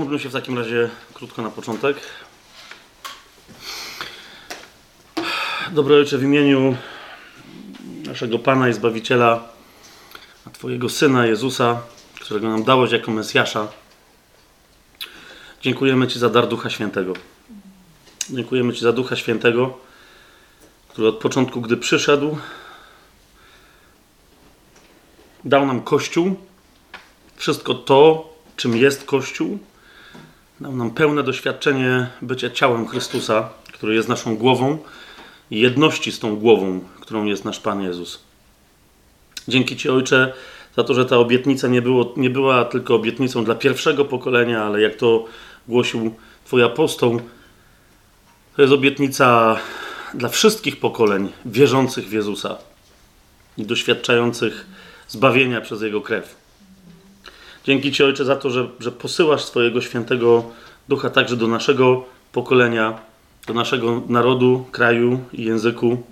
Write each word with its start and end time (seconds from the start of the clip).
Pomóżmy 0.00 0.18
się 0.18 0.28
w 0.28 0.32
takim 0.32 0.58
razie 0.58 0.90
krótko 1.14 1.42
na 1.42 1.50
początek. 1.50 1.96
Dobry 5.72 5.94
Ojcze, 5.94 6.18
w 6.18 6.22
imieniu 6.22 6.76
naszego 8.06 8.38
Pana 8.38 8.68
i 8.68 8.72
Zbawiciela, 8.72 9.48
a 10.46 10.50
Twojego 10.50 10.88
Syna 10.88 11.26
Jezusa, 11.26 11.82
którego 12.20 12.48
nam 12.48 12.64
dałeś 12.64 12.92
jako 12.92 13.10
Mesjasza, 13.10 13.68
dziękujemy 15.62 16.08
Ci 16.08 16.18
za 16.18 16.28
dar 16.28 16.48
Ducha 16.48 16.70
Świętego. 16.70 17.12
Dziękujemy 18.30 18.72
Ci 18.74 18.80
za 18.80 18.92
Ducha 18.92 19.16
Świętego, 19.16 19.78
który 20.88 21.08
od 21.08 21.18
początku, 21.18 21.60
gdy 21.60 21.76
przyszedł, 21.76 22.38
dał 25.44 25.66
nam 25.66 25.82
Kościół, 25.82 26.36
wszystko 27.36 27.74
to, 27.74 28.32
czym 28.56 28.76
jest 28.76 29.04
Kościół, 29.04 29.58
dał 30.60 30.76
nam 30.76 30.90
pełne 30.90 31.22
doświadczenie 31.22 32.06
bycia 32.22 32.50
ciałem 32.50 32.88
Chrystusa, 32.88 33.48
który 33.72 33.94
jest 33.94 34.08
naszą 34.08 34.36
głową 34.36 34.78
i 35.50 35.60
jedności 35.60 36.12
z 36.12 36.18
tą 36.18 36.36
głową, 36.36 36.80
którą 37.00 37.24
jest 37.24 37.44
nasz 37.44 37.60
Pan 37.60 37.82
Jezus. 37.82 38.22
Dzięki 39.48 39.76
Ci, 39.76 39.88
Ojcze, 39.88 40.32
za 40.76 40.84
to, 40.84 40.94
że 40.94 41.06
ta 41.06 41.16
obietnica 41.16 41.68
nie, 41.68 41.82
było, 41.82 42.14
nie 42.16 42.30
była 42.30 42.64
tylko 42.64 42.94
obietnicą 42.94 43.44
dla 43.44 43.54
pierwszego 43.54 44.04
pokolenia, 44.04 44.64
ale 44.64 44.80
jak 44.80 44.96
to 44.96 45.24
głosił 45.68 46.14
Twój 46.44 46.62
apostoł, 46.62 47.20
to 48.56 48.62
jest 48.62 48.74
obietnica 48.74 49.56
dla 50.14 50.28
wszystkich 50.28 50.80
pokoleń 50.80 51.32
wierzących 51.44 52.08
w 52.08 52.12
Jezusa 52.12 52.56
i 53.58 53.64
doświadczających 53.64 54.66
zbawienia 55.08 55.60
przez 55.60 55.82
Jego 55.82 56.00
krew. 56.00 56.39
Dzięki 57.64 57.92
Ci, 57.92 58.04
Ojcze, 58.04 58.24
za 58.24 58.36
to, 58.36 58.50
że, 58.50 58.68
że 58.80 58.92
posyłasz 58.92 59.44
swojego 59.44 59.80
świętego 59.80 60.44
ducha 60.88 61.10
także 61.10 61.36
do 61.36 61.46
naszego 61.46 62.04
pokolenia, 62.32 62.98
do 63.46 63.54
naszego 63.54 64.02
narodu, 64.08 64.66
kraju 64.72 65.24
i 65.32 65.44
języku. 65.44 66.02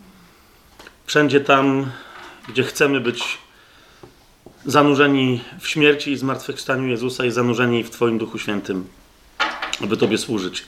Wszędzie 1.06 1.40
tam, 1.40 1.90
gdzie 2.48 2.62
chcemy 2.62 3.00
być 3.00 3.38
zanurzeni 4.66 5.40
w 5.60 5.68
śmierci 5.68 6.12
i 6.12 6.16
zmartwychwstaniu 6.16 6.88
Jezusa 6.88 7.24
i 7.24 7.30
zanurzeni 7.30 7.84
w 7.84 7.90
Twoim 7.90 8.18
Duchu 8.18 8.38
Świętym, 8.38 8.86
aby 9.84 9.96
Tobie 9.96 10.18
służyć. 10.18 10.64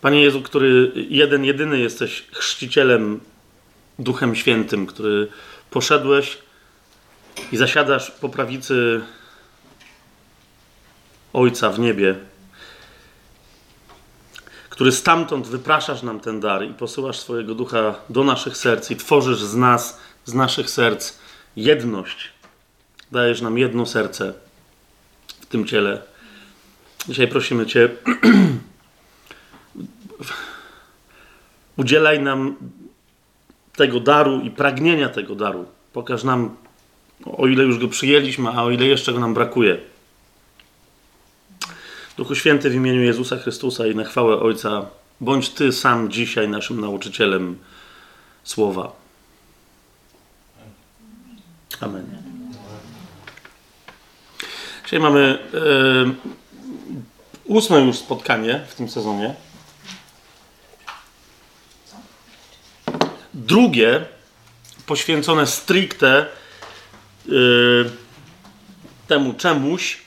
Panie 0.00 0.22
Jezu, 0.22 0.42
który 0.42 0.92
jeden, 0.94 1.44
jedyny 1.44 1.78
jesteś 1.78 2.24
chrzcicielem 2.32 3.20
Duchem 3.98 4.34
Świętym, 4.34 4.86
który 4.86 5.28
poszedłeś 5.70 6.38
i 7.52 7.56
zasiadasz 7.56 8.10
po 8.10 8.28
prawicy 8.28 9.00
Ojca 11.32 11.70
w 11.70 11.78
niebie, 11.78 12.14
który 14.68 14.92
stamtąd 14.92 15.46
wypraszasz 15.46 16.02
nam 16.02 16.20
ten 16.20 16.40
dar 16.40 16.64
i 16.64 16.74
posyłasz 16.74 17.18
swojego 17.18 17.54
ducha 17.54 17.94
do 18.10 18.24
naszych 18.24 18.56
serc 18.56 18.90
i 18.90 18.96
tworzysz 18.96 19.42
z 19.42 19.54
nas, 19.54 20.00
z 20.24 20.34
naszych 20.34 20.70
serc 20.70 21.18
jedność. 21.56 22.32
Dajesz 23.12 23.40
nam 23.40 23.58
jedno 23.58 23.86
serce 23.86 24.32
w 25.40 25.46
tym 25.46 25.66
ciele. 25.66 26.02
Dzisiaj 27.08 27.28
prosimy 27.28 27.66
Cię, 27.66 27.88
udzielaj 31.76 32.20
nam 32.20 32.56
tego 33.76 34.00
daru 34.00 34.40
i 34.40 34.50
pragnienia 34.50 35.08
tego 35.08 35.34
daru. 35.34 35.66
Pokaż 35.92 36.24
nam, 36.24 36.56
o 37.26 37.46
ile 37.46 37.64
już 37.64 37.78
go 37.78 37.88
przyjęliśmy, 37.88 38.48
a 38.50 38.62
o 38.62 38.70
ile 38.70 38.86
jeszcze 38.86 39.12
go 39.12 39.20
nam 39.20 39.34
brakuje. 39.34 39.78
Duchu 42.16 42.34
Święty 42.34 42.70
w 42.70 42.74
imieniu 42.74 43.02
Jezusa 43.02 43.36
Chrystusa 43.36 43.86
i 43.86 43.94
na 43.94 44.04
chwałę 44.04 44.40
Ojca, 44.40 44.86
bądź 45.20 45.50
Ty 45.50 45.72
sam 45.72 46.10
dzisiaj 46.10 46.48
naszym 46.48 46.80
nauczycielem 46.80 47.58
słowa. 48.44 48.92
Amen. 51.80 52.22
Dzisiaj 54.84 55.00
mamy 55.00 55.38
e, 55.54 56.14
ósme 57.44 57.80
już 57.80 57.96
spotkanie 57.96 58.60
w 58.68 58.74
tym 58.74 58.88
sezonie. 58.88 59.34
Drugie, 63.34 64.04
poświęcone 64.86 65.46
stricte 65.46 66.26
temu 69.06 69.34
czemuś, 69.34 69.98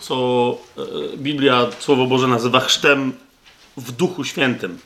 co 0.00 0.58
y, 1.14 1.16
Biblia, 1.16 1.66
Słowo 1.78 2.06
Boże 2.06 2.28
nazywa 2.28 2.60
chrztem 2.60 3.12
w 3.76 3.92
Duchu 3.92 4.24
Świętym. 4.24 4.78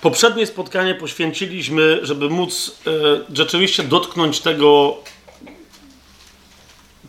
Poprzednie 0.00 0.46
spotkanie 0.46 0.94
poświęciliśmy, 0.94 2.00
żeby 2.02 2.30
móc 2.30 2.80
y, 2.86 3.34
rzeczywiście 3.34 3.82
dotknąć 3.82 4.40
tego, 4.40 4.98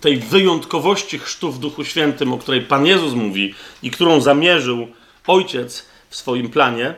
tej 0.01 0.17
wyjątkowości 0.17 1.19
chrztu 1.19 1.51
w 1.51 1.59
Duchu 1.59 1.85
Świętym, 1.85 2.33
o 2.33 2.38
której 2.38 2.62
Pan 2.62 2.85
Jezus 2.85 3.13
mówi 3.13 3.56
i 3.83 3.91
którą 3.91 4.22
zamierzył 4.22 4.88
Ojciec 5.27 5.85
w 6.09 6.16
swoim 6.16 6.50
planie 6.50 6.95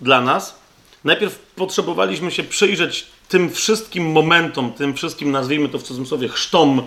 dla 0.00 0.20
nas. 0.20 0.58
Najpierw 1.04 1.38
potrzebowaliśmy 1.38 2.30
się 2.30 2.42
przyjrzeć 2.44 3.06
tym 3.28 3.50
wszystkim 3.50 4.12
momentom, 4.12 4.72
tym 4.72 4.94
wszystkim, 4.94 5.30
nazwijmy 5.30 5.68
to 5.68 5.78
w 5.78 5.82
cudzysłowie, 5.82 6.28
chrztom 6.28 6.82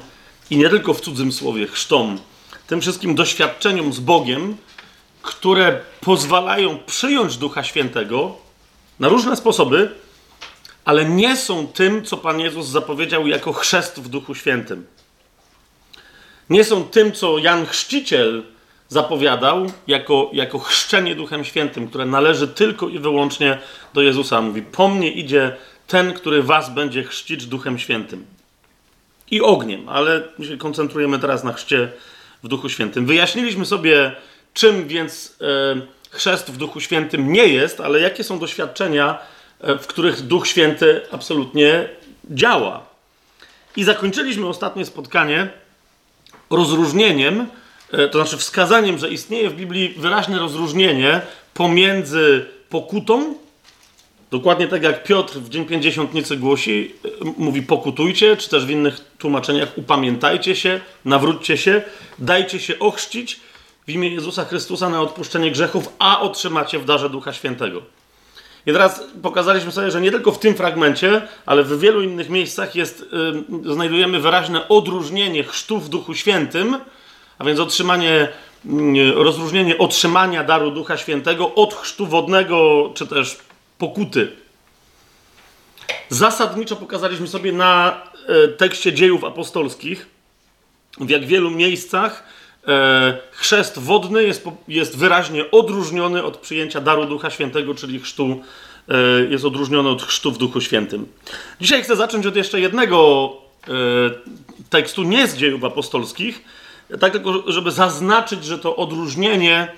i 0.49 0.57
nie 0.57 0.69
tylko 0.69 0.93
w 0.93 1.01
cudzym 1.01 1.31
słowie, 1.31 1.67
chrztom, 1.67 2.19
tym 2.67 2.81
wszystkim 2.81 3.15
doświadczeniom 3.15 3.93
z 3.93 3.99
Bogiem, 3.99 4.57
które 5.21 5.79
pozwalają 6.01 6.79
przyjąć 6.85 7.37
Ducha 7.37 7.63
Świętego 7.63 8.35
na 8.99 9.07
różne 9.07 9.35
sposoby, 9.35 9.91
ale 10.85 11.05
nie 11.05 11.37
są 11.37 11.67
tym, 11.67 12.05
co 12.05 12.17
Pan 12.17 12.39
Jezus 12.39 12.67
zapowiedział 12.67 13.27
jako 13.27 13.53
chrzest 13.53 13.99
w 13.99 14.09
Duchu 14.09 14.35
Świętym. 14.35 14.85
Nie 16.49 16.63
są 16.63 16.83
tym, 16.83 17.11
co 17.11 17.37
Jan 17.37 17.65
Chrzciciel 17.65 18.43
zapowiadał 18.89 19.71
jako, 19.87 20.29
jako 20.33 20.59
chrzczenie 20.59 21.15
Duchem 21.15 21.43
Świętym, 21.43 21.87
które 21.87 22.05
należy 22.05 22.47
tylko 22.47 22.89
i 22.89 22.99
wyłącznie 22.99 23.57
do 23.93 24.01
Jezusa. 24.01 24.41
Mówi: 24.41 24.61
Po 24.61 24.87
mnie 24.87 25.11
idzie 25.11 25.57
ten, 25.91 26.13
który 26.13 26.43
was 26.43 26.73
będzie 26.73 27.03
chrzcić 27.03 27.45
Duchem 27.45 27.79
Świętym 27.79 28.25
i 29.31 29.41
ogniem, 29.41 29.89
ale 29.89 30.23
się 30.43 30.57
koncentrujemy 30.57 31.19
teraz 31.19 31.43
na 31.43 31.53
chrzcie 31.53 31.91
w 32.43 32.47
Duchu 32.47 32.69
Świętym. 32.69 33.05
Wyjaśniliśmy 33.05 33.65
sobie, 33.65 34.15
czym 34.53 34.87
więc 34.87 35.37
e, 35.41 35.81
chrzest 36.09 36.51
w 36.51 36.57
Duchu 36.57 36.79
Świętym 36.79 37.33
nie 37.33 37.47
jest, 37.47 37.81
ale 37.81 37.99
jakie 37.99 38.23
są 38.23 38.39
doświadczenia, 38.39 39.19
e, 39.61 39.77
w 39.77 39.87
których 39.87 40.21
Duch 40.21 40.47
Święty 40.47 41.01
absolutnie 41.11 41.89
działa. 42.29 42.85
I 43.75 43.83
zakończyliśmy 43.83 44.47
ostatnie 44.47 44.85
spotkanie 44.85 45.49
rozróżnieniem, 46.49 47.47
e, 47.91 48.07
to 48.07 48.17
znaczy 48.17 48.37
wskazaniem, 48.37 48.97
że 48.97 49.09
istnieje 49.09 49.49
w 49.49 49.55
Biblii 49.55 49.89
wyraźne 49.97 50.39
rozróżnienie 50.39 51.21
pomiędzy 51.53 52.45
pokutą, 52.69 53.35
dokładnie 54.31 54.67
tak 54.67 54.83
jak 54.83 55.03
Piotr 55.03 55.33
w 55.33 55.49
Dzień 55.49 55.65
Pięćdziesiątnicy 55.65 56.37
głosi, 56.37 56.95
e, 57.05 57.09
mówi 57.37 57.61
pokutujcie, 57.61 58.37
czy 58.37 58.49
też 58.49 58.65
w 58.65 58.69
innych 58.69 58.99
tłumaczeniach 59.17 59.77
upamiętajcie 59.77 60.55
się, 60.55 60.81
nawróćcie 61.05 61.57
się, 61.57 61.81
dajcie 62.19 62.59
się 62.59 62.79
ochrzcić 62.79 63.39
w 63.87 63.91
imię 63.91 64.09
Jezusa 64.09 64.45
Chrystusa 64.45 64.89
na 64.89 65.01
odpuszczenie 65.01 65.51
grzechów, 65.51 65.89
a 65.99 66.21
otrzymacie 66.21 66.79
w 66.79 66.85
darze 66.85 67.09
Ducha 67.09 67.33
Świętego. 67.33 67.81
I 68.65 68.71
teraz 68.71 69.03
pokazaliśmy 69.21 69.71
sobie, 69.71 69.91
że 69.91 70.01
nie 70.01 70.11
tylko 70.11 70.31
w 70.31 70.39
tym 70.39 70.55
fragmencie, 70.55 71.21
ale 71.45 71.63
w 71.63 71.79
wielu 71.79 72.01
innych 72.01 72.29
miejscach 72.29 72.75
jest, 72.75 73.05
yy, 73.63 73.73
znajdujemy 73.73 74.19
wyraźne 74.19 74.67
odróżnienie 74.67 75.43
chrztu 75.43 75.79
w 75.79 75.89
Duchu 75.89 76.13
Świętym, 76.13 76.77
a 77.37 77.45
więc 77.45 77.59
otrzymanie, 77.59 78.27
yy, 78.65 79.13
rozróżnienie 79.13 79.77
otrzymania 79.77 80.43
daru 80.43 80.71
Ducha 80.71 80.97
Świętego 80.97 81.55
od 81.55 81.73
chrztu 81.73 82.05
wodnego, 82.07 82.91
czy 82.95 83.07
też 83.07 83.37
pokuty. 83.81 84.31
Zasadniczo 86.09 86.75
pokazaliśmy 86.75 87.27
sobie 87.27 87.51
na 87.51 88.01
yy, 88.27 88.47
tekście 88.47 88.93
dziejów 88.93 89.23
apostolskich, 89.23 90.05
w 90.99 91.09
jak 91.09 91.25
wielu 91.25 91.51
miejscach 91.51 92.23
e, 92.67 93.17
chrzest 93.31 93.79
wodny 93.79 94.23
jest, 94.23 94.45
jest 94.67 94.97
wyraźnie 94.97 95.51
odróżniony 95.51 96.23
od 96.23 96.37
przyjęcia 96.37 96.81
daru 96.81 97.05
Ducha 97.05 97.29
Świętego, 97.29 97.75
czyli 97.75 97.99
chrztu, 97.99 98.41
e, 98.89 98.95
jest 99.29 99.45
odróżniony 99.45 99.89
od 99.89 100.03
chrztu 100.03 100.31
w 100.31 100.37
Duchu 100.37 100.61
Świętym. 100.61 101.07
Dzisiaj 101.61 101.83
chcę 101.83 101.95
zacząć 101.95 102.25
od 102.25 102.35
jeszcze 102.35 102.59
jednego 102.59 103.29
e, 103.67 103.71
tekstu, 104.69 105.03
nie 105.03 105.27
z 105.27 105.37
dziejów 105.37 105.63
apostolskich, 105.63 106.43
tak 106.99 107.11
tylko, 107.11 107.51
żeby 107.51 107.71
zaznaczyć, 107.71 108.45
że 108.45 108.59
to 108.59 108.75
odróżnienie 108.75 109.71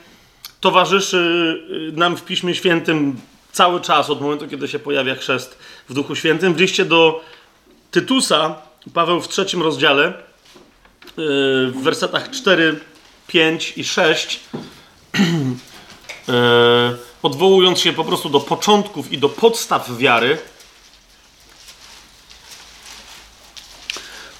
towarzyszy 0.59 1.63
nam 1.93 2.17
w 2.17 2.25
Piśmie 2.25 2.55
Świętym 2.55 3.15
cały 3.53 3.81
czas, 3.81 4.09
od 4.09 4.21
momentu, 4.21 4.47
kiedy 4.47 4.67
się 4.67 4.79
pojawia 4.79 5.15
chrzest 5.15 5.57
w 5.89 5.93
Duchu 5.93 6.15
Świętym. 6.15 6.53
W 6.53 6.59
liście 6.59 6.85
do 6.85 7.23
Tytusa 7.91 8.55
Paweł 8.93 9.21
w 9.21 9.27
trzecim 9.27 9.61
rozdziale, 9.61 10.03
yy, 10.03 11.71
w 11.71 11.83
wersetach 11.83 12.31
4, 12.31 12.79
5 13.27 13.73
i 13.77 13.83
6, 13.83 14.39
yy, 15.13 16.33
odwołując 17.23 17.79
się 17.79 17.93
po 17.93 18.03
prostu 18.03 18.29
do 18.29 18.39
początków 18.39 19.11
i 19.11 19.17
do 19.17 19.29
podstaw 19.29 19.97
wiary, 19.97 20.37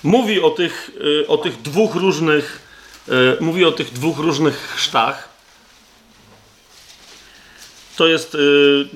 mówi 0.04 0.42
o 0.42 0.50
tych, 0.50 0.92
yy, 1.00 1.27
o 1.27 1.38
tych 1.38 1.62
dwóch 1.62 1.95
różnych, 1.95 2.74
mówi 3.39 3.65
o 3.65 3.71
tych 3.71 3.94
dwóch 3.94 4.18
różnych 4.18 4.74
chrztach. 4.75 5.33
To 7.95 8.07
jest 8.07 8.36
y, 8.36 8.40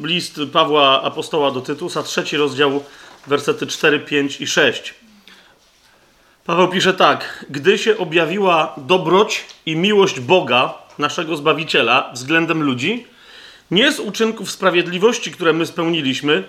list 0.03 0.39
Pawła 0.53 1.01
Apostoła 1.03 1.51
do 1.51 1.61
Tytusa, 1.61 2.03
trzeci 2.03 2.37
rozdział, 2.37 2.83
wersety 3.27 3.67
4, 3.67 3.99
5 3.99 4.41
i 4.41 4.47
6. 4.47 4.93
Paweł 6.45 6.67
pisze 6.67 6.93
tak: 6.93 7.45
Gdy 7.49 7.77
się 7.77 7.97
objawiła 7.97 8.75
dobroć 8.77 9.45
i 9.65 9.75
miłość 9.75 10.19
Boga, 10.19 10.73
naszego 10.97 11.37
Zbawiciela, 11.37 12.11
względem 12.13 12.63
ludzi, 12.63 13.07
nie 13.71 13.91
z 13.91 13.99
uczynków 13.99 14.51
sprawiedliwości, 14.51 15.31
które 15.31 15.53
my 15.53 15.65
spełniliśmy, 15.65 16.43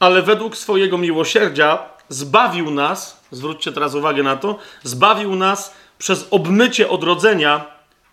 ale 0.00 0.22
według 0.22 0.56
swojego 0.56 0.98
miłosierdzia 0.98 1.78
zbawił 2.08 2.70
nas, 2.70 3.20
zwróćcie 3.30 3.72
teraz 3.72 3.94
uwagę 3.94 4.22
na 4.22 4.36
to, 4.36 4.58
zbawił 4.82 5.36
nas 5.36 5.74
przez 5.98 6.26
obmycie 6.30 6.88
odrodzenia 6.88 7.64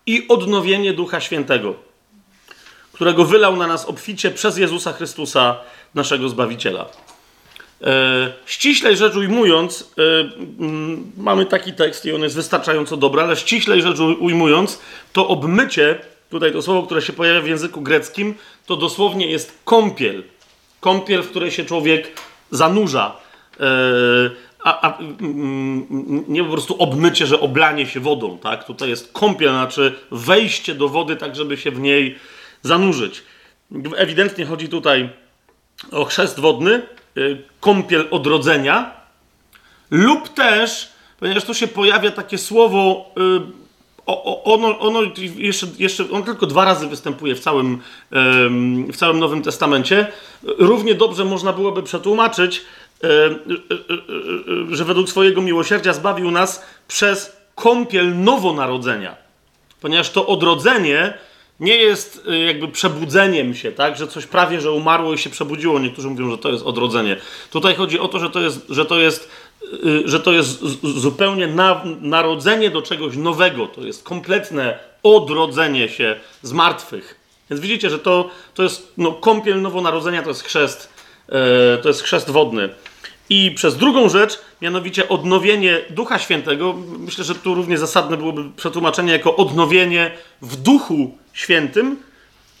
i 0.06 0.28
odnowienie 0.28 0.92
Ducha 0.92 1.20
Świętego 1.20 1.74
którego 2.94 3.24
wylał 3.24 3.56
na 3.56 3.66
nas 3.66 3.84
obficie 3.84 4.30
przez 4.30 4.58
Jezusa 4.58 4.92
Chrystusa, 4.92 5.56
naszego 5.94 6.28
Zbawiciela. 6.28 6.86
E, 7.82 8.32
ściślej 8.46 8.96
rzecz 8.96 9.16
ujmując, 9.16 9.90
e, 9.98 10.02
m, 10.60 11.12
mamy 11.16 11.46
taki 11.46 11.72
tekst 11.72 12.06
i 12.06 12.12
on 12.12 12.22
jest 12.22 12.36
wystarczająco 12.36 12.96
dobry, 12.96 13.22
ale 13.22 13.36
ściślej 13.36 13.82
rzecz 13.82 13.98
ujmując, 14.00 14.80
to 15.12 15.28
obmycie, 15.28 15.98
tutaj 16.30 16.52
to 16.52 16.62
słowo, 16.62 16.82
które 16.82 17.02
się 17.02 17.12
pojawia 17.12 17.40
w 17.40 17.46
języku 17.46 17.80
greckim, 17.80 18.34
to 18.66 18.76
dosłownie 18.76 19.26
jest 19.26 19.58
kąpiel. 19.64 20.22
Kąpiel, 20.80 21.22
w 21.22 21.30
której 21.30 21.50
się 21.50 21.64
człowiek 21.64 22.20
zanurza. 22.50 23.16
E, 23.60 23.64
a, 24.64 24.80
a 24.80 24.98
mm, 24.98 25.86
nie 26.28 26.44
po 26.44 26.50
prostu 26.50 26.76
obmycie, 26.82 27.26
że 27.26 27.40
oblanie 27.40 27.86
się 27.86 28.00
wodą, 28.00 28.38
tak? 28.38 28.64
Tutaj 28.64 28.88
jest 28.88 29.12
kąpiel, 29.12 29.50
znaczy 29.50 29.94
wejście 30.10 30.74
do 30.74 30.88
wody, 30.88 31.16
tak 31.16 31.36
żeby 31.36 31.56
się 31.56 31.70
w 31.70 31.80
niej 31.80 32.18
zanurzyć. 32.64 33.22
Ewidentnie 33.96 34.46
chodzi 34.46 34.68
tutaj 34.68 35.10
o 35.90 36.04
chrzest 36.04 36.40
wodny, 36.40 36.82
y, 37.16 37.42
kąpiel 37.60 38.08
odrodzenia, 38.10 38.90
lub 39.90 40.28
też, 40.28 40.92
ponieważ 41.20 41.44
tu 41.44 41.54
się 41.54 41.68
pojawia 41.68 42.10
takie 42.10 42.38
słowo, 42.38 43.10
y, 43.18 43.64
ono, 44.44 44.78
ono 44.78 45.00
jeszcze, 45.36 45.66
jeszcze 45.78 46.10
on 46.10 46.22
tylko 46.22 46.46
dwa 46.46 46.64
razy 46.64 46.86
występuje 46.86 47.34
w 47.34 47.40
całym, 47.40 47.78
w 48.92 48.96
całym 48.96 49.18
Nowym 49.18 49.42
Testamencie. 49.42 50.06
Równie 50.42 50.94
dobrze 50.94 51.24
można 51.24 51.52
byłoby 51.52 51.82
przetłumaczyć, 51.82 52.62
y, 53.04 54.76
że 54.76 54.84
według 54.84 55.08
swojego 55.08 55.42
miłosierdzia 55.42 55.92
zbawił 55.92 56.30
nas 56.30 56.64
przez 56.88 57.36
kąpiel 57.54 58.22
nowonarodzenia. 58.22 59.16
Ponieważ 59.80 60.10
to 60.10 60.26
odrodzenie 60.26 61.18
nie 61.60 61.76
jest 61.76 62.22
y, 62.28 62.38
jakby 62.38 62.68
przebudzeniem 62.68 63.54
się, 63.54 63.72
tak, 63.72 63.96
że 63.96 64.06
coś 64.06 64.26
prawie, 64.26 64.60
że 64.60 64.72
umarło 64.72 65.14
i 65.14 65.18
się 65.18 65.30
przebudziło. 65.30 65.78
Niektórzy 65.78 66.08
mówią, 66.08 66.30
że 66.30 66.38
to 66.38 66.48
jest 66.48 66.64
odrodzenie. 66.64 67.16
Tutaj 67.50 67.74
chodzi 67.74 67.98
o 67.98 68.08
to, 68.08 68.18
że 68.18 68.30
to 68.30 68.40
jest, 68.40 68.66
że 68.68 68.84
to 68.84 69.00
jest, 69.00 69.30
y, 69.84 70.02
że 70.04 70.20
to 70.20 70.32
jest 70.32 70.60
zupełnie 70.82 71.46
na, 71.46 71.82
narodzenie 72.00 72.70
do 72.70 72.82
czegoś 72.82 73.16
nowego. 73.16 73.66
To 73.66 73.80
jest 73.80 74.04
kompletne 74.04 74.78
odrodzenie 75.02 75.88
się 75.88 76.20
z 76.42 76.52
martwych. 76.52 77.14
Więc 77.50 77.62
widzicie, 77.62 77.90
że 77.90 77.98
to, 77.98 78.30
to 78.54 78.62
jest 78.62 78.92
no, 78.96 79.12
kąpiel 79.12 79.62
nowonarodzenia, 79.62 80.22
to 80.22 80.28
jest 80.28 80.42
chrzest, 80.42 80.92
to 81.82 81.88
jest 81.88 82.02
chrzest 82.02 82.30
wodny. 82.30 82.68
I 83.30 83.50
przez 83.50 83.76
drugą 83.76 84.08
rzecz, 84.08 84.38
mianowicie 84.62 85.08
odnowienie 85.08 85.80
Ducha 85.90 86.18
Świętego, 86.18 86.74
myślę, 86.98 87.24
że 87.24 87.34
tu 87.34 87.54
równie 87.54 87.78
zasadne 87.78 88.16
byłoby 88.16 88.50
przetłumaczenie 88.56 89.12
jako 89.12 89.36
odnowienie 89.36 90.10
w 90.42 90.56
Duchu 90.56 91.18
Świętym, 91.32 91.96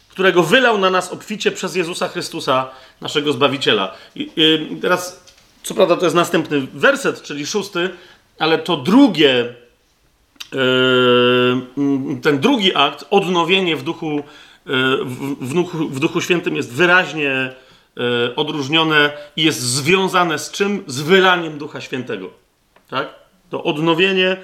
którego 0.08 0.42
wylał 0.42 0.78
na 0.78 0.90
nas 0.90 1.12
obficie 1.12 1.52
przez 1.52 1.76
Jezusa 1.76 2.08
Chrystusa, 2.08 2.70
naszego 3.00 3.32
Zbawiciela. 3.32 3.94
I, 4.16 4.30
i 4.36 4.76
teraz, 4.76 5.24
co 5.62 5.74
prawda, 5.74 5.96
to 5.96 6.06
jest 6.06 6.16
następny 6.16 6.66
werset, 6.74 7.22
czyli 7.22 7.46
szósty, 7.46 7.90
ale 8.38 8.58
to 8.58 8.76
drugie, 8.76 9.54
yy, 10.52 12.20
ten 12.22 12.38
drugi 12.40 12.74
akt, 12.74 13.04
odnowienie 13.10 13.76
w 13.76 13.82
Duchu, 13.82 14.22
yy, 14.66 15.04
w, 15.04 15.36
w, 15.40 15.54
duchu, 15.54 15.88
w 15.88 16.00
Duchu 16.00 16.20
Świętym 16.20 16.56
jest 16.56 16.72
wyraźnie 16.72 17.52
odróżnione 18.36 19.12
i 19.36 19.42
jest 19.42 19.60
związane 19.60 20.38
z 20.38 20.50
czym? 20.50 20.84
Z 20.86 21.00
wylaniem 21.00 21.58
Ducha 21.58 21.80
Świętego. 21.80 22.30
Tak? 22.88 23.14
To 23.50 23.64
odnowienie 23.64 24.36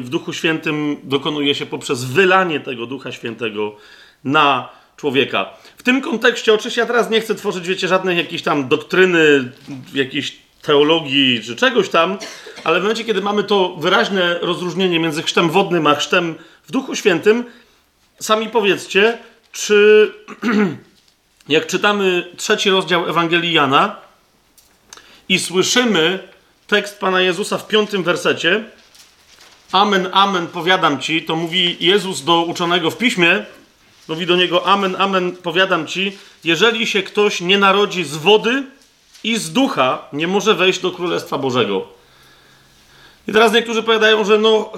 w 0.00 0.06
Duchu 0.08 0.32
Świętym 0.32 0.96
dokonuje 1.02 1.54
się 1.54 1.66
poprzez 1.66 2.04
wylanie 2.04 2.60
tego 2.60 2.86
Ducha 2.86 3.12
Świętego 3.12 3.76
na 4.24 4.68
człowieka. 4.96 5.50
W 5.76 5.82
tym 5.82 6.00
kontekście, 6.00 6.54
oczywiście, 6.54 6.80
ja 6.80 6.86
teraz 6.86 7.10
nie 7.10 7.20
chcę 7.20 7.34
tworzyć, 7.34 7.68
wiecie, 7.68 7.88
żadnej 7.88 8.16
jakiejś 8.16 8.42
tam 8.42 8.68
doktryny, 8.68 9.52
jakiejś 9.94 10.36
teologii 10.62 11.42
czy 11.42 11.56
czegoś 11.56 11.88
tam, 11.88 12.18
ale 12.64 12.78
w 12.78 12.82
momencie, 12.82 13.04
kiedy 13.04 13.20
mamy 13.22 13.44
to 13.44 13.76
wyraźne 13.76 14.38
rozróżnienie 14.42 15.00
między 15.00 15.22
chrztem 15.22 15.50
wodnym 15.50 15.86
a 15.86 15.94
chrztem 15.94 16.34
w 16.64 16.72
Duchu 16.72 16.94
Świętym, 16.94 17.44
sami 18.20 18.48
powiedzcie, 18.48 19.18
czy 19.52 20.10
jak 21.48 21.66
czytamy 21.66 22.30
trzeci 22.36 22.70
rozdział 22.70 23.08
Ewangelii 23.08 23.52
Jana 23.52 23.96
i 25.28 25.38
słyszymy 25.38 26.28
tekst 26.66 27.00
Pana 27.00 27.20
Jezusa 27.20 27.58
w 27.58 27.66
piątym 27.66 28.02
wersecie, 28.02 28.64
Amen, 29.72 30.08
amen, 30.12 30.46
powiadam 30.46 31.00
ci, 31.00 31.22
to 31.22 31.36
mówi 31.36 31.76
Jezus 31.80 32.24
do 32.24 32.42
uczonego 32.42 32.90
w 32.90 32.98
piśmie, 32.98 33.44
mówi 34.08 34.26
do 34.26 34.36
niego 34.36 34.66
Amen, 34.66 34.96
amen, 34.98 35.36
powiadam 35.36 35.86
ci, 35.86 36.18
jeżeli 36.44 36.86
się 36.86 37.02
ktoś 37.02 37.40
nie 37.40 37.58
narodzi 37.58 38.04
z 38.04 38.16
wody 38.16 38.64
i 39.24 39.36
z 39.36 39.52
ducha, 39.52 40.08
nie 40.12 40.28
może 40.28 40.54
wejść 40.54 40.80
do 40.80 40.90
Królestwa 40.90 41.38
Bożego. 41.38 41.86
I 43.28 43.32
teraz 43.32 43.52
niektórzy 43.52 43.82
powiadają, 43.82 44.24
że 44.24 44.38
no, 44.38 44.72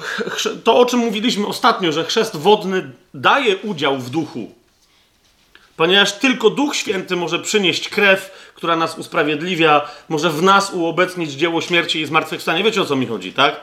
to 0.64 0.78
o 0.78 0.86
czym 0.86 1.00
mówiliśmy 1.00 1.46
ostatnio, 1.46 1.92
że 1.92 2.04
chrzest 2.04 2.36
wodny 2.36 2.90
daje 3.14 3.56
udział 3.56 3.98
w 3.98 4.10
duchu. 4.10 4.54
Ponieważ 5.76 6.12
tylko 6.12 6.50
Duch 6.50 6.76
Święty 6.76 7.16
może 7.16 7.38
przynieść 7.38 7.88
krew, 7.88 8.52
która 8.54 8.76
nas 8.76 8.98
usprawiedliwia, 8.98 9.88
może 10.08 10.30
w 10.30 10.42
nas 10.42 10.72
uobecnić 10.72 11.32
dzieło 11.32 11.60
śmierci 11.60 12.00
i 12.00 12.06
zmartwychwstania. 12.06 12.64
Wiecie 12.64 12.82
o 12.82 12.84
co 12.84 12.96
mi 12.96 13.06
chodzi, 13.06 13.32
tak? 13.32 13.60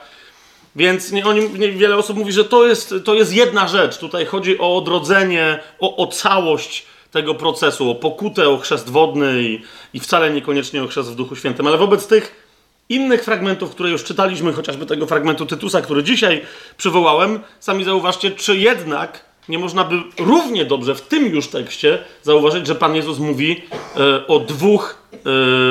Więc 0.76 1.12
nie, 1.12 1.24
nie, 1.60 1.72
wiele 1.72 1.98
osób 1.98 2.18
mówi, 2.18 2.32
że 2.32 2.46
to 2.46 2.68
jest, 2.68 2.94
to 3.06 3.14
jest 3.14 3.34
jedna 3.34 3.68
rzecz. 3.68 3.98
Tutaj 3.98 4.26
chodzi 4.26 4.60
o 4.60 4.78
odrodzenie, 4.78 5.60
o, 5.80 5.96
o 5.96 6.08
całość 6.08 6.86
tego 7.12 7.36
procesu, 7.36 7.92
o 7.92 7.96
pokutę, 7.96 8.50
o 8.50 8.58
chrzest 8.58 8.90
wodny 8.90 9.44
i, 9.44 9.62
i 9.94 10.00
wcale 10.00 10.32
niekoniecznie 10.32 10.84
o 10.84 10.88
chrzest 10.88 11.12
w 11.12 11.16
Duchu 11.16 11.36
Świętym. 11.36 11.68
Ale 11.68 11.78
wobec 11.78 12.08
tych 12.08 12.44
innych 12.90 13.24
fragmentów, 13.24 13.72
które 13.72 13.90
już 13.90 14.04
czytaliśmy, 14.04 14.54
chociażby 14.54 14.86
tego 14.86 15.08
fragmentu 15.08 15.46
Tytusa, 15.46 15.82
który 15.82 16.04
dzisiaj 16.04 16.42
przywołałem, 16.78 17.40
sami 17.60 17.84
zauważcie, 17.84 18.32
czy 18.32 18.58
jednak 18.58 19.33
nie 19.50 19.60
można 19.60 19.84
by 19.84 19.96
równie 20.20 20.66
dobrze 20.66 20.96
w 20.96 21.02
tym 21.02 21.26
już 21.26 21.48
tekście 21.48 22.00
zauważyć, 22.24 22.68
że 22.68 22.76
Pan 22.76 22.96
Jezus 22.96 23.20
mówi 23.20 23.62
e, 23.96 24.28
o, 24.28 24.40
dwóch, 24.40 24.98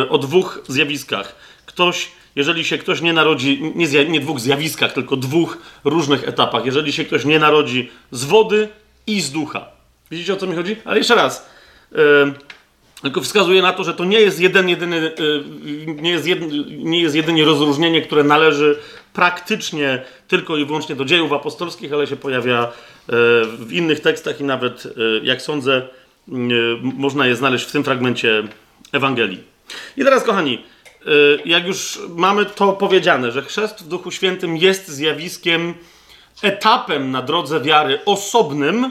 e, 0.05 0.09
o 0.09 0.19
dwóch 0.19 0.65
zjawiskach. 0.69 1.37
Ktoś 1.67 2.09
jeżeli 2.37 2.65
się 2.65 2.79
ktoś 2.79 3.01
nie 3.01 3.13
narodzi, 3.13 3.73
nie, 3.75 3.89
zja, 3.89 4.03
nie 4.03 4.21
dwóch 4.21 4.41
zjawiskach, 4.41 4.93
tylko 4.93 5.17
dwóch 5.17 5.59
różnych 5.85 6.29
etapach, 6.29 6.67
jeżeli 6.67 6.93
się 6.93 7.05
ktoś 7.05 7.25
nie 7.25 7.39
narodzi 7.39 7.91
z 8.11 8.25
wody 8.25 8.69
i 9.07 9.21
z 9.21 9.31
ducha. 9.31 9.67
Widzicie 10.11 10.33
o 10.33 10.37
co 10.37 10.47
mi 10.47 10.57
chodzi? 10.57 10.77
Ale 10.85 10.99
jeszcze 10.99 11.15
raz. 11.15 11.49
Yy, 11.93 11.99
tylko 13.03 13.21
wskazuje 13.21 13.63
na 13.63 13.73
to, 13.73 13.85
że 13.85 13.95
to 13.95 14.05
nie 14.05 14.21
jest 14.21 14.41
jeden, 14.41 14.69
jedyny, 14.69 15.13
yy, 15.19 15.95
nie, 15.95 16.11
jest 16.11 16.27
jed, 16.27 16.41
nie 16.69 17.01
jest 17.01 17.15
jedynie 17.15 17.45
rozróżnienie, 17.45 18.03
które 18.03 18.25
należy 18.25 18.79
praktycznie 19.13 20.03
tylko 20.29 20.57
i 20.57 20.65
wyłącznie 20.65 20.97
do 20.97 21.05
dziejów 21.05 21.33
apostolskich, 21.33 21.93
ale 21.93 22.07
się 22.07 22.17
pojawia 22.17 22.61
yy, 22.63 23.15
w 23.59 23.73
innych 23.73 24.01
tekstach 24.01 24.41
i 24.41 24.45
nawet, 24.45 24.95
jak 25.23 25.43
sądzę, 25.43 25.89
można 26.83 27.27
je 27.27 27.37
znaleźć 27.37 27.65
w 27.65 27.73
tym 27.73 27.85
fragmencie 27.85 28.43
Ewangelii. 28.93 29.41
I 29.97 30.05
teraz, 30.05 30.25
kochani, 30.25 30.65
jak 31.45 31.67
już 31.67 31.99
mamy 32.09 32.47
to 32.47 32.73
powiedziane, 32.73 33.33
że 33.33 33.43
chrzest 33.43 33.85
w 33.85 33.89
Duchu 33.89 34.11
Świętym 34.11 34.57
jest 34.57 34.89
zjawiskiem, 34.89 35.75
etapem 36.43 37.11
na 37.11 37.23
drodze 37.23 37.61
wiary 37.61 37.99
osobnym, 38.05 38.91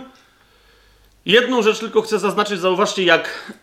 jedną 1.26 1.62
rzecz 1.62 1.80
tylko 1.80 2.02
chcę 2.02 2.20
zaznaczyć, 2.20 2.60
zauważcie, 2.60 3.04
jak 3.04 3.54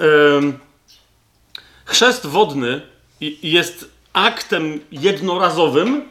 chrzest 1.85 2.27
wodny 2.27 2.81
jest 3.43 3.91
aktem 4.13 4.81
jednorazowym, 4.93 6.09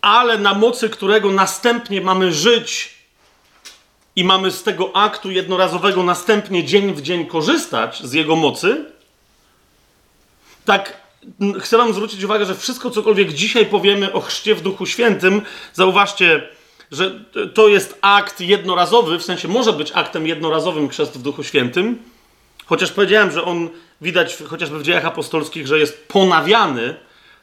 ale 0.00 0.38
na 0.38 0.54
mocy 0.54 0.88
którego 0.88 1.32
następnie 1.32 2.00
mamy 2.00 2.32
żyć 2.32 2.94
i 4.16 4.24
mamy 4.24 4.50
z 4.50 4.62
tego 4.62 4.96
aktu 4.96 5.30
jednorazowego 5.30 6.02
następnie 6.02 6.64
dzień 6.64 6.94
w 6.94 7.02
dzień 7.02 7.26
korzystać 7.26 8.02
z 8.02 8.12
jego 8.12 8.36
mocy, 8.36 8.84
tak 10.64 11.00
chcę 11.60 11.78
Wam 11.78 11.92
zwrócić 11.92 12.24
uwagę, 12.24 12.46
że 12.46 12.54
wszystko, 12.54 12.90
cokolwiek 12.90 13.32
dzisiaj 13.32 13.66
powiemy 13.66 14.12
o 14.12 14.20
chrzcie 14.20 14.54
w 14.54 14.62
Duchu 14.62 14.86
Świętym, 14.86 15.42
zauważcie, 15.72 16.48
że 16.90 17.24
to 17.54 17.68
jest 17.68 17.98
akt 18.00 18.40
jednorazowy, 18.40 19.18
w 19.18 19.22
sensie 19.22 19.48
może 19.48 19.72
być 19.72 19.92
aktem 19.94 20.26
jednorazowym 20.26 20.88
chrzest 20.88 21.18
w 21.18 21.22
Duchu 21.22 21.42
Świętym, 21.42 21.98
chociaż 22.66 22.92
powiedziałem, 22.92 23.30
że 23.30 23.44
on 23.44 23.68
widać 24.00 24.36
chociażby 24.48 24.78
w 24.78 24.82
dziejach 24.82 25.06
apostolskich, 25.06 25.66
że 25.66 25.78
jest 25.78 26.08
ponawiany, 26.08 26.94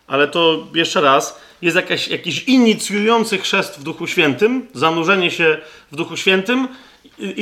ale 0.07 0.27
to 0.27 0.67
jeszcze 0.73 1.01
raz, 1.01 1.41
jest 1.61 1.75
jakaś, 1.75 2.07
jakiś 2.07 2.43
inicjujący 2.43 3.37
chrzest 3.37 3.79
w 3.79 3.83
Duchu 3.83 4.07
Świętym, 4.07 4.67
zanurzenie 4.73 5.31
się 5.31 5.57
w 5.91 5.95
Duchu 5.95 6.17
Świętym, 6.17 6.67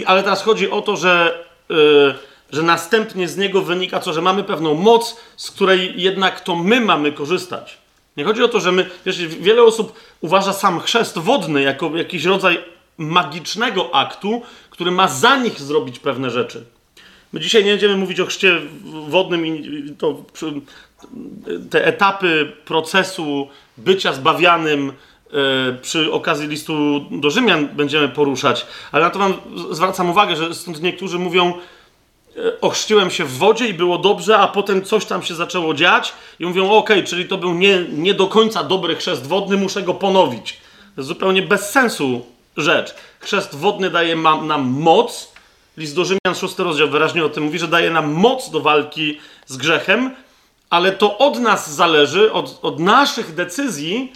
ale 0.06 0.24
teraz 0.24 0.44
chodzi 0.44 0.72
o 0.72 0.82
to, 0.82 0.98
że, 0.98 1.46
yy, 1.70 2.16
że 2.52 2.64
następnie 2.64 3.28
z 3.28 3.38
niego 3.38 3.62
wynika 3.62 4.00
co, 4.00 4.14
że 4.14 4.22
mamy 4.22 4.44
pewną 4.44 4.74
moc, 4.74 5.18
z 5.38 5.52
której 5.52 5.94
jednak 6.02 6.42
to 6.42 6.56
my 6.56 6.82
mamy 6.82 7.12
korzystać. 7.12 7.85
Nie 8.18 8.24
chodzi 8.24 8.44
o 8.44 8.48
to, 8.48 8.60
że 8.60 8.72
my, 8.72 8.90
wiesz, 9.06 9.28
wiele 9.28 9.64
osób 9.64 10.00
uważa 10.22 10.54
sam 10.54 10.80
chrzest 10.80 11.18
wodny 11.18 11.62
jako 11.62 11.98
jakiś 11.98 12.26
rodzaj 12.26 12.60
magicznego 12.98 13.96
aktu, 13.96 14.42
który 14.70 14.92
ma 14.92 15.08
za 15.08 15.38
nich 15.38 15.60
zrobić 15.60 16.00
pewne 16.00 16.30
rzeczy. 16.30 16.66
My 17.34 17.40
dzisiaj 17.40 17.66
nie 17.66 17.72
będziemy 17.72 17.98
mówić 17.98 18.20
o 18.20 18.26
chrzcie 18.26 18.62
wodnym 19.08 19.48
i 19.48 19.94
to, 19.98 20.24
te 21.70 21.86
etapy 21.86 22.52
procesu 22.66 23.48
bycia 23.78 24.14
zbawianym 24.14 24.90
e, 24.90 25.74
przy 25.82 26.12
okazji 26.12 26.48
listu 26.48 27.06
do 27.12 27.30
Rzymian 27.30 27.68
będziemy 27.68 28.10
poruszać, 28.10 28.66
ale 28.92 29.04
na 29.04 29.10
to 29.10 29.20
wam 29.20 29.34
zwracam 29.72 30.10
uwagę, 30.10 30.36
że 30.36 30.54
stąd 30.54 30.82
niektórzy 30.82 31.20
mówią, 31.20 31.54
ochrzciłem 32.62 33.10
się 33.10 33.26
w 33.26 33.38
wodzie 33.38 33.68
i 33.68 33.74
było 33.74 33.98
dobrze, 33.98 34.38
a 34.38 34.48
potem 34.48 34.84
coś 34.84 35.06
tam 35.06 35.24
się 35.24 35.36
zaczęło 35.36 35.74
dziać 35.74 36.14
i 36.40 36.46
mówią, 36.46 36.72
ok, 36.72 36.90
czyli 37.06 37.26
to 37.26 37.38
był 37.38 37.54
nie, 37.54 37.86
nie 37.90 38.14
do 38.14 38.28
końca 38.28 38.64
dobry 38.64 38.96
chrzest 38.96 39.28
wodny, 39.28 39.58
muszę 39.58 39.82
go 39.82 39.94
ponowić. 39.94 40.54
To 40.96 41.02
jest 41.02 41.08
zupełnie 41.08 41.42
bez 41.42 41.70
sensu 41.70 42.26
rzecz. 42.58 42.96
Chrzest 43.20 43.56
wodny 43.56 43.90
daje 43.90 44.16
nam 44.16 44.64
moc, 44.70 45.32
list 45.78 45.96
do 45.96 46.06
Rzymian, 46.06 46.36
szósty 46.40 46.64
rozdział 46.64 46.90
wyraźnie 46.90 47.26
o 47.26 47.30
tym 47.30 47.44
mówi, 47.44 47.60
że 47.60 47.68
daje 47.68 47.92
nam 47.92 48.12
moc 48.12 48.50
do 48.50 48.62
walki 48.62 49.20
z 49.46 49.58
grzechem, 49.58 50.16
ale 50.70 50.92
to 50.92 51.18
od 51.18 51.40
nas 51.40 51.76
zależy, 51.76 52.32
od, 52.32 52.60
od 52.62 52.80
naszych 52.80 53.34
decyzji, 53.34 54.14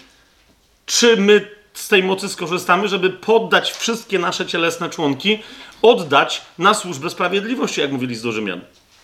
czy 0.86 1.18
my 1.18 1.59
z 1.74 1.88
tej 1.88 2.04
mocy 2.04 2.30
skorzystamy, 2.30 2.88
żeby 2.88 3.10
poddać 3.10 3.72
wszystkie 3.72 4.20
nasze 4.20 4.46
cielesne 4.46 4.90
członki, 4.90 5.40
oddać 5.82 6.42
na 6.58 6.74
służbę 6.74 7.10
sprawiedliwości, 7.10 7.82
jak 7.82 7.92
mówili 7.92 8.16
z 8.16 8.22
do 8.22 8.32
Rzymian. 8.32 8.62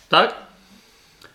Tak? 0.10 0.36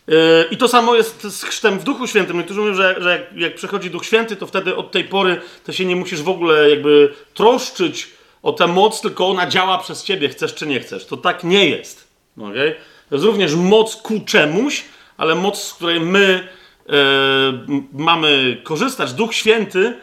Yy, 0.07 0.17
I 0.51 0.57
to 0.57 0.69
samo 0.69 0.95
jest 0.95 1.23
z 1.23 1.45
chrztem 1.45 1.79
w 1.79 1.85
Duchu 1.85 2.07
Świętym. 2.07 2.39
Niektórzy 2.39 2.61
mówią, 2.61 2.75
że, 2.75 2.97
że 3.01 3.11
jak, 3.11 3.37
jak 3.37 3.55
przychodzi 3.55 3.91
Duch 3.91 4.05
Święty, 4.05 4.37
to 4.37 4.47
wtedy 4.47 4.77
od 4.77 4.91
tej 4.91 5.05
pory 5.05 5.41
to 5.65 5.73
się 5.73 5.85
nie 5.85 5.97
musisz 5.97 6.23
w 6.23 6.29
ogóle 6.29 6.71
jakby 6.71 7.15
troszczyć 7.35 8.09
o 8.43 8.53
tę 8.53 8.67
moc, 8.67 9.01
tylko 9.01 9.29
ona 9.29 9.47
działa 9.47 9.79
przez 9.79 10.05
ciebie, 10.05 10.29
chcesz 10.29 10.55
czy 10.55 10.67
nie 10.67 10.81
chcesz. 10.81 11.07
To 11.07 11.17
tak 11.17 11.45
nie 11.45 11.69
jest. 11.69 12.09
Okay? 12.39 12.75
To 13.09 13.15
jest 13.15 13.25
również 13.25 13.55
moc 13.55 13.97
ku 13.97 14.21
czemuś, 14.21 14.85
ale 15.17 15.35
moc, 15.35 15.63
z 15.63 15.75
której 15.75 16.01
my 16.01 16.49
e, 16.89 16.93
mamy 17.93 18.61
korzystać, 18.65 19.13
Duch 19.13 19.35
Święty, 19.35 19.95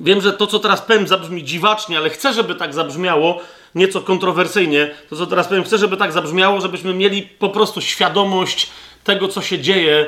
wiem, 0.00 0.20
że 0.20 0.32
to, 0.32 0.46
co 0.46 0.58
teraz 0.58 0.80
powiem, 0.82 1.08
zabrzmi 1.08 1.44
dziwacznie, 1.44 1.98
ale 1.98 2.10
chcę, 2.10 2.32
żeby 2.32 2.54
tak 2.54 2.74
zabrzmiało, 2.74 3.40
nieco 3.74 4.00
kontrowersyjnie, 4.00 4.94
to, 5.10 5.16
co 5.16 5.26
teraz 5.26 5.48
powiem, 5.48 5.64
chcę, 5.64 5.78
żeby 5.78 5.96
tak 5.96 6.12
zabrzmiało, 6.12 6.60
żebyśmy 6.60 6.94
mieli 6.94 7.22
po 7.22 7.48
prostu 7.48 7.80
świadomość 7.80 8.70
tego, 9.04 9.28
co 9.28 9.42
się 9.42 9.58
dzieje 9.58 9.96
e, 9.98 10.06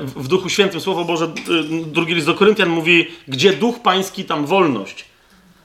w 0.00 0.28
Duchu 0.28 0.48
Świętym. 0.48 0.80
Słowo 0.80 1.04
Boże, 1.04 1.24
e, 1.24 1.28
drugi 1.86 2.14
list 2.14 2.26
do 2.26 2.34
Koryntian 2.34 2.68
mówi, 2.68 3.06
gdzie 3.28 3.52
Duch 3.52 3.82
Pański, 3.82 4.24
tam 4.24 4.46
wolność. 4.46 5.04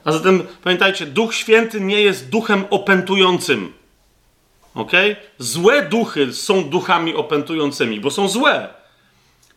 A 0.04 0.12
zatem 0.12 0.46
pamiętajcie, 0.64 1.06
Duch 1.06 1.34
Święty 1.34 1.80
nie 1.80 2.00
jest 2.00 2.28
duchem 2.28 2.64
opętującym. 2.70 3.72
Ok? 4.74 4.92
Złe 5.38 5.82
duchy 5.82 6.32
są 6.32 6.64
duchami 6.64 7.14
opętującymi, 7.14 8.00
bo 8.00 8.10
są 8.10 8.28
złe. 8.28 8.68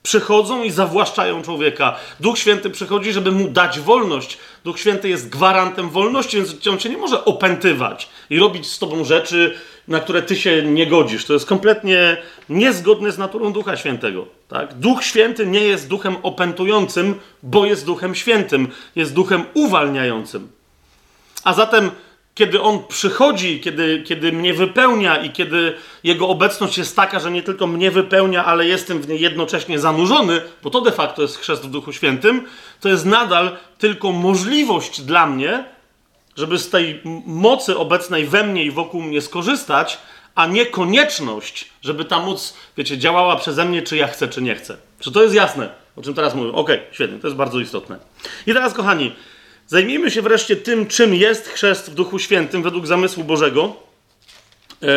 Przychodzą 0.03 0.63
i 0.63 0.71
zawłaszczają 0.71 1.41
człowieka. 1.41 1.95
Duch 2.19 2.37
Święty 2.37 2.69
przychodzi, 2.69 3.13
żeby 3.13 3.31
mu 3.31 3.47
dać 3.47 3.79
wolność. 3.79 4.37
Duch 4.63 4.79
Święty 4.79 5.09
jest 5.09 5.29
gwarantem 5.29 5.89
wolności, 5.89 6.37
więc 6.37 6.67
on 6.67 6.77
cię 6.77 6.89
nie 6.89 6.97
może 6.97 7.25
opętywać 7.25 8.09
i 8.29 8.39
robić 8.39 8.67
z 8.67 8.79
tobą 8.79 9.03
rzeczy, 9.03 9.57
na 9.87 9.99
które 9.99 10.21
ty 10.21 10.35
się 10.35 10.63
nie 10.63 10.87
godzisz. 10.87 11.25
To 11.25 11.33
jest 11.33 11.45
kompletnie 11.45 12.17
niezgodne 12.49 13.11
z 13.11 13.17
naturą 13.17 13.53
Ducha 13.53 13.77
Świętego. 13.77 14.25
Tak? 14.47 14.73
Duch 14.73 15.03
Święty 15.03 15.45
nie 15.45 15.63
jest 15.63 15.87
duchem 15.87 16.15
opętującym, 16.23 17.15
bo 17.43 17.65
jest 17.65 17.85
duchem 17.85 18.15
świętym, 18.15 18.67
jest 18.95 19.13
duchem 19.13 19.45
uwalniającym. 19.53 20.51
A 21.43 21.53
zatem 21.53 21.91
kiedy 22.39 22.61
On 22.61 22.83
przychodzi, 22.87 23.59
kiedy, 23.59 24.03
kiedy 24.05 24.31
mnie 24.31 24.53
wypełnia 24.53 25.17
i 25.17 25.29
kiedy 25.29 25.73
Jego 26.03 26.27
obecność 26.27 26.77
jest 26.77 26.95
taka, 26.95 27.19
że 27.19 27.31
nie 27.31 27.43
tylko 27.43 27.67
mnie 27.67 27.91
wypełnia, 27.91 28.45
ale 28.45 28.67
jestem 28.67 29.01
w 29.01 29.07
niej 29.07 29.21
jednocześnie 29.21 29.79
zanurzony, 29.79 30.41
bo 30.63 30.69
to 30.69 30.81
de 30.81 30.91
facto 30.91 31.21
jest 31.21 31.37
chrzest 31.37 31.63
w 31.63 31.69
Duchu 31.69 31.93
Świętym, 31.93 32.45
to 32.79 32.89
jest 32.89 33.05
nadal 33.05 33.57
tylko 33.77 34.11
możliwość 34.11 35.01
dla 35.01 35.25
mnie, 35.25 35.65
żeby 36.35 36.57
z 36.57 36.69
tej 36.69 37.01
mocy 37.25 37.77
obecnej 37.77 38.25
we 38.25 38.43
mnie 38.43 38.63
i 38.63 38.71
wokół 38.71 39.01
mnie 39.01 39.21
skorzystać, 39.21 39.97
a 40.35 40.45
nie 40.45 40.65
konieczność, 40.65 41.69
żeby 41.81 42.05
ta 42.05 42.19
moc, 42.19 42.53
wiecie, 42.77 42.97
działała 42.97 43.35
przeze 43.35 43.65
mnie, 43.65 43.81
czy 43.81 43.97
ja 43.97 44.07
chcę, 44.07 44.27
czy 44.27 44.41
nie 44.41 44.55
chcę. 44.55 44.77
Czy 44.99 45.11
to 45.11 45.23
jest 45.23 45.35
jasne, 45.35 45.69
o 45.95 46.01
czym 46.01 46.13
teraz 46.13 46.35
mówię? 46.35 46.49
Okej, 46.49 46.75
okay, 46.75 46.87
świetnie, 46.91 47.19
to 47.19 47.27
jest 47.27 47.37
bardzo 47.37 47.59
istotne. 47.59 47.99
I 48.47 48.53
teraz, 48.53 48.73
kochani, 48.73 49.15
Zajmijmy 49.69 50.11
się 50.11 50.21
wreszcie 50.21 50.55
tym, 50.55 50.87
czym 50.87 51.15
jest 51.15 51.47
chrzest 51.47 51.91
w 51.91 51.93
Duchu 51.93 52.19
Świętym 52.19 52.63
według 52.63 52.87
zamysłu 52.87 53.23
Bożego. 53.23 53.75
E, 54.83 54.87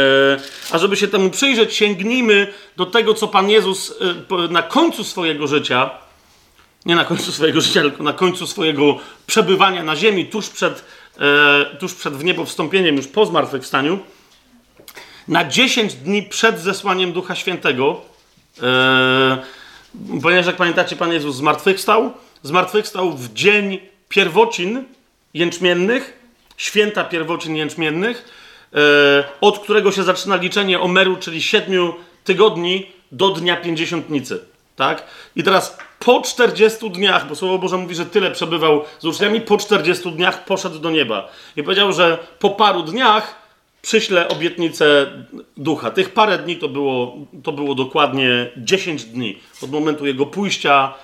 a 0.70 0.78
żeby 0.78 0.96
się 0.96 1.08
temu 1.08 1.30
przyjrzeć, 1.30 1.74
sięgnijmy 1.74 2.52
do 2.76 2.86
tego, 2.86 3.14
co 3.14 3.28
Pan 3.28 3.50
Jezus 3.50 3.94
e, 4.30 4.48
na 4.48 4.62
końcu 4.62 5.04
swojego 5.04 5.46
życia, 5.46 5.90
nie 6.86 6.94
na 6.94 7.04
końcu 7.04 7.32
swojego 7.32 7.60
życia, 7.60 7.80
tylko 7.80 8.02
na 8.02 8.12
końcu 8.12 8.46
swojego 8.46 8.98
przebywania 9.26 9.82
na 9.82 9.96
ziemi, 9.96 10.26
tuż 10.26 10.48
przed, 10.48 10.84
e, 11.20 11.76
tuż 11.78 11.94
przed 11.94 12.14
w 12.14 12.24
niebo 12.24 12.44
wstąpieniem, 12.44 12.96
już 12.96 13.06
po 13.06 13.26
zmartwychwstaniu, 13.26 13.98
na 15.28 15.44
10 15.44 15.94
dni 15.94 16.22
przed 16.22 16.60
zesłaniem 16.60 17.12
Ducha 17.12 17.34
Świętego, 17.34 18.00
ponieważ 20.22 20.46
jak 20.46 20.56
pamiętacie, 20.56 20.96
Pan 20.96 21.12
Jezus 21.12 21.36
zmartwychwstał, 21.36 22.12
zmartwychwstał 22.42 23.12
w 23.12 23.32
dzień 23.32 23.91
pierwocin 24.12 24.84
jęczmiennych, 25.34 26.18
święta 26.56 27.04
pierwocin 27.04 27.56
jęczmiennych, 27.56 28.24
e, 28.74 28.78
od 29.40 29.58
którego 29.58 29.92
się 29.92 30.02
zaczyna 30.02 30.36
liczenie 30.36 30.80
Omeru, 30.80 31.16
czyli 31.16 31.42
siedmiu 31.42 31.94
tygodni 32.24 32.86
do 33.12 33.28
dnia 33.28 33.56
pięćdziesiątnicy. 33.56 34.44
Tak? 34.76 35.04
I 35.36 35.42
teraz 35.42 35.78
po 35.98 36.20
40 36.20 36.90
dniach, 36.90 37.28
bo 37.28 37.34
Słowo 37.34 37.58
Boże 37.58 37.76
mówi, 37.76 37.94
że 37.94 38.06
tyle 38.06 38.30
przebywał 38.30 38.84
z 38.98 39.04
uczniami, 39.04 39.40
po 39.40 39.58
40 39.58 40.12
dniach 40.12 40.44
poszedł 40.44 40.78
do 40.78 40.90
nieba. 40.90 41.28
I 41.56 41.62
powiedział, 41.62 41.92
że 41.92 42.18
po 42.38 42.50
paru 42.50 42.82
dniach 42.82 43.42
przyślę 43.82 44.28
obietnicę 44.28 45.06
ducha. 45.56 45.90
Tych 45.90 46.10
parę 46.10 46.38
dni 46.38 46.56
to 46.56 46.68
było, 46.68 47.16
to 47.42 47.52
było 47.52 47.74
dokładnie 47.74 48.50
10 48.56 49.04
dni 49.04 49.38
od 49.62 49.70
momentu 49.70 50.06
jego 50.06 50.26
pójścia 50.26 50.94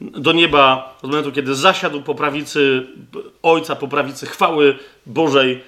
do 0.00 0.32
nieba 0.32 0.94
od 1.02 1.10
momentu, 1.10 1.32
kiedy 1.32 1.54
zasiadł 1.54 2.02
po 2.02 2.14
prawicy 2.14 2.86
Ojca, 3.42 3.76
po 3.76 3.88
prawicy 3.88 4.26
chwały 4.26 4.78
Bożej, 5.06 5.62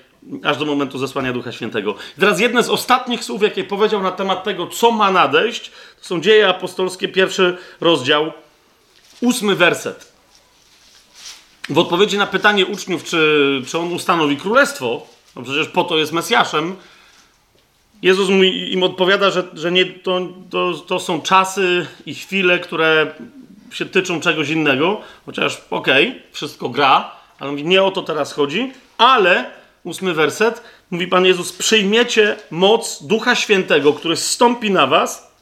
aż 0.44 0.56
do 0.56 0.64
momentu 0.64 0.98
zesłania 0.98 1.32
Ducha 1.32 1.52
Świętego. 1.52 1.94
I 2.18 2.20
teraz 2.20 2.40
jedne 2.40 2.62
z 2.62 2.68
ostatnich 2.68 3.24
słów, 3.24 3.42
jakie 3.42 3.64
powiedział 3.64 4.02
na 4.02 4.10
temat 4.10 4.44
tego, 4.44 4.66
co 4.66 4.90
ma 4.90 5.10
nadejść, 5.10 5.70
to 6.00 6.06
są 6.06 6.20
dzieje 6.20 6.48
apostolskie, 6.48 7.08
pierwszy 7.08 7.56
rozdział, 7.80 8.32
ósmy 9.20 9.54
werset. 9.54 10.12
W 11.68 11.78
odpowiedzi 11.78 12.18
na 12.18 12.26
pytanie 12.26 12.66
uczniów, 12.66 13.04
czy, 13.04 13.62
czy 13.66 13.78
on 13.78 13.92
ustanowi 13.92 14.36
królestwo, 14.36 15.06
no 15.36 15.42
przecież 15.42 15.68
po 15.68 15.84
to 15.84 15.98
jest 15.98 16.12
Mesjaszem, 16.12 16.76
Jezus 18.02 18.28
im 18.70 18.82
odpowiada, 18.82 19.30
że, 19.30 19.44
że 19.54 19.72
nie, 19.72 19.86
to, 19.86 20.20
to, 20.50 20.74
to 20.86 21.00
są 21.00 21.20
czasy 21.20 21.86
i 22.06 22.14
chwile, 22.14 22.58
które 22.58 23.14
się 23.72 23.86
tyczą 23.86 24.20
czegoś 24.20 24.48
innego, 24.48 25.00
chociaż 25.26 25.62
okej, 25.70 26.08
okay, 26.08 26.22
wszystko 26.32 26.68
gra, 26.68 27.10
ale 27.38 27.50
mówi, 27.50 27.64
nie 27.64 27.82
o 27.82 27.90
to 27.90 28.02
teraz 28.02 28.32
chodzi, 28.32 28.72
ale, 28.98 29.50
ósmy 29.84 30.14
werset, 30.14 30.62
mówi 30.90 31.06
Pan 31.06 31.26
Jezus, 31.26 31.52
przyjmiecie 31.52 32.36
moc 32.50 33.02
Ducha 33.02 33.34
Świętego, 33.34 33.92
który 33.92 34.16
zstąpi 34.16 34.70
na 34.70 34.86
was 34.86 35.32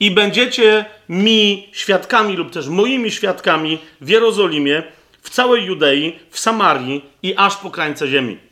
i 0.00 0.10
będziecie 0.10 0.84
mi 1.08 1.68
świadkami 1.72 2.36
lub 2.36 2.50
też 2.50 2.68
moimi 2.68 3.10
świadkami 3.10 3.78
w 4.00 4.08
Jerozolimie, 4.08 4.82
w 5.22 5.30
całej 5.30 5.64
Judei, 5.64 6.18
w 6.30 6.38
Samarii 6.38 7.04
i 7.22 7.34
aż 7.36 7.56
po 7.56 7.70
krańce 7.70 8.08
ziemi. 8.08 8.45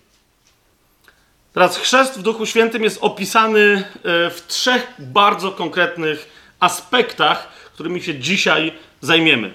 Teraz 1.54 1.76
chrzest 1.76 2.18
w 2.18 2.22
Duchu 2.22 2.46
Świętym 2.46 2.84
jest 2.84 2.98
opisany 3.00 3.60
e, 3.60 4.30
w 4.30 4.44
trzech 4.46 4.92
bardzo 4.98 5.52
konkretnych 5.52 6.28
aspektach, 6.60 7.48
którymi 7.74 8.02
się 8.02 8.18
dzisiaj 8.18 8.72
zajmiemy. 9.00 9.54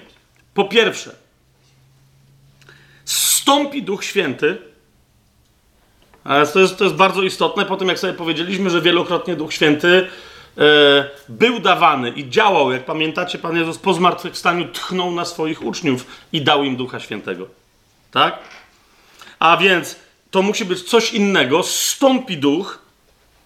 Po 0.54 0.64
pierwsze, 0.64 1.14
stąpi 3.04 3.82
Duch 3.82 4.04
Święty. 4.04 4.58
To 6.52 6.60
jest, 6.60 6.76
to 6.76 6.84
jest 6.84 6.96
bardzo 6.96 7.22
istotne, 7.22 7.66
po 7.66 7.76
tym 7.76 7.88
jak 7.88 7.98
sobie 7.98 8.12
powiedzieliśmy, 8.12 8.70
że 8.70 8.80
wielokrotnie 8.80 9.36
Duch 9.36 9.52
Święty 9.52 10.08
e, 10.58 10.62
był 11.28 11.60
dawany 11.60 12.10
i 12.10 12.30
działał. 12.30 12.72
Jak 12.72 12.84
pamiętacie, 12.84 13.38
Pan 13.38 13.56
Jezus 13.56 13.78
po 13.78 13.94
zmartwychwstaniu 13.94 14.68
tchnął 14.68 15.10
na 15.10 15.24
swoich 15.24 15.62
uczniów 15.62 16.06
i 16.32 16.42
dał 16.42 16.64
im 16.64 16.76
Ducha 16.76 17.00
Świętego. 17.00 17.46
Tak? 18.10 18.38
A 19.38 19.56
więc 19.56 19.96
to 20.30 20.42
musi 20.42 20.64
być 20.64 20.82
coś 20.82 21.12
innego. 21.12 21.62
Stąpi 21.62 22.36
duch. 22.36 22.78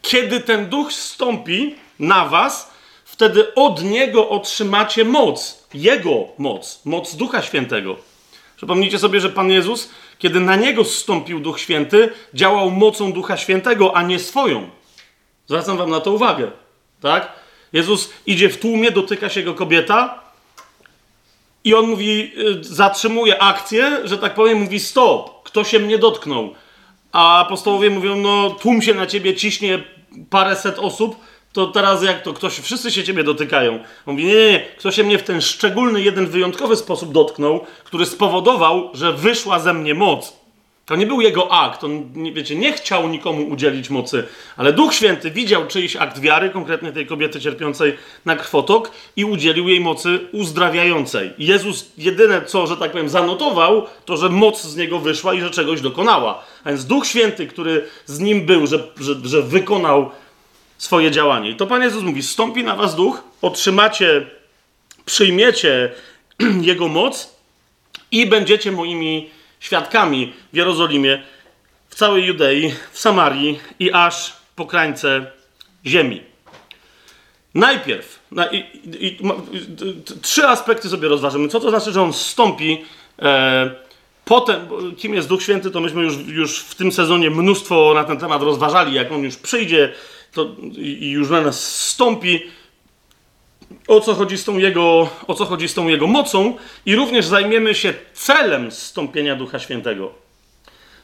Kiedy 0.03 0.41
ten 0.41 0.69
duch 0.69 0.93
stąpi 0.93 1.75
na 1.99 2.29
was, 2.29 2.71
wtedy 3.05 3.55
od 3.55 3.83
niego 3.83 4.29
otrzymacie 4.29 5.05
moc. 5.05 5.65
Jego 5.75 6.29
moc. 6.39 6.81
Moc 6.85 7.15
Ducha 7.15 7.43
Świętego. 7.43 7.97
Przypomnijcie 8.57 8.99
sobie, 8.99 9.21
że 9.21 9.31
Pan 9.31 9.51
Jezus, 9.51 9.91
kiedy 10.19 10.41
na 10.41 10.57
niego 10.57 10.85
zstąpił 10.85 11.41
Duch 11.41 11.61
Święty, 11.61 12.11
działał 12.35 12.71
mocą 12.71 13.13
Ducha 13.13 13.37
Świętego, 13.37 13.97
a 13.97 14.03
nie 14.03 14.19
swoją. 14.19 14.71
Zwracam 15.47 15.77
wam 15.77 15.91
na 15.91 16.01
to 16.01 16.13
uwagę. 16.13 16.51
Tak? 17.01 17.33
Jezus 17.73 18.11
idzie 18.27 18.49
w 18.49 18.59
tłumie, 18.59 18.91
dotyka 18.91 19.29
się 19.29 19.43
go 19.43 19.55
kobieta 19.55 20.23
i 21.65 21.75
on 21.75 21.87
mówi, 21.87 22.33
y, 22.39 22.65
zatrzymuje 22.65 23.43
akcję, 23.43 24.01
że 24.05 24.19
tak 24.19 24.35
powiem, 24.35 24.59
mówi 24.59 24.81
stop, 24.81 25.43
kto 25.43 25.65
się 25.65 25.79
mnie 25.79 25.99
dotknął 25.99 26.55
a 27.15 27.41
apostołowie 27.41 27.91
mówią, 27.91 28.17
no 28.17 28.51
tłum 28.51 28.83
się 28.83 28.95
na 28.95 29.07
ciebie 29.07 29.35
ciśnie 29.35 29.83
paręset 30.31 30.79
osób, 30.79 31.17
to 31.53 31.67
teraz 31.67 32.03
jak 32.03 32.23
to 32.23 32.33
ktoś, 32.33 32.59
wszyscy 32.59 32.91
się 32.91 33.05
ciebie 33.05 33.25
dotykają. 33.25 33.73
On 33.75 33.81
mówi, 34.07 34.25
nie, 34.25 34.35
nie, 34.35 34.53
nie, 34.53 34.61
ktoś 34.79 34.95
się 34.95 35.05
mnie 35.05 35.19
w 35.19 35.23
ten 35.23 35.41
szczególny, 35.41 36.03
jeden 36.03 36.27
wyjątkowy 36.27 36.77
sposób 36.77 37.13
dotknął, 37.13 37.67
który 37.85 38.07
spowodował, 38.07 38.91
że 38.95 39.13
wyszła 39.13 39.59
ze 39.59 39.75
mnie 39.75 39.95
moc. 39.95 40.44
To 40.87 40.97
nie 40.97 41.07
był 41.07 41.21
jego 41.21 41.53
akt, 41.53 41.85
on, 41.85 42.13
wiecie, 42.35 42.57
nie 42.57 42.73
chciał 42.73 43.09
nikomu 43.09 43.49
udzielić 43.49 43.91
mocy, 43.91 44.25
ale 44.57 44.73
Duch 44.73 44.95
Święty 44.95 45.31
widział 45.31 45.67
czyjś 45.67 45.97
akt 45.97 46.21
wiary, 46.21 46.51
konkretnie 46.51 46.93
tej 46.93 47.07
kobiety 47.07 47.41
cierpiącej 47.41 47.97
na 48.25 48.37
krwotok 48.37 48.91
i 49.17 49.25
udzielił 49.25 49.69
jej 49.69 49.81
mocy 49.81 50.21
uzdrawiającej. 50.33 51.31
Jezus 51.39 51.93
jedyne, 51.99 52.43
co, 52.43 52.67
że 52.67 52.77
tak 52.77 52.93
powiem, 52.93 53.09
zanotował, 53.09 53.87
to, 54.05 54.17
że 54.17 54.29
moc 54.29 54.63
z 54.63 54.77
niego 54.77 54.99
wyszła 54.99 55.35
i 55.35 55.41
że 55.41 55.51
czegoś 55.51 55.81
dokonała. 55.81 56.45
A 56.65 56.69
więc 56.69 56.85
Duch 56.85 57.07
Święty, 57.07 57.47
który 57.47 57.87
z 58.07 58.21
nim 58.21 58.47
był, 58.47 58.67
że, 58.67 58.79
że, 59.01 59.15
że 59.25 59.43
wykonał 59.43 60.11
swoje 60.79 61.11
działanie. 61.11 61.51
I 61.51 61.57
to 61.57 61.67
Pan 61.67 61.83
Jezus 61.83 62.03
mówi, 62.03 62.23
stąpi 62.23 62.65
na 62.65 62.77
was 62.77 62.97
Duch, 62.97 63.23
otrzymacie, 63.43 64.27
przyjmiecie 65.05 65.93
Jego 66.61 66.89
moc 66.89 67.35
i 68.11 68.27
będziecie 68.27 68.73
moimi 68.73 69.31
świadkami 69.65 70.33
w 70.53 70.57
Jerozolimie, 70.57 71.23
w 71.89 71.95
całej 71.95 72.25
Judei, 72.25 72.75
w 72.93 72.99
Samarii 72.99 73.61
i 73.79 73.93
aż 73.93 74.37
po 74.57 74.67
krańce 74.67 75.27
ziemi. 75.87 76.23
Najpierw, 77.55 78.19
na, 78.31 78.47
i, 78.47 78.59
i, 78.59 79.07
i, 79.07 79.19
trzy 80.23 80.49
aspekty 80.49 80.89
sobie 80.89 81.09
rozważymy. 81.09 81.49
Co 81.49 81.61
to 81.61 81.71
znaczy, 81.71 81.93
że 81.93 82.03
on 82.03 82.13
stąpi 82.13 82.85
e, 83.19 83.71
potem, 84.25 84.69
kim 84.97 85.15
jest 85.15 85.29
Duch 85.29 85.43
Święty, 85.43 85.71
to 85.71 85.81
myśmy 85.81 86.03
już, 86.03 86.17
już 86.27 86.59
w 86.59 86.75
tym 86.75 86.93
sezonie 86.93 87.31
mnóstwo 87.31 87.93
na 87.95 88.05
ten 88.05 88.19
temat 88.19 88.43
rozważali. 88.43 88.95
Jak 88.95 89.13
on 89.13 89.23
już 89.23 89.37
przyjdzie 89.37 89.93
to, 90.33 90.47
i, 90.77 91.11
już 91.11 91.31
na 91.31 91.41
nas 91.41 91.87
stąpi, 91.87 92.43
o 93.89 94.01
co 94.01 94.15
chodzi 94.15 94.39
z 94.39 94.45
tą 94.45 94.59
jego, 94.59 95.09
o 95.27 95.35
co 95.35 95.45
chodzi 95.45 95.69
z 95.69 95.75
tą 95.75 95.89
jego 95.89 96.07
mocą 96.07 96.57
i 96.87 96.97
również 96.97 97.27
zajmiemy 97.27 97.75
się 97.75 97.95
celem 98.13 98.73
zstąpienia 98.73 99.37
Ducha 99.37 99.59
Świętego. 99.59 100.25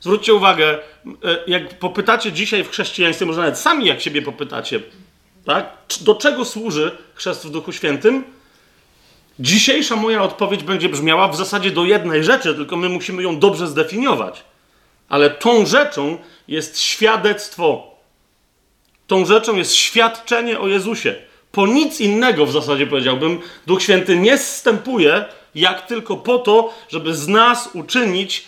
Zwróćcie 0.01 0.35
uwagę, 0.35 0.79
e, 1.25 1.39
jak 1.47 1.79
popytacie 1.79 2.33
dzisiaj 2.33 2.65
w 2.65 2.71
chrześcijaństwie, 2.71 3.27
może 3.27 3.41
nawet 3.41 3.59
sami 3.59 3.87
jak 3.87 4.01
siebie 4.01 4.23
popytacie, 4.23 4.81
tak? 5.45 5.73
Do 6.01 6.15
czego 6.15 6.45
służy 6.45 6.97
chrzest 7.15 7.47
w 7.47 7.51
Duchu 7.51 7.73
Świętym? 7.73 8.25
Dzisiejsza 9.39 9.97
moja 9.97 10.23
odpowiedź 10.23 10.63
będzie 10.63 10.89
brzmiała 10.89 11.29
w 11.29 11.37
zasadzie 11.37 11.71
do 11.71 11.85
jednej 11.85 12.25
rzeczy, 12.25 12.55
tylko 12.55 12.77
my 12.77 12.89
musimy 12.89 13.23
ją 13.23 13.39
dobrze 13.39 13.67
zdefiniować. 13.67 14.45
Ale 15.09 15.31
tą 15.31 15.67
rzeczą 15.67 16.19
jest 16.49 16.81
świadectwo. 16.81 17.95
Tą 19.07 19.25
rzeczą 19.25 19.57
jest 19.57 19.75
świadczenie 19.75 20.61
o 20.61 20.69
Jezusie. 20.69 21.30
Po 21.53 21.67
nic 21.67 22.01
innego 22.01 22.47
w 22.47 22.53
zasadzie 22.53 22.87
powiedziałbym, 22.87 23.41
Duch 23.67 23.83
Święty 23.83 24.17
nie 24.17 24.39
zstępuje, 24.39 25.25
jak 25.55 25.87
tylko 25.87 26.17
po 26.17 26.39
to, 26.39 26.75
żeby 26.89 27.15
z 27.15 27.29
nas 27.29 27.71
uczynić 27.73 28.45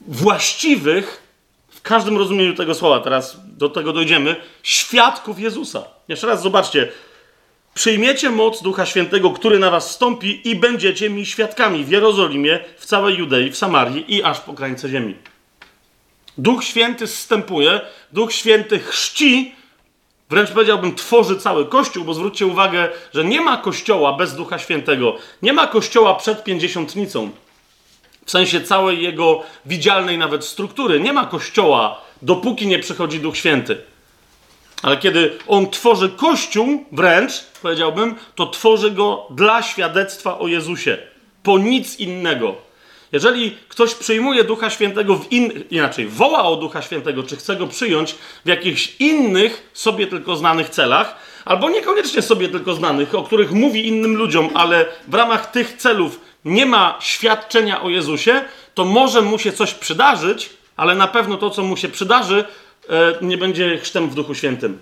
właściwych, 0.00 1.22
w 1.68 1.82
każdym 1.82 2.18
rozumieniu 2.18 2.54
tego 2.54 2.74
słowa, 2.74 3.00
teraz 3.00 3.36
do 3.44 3.68
tego 3.68 3.92
dojdziemy, 3.92 4.36
świadków 4.62 5.40
Jezusa. 5.40 5.84
Jeszcze 6.08 6.26
raz 6.26 6.42
zobaczcie. 6.42 6.92
Przyjmiecie 7.74 8.30
moc 8.30 8.62
Ducha 8.62 8.86
Świętego, 8.86 9.30
który 9.30 9.58
na 9.58 9.70
was 9.70 9.90
stąpi 9.90 10.48
i 10.48 10.56
będziecie 10.56 11.10
mi 11.10 11.26
świadkami 11.26 11.84
w 11.84 11.90
Jerozolimie, 11.90 12.60
w 12.78 12.86
całej 12.86 13.16
Judei, 13.16 13.50
w 13.50 13.56
Samarii 13.56 14.14
i 14.14 14.22
aż 14.22 14.40
po 14.40 14.54
krańce 14.54 14.88
ziemi. 14.88 15.14
Duch 16.38 16.64
Święty 16.64 17.06
zstępuje, 17.06 17.80
Duch 18.12 18.32
Święty 18.32 18.78
chrzci, 18.78 19.54
Wręcz 20.32 20.50
powiedziałbym, 20.50 20.94
tworzy 20.94 21.36
cały 21.36 21.66
Kościół, 21.66 22.04
bo 22.04 22.14
zwróćcie 22.14 22.46
uwagę, 22.46 22.88
że 23.14 23.24
nie 23.24 23.40
ma 23.40 23.56
Kościoła 23.56 24.12
bez 24.12 24.34
Ducha 24.34 24.58
Świętego. 24.58 25.16
Nie 25.42 25.52
ma 25.52 25.66
Kościoła 25.66 26.14
przed 26.14 26.44
pięćdziesiątnicą. 26.44 27.30
W 28.26 28.30
sensie 28.30 28.60
całej 28.60 29.02
jego 29.02 29.42
widzialnej 29.66 30.18
nawet 30.18 30.44
struktury. 30.44 31.00
Nie 31.00 31.12
ma 31.12 31.26
Kościoła, 31.26 32.00
dopóki 32.22 32.66
nie 32.66 32.78
przychodzi 32.78 33.20
Duch 33.20 33.36
Święty. 33.36 33.76
Ale 34.82 34.96
kiedy 34.96 35.38
on 35.48 35.70
tworzy 35.70 36.08
Kościół, 36.08 36.84
wręcz 36.92 37.32
powiedziałbym, 37.62 38.14
to 38.34 38.46
tworzy 38.46 38.90
go 38.90 39.26
dla 39.30 39.62
świadectwa 39.62 40.38
o 40.38 40.48
Jezusie. 40.48 40.98
Po 41.42 41.58
nic 41.58 41.98
innego. 41.98 42.54
Jeżeli 43.12 43.56
ktoś 43.68 43.94
przyjmuje 43.94 44.44
Ducha 44.44 44.70
Świętego 44.70 45.16
w 45.16 45.32
in... 45.32 45.64
inaczej, 45.70 46.06
woła 46.06 46.42
o 46.44 46.56
Ducha 46.56 46.82
Świętego, 46.82 47.22
czy 47.22 47.36
chce 47.36 47.56
go 47.56 47.66
przyjąć 47.66 48.14
w 48.44 48.48
jakichś 48.48 48.96
innych, 48.98 49.70
sobie 49.74 50.06
tylko 50.06 50.36
znanych 50.36 50.68
celach, 50.68 51.16
albo 51.44 51.70
niekoniecznie 51.70 52.22
sobie 52.22 52.48
tylko 52.48 52.74
znanych, 52.74 53.14
o 53.14 53.22
których 53.22 53.52
mówi 53.52 53.88
innym 53.88 54.16
ludziom, 54.16 54.50
ale 54.54 54.86
w 55.08 55.14
ramach 55.14 55.50
tych 55.50 55.76
celów 55.76 56.20
nie 56.44 56.66
ma 56.66 56.98
świadczenia 57.00 57.82
o 57.82 57.88
Jezusie, 57.88 58.44
to 58.74 58.84
może 58.84 59.22
mu 59.22 59.38
się 59.38 59.52
coś 59.52 59.74
przydarzyć, 59.74 60.50
ale 60.76 60.94
na 60.94 61.08
pewno 61.08 61.36
to, 61.36 61.50
co 61.50 61.62
mu 61.62 61.76
się 61.76 61.88
przydarzy, 61.88 62.44
e, 62.88 63.14
nie 63.22 63.38
będzie 63.38 63.78
chrztem 63.78 64.10
w 64.10 64.14
Duchu 64.14 64.34
Świętym. 64.34 64.78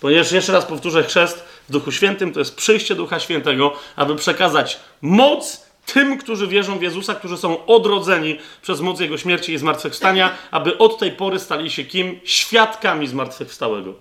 Ponieważ 0.00 0.32
jeszcze 0.32 0.52
raz 0.52 0.64
powtórzę, 0.64 1.04
chrzest 1.04 1.44
w 1.68 1.72
Duchu 1.72 1.92
Świętym 1.92 2.32
to 2.32 2.38
jest 2.38 2.56
przyjście 2.56 2.94
Ducha 2.94 3.20
Świętego, 3.20 3.72
aby 3.96 4.16
przekazać 4.16 4.80
moc 5.02 5.69
tym, 5.92 6.18
którzy 6.18 6.46
wierzą 6.46 6.78
w 6.78 6.82
Jezusa, 6.82 7.14
którzy 7.14 7.36
są 7.36 7.66
odrodzeni 7.66 8.38
przez 8.62 8.80
moc 8.80 9.00
Jego 9.00 9.18
śmierci 9.18 9.52
i 9.52 9.58
zmartwychwstania, 9.58 10.30
aby 10.50 10.78
od 10.78 10.98
tej 10.98 11.12
pory 11.12 11.38
stali 11.38 11.70
się 11.70 11.84
kim? 11.84 12.20
Świadkami 12.24 13.06
zmartwychwstałego. 13.06 13.94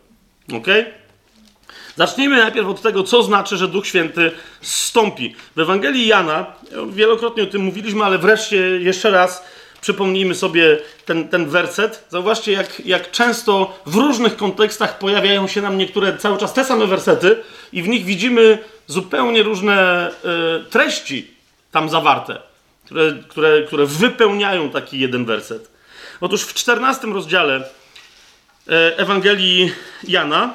Ok? 0.54 0.68
Zacznijmy 1.96 2.38
najpierw 2.38 2.68
od 2.68 2.82
tego, 2.82 3.04
co 3.04 3.24
znaczy, 3.24 3.58
że 3.58 3.68
Duch 3.68 3.88
Święty 3.88 4.32
stąpi. 4.62 5.36
W 5.56 5.60
Ewangelii 5.60 6.08
Jana, 6.08 6.46
wielokrotnie 6.90 7.44
o 7.44 7.46
tym 7.46 7.62
mówiliśmy, 7.62 8.04
ale 8.04 8.18
wreszcie 8.18 8.58
jeszcze 8.58 9.10
raz 9.10 9.44
przypomnijmy 9.82 10.36
sobie 10.36 10.78
ten, 11.06 11.30
ten 11.30 11.50
werset. 11.50 12.06
Zauważcie, 12.10 12.52
jak, 12.52 12.86
jak 12.86 13.12
często 13.12 13.80
w 13.86 13.96
różnych 13.96 14.36
kontekstach 14.38 15.00
pojawiają 15.00 15.48
się 15.48 15.62
nam 15.62 15.78
niektóre 15.78 16.18
cały 16.18 16.38
czas 16.38 16.54
te 16.54 16.66
same 16.66 16.88
wersety 16.88 17.38
i 17.74 17.84
w 17.84 17.88
nich 17.88 18.06
widzimy 18.06 18.58
zupełnie 18.88 19.44
różne 19.44 20.10
y, 20.10 20.70
treści 20.70 21.39
tam 21.72 21.90
zawarte, 21.90 22.42
które, 22.86 23.14
które, 23.30 23.64
które 23.64 23.86
wypełniają 23.86 24.70
taki 24.70 25.00
jeden 25.00 25.26
werset. 25.26 25.72
Otóż 26.22 26.44
w 26.44 26.54
14 26.54 27.08
rozdziale 27.08 27.70
e, 28.68 28.98
Ewangelii 28.98 29.72
Jana, 30.08 30.54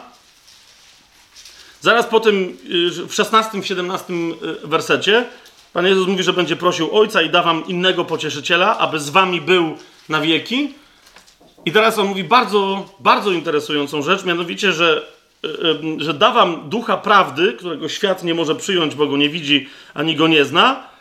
zaraz 1.81 2.07
po 2.07 2.21
tym, 2.21 2.59
e, 3.05 3.07
w 3.09 3.15
16, 3.15 3.63
17 3.63 4.13
e, 4.15 4.67
wersecie, 4.69 5.25
Pan 5.73 5.87
Jezus 5.87 6.09
mówi, 6.09 6.23
że 6.23 6.33
będzie 6.33 6.57
prosił 6.57 6.97
Ojca 6.97 7.23
i 7.23 7.31
da 7.31 7.43
wam 7.43 7.67
innego 7.67 8.05
pocieszyciela, 8.05 8.79
aby 8.79 9.01
z 9.01 9.11
wami 9.11 9.41
był 9.41 9.79
na 10.09 10.21
wieki. 10.21 10.75
I 11.65 11.73
teraz 11.73 11.99
on 11.99 12.07
mówi 12.07 12.25
bardzo, 12.25 12.89
bardzo 13.01 13.31
interesującą 13.31 14.03
rzecz, 14.03 14.25
mianowicie, 14.25 14.73
że 14.73 15.15
że 15.99 16.15
da 16.15 16.31
wam 16.31 16.69
ducha 16.69 16.97
prawdy, 16.97 17.53
którego 17.53 17.89
świat 17.89 18.25
nie 18.25 18.35
może 18.35 18.55
przyjąć, 18.55 18.95
bo 18.95 19.07
go 19.07 19.17
nie 19.17 19.29
widzi 19.29 19.69
ani 19.95 20.17
go 20.17 20.29
nie 20.29 20.45
zna. 20.45 20.94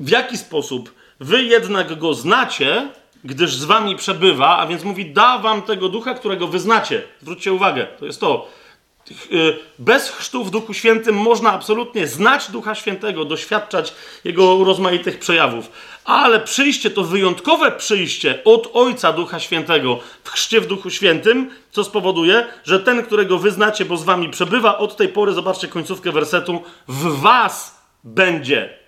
W 0.00 0.08
jaki 0.08 0.38
sposób? 0.38 0.94
Wy 1.20 1.44
jednak 1.44 1.98
go 1.98 2.14
znacie, 2.14 2.88
gdyż 3.24 3.54
z 3.54 3.64
wami 3.64 3.96
przebywa, 3.96 4.58
a 4.58 4.66
więc 4.66 4.84
mówi, 4.84 5.10
da 5.12 5.38
wam 5.38 5.62
tego 5.62 5.88
ducha, 5.88 6.14
którego 6.14 6.46
wy 6.46 6.58
znacie. 6.58 7.02
Zwróćcie 7.22 7.52
uwagę, 7.52 7.86
to 7.98 8.06
jest 8.06 8.20
to. 8.20 8.48
Y, 9.32 9.56
bez 9.78 10.10
chrztu 10.10 10.44
w 10.44 10.50
Duchu 10.50 10.74
Świętym 10.74 11.16
można 11.16 11.52
absolutnie 11.52 12.06
znać 12.06 12.50
Ducha 12.50 12.74
Świętego, 12.74 13.24
doświadczać 13.24 13.94
Jego 14.24 14.64
rozmaitych 14.64 15.18
przejawów. 15.18 15.70
Ale 16.04 16.40
przyjście 16.40 16.90
to 16.90 17.04
wyjątkowe 17.04 17.72
przyjście 17.72 18.44
od 18.44 18.70
Ojca 18.72 19.12
Ducha 19.12 19.40
Świętego 19.40 20.00
w 20.24 20.30
chrzcie 20.30 20.60
w 20.60 20.66
Duchu 20.66 20.90
Świętym, 20.90 21.50
co 21.70 21.84
spowoduje, 21.84 22.46
że 22.64 22.80
ten, 22.80 23.02
którego 23.02 23.38
wyznacie, 23.38 23.84
bo 23.84 23.96
z 23.96 24.04
wami 24.04 24.28
przebywa, 24.28 24.78
od 24.78 24.96
tej 24.96 25.08
pory, 25.08 25.32
zobaczcie 25.32 25.68
końcówkę 25.68 26.12
wersetu, 26.12 26.62
w 26.88 27.20
was 27.20 27.80
będzie. 28.04 28.85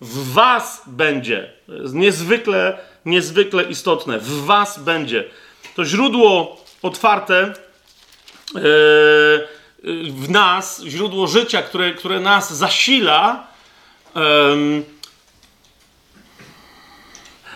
W 0.00 0.32
was 0.32 0.82
będzie. 0.86 1.52
To 1.66 1.72
jest 1.72 1.94
niezwykle, 1.94 2.78
niezwykle 3.04 3.62
istotne. 3.62 4.18
W 4.18 4.44
was 4.44 4.78
będzie. 4.78 5.24
To 5.76 5.84
źródło 5.84 6.56
otwarte 6.82 7.54
E, 8.54 8.58
w 10.10 10.30
nas, 10.30 10.82
źródło 10.86 11.26
życia, 11.26 11.62
które, 11.62 11.94
które 11.94 12.20
nas 12.20 12.52
zasila, 12.56 13.46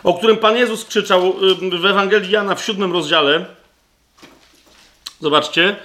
o 0.05 0.15
którym 0.15 0.37
Pan 0.37 0.57
Jezus 0.57 0.85
krzyczał 0.85 1.35
w 1.81 1.87
Ewangelii 1.87 2.31
Jana 2.31 2.55
w 2.55 2.65
siódmym 2.65 2.93
rozdziale. 2.93 3.47
Zobaczcie. 5.21 5.77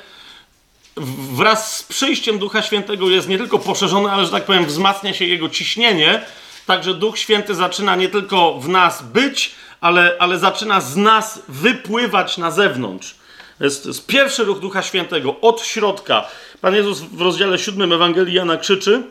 Wraz 1.33 1.77
z 1.77 1.83
przyjściem 1.83 2.39
Ducha 2.39 2.61
Świętego 2.61 3.09
jest 3.09 3.27
nie 3.27 3.37
tylko 3.37 3.59
poszerzony, 3.59 4.11
ale 4.11 4.25
że 4.25 4.31
tak 4.31 4.45
powiem, 4.45 4.65
wzmacnia 4.65 5.13
się 5.13 5.25
jego 5.25 5.49
ciśnienie. 5.49 6.25
Także 6.65 6.93
Duch 6.93 7.17
Święty 7.17 7.55
zaczyna 7.55 7.95
nie 7.95 8.09
tylko 8.09 8.53
w 8.59 8.69
nas 8.69 9.03
być, 9.03 9.51
ale, 9.81 10.15
ale 10.19 10.39
zaczyna 10.39 10.81
z 10.81 10.95
nas 10.95 11.41
wypływać 11.47 12.37
na 12.37 12.51
zewnątrz. 12.51 13.15
To 13.57 13.63
jest, 13.63 13.83
to 13.83 13.89
jest 13.89 14.05
pierwszy 14.05 14.43
ruch 14.43 14.59
Ducha 14.59 14.81
Świętego 14.81 15.39
od 15.41 15.61
środka. 15.61 16.25
Pan 16.61 16.75
Jezus 16.75 16.99
w 16.99 17.21
rozdziale 17.21 17.59
7 17.59 17.93
Ewangelii 17.93 18.33
Jana 18.33 18.57
krzyczy, 18.57 19.03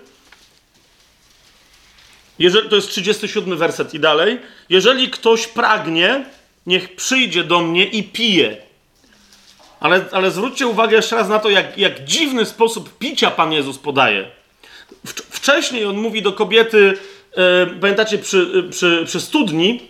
jeżeli, 2.39 2.69
to 2.69 2.77
jest 2.77 2.89
37 2.89 3.59
werset 3.59 3.95
i 3.95 4.01
dalej. 4.01 4.41
Jeżeli 4.69 5.11
ktoś 5.11 5.47
pragnie, 5.47 6.25
niech 6.67 6.97
przyjdzie 6.97 7.45
do 7.45 7.61
mnie 7.61 7.85
i 7.85 8.03
pije. 8.03 8.57
Ale, 9.81 10.05
ale 10.13 10.31
zwróćcie 10.31 10.67
uwagę 10.67 10.97
jeszcze 10.97 11.17
raz 11.17 11.29
na 11.29 11.39
to, 11.39 11.51
jak, 11.51 11.79
jak 11.79 12.05
dziwny 12.05 12.47
sposób 12.47 12.99
picia 12.99 13.31
Pan 13.31 13.53
Jezus 13.53 13.79
podaje. 13.79 14.31
Wcześniej 15.31 15.85
on 15.85 15.97
mówi 15.97 16.23
do 16.23 16.33
kobiety, 16.33 16.99
pamiętacie, 17.81 18.19
przy, 18.19 18.69
przy, 18.71 19.03
przy 19.07 19.21
studni, 19.21 19.81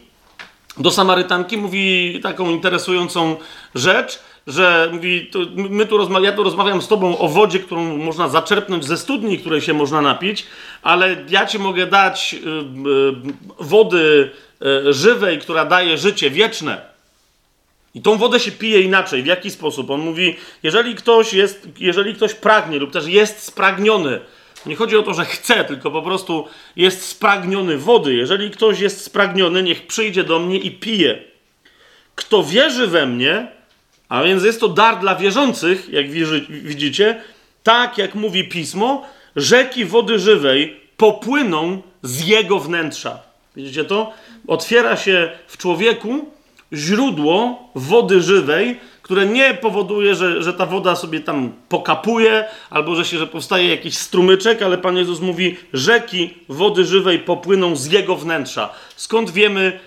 do 0.77 0.91
Samarytanki, 0.91 1.57
mówi 1.57 2.21
taką 2.23 2.51
interesującą 2.51 3.37
rzecz, 3.75 4.19
że 4.47 4.91
mówi, 4.93 5.27
to 5.27 5.39
my 5.55 5.87
tu 5.87 5.99
rozma- 5.99 6.25
ja 6.25 6.33
tu 6.33 6.43
rozmawiam 6.43 6.83
z 6.83 6.89
tobą 6.89 7.19
o 7.19 7.29
wodzie, 7.29 7.59
którą 7.59 7.97
można 7.97 8.29
zaczerpnąć 8.29 8.85
ze 8.85 8.97
studni, 8.97 9.39
której 9.39 9.61
się 9.61 9.75
można 9.75 10.01
napić, 10.01 10.47
ale 10.83 11.17
ja 11.29 11.47
ci 11.47 11.59
mogę 11.59 11.87
dać 11.87 12.35
y, 12.35 12.39
y, 12.39 13.63
wody 13.65 14.31
y, 14.89 14.93
żywej, 14.93 15.39
która 15.39 15.65
daje 15.65 15.99
życie 15.99 16.31
wieczne. 16.31 16.93
I 17.95 18.03
tą 18.03 18.19
wodę 18.19 18.41
się 18.41 18.53
pije 18.53 18.81
inaczej. 18.81 19.23
W 19.23 19.27
jaki 19.27 19.51
sposób? 19.51 19.91
On 19.91 20.01
mówi, 20.01 20.37
jeżeli 20.63 20.95
ktoś 20.95 21.35
jest, 21.35 21.69
jeżeli 21.81 22.15
ktoś 22.15 22.35
pragnie 22.35 22.79
lub 22.79 22.93
też 22.93 23.07
jest 23.07 23.43
spragniony, 23.43 24.21
nie 24.67 24.77
chodzi 24.77 24.97
o 24.97 25.03
to, 25.03 25.15
że 25.15 25.25
chce, 25.25 25.65
tylko 25.65 25.91
po 25.91 26.03
prostu 26.03 26.49
jest 26.77 27.05
spragniony 27.05 27.79
wody. 27.79 28.15
Jeżeli 28.15 28.51
ktoś 28.51 28.81
jest 28.81 29.05
spragniony, 29.05 29.63
niech 29.63 29.87
przyjdzie 29.87 30.25
do 30.25 30.39
mnie 30.39 30.59
i 30.59 30.71
pije. 30.71 31.23
Kto 32.15 32.45
wierzy 32.45 32.87
we 32.87 33.07
mnie, 33.07 33.47
a 34.09 34.23
więc 34.23 34.45
jest 34.45 34.61
to 34.61 34.69
dar 34.69 35.01
dla 35.01 35.17
wierzących, 35.17 35.89
jak 35.89 36.11
widzicie, 36.51 37.21
tak 37.63 37.99
jak 37.99 38.15
mówi 38.15 38.49
pismo, 38.49 39.07
rzeki 39.37 39.85
wody 39.85 40.19
żywej 40.19 40.81
popłyną 40.97 41.83
z 42.03 42.27
jego 42.27 42.59
wnętrza. 42.59 43.19
Widzicie 43.57 43.85
to? 43.85 44.13
Otwiera 44.47 44.97
się 44.97 45.31
w 45.47 45.57
człowieku 45.57 46.31
źródło 46.73 47.69
wody 47.75 48.21
żywej, 48.21 48.81
które 49.13 49.27
nie 49.27 49.55
powoduje, 49.55 50.15
że, 50.15 50.43
że 50.43 50.53
ta 50.53 50.67
woda 50.67 50.97
sobie 50.97 51.21
tam 51.21 51.53
pokapuje, 51.69 52.45
albo 52.71 52.95
że 52.95 53.05
się, 53.05 53.19
że 53.19 53.27
powstaje 53.27 53.69
jakiś 53.69 53.99
strumyczek, 53.99 54.63
ale 54.63 54.79
Pan 54.79 54.97
Jezus 54.97 55.21
mówi, 55.21 55.57
rzeki 55.73 56.35
wody 56.49 56.85
żywej 56.85 57.19
popłyną 57.19 57.77
z 57.77 57.87
jego 57.87 58.17
wnętrza. 58.17 58.71
Skąd 58.97 59.31
wiemy, 59.31 59.81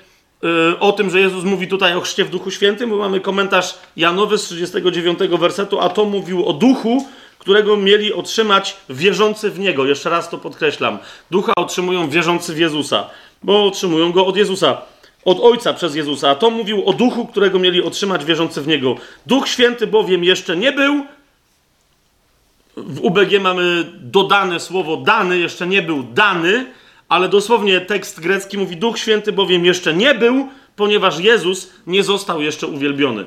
Y, 0.74 0.80
o 0.80 0.92
tym, 0.92 1.10
że 1.10 1.20
Jezus 1.20 1.44
mówi 1.44 1.68
tutaj 1.68 1.96
o 1.96 2.02
chrzcie 2.02 2.26
w 2.26 2.30
Duchu 2.30 2.52
Świętym, 2.52 2.90
bo 2.90 2.98
mamy 2.98 3.20
komentarz 3.20 3.76
Janowy 3.98 4.38
z 4.38 4.44
39 4.44 5.20
wersetu, 5.40 5.80
a 5.80 5.90
to 5.90 6.06
mówił 6.06 6.46
o 6.46 6.54
Duchu, 6.54 7.06
którego 7.40 7.78
mieli 7.78 8.14
otrzymać 8.14 8.78
wierzący 8.90 9.52
w 9.52 9.60
Niego. 9.60 9.86
Jeszcze 9.86 10.10
raz 10.10 10.30
to 10.30 10.38
podkreślam. 10.38 10.98
Ducha 11.32 11.54
otrzymują 11.58 12.10
wierzący 12.10 12.54
w 12.54 12.58
Jezusa, 12.58 13.10
bo 13.44 13.66
otrzymują 13.66 14.12
go 14.12 14.26
od 14.26 14.38
Jezusa, 14.38 14.82
od 15.26 15.40
Ojca 15.40 15.74
przez 15.74 15.96
Jezusa. 15.96 16.30
A 16.30 16.36
to 16.36 16.50
mówił 16.50 16.86
o 16.86 16.94
Duchu, 16.94 17.28
którego 17.28 17.60
mieli 17.60 17.84
otrzymać 17.84 18.26
wierzący 18.26 18.62
w 18.62 18.68
Niego. 18.68 18.96
Duch 19.26 19.48
Święty 19.48 19.88
bowiem 19.88 20.24
jeszcze 20.24 20.58
nie 20.58 20.72
był. 20.72 21.06
W 22.78 23.00
UBG 23.02 23.42
mamy 23.42 23.86
dodane 24.00 24.60
słowo 24.60 24.98
dany, 24.98 25.38
jeszcze 25.38 25.68
nie 25.68 25.82
był 25.82 26.04
dany, 26.04 26.66
ale 27.10 27.30
dosłownie 27.30 27.82
tekst 27.82 28.20
grecki 28.20 28.58
mówi: 28.58 28.78
Duch 28.78 29.00
Święty 29.00 29.32
bowiem 29.32 29.66
jeszcze 29.66 29.94
nie 29.94 30.16
był, 30.16 30.48
ponieważ 30.76 31.20
Jezus 31.20 31.72
nie 31.88 32.04
został 32.04 32.42
jeszcze 32.42 32.68
uwielbiony. 32.68 33.26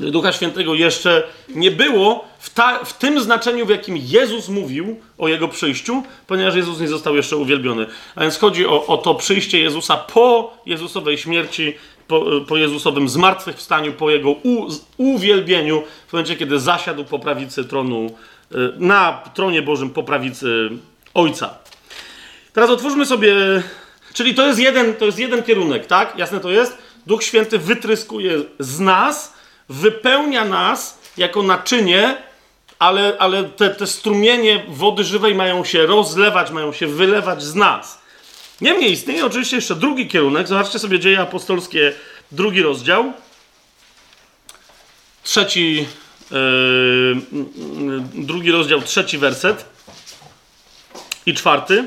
Ducha 0.00 0.32
Świętego 0.32 0.74
jeszcze 0.74 1.22
nie 1.48 1.70
było 1.70 2.24
w, 2.38 2.50
ta, 2.50 2.84
w, 2.84 2.98
tym 2.98 3.20
znaczeniu, 3.20 3.66
w 3.66 3.70
jakim 3.70 3.96
Jezus 3.96 4.48
mówił 4.48 5.00
o 5.18 5.28
jego 5.28 5.48
przyjściu, 5.48 6.02
ponieważ 6.26 6.54
Jezus 6.54 6.80
nie 6.80 6.88
został 6.88 7.16
jeszcze 7.16 7.36
uwielbiony. 7.36 7.86
A 8.14 8.20
więc 8.20 8.38
chodzi 8.38 8.66
o, 8.66 8.86
o 8.86 8.96
to 8.96 9.14
przyjście 9.14 9.60
Jezusa 9.60 9.96
po 9.96 10.54
Jezusowej 10.66 11.18
śmierci, 11.18 11.74
po, 12.08 12.24
po 12.48 12.56
Jezusowym 12.56 13.08
zmartwychwstaniu, 13.08 13.92
po 13.92 14.10
jego 14.10 14.30
u, 14.30 14.66
uwielbieniu, 14.96 15.82
w 16.08 16.12
momencie, 16.12 16.36
kiedy 16.36 16.60
zasiadł 16.60 17.04
po 17.04 17.18
prawicy 17.18 17.64
tronu, 17.64 18.10
y, 18.52 18.56
na 18.78 19.22
tronie 19.34 19.62
Bożym 19.62 19.90
po 19.90 20.02
prawicy 20.02 20.70
Ojca. 21.14 21.54
Teraz 22.52 22.70
otwórzmy 22.70 23.06
sobie. 23.06 23.34
Czyli 24.14 24.34
to 24.34 24.46
jest 24.46 24.58
jeden, 24.58 24.94
to 24.94 25.04
jest 25.04 25.18
jeden 25.18 25.42
kierunek, 25.42 25.86
tak? 25.86 26.18
Jasne 26.18 26.40
to 26.40 26.50
jest? 26.50 26.78
Duch 27.06 27.22
Święty 27.22 27.58
wytryskuje 27.58 28.38
z 28.58 28.80
nas, 28.80 29.34
wypełnia 29.68 30.44
nas 30.44 30.98
jako 31.16 31.42
naczynie, 31.42 32.16
ale, 32.78 33.16
ale 33.18 33.44
te, 33.44 33.70
te 33.70 33.86
strumienie 33.86 34.64
wody 34.68 35.04
żywej 35.04 35.34
mają 35.34 35.64
się 35.64 35.86
rozlewać, 35.86 36.50
mają 36.50 36.72
się 36.72 36.86
wylewać 36.86 37.42
z 37.42 37.54
nas. 37.54 37.98
Niemniej 38.60 38.92
istnieje 38.92 39.26
oczywiście 39.26 39.56
jeszcze 39.56 39.74
drugi 39.74 40.08
kierunek. 40.08 40.48
Zobaczcie 40.48 40.78
sobie 40.78 40.98
dzieje 40.98 41.20
apostolskie, 41.20 41.92
drugi 42.32 42.62
rozdział. 42.62 43.12
Trzeci, 45.22 45.86
yy, 46.30 47.16
drugi 48.14 48.50
rozdział, 48.50 48.82
trzeci 48.82 49.18
werset 49.18 49.64
i 51.26 51.34
czwarty. 51.34 51.84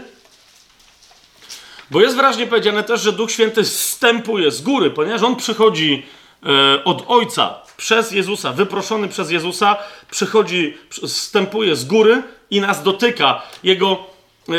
Bo 1.92 2.02
jest 2.02 2.16
wyraźnie 2.16 2.48
powiedziane 2.48 2.84
też, 2.84 3.02
że 3.02 3.14
Duch 3.14 3.32
Święty 3.32 3.64
wstępuje 3.64 4.52
z 4.52 4.62
góry, 4.62 4.92
ponieważ 4.92 5.22
on 5.22 5.36
przychodzi 5.36 6.06
e, 6.46 6.84
od 6.84 7.04
Ojca 7.08 7.65
przez 7.78 8.12
Jezusa, 8.12 8.54
wyproszony 8.54 9.08
przez 9.08 9.32
Jezusa, 9.32 9.78
przychodzi, 10.12 10.78
wstępuje 10.90 11.76
z 11.76 11.86
góry 11.86 12.24
i 12.52 12.62
nas 12.62 12.84
dotyka. 12.84 13.42
Jego. 13.64 14.08
E, 14.50 14.54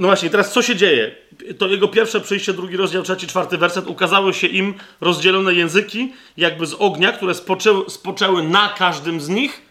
no 0.00 0.08
właśnie, 0.08 0.30
teraz 0.30 0.52
co 0.52 0.62
się 0.62 0.76
dzieje? 0.76 1.14
To 1.58 1.68
jego 1.68 1.88
pierwsze 1.88 2.20
przyjście, 2.20 2.52
drugi 2.52 2.76
rozdział, 2.76 3.02
trzeci, 3.02 3.26
czwarty 3.26 3.58
werset, 3.58 3.86
ukazały 3.86 4.34
się 4.34 4.46
im 4.46 4.74
rozdzielone 5.00 5.54
języki, 5.54 6.12
jakby 6.36 6.66
z 6.66 6.74
ognia, 6.78 7.12
które 7.12 7.34
spoczęły, 7.34 7.90
spoczęły 7.90 8.42
na 8.42 8.68
każdym 8.68 9.20
z 9.20 9.28
nich. 9.28 9.62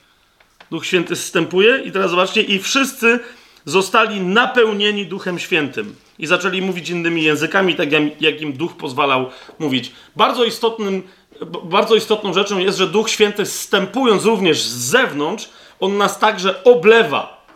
Duch 0.72 0.86
Święty 0.86 1.16
wstępuje 1.16 1.78
i 1.86 1.92
teraz 1.92 2.12
zobaczcie, 2.12 2.42
i 2.42 2.60
wszyscy 2.60 3.20
zostali 3.66 4.22
napełnieni 4.22 5.06
Duchem 5.06 5.40
Świętym 5.40 5.96
i 6.20 6.28
zaczęli 6.28 6.62
mówić 6.62 6.90
innymi 6.90 7.24
językami, 7.24 7.76
tak 7.76 7.90
jak 8.22 8.42
im 8.42 8.54
Duch 8.54 8.78
pozwalał 8.78 9.30
mówić. 9.60 9.92
Bardzo, 10.16 10.44
istotnym, 10.44 11.04
bardzo 11.46 11.96
istotną 11.96 12.34
rzeczą 12.34 12.58
jest, 12.58 12.78
że 12.78 12.88
Duch 12.88 13.10
Święty 13.10 13.46
wstępując 13.46 14.26
również 14.26 14.62
z 14.62 14.76
zewnątrz, 14.76 15.50
on 15.80 15.98
nas 15.98 16.20
także 16.20 16.64
oblewa. 16.64 17.48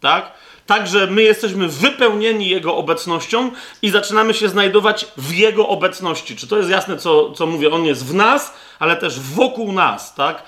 Tak? 0.00 0.32
Także 0.66 1.06
my 1.06 1.22
jesteśmy 1.22 1.68
wypełnieni 1.68 2.48
Jego 2.48 2.76
obecnością 2.76 3.50
i 3.82 3.90
zaczynamy 3.90 4.34
się 4.34 4.48
znajdować 4.48 5.06
w 5.16 5.34
Jego 5.34 5.68
obecności. 5.68 6.36
Czy 6.36 6.46
to 6.46 6.56
jest 6.56 6.70
jasne, 6.70 6.96
co, 6.96 7.32
co 7.32 7.46
mówię? 7.46 7.70
On 7.70 7.84
jest 7.84 8.06
w 8.06 8.14
nas, 8.14 8.54
ale 8.78 8.96
też 8.96 9.20
wokół 9.20 9.72
nas, 9.72 10.14
tak? 10.14 10.42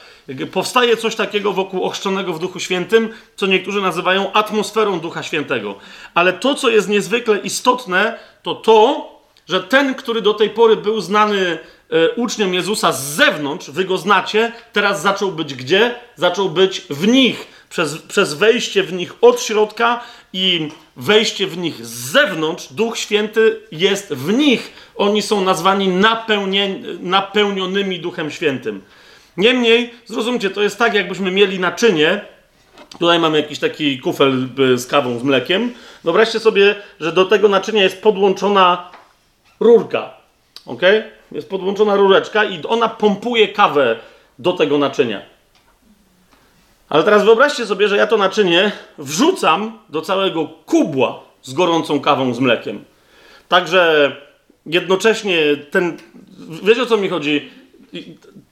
Powstaje 0.53 0.97
coś 0.97 1.15
takiego 1.15 1.53
wokół 1.53 1.85
ochrzczonego 1.85 2.33
w 2.33 2.39
Duchu 2.39 2.61
Świętym, 2.61 3.09
co 3.37 3.47
niektórzy 3.47 3.81
nazywają 3.81 4.33
atmosferą 4.33 5.01
Ducha 5.01 5.23
Świętego. 5.23 5.75
Ale 6.15 6.33
to, 6.33 6.55
co 6.55 6.69
jest 6.69 6.89
niezwykle 6.89 7.39
istotne, 7.39 8.19
to 8.43 8.55
to, 8.55 9.09
że 9.49 9.63
ten, 9.63 9.95
który 9.95 10.23
do 10.23 10.35
tej 10.35 10.51
pory 10.51 10.77
był 10.77 11.01
znany 11.01 11.59
uczniom 12.17 12.55
Jezusa 12.55 12.93
z 12.93 13.03
zewnątrz, 13.03 13.71
wy 13.71 13.85
go 13.85 13.99
znacie, 13.99 14.53
teraz 14.73 15.03
zaczął 15.03 15.33
być 15.33 15.55
gdzie? 15.55 15.95
Zaczął 16.17 16.51
być 16.51 16.81
w 16.91 17.09
nich. 17.09 17.47
Przez, 17.71 17.99
przez 17.99 18.35
wejście 18.35 18.83
w 18.83 18.93
nich 18.93 19.15
od 19.21 19.41
środka 19.43 20.01
i 20.33 20.69
wejście 20.97 21.47
w 21.47 21.59
nich 21.59 21.87
z 21.87 21.91
zewnątrz, 21.91 22.73
Duch 22.73 22.99
Święty 22.99 23.61
jest 23.73 24.15
w 24.15 24.33
nich. 24.33 24.73
Oni 24.97 25.23
są 25.23 25.41
nazwani 25.41 25.89
napełnionymi 27.01 28.01
Duchem 28.01 28.31
Świętym. 28.31 28.83
Niemniej, 29.37 29.95
zrozumcie, 30.07 30.51
to 30.51 30.63
jest 30.63 30.79
tak, 30.79 30.95
jakbyśmy 30.95 31.31
mieli 31.31 31.59
naczynie. 31.59 32.21
Tutaj 32.99 33.19
mamy 33.19 33.41
jakiś 33.41 33.59
taki 33.59 33.99
kufel 33.99 34.49
z 34.75 34.87
kawą, 34.87 35.19
z 35.19 35.23
mlekiem. 35.23 35.73
Wyobraźcie 36.05 36.41
sobie, 36.41 36.75
że 37.01 37.13
do 37.13 37.25
tego 37.25 37.49
naczynia 37.49 37.83
jest 37.83 38.03
podłączona 38.03 38.91
rurka. 39.61 40.11
Ok? 40.67 40.83
Jest 41.33 41.49
podłączona 41.49 41.97
rureczka 41.97 42.45
i 42.45 42.63
ona 42.69 42.89
pompuje 42.89 43.49
kawę 43.49 43.97
do 44.39 44.53
tego 44.53 44.79
naczynia. 44.79 45.23
Ale 46.89 47.05
teraz 47.05 47.25
wyobraźcie 47.25 47.67
sobie, 47.67 47.89
że 47.89 47.97
ja 47.97 48.07
to 48.07 48.17
naczynie 48.17 48.73
wrzucam 48.99 49.79
do 49.89 50.03
całego 50.03 50.47
kubła 50.47 51.21
z 51.43 51.53
gorącą 51.53 52.01
kawą 52.01 52.35
z 52.35 52.39
mlekiem. 52.39 52.85
Także 53.49 54.13
jednocześnie 54.67 55.39
ten. 55.71 55.97
Wiecie 56.63 56.83
o 56.83 56.87
co 56.87 56.97
mi 56.97 57.09
chodzi? 57.09 57.51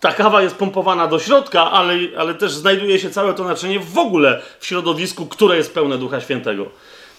Ta 0.00 0.12
kawa 0.12 0.42
jest 0.42 0.56
pompowana 0.56 1.06
do 1.06 1.18
środka, 1.18 1.70
ale, 1.70 1.94
ale 2.18 2.34
też 2.34 2.52
znajduje 2.52 2.98
się 2.98 3.10
całe 3.10 3.34
to 3.34 3.44
naczynie 3.44 3.80
w 3.80 3.98
ogóle 3.98 4.42
w 4.58 4.66
środowisku, 4.66 5.26
które 5.26 5.56
jest 5.56 5.74
pełne 5.74 5.98
Ducha 5.98 6.20
Świętego. 6.20 6.66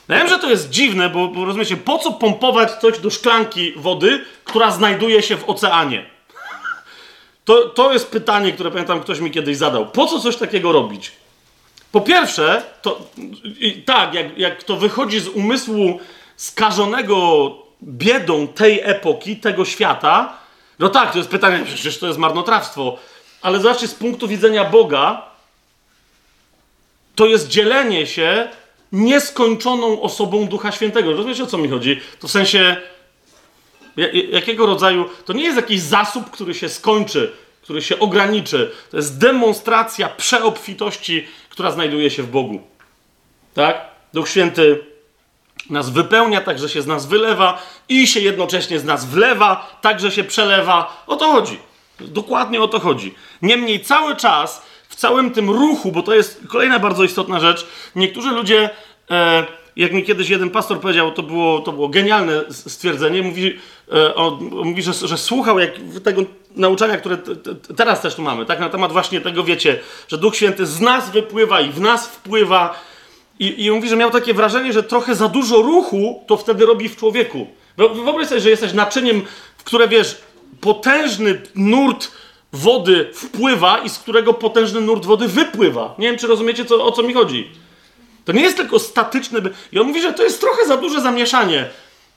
Ja 0.08 0.18
wiem, 0.18 0.28
że 0.28 0.40
to 0.40 0.50
jest 0.50 0.70
dziwne, 0.70 1.10
bo, 1.10 1.28
bo 1.28 1.46
rozumiecie, 1.46 1.78
po 1.78 1.98
co 1.98 2.12
pompować 2.12 2.72
coś 2.72 3.00
do 3.00 3.10
szklanki 3.10 3.74
wody, 3.76 4.26
która 4.44 4.72
znajduje 4.72 5.24
się 5.24 5.38
w 5.38 5.50
oceanie? 5.50 6.06
To, 7.46 7.70
to 7.70 7.94
jest 7.94 8.12
pytanie, 8.12 8.52
które 8.52 8.72
pamiętam, 8.72 9.02
ktoś 9.02 9.20
mi 9.20 9.32
kiedyś 9.32 9.58
zadał. 9.58 9.86
Po 9.86 10.08
co 10.08 10.20
coś 10.20 10.36
takiego 10.36 10.72
robić? 10.72 11.12
Po 11.92 12.02
pierwsze, 12.02 12.64
to 12.82 13.02
tak, 13.86 14.14
jak, 14.14 14.38
jak 14.38 14.64
to 14.64 14.76
wychodzi 14.78 15.20
z 15.20 15.28
umysłu 15.28 16.00
skażonego 16.36 17.50
biedą 17.84 18.48
tej 18.48 18.82
epoki, 18.84 19.38
tego 19.38 19.66
świata, 19.66 20.38
no 20.80 20.90
tak, 20.90 21.12
to 21.12 21.18
jest 21.18 21.30
pytanie, 21.30 21.66
przecież 21.66 22.00
to 22.00 22.08
jest 22.08 22.20
marnotrawstwo. 22.20 22.98
Ale 23.42 23.60
zobaczcie, 23.60 23.88
z 23.88 23.96
punktu 23.96 24.28
widzenia 24.28 24.66
Boga, 24.66 25.26
to 27.16 27.26
jest 27.26 27.48
dzielenie 27.48 28.08
się 28.08 28.48
nieskończoną 28.92 30.02
osobą 30.02 30.48
Ducha 30.48 30.72
Świętego. 30.72 31.12
Rozumiecie, 31.12 31.44
o 31.44 31.48
co 31.48 31.58
mi 31.58 31.70
chodzi? 31.70 32.02
To 32.20 32.28
w 32.28 32.32
sensie, 32.32 32.78
jakiego 34.32 34.66
rodzaju, 34.66 35.10
to 35.26 35.34
nie 35.34 35.44
jest 35.44 35.58
jakiś 35.58 35.82
zasób, 35.82 36.32
który 36.32 36.54
się 36.54 36.70
skończy, 36.70 37.32
który 37.62 37.82
się 37.82 38.00
ograniczy. 38.00 38.72
To 38.92 38.98
jest 38.98 39.18
demonstracja 39.18 40.10
przeobfitości, 40.10 41.28
która 41.50 41.72
znajduje 41.72 42.10
się 42.10 42.24
w 42.24 42.30
Bogu. 42.30 42.62
Tak? 43.54 43.86
Duch 44.14 44.30
Święty 44.30 44.84
nas 45.70 45.90
wypełnia, 45.90 46.42
tak 46.42 46.60
że 46.60 46.70
się 46.70 46.82
z 46.82 46.88
nas 46.88 47.06
wylewa 47.06 47.62
i 47.90 48.08
się 48.08 48.20
jednocześnie 48.20 48.80
z 48.80 48.84
nas 48.84 49.06
wlewa, 49.06 49.78
tak 49.82 50.00
że 50.00 50.12
się 50.12 50.24
przelewa. 50.24 51.04
O 51.08 51.16
to 51.16 51.32
chodzi. 51.32 51.60
Dokładnie 52.00 52.62
o 52.62 52.68
to 52.68 52.80
chodzi. 52.80 53.16
Niemniej 53.42 53.80
cały 53.80 54.16
czas 54.16 54.66
całym 54.98 55.32
tym 55.32 55.50
ruchu, 55.50 55.92
bo 55.92 56.04
to 56.04 56.16
jest 56.16 56.42
kolejna 56.48 56.80
bardzo 56.80 57.04
istotna 57.04 57.40
rzecz, 57.40 57.68
niektórzy 57.96 58.30
ludzie, 58.32 58.70
e, 59.12 59.46
jak 59.76 59.94
mi 59.94 60.04
kiedyś 60.04 60.30
jeden 60.30 60.50
pastor 60.50 60.80
powiedział, 60.80 61.12
to 61.12 61.24
było, 61.24 61.60
to 61.60 61.72
było 61.72 61.90
genialne 61.90 62.44
stwierdzenie, 62.50 63.22
mówi, 63.22 63.60
e, 63.94 64.16
on, 64.16 64.40
mówi 64.64 64.84
że, 64.84 64.94
że 64.94 65.18
słuchał 65.18 65.60
jak, 65.60 65.72
tego 66.04 66.22
nauczania, 66.56 66.98
które 66.98 67.18
t, 67.18 67.36
t, 67.36 67.56
teraz 67.76 68.02
też 68.02 68.16
tu 68.16 68.22
mamy, 68.22 68.46
tak, 68.46 68.60
na 68.60 68.70
temat 68.70 68.92
właśnie 68.92 69.22
tego, 69.22 69.44
wiecie, 69.44 69.80
że 70.08 70.18
Duch 70.18 70.36
Święty 70.36 70.66
z 70.66 70.82
nas 70.82 71.12
wypływa 71.12 71.62
i 71.62 71.72
w 71.72 71.82
nas 71.82 72.08
wpływa. 72.08 72.80
I, 73.40 73.66
i 73.66 73.72
mówi, 73.72 73.90
że 73.90 73.96
miał 73.96 74.12
takie 74.12 74.34
wrażenie, 74.34 74.74
że 74.74 74.84
trochę 74.84 75.16
za 75.16 75.28
dużo 75.28 75.62
ruchu 75.62 76.24
to 76.28 76.38
wtedy 76.38 76.66
robi 76.66 76.90
w 76.90 76.96
człowieku. 76.96 77.48
Wyobraź 77.78 78.28
sobie, 78.28 78.42
że 78.42 78.50
jesteś 78.50 78.74
naczyniem, 78.74 79.22
w 79.58 79.64
które, 79.64 79.88
wiesz, 79.88 80.22
potężny 80.62 81.42
nurt 81.56 82.12
wody 82.54 83.10
wpływa 83.14 83.78
i 83.78 83.90
z 83.90 84.00
którego 84.00 84.34
potężny 84.34 84.82
nurt 84.82 85.06
wody 85.06 85.28
wypływa. 85.28 85.96
Nie 85.98 86.08
wiem, 86.08 86.18
czy 86.18 86.28
rozumiecie, 86.28 86.66
co, 86.66 86.86
o 86.86 86.92
co 86.92 87.04
mi 87.04 87.14
chodzi. 87.14 87.52
To 88.26 88.32
nie 88.32 88.42
jest 88.42 88.58
tylko 88.58 88.80
statyczne. 88.80 89.40
I 89.72 89.80
on 89.80 89.88
mówi, 89.88 90.02
że 90.02 90.14
to 90.14 90.24
jest 90.24 90.42
trochę 90.42 90.66
za 90.66 90.78
duże 90.78 91.02
zamieszanie. 91.02 91.70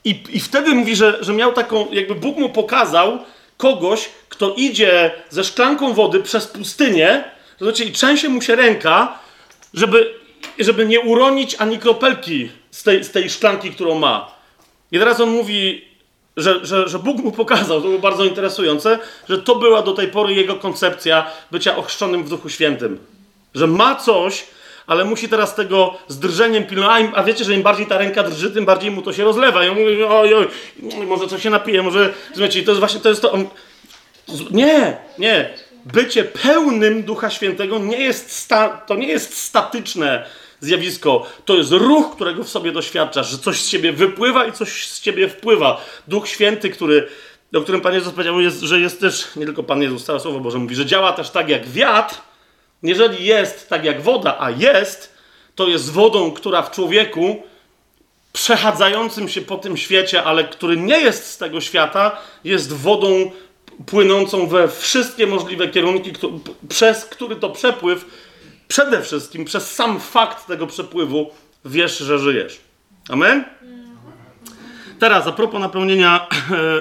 I, 0.05 0.23
i 0.31 0.40
wtedy 0.40 0.75
mówi, 0.75 0.97
że, 0.97 1.19
że 1.21 1.33
miał 1.33 1.53
taką, 1.53 1.90
jakby 1.90 2.14
Bóg 2.14 2.37
mu 2.37 2.49
pokazał 2.49 3.19
kogoś, 3.57 4.09
kto 4.29 4.55
idzie 4.55 5.11
ze 5.31 5.45
szklanką 5.45 5.95
wody 5.95 6.21
przez 6.21 6.47
pustynię, 6.47 7.25
znaczy 7.61 7.85
i 7.85 7.93
trzęsie 7.93 8.29
mu 8.29 8.43
się 8.43 8.57
ręka, 8.57 9.19
żeby, 9.75 10.14
żeby 10.59 10.87
nie 10.87 11.01
uronić 11.01 11.57
ani 11.59 11.79
kropelki 11.79 12.51
z 12.71 12.83
tej, 12.83 13.05
z 13.05 13.11
tej 13.11 13.31
szklanki, 13.31 13.71
którą 13.71 13.95
ma. 13.95 14.35
I 14.93 14.99
teraz 14.99 15.21
on 15.21 15.31
mówi, 15.31 15.89
że, 16.37 16.66
że, 16.66 16.88
że 16.88 16.99
Bóg 16.99 17.16
mu 17.16 17.33
pokazał, 17.33 17.81
to 17.81 17.88
było 17.88 17.99
bardzo 17.99 18.25
interesujące, 18.25 18.99
że 19.29 19.38
to 19.38 19.57
była 19.57 19.83
do 19.83 19.93
tej 19.93 20.09
pory 20.09 20.35
jego 20.35 20.55
koncepcja 20.55 21.27
bycia 21.51 21.77
ochrzczonym 21.77 22.25
w 22.25 22.29
Duchu 22.29 22.49
Świętym. 22.49 22.99
Że 23.55 23.66
ma 23.66 23.97
coś, 23.97 24.47
ale 24.87 25.05
musi 25.05 25.29
teraz 25.29 25.55
tego 25.55 25.99
z 26.09 26.19
drżeniem 26.19 26.64
pilnować, 26.66 27.05
a 27.14 27.23
wiecie, 27.23 27.45
że 27.45 27.55
im 27.55 27.62
bardziej 27.62 27.87
ta 27.87 27.99
ręka 27.99 28.23
drży, 28.23 28.51
tym 28.51 28.64
bardziej 28.64 28.90
mu 28.90 29.03
to 29.03 29.12
się 29.12 29.25
rozlewa. 29.25 29.64
I 29.64 29.69
on 29.69 29.79
mówi, 29.81 30.03
oj, 30.03 30.35
oj, 30.35 30.49
może 31.07 31.29
coś 31.29 31.43
się 31.43 31.51
napije, 31.51 31.83
może, 31.83 32.14
zobaczcie, 32.35 32.62
to 32.62 32.71
jest 32.71 32.79
właśnie, 32.79 33.01
to 33.01 33.09
jest 33.09 33.23
to, 33.23 33.33
on... 33.33 33.47
nie, 34.51 34.97
nie, 35.19 35.51
bycie 35.85 36.25
pełnym 36.25 37.03
Ducha 37.03 37.31
Świętego 37.31 37.79
nie 37.79 37.99
jest, 37.99 38.33
sta, 38.33 38.69
to 38.69 38.95
nie 38.95 39.09
jest 39.09 39.38
statyczne, 39.38 40.27
zjawisko. 40.61 41.27
To 41.44 41.57
jest 41.57 41.73
ruch, 41.73 42.14
którego 42.14 42.44
w 42.44 42.49
sobie 42.49 42.73
doświadczasz, 42.73 43.31
że 43.31 43.38
coś 43.38 43.61
z 43.61 43.70
ciebie 43.70 43.92
wypływa 43.92 44.46
i 44.46 44.53
coś 44.53 44.87
z 44.87 45.01
ciebie 45.01 45.29
wpływa. 45.29 45.85
Duch 46.09 46.29
Święty, 46.29 46.70
który, 46.70 47.09
o 47.55 47.61
którym 47.61 47.81
Pan 47.81 47.94
Jezus 47.94 48.12
powiedział, 48.12 48.40
jest, 48.40 48.61
że 48.61 48.81
jest 48.81 49.01
też, 49.01 49.29
nie 49.37 49.46
tylko 49.46 49.62
Pan 49.62 49.83
Jezus, 49.83 50.05
całe 50.05 50.20
Słowo 50.20 50.40
Boże 50.40 50.59
mówi, 50.59 50.75
że 50.75 50.87
działa 50.87 51.12
też 51.12 51.31
tak 51.31 51.49
jak 51.49 51.68
wiatr. 51.68 52.14
Jeżeli 52.83 53.25
jest 53.25 53.68
tak 53.68 53.85
jak 53.85 54.03
woda, 54.03 54.37
a 54.38 54.51
jest, 54.51 55.14
to 55.55 55.68
jest 55.68 55.92
wodą, 55.92 56.33
która 56.33 56.62
w 56.62 56.70
człowieku 56.70 57.42
przechadzającym 58.33 59.29
się 59.29 59.40
po 59.40 59.57
tym 59.57 59.77
świecie, 59.77 60.23
ale 60.23 60.44
który 60.44 60.77
nie 60.77 61.01
jest 61.01 61.27
z 61.27 61.38
tego 61.38 61.61
świata, 61.61 62.18
jest 62.44 62.73
wodą 62.73 63.31
płynącą 63.87 64.46
we 64.46 64.68
wszystkie 64.68 65.27
możliwe 65.27 65.68
kierunki, 65.68 66.12
przez 66.68 67.05
który 67.05 67.37
to 67.37 67.51
przepływ 67.51 68.05
przede 68.70 69.02
wszystkim 69.02 69.44
przez 69.44 69.74
sam 69.74 70.00
fakt 70.00 70.46
tego 70.46 70.66
przepływu 70.66 71.30
wiesz, 71.64 71.98
że 71.98 72.18
żyjesz. 72.18 72.61
Amen? 73.09 73.44
Teraz, 74.98 75.26
a 75.26 75.33
propos 75.33 75.61
napełnienia 75.61 76.26
e, 76.30 76.54
e, 76.54 76.80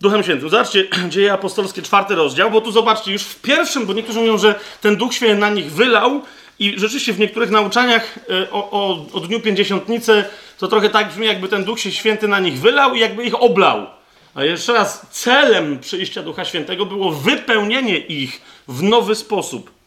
Duchem 0.00 0.22
Świętym. 0.22 0.50
Zobaczcie, 0.50 0.84
dzieje 1.14 1.32
apostolskie, 1.32 1.82
czwarty 1.82 2.14
rozdział, 2.14 2.50
bo 2.50 2.60
tu 2.60 2.72
zobaczcie, 2.72 3.12
już 3.12 3.22
w 3.22 3.40
pierwszym, 3.40 3.86
bo 3.86 3.92
niektórzy 3.92 4.20
mówią, 4.20 4.38
że 4.38 4.54
ten 4.80 4.96
Duch 4.96 5.14
Święty 5.14 5.40
na 5.40 5.50
nich 5.50 5.72
wylał 5.72 6.22
i 6.58 6.74
rzeczywiście 6.76 7.12
w 7.12 7.18
niektórych 7.18 7.50
nauczaniach 7.50 8.18
e, 8.30 8.50
o, 8.50 8.70
o, 8.70 9.06
o 9.12 9.20
Dniu 9.20 9.40
Pięćdziesiątnicy 9.40 10.24
to 10.58 10.68
trochę 10.68 10.90
tak 10.90 11.08
brzmi, 11.08 11.26
jakby 11.26 11.48
ten 11.48 11.64
Duch 11.64 11.80
się 11.80 11.92
Święty 11.92 12.28
na 12.28 12.40
nich 12.40 12.58
wylał 12.58 12.94
i 12.94 13.00
jakby 13.00 13.24
ich 13.24 13.42
oblał. 13.42 13.86
A 14.34 14.44
jeszcze 14.44 14.72
raz, 14.72 15.06
celem 15.10 15.78
przyjścia 15.78 16.22
Ducha 16.22 16.44
Świętego 16.44 16.86
było 16.86 17.12
wypełnienie 17.12 17.98
ich 17.98 18.40
w 18.68 18.82
nowy 18.82 19.14
sposób. 19.14 19.77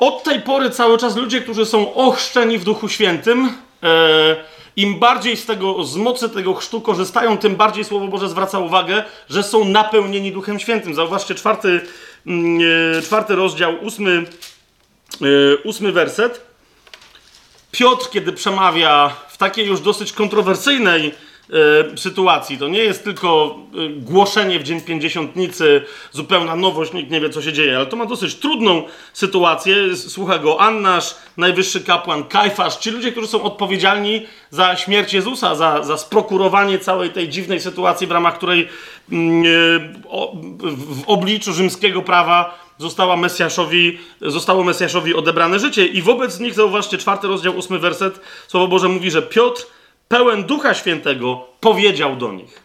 Od 0.00 0.22
tej 0.22 0.40
pory 0.40 0.70
cały 0.70 0.98
czas 0.98 1.16
ludzie, 1.16 1.40
którzy 1.40 1.66
są 1.66 1.94
ochrzczeni 1.94 2.58
w 2.58 2.64
Duchu 2.64 2.88
Świętym, 2.88 3.52
e, 3.82 4.36
im 4.76 4.98
bardziej 4.98 5.36
z 5.36 5.46
tego, 5.46 5.84
z 5.84 5.96
mocy 5.96 6.28
tego 6.28 6.54
chrztu 6.54 6.80
korzystają, 6.80 7.38
tym 7.38 7.56
bardziej 7.56 7.84
Słowo 7.84 8.08
Boże 8.08 8.28
zwraca 8.28 8.58
uwagę, 8.58 9.04
że 9.30 9.42
są 9.42 9.64
napełnieni 9.64 10.32
Duchem 10.32 10.58
Świętym. 10.58 10.94
Zauważcie 10.94 11.34
czwarty, 11.34 11.80
mm, 12.26 12.58
e, 12.98 13.02
czwarty 13.02 13.36
rozdział, 13.36 13.74
ósmy, 13.82 14.26
e, 15.22 15.24
ósmy 15.64 15.92
werset. 15.92 16.40
Piotr, 17.70 18.10
kiedy 18.10 18.32
przemawia 18.32 19.16
w 19.28 19.36
takiej 19.36 19.66
już 19.66 19.80
dosyć 19.80 20.12
kontrowersyjnej 20.12 21.14
sytuacji. 21.96 22.58
To 22.58 22.68
nie 22.68 22.78
jest 22.78 23.04
tylko 23.04 23.58
e, 23.74 23.88
głoszenie 23.88 24.58
w 24.58 24.62
Dzień 24.62 24.80
Pięćdziesiątnicy, 24.80 25.82
zupełna 26.12 26.56
nowość, 26.56 26.92
nikt 26.92 27.10
nie 27.10 27.20
wie, 27.20 27.30
co 27.30 27.42
się 27.42 27.52
dzieje, 27.52 27.76
ale 27.76 27.86
to 27.86 27.96
ma 27.96 28.06
dosyć 28.06 28.34
trudną 28.34 28.82
sytuację. 29.12 29.96
Słucha 29.96 30.38
go 30.38 30.60
Annasz, 30.60 31.14
najwyższy 31.36 31.80
kapłan 31.80 32.24
Kajfasz, 32.24 32.76
ci 32.76 32.90
ludzie, 32.90 33.12
którzy 33.12 33.26
są 33.26 33.42
odpowiedzialni 33.42 34.26
za 34.50 34.76
śmierć 34.76 35.12
Jezusa, 35.12 35.54
za, 35.54 35.82
za 35.82 35.98
sprokurowanie 35.98 36.78
całej 36.78 37.10
tej 37.10 37.28
dziwnej 37.28 37.60
sytuacji, 37.60 38.06
w 38.06 38.10
ramach 38.10 38.36
której 38.36 38.68
mm, 39.12 39.42
e, 39.42 39.48
w 40.76 41.02
obliczu 41.06 41.52
rzymskiego 41.52 42.02
prawa 42.02 42.68
została 42.78 43.16
Mesjaszowi, 43.16 43.98
zostało 44.20 44.64
Mesjaszowi 44.64 45.14
odebrane 45.14 45.58
życie. 45.58 45.86
I 45.86 46.02
wobec 46.02 46.40
nich, 46.40 46.54
zauważcie, 46.54 46.98
czwarty 46.98 47.28
rozdział, 47.28 47.56
ósmy 47.56 47.78
werset, 47.78 48.20
Słowo 48.48 48.68
Boże 48.68 48.88
mówi, 48.88 49.10
że 49.10 49.22
Piotr, 49.22 49.66
pełen 50.08 50.44
Ducha 50.44 50.74
Świętego, 50.74 51.46
powiedział 51.60 52.16
do 52.16 52.32
nich. 52.32 52.62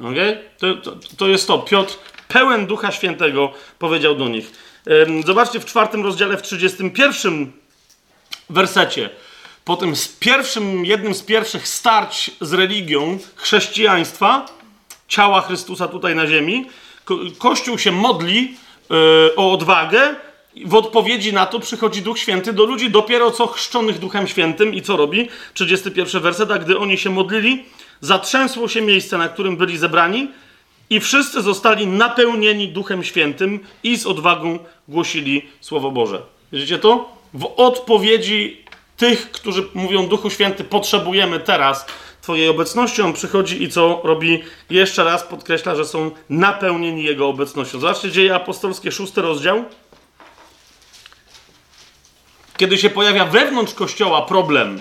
Okay? 0.00 0.44
To, 0.58 0.74
to, 0.74 0.96
to 1.16 1.28
jest 1.28 1.46
to. 1.46 1.58
Piotr, 1.58 1.98
pełen 2.28 2.66
Ducha 2.66 2.92
Świętego, 2.92 3.52
powiedział 3.78 4.14
do 4.14 4.28
nich. 4.28 4.52
Zobaczcie 5.26 5.60
w 5.60 5.64
czwartym 5.64 6.02
rozdziale, 6.02 6.36
w 6.36 6.42
31 6.42 7.52
wersecie. 8.50 9.10
Po 9.64 9.76
tym 9.76 9.96
z 9.96 10.08
pierwszym, 10.08 10.84
jednym 10.84 11.14
z 11.14 11.22
pierwszych 11.22 11.68
starć 11.68 12.30
z 12.40 12.52
religią 12.52 13.18
chrześcijaństwa, 13.36 14.46
ciała 15.08 15.40
Chrystusa 15.40 15.88
tutaj 15.88 16.14
na 16.14 16.26
ziemi, 16.26 16.66
Kościół 17.38 17.78
się 17.78 17.92
modli 17.92 18.56
yy, 18.90 19.36
o 19.36 19.52
odwagę. 19.52 20.14
W 20.56 20.74
odpowiedzi 20.74 21.32
na 21.32 21.46
to 21.46 21.60
przychodzi 21.60 22.02
Duch 22.02 22.18
Święty 22.18 22.52
do 22.52 22.64
ludzi 22.64 22.90
dopiero 22.90 23.30
co 23.30 23.46
chrzczonych 23.46 23.98
Duchem 23.98 24.26
Świętym 24.26 24.74
i 24.74 24.82
co 24.82 24.96
robi? 24.96 25.28
31 25.54 26.22
werset, 26.22 26.50
a 26.50 26.58
gdy 26.58 26.78
oni 26.78 26.98
się 26.98 27.10
modlili, 27.10 27.64
zatrzęsło 28.00 28.68
się 28.68 28.80
miejsce, 28.80 29.18
na 29.18 29.28
którym 29.28 29.56
byli 29.56 29.78
zebrani 29.78 30.28
i 30.90 31.00
wszyscy 31.00 31.42
zostali 31.42 31.86
napełnieni 31.86 32.68
Duchem 32.68 33.04
Świętym 33.04 33.60
i 33.82 33.96
z 33.96 34.06
odwagą 34.06 34.58
głosili 34.88 35.48
Słowo 35.60 35.90
Boże. 35.90 36.22
Widzicie 36.52 36.78
to? 36.78 37.16
W 37.34 37.52
odpowiedzi 37.56 38.64
tych, 38.96 39.30
którzy 39.30 39.68
mówią 39.74 40.06
Duchu 40.08 40.30
Święty, 40.30 40.64
potrzebujemy 40.64 41.40
teraz 41.40 41.86
Twojej 42.22 42.48
obecności. 42.48 43.02
On 43.02 43.12
przychodzi 43.12 43.62
i 43.62 43.68
co 43.68 44.00
robi? 44.04 44.42
Jeszcze 44.70 45.04
raz 45.04 45.22
podkreśla, 45.22 45.74
że 45.74 45.84
są 45.84 46.10
napełnieni 46.30 47.04
Jego 47.04 47.28
obecnością. 47.28 47.80
Zobaczcie, 47.80 48.10
dzieje 48.10 48.34
apostolskie, 48.34 48.92
szósty 48.92 49.22
rozdział. 49.22 49.64
Kiedy 52.62 52.78
się 52.78 52.90
pojawia 52.90 53.24
wewnątrz 53.24 53.74
kościoła 53.74 54.22
problem, 54.22 54.80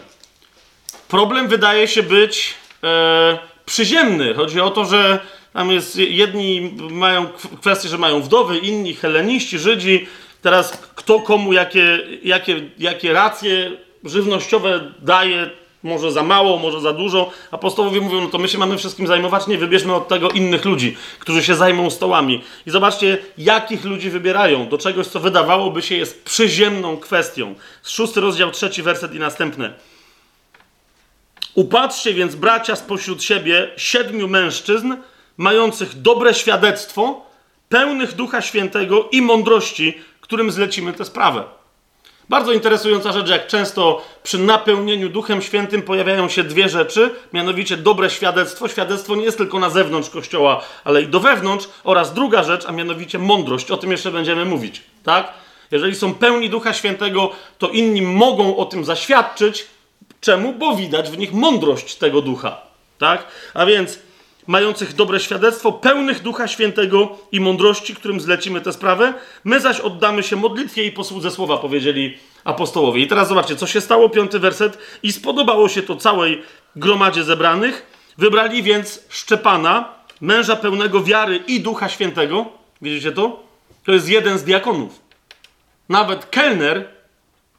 problem 1.07 1.47
wydaje 1.47 1.87
się 1.87 2.03
być 2.03 2.53
e, 2.83 3.39
przyziemny. 3.65 4.33
Chodzi 4.33 4.61
o 4.61 4.69
to, 4.69 4.85
że 4.85 5.19
tam 5.53 5.71
jest, 5.71 5.95
jedni 5.95 6.73
mają 6.89 7.27
kwestię, 7.61 7.89
że 7.89 7.97
mają 7.97 8.21
wdowy, 8.21 8.57
inni 8.57 8.93
heleniści, 8.93 9.59
Żydzi. 9.59 10.07
Teraz 10.41 10.77
kto 10.95 11.19
komu 11.19 11.53
jakie, 11.53 11.99
jakie, 12.23 12.69
jakie 12.77 13.13
racje 13.13 13.71
żywnościowe 14.03 14.91
daje, 14.99 15.49
może 15.83 16.11
za 16.11 16.23
mało, 16.23 16.57
może 16.57 16.81
za 16.81 16.93
dużo. 16.93 17.31
Apostołowie 17.51 18.01
mówią, 18.01 18.21
no 18.21 18.27
to 18.27 18.37
my 18.37 18.47
się 18.47 18.57
mamy 18.57 18.77
wszystkim 18.77 19.07
zajmować, 19.07 19.47
nie, 19.47 19.57
wybierzmy 19.57 19.95
od 19.95 20.07
tego 20.07 20.29
innych 20.29 20.65
ludzi, 20.65 20.97
którzy 21.19 21.43
się 21.43 21.55
zajmą 21.55 21.89
stołami. 21.89 22.43
I 22.65 22.69
zobaczcie, 22.69 23.17
jakich 23.37 23.85
ludzi 23.85 24.09
wybierają 24.09 24.69
do 24.69 24.77
czegoś, 24.77 25.07
co 25.07 25.19
wydawałoby 25.19 25.81
się 25.81 25.95
jest 25.95 26.23
przyziemną 26.23 26.97
kwestią. 26.97 27.55
Szósty 27.83 28.21
rozdział, 28.21 28.51
trzeci 28.51 28.81
werset 28.81 29.15
i 29.15 29.19
następne. 29.19 29.73
Upatrzcie 31.55 32.13
więc, 32.13 32.35
bracia, 32.35 32.75
spośród 32.75 33.23
siebie 33.23 33.69
siedmiu 33.77 34.27
mężczyzn, 34.27 34.95
mających 35.37 36.01
dobre 36.01 36.33
świadectwo, 36.33 37.25
pełnych 37.69 38.15
Ducha 38.15 38.41
Świętego 38.41 39.09
i 39.11 39.21
mądrości, 39.21 39.97
którym 40.21 40.51
zlecimy 40.51 40.93
tę 40.93 41.05
sprawę. 41.05 41.43
Bardzo 42.31 42.51
interesująca 42.51 43.11
rzecz, 43.11 43.29
jak 43.29 43.47
często 43.47 44.01
przy 44.23 44.37
napełnieniu 44.37 45.09
Duchem 45.09 45.41
Świętym 45.41 45.81
pojawiają 45.81 46.29
się 46.29 46.43
dwie 46.43 46.69
rzeczy, 46.69 47.09
mianowicie 47.33 47.77
dobre 47.77 48.09
świadectwo. 48.09 48.67
Świadectwo 48.67 49.15
nie 49.15 49.23
jest 49.23 49.37
tylko 49.37 49.59
na 49.59 49.69
zewnątrz 49.69 50.09
kościoła, 50.09 50.63
ale 50.83 51.01
i 51.01 51.07
do 51.07 51.19
wewnątrz, 51.19 51.67
oraz 51.83 52.13
druga 52.13 52.43
rzecz, 52.43 52.65
a 52.67 52.71
mianowicie 52.71 53.19
mądrość. 53.19 53.71
O 53.71 53.77
tym 53.77 53.91
jeszcze 53.91 54.11
będziemy 54.11 54.45
mówić, 54.45 54.81
tak? 55.03 55.33
Jeżeli 55.71 55.95
są 55.95 56.13
pełni 56.13 56.49
Ducha 56.49 56.73
Świętego, 56.73 57.31
to 57.57 57.69
inni 57.69 58.01
mogą 58.01 58.57
o 58.57 58.65
tym 58.65 58.85
zaświadczyć. 58.85 59.67
Czemu? 60.21 60.53
Bo 60.53 60.75
widać 60.75 61.09
w 61.09 61.17
nich 61.17 61.33
mądrość 61.33 61.95
tego 61.95 62.21
ducha, 62.21 62.61
tak? 62.97 63.27
A 63.53 63.65
więc 63.65 63.99
mających 64.47 64.93
dobre 64.95 65.19
świadectwo, 65.19 65.71
pełnych 65.71 66.21
Ducha 66.21 66.47
Świętego 66.47 67.17
i 67.31 67.39
mądrości, 67.39 67.95
którym 67.95 68.19
zlecimy 68.19 68.61
tę 68.61 68.73
sprawę. 68.73 69.13
My 69.43 69.59
zaś 69.59 69.79
oddamy 69.79 70.23
się 70.23 70.35
modlitwie 70.35 70.83
i 70.85 70.91
posłudze 70.91 71.31
słowa, 71.31 71.57
powiedzieli 71.57 72.17
apostołowie. 72.43 73.01
I 73.01 73.07
teraz 73.07 73.27
zobaczcie, 73.27 73.55
co 73.55 73.67
się 73.67 73.81
stało, 73.81 74.09
piąty 74.09 74.39
werset. 74.39 74.77
I 75.03 75.11
spodobało 75.11 75.69
się 75.69 75.81
to 75.81 75.95
całej 75.95 76.43
gromadzie 76.75 77.23
zebranych. 77.23 77.85
Wybrali 78.17 78.63
więc 78.63 79.03
Szczepana, 79.09 79.89
męża 80.21 80.55
pełnego 80.55 81.03
wiary 81.03 81.43
i 81.47 81.59
Ducha 81.59 81.89
Świętego. 81.89 82.45
Widzicie 82.81 83.11
to? 83.11 83.43
To 83.85 83.91
jest 83.91 84.09
jeden 84.09 84.37
z 84.37 84.43
diakonów. 84.43 84.99
Nawet 85.89 86.25
kelner 86.25 86.87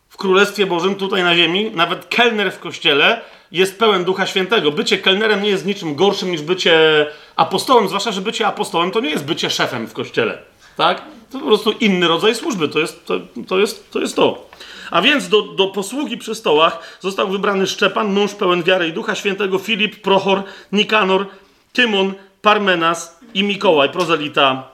w 0.08 0.16
Królestwie 0.16 0.66
Bożym, 0.66 0.94
tutaj 0.94 1.22
na 1.22 1.36
ziemi, 1.36 1.70
nawet 1.74 2.06
kelner 2.06 2.52
w 2.52 2.58
kościele 2.58 3.20
jest 3.52 3.78
pełen 3.78 4.04
Ducha 4.04 4.26
Świętego. 4.26 4.70
Bycie 4.70 4.98
kelnerem 4.98 5.42
nie 5.42 5.50
jest 5.50 5.66
niczym 5.66 5.94
gorszym 5.94 6.30
niż 6.30 6.42
bycie 6.42 7.06
apostołem, 7.36 7.88
zwłaszcza, 7.88 8.12
że 8.12 8.20
bycie 8.20 8.46
apostołem 8.46 8.90
to 8.90 9.00
nie 9.00 9.10
jest 9.10 9.24
bycie 9.24 9.50
szefem 9.50 9.86
w 9.86 9.92
kościele. 9.92 10.38
Tak? 10.76 11.02
To 11.32 11.38
po 11.38 11.46
prostu 11.46 11.72
inny 11.72 12.08
rodzaj 12.08 12.34
służby. 12.34 12.68
To 12.68 12.78
jest 12.78 13.06
to. 13.06 13.20
to, 13.48 13.58
jest, 13.58 13.90
to, 13.90 14.00
jest 14.00 14.16
to. 14.16 14.46
A 14.90 15.02
więc 15.02 15.28
do, 15.28 15.42
do 15.42 15.66
posługi 15.66 16.16
przy 16.18 16.34
stołach 16.34 16.98
został 17.00 17.28
wybrany 17.28 17.66
Szczepan, 17.66 18.12
mąż 18.12 18.34
pełen 18.34 18.62
wiary 18.62 18.88
i 18.88 18.92
Ducha 18.92 19.14
Świętego, 19.14 19.58
Filip, 19.58 20.02
Prochor, 20.02 20.42
Nikanor, 20.72 21.26
Tymon, 21.72 22.14
Parmenas 22.42 23.20
i 23.34 23.44
Mikołaj, 23.44 23.90
prozelita 23.90 24.68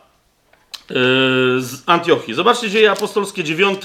yy, 0.91 0.97
z 1.61 1.83
Antiochii. 1.87 2.35
Zobaczcie 2.35 2.71
dzieje 2.71 2.91
apostolskie 2.91 3.45
9, 3.45 3.81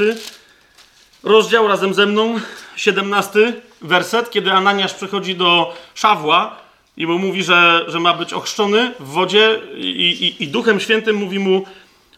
rozdział 1.24 1.68
razem 1.68 1.94
ze 1.94 2.06
mną, 2.06 2.40
17 2.76 3.54
werset, 3.82 4.32
kiedy 4.32 4.52
Ananiasz 4.52 4.94
przychodzi 4.94 5.36
do 5.36 5.74
Szawła 5.96 6.56
i 6.98 7.08
mu 7.08 7.20
mówi, 7.20 7.44
że, 7.44 7.86
że 7.88 8.00
ma 8.00 8.14
być 8.14 8.34
ochrzczony 8.34 8.92
w 9.00 9.08
wodzie 9.08 9.60
i, 9.76 10.36
i, 10.40 10.44
i 10.44 10.48
Duchem 10.48 10.80
Świętym 10.80 11.16
mówi 11.16 11.40
mu, 11.40 11.66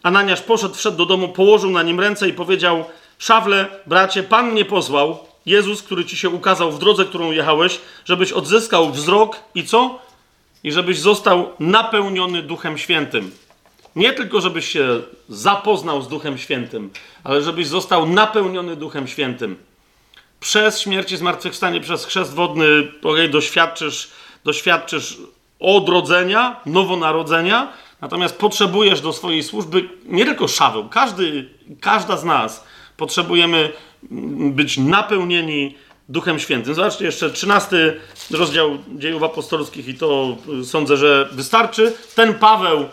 Ananiasz 0.02 0.42
poszedł, 0.42 0.74
wszedł 0.74 0.96
do 0.96 1.06
domu, 1.06 1.28
położył 1.28 1.70
na 1.70 1.82
nim 1.82 2.00
ręce 2.00 2.28
i 2.28 2.32
powiedział, 2.32 2.84
Szawle, 3.18 3.66
bracie, 3.86 4.22
Pan 4.22 4.52
mnie 4.52 4.64
pozwał, 4.64 5.18
Jezus, 5.46 5.82
który 5.82 6.04
ci 6.04 6.16
się 6.16 6.30
ukazał 6.30 6.72
w 6.72 6.78
drodze, 6.78 7.04
którą 7.04 7.30
jechałeś, 7.30 7.80
żebyś 8.04 8.32
odzyskał 8.32 8.90
wzrok 8.90 9.36
i 9.54 9.64
co? 9.64 9.98
I 10.64 10.72
żebyś 10.72 10.98
został 10.98 11.50
napełniony 11.60 12.42
Duchem 12.42 12.78
Świętym. 12.78 13.30
Nie 13.96 14.12
tylko, 14.12 14.40
żebyś 14.40 14.68
się 14.68 15.02
zapoznał 15.28 16.02
z 16.02 16.08
Duchem 16.08 16.38
Świętym, 16.38 16.90
ale 17.24 17.42
żebyś 17.42 17.66
został 17.66 18.08
napełniony 18.08 18.76
Duchem 18.76 19.08
Świętym. 19.08 19.56
Przez 20.40 20.80
śmierć 20.80 21.12
i 21.12 21.16
zmartwychwstanie, 21.16 21.80
przez 21.80 22.04
chrzest 22.04 22.34
wodny 22.34 22.92
okay, 23.02 23.28
doświadczysz, 23.28 24.10
doświadczysz 24.44 25.18
odrodzenia, 25.60 26.60
nowonarodzenia, 26.66 27.72
natomiast 28.00 28.38
potrzebujesz 28.38 29.00
do 29.00 29.12
swojej 29.12 29.42
służby 29.42 29.88
nie 30.04 30.24
tylko 30.24 30.48
szaweł. 30.48 30.88
Każdy, 30.88 31.48
każda 31.80 32.16
z 32.16 32.24
nas 32.24 32.64
potrzebujemy 32.96 33.72
być 34.50 34.78
napełnieni 34.78 35.74
Duchem 36.08 36.38
Świętym. 36.38 36.74
Zobaczcie 36.74 37.04
jeszcze 37.04 37.30
13 37.30 37.96
rozdział 38.30 38.78
dziejów 38.94 39.22
apostolskich 39.22 39.88
i 39.88 39.94
to 39.94 40.36
sądzę, 40.64 40.96
że 40.96 41.28
wystarczy. 41.32 41.92
Ten 42.14 42.34
Paweł 42.34 42.84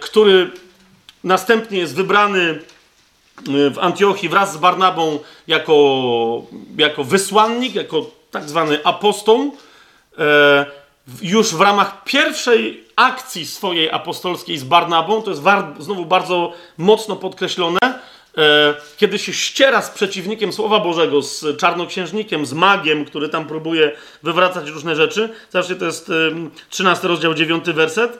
który 0.00 0.50
następnie 1.24 1.78
jest 1.78 1.94
wybrany 1.94 2.40
e, 2.50 3.70
w 3.70 3.78
Antiochii 3.78 4.28
wraz 4.28 4.52
z 4.52 4.56
Barnabą 4.56 5.18
jako, 5.46 6.42
jako 6.76 7.04
wysłannik, 7.04 7.74
jako 7.74 8.10
tak 8.30 8.48
zwany 8.48 8.84
apostoł. 8.84 9.56
E, 10.18 10.66
już 11.22 11.54
w 11.54 11.60
ramach 11.60 12.04
pierwszej 12.04 12.84
akcji 12.96 13.46
swojej 13.46 13.90
apostolskiej 13.90 14.58
z 14.58 14.64
Barnabą, 14.64 15.22
to 15.22 15.30
jest 15.30 15.42
znowu 15.78 16.04
bardzo 16.04 16.52
mocno 16.78 17.16
podkreślone, 17.16 17.78
kiedy 18.96 19.18
się 19.18 19.32
ściera 19.32 19.82
z 19.82 19.90
przeciwnikiem 19.90 20.52
Słowa 20.52 20.80
Bożego, 20.80 21.22
z 21.22 21.56
czarnoksiężnikiem, 21.56 22.46
z 22.46 22.52
magiem, 22.52 23.04
który 23.04 23.28
tam 23.28 23.46
próbuje 23.46 23.92
wywracać 24.22 24.68
różne 24.68 24.96
rzeczy. 24.96 25.28
Zobaczcie, 25.50 25.76
to 25.76 25.84
jest 25.84 26.12
13 26.70 27.08
rozdział, 27.08 27.34
9 27.34 27.64
werset 27.64 28.18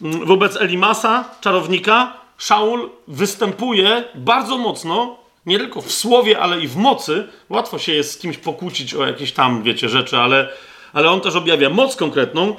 wobec 0.00 0.56
Elimasa, 0.56 1.24
czarownika, 1.40 2.12
Szaul 2.38 2.90
występuje 3.08 4.04
bardzo 4.14 4.58
mocno, 4.58 5.16
nie 5.46 5.58
tylko 5.58 5.82
w 5.82 5.92
słowie, 5.92 6.38
ale 6.38 6.60
i 6.60 6.68
w 6.68 6.76
mocy. 6.76 7.28
Łatwo 7.48 7.78
się 7.78 7.92
jest 7.92 8.12
z 8.12 8.18
kimś 8.18 8.38
pokłócić 8.38 8.94
o 8.94 9.06
jakieś 9.06 9.32
tam, 9.32 9.62
wiecie, 9.62 9.88
rzeczy, 9.88 10.18
ale, 10.18 10.48
ale 10.92 11.10
on 11.10 11.20
też 11.20 11.36
objawia 11.36 11.70
moc 11.70 11.96
konkretną. 11.96 12.56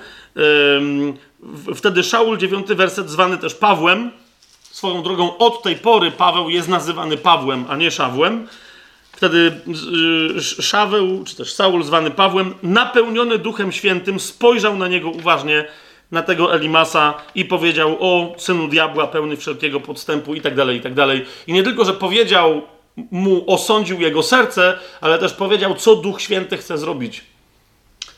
Wtedy 1.76 2.04
Szaul, 2.04 2.38
dziewiąty 2.38 2.76
werset, 2.76 3.10
zwany 3.10 3.38
też 3.38 3.56
Pawłem, 3.56 4.12
swoją 4.72 5.04
drogą 5.04 5.38
od 5.38 5.64
tej 5.64 5.76
pory 5.76 6.12
Paweł 6.12 6.50
jest 6.50 6.68
nazywany 6.68 7.18
Pawłem, 7.18 7.66
a 7.70 7.76
nie 7.76 7.92
Szawłem. 7.92 8.48
Wtedy 9.12 9.52
y, 10.38 10.42
Szaweł, 10.42 11.24
czy 11.24 11.36
też 11.36 11.54
Saul, 11.54 11.84
zwany 11.84 12.12
Pawłem, 12.12 12.54
napełniony 12.64 13.38
Duchem 13.38 13.72
Świętym, 13.72 14.20
spojrzał 14.20 14.78
na 14.78 14.88
niego 14.88 15.10
uważnie, 15.10 15.66
na 16.12 16.22
tego 16.22 16.56
Elimasa 16.56 17.14
i 17.36 17.46
powiedział: 17.46 17.98
O 18.00 18.36
synu 18.38 18.68
diabła, 18.68 19.08
pełny 19.08 19.38
wszelkiego 19.38 19.80
podstępu, 19.80 20.36
i 20.36 20.42
tak 20.42 20.56
dalej, 20.56 20.78
i 20.78 20.82
tak 20.82 20.94
dalej. 20.94 21.26
I 21.48 21.54
nie 21.54 21.64
tylko, 21.64 21.86
że 21.86 21.94
powiedział 21.94 22.62
mu, 23.12 23.44
osądził 23.48 24.02
jego 24.02 24.24
serce, 24.24 24.80
ale 25.02 25.20
też 25.20 25.34
powiedział, 25.34 25.76
co 25.76 25.96
Duch 25.96 26.22
Święty 26.22 26.58
chce 26.58 26.78
zrobić. 26.78 27.24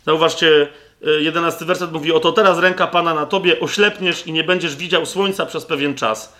Zauważcie, 0.05 0.67
y, 1.07 1.21
jedenasty 1.21 1.65
werset 1.65 1.91
mówi: 1.91 2.11
Oto 2.11 2.31
teraz 2.31 2.59
ręka 2.59 2.87
Pana 2.87 3.13
na 3.13 3.25
tobie, 3.25 3.59
oślepniesz 3.59 4.27
i 4.27 4.31
nie 4.31 4.43
będziesz 4.43 4.75
widział 4.75 5.05
słońca 5.05 5.45
przez 5.45 5.65
pewien 5.65 5.95
czas. 5.95 6.33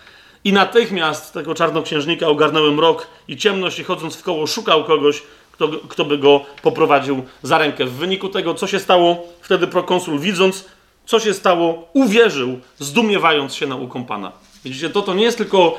I 0.44 0.52
natychmiast 0.52 1.34
tego 1.34 1.54
czarnoksiężnika 1.54 2.28
ogarnęły 2.28 2.72
mrok 2.72 3.06
i 3.28 3.36
ciemność 3.36 3.78
i 3.78 3.84
chodząc 3.84 4.16
w 4.16 4.22
koło 4.22 4.46
szukał 4.46 4.84
kogoś, 4.84 5.22
kto, 5.52 5.68
kto 5.88 6.04
by 6.04 6.18
go 6.18 6.40
poprowadził 6.62 7.22
za 7.42 7.58
rękę. 7.58 7.84
W 7.84 7.92
wyniku 7.92 8.28
tego, 8.28 8.54
co 8.54 8.66
się 8.66 8.78
stało, 8.78 9.26
wtedy 9.40 9.66
prokonsul 9.66 10.18
widząc, 10.18 10.64
co 11.06 11.20
się 11.20 11.34
stało, 11.34 11.88
uwierzył, 11.92 12.60
zdumiewając 12.78 13.54
się 13.54 13.66
nauką 13.66 14.04
Pana. 14.04 14.32
Widzicie, 14.64 14.90
to 14.90 15.02
to 15.02 15.14
nie 15.14 15.24
jest 15.24 15.38
tylko 15.38 15.78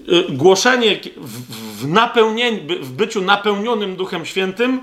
y, 0.00 0.24
głoszenie 0.28 1.00
w, 1.16 1.84
w, 1.84 2.84
w 2.84 2.92
byciu 2.92 3.22
napełnionym 3.22 3.96
Duchem 3.96 4.26
Świętym, 4.26 4.80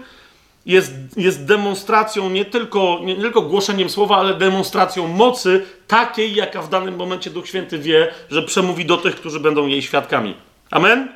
jest, 0.66 0.94
jest 1.18 1.46
demonstracją 1.46 2.30
nie 2.30 2.46
tylko, 2.46 3.00
nie, 3.04 3.16
nie 3.16 3.22
tylko 3.22 3.42
głoszeniem 3.42 3.90
słowa, 3.90 4.18
ale 4.18 4.34
demonstracją 4.34 5.08
mocy 5.08 5.66
takiej, 5.88 6.36
jaka 6.36 6.62
w 6.62 6.70
danym 6.70 6.96
momencie 6.96 7.30
Duch 7.30 7.48
Święty 7.48 7.80
wie, 7.80 8.12
że 8.30 8.44
przemówi 8.44 8.86
do 8.86 8.98
tych, 8.98 9.16
którzy 9.16 9.40
będą 9.40 9.68
jej 9.68 9.82
świadkami. 9.82 10.36
Amen? 10.72 11.14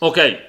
Okej. 0.00 0.34
Okay. 0.34 0.46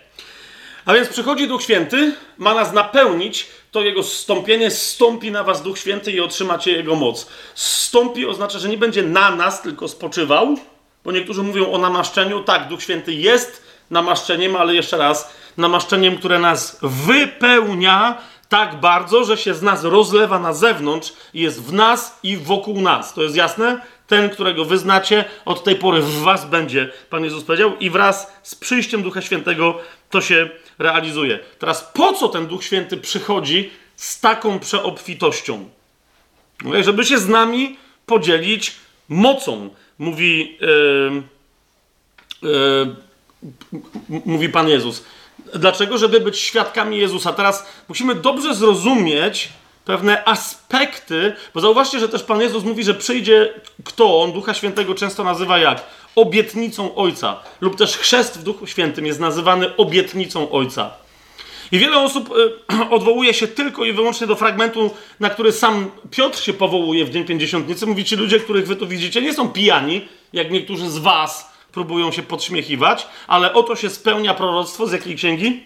A 0.86 0.94
więc 0.94 1.08
przychodzi 1.08 1.48
Duch 1.48 1.64
Święty, 1.64 2.14
ma 2.38 2.54
nas 2.54 2.74
napełnić, 2.74 3.48
to 3.76 3.82
jego 3.82 4.04
zstąpienie 4.04 4.72
stąpi 4.72 5.32
na 5.32 5.44
was 5.44 5.64
Duch 5.64 5.80
Święty 5.80 6.12
i 6.12 6.20
otrzymacie 6.22 6.72
jego 6.72 6.96
moc. 6.96 7.28
Stąpi 7.56 8.26
oznacza, 8.26 8.60
że 8.60 8.70
nie 8.70 8.78
będzie 8.78 9.04
na 9.04 9.36
nas 9.36 9.62
tylko 9.62 9.88
spoczywał, 9.88 10.56
bo 11.04 11.12
niektórzy 11.12 11.44
mówią 11.44 11.72
o 11.72 11.78
namaszczeniu. 11.78 12.44
Tak, 12.44 12.68
Duch 12.68 12.84
Święty 12.84 13.14
jest 13.14 13.64
namaszczeniem, 13.90 14.56
ale 14.56 14.76
jeszcze 14.76 14.98
raz, 14.98 15.34
namaszczeniem, 15.58 16.18
które 16.18 16.40
nas 16.40 16.80
wypełnia 16.82 18.18
tak 18.50 18.80
bardzo, 18.80 19.24
że 19.24 19.38
się 19.38 19.54
z 19.54 19.62
nas 19.62 19.84
rozlewa 19.84 20.40
na 20.40 20.54
zewnątrz 20.54 21.14
i 21.34 21.42
jest 21.42 21.64
w 21.64 21.74
nas 21.74 22.20
i 22.24 22.38
wokół 22.38 22.82
nas. 22.82 23.14
To 23.14 23.24
jest 23.24 23.36
jasne? 23.36 23.82
Ten, 24.08 24.30
którego 24.30 24.66
wyznacie, 24.66 25.26
od 25.46 25.64
tej 25.64 25.76
pory 25.76 26.02
w 26.02 26.22
was 26.22 26.46
będzie, 26.46 26.92
Pan 27.10 27.24
Jezus 27.24 27.44
powiedział, 27.44 27.78
i 27.80 27.90
wraz 27.90 28.34
z 28.44 28.56
przyjściem 28.56 29.04
Ducha 29.04 29.22
Świętego 29.22 29.78
to 30.10 30.22
się 30.22 30.50
realizuje. 30.80 31.40
Teraz 31.60 31.92
po 31.94 32.14
co 32.14 32.30
ten 32.30 32.48
Duch 32.48 32.64
Święty 32.64 32.98
przychodzi 32.98 33.72
z 33.96 34.20
taką 34.20 34.60
przeobfitością? 34.60 35.70
Mówię, 36.64 36.84
żeby 36.84 37.06
się 37.06 37.18
z 37.18 37.28
nami 37.28 37.78
podzielić 38.06 38.76
mocą, 39.10 39.70
mówi, 40.00 40.58
yy, 40.62 41.24
yy, 44.10 44.22
mówi 44.26 44.50
Pan 44.50 44.70
Jezus. 44.70 45.04
Dlaczego? 45.54 45.98
Żeby 45.98 46.20
być 46.20 46.40
świadkami 46.40 46.98
Jezusa. 46.98 47.34
Teraz 47.34 47.66
musimy 47.90 48.16
dobrze 48.16 48.56
zrozumieć 48.56 49.50
pewne 49.86 50.26
aspekty, 50.26 51.34
bo 51.54 51.62
zauważcie, 51.62 52.00
że 52.00 52.10
też 52.10 52.24
Pan 52.24 52.42
Jezus 52.42 52.64
mówi, 52.64 52.84
że 52.84 52.94
przyjdzie 52.94 53.54
kto? 53.86 54.22
On 54.22 54.32
Ducha 54.32 54.54
Świętego 54.54 54.96
często 54.96 55.24
nazywa 55.24 55.58
jak? 55.58 55.86
Obietnicą 56.16 56.96
Ojca. 56.96 57.40
Lub 57.62 57.76
też 57.76 57.98
chrzest 57.98 58.40
w 58.40 58.44
Duchu 58.44 58.68
Świętym 58.68 59.06
jest 59.06 59.20
nazywany 59.20 59.76
obietnicą 59.78 60.52
Ojca. 60.52 60.92
I 61.72 61.80
wiele 61.80 62.00
osób 62.00 62.30
y, 62.30 62.90
odwołuje 62.96 63.34
się 63.34 63.48
tylko 63.48 63.86
i 63.86 63.94
wyłącznie 63.94 64.28
do 64.28 64.36
fragmentu, 64.36 64.92
na 65.20 65.30
który 65.30 65.52
sam 65.52 65.92
Piotr 66.12 66.40
się 66.40 66.54
powołuje 66.54 67.06
w 67.06 67.10
Dzień 67.10 67.26
Pięćdziesiątnicy. 67.26 67.86
Mówi, 67.86 68.06
ci 68.06 68.16
ludzie, 68.16 68.40
których 68.40 68.68
wy 68.68 68.76
tu 68.76 68.88
widzicie, 68.88 69.22
nie 69.22 69.34
są 69.34 69.50
pijani, 69.50 70.08
jak 70.34 70.52
niektórzy 70.52 70.90
z 70.90 70.98
was 70.98 71.56
próbują 71.72 72.12
się 72.12 72.24
podśmiechiwać, 72.24 73.08
ale 73.28 73.54
oto 73.54 73.76
się 73.76 73.90
spełnia 73.90 74.34
proroctwo 74.34 74.88
z 74.88 74.92
jakiej 74.92 75.16
księgi? 75.16 75.64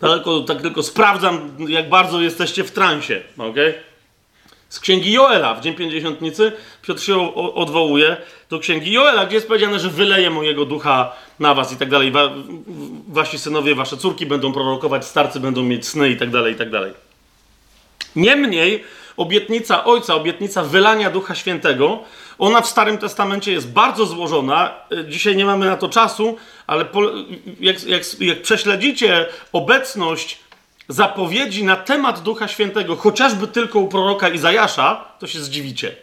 Tak 0.00 0.10
tylko, 0.10 0.40
tak 0.40 0.62
tylko 0.62 0.82
sprawdzam, 0.82 1.56
jak 1.68 1.88
bardzo 1.88 2.20
jesteście 2.20 2.64
w 2.64 2.70
transie, 2.70 3.22
ok? 3.38 3.56
Z 4.68 4.80
księgi 4.80 5.12
Joela, 5.12 5.54
w 5.54 5.60
dzień 5.60 5.74
pięćdziesiątnicy, 5.74 6.52
Piotr 6.82 7.02
się 7.02 7.34
odwołuje 7.34 8.16
do 8.50 8.58
księgi 8.58 8.92
Joela, 8.92 9.26
gdzie 9.26 9.34
jest 9.34 9.48
powiedziane, 9.48 9.78
że 9.78 9.90
wyleje 9.90 10.30
mojego 10.30 10.64
ducha 10.64 11.12
na 11.38 11.54
was 11.54 11.72
i 11.72 11.76
tak 11.76 11.90
dalej. 11.90 12.10
Wa 12.10 12.30
wasi 13.08 13.38
synowie, 13.38 13.74
wasze 13.74 13.96
córki 13.96 14.26
będą 14.26 14.52
prorokować, 14.52 15.04
starcy 15.04 15.40
będą 15.40 15.62
mieć 15.62 15.88
sny 15.88 16.10
i 16.10 16.16
tak 16.16 16.30
dalej, 16.30 16.54
i 16.54 16.56
tak 16.56 16.70
dalej. 16.70 16.92
Niemniej, 18.16 18.84
obietnica 19.16 19.84
Ojca, 19.84 20.14
obietnica 20.14 20.62
wylania 20.62 21.10
Ducha 21.10 21.34
Świętego, 21.34 21.98
ona 22.38 22.60
w 22.60 22.66
Starym 22.66 22.98
Testamencie 22.98 23.52
jest 23.52 23.72
bardzo 23.72 24.06
złożona. 24.06 24.74
Dzisiaj 25.08 25.36
nie 25.36 25.44
mamy 25.44 25.66
na 25.66 25.76
to 25.76 25.88
czasu, 25.88 26.36
ale 26.66 26.84
jak, 27.60 27.84
jak, 27.84 28.02
jak 28.20 28.42
prześledzicie 28.42 29.26
obecność 29.52 30.38
zapowiedzi 30.88 31.64
na 31.64 31.76
temat 31.76 32.22
Ducha 32.22 32.48
Świętego, 32.48 32.96
chociażby 32.96 33.46
tylko 33.46 33.78
u 33.78 33.88
proroka 33.88 34.28
Izajasza, 34.28 35.04
to 35.18 35.26
się 35.26 35.38
zdziwicie. 35.38 35.96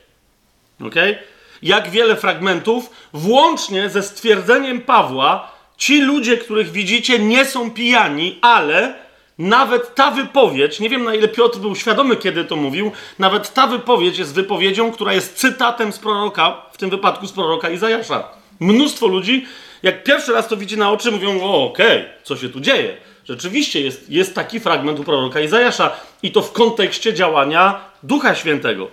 Okay? 0.88 1.17
Jak 1.61 1.89
wiele 1.89 2.15
fragmentów, 2.15 2.89
włącznie 3.13 3.89
ze 3.89 4.03
stwierdzeniem 4.03 4.81
Pawła, 4.81 5.51
ci 5.77 6.01
ludzie, 6.01 6.38
których 6.38 6.71
widzicie, 6.71 7.19
nie 7.19 7.45
są 7.45 7.71
pijani, 7.71 8.39
ale 8.41 8.95
nawet 9.38 9.95
ta 9.95 10.11
wypowiedź, 10.11 10.79
nie 10.79 10.89
wiem 10.89 11.03
na 11.03 11.15
ile 11.15 11.27
Piotr 11.27 11.59
był 11.59 11.75
świadomy, 11.75 12.15
kiedy 12.15 12.45
to 12.45 12.55
mówił, 12.55 12.91
nawet 13.19 13.53
ta 13.53 13.67
wypowiedź 13.67 14.17
jest 14.17 14.34
wypowiedzią, 14.34 14.91
która 14.91 15.13
jest 15.13 15.38
cytatem 15.38 15.93
z 15.93 15.99
proroka, 15.99 16.61
w 16.71 16.77
tym 16.77 16.89
wypadku 16.89 17.27
z 17.27 17.31
proroka 17.31 17.69
Izajasza. 17.69 18.27
Mnóstwo 18.59 19.07
ludzi, 19.07 19.45
jak 19.84 20.03
pierwszy 20.03 20.34
raz 20.34 20.47
to 20.47 20.57
widzi 20.57 20.77
na 20.77 20.91
oczy, 20.91 21.11
mówią: 21.11 21.41
O, 21.41 21.65
okej, 21.65 22.01
okay, 22.01 22.13
co 22.23 22.38
się 22.38 22.49
tu 22.49 22.59
dzieje? 22.59 22.97
Rzeczywiście 23.26 23.82
jest, 23.82 24.09
jest 24.09 24.36
taki 24.36 24.59
fragment 24.59 24.99
u 24.99 25.03
proroka 25.03 25.39
Izajasza 25.39 25.95
i 26.24 26.32
to 26.32 26.41
w 26.41 26.51
kontekście 26.51 27.13
działania 27.13 27.80
Ducha 28.03 28.36
Świętego. 28.36 28.88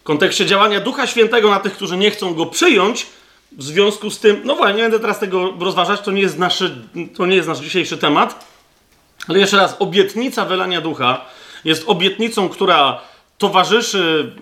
W 0.00 0.02
kontekście 0.02 0.46
działania 0.46 0.80
Ducha 0.80 1.06
Świętego 1.06 1.50
na 1.50 1.60
tych, 1.60 1.72
którzy 1.72 1.96
nie 1.96 2.10
chcą 2.10 2.34
go 2.34 2.46
przyjąć, 2.46 3.06
w 3.52 3.62
związku 3.62 4.10
z 4.10 4.18
tym, 4.18 4.40
no 4.44 4.56
właśnie, 4.56 4.76
nie 4.76 4.82
będę 4.82 5.00
teraz 5.00 5.18
tego 5.18 5.52
rozważać, 5.60 6.00
to 6.00 6.10
nie 6.10 6.22
jest, 6.22 6.38
naszy, 6.38 6.76
to 7.16 7.26
nie 7.26 7.36
jest 7.36 7.48
nasz 7.48 7.58
dzisiejszy 7.58 7.98
temat, 7.98 8.44
ale 9.28 9.38
jeszcze 9.38 9.56
raz, 9.56 9.76
obietnica 9.78 10.44
wylania 10.44 10.80
ducha 10.80 11.24
jest 11.64 11.84
obietnicą, 11.86 12.48
która 12.48 13.00
towarzyszy, 13.38 14.32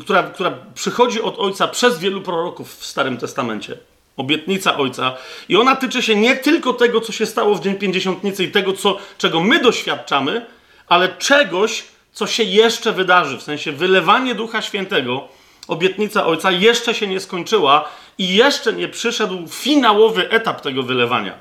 która, 0.00 0.22
która 0.22 0.58
przychodzi 0.74 1.22
od 1.22 1.38
Ojca 1.38 1.68
przez 1.68 1.98
wielu 1.98 2.20
proroków 2.20 2.76
w 2.76 2.86
Starym 2.86 3.16
Testamencie. 3.16 3.78
Obietnica 4.16 4.76
Ojca. 4.76 5.16
I 5.48 5.56
ona 5.56 5.76
tyczy 5.76 6.02
się 6.02 6.16
nie 6.16 6.36
tylko 6.36 6.72
tego, 6.72 7.00
co 7.00 7.12
się 7.12 7.26
stało 7.26 7.54
w 7.54 7.60
Dzień 7.60 7.74
Pięćdziesiątnicy 7.74 8.44
i 8.44 8.50
tego, 8.50 8.72
co, 8.72 8.98
czego 9.18 9.40
my 9.40 9.60
doświadczamy, 9.60 10.46
ale 10.88 11.08
czegoś, 11.08 11.84
co 12.12 12.26
się 12.26 12.42
jeszcze 12.42 12.92
wydarzy. 12.92 13.38
W 13.38 13.42
sensie 13.42 13.72
wylewanie 13.72 14.34
Ducha 14.34 14.62
Świętego, 14.62 15.28
obietnica 15.68 16.26
Ojca 16.26 16.50
jeszcze 16.50 16.94
się 16.94 17.06
nie 17.06 17.20
skończyła 17.20 17.88
i 18.18 18.34
jeszcze 18.34 18.72
nie 18.72 18.88
przyszedł 18.88 19.48
finałowy 19.48 20.30
etap 20.30 20.60
tego 20.60 20.82
wylewania. 20.82 21.34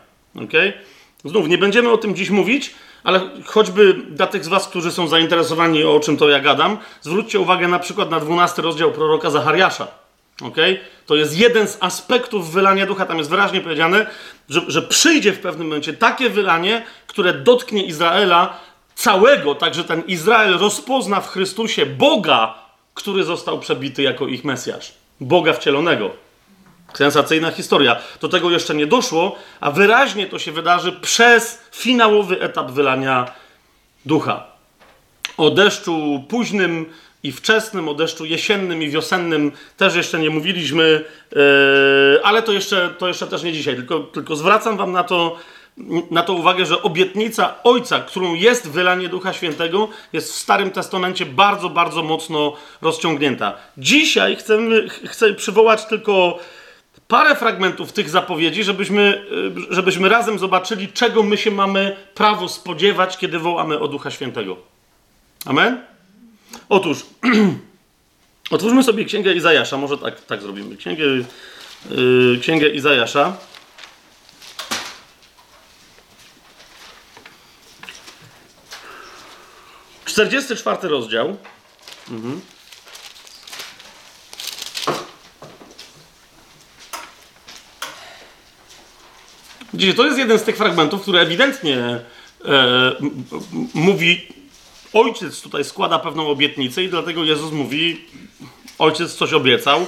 Okay? 0.43 0.73
Znów 1.25 1.47
nie 1.47 1.57
będziemy 1.57 1.91
o 1.91 1.97
tym 1.97 2.15
dziś 2.15 2.29
mówić, 2.29 2.73
ale 3.03 3.21
choćby 3.45 3.93
dla 3.93 4.27
tych 4.27 4.45
z 4.45 4.47
Was, 4.47 4.67
którzy 4.67 4.91
są 4.91 5.07
zainteresowani 5.07 5.83
o 5.83 5.99
czym 5.99 6.17
to 6.17 6.29
ja 6.29 6.39
gadam, 6.39 6.77
zwróćcie 7.01 7.39
uwagę 7.39 7.67
na 7.67 7.79
przykład 7.79 8.11
na 8.11 8.19
12 8.19 8.61
rozdział 8.61 8.91
proroka 8.91 9.29
Zachariasza. 9.29 9.87
Okay? 10.43 10.79
To 11.05 11.15
jest 11.15 11.37
jeden 11.37 11.67
z 11.67 11.77
aspektów 11.79 12.51
wylania 12.51 12.85
ducha. 12.85 13.05
Tam 13.05 13.17
jest 13.17 13.29
wyraźnie 13.29 13.61
powiedziane, 13.61 14.05
że, 14.49 14.61
że 14.67 14.81
przyjdzie 14.81 15.33
w 15.33 15.39
pewnym 15.39 15.67
momencie 15.67 15.93
takie 15.93 16.29
wylanie, 16.29 16.85
które 17.07 17.33
dotknie 17.33 17.83
Izraela 17.83 18.59
całego, 18.95 19.55
tak 19.55 19.73
że 19.73 19.83
ten 19.83 20.03
Izrael 20.07 20.57
rozpozna 20.57 21.21
w 21.21 21.29
Chrystusie 21.29 21.85
Boga, 21.85 22.53
który 22.93 23.23
został 23.23 23.59
przebity 23.59 24.01
jako 24.01 24.27
ich 24.27 24.43
Mesjasz. 24.43 24.93
Boga 25.19 25.53
wcielonego. 25.53 26.11
Sensacyjna 26.93 27.51
historia. 27.51 27.97
Do 28.21 28.29
tego 28.29 28.51
jeszcze 28.51 28.75
nie 28.75 28.87
doszło, 28.87 29.35
a 29.59 29.71
wyraźnie 29.71 30.27
to 30.27 30.39
się 30.39 30.51
wydarzy 30.51 30.91
przez 30.91 31.61
finałowy 31.71 32.41
etap 32.41 32.71
wylania 32.71 33.31
ducha. 34.05 34.43
O 35.37 35.49
deszczu 35.49 36.23
późnym 36.29 36.93
i 37.25 37.31
wczesnym, 37.31 37.89
o 37.89 37.93
deszczu 37.93 38.25
jesiennym 38.25 38.83
i 38.83 38.89
wiosennym 38.89 39.51
też 39.77 39.95
jeszcze 39.95 40.19
nie 40.19 40.29
mówiliśmy, 40.29 41.05
yy, 41.31 41.39
ale 42.23 42.43
to 42.43 42.51
jeszcze, 42.51 42.89
to 42.97 43.07
jeszcze 43.07 43.27
też 43.27 43.43
nie 43.43 43.53
dzisiaj, 43.53 43.75
tylko, 43.75 43.99
tylko 43.99 44.35
zwracam 44.35 44.77
Wam 44.77 44.91
na 44.91 45.03
to 45.03 45.37
na 46.11 46.23
to 46.23 46.33
uwagę, 46.33 46.65
że 46.65 46.81
obietnica 46.81 47.55
Ojca, 47.63 47.99
którą 47.99 48.33
jest 48.33 48.69
wylanie 48.69 49.09
Ducha 49.09 49.33
Świętego, 49.33 49.87
jest 50.13 50.33
w 50.33 50.35
Starym 50.35 50.71
Testamencie 50.71 51.25
bardzo, 51.25 51.69
bardzo 51.69 52.03
mocno 52.03 52.53
rozciągnięta. 52.81 53.53
Dzisiaj 53.77 54.35
chcemy, 54.35 54.87
chcę 54.89 55.33
przywołać 55.33 55.85
tylko 55.85 56.39
parę 57.07 57.35
fragmentów 57.35 57.91
tych 57.91 58.09
zapowiedzi, 58.09 58.63
żebyśmy, 58.63 59.25
y, 59.71 59.73
żebyśmy 59.73 60.09
razem 60.09 60.39
zobaczyli, 60.39 60.87
czego 60.87 61.23
my 61.23 61.37
się 61.37 61.51
mamy 61.51 61.95
prawo 62.13 62.49
spodziewać, 62.49 63.17
kiedy 63.17 63.39
wołamy 63.39 63.79
o 63.79 63.87
Ducha 63.87 64.11
Świętego. 64.11 64.57
Amen? 65.45 65.94
Otóż, 66.69 67.05
otwórzmy 68.51 68.83
sobie 68.83 69.05
Księgę 69.05 69.33
Izajasza, 69.33 69.77
może 69.77 69.97
tak, 69.97 70.25
tak 70.25 70.41
zrobimy. 70.41 70.77
Księgę, 70.77 71.03
yy, 71.89 72.39
Księgę 72.41 72.69
Izajasza. 72.69 73.37
Czterdziesty 80.05 80.55
czwarty 80.55 80.87
rozdział. 80.87 81.37
Mhm. 82.11 82.41
Widzicie, 89.75 89.93
to 89.93 90.05
jest 90.05 90.17
jeden 90.17 90.39
z 90.39 90.43
tych 90.43 90.57
fragmentów, 90.57 91.01
który 91.01 91.19
ewidentnie 91.19 91.77
e, 92.45 92.91
mówi, 93.73 94.27
ojciec 94.95 95.41
tutaj 95.41 95.63
składa 95.63 95.99
pewną 95.99 96.27
obietnicę 96.27 96.83
i 96.83 96.89
dlatego 96.89 97.23
Jezus 97.23 97.51
mówi, 97.51 98.05
ojciec 98.79 99.13
coś 99.13 99.33
obiecał, 99.33 99.85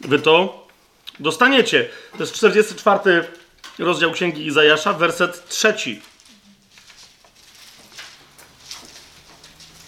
wy 0.00 0.18
to 0.18 0.66
dostaniecie. 1.20 1.88
To 2.12 2.18
jest 2.18 2.34
44 2.34 3.24
rozdział 3.78 4.10
Księgi 4.12 4.46
Izajasza, 4.46 4.92
werset 4.92 5.48
trzeci. 5.48 6.00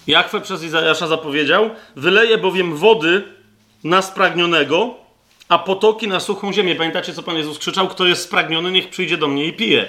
Jakwe 0.07 0.41
przez 0.41 0.63
Izajasza 0.63 1.07
zapowiedział, 1.07 1.71
wyleje 1.97 2.39
bowiem 2.39 2.77
wody 2.77 3.23
na 3.85 4.03
spragnionego, 4.03 4.95
a 5.49 5.59
potoki 5.59 6.09
na 6.09 6.21
suchą 6.21 6.53
ziemię. 6.53 6.75
Pamiętacie, 6.75 7.15
co 7.15 7.23
Pan 7.23 7.37
Jezus 7.37 7.59
krzyczał? 7.59 7.89
Kto 7.89 8.07
jest 8.07 8.23
spragniony, 8.23 8.71
niech 8.71 8.91
przyjdzie 8.91 9.17
do 9.17 9.29
mnie 9.29 9.47
i 9.47 9.53
pije. 9.53 9.89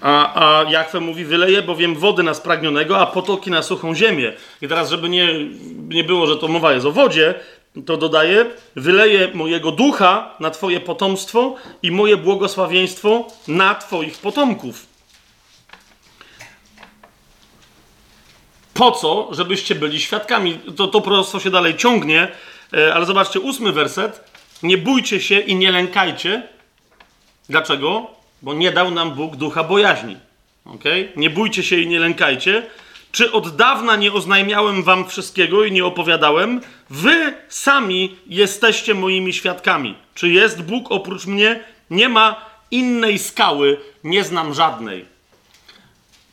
A, 0.00 0.44
a 0.44 0.70
Jachwę 0.70 1.00
mówi, 1.00 1.24
wyleje 1.24 1.62
bowiem 1.62 1.94
wody 1.94 2.22
na 2.22 2.34
spragnionego, 2.34 3.00
a 3.00 3.06
potoki 3.06 3.50
na 3.50 3.62
suchą 3.62 3.94
ziemię. 3.94 4.32
I 4.62 4.68
teraz, 4.68 4.90
żeby 4.90 5.08
nie, 5.08 5.28
nie 5.88 6.04
było, 6.04 6.26
że 6.26 6.36
to 6.36 6.48
mowa 6.48 6.72
jest 6.72 6.86
o 6.86 6.92
wodzie, 6.92 7.34
to 7.86 7.96
dodaje, 7.96 8.46
wyleje 8.76 9.30
mojego 9.34 9.72
ducha 9.72 10.34
na 10.40 10.50
Twoje 10.50 10.80
potomstwo 10.80 11.54
i 11.82 11.90
moje 11.90 12.16
błogosławieństwo 12.16 13.28
na 13.48 13.74
Twoich 13.74 14.18
potomków. 14.18 14.86
Po 18.74 18.92
co? 18.92 19.28
Żebyście 19.30 19.74
byli 19.74 20.00
świadkami. 20.00 20.58
To, 20.76 20.88
to 20.88 21.00
prostwo 21.00 21.40
się 21.40 21.50
dalej 21.50 21.76
ciągnie, 21.76 22.28
e, 22.72 22.94
ale 22.94 23.06
zobaczcie, 23.06 23.40
ósmy 23.40 23.72
werset. 23.72 24.30
Nie 24.62 24.78
bójcie 24.78 25.20
się 25.20 25.38
i 25.38 25.56
nie 25.56 25.72
lękajcie. 25.72 26.42
Dlaczego? 27.48 28.15
Bo 28.42 28.54
nie 28.54 28.72
dał 28.72 28.90
nam 28.90 29.14
Bóg 29.14 29.36
ducha 29.36 29.64
bojaźni. 29.64 30.16
Okay? 30.64 31.12
Nie 31.16 31.30
bójcie 31.30 31.62
się 31.62 31.76
i 31.76 31.86
nie 31.86 32.00
lękajcie. 32.00 32.66
Czy 33.12 33.32
od 33.32 33.56
dawna 33.56 33.96
nie 33.96 34.12
oznajmiałem 34.12 34.82
wam 34.82 35.08
wszystkiego 35.08 35.64
i 35.64 35.72
nie 35.72 35.84
opowiadałem? 35.84 36.60
Wy 36.90 37.34
sami 37.48 38.16
jesteście 38.26 38.94
moimi 38.94 39.32
świadkami. 39.32 39.94
Czy 40.14 40.28
jest 40.28 40.62
Bóg 40.62 40.86
oprócz 40.90 41.26
mnie? 41.26 41.60
Nie 41.90 42.08
ma 42.08 42.40
innej 42.70 43.18
skały, 43.18 43.80
nie 44.04 44.24
znam 44.24 44.54
żadnej. 44.54 45.04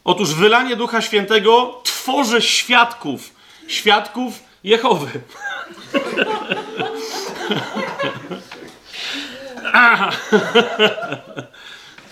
Otóż 0.03 0.33
wylanie 0.33 0.75
Ducha 0.75 1.01
Świętego 1.01 1.81
tworzy 1.83 2.41
świadków, 2.41 3.29
świadków 3.67 4.39
Jehowy. 4.63 5.11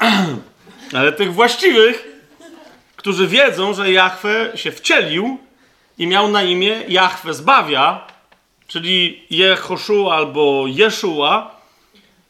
Ale 0.98 1.12
tych 1.12 1.34
właściwych, 1.34 2.08
którzy 2.96 3.28
wiedzą, 3.28 3.74
że 3.74 3.92
Jahwe 3.92 4.52
się 4.56 4.72
wcielił 4.72 5.38
i 5.98 6.08
miał 6.08 6.28
na 6.28 6.44
imię 6.44 6.84
Jahwe 6.88 7.34
zbawia, 7.34 8.08
czyli 8.68 9.26
Jehoszua 9.30 10.16
albo 10.16 10.64
Jeszua, 10.68 11.62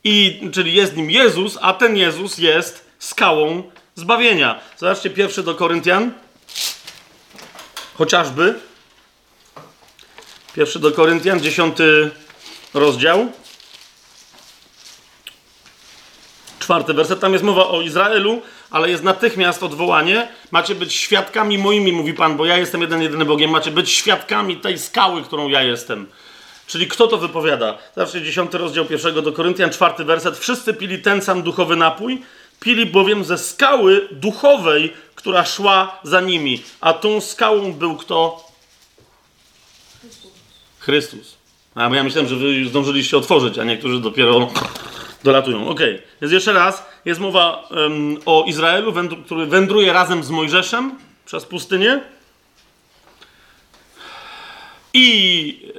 i, 0.03 0.49
czyli 0.53 0.73
jest 0.73 0.95
nim 0.95 1.11
Jezus, 1.11 1.57
a 1.61 1.73
ten 1.73 1.97
Jezus 1.97 2.37
jest 2.37 2.85
skałą 2.99 3.63
zbawienia. 3.95 4.59
Zobaczcie 4.77 5.09
pierwszy 5.09 5.43
do 5.43 5.55
Koryntian. 5.55 6.11
Chociażby. 7.93 8.59
Pierwszy 10.53 10.79
do 10.79 10.91
Koryntian, 10.91 11.39
dziesiąty 11.39 12.11
rozdział. 12.73 13.31
Czwarty 16.61 16.93
werset, 16.93 17.19
tam 17.19 17.33
jest 17.33 17.45
mowa 17.45 17.67
o 17.67 17.81
Izraelu, 17.81 18.41
ale 18.71 18.89
jest 18.89 19.03
natychmiast 19.03 19.63
odwołanie. 19.63 20.27
Macie 20.51 20.75
być 20.75 20.93
świadkami 20.93 21.57
moimi, 21.57 21.93
mówi 21.93 22.13
Pan, 22.13 22.37
bo 22.37 22.45
ja 22.45 22.57
jestem 22.57 22.81
jeden, 22.81 23.01
jedyny 23.01 23.25
Bogiem. 23.25 23.51
Macie 23.51 23.71
być 23.71 23.89
świadkami 23.89 24.57
tej 24.57 24.79
skały, 24.79 25.23
którą 25.23 25.47
ja 25.47 25.63
jestem. 25.63 26.07
Czyli 26.67 26.87
kto 26.87 27.07
to 27.07 27.17
wypowiada? 27.17 27.77
Zawsze 27.95 28.21
dziesiąty 28.21 28.57
rozdział 28.57 28.85
pierwszego 28.85 29.21
do 29.21 29.31
Koryntian, 29.31 29.69
czwarty 29.69 30.05
werset. 30.05 30.37
Wszyscy 30.37 30.73
pili 30.73 30.99
ten 30.99 31.21
sam 31.21 31.43
duchowy 31.43 31.75
napój, 31.75 32.21
pili 32.59 32.85
bowiem 32.85 33.23
ze 33.23 33.37
skały 33.37 34.07
duchowej, 34.11 34.93
która 35.15 35.45
szła 35.45 35.99
za 36.03 36.21
nimi. 36.21 36.63
A 36.81 36.93
tą 36.93 37.21
skałą 37.21 37.73
był 37.73 37.95
kto? 37.95 38.47
Chrystus. 40.79 41.37
A 41.75 41.95
ja 41.95 42.03
myślałem, 42.03 42.29
że 42.29 42.35
wy 42.35 42.65
zdążyliście 42.65 43.17
otworzyć, 43.17 43.57
a 43.57 43.63
niektórzy 43.63 43.99
dopiero 43.99 44.49
dolatują. 45.23 45.67
Ok, 45.67 45.79
więc 46.21 46.33
jeszcze 46.33 46.53
raz, 46.53 46.85
jest 47.05 47.19
mowa 47.19 47.67
um, 47.69 48.17
o 48.25 48.43
Izraelu, 48.47 48.93
który 49.25 49.45
wędruje 49.45 49.93
razem 49.93 50.23
z 50.23 50.29
Mojżeszem 50.29 50.97
przez 51.25 51.45
pustynię. 51.45 52.01
I 54.93 55.71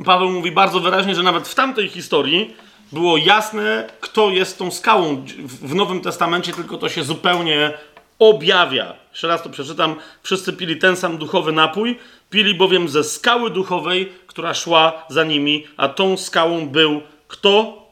e, 0.00 0.04
Paweł 0.04 0.30
mówi 0.30 0.52
bardzo 0.52 0.80
wyraźnie, 0.80 1.14
że 1.14 1.22
nawet 1.22 1.48
w 1.48 1.54
tamtej 1.54 1.88
historii 1.88 2.54
było 2.92 3.16
jasne, 3.16 3.90
kto 4.00 4.30
jest 4.30 4.58
tą 4.58 4.70
skałą. 4.70 5.24
W 5.46 5.74
Nowym 5.74 6.00
Testamencie 6.00 6.52
tylko 6.52 6.78
to 6.78 6.88
się 6.88 7.04
zupełnie 7.04 7.72
objawia. 8.18 8.94
Jeszcze 9.10 9.28
raz 9.28 9.42
to 9.42 9.50
przeczytam. 9.50 9.96
Wszyscy 10.22 10.52
pili 10.52 10.76
ten 10.76 10.96
sam 10.96 11.18
duchowy 11.18 11.52
napój, 11.52 11.98
pili 12.30 12.54
bowiem 12.54 12.88
ze 12.88 13.04
skały 13.04 13.50
duchowej, 13.50 14.12
która 14.26 14.54
szła 14.54 15.04
za 15.08 15.24
nimi, 15.24 15.66
a 15.76 15.88
tą 15.88 16.16
skałą 16.16 16.68
był 16.68 17.00
kto? 17.28 17.87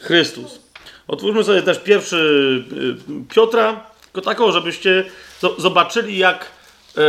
Chrystus. 0.00 0.60
Otwórzmy 1.08 1.44
sobie 1.44 1.62
też 1.62 1.78
pierwszy 1.78 2.16
y, 3.10 3.34
Piotra, 3.34 3.90
tylko 4.02 4.20
taką, 4.20 4.52
żebyście 4.52 5.04
zobaczyli, 5.58 6.18
jak 6.18 6.50
e, 6.96 7.00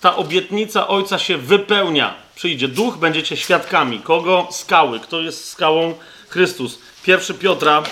ta 0.00 0.16
obietnica 0.16 0.88
Ojca 0.88 1.18
się 1.18 1.36
wypełnia. 1.36 2.14
Przyjdzie 2.34 2.68
duch, 2.68 2.96
będziecie 2.96 3.36
świadkami. 3.36 4.00
Kogo? 4.00 4.48
Skały. 4.52 5.00
Kto 5.00 5.20
jest 5.20 5.48
skałą? 5.48 5.94
Chrystus. 6.28 6.78
Pierwszy 7.02 7.34
Piotra. 7.34 7.82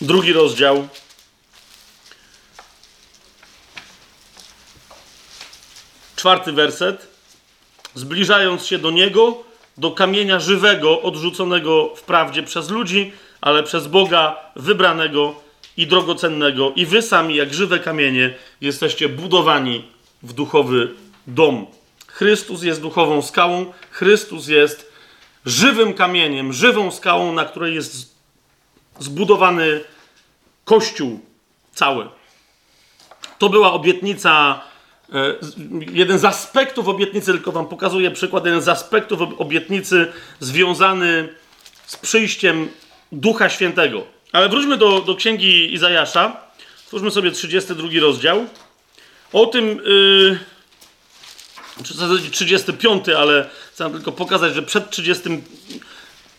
Drugi 0.00 0.32
rozdział. 0.32 0.88
Czwarty 6.16 6.52
werset. 6.52 7.15
Zbliżając 7.96 8.66
się 8.66 8.78
do 8.78 8.90
Niego, 8.90 9.44
do 9.76 9.90
kamienia 9.90 10.40
żywego, 10.40 11.02
odrzuconego 11.02 11.94
wprawdzie 11.96 12.42
przez 12.42 12.70
ludzi, 12.70 13.12
ale 13.40 13.62
przez 13.62 13.86
Boga 13.86 14.36
wybranego 14.56 15.34
i 15.76 15.86
drogocennego. 15.86 16.72
I 16.76 16.86
wy 16.86 17.02
sami, 17.02 17.34
jak 17.34 17.54
żywe 17.54 17.78
kamienie, 17.78 18.34
jesteście 18.60 19.08
budowani 19.08 19.84
w 20.22 20.32
duchowy 20.32 20.94
dom. 21.26 21.66
Chrystus 22.06 22.62
jest 22.62 22.82
duchową 22.82 23.22
skałą, 23.22 23.72
Chrystus 23.90 24.48
jest 24.48 24.92
żywym 25.46 25.94
kamieniem, 25.94 26.52
żywą 26.52 26.90
skałą, 26.90 27.32
na 27.32 27.44
której 27.44 27.74
jest 27.74 28.16
zbudowany 28.98 29.80
Kościół 30.64 31.20
cały. 31.74 32.08
To 33.38 33.48
była 33.48 33.72
obietnica, 33.72 34.60
jeden 35.92 36.18
z 36.18 36.24
aspektów 36.24 36.88
obietnicy, 36.88 37.32
tylko 37.32 37.52
wam 37.52 37.66
pokazuję 37.66 38.10
przykład, 38.10 38.44
jeden 38.44 38.62
z 38.62 38.68
aspektów 38.68 39.20
obietnicy 39.38 40.12
związany 40.40 41.28
z 41.86 41.96
przyjściem 41.96 42.68
Ducha 43.12 43.48
Świętego. 43.48 44.06
Ale 44.32 44.48
wróćmy 44.48 44.76
do, 44.76 45.00
do 45.00 45.14
księgi 45.14 45.74
Izajasza. 45.74 46.36
Stwórzmy 46.76 47.10
sobie 47.10 47.30
32 47.30 47.88
rozdział. 48.00 48.46
O 49.32 49.46
tym, 49.46 49.80
yy, 49.84 50.38
czy 51.84 51.94
35, 52.30 53.08
ale 53.08 53.48
chcę 53.72 53.90
tylko 53.90 54.12
pokazać, 54.12 54.54
że 54.54 54.62
przed 54.62 54.90
30, 54.90 55.22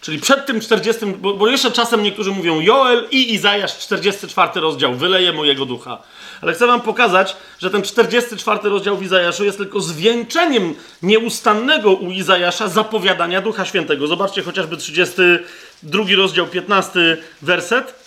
Czyli 0.07 0.19
przed 0.19 0.45
tym 0.45 0.61
40, 0.61 1.05
bo, 1.05 1.33
bo 1.33 1.47
jeszcze 1.47 1.71
czasem 1.71 2.03
niektórzy 2.03 2.31
mówią 2.31 2.59
Joel 2.61 3.07
i 3.11 3.33
Izajasz 3.33 3.77
44 3.77 4.61
rozdział, 4.61 4.95
wyleje 4.95 5.33
mojego 5.33 5.65
ducha. 5.65 5.97
Ale 6.41 6.53
chcę 6.53 6.67
wam 6.67 6.81
pokazać, 6.81 7.35
że 7.59 7.69
ten 7.69 7.81
44 7.81 8.69
rozdział 8.69 8.97
w 8.97 9.03
Izajaszu 9.03 9.45
jest 9.45 9.57
tylko 9.57 9.81
zwieńczeniem 9.81 10.75
nieustannego 11.01 11.93
u 11.93 12.11
Izajasza 12.11 12.67
zapowiadania 12.67 13.41
Ducha 13.41 13.65
Świętego. 13.65 14.07
Zobaczcie 14.07 14.43
chociażby 14.43 14.77
32 14.77 16.03
rozdział, 16.17 16.47
15 16.47 17.17
werset. 17.41 18.06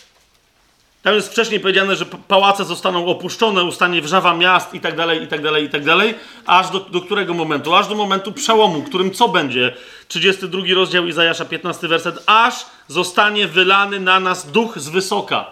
Tam 1.03 1.15
jest 1.15 1.31
wcześniej 1.33 1.61
powiedziane, 1.61 1.97
że 1.97 2.07
pałace 2.07 2.65
zostaną 2.65 3.07
opuszczone, 3.07 3.65
ustanie 3.65 4.03
wrzawa 4.03 4.35
miast 4.35 4.75
i 4.75 4.81
tak 4.81 4.97
dalej, 4.97 5.23
i 5.23 5.27
tak 5.27 5.43
dalej, 5.43 5.65
i 5.65 5.69
tak 5.69 5.85
dalej. 5.85 6.15
Aż 6.47 6.71
do, 6.71 6.81
do 6.81 7.01
którego 7.01 7.35
momentu? 7.35 7.75
Aż 7.75 7.89
do 7.89 7.95
momentu 7.95 8.33
przełomu, 8.33 8.83
którym 8.83 9.11
co 9.11 9.29
będzie? 9.29 9.75
32 10.09 10.63
rozdział 10.75 11.07
Izajasza, 11.07 11.45
15 11.45 11.89
werset. 11.89 12.23
Aż 12.27 12.67
zostanie 12.89 13.49
wylany 13.49 14.01
na 14.01 14.21
nas 14.21 14.51
duch 14.51 14.79
z 14.79 14.89
wysoka. 14.89 15.47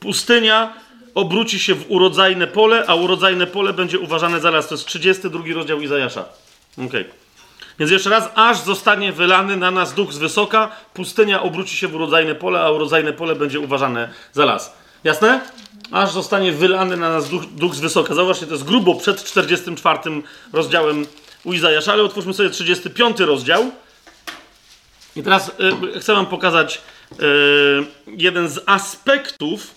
Pustynia 0.00 0.72
obróci 1.14 1.58
się 1.58 1.74
w 1.74 1.90
urodzajne 1.90 2.46
pole, 2.46 2.84
a 2.86 2.94
urodzajne 2.94 3.46
pole 3.46 3.72
będzie 3.72 3.98
uważane 3.98 4.40
zaraz. 4.40 4.68
To 4.68 4.74
jest 4.74 4.86
32 4.86 5.44
rozdział 5.54 5.80
Izajasza. 5.80 6.24
Okay. 6.86 7.23
Więc 7.78 7.90
jeszcze 7.90 8.10
raz, 8.10 8.28
aż 8.34 8.60
zostanie 8.60 9.12
wylany 9.12 9.56
na 9.56 9.70
nas 9.70 9.94
duch 9.94 10.12
z 10.12 10.18
wysoka, 10.18 10.68
pustynia 10.94 11.42
obróci 11.42 11.76
się 11.76 11.88
w 11.88 11.94
urodzajne 11.94 12.34
pole, 12.34 12.60
a 12.60 12.70
urodzajne 12.70 13.12
pole 13.12 13.34
będzie 13.34 13.60
uważane 13.60 14.08
za 14.32 14.44
las. 14.44 14.72
Jasne? 15.04 15.40
Aż 15.90 16.10
zostanie 16.10 16.52
wylany 16.52 16.96
na 16.96 17.08
nas 17.08 17.28
duch, 17.28 17.44
duch 17.46 17.74
z 17.74 17.80
wysoka. 17.80 18.14
Zauważcie, 18.14 18.46
to 18.46 18.52
jest 18.52 18.64
grubo 18.64 18.94
przed 18.94 19.24
44 19.24 19.98
rozdziałem 20.52 21.06
u 21.44 21.52
Izajasza, 21.52 21.92
ale 21.92 22.02
otwórzmy 22.02 22.34
sobie 22.34 22.50
35 22.50 23.20
rozdział. 23.20 23.70
I 25.16 25.22
teraz 25.22 25.52
y, 25.94 26.00
chcę 26.00 26.14
wam 26.14 26.26
pokazać 26.26 26.80
y, 27.12 27.16
jeden 28.06 28.48
z 28.48 28.60
aspektów 28.66 29.74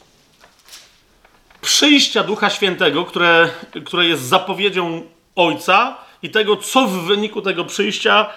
przyjścia 1.62 2.24
Ducha 2.24 2.50
Świętego, 2.50 3.06
które, 3.06 3.50
które 3.86 4.06
jest 4.06 4.24
zapowiedzią 4.24 5.02
Ojca 5.36 6.07
i 6.24 6.30
tego, 6.30 6.58
co 6.58 6.88
w 6.88 7.06
wyniku 7.06 7.42
tego 7.42 7.66
przyjścia 7.66 8.30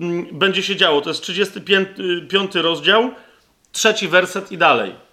m, 0.00 0.26
będzie 0.32 0.62
się 0.62 0.76
działo. 0.76 1.00
To 1.00 1.10
jest 1.10 1.22
35 1.22 2.54
rozdział, 2.54 3.10
trzeci 3.72 4.08
werset 4.08 4.52
i 4.52 4.58
dalej. 4.58 5.06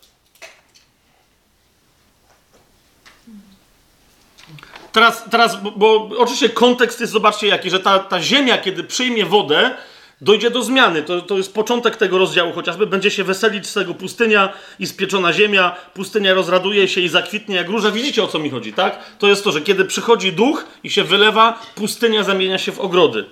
Teraz, 4.91 5.23
teraz 5.31 5.61
bo, 5.61 5.71
bo 5.71 6.09
oczywiście 6.17 6.49
kontekst 6.49 6.99
jest, 6.99 7.13
zobaczcie 7.13 7.47
jaki, 7.47 7.69
że 7.69 7.79
ta, 7.79 7.99
ta 7.99 8.21
ziemia, 8.21 8.57
kiedy 8.57 8.83
przyjmie 8.83 9.25
wodę, 9.25 9.77
dojdzie 10.21 10.51
do 10.51 10.63
zmiany. 10.63 11.03
To, 11.03 11.21
to 11.21 11.37
jest 11.37 11.53
początek 11.53 11.95
tego 11.95 12.17
rozdziału 12.17 12.53
chociażby. 12.53 12.87
Będzie 12.87 13.11
się 13.11 13.23
weselić 13.23 13.67
z 13.67 13.73
tego 13.73 13.93
pustynia 13.93 14.53
i 14.79 14.87
spieczona 14.87 15.33
ziemia. 15.33 15.75
Pustynia 15.93 16.33
rozraduje 16.33 16.87
się 16.87 17.01
i 17.01 17.09
zakwitnie 17.09 17.55
jak 17.55 17.69
róża. 17.69 17.91
Widzicie 17.91 18.23
o 18.23 18.27
co 18.27 18.39
mi 18.39 18.49
chodzi, 18.49 18.73
tak? 18.73 18.99
To 19.19 19.27
jest 19.27 19.43
to, 19.43 19.51
że 19.51 19.61
kiedy 19.61 19.85
przychodzi 19.85 20.33
duch 20.33 20.65
i 20.83 20.89
się 20.89 21.03
wylewa, 21.03 21.61
pustynia 21.75 22.23
zamienia 22.23 22.57
się 22.57 22.71
w 22.71 22.79
ogrody. 22.79 23.25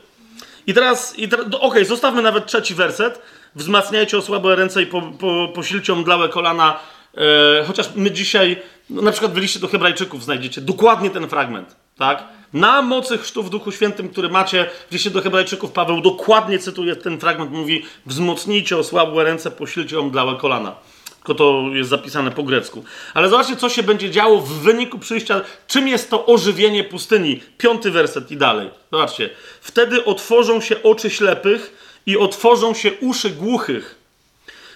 I 0.68 0.74
teraz, 0.74 1.20
i 1.20 1.28
teraz 1.28 1.46
okej, 1.48 1.60
okay, 1.60 1.86
zostawmy 1.86 2.22
nawet 2.22 2.46
trzeci 2.46 2.76
werset. 2.76 3.22
Wzmacniajcie 3.56 4.18
osłabe 4.18 4.56
ręce 4.56 4.82
i 4.82 4.86
po, 4.86 5.02
po, 5.02 5.48
posilcie 5.56 5.94
omdlałe 5.94 6.30
kolana. 6.30 6.80
E, 7.18 7.64
chociaż 7.64 7.90
my 7.96 8.12
dzisiaj, 8.12 8.62
no, 8.90 9.02
na 9.02 9.12
przykład 9.12 9.34
w 9.34 9.60
do 9.60 9.68
Hebrajczyków 9.68 10.24
znajdziecie 10.24 10.62
dokładnie 10.62 11.10
ten 11.10 11.28
fragment, 11.28 11.76
tak? 12.02 12.24
Na 12.54 12.82
mocy 12.82 13.18
chrztu 13.18 13.44
w 13.44 13.50
Duchu 13.50 13.72
Świętym, 13.72 14.10
który 14.10 14.30
macie, 14.30 14.70
gdzie 14.90 15.00
się 15.00 15.10
do 15.10 15.22
Hebrajczyków 15.22 15.72
Paweł 15.72 16.02
dokładnie 16.02 16.60
cytuje 16.60 16.96
ten 16.96 17.20
fragment, 17.20 17.52
mówi 17.52 17.86
wzmocnijcie 18.06 18.78
osłabłe 18.78 19.24
ręce, 19.24 19.52
posilcie 19.52 20.00
omdlałe 20.00 20.36
kolana. 20.36 20.76
Tylko 21.16 21.36
to 21.36 21.64
jest 21.74 21.90
zapisane 21.90 22.32
po 22.32 22.44
grecku. 22.44 22.84
Ale 23.14 23.30
zobaczcie, 23.30 23.56
co 23.56 23.70
się 23.70 23.84
będzie 23.84 24.10
działo 24.10 24.42
w 24.42 24.50
wyniku 24.50 25.00
przyjścia. 25.00 25.42
Czym 25.68 25.88
jest 25.88 26.10
to 26.10 26.26
ożywienie 26.26 26.84
pustyni? 26.84 27.42
Piąty 27.58 27.92
werset 27.92 28.32
i 28.32 28.38
dalej. 28.38 28.70
Zobaczcie. 28.92 29.30
Wtedy 29.62 30.06
otworzą 30.06 30.62
się 30.62 30.84
oczy 30.84 31.10
ślepych 31.10 31.74
i 32.06 32.18
otworzą 32.18 32.74
się 32.74 32.92
uszy 32.94 33.30
głuchych. 33.30 33.96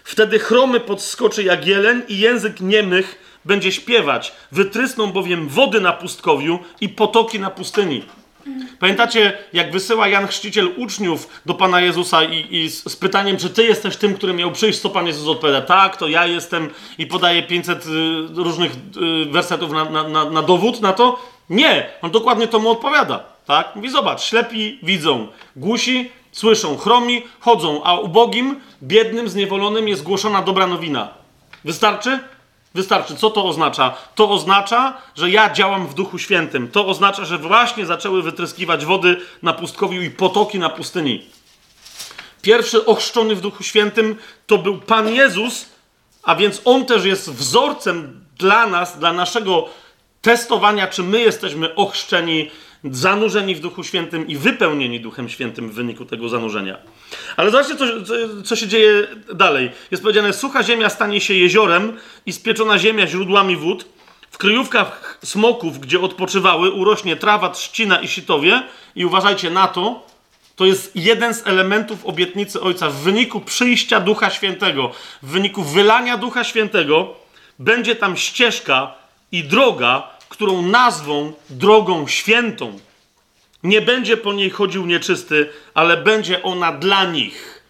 Wtedy 0.04 0.40
chromy 0.40 0.80
podskoczy 0.80 1.44
jak 1.44 1.68
jeleń 1.68 2.02
i 2.08 2.20
język 2.20 2.62
niemych 2.62 3.25
będzie 3.46 3.72
śpiewać. 3.72 4.34
Wytrysną 4.52 5.12
bowiem 5.12 5.48
wody 5.48 5.82
na 5.82 5.94
pustkowiu 5.94 6.60
i 6.82 6.90
potoki 6.90 7.40
na 7.40 7.50
pustyni. 7.50 8.04
Pamiętacie, 8.80 9.38
jak 9.54 9.72
wysyła 9.72 10.08
Jan 10.08 10.28
Chrzciciel 10.28 10.70
uczniów 10.78 11.30
do 11.46 11.54
Pana 11.54 11.82
Jezusa 11.82 12.24
i, 12.24 12.56
i 12.56 12.70
z, 12.70 12.84
z, 12.84 12.96
pytaniem, 12.96 13.38
czy 13.38 13.50
Ty 13.50 13.64
jesteś 13.64 13.98
tym, 13.98 14.14
który 14.14 14.34
miał 14.34 14.52
przyjść, 14.52 14.80
co 14.80 14.90
Pan 14.90 15.08
Jezus 15.08 15.28
odpowiada? 15.28 15.62
Tak, 15.62 15.98
to 15.98 16.08
ja 16.08 16.26
jestem 16.26 16.70
i 16.98 17.08
podaje 17.08 17.44
500 17.44 17.86
y, 17.86 17.90
różnych 18.36 18.72
y, 18.72 19.26
wersetów 19.32 19.72
na, 19.72 19.86
na, 19.86 20.08
na, 20.08 20.30
na 20.30 20.42
dowód 20.42 20.82
na 20.82 20.94
to? 20.94 21.20
Nie, 21.50 21.90
on 22.02 22.12
dokładnie 22.12 22.48
to 22.48 22.60
mu 22.60 22.70
odpowiada. 22.70 23.24
Tak? 23.46 23.76
Mówi, 23.76 23.90
zobacz, 23.90 24.22
ślepi 24.22 24.80
widzą, 24.84 25.28
głusi 25.56 26.12
słyszą, 26.32 26.78
chromi 26.78 27.24
chodzą, 27.40 27.84
a 27.84 27.94
ubogim, 28.00 28.60
biednym, 28.84 29.30
zniewolonym 29.30 29.88
jest 29.88 30.04
głoszona 30.04 30.42
dobra 30.42 30.68
nowina. 30.68 31.08
Wystarczy? 31.66 32.20
Wystarczy. 32.76 33.16
Co 33.16 33.30
to 33.30 33.46
oznacza? 33.46 33.94
To 34.16 34.30
oznacza, 34.30 34.98
że 35.16 35.30
ja 35.30 35.54
działam 35.54 35.88
w 35.88 35.94
Duchu 35.94 36.18
Świętym. 36.20 36.68
To 36.72 36.88
oznacza, 36.88 37.26
że 37.26 37.38
właśnie 37.38 37.86
zaczęły 37.86 38.22
wytryskiwać 38.22 38.86
wody 38.86 39.18
na 39.42 39.54
pustkowiu 39.54 40.02
i 40.02 40.10
potoki 40.10 40.60
na 40.60 40.70
pustyni. 40.70 41.26
Pierwszy 42.42 42.86
ochrzczony 42.86 43.36
w 43.36 43.42
Duchu 43.42 43.64
Świętym 43.64 44.16
to 44.48 44.58
był 44.58 44.78
Pan 44.78 45.10
Jezus, 45.10 45.66
a 46.24 46.36
więc 46.36 46.62
On 46.66 46.86
też 46.86 47.06
jest 47.06 47.32
wzorcem 47.32 48.26
dla 48.38 48.68
nas, 48.68 49.00
dla 49.00 49.14
naszego 49.14 49.70
testowania, 50.22 50.88
czy 50.88 51.04
my 51.04 51.22
jesteśmy 51.22 51.76
ochrzczeni 51.76 52.52
zanurzeni 52.84 53.56
w 53.56 53.60
Duchu 53.60 53.84
Świętym 53.84 54.28
i 54.28 54.38
wypełnieni 54.38 55.00
Duchem 55.00 55.30
Świętym 55.30 55.70
w 55.70 55.74
wyniku 55.74 56.06
tego 56.06 56.30
zanurzenia. 56.30 56.78
Ale 57.38 57.52
zobaczcie, 57.52 57.76
co, 57.76 57.86
co, 58.44 58.56
się 58.56 58.68
dzieje 58.68 59.08
dalej. 59.34 59.72
Jest 59.92 60.04
powiedziane, 60.04 60.34
sucha 60.34 60.64
ziemia 60.64 60.90
stanie 60.90 61.22
się 61.22 61.34
jeziorem 61.34 61.98
i 62.26 62.34
spieczona 62.34 62.80
ziemia 62.80 63.08
źródłami 63.08 63.56
wód. 63.56 63.86
W 64.32 64.38
kryjówkach 64.38 65.20
smoków, 65.24 65.80
gdzie 65.80 66.02
odpoczywały, 66.02 66.72
urośnie 66.72 67.16
trawa, 67.16 67.50
trzcina 67.50 68.00
i 68.00 68.08
sitowie. 68.08 68.64
I 68.96 69.06
uważajcie 69.06 69.50
na 69.50 69.68
to, 69.68 70.08
to 70.56 70.66
jest 70.66 70.96
jeden 70.96 71.34
z 71.34 71.48
elementów 71.48 72.06
obietnicy 72.06 72.62
Ojca. 72.62 72.90
W 72.90 72.96
wyniku 72.96 73.42
przyjścia 73.42 74.00
Ducha 74.00 74.30
Świętego, 74.30 74.92
w 75.24 75.32
wyniku 75.32 75.64
wylania 75.64 76.18
Ducha 76.18 76.44
Świętego, 76.44 77.16
będzie 77.60 77.96
tam 77.96 78.18
ścieżka 78.18 78.94
i 79.32 79.44
droga, 79.44 80.15
którą 80.30 80.62
nazwą 80.62 81.34
drogą 81.50 82.08
świętą. 82.08 82.80
Nie 83.64 83.82
będzie 83.82 84.18
po 84.18 84.34
niej 84.34 84.50
chodził 84.50 84.86
nieczysty, 84.86 85.50
ale 85.74 85.98
będzie 85.98 86.44
ona 86.44 86.72
dla 86.72 87.06
nich. 87.06 87.64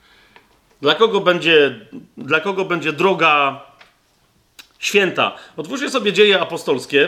Dla 0.81 0.95
kogo 0.95 1.21
będzie, 1.21 1.79
dla 2.17 2.39
kogo 2.39 2.65
będzie 2.65 2.93
droga 2.93 3.61
święta? 4.79 5.35
Otwórzcie 5.57 5.89
sobie 5.89 6.13
dzieje 6.13 6.41
apostolskie. 6.41 7.07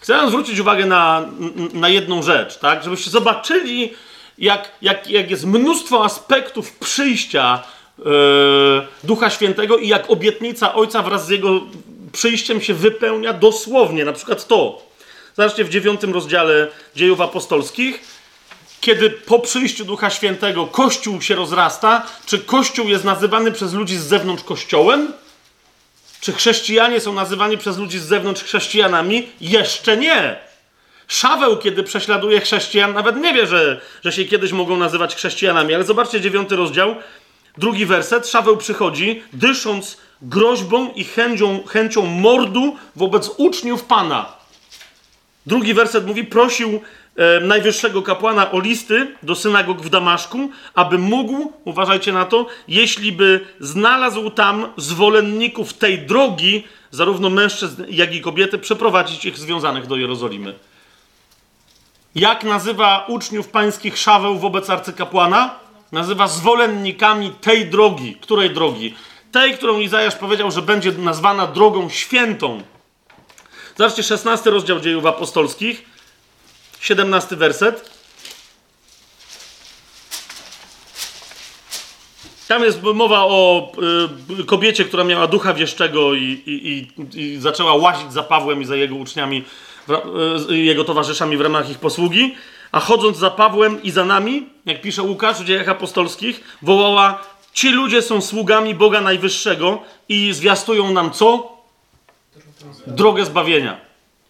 Chcę 0.00 0.28
zwrócić 0.28 0.58
uwagę 0.58 0.86
na, 0.86 1.28
na 1.72 1.88
jedną 1.88 2.22
rzecz, 2.22 2.58
tak? 2.58 2.84
Żebyście 2.84 3.10
zobaczyli, 3.10 3.92
jak, 4.38 4.70
jak, 4.82 5.10
jak 5.10 5.30
jest 5.30 5.46
mnóstwo 5.46 6.04
aspektów 6.04 6.72
przyjścia 6.72 7.62
yy, 7.98 8.04
Ducha 9.04 9.30
Świętego 9.30 9.76
i 9.76 9.88
jak 9.88 10.10
obietnica 10.10 10.74
Ojca 10.74 11.02
wraz 11.02 11.26
z 11.26 11.28
Jego 11.28 11.60
przyjściem 12.12 12.60
się 12.60 12.74
wypełnia 12.74 13.32
dosłownie. 13.32 14.04
Na 14.04 14.12
przykład 14.12 14.46
to. 14.46 14.82
Zobaczcie 15.36 15.64
w 15.64 15.68
dziewiątym 15.68 16.14
rozdziale 16.14 16.68
dziejów 16.96 17.20
apostolskich. 17.20 18.00
Kiedy 18.80 19.10
po 19.10 19.38
przyjściu 19.38 19.84
Ducha 19.84 20.10
Świętego 20.10 20.66
Kościół 20.66 21.22
się 21.22 21.34
rozrasta, 21.34 22.06
czy 22.26 22.38
Kościół 22.38 22.88
jest 22.88 23.04
nazywany 23.04 23.52
przez 23.52 23.74
ludzi 23.74 23.96
z 23.96 24.02
zewnątrz 24.02 24.44
Kościołem? 24.44 25.12
Czy 26.20 26.32
chrześcijanie 26.32 27.00
są 27.00 27.12
nazywani 27.12 27.58
przez 27.58 27.78
ludzi 27.78 27.98
z 27.98 28.04
zewnątrz 28.04 28.42
chrześcijanami? 28.42 29.28
Jeszcze 29.40 29.96
nie. 29.96 30.36
Szaweł, 31.08 31.56
kiedy 31.56 31.82
prześladuje 31.82 32.40
chrześcijan, 32.40 32.94
nawet 32.94 33.16
nie 33.16 33.34
wie, 33.34 33.46
że, 33.46 33.80
że 34.04 34.12
się 34.12 34.24
kiedyś 34.24 34.52
mogą 34.52 34.76
nazywać 34.76 35.14
chrześcijanami. 35.14 35.74
Ale 35.74 35.84
zobaczcie 35.84 36.20
dziewiąty 36.20 36.56
rozdział, 36.56 36.96
drugi 37.58 37.86
werset. 37.86 38.28
Szaweł 38.28 38.56
przychodzi, 38.56 39.22
dysząc 39.32 39.96
groźbą 40.22 40.92
i 40.92 41.04
chęcią, 41.04 41.60
chęcią 41.66 42.06
mordu 42.06 42.76
wobec 42.96 43.30
uczniów 43.36 43.84
Pana. 43.84 44.32
Drugi 45.46 45.74
werset 45.74 46.06
mówi: 46.06 46.24
prosił 46.24 46.80
e, 47.16 47.40
najwyższego 47.40 48.02
kapłana 48.02 48.52
o 48.52 48.60
listy 48.60 49.14
do 49.22 49.34
synagog 49.34 49.82
w 49.82 49.90
Damaszku, 49.90 50.50
aby 50.74 50.98
mógł, 50.98 51.52
uważajcie 51.64 52.12
na 52.12 52.24
to, 52.24 52.46
jeśli 52.68 53.12
by 53.12 53.46
znalazł 53.60 54.30
tam 54.30 54.66
zwolenników 54.76 55.72
tej 55.72 55.98
drogi, 55.98 56.64
zarówno 56.90 57.30
mężczyzn, 57.30 57.84
jak 57.88 58.14
i 58.14 58.20
kobiety, 58.20 58.58
przeprowadzić 58.58 59.24
ich 59.24 59.38
związanych 59.38 59.86
do 59.86 59.96
Jerozolimy. 59.96 60.54
Jak 62.14 62.44
nazywa 62.44 63.04
uczniów 63.08 63.48
pańskich 63.48 63.98
Szaweł 63.98 64.38
wobec 64.38 64.70
arcykapłana? 64.70 65.60
nazywa 65.92 66.28
zwolennikami 66.28 67.30
tej 67.40 67.66
drogi. 67.66 68.16
Której 68.20 68.50
drogi? 68.50 68.94
Tej, 69.32 69.54
którą 69.54 69.78
Izajasz 69.78 70.16
powiedział, 70.16 70.50
że 70.50 70.62
będzie 70.62 70.92
nazwana 70.92 71.46
drogą 71.46 71.88
świętą. 71.88 72.62
Zobaczcie, 73.76 74.02
16 74.02 74.50
rozdział 74.50 74.80
dziejów 74.80 75.06
apostolskich, 75.06 75.84
17 76.80 77.36
werset. 77.36 77.90
Tam 82.48 82.64
jest 82.64 82.82
mowa 82.82 83.24
o 83.24 83.72
y, 84.40 84.44
kobiecie, 84.44 84.84
która 84.84 85.04
miała 85.04 85.26
ducha 85.26 85.54
wieszczego 85.54 86.14
i, 86.14 86.42
i, 86.46 86.88
i, 87.14 87.38
zaczęła 87.40 87.74
łazić 87.74 88.12
za 88.12 88.22
Pawłem 88.22 88.62
i 88.62 88.64
za 88.64 88.76
jego 88.76 88.94
uczniami, 88.94 89.44
y, 90.50 90.56
jego 90.56 90.84
towarzyszami 90.84 91.36
w 91.36 91.40
ramach 91.40 91.70
ich 91.70 91.78
posługi. 91.78 92.34
A 92.72 92.80
chodząc 92.80 93.18
za 93.18 93.30
Pawłem 93.30 93.82
i 93.82 93.90
za 93.90 94.04
nami, 94.04 94.46
jak 94.66 94.80
pisze 94.80 95.02
Łukasz 95.02 95.42
w 95.42 95.44
dziejach 95.44 95.68
apostolskich, 95.68 96.40
wołała: 96.62 97.22
Ci 97.52 97.70
ludzie 97.70 98.02
są 98.02 98.20
sługami 98.20 98.74
Boga 98.74 99.00
Najwyższego 99.00 99.82
i 100.08 100.32
zwiastują 100.32 100.92
nam 100.92 101.10
co? 101.10 101.56
Drogę 102.86 103.24
zbawienia. 103.24 103.80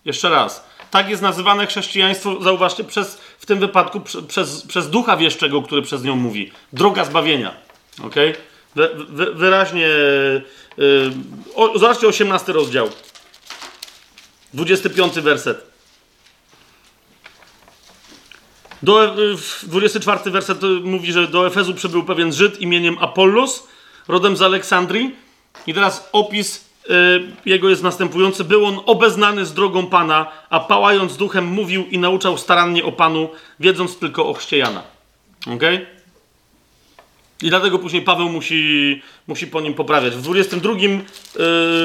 Jeszcze 0.05 0.29
raz. 0.31 0.64
Tak 0.91 1.11
jest 1.11 1.23
nazywane 1.23 1.66
chrześcijaństwo, 1.66 2.43
zauważcie, 2.43 2.85
przez, 2.85 3.21
w 3.39 3.47
tym 3.47 3.59
wypadku 3.59 4.01
przez, 4.29 4.62
przez 4.62 4.91
ducha 4.91 5.16
wieszczego, 5.16 5.62
który 5.62 5.83
przez 5.83 6.05
nią 6.05 6.16
mówi. 6.16 6.53
Droga 6.73 7.05
zbawienia. 7.05 7.55
Ok? 8.05 8.14
Wy, 8.75 8.91
wy, 9.09 9.35
wyraźnie. 9.35 9.89
Yy, 10.77 11.12
o, 11.55 11.79
zobaczcie 11.79 12.07
18 12.07 12.53
rozdział. 12.53 12.91
25 14.55 15.14
werset. 15.14 15.70
Do, 18.83 19.16
24 19.62 20.20
y, 20.26 20.31
werset 20.31 20.59
mówi, 20.83 21.12
że 21.12 21.28
do 21.28 21.47
Efezu 21.47 21.74
przybył 21.74 22.05
pewien 22.05 22.33
Żyd 22.33 22.61
imieniem 22.61 22.97
Apollos, 23.01 23.68
rodem 24.09 24.37
z 24.37 24.43
Aleksandrii. 24.43 25.14
I 25.66 25.74
teraz 25.74 26.09
opis 26.12 26.64
y, 26.91 26.91
jego 27.47 27.68
jest 27.68 27.83
następujący. 27.83 28.45
Był 28.45 28.66
on 28.66 28.81
obeznany 28.87 29.47
z 29.47 29.53
drogą 29.53 29.87
Pana, 29.87 30.33
a 30.51 30.61
pałając 30.61 31.16
duchem 31.16 31.47
mówił 31.47 31.87
i 31.87 31.99
nauczał 31.99 32.39
starannie 32.39 32.85
o 32.85 32.93
Panu, 32.93 33.28
wiedząc 33.61 33.99
tylko 33.99 34.28
o 34.28 34.35
chrzcie 34.35 34.59
Jana. 34.59 34.83
Okay? 35.55 35.87
I 37.43 37.49
dlatego 37.49 37.78
później 37.78 38.03
Paweł 38.03 38.28
musi, 38.28 39.03
musi 39.26 39.47
po 39.47 39.61
nim 39.61 39.74
poprawiać. 39.74 40.16
W 40.16 40.22
22, 40.22 40.72
yy, 40.72 40.78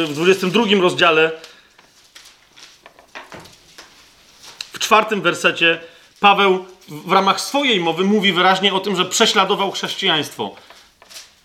w 0.08 0.12
22 0.14 0.64
rozdziale, 0.82 1.32
w 4.74 4.80
czwartym 4.80 5.22
wersecie, 5.22 5.80
Paweł 6.20 6.66
w 6.90 7.12
ramach 7.12 7.42
swojej 7.42 7.80
mowy 7.80 8.04
mówi 8.04 8.34
wyraźnie 8.34 8.74
o 8.74 8.80
tym, 8.80 8.96
że 8.96 9.06
prześladował 9.06 9.72
chrześcijaństwo. 9.72 10.56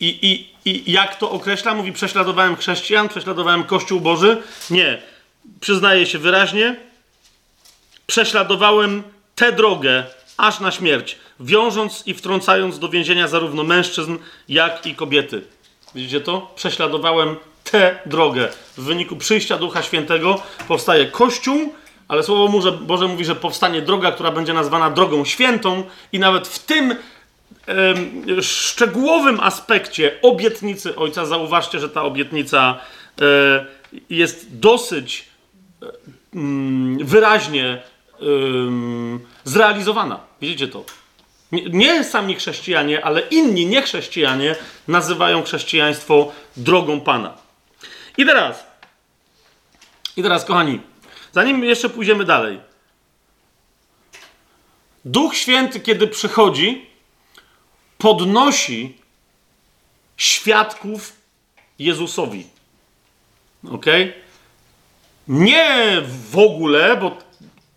I, 0.00 0.08
i, 0.08 0.70
I 0.70 0.92
jak 0.92 1.16
to 1.16 1.30
określa? 1.30 1.74
Mówi: 1.74 1.92
Prześladowałem 1.92 2.56
chrześcijan, 2.56 3.08
prześladowałem 3.08 3.64
Kościół 3.64 4.00
Boży. 4.00 4.42
Nie. 4.70 5.02
Przyznaje 5.60 6.06
się 6.06 6.18
wyraźnie: 6.18 6.76
Prześladowałem 8.06 9.02
tę 9.34 9.52
drogę 9.52 10.04
aż 10.36 10.60
na 10.60 10.70
śmierć 10.70 11.16
wiążąc 11.40 12.02
i 12.06 12.14
wtrącając 12.14 12.78
do 12.78 12.88
więzienia 12.88 13.28
zarówno 13.28 13.64
mężczyzn, 13.64 14.18
jak 14.48 14.86
i 14.86 14.94
kobiety. 14.94 15.42
Widzicie 15.94 16.20
to? 16.20 16.52
Prześladowałem 16.56 17.36
tę 17.64 17.98
drogę. 18.06 18.48
W 18.76 18.82
wyniku 18.82 19.16
przyjścia 19.16 19.58
Ducha 19.58 19.82
Świętego 19.82 20.42
powstaje 20.68 21.06
Kościół, 21.06 21.74
ale 22.10 22.22
Słowo 22.22 22.72
Boże 22.72 23.08
mówi, 23.08 23.24
że 23.24 23.34
powstanie 23.34 23.82
droga, 23.82 24.12
która 24.12 24.30
będzie 24.30 24.52
nazwana 24.52 24.90
drogą 24.90 25.24
świętą 25.24 25.82
i 26.12 26.18
nawet 26.18 26.48
w 26.48 26.58
tym 26.58 26.94
szczegółowym 28.42 29.40
aspekcie 29.40 30.18
obietnicy 30.22 30.96
Ojca, 30.96 31.26
zauważcie, 31.26 31.80
że 31.80 31.88
ta 31.88 32.02
obietnica 32.02 32.78
e, 33.20 33.66
jest 34.10 34.58
dosyć 34.58 35.28
e, 35.82 35.86
wyraźnie 37.00 37.82
zrealizowana. 39.44 40.20
Widzicie 40.40 40.68
to? 40.68 40.84
Nie, 41.52 41.62
nie 41.62 42.04
sami 42.04 42.34
chrześcijanie, 42.34 43.04
ale 43.04 43.20
inni 43.20 43.66
niechrześcijanie 43.66 44.56
nazywają 44.88 45.42
chrześcijaństwo 45.42 46.32
drogą 46.56 47.00
Pana. 47.00 47.34
I 48.18 48.26
teraz, 48.26 48.66
i 50.16 50.22
teraz, 50.22 50.44
kochani, 50.44 50.80
zanim 51.32 51.64
jeszcze 51.64 51.88
pójdziemy 51.88 52.24
dalej. 52.24 52.60
Duch 55.04 55.34
Święty, 55.34 55.80
kiedy 55.80 56.06
przychodzi, 56.06 56.86
podnosi 57.98 58.96
świadków 60.16 61.12
Jezusowi. 61.78 62.46
Ok? 63.70 63.86
Nie 65.28 66.02
w 66.30 66.38
ogóle, 66.38 66.96
bo 66.96 67.18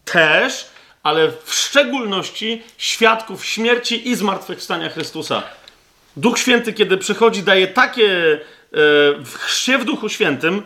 też, 0.05 0.65
ale 1.03 1.31
w 1.45 1.53
szczególności 1.53 2.61
świadków 2.77 3.45
śmierci 3.45 4.09
i 4.09 4.15
zmartwychwstania 4.15 4.89
Chrystusa. 4.89 5.43
Duch 6.17 6.39
Święty, 6.39 6.73
kiedy 6.73 6.97
przychodzi, 6.97 7.43
daje 7.43 7.67
takie 7.67 8.33
e, 8.33 8.39
w 9.23 9.37
chrzcie 9.37 9.77
w 9.77 9.85
Duchu 9.85 10.09
Świętym, 10.09 10.63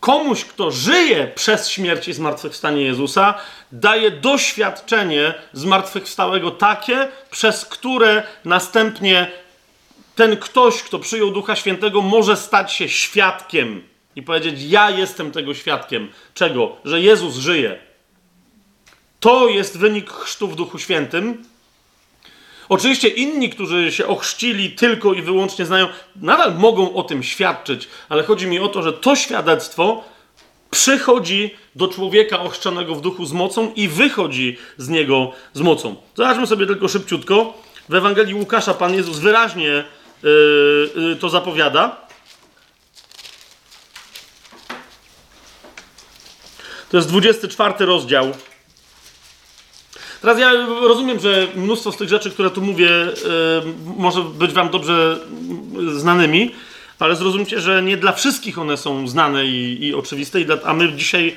komuś, 0.00 0.44
kto 0.44 0.70
żyje 0.70 1.32
przez 1.34 1.68
śmierć 1.68 2.08
i 2.08 2.12
zmartwychwstanie 2.12 2.82
Jezusa, 2.82 3.34
daje 3.72 4.10
doświadczenie 4.10 5.34
zmartwychwstałego 5.52 6.50
takie, 6.50 7.08
przez 7.30 7.64
które 7.64 8.22
następnie 8.44 9.30
ten 10.14 10.36
ktoś, 10.36 10.82
kto 10.82 10.98
przyjął 10.98 11.30
Ducha 11.30 11.56
Świętego, 11.56 12.02
może 12.02 12.36
stać 12.36 12.72
się 12.72 12.88
świadkiem 12.88 13.82
i 14.16 14.22
powiedzieć: 14.22 14.62
Ja 14.62 14.90
jestem 14.90 15.32
tego 15.32 15.54
świadkiem. 15.54 16.08
Czego? 16.34 16.76
Że 16.84 17.00
Jezus 17.00 17.34
żyje. 17.36 17.78
To 19.20 19.48
jest 19.48 19.78
wynik 19.78 20.10
chrztu 20.10 20.48
w 20.48 20.56
Duchu 20.56 20.78
Świętym. 20.78 21.44
Oczywiście 22.68 23.08
inni, 23.08 23.50
którzy 23.50 23.92
się 23.92 24.06
ochrzcili 24.06 24.70
tylko 24.70 25.12
i 25.12 25.22
wyłącznie 25.22 25.66
znają, 25.66 25.88
nadal 26.16 26.54
mogą 26.54 26.94
o 26.94 27.02
tym 27.02 27.22
świadczyć, 27.22 27.88
ale 28.08 28.22
chodzi 28.22 28.46
mi 28.46 28.58
o 28.58 28.68
to, 28.68 28.82
że 28.82 28.92
to 28.92 29.16
świadectwo 29.16 30.04
przychodzi 30.70 31.54
do 31.74 31.88
człowieka 31.88 32.40
ochrzczonego 32.40 32.94
w 32.94 33.00
duchu 33.00 33.26
z 33.26 33.32
mocą 33.32 33.72
i 33.76 33.88
wychodzi 33.88 34.56
z 34.76 34.88
niego 34.88 35.32
z 35.52 35.60
mocą. 35.60 35.96
Zobaczmy 36.14 36.46
sobie 36.46 36.66
tylko 36.66 36.88
szybciutko. 36.88 37.54
W 37.88 37.94
Ewangelii 37.94 38.34
Łukasza 38.34 38.74
Pan 38.74 38.94
Jezus 38.94 39.18
wyraźnie 39.18 39.84
yy, 40.22 40.90
yy, 40.96 41.16
to 41.16 41.28
zapowiada. 41.28 42.06
To 46.90 46.96
jest 46.96 47.08
24 47.08 47.86
rozdział. 47.86 48.32
Teraz 50.26 50.40
ja 50.40 50.52
rozumiem, 50.66 51.20
że 51.20 51.46
mnóstwo 51.56 51.92
z 51.92 51.96
tych 51.96 52.08
rzeczy, 52.08 52.30
które 52.30 52.50
tu 52.50 52.62
mówię, 52.62 52.86
yy, 52.86 53.12
może 53.96 54.22
być 54.22 54.52
Wam 54.52 54.68
dobrze 54.68 55.18
znanymi, 55.96 56.50
ale 56.98 57.16
zrozumcie, 57.16 57.60
że 57.60 57.82
nie 57.82 57.96
dla 57.96 58.12
wszystkich 58.12 58.58
one 58.58 58.76
są 58.76 59.08
znane 59.08 59.46
i, 59.46 59.84
i 59.84 59.94
oczywiste, 59.94 60.40
i 60.40 60.46
dla, 60.46 60.56
a 60.64 60.74
my 60.74 60.92
dzisiaj, 60.92 61.36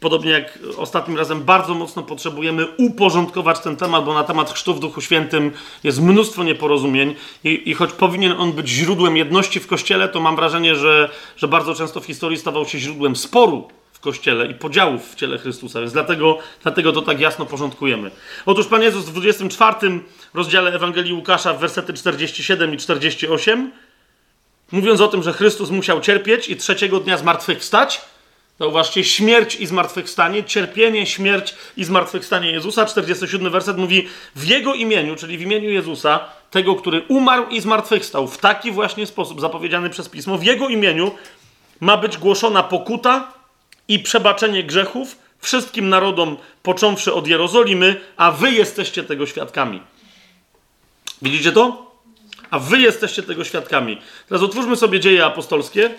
podobnie 0.00 0.30
jak 0.30 0.58
ostatnim 0.76 1.16
razem, 1.16 1.44
bardzo 1.44 1.74
mocno 1.74 2.02
potrzebujemy 2.02 2.66
uporządkować 2.76 3.58
ten 3.58 3.76
temat, 3.76 4.04
bo 4.04 4.14
na 4.14 4.24
temat 4.24 4.52
chrztu 4.52 4.74
w 4.74 4.80
Duchu 4.80 5.00
Świętym 5.00 5.52
jest 5.84 6.02
mnóstwo 6.02 6.44
nieporozumień 6.44 7.14
i, 7.44 7.70
i 7.70 7.74
choć 7.74 7.92
powinien 7.92 8.32
on 8.32 8.52
być 8.52 8.68
źródłem 8.68 9.16
jedności 9.16 9.60
w 9.60 9.66
Kościele, 9.66 10.08
to 10.08 10.20
mam 10.20 10.36
wrażenie, 10.36 10.74
że, 10.74 11.10
że 11.36 11.48
bardzo 11.48 11.74
często 11.74 12.00
w 12.00 12.06
historii 12.06 12.38
stawał 12.38 12.66
się 12.66 12.78
źródłem 12.78 13.16
sporu 13.16 13.68
Kościele 14.06 14.46
i 14.46 14.54
podziałów 14.54 15.12
w 15.12 15.14
ciele 15.14 15.38
Chrystusa, 15.38 15.80
więc 15.80 15.92
dlatego, 15.92 16.38
dlatego 16.62 16.92
to 16.92 17.02
tak 17.02 17.20
jasno 17.20 17.46
porządkujemy. 17.46 18.10
Otóż 18.46 18.66
Pan 18.66 18.82
Jezus 18.82 19.04
w 19.04 19.12
24 19.12 20.00
rozdziale 20.34 20.72
Ewangelii 20.72 21.12
Łukasza 21.12 21.54
wersety 21.54 21.92
47 21.92 22.74
i 22.74 22.76
48 22.76 23.72
mówiąc 24.72 25.00
o 25.00 25.08
tym, 25.08 25.22
że 25.22 25.32
Chrystus 25.32 25.70
musiał 25.70 26.00
cierpieć 26.00 26.48
i 26.48 26.56
trzeciego 26.56 27.00
dnia 27.00 27.16
zmartwychwstać, 27.16 28.00
zauważcie, 28.60 29.04
śmierć 29.04 29.56
i 29.56 29.66
zmartwychwstanie, 29.66 30.44
cierpienie, 30.44 31.06
śmierć 31.06 31.54
i 31.76 31.84
zmartwychwstanie 31.84 32.50
Jezusa, 32.50 32.86
47 32.86 33.52
werset 33.52 33.76
mówi 33.76 34.08
w 34.36 34.46
Jego 34.46 34.74
imieniu, 34.74 35.16
czyli 35.16 35.38
w 35.38 35.42
imieniu 35.42 35.70
Jezusa, 35.70 36.20
tego, 36.50 36.74
który 36.74 37.02
umarł 37.08 37.46
i 37.48 37.60
zmartwychwstał 37.60 38.28
w 38.28 38.38
taki 38.38 38.72
właśnie 38.72 39.06
sposób 39.06 39.40
zapowiedziany 39.40 39.90
przez 39.90 40.08
Pismo, 40.08 40.38
w 40.38 40.44
Jego 40.44 40.68
imieniu 40.68 41.10
ma 41.80 41.96
być 41.96 42.18
głoszona 42.18 42.62
pokuta 42.62 43.35
i 43.88 43.98
przebaczenie 43.98 44.64
grzechów 44.64 45.18
wszystkim 45.38 45.88
narodom, 45.88 46.36
począwszy 46.62 47.14
od 47.14 47.26
Jerozolimy, 47.26 48.00
a 48.16 48.32
wy 48.32 48.52
jesteście 48.52 49.04
tego 49.04 49.26
świadkami. 49.26 49.82
Widzicie 51.22 51.52
to? 51.52 51.92
A 52.50 52.58
wy 52.58 52.78
jesteście 52.78 53.22
tego 53.22 53.44
świadkami. 53.44 54.00
Teraz 54.28 54.42
otwórzmy 54.42 54.76
sobie 54.76 55.00
dzieje 55.00 55.24
apostolskie, 55.24 55.94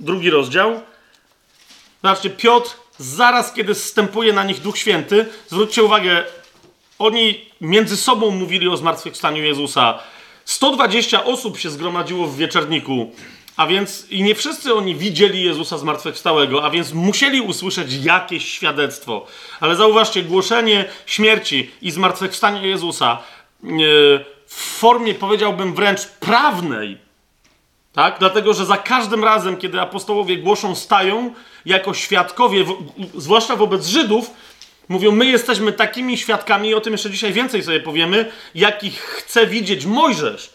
drugi 0.00 0.30
rozdział. 0.30 0.80
Zobaczcie, 2.02 2.30
Piotr, 2.30 2.70
zaraz 2.98 3.52
kiedy 3.52 3.74
zstępuje 3.74 4.32
na 4.32 4.44
nich 4.44 4.60
Duch 4.60 4.78
Święty, 4.78 5.26
zwróćcie 5.48 5.82
uwagę, 5.82 6.24
oni 6.98 7.50
między 7.60 7.96
sobą 7.96 8.30
mówili 8.30 8.68
o 8.68 8.76
zmartwychwstaniu 8.76 9.42
Jezusa. 9.42 9.98
120 10.44 11.24
osób 11.24 11.58
się 11.58 11.70
zgromadziło 11.70 12.26
w 12.26 12.36
wieczerniku, 12.36 13.12
a 13.56 13.66
więc 13.66 14.06
i 14.10 14.22
nie 14.22 14.34
wszyscy 14.34 14.74
oni 14.74 14.94
widzieli 14.94 15.42
Jezusa 15.42 15.78
zmartwychwstałego, 15.78 16.64
a 16.64 16.70
więc 16.70 16.92
musieli 16.92 17.40
usłyszeć 17.40 17.92
jakieś 17.92 18.48
świadectwo. 18.48 19.26
Ale 19.60 19.76
zauważcie, 19.76 20.22
głoszenie 20.22 20.84
śmierci 21.06 21.70
i 21.82 21.90
zmartwychwstania 21.90 22.62
Jezusa 22.62 23.18
yy, 23.62 24.24
w 24.46 24.54
formie, 24.78 25.14
powiedziałbym, 25.14 25.74
wręcz 25.74 26.06
prawnej, 26.06 26.98
tak? 27.92 28.16
Dlatego, 28.18 28.54
że 28.54 28.66
za 28.66 28.76
każdym 28.76 29.24
razem, 29.24 29.56
kiedy 29.56 29.80
apostołowie 29.80 30.38
głoszą, 30.38 30.74
stają 30.74 31.34
jako 31.64 31.94
świadkowie, 31.94 32.64
zwłaszcza 33.14 33.56
wobec 33.56 33.86
Żydów, 33.86 34.30
mówią: 34.88 35.12
My 35.12 35.26
jesteśmy 35.26 35.72
takimi 35.72 36.18
świadkami, 36.18 36.68
i 36.68 36.74
o 36.74 36.80
tym 36.80 36.92
jeszcze 36.92 37.10
dzisiaj 37.10 37.32
więcej 37.32 37.62
sobie 37.62 37.80
powiemy, 37.80 38.32
jakich 38.54 39.00
chce 39.00 39.46
widzieć 39.46 39.86
Mojżesz. 39.86 40.50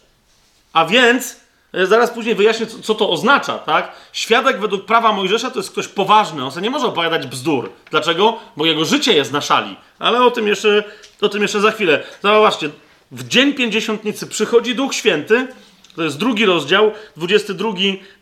A 0.74 0.86
więc, 0.86 1.32
e, 1.34 1.40
zaraz 1.74 2.12
później 2.12 2.36
wyjaśnię, 2.36 2.66
co, 2.66 2.96
to 2.96 3.10
oznacza, 3.10 3.58
tak? 3.58 3.92
Świadek 4.14 4.60
według 4.60 4.86
prawa 4.86 5.12
Mojżesza 5.12 5.52
to 5.52 5.60
jest 5.60 5.72
ktoś 5.72 5.88
poważny, 5.88 6.46
on 6.46 6.52
sobie 6.52 6.64
nie 6.64 6.70
może 6.70 6.88
opowiadać 6.88 7.28
bzdur. 7.28 7.70
Dlaczego? 7.92 8.38
Bo 8.58 8.66
jego 8.66 8.86
życie 8.86 9.14
jest 9.14 9.32
na 9.32 9.42
szali. 9.42 9.76
Ale 10.00 10.24
o 10.24 10.32
tym 10.32 10.48
jeszcze, 10.48 10.84
o 11.22 11.30
tym 11.30 11.42
jeszcze 11.42 11.62
za 11.62 11.72
chwilę. 11.72 12.04
Zauważcie, 12.24 12.70
w 13.12 13.28
dzień 13.28 13.54
pięćdziesiątnicy 13.54 14.28
przychodzi 14.28 14.76
Duch 14.76 14.94
Święty, 14.94 15.48
to 15.96 16.04
jest 16.04 16.18
drugi 16.18 16.46
rozdział, 16.46 16.92
22, 17.18 17.70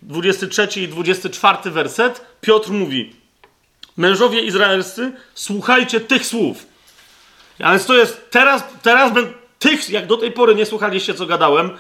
23 0.02 0.82
i 0.82 0.88
24 0.88 1.72
werset. 1.72 2.26
Piotr 2.42 2.72
mówi: 2.72 3.14
Mężowie 3.98 4.42
izraelscy, 4.42 5.12
słuchajcie 5.36 6.00
tych 6.00 6.26
słów. 6.26 6.66
A 7.60 7.72
więc 7.72 7.86
to 7.86 7.96
jest 7.96 8.30
teraz, 8.30 8.64
teraz 8.82 9.12
tych, 9.60 9.90
jak 9.90 10.08
do 10.08 10.18
tej 10.18 10.32
pory 10.32 10.56
nie 10.56 10.66
słuchaliście, 10.66 11.14
co 11.14 11.26
gadałem, 11.26 11.78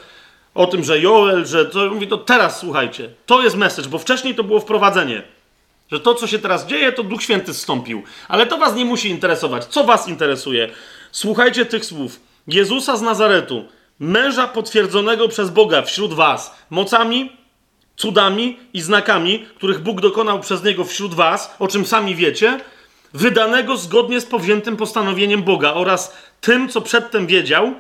o 0.58 0.68
tym, 0.68 0.84
że 0.84 0.99
Joel, 0.99 1.45
że 1.45 1.66
to 1.66 1.89
mówi, 1.89 2.08
to 2.08 2.18
teraz 2.18 2.60
słuchajcie. 2.60 3.10
To 3.26 3.43
jest 3.43 3.58
message, 3.58 3.89
bo 3.89 3.97
wcześniej 3.97 4.36
to 4.36 4.43
było 4.43 4.60
wprowadzenie. 4.60 5.24
Że 5.91 5.99
to, 5.99 6.16
co 6.16 6.28
się 6.28 6.39
teraz 6.39 6.68
dzieje, 6.68 6.91
to 6.91 7.03
Duch 7.03 7.24
Święty 7.24 7.53
zstąpił. 7.53 8.03
Ale 8.28 8.45
to 8.45 8.58
was 8.58 8.76
nie 8.76 8.86
musi 8.86 9.10
interesować. 9.10 9.66
Co 9.66 9.84
was 9.84 10.08
interesuje? 10.08 10.70
Słuchajcie 11.12 11.66
tych 11.66 11.86
słów. 11.86 12.20
Jezusa 12.47 12.97
z 12.97 13.01
Nazaretu, 13.01 13.66
męża 13.99 14.47
potwierdzonego 14.47 15.28
przez 15.28 15.49
Boga 15.49 15.82
wśród 15.82 16.14
was 16.14 16.55
mocami, 16.70 17.32
cudami 17.95 18.60
i 18.74 18.82
znakami, 18.82 19.45
których 19.55 19.80
Bóg 19.80 20.01
dokonał 20.01 20.39
przez 20.39 20.64
niego 20.64 20.84
wśród 20.84 21.14
was, 21.14 21.55
o 21.60 21.68
czym 21.68 21.86
sami 21.86 22.16
wiecie, 22.16 22.60
wydanego 23.14 23.78
zgodnie 23.78 24.22
z 24.22 24.26
powziętym 24.26 24.78
postanowieniem 24.78 25.43
Boga 25.43 25.74
oraz 25.74 26.18
tym, 26.41 26.70
co 26.70 26.82
przedtem 26.82 27.28
wiedział, 27.28 27.74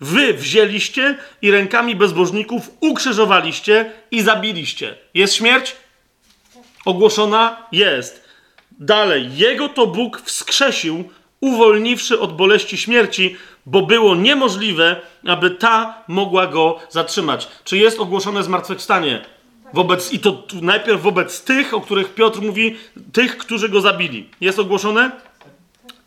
wy 0.00 0.34
wzięliście 0.34 1.18
i 1.42 1.50
rękami 1.50 1.96
bezbożników 1.96 2.70
ukrzyżowaliście 2.80 3.92
i 4.10 4.22
zabiliście. 4.22 4.96
Jest 5.14 5.34
śmierć? 5.34 5.76
Ogłoszona? 6.84 7.56
Jest. 7.72 8.28
Dalej, 8.70 9.36
jego 9.36 9.68
to 9.68 9.86
Bóg 9.86 10.20
wskrzesił, 10.24 11.10
uwolniwszy 11.40 12.20
od 12.20 12.36
boleści 12.36 12.78
śmierci, 12.78 13.36
bo 13.66 13.82
było 13.82 14.14
niemożliwe, 14.14 15.00
aby 15.26 15.50
ta 15.50 16.04
mogła 16.08 16.46
go 16.46 16.78
zatrzymać. 16.90 17.48
Czy 17.64 17.78
jest 17.78 18.00
ogłoszone 18.00 18.42
zmartwychwstanie? 18.42 19.24
Wobec, 19.72 20.12
I 20.12 20.18
to 20.18 20.42
najpierw 20.62 21.02
wobec 21.02 21.44
tych, 21.44 21.74
o 21.74 21.80
których 21.80 22.14
Piotr 22.14 22.40
mówi, 22.40 22.76
tych, 23.12 23.38
którzy 23.38 23.68
go 23.68 23.80
zabili. 23.80 24.28
Jest 24.40 24.58
ogłoszone? 24.58 25.10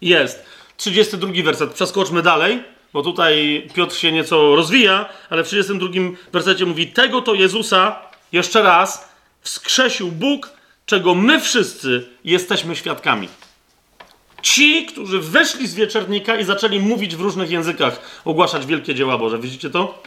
Jest. 0.02 0.46
32 0.78 1.44
werset. 1.44 1.74
Przeskoczmy 1.74 2.22
dalej, 2.22 2.64
bo 2.94 3.02
tutaj 3.02 3.68
Piotr 3.74 3.96
się 3.96 4.12
nieco 4.12 4.56
rozwija, 4.56 5.10
ale 5.30 5.44
w 5.44 5.48
32 5.48 5.90
wersecie 6.34 6.66
mówi: 6.66 6.88
Tego 6.88 7.22
to 7.22 7.34
Jezusa, 7.34 8.00
jeszcze 8.32 8.62
raz, 8.62 9.10
wskrzesił 9.42 10.12
Bóg, 10.12 10.50
czego 10.86 11.16
my 11.16 11.42
wszyscy 11.42 12.10
jesteśmy 12.24 12.76
świadkami. 12.76 13.28
Ci, 14.42 14.86
którzy 14.86 15.20
weszli 15.20 15.68
z 15.68 15.76
wieczernika 15.76 16.40
i 16.40 16.44
zaczęli 16.44 16.80
mówić 16.80 17.16
w 17.16 17.22
różnych 17.22 17.50
językach, 17.50 18.22
ogłaszać 18.26 18.66
wielkie 18.66 18.96
dzieła 18.96 19.18
Boże. 19.18 19.40
Widzicie 19.40 19.70
to? 19.70 20.04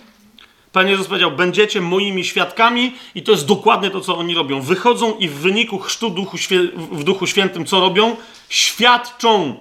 Pan 0.73 0.89
Jezus 0.89 1.07
powiedział: 1.07 1.31
Będziecie 1.31 1.81
moimi 1.81 2.25
świadkami, 2.25 2.93
i 3.15 3.23
to 3.23 3.33
jest 3.33 3.47
dokładnie 3.47 3.91
to, 3.91 4.01
co 4.01 4.17
oni 4.17 4.35
robią. 4.35 4.61
Wychodzą 4.61 5.19
i 5.19 5.29
w 5.29 5.35
wyniku 5.35 5.79
chrztu 5.79 6.11
duchu 6.11 6.37
w 6.93 7.05
Duchu 7.05 7.27
Świętym, 7.27 7.67
co 7.67 7.81
robią? 7.81 8.17
Świadczą. 8.49 9.61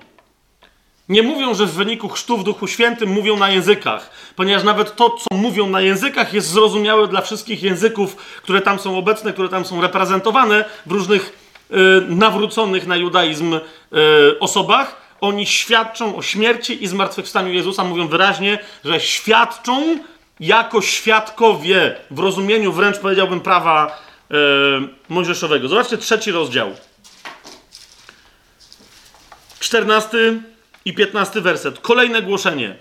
Nie 1.10 1.24
mówią, 1.24 1.54
że 1.54 1.66
w 1.66 1.72
wyniku 1.72 2.10
chrztu 2.10 2.38
w 2.38 2.44
Duchu 2.44 2.68
Świętym 2.68 3.10
mówią 3.10 3.38
na 3.38 3.50
językach, 3.50 4.10
ponieważ 4.36 4.64
nawet 4.64 4.96
to, 4.96 5.10
co 5.10 5.36
mówią 5.38 5.70
na 5.70 5.82
językach, 5.82 6.34
jest 6.34 6.48
zrozumiałe 6.48 7.08
dla 7.08 7.22
wszystkich 7.22 7.64
języków, 7.64 8.16
które 8.16 8.62
tam 8.62 8.80
są 8.80 8.98
obecne, 8.98 9.34
które 9.34 9.50
tam 9.50 9.66
są 9.66 9.82
reprezentowane 9.82 10.66
w 10.86 10.92
różnych 10.92 11.40
y, 11.72 11.76
nawróconych 12.08 12.88
na 12.88 12.96
judaizm 12.96 13.54
y, 13.54 13.60
osobach. 14.40 15.02
Oni 15.22 15.46
świadczą 15.46 16.16
o 16.16 16.22
śmierci 16.22 16.84
i 16.84 16.88
zmartwychwstaniu 16.88 17.54
Jezusa, 17.54 17.84
mówią 17.84 18.08
wyraźnie, 18.08 18.60
że 18.86 19.00
świadczą 19.00 19.98
jako 20.40 20.82
świadkowie 20.82 21.96
w 22.12 22.20
rozumieniu 22.20 22.72
wręcz 22.72 23.00
powiedziałbym 23.00 23.42
prawa 23.42 24.00
e, 24.32 24.36
mojżeszowego. 25.10 25.68
Zobaczcie 25.68 25.98
trzeci 25.98 26.32
rozdział. 26.32 26.72
14 29.60 30.18
i 30.86 30.94
15 30.94 31.42
werset. 31.42 31.80
Kolejne 31.80 32.22
głoszenie. 32.22 32.76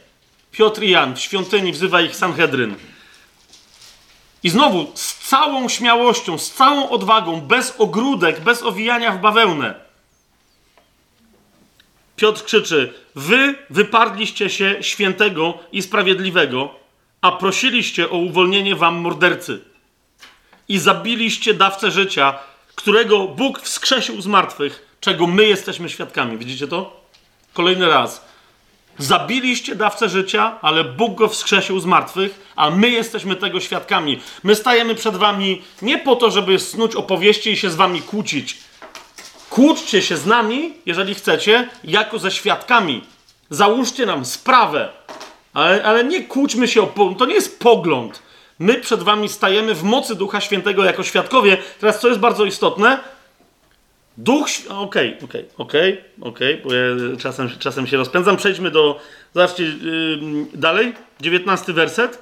Piotr 0.53 0.83
i 0.83 0.91
Jan 0.91 1.17
w 1.17 1.21
świątyni 1.21 1.73
wzywa 1.73 2.01
ich 2.01 2.17
Sanhedryn. 2.17 2.75
I 4.43 4.51
znowu 4.51 4.93
z 4.95 5.29
całą 5.29 5.69
śmiałością, 5.69 6.39
z 6.39 6.51
całą 6.51 6.89
odwagą, 6.89 7.41
bez 7.41 7.75
ogródek, 7.79 8.41
bez 8.41 8.63
owijania 8.63 9.13
w 9.13 9.21
bawełnę. 9.21 9.75
Piotr 12.17 12.45
krzyczy: 12.45 12.93
Wy 13.15 13.55
wyparliście 13.71 14.51
się 14.51 14.77
świętego 14.81 15.59
i 15.73 15.83
sprawiedliwego 15.83 16.83
a 17.23 17.33
prosiliście 17.33 18.11
o 18.11 18.17
uwolnienie 18.17 18.77
wam 18.77 18.95
mordercy 18.95 19.61
i 20.69 20.79
zabiliście 20.79 21.55
dawcę 21.55 21.91
życia, 21.91 22.39
którego 22.75 23.29
Bóg 23.29 23.61
wskrzesił 23.61 24.23
z 24.23 24.27
martwych, 24.27 24.97
czego 25.01 25.27
my 25.27 25.45
jesteśmy 25.47 25.89
świadkami. 25.89 26.39
Widzicie 26.39 26.69
to? 26.69 27.02
Kolejny 27.53 27.89
raz. 27.89 28.25
Zabiliście 28.99 29.75
dawcę 29.75 30.09
życia, 30.09 30.59
ale 30.63 30.85
Bóg 30.85 31.15
go 31.15 31.29
wskrzesił 31.29 31.81
z 31.81 31.85
martwych, 31.85 32.53
a 32.57 32.71
my 32.71 32.91
jesteśmy 32.91 33.37
tego 33.37 33.61
świadkami. 33.61 34.21
My 34.43 34.55
stajemy 34.55 34.95
przed 34.95 35.17
wami 35.17 35.63
nie 35.83 35.99
po 35.99 36.17
to, 36.17 36.31
żeby 36.31 36.59
snuć 36.59 36.97
opowieści 36.97 37.51
i 37.51 37.57
się 37.57 37.71
z 37.71 37.75
wami 37.75 38.03
kłócić. 38.03 38.59
Kłóćcie 39.51 40.03
się 40.03 40.17
z 40.17 40.27
nami, 40.27 40.75
jeżeli 40.87 41.15
chcecie, 41.15 41.69
jako 41.85 42.19
ze 42.19 42.31
świadkami. 42.31 43.05
Załóżcie 43.51 44.07
nam 44.07 44.25
sprawę, 44.25 44.89
ale, 45.55 45.85
ale 45.85 46.05
nie 46.05 46.25
kłóćmy 46.25 46.69
się 46.69 46.83
o. 46.83 47.15
To 47.19 47.27
nie 47.27 47.35
jest 47.35 47.59
pogląd. 47.59 48.23
My 48.59 48.75
przed 48.75 49.03
wami 49.03 49.29
stajemy 49.29 49.75
w 49.75 49.83
mocy 49.83 50.15
Ducha 50.15 50.41
Świętego 50.41 50.85
jako 50.85 51.03
świadkowie. 51.03 51.59
Teraz, 51.81 52.01
co 52.01 52.09
jest 52.09 52.21
bardzo 52.21 52.45
istotne, 52.45 53.01
Duch. 54.17 54.47
Okej, 54.69 55.17
okej, 55.25 55.45
okej, 55.59 56.05
okej, 56.21 56.61
bo 56.65 56.75
ja 56.75 57.17
czasem, 57.19 57.51
czasem 57.59 57.87
się 57.87 57.97
rozpędzam. 57.97 58.37
Przejdźmy 58.37 58.71
do. 58.71 59.01
Zobaczcie 59.35 59.63
yy, 59.63 60.47
dalej. 60.55 60.95
19 61.21 61.73
werset. 61.73 62.19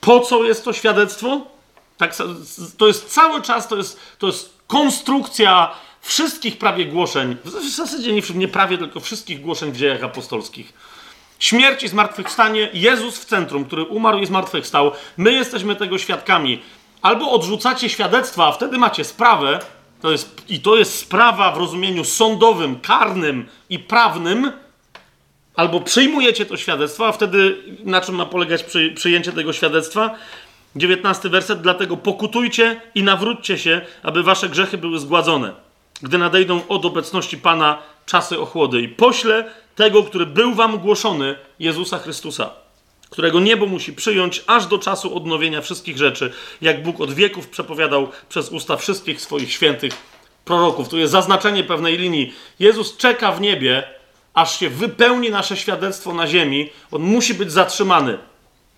Po 0.00 0.20
co 0.20 0.44
jest 0.44 0.64
to 0.64 0.72
świadectwo? 0.72 1.46
Tak, 1.98 2.16
to 2.78 2.86
jest 2.86 3.08
cały 3.08 3.42
czas, 3.42 3.68
to 3.68 3.76
jest, 3.76 4.00
to 4.18 4.26
jest 4.26 4.54
konstrukcja 4.66 5.74
wszystkich 6.00 6.58
prawie 6.58 6.86
głoszeń. 6.86 7.36
W 7.44 7.68
zasadzie 7.76 8.12
nie, 8.12 8.22
nie 8.34 8.48
prawie, 8.48 8.78
tylko 8.78 9.00
wszystkich 9.00 9.40
głoszeń 9.40 9.72
w 9.72 9.76
dziejach 9.76 10.04
apostolskich 10.04 10.72
Śmierć 11.42 11.82
i 11.82 11.88
zmartwychwstanie, 11.88 12.70
Jezus 12.72 13.18
w 13.18 13.24
centrum, 13.24 13.64
który 13.64 13.84
umarł 13.84 14.18
i 14.18 14.26
zmartwychwstał. 14.26 14.92
My 15.16 15.32
jesteśmy 15.32 15.76
tego 15.76 15.98
świadkami. 15.98 16.62
Albo 17.02 17.30
odrzucacie 17.30 17.88
świadectwa, 17.88 18.46
a 18.46 18.52
wtedy 18.52 18.78
macie 18.78 19.04
sprawę, 19.04 19.58
to 20.02 20.10
jest, 20.10 20.44
i 20.48 20.60
to 20.60 20.76
jest 20.76 20.98
sprawa 20.98 21.52
w 21.52 21.58
rozumieniu 21.58 22.04
sądowym, 22.04 22.80
karnym 22.80 23.48
i 23.70 23.78
prawnym, 23.78 24.52
albo 25.56 25.80
przyjmujecie 25.80 26.46
to 26.46 26.56
świadectwo, 26.56 27.06
a 27.06 27.12
wtedy 27.12 27.56
na 27.84 28.00
czym 28.00 28.14
ma 28.14 28.26
polegać 28.26 28.62
przy, 28.62 28.92
przyjęcie 28.96 29.32
tego 29.32 29.52
świadectwa? 29.52 30.14
19 30.76 31.28
werset, 31.28 31.60
dlatego 31.60 31.96
pokutujcie 31.96 32.80
i 32.94 33.02
nawróćcie 33.02 33.58
się, 33.58 33.80
aby 34.02 34.22
wasze 34.22 34.48
grzechy 34.48 34.78
były 34.78 34.98
zgładzone, 34.98 35.52
gdy 36.02 36.18
nadejdą 36.18 36.60
od 36.68 36.84
obecności 36.84 37.38
Pana 37.38 37.78
czasy 38.06 38.40
ochłody. 38.40 38.80
I 38.80 38.88
pośle 38.88 39.50
tego, 39.74 40.02
który 40.02 40.26
był 40.26 40.54
wam 40.54 40.78
głoszony, 40.78 41.34
Jezusa 41.58 41.98
Chrystusa, 41.98 42.50
którego 43.12 43.40
niebo 43.40 43.66
musi 43.66 43.92
przyjąć 43.92 44.44
aż 44.46 44.66
do 44.66 44.78
czasu 44.78 45.16
odnowienia 45.16 45.60
wszystkich 45.60 45.98
rzeczy, 45.98 46.32
jak 46.60 46.82
Bóg 46.82 47.00
od 47.00 47.12
wieków 47.12 47.48
przepowiadał 47.48 48.08
przez 48.28 48.48
usta 48.48 48.76
wszystkich 48.76 49.20
swoich 49.20 49.52
świętych 49.52 49.92
proroków. 50.44 50.88
Tu 50.88 50.98
jest 50.98 51.12
zaznaczenie 51.12 51.64
pewnej 51.64 51.98
linii. 51.98 52.34
Jezus 52.58 52.96
czeka 52.96 53.32
w 53.32 53.40
niebie, 53.40 53.82
aż 54.34 54.58
się 54.58 54.68
wypełni 54.70 55.30
nasze 55.30 55.56
świadectwo 55.56 56.14
na 56.14 56.26
ziemi. 56.26 56.70
On 56.90 57.02
musi 57.02 57.34
być 57.34 57.52
zatrzymany. 57.52 58.18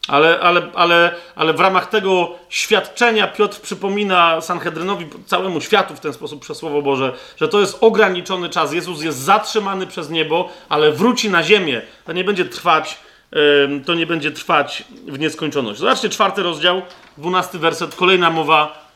Ale, 0.08 0.40
ale, 0.40 0.70
ale, 0.74 1.14
ale 1.34 1.52
w 1.52 1.60
ramach 1.60 1.88
tego 1.88 2.34
świadczenia 2.48 3.26
Piotr 3.26 3.60
przypomina 3.60 4.40
Sanhedrynowi, 4.40 5.06
całemu 5.26 5.60
światu 5.60 5.96
w 5.96 6.00
ten 6.00 6.12
sposób 6.12 6.42
przez 6.42 6.58
Słowo 6.58 6.82
Boże, 6.82 7.12
że 7.36 7.48
to 7.48 7.60
jest 7.60 7.78
ograniczony 7.80 8.48
czas. 8.48 8.72
Jezus 8.72 9.02
jest 9.02 9.18
zatrzymany 9.18 9.86
przez 9.86 10.10
niebo, 10.10 10.48
ale 10.68 10.92
wróci 10.92 11.30
na 11.30 11.42
ziemię. 11.42 11.82
To 12.04 12.12
nie 12.12 12.24
będzie 12.24 12.44
trwać, 12.44 12.98
to 13.86 13.94
nie 13.94 14.06
będzie 14.06 14.30
trwać 14.30 14.84
w 15.06 15.18
nieskończoność. 15.18 15.80
Zobaczcie, 15.80 16.08
czwarty 16.08 16.42
rozdział, 16.42 16.82
dwunasty 17.18 17.58
werset, 17.58 17.94
kolejna 17.94 18.30
mowa. 18.30 18.90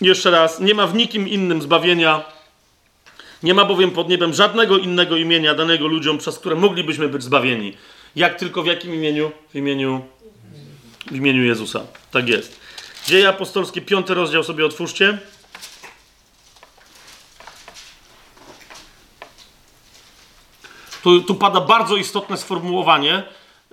Jeszcze 0.00 0.30
raz, 0.30 0.60
nie 0.60 0.74
ma 0.74 0.86
w 0.86 0.94
nikim 0.94 1.28
innym 1.28 1.62
zbawienia. 1.62 2.24
Nie 3.42 3.54
ma 3.54 3.64
bowiem 3.64 3.90
pod 3.90 4.08
niebem 4.08 4.34
żadnego 4.34 4.78
innego 4.78 5.16
imienia 5.16 5.54
danego 5.54 5.86
ludziom, 5.86 6.18
przez 6.18 6.38
które 6.38 6.56
moglibyśmy 6.56 7.08
być 7.08 7.22
zbawieni. 7.22 7.76
Jak 8.16 8.38
tylko 8.38 8.62
w 8.62 8.66
jakim 8.66 8.94
imieniu? 8.94 9.30
W 9.50 9.56
imieniu, 9.56 10.04
w 11.06 11.16
imieniu 11.16 11.44
Jezusa. 11.44 11.80
Tak 12.10 12.28
jest. 12.28 12.60
Dzieje 13.06 13.28
apostolskie, 13.28 13.80
piąty 13.80 14.14
rozdział 14.14 14.44
sobie 14.44 14.66
otwórzcie. 14.66 15.18
Tu, 21.02 21.20
tu 21.22 21.34
pada 21.34 21.60
bardzo 21.60 21.96
istotne 21.96 22.36
sformułowanie, 22.36 23.22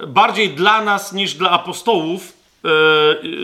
bardziej 0.08 0.50
dla 0.50 0.84
nas 0.84 1.14
niż 1.14 1.34
dla 1.34 1.50
apostołów, 1.50 2.34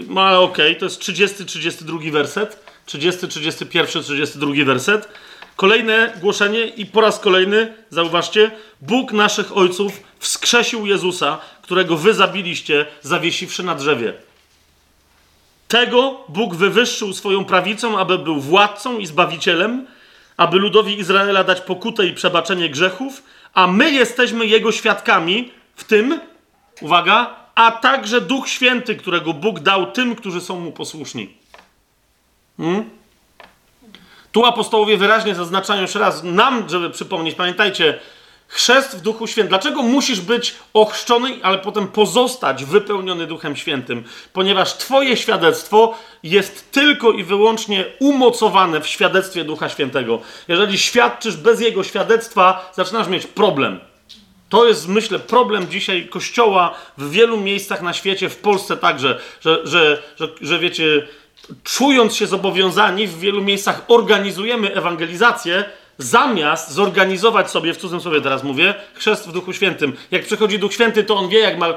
no 0.08 0.22
ale 0.22 0.40
okej, 0.40 0.72
okay, 0.72 0.80
to 0.80 0.86
jest 0.86 1.00
30, 1.00 1.46
32 1.46 2.00
werset, 2.12 2.66
30, 2.86 3.28
31, 3.28 4.04
32 4.04 4.66
werset. 4.66 5.10
Kolejne 5.56 6.14
głoszenie 6.22 6.66
i 6.66 6.86
po 6.86 7.02
raz 7.02 7.20
kolejny, 7.20 7.74
zauważcie, 7.90 8.52
Bóg 8.82 9.12
naszych 9.12 9.58
ojców 9.58 10.00
wskrzesił 10.20 10.86
Jezusa, 10.86 11.38
którego 11.62 11.98
wy 11.98 12.14
zabiliście, 12.14 12.86
zawiesiwszy 13.02 13.64
na 13.64 13.76
drzewie. 13.76 14.14
Tego 15.68 16.24
Bóg 16.30 16.56
wywyższył 16.56 17.14
swoją 17.14 17.46
prawicą, 17.46 18.00
aby 18.00 18.20
był 18.20 18.40
władcą 18.40 18.98
i 18.98 19.06
zbawicielem, 19.06 19.88
aby 20.38 20.58
ludowi 20.58 21.00
Izraela 21.00 21.44
dać 21.44 21.62
pokutę 21.62 22.06
i 22.06 22.14
przebaczenie 22.14 22.70
grzechów, 22.70 23.24
a 23.56 23.68
my 23.68 23.92
jesteśmy 23.92 24.46
Jego 24.46 24.72
świadkami 24.72 25.52
w 25.76 25.84
tym, 25.84 26.20
uwaga, 26.82 27.36
a 27.56 27.72
także 27.72 28.22
Duch 28.22 28.50
Święty, 28.50 28.96
którego 28.96 29.34
Bóg 29.34 29.60
dał 29.60 29.92
tym, 29.92 30.16
którzy 30.16 30.42
są 30.42 30.60
Mu 30.60 30.72
posłuszni. 30.72 31.38
Hmm? 32.58 32.90
Tu 34.32 34.46
apostołowie 34.46 34.98
wyraźnie 34.98 35.36
zaznaczają 35.36 35.82
jeszcze 35.82 36.00
raz 36.00 36.24
nam, 36.24 36.70
żeby 36.70 36.90
przypomnieć, 36.90 37.36
pamiętajcie, 37.36 38.00
chrzest 38.48 38.98
w 38.98 39.02
Duchu 39.02 39.28
Świętym. 39.28 39.50
Dlaczego 39.50 39.82
musisz 39.84 40.22
być 40.22 40.56
ochrzczony, 40.74 41.40
ale 41.44 41.58
potem 41.58 41.88
pozostać 41.88 42.66
wypełniony 42.66 43.28
Duchem 43.28 43.56
Świętym? 43.56 44.04
Ponieważ 44.34 44.74
Twoje 44.74 45.18
świadectwo 45.18 45.98
jest 46.24 46.72
tylko 46.72 47.12
i 47.12 47.24
wyłącznie 47.24 47.86
umocowane 48.00 48.82
w 48.82 48.88
świadectwie 48.88 49.44
Ducha 49.44 49.70
Świętego. 49.70 50.20
Jeżeli 50.48 50.78
świadczysz 50.78 51.36
bez 51.38 51.62
Jego 51.62 51.84
świadectwa, 51.84 52.72
zaczynasz 52.76 53.08
mieć 53.08 53.28
problem. 53.28 53.80
To 54.50 54.66
jest, 54.66 54.88
myślę, 54.88 55.20
problem 55.20 55.68
dzisiaj 55.70 56.08
Kościoła 56.08 56.76
w 56.98 57.10
wielu 57.12 57.38
miejscach 57.38 57.82
na 57.82 57.94
świecie, 57.94 58.30
w 58.30 58.38
Polsce 58.38 58.78
także, 58.78 59.20
że, 59.42 59.68
że, 59.68 60.04
że, 60.20 60.28
że 60.42 60.60
wiecie 60.60 61.08
czując 61.64 62.16
się 62.16 62.28
zobowiązani, 62.28 63.08
w 63.08 63.20
wielu 63.20 63.42
miejscach 63.42 63.82
organizujemy 63.88 64.76
ewangelizację, 64.76 65.66
zamiast 65.98 66.72
zorganizować 66.72 67.52
sobie, 67.52 67.74
w 67.74 67.78
cudzysłowie 67.78 68.22
teraz 68.22 68.44
mówię, 68.44 68.74
chrzest 68.94 69.28
w 69.28 69.32
Duchu 69.32 69.54
Świętym. 69.54 69.94
Jak 70.12 70.26
przychodzi 70.26 70.60
Duch 70.60 70.74
Święty, 70.74 71.04
to 71.04 71.16
on 71.16 71.30
wie, 71.30 71.40
jak 71.40 71.58
ma. 71.58 71.68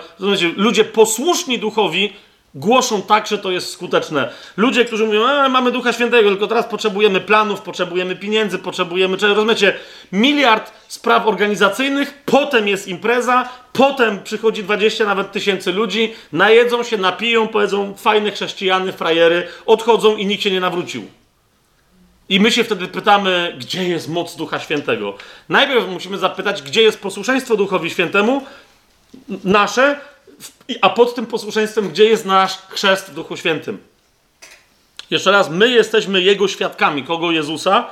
Ludzie 0.56 0.84
posłuszni 0.84 1.58
duchowi 1.58 2.12
głoszą 2.54 3.02
tak, 3.02 3.26
że 3.26 3.38
to 3.38 3.50
jest 3.50 3.72
skuteczne. 3.72 4.30
Ludzie, 4.56 4.84
którzy 4.84 5.06
mówią, 5.06 5.26
e, 5.26 5.48
mamy 5.48 5.72
Ducha 5.72 5.92
Świętego, 5.92 6.30
tylko 6.30 6.46
teraz 6.46 6.66
potrzebujemy 6.66 7.20
planów, 7.20 7.60
potrzebujemy 7.60 8.16
pieniędzy, 8.16 8.58
potrzebujemy, 8.58 9.16
czy 9.16 9.28
rozumiecie, 9.28 9.74
miliard 10.12 10.72
spraw 10.88 11.26
organizacyjnych, 11.26 12.22
potem 12.24 12.68
jest 12.68 12.88
impreza, 12.88 13.48
potem 13.72 14.22
przychodzi 14.22 14.64
20 14.64 15.04
nawet 15.04 15.32
tysięcy 15.32 15.72
ludzi, 15.72 16.12
najedzą 16.32 16.82
się, 16.82 16.98
napiją, 16.98 17.48
powiedzą 17.48 17.94
fajne 17.94 18.30
chrześcijany, 18.30 18.92
frajery, 18.92 19.46
odchodzą 19.66 20.16
i 20.16 20.26
nikt 20.26 20.42
się 20.42 20.50
nie 20.50 20.60
nawrócił. 20.60 21.02
I 22.28 22.40
my 22.40 22.52
się 22.52 22.64
wtedy 22.64 22.88
pytamy, 22.88 23.56
gdzie 23.58 23.88
jest 23.88 24.08
moc 24.08 24.36
Ducha 24.36 24.60
Świętego. 24.60 25.16
Najpierw 25.48 25.88
musimy 25.88 26.18
zapytać, 26.18 26.62
gdzie 26.62 26.82
jest 26.82 27.00
posłuszeństwo 27.00 27.56
Duchowi 27.56 27.90
Świętemu, 27.90 28.42
nasze, 29.44 30.00
a 30.80 30.90
pod 30.90 31.14
tym 31.14 31.26
posłuszeństwem, 31.26 31.88
gdzie 31.88 32.04
jest 32.04 32.24
nasz 32.24 32.58
chrzest 32.68 33.10
w 33.10 33.14
Duchu 33.14 33.36
Świętym. 33.36 33.78
Jeszcze 35.10 35.30
raz, 35.30 35.50
my 35.50 35.68
jesteśmy 35.68 36.22
Jego 36.22 36.48
świadkami, 36.48 37.04
kogo 37.04 37.30
Jezusa, 37.30 37.90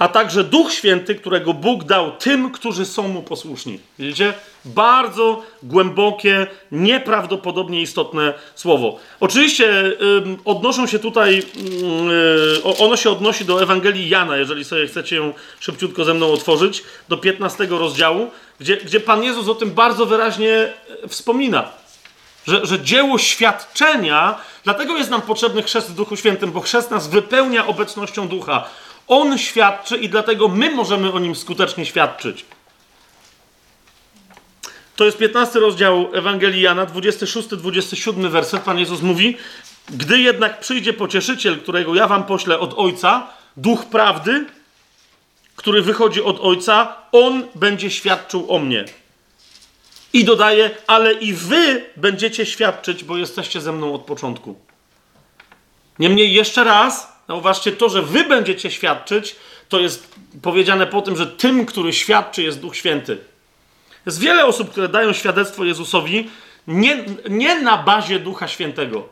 a 0.00 0.08
także 0.08 0.44
Duch 0.44 0.72
Święty, 0.72 1.14
którego 1.14 1.54
Bóg 1.54 1.84
dał 1.84 2.12
tym, 2.12 2.52
którzy 2.52 2.86
są 2.86 3.08
Mu 3.08 3.22
posłuszni. 3.22 3.78
Widzicie? 3.98 4.34
Bardzo 4.64 5.42
głębokie, 5.62 6.46
nieprawdopodobnie 6.72 7.82
istotne 7.82 8.34
słowo. 8.54 8.98
Oczywiście 9.20 9.92
odnoszą 10.44 10.86
się 10.86 10.98
tutaj, 10.98 11.42
yy, 12.64 12.76
ono 12.78 12.96
się 12.96 13.10
odnosi 13.10 13.44
do 13.44 13.62
Ewangelii 13.62 14.08
Jana, 14.08 14.36
jeżeli 14.36 14.64
sobie 14.64 14.86
chcecie 14.86 15.16
ją 15.16 15.32
szybciutko 15.60 16.04
ze 16.04 16.14
mną 16.14 16.32
otworzyć, 16.32 16.82
do 17.08 17.16
15 17.16 17.66
rozdziału, 17.70 18.30
gdzie, 18.60 18.76
gdzie 18.76 19.00
Pan 19.00 19.22
Jezus 19.24 19.48
o 19.48 19.54
tym 19.54 19.70
bardzo 19.70 20.06
wyraźnie 20.06 20.52
e, 21.04 21.08
wspomina. 21.08 21.68
Że, 22.46 22.66
że 22.66 22.80
dzieło 22.80 23.18
świadczenia, 23.18 24.38
dlatego 24.64 24.96
jest 24.96 25.10
nam 25.10 25.22
potrzebny 25.22 25.62
chrzest 25.62 25.90
w 25.90 25.94
Duchu 25.94 26.16
Świętym, 26.16 26.52
bo 26.52 26.60
chrzest 26.60 26.90
nas 26.90 27.08
wypełnia 27.08 27.66
obecnością 27.66 28.28
Ducha. 28.28 28.68
On 29.10 29.38
świadczy 29.38 29.96
i 29.96 30.08
dlatego 30.08 30.48
my 30.48 30.70
możemy 30.70 31.12
o 31.12 31.18
nim 31.18 31.36
skutecznie 31.36 31.86
świadczyć. 31.86 32.44
To 34.96 35.04
jest 35.04 35.18
15 35.18 35.58
rozdział 35.58 36.10
Ewangelii 36.14 36.62
Jana, 36.62 36.86
26-27 36.86 38.28
werset. 38.28 38.62
Pan 38.62 38.78
Jezus 38.78 39.02
mówi: 39.02 39.36
Gdy 39.88 40.18
jednak 40.18 40.60
przyjdzie 40.60 40.92
pocieszyciel, 40.92 41.60
którego 41.60 41.94
ja 41.94 42.06
wam 42.06 42.24
poślę 42.24 42.58
od 42.58 42.74
Ojca, 42.76 43.26
duch 43.56 43.84
prawdy, 43.84 44.46
który 45.56 45.82
wychodzi 45.82 46.22
od 46.22 46.40
Ojca, 46.40 46.96
on 47.12 47.46
będzie 47.54 47.90
świadczył 47.90 48.54
o 48.54 48.58
mnie. 48.58 48.84
I 50.12 50.24
dodaje: 50.24 50.70
Ale 50.86 51.12
i 51.12 51.32
wy 51.32 51.84
będziecie 51.96 52.46
świadczyć, 52.46 53.04
bo 53.04 53.16
jesteście 53.16 53.60
ze 53.60 53.72
mną 53.72 53.94
od 53.94 54.02
początku. 54.02 54.58
Niemniej 55.98 56.32
jeszcze 56.32 56.64
raz, 56.64 57.09
zauważcie, 57.30 57.72
to, 57.72 57.88
że 57.88 58.02
wy 58.02 58.24
będziecie 58.24 58.70
świadczyć, 58.70 59.36
to 59.68 59.80
jest 59.80 60.14
powiedziane 60.42 60.86
po 60.86 61.02
tym, 61.02 61.16
że 61.16 61.26
tym, 61.26 61.66
który 61.66 61.92
świadczy, 61.92 62.42
jest 62.42 62.60
Duch 62.60 62.76
Święty. 62.76 63.18
Jest 64.06 64.20
wiele 64.20 64.46
osób, 64.46 64.70
które 64.70 64.88
dają 64.88 65.12
świadectwo 65.12 65.64
Jezusowi 65.64 66.30
nie, 66.66 67.04
nie 67.28 67.60
na 67.60 67.78
bazie 67.78 68.18
Ducha 68.18 68.48
Świętego. 68.48 69.08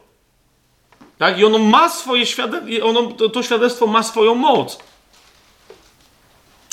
Tak? 1.18 1.38
I 1.38 1.44
ono 1.44 1.58
ma 1.58 1.88
swoje 1.88 2.26
świadectwo, 2.26 2.86
ono, 2.86 3.02
to, 3.02 3.28
to 3.28 3.42
świadectwo 3.42 3.86
ma 3.86 4.02
swoją 4.02 4.34
moc. 4.34 4.78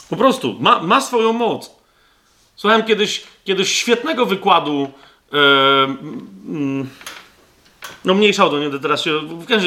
Po 0.09 0.15
prostu, 0.15 0.57
ma, 0.59 0.79
ma 0.79 1.01
swoją 1.01 1.33
moc. 1.33 1.71
Słuchałem 2.55 2.83
kiedyś, 2.83 3.23
kiedyś 3.43 3.75
świetnego 3.75 4.25
wykładu. 4.25 4.91
Yy, 5.31 5.39
yy, 6.59 6.85
no 8.05 8.13
mniejsza 8.13 8.45
o 8.45 8.49
to, 8.49 8.57
nie 8.57 8.63
będę 8.63 8.79
teraz 8.79 9.03
się. 9.03 9.19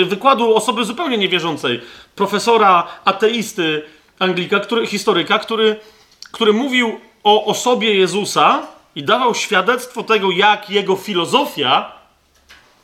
Wykładu 0.05 0.55
osoby 0.55 0.85
zupełnie 0.85 1.19
niewierzącej. 1.19 1.81
Profesora 2.15 2.87
ateisty, 3.05 3.83
Anglika, 4.19 4.61
który, 4.61 4.87
historyka, 4.87 5.39
który, 5.39 5.77
który 6.33 6.53
mówił 6.53 7.01
o 7.25 7.45
osobie 7.45 7.95
Jezusa 7.95 8.67
i 8.95 9.03
dawał 9.03 9.35
świadectwo 9.35 10.03
tego, 10.03 10.31
jak 10.31 10.71
jego 10.71 10.97
filozofia 10.97 11.93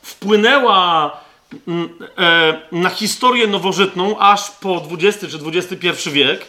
wpłynęła 0.01 1.11
mm, 1.67 1.89
e, 2.17 2.61
na 2.71 2.89
historię 2.89 3.47
nowożytną 3.47 4.19
aż 4.19 4.51
po 4.51 4.83
XX 4.91 5.31
czy 5.31 5.39
XXI 5.45 6.09
wiek 6.11 6.45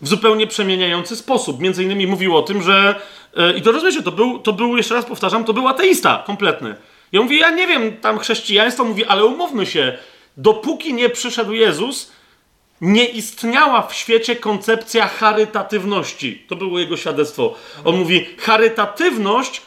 w 0.00 0.08
zupełnie 0.08 0.46
przemieniający 0.46 1.16
sposób. 1.16 1.60
Między 1.60 1.84
innymi 1.84 2.06
mówił 2.06 2.36
o 2.36 2.42
tym, 2.42 2.62
że 2.62 3.00
e, 3.36 3.56
i 3.56 3.62
to 3.62 3.72
rozumiecie, 3.72 4.02
to 4.02 4.12
był, 4.12 4.38
to 4.38 4.52
był, 4.52 4.76
jeszcze 4.76 4.94
raz 4.94 5.04
powtarzam, 5.04 5.44
to 5.44 5.52
był 5.52 5.68
ateista 5.68 6.22
kompletny. 6.26 6.74
Ja 7.12 7.22
mówię, 7.22 7.38
ja 7.38 7.50
nie 7.50 7.66
wiem, 7.66 7.96
tam 7.96 8.18
chrześcijaństwo 8.18 8.84
mówi, 8.84 9.04
ale 9.04 9.24
umówmy 9.24 9.66
się, 9.66 9.98
dopóki 10.36 10.94
nie 10.94 11.08
przyszedł 11.10 11.52
Jezus, 11.52 12.12
nie 12.80 13.04
istniała 13.04 13.82
w 13.82 13.94
świecie 13.94 14.36
koncepcja 14.36 15.08
charytatywności. 15.08 16.44
To 16.48 16.56
było 16.56 16.78
jego 16.78 16.96
świadectwo. 16.96 17.54
On 17.84 17.96
mówi, 17.96 18.26
charytatywność, 18.38 19.62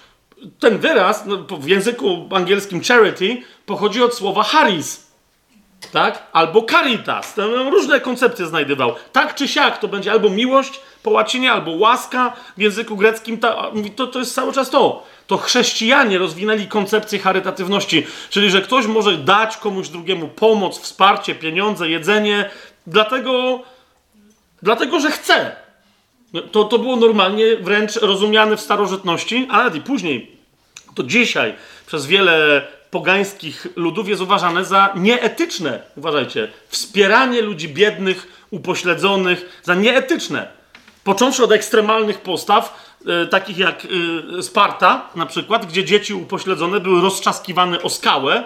ten 0.60 0.78
wyraz 0.78 1.26
no, 1.26 1.38
w 1.38 1.68
języku 1.68 2.30
angielskim 2.32 2.82
charity, 2.84 3.42
pochodzi 3.66 4.04
od 4.04 4.16
słowa 4.16 4.44
charis. 4.44 5.08
tak? 5.92 6.28
Albo 6.34 6.62
caritas. 6.64 7.34
Tam 7.34 7.68
różne 7.68 8.02
koncepcje 8.02 8.46
znajdywał. 8.46 8.96
Tak 9.12 9.36
czy 9.36 9.48
siak 9.48 9.78
to 9.78 9.88
będzie 9.88 10.12
albo 10.12 10.30
miłość 10.30 10.80
po 11.04 11.12
łacinie, 11.12 11.52
albo 11.52 11.72
łaska 11.72 12.34
w 12.58 12.62
języku 12.62 12.96
greckim. 12.96 13.38
To, 13.38 13.74
to, 13.96 14.08
to 14.08 14.20
jest 14.20 14.36
cały 14.36 14.54
czas 14.54 14.70
to. 14.70 15.04
To 15.28 15.38
chrześcijanie 15.38 16.18
rozwinęli 16.18 16.68
koncepcję 16.68 17.20
charytatywności, 17.20 18.08
czyli 18.30 18.50
że 18.50 18.62
ktoś 18.62 18.86
może 18.86 19.18
dać 19.18 19.58
komuś 19.58 19.90
drugiemu 19.90 20.28
pomoc, 20.28 20.80
wsparcie, 20.80 21.36
pieniądze, 21.36 21.90
jedzenie, 21.90 22.50
dlatego, 22.88 23.64
dlatego 24.62 25.00
że 25.00 25.12
chce. 25.12 25.56
To, 26.52 26.64
to 26.64 26.80
było 26.80 26.96
normalnie 26.96 27.58
wręcz 27.58 27.96
rozumiane 27.96 28.58
w 28.58 28.62
starożytności, 28.62 29.48
a 29.50 29.58
nawet 29.58 29.76
i 29.76 29.82
później. 29.82 30.38
To 30.96 31.04
dzisiaj 31.04 31.54
przez 31.88 32.06
wiele 32.06 32.68
pogańskich 32.92 33.68
ludów 33.76 34.10
jest 34.10 34.22
uważane 34.22 34.66
za 34.66 34.94
nieetyczne. 34.96 35.82
Uważajcie, 35.98 36.52
wspieranie 36.68 37.42
ludzi 37.42 37.70
biednych, 37.70 38.28
upośledzonych 38.52 39.60
za 39.64 39.76
nieetyczne. 39.76 40.48
Począwszy 41.04 41.44
od 41.44 41.52
ekstremalnych 41.52 42.22
postaw, 42.22 42.85
takich 43.30 43.58
jak 43.58 43.88
e, 44.40 44.44
Sparta 44.44 45.10
na 45.16 45.26
przykład, 45.26 45.66
gdzie 45.66 45.86
dzieci 45.86 46.14
upośledzone 46.14 46.80
były 46.80 47.02
rozczaskiwane 47.02 47.82
o 47.82 47.90
skałę, 47.90 48.44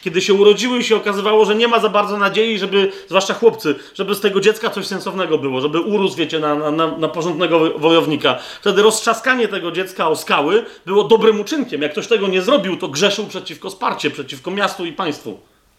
kiedy 0.00 0.20
się 0.20 0.34
urodziły 0.34 0.78
i 0.78 0.84
się 0.84 0.96
okazywało, 0.96 1.44
że 1.44 1.54
nie 1.54 1.68
ma 1.68 1.80
za 1.80 1.88
bardzo 1.88 2.18
nadziei, 2.18 2.58
żeby, 2.58 2.92
zwłaszcza 3.06 3.34
chłopcy, 3.34 3.74
żeby 3.94 4.14
z 4.14 4.20
tego 4.20 4.40
dziecka 4.40 4.70
coś 4.70 4.86
sensownego 4.86 5.38
było, 5.38 5.60
żeby 5.60 5.80
urósł, 5.80 6.16
wiecie, 6.16 6.38
na, 6.38 6.70
na, 6.70 6.86
na 6.86 7.08
porządnego 7.08 7.78
wojownika. 7.78 8.38
Wtedy 8.60 8.82
roztrzaskanie 8.82 9.48
tego 9.48 9.72
dziecka 9.72 10.08
o 10.08 10.16
skały 10.16 10.64
było 10.86 11.04
dobrym 11.04 11.40
uczynkiem. 11.40 11.82
Jak 11.82 11.92
ktoś 11.92 12.06
tego 12.06 12.28
nie 12.28 12.42
zrobił, 12.42 12.76
to 12.76 12.88
grzeszył 12.88 13.26
przeciwko 13.26 13.70
Sparcie, 13.70 14.10
przeciwko 14.10 14.50
miastu 14.50 14.84
i 14.84 14.92
państwu. 14.92 15.38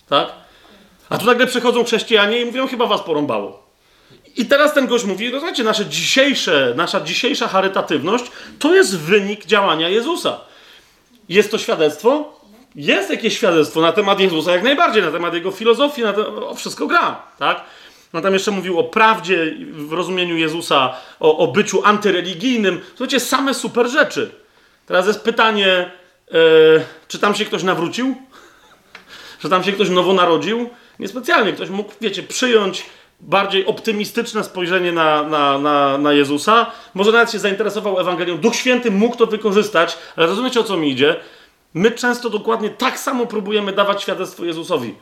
Tak? 0.10 0.32
A 1.10 1.18
tu 1.18 1.26
nagle 1.26 1.48
przychodzą 1.48 1.84
chrześcijanie 1.84 2.42
i 2.42 2.46
mówią, 2.46 2.68
chyba 2.68 2.86
was 2.86 3.02
porąbało. 3.02 3.69
I 4.38 4.46
teraz 4.46 4.74
ten 4.74 4.88
gość 4.88 5.06
mówi, 5.06 5.32
rozumiecie, 5.32 5.64
nasze 5.64 5.86
dzisiejsze, 5.86 6.74
nasza 6.76 7.02
dzisiejsza 7.02 7.48
charytatywność 7.48 8.26
to 8.60 8.76
jest 8.76 8.98
wynik 8.98 9.46
działania 9.46 9.90
Jezusa. 9.90 10.40
Jest 11.30 11.52
to 11.52 11.58
świadectwo? 11.58 12.40
Jest 12.76 13.10
jakieś 13.10 13.38
świadectwo 13.38 13.82
na 13.82 13.92
temat 13.92 14.20
Jezusa, 14.20 14.52
jak 14.52 14.64
najbardziej, 14.64 15.04
na 15.04 15.12
temat 15.12 15.34
jego 15.34 15.52
filozofii, 15.52 16.02
na 16.02 16.14
to, 16.14 16.50
o 16.50 16.56
wszystko 16.56 16.88
gra, 16.88 17.22
tak? 17.40 17.62
No 18.14 18.22
tam 18.22 18.34
jeszcze 18.34 18.52
mówił 18.52 18.80
o 18.80 18.84
prawdzie 18.84 19.56
w 19.72 19.94
rozumieniu 19.94 20.38
Jezusa, 20.38 20.96
o, 21.20 21.38
o 21.38 21.48
byciu 21.48 21.82
antyreligijnym. 21.86 22.82
Słuchajcie, 22.90 23.20
same 23.20 23.54
super 23.54 23.90
rzeczy. 23.90 24.32
Teraz 24.86 25.08
jest 25.08 25.22
pytanie, 25.22 25.92
e, 26.32 26.36
czy 27.08 27.20
tam 27.20 27.36
się 27.36 27.46
ktoś 27.46 27.64
nawrócił? 27.64 28.16
Czy 29.42 29.50
tam 29.50 29.64
się 29.64 29.72
ktoś 29.72 29.90
nowo 29.90 30.14
narodził? 30.14 30.70
Niespecjalnie. 31.00 31.54
Ktoś 31.54 31.70
mógł, 31.70 31.94
wiecie, 32.02 32.24
przyjąć 32.24 32.86
bardziej 33.20 33.66
optymistyczne 33.66 34.44
spojrzenie 34.44 34.92
na, 34.92 35.24
na, 35.24 35.58
na, 35.60 35.98
na 35.98 36.14
Jezusa. 36.14 36.72
Może 36.94 37.12
nawet 37.12 37.32
się 37.32 37.40
zainteresował 37.40 38.00
Ewangelią. 38.00 38.38
Duch 38.38 38.56
Święty 38.56 38.92
mógł 38.92 39.16
to 39.16 39.26
wykorzystać, 39.26 39.98
ale 40.16 40.28
rozumiecie 40.28 40.60
o 40.60 40.64
co 40.64 40.78
mi 40.78 40.92
idzie? 40.92 41.16
My 41.74 41.92
często 41.92 42.30
dokładnie 42.30 42.70
tak 42.70 43.00
samo 43.00 43.26
próbujemy 43.26 43.74
dawać 43.74 44.02
świadectwo 44.02 44.46
Jezusowi. 44.46 44.96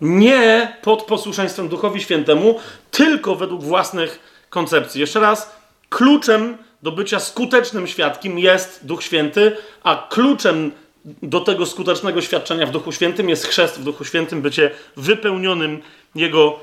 Nie 0.00 0.76
pod 0.82 1.02
posłuszeństwem 1.02 1.68
Duchowi 1.68 2.00
Świętemu, 2.00 2.60
tylko 2.90 3.34
według 3.34 3.62
własnych 3.62 4.20
koncepcji. 4.50 5.00
Jeszcze 5.00 5.20
raz, 5.20 5.56
kluczem 5.88 6.56
do 6.82 6.92
bycia 6.92 7.20
skutecznym 7.20 7.86
świadkiem 7.86 8.38
jest 8.38 8.86
Duch 8.86 9.02
Święty, 9.02 9.56
a 9.82 10.06
kluczem 10.10 10.72
do 11.04 11.40
tego 11.40 11.66
skutecznego 11.66 12.20
świadczenia 12.20 12.66
w 12.66 12.70
Duchu 12.70 12.92
Świętym 12.92 13.28
jest 13.28 13.46
chrzest 13.46 13.80
w 13.80 13.84
Duchu 13.84 14.04
Świętym, 14.04 14.42
bycie 14.42 14.70
wypełnionym 14.96 15.82
Jego 16.14 16.58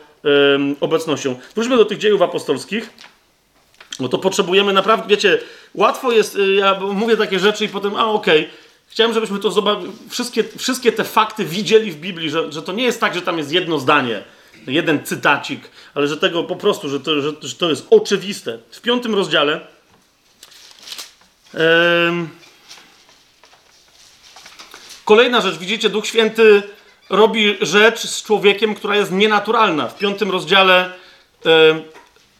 obecnością. 0.79 1.35
Wróćmy 1.55 1.77
do 1.77 1.85
tych 1.85 1.97
dziejów 1.97 2.21
apostolskich. 2.21 2.89
No 3.99 4.09
to 4.09 4.17
potrzebujemy 4.17 4.73
naprawdę, 4.73 5.07
wiecie, 5.07 5.39
łatwo 5.73 6.11
jest, 6.11 6.35
y, 6.35 6.53
ja 6.53 6.79
mówię 6.79 7.17
takie 7.17 7.39
rzeczy 7.39 7.65
i 7.65 7.69
potem, 7.69 7.95
a 7.95 8.05
okej, 8.05 8.39
okay. 8.39 8.53
chciałem, 8.87 9.13
żebyśmy 9.13 9.39
to 9.39 9.51
zobaczyli, 9.51 9.91
wszystkie, 10.09 10.43
wszystkie 10.57 10.91
te 10.91 11.03
fakty 11.03 11.45
widzieli 11.45 11.91
w 11.91 11.95
Biblii, 11.95 12.29
że, 12.29 12.51
że 12.51 12.61
to 12.61 12.73
nie 12.73 12.83
jest 12.83 12.99
tak, 12.99 13.15
że 13.15 13.21
tam 13.21 13.37
jest 13.37 13.51
jedno 13.51 13.79
zdanie, 13.79 14.23
jeden 14.67 15.05
cytacik, 15.05 15.61
ale 15.93 16.07
że 16.07 16.17
tego 16.17 16.43
po 16.43 16.55
prostu, 16.55 16.89
że 16.89 16.99
to, 16.99 17.21
że, 17.21 17.31
że 17.41 17.55
to 17.55 17.69
jest 17.69 17.87
oczywiste. 17.89 18.59
W 18.71 18.81
piątym 18.81 19.15
rozdziale 19.15 19.61
kolejna 25.05 25.41
rzecz, 25.41 25.57
widzicie, 25.57 25.89
Duch 25.89 26.07
Święty 26.07 26.63
robi 27.09 27.57
rzecz 27.61 27.99
z 27.99 28.23
człowiekiem, 28.23 28.75
która 28.75 28.95
jest 28.95 29.11
nienaturalna. 29.11 29.87
W 29.87 29.97
piątym 29.97 30.31
rozdziale 30.31 30.85
e, 30.85 30.89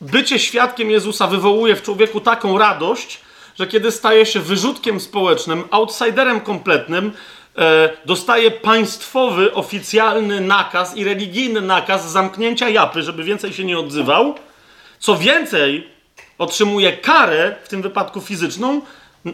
bycie 0.01 0.39
świadkiem 0.39 0.91
Jezusa 0.91 1.27
wywołuje 1.27 1.75
w 1.75 1.81
człowieku 1.81 2.21
taką 2.21 2.57
radość, 2.57 3.21
że 3.59 3.67
kiedy 3.67 3.91
staje 3.91 4.25
się 4.25 4.39
wyrzutkiem 4.39 4.99
społecznym, 4.99 5.63
outsiderem 5.71 6.41
kompletnym, 6.41 7.11
e, 7.57 7.89
dostaje 8.05 8.51
państwowy, 8.51 9.53
oficjalny 9.53 10.41
nakaz 10.41 10.97
i 10.97 11.03
religijny 11.03 11.61
nakaz 11.61 12.11
zamknięcia 12.11 12.69
japy, 12.69 13.03
żeby 13.03 13.23
więcej 13.23 13.53
się 13.53 13.63
nie 13.63 13.79
odzywał. 13.79 14.35
Co 14.99 15.17
więcej, 15.17 15.87
otrzymuje 16.37 16.97
karę, 16.97 17.55
w 17.63 17.69
tym 17.69 17.81
wypadku 17.81 18.21
fizyczną, 18.21 18.81
e, 19.25 19.31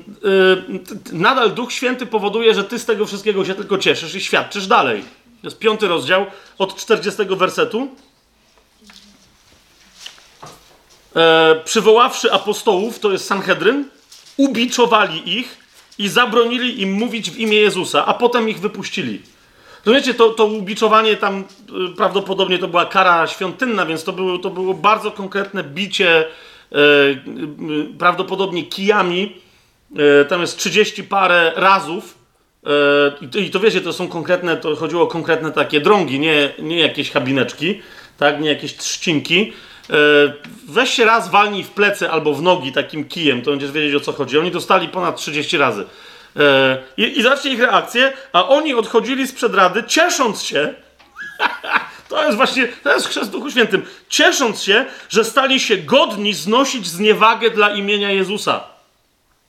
nadal 1.12 1.52
Duch 1.52 1.74
Święty 1.74 2.06
powoduje, 2.06 2.54
że 2.54 2.64
ty 2.64 2.80
z 2.80 2.86
tego 2.86 3.06
wszystkiego 3.06 3.46
się 3.46 3.56
tylko 3.56 3.78
cieszysz 3.78 4.16
i 4.16 4.22
świadczysz 4.22 4.68
dalej. 4.68 5.04
To 5.44 5.48
jest 5.48 5.60
piąty 5.60 5.88
rozdział, 5.88 6.26
od 6.58 6.76
40 6.76 7.26
wersetu. 7.26 7.88
E, 11.16 11.62
przywoławszy 11.66 12.32
apostołów, 12.32 13.00
to 13.00 13.12
jest 13.12 13.26
Sanhedryn, 13.28 13.90
ubiczowali 14.38 15.38
ich 15.40 15.58
i 15.98 16.10
zabronili 16.10 16.82
im 16.82 16.94
mówić 16.94 17.32
w 17.32 17.40
imię 17.40 17.58
Jezusa, 17.58 18.06
a 18.06 18.14
potem 18.14 18.50
ich 18.50 18.60
wypuścili. 18.60 19.22
Rozumiecie, 19.86 20.14
to, 20.14 20.30
to 20.30 20.46
ubiczowanie 20.46 21.18
tam 21.18 21.44
y, 21.92 21.96
prawdopodobnie 21.98 22.60
to 22.60 22.68
była 22.68 22.86
kara 22.86 23.28
świątynna, 23.28 23.86
więc 23.86 24.04
to 24.04 24.14
było, 24.14 24.38
to 24.38 24.50
było 24.50 24.74
bardzo 24.74 25.12
konkretne 25.12 25.64
bicie, 25.64 26.26
e, 26.72 26.76
y, 26.76 27.98
prawdopodobnie 28.00 28.64
kijami. 28.64 29.36
E, 30.22 30.26
tam 30.26 30.42
jest 30.42 30.58
30 30.58 31.04
parę 31.04 31.52
razów 31.56 32.23
I 33.42 33.50
to 33.50 33.60
wiecie, 33.60 33.82
to 33.82 33.94
są 33.94 34.08
konkretne, 34.08 34.58
to 34.58 34.76
chodziło 34.76 35.04
o 35.04 35.08
konkretne 35.08 35.52
takie 35.52 35.82
drągi, 35.82 36.20
nie, 36.20 36.54
nie 36.60 36.80
jakieś 36.80 37.12
habineczki, 37.12 37.82
tak, 38.18 38.42
nie 38.42 38.50
jakieś 38.50 38.78
trzcinki. 38.78 39.54
E, 39.90 39.94
weź 40.68 40.90
się 40.90 41.06
raz 41.06 41.30
walnij 41.30 41.64
w 41.64 41.70
plecy 41.70 42.12
albo 42.12 42.34
w 42.34 42.42
nogi 42.42 42.72
takim 42.72 43.06
kijem, 43.06 43.42
to 43.42 43.52
będziesz 43.52 43.72
wiedzieć 43.72 43.96
o 43.96 44.00
co 44.00 44.14
chodzi. 44.14 44.40
Oni 44.40 44.52
dostali 44.52 44.88
ponad 44.88 45.18
30 45.18 45.58
razy. 45.58 45.86
E, 46.36 46.78
I, 46.98 47.20
i 47.20 47.22
zobaczcie 47.22 47.50
ich 47.50 47.60
reakcję, 47.60 48.14
a 48.34 48.48
oni 48.48 48.74
odchodzili 48.74 49.28
sprzed 49.28 49.56
rady, 49.56 49.84
ciesząc 49.84 50.42
się, 50.42 50.74
to 52.10 52.26
jest 52.26 52.38
właśnie, 52.38 52.68
to 52.68 52.94
jest 52.94 53.08
chrzest 53.08 53.32
Duchu 53.32 53.52
Świętym, 53.52 53.86
ciesząc 54.10 54.64
się, 54.64 54.86
że 55.10 55.24
stali 55.24 55.60
się 55.60 55.78
godni 55.78 56.34
znosić 56.34 56.88
zniewagę 56.88 57.50
dla 57.50 57.76
imienia 57.76 58.12
Jezusa. 58.12 58.64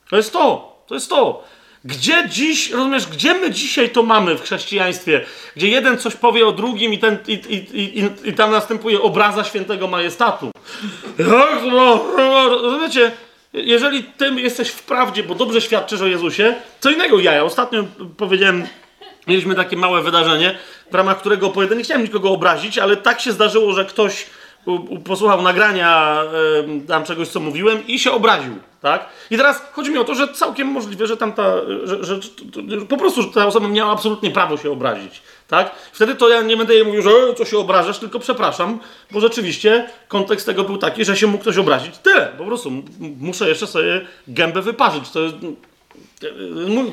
To 0.09 0.17
jest 0.17 0.33
to, 0.33 0.75
to 0.87 0.93
jest 0.93 1.09
to. 1.09 1.43
Gdzie 1.85 2.29
dziś, 2.29 2.71
rozumiesz, 2.71 3.07
gdzie 3.07 3.33
my 3.33 3.51
dzisiaj 3.51 3.89
to 3.89 4.03
mamy 4.03 4.35
w 4.35 4.41
chrześcijaństwie? 4.41 5.25
Gdzie 5.55 5.67
jeden 5.67 5.97
coś 5.97 6.15
powie 6.15 6.47
o 6.47 6.51
drugim 6.51 6.93
i, 6.93 6.99
ten, 6.99 7.17
i, 7.27 7.33
i, 7.33 7.99
i, 7.99 8.29
i 8.29 8.33
tam 8.33 8.51
następuje 8.51 9.01
obraza 9.01 9.43
świętego 9.43 9.87
majestatu. 9.87 10.51
Rozumiecie? 12.61 13.11
Jeżeli 13.53 14.03
ty 14.03 14.29
jesteś 14.41 14.69
w 14.69 14.83
prawdzie, 14.83 15.23
bo 15.23 15.35
dobrze 15.35 15.61
świadczysz 15.61 16.01
o 16.01 16.07
Jezusie, 16.07 16.55
co 16.79 16.89
innego 16.89 17.19
ja. 17.19 17.43
ostatnio 17.43 17.83
powiedziałem, 18.17 18.67
mieliśmy 19.27 19.55
takie 19.55 19.77
małe 19.77 20.01
wydarzenie, 20.01 20.57
w 20.91 20.95
ramach 20.95 21.19
którego 21.19 21.47
opowiadam, 21.47 21.77
nie 21.77 21.83
chciałem 21.83 22.03
nikogo 22.03 22.29
obrazić, 22.29 22.77
ale 22.77 22.97
tak 22.97 23.21
się 23.21 23.31
zdarzyło, 23.31 23.73
że 23.73 23.85
ktoś 23.85 24.25
posłuchał 25.05 25.41
nagrania 25.41 26.21
tam 26.87 27.03
czegoś, 27.03 27.27
co 27.27 27.39
mówiłem 27.39 27.87
i 27.87 27.99
się 27.99 28.11
obraził, 28.11 28.53
tak? 28.81 29.05
I 29.31 29.37
teraz 29.37 29.61
chodzi 29.71 29.91
mi 29.91 29.97
o 29.97 30.03
to, 30.03 30.15
że 30.15 30.27
całkiem 30.27 30.67
możliwe, 30.67 31.07
że 31.07 31.17
tamta, 31.17 31.43
że, 31.83 32.03
że, 32.03 32.19
po 32.89 32.97
prostu 32.97 33.21
że 33.21 33.27
ta 33.27 33.45
osoba 33.45 33.67
miała 33.67 33.91
absolutnie 33.91 34.31
prawo 34.31 34.57
się 34.57 34.71
obrazić, 34.71 35.21
tak? 35.47 35.71
Wtedy 35.93 36.15
to 36.15 36.29
ja 36.29 36.41
nie 36.41 36.57
będę 36.57 36.73
jej 36.73 36.85
mówił, 36.85 37.01
że 37.01 37.09
co 37.37 37.45
się 37.45 37.57
obrażasz, 37.57 37.99
tylko 37.99 38.19
przepraszam, 38.19 38.79
bo 39.11 39.19
rzeczywiście 39.19 39.89
kontekst 40.07 40.45
tego 40.45 40.63
był 40.63 40.77
taki, 40.77 41.05
że 41.05 41.17
się 41.17 41.27
mógł 41.27 41.41
ktoś 41.41 41.57
obrazić. 41.57 41.97
Tyle, 41.97 42.31
po 42.37 42.45
prostu 42.45 42.71
muszę 43.19 43.49
jeszcze 43.49 43.67
sobie 43.67 44.05
gębę 44.27 44.61
wyparzyć. 44.61 45.09
To 45.09 45.19
jest, 45.19 45.35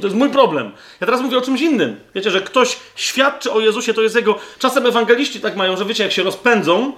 to 0.00 0.06
jest 0.06 0.16
mój 0.16 0.30
problem. 0.30 0.72
Ja 1.00 1.06
teraz 1.06 1.20
mówię 1.20 1.38
o 1.38 1.40
czymś 1.40 1.60
innym. 1.60 2.00
Wiecie, 2.14 2.30
że 2.30 2.40
ktoś 2.40 2.76
świadczy 2.96 3.52
o 3.52 3.60
Jezusie, 3.60 3.94
to 3.94 4.02
jest 4.02 4.16
jego. 4.16 4.38
Czasem 4.58 4.86
ewangeliści 4.86 5.40
tak 5.40 5.56
mają, 5.56 5.76
że 5.76 5.84
wiecie, 5.84 6.04
jak 6.04 6.12
się 6.12 6.22
rozpędzą, 6.22 6.92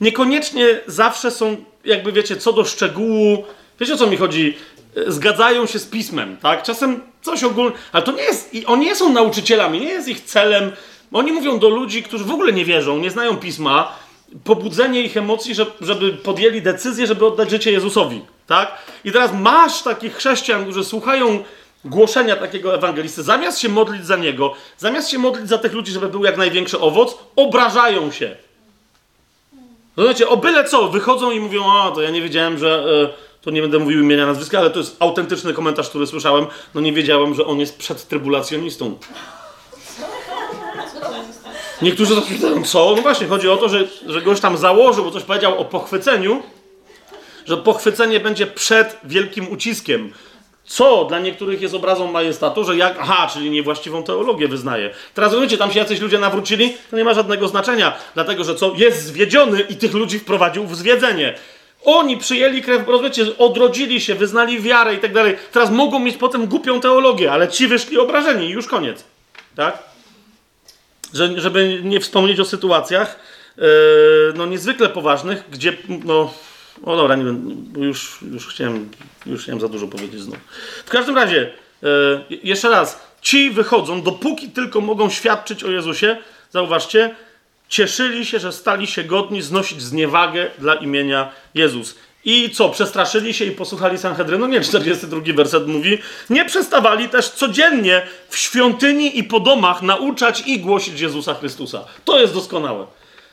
niekoniecznie 0.00 0.80
zawsze 0.86 1.30
są, 1.30 1.56
jakby 1.84 2.12
wiecie, 2.12 2.36
co 2.36 2.52
do 2.52 2.64
szczegółu, 2.64 3.44
wiecie 3.80 3.94
o 3.94 3.96
co 3.96 4.06
mi 4.06 4.16
chodzi, 4.16 4.56
e, 4.96 5.12
zgadzają 5.12 5.66
się 5.66 5.78
z 5.78 5.86
pismem, 5.86 6.36
tak? 6.36 6.62
Czasem 6.62 7.00
coś 7.22 7.44
ogólne, 7.44 7.76
ale 7.92 8.02
to 8.02 8.12
nie 8.12 8.22
jest, 8.22 8.54
i 8.54 8.66
oni 8.66 8.86
nie 8.86 8.96
są 8.96 9.12
nauczycielami, 9.12 9.80
nie 9.80 9.88
jest 9.88 10.08
ich 10.08 10.20
celem 10.20 10.72
Oni 11.12 11.32
mówią 11.32 11.58
do 11.58 11.68
ludzi, 11.68 12.02
którzy 12.02 12.24
w 12.24 12.30
ogóle 12.30 12.52
nie 12.52 12.64
wierzą, 12.64 12.98
nie 12.98 13.10
znają 13.10 13.36
pisma, 13.36 13.92
pobudzenie 14.44 15.02
ich 15.02 15.16
emocji, 15.16 15.54
żeby 15.80 16.12
podjęli 16.12 16.62
decyzję, 16.62 17.06
żeby 17.06 17.26
oddać 17.26 17.50
życie 17.50 17.72
Jezusowi. 17.72 18.22
Tak? 18.46 18.78
I 19.04 19.12
teraz 19.12 19.30
masz 19.34 19.82
takich 19.82 20.14
chrześcijan, 20.14 20.62
którzy 20.62 20.84
słuchają 20.84 21.44
głoszenia 21.84 22.36
takiego 22.36 22.74
ewangelisty, 22.74 23.22
zamiast 23.22 23.58
się 23.58 23.68
modlić 23.68 24.06
za 24.06 24.16
niego, 24.16 24.54
zamiast 24.78 25.10
się 25.10 25.18
modlić 25.18 25.48
za 25.48 25.58
tych 25.58 25.72
ludzi, 25.72 25.92
żeby 25.92 26.08
był 26.08 26.24
jak 26.24 26.36
największy 26.36 26.80
owoc, 26.80 27.18
obrażają 27.36 28.10
się. 28.10 28.36
Zobaczcie, 29.98 30.28
o 30.28 30.36
byle 30.36 30.64
co, 30.64 30.88
wychodzą 30.88 31.30
i 31.30 31.40
mówią, 31.40 31.72
a 31.72 31.90
to 31.90 32.02
ja 32.02 32.10
nie 32.10 32.22
wiedziałem, 32.22 32.58
że... 32.58 32.84
E, 33.14 33.28
to 33.42 33.50
nie 33.50 33.62
będę 33.62 33.78
mówił 33.78 34.00
imienia, 34.00 34.26
nazwiska, 34.26 34.58
ale 34.58 34.70
to 34.70 34.78
jest 34.78 34.96
autentyczny 34.98 35.54
komentarz, 35.54 35.88
który 35.88 36.06
słyszałem. 36.06 36.46
No 36.74 36.80
nie 36.80 36.92
wiedziałem, 36.92 37.34
że 37.34 37.46
on 37.46 37.60
jest 37.60 37.78
przedtrybulacjonistą. 37.78 38.98
Niektórzy 41.82 42.14
zapytają, 42.14 42.64
co? 42.64 42.92
No 42.96 43.02
właśnie, 43.02 43.26
chodzi 43.26 43.48
o 43.48 43.56
to, 43.56 43.68
że, 43.68 43.88
że 44.06 44.22
goś 44.22 44.40
tam 44.40 44.56
założył, 44.56 45.04
bo 45.04 45.10
coś 45.10 45.22
powiedział 45.22 45.58
o 45.58 45.64
pochwyceniu, 45.64 46.42
że 47.46 47.56
pochwycenie 47.56 48.20
będzie 48.20 48.46
przed 48.46 48.98
wielkim 49.04 49.52
uciskiem. 49.52 50.12
Co 50.68 51.04
dla 51.04 51.18
niektórych 51.18 51.60
jest 51.60 51.74
obrazą 51.74 52.12
majestatu, 52.12 52.64
że 52.64 52.76
jak, 52.76 52.96
aha, 53.00 53.30
czyli 53.32 53.50
niewłaściwą 53.50 54.02
teologię 54.02 54.48
wyznaje. 54.48 54.90
Teraz 55.14 55.32
rozumiecie, 55.32 55.58
tam 55.58 55.72
się 55.72 55.78
jacyś 55.78 56.00
ludzie 56.00 56.18
nawrócili, 56.18 56.76
to 56.90 56.96
nie 56.96 57.04
ma 57.04 57.14
żadnego 57.14 57.48
znaczenia, 57.48 57.98
dlatego 58.14 58.44
że 58.44 58.54
co, 58.54 58.72
jest 58.76 59.04
zwiedziony 59.04 59.60
i 59.60 59.76
tych 59.76 59.94
ludzi 59.94 60.18
wprowadził 60.18 60.66
w 60.66 60.76
zwiedzenie. 60.76 61.34
Oni 61.84 62.16
przyjęli 62.16 62.62
krew, 62.62 62.88
rozumiecie, 62.88 63.26
odrodzili 63.38 64.00
się, 64.00 64.14
wyznali 64.14 64.60
wiarę 64.60 64.94
i 64.94 64.98
tak 64.98 65.12
dalej. 65.12 65.36
Teraz 65.52 65.70
mogą 65.70 65.98
mieć 65.98 66.16
potem 66.16 66.46
głupią 66.46 66.80
teologię, 66.80 67.32
ale 67.32 67.48
ci 67.48 67.68
wyszli 67.68 67.98
obrażeni 67.98 68.46
i 68.46 68.50
już 68.50 68.66
koniec. 68.66 69.04
Tak? 69.56 69.78
Że, 71.14 71.40
żeby 71.40 71.80
nie 71.84 72.00
wspomnieć 72.00 72.40
o 72.40 72.44
sytuacjach 72.44 73.18
yy, 73.56 73.64
no 74.36 74.46
niezwykle 74.46 74.88
poważnych, 74.88 75.44
gdzie 75.50 75.76
no, 76.04 76.34
o 76.84 76.96
dobra, 76.96 77.16
nie 77.16 77.24
już, 77.86 78.18
już, 78.32 78.46
chciałem, 78.46 78.88
już 79.26 79.42
chciałem 79.42 79.60
za 79.60 79.68
dużo 79.68 79.88
powiedzieć 79.88 80.20
znów. 80.20 80.38
W 80.86 80.90
każdym 80.90 81.16
razie, 81.16 81.50
yy, 81.82 82.24
jeszcze 82.42 82.68
raz, 82.68 83.00
ci 83.22 83.50
wychodzą, 83.50 84.02
dopóki 84.02 84.50
tylko 84.50 84.80
mogą 84.80 85.10
świadczyć 85.10 85.64
o 85.64 85.70
Jezusie, 85.70 86.16
zauważcie, 86.50 87.14
cieszyli 87.68 88.26
się, 88.26 88.38
że 88.38 88.52
stali 88.52 88.86
się 88.86 89.04
godni 89.04 89.42
znosić 89.42 89.82
zniewagę 89.82 90.50
dla 90.58 90.74
imienia 90.74 91.30
Jezus. 91.54 91.94
I 92.24 92.50
co, 92.50 92.68
przestraszyli 92.68 93.34
się 93.34 93.44
i 93.44 93.50
posłuchali 93.50 93.98
Sanhedrynu? 93.98 94.46
Nie, 94.46 94.60
42 94.60 95.20
werset 95.34 95.66
mówi. 95.66 95.98
Nie 96.30 96.44
przestawali 96.44 97.08
też 97.08 97.28
codziennie 97.28 98.02
w 98.28 98.36
świątyni 98.36 99.18
i 99.18 99.24
po 99.24 99.40
domach 99.40 99.82
nauczać 99.82 100.42
i 100.46 100.60
głosić 100.60 101.00
Jezusa 101.00 101.34
Chrystusa. 101.34 101.84
To 102.04 102.20
jest 102.20 102.34
doskonałe. 102.34 102.86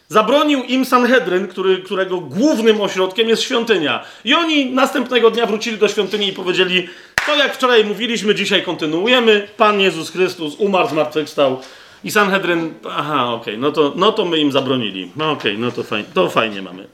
Zabronił 0.10 0.64
im 0.64 0.86
Sanhedryn, 0.86 1.48
który, 1.48 1.78
którego 1.78 2.18
głównym 2.18 2.82
ośrodkiem 2.82 3.30
jest 3.30 3.42
świątynia. 3.42 4.04
I 4.26 4.34
oni 4.34 4.72
następnego 4.72 5.32
dnia 5.32 5.46
wrócili 5.46 5.78
do 5.78 5.88
świątyni 5.88 6.28
i 6.28 6.34
powiedzieli: 6.34 6.88
To 7.26 7.36
jak 7.36 7.56
wczoraj 7.56 7.86
mówiliśmy, 7.86 8.36
dzisiaj 8.36 8.64
kontynuujemy. 8.64 9.48
Pan 9.58 9.80
Jezus 9.80 10.12
Chrystus 10.12 10.56
umarł, 10.56 10.90
zmartwychwstał. 10.90 11.62
I 12.04 12.12
Sanhedryn, 12.12 12.74
aha, 12.90 13.34
okej, 13.34 13.54
okay, 13.54 13.58
no, 13.58 13.72
to, 13.72 13.94
no 13.96 14.12
to 14.12 14.26
my 14.26 14.38
im 14.38 14.52
zabronili. 14.52 15.12
No 15.16 15.32
okej, 15.32 15.52
okay, 15.52 15.66
no 15.66 15.72
to, 15.72 15.84
fajnie, 15.84 16.10
to 16.14 16.30
fajnie 16.30 16.62
mamy. 16.62 16.88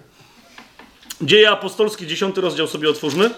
Dzieje 1.21 1.49
apostolskie, 1.49 2.07
10 2.07 2.37
rozdział 2.37 2.67
sobie 2.67 2.89
otwórzmy. 2.89 3.29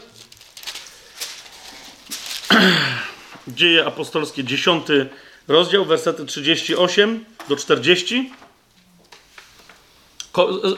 Dzieje 3.47 3.85
apostolskie, 3.85 4.43
10 4.43 4.87
rozdział, 5.47 5.85
wersety 5.85 6.25
38 6.25 7.25
do 7.49 7.55
40. 7.55 8.31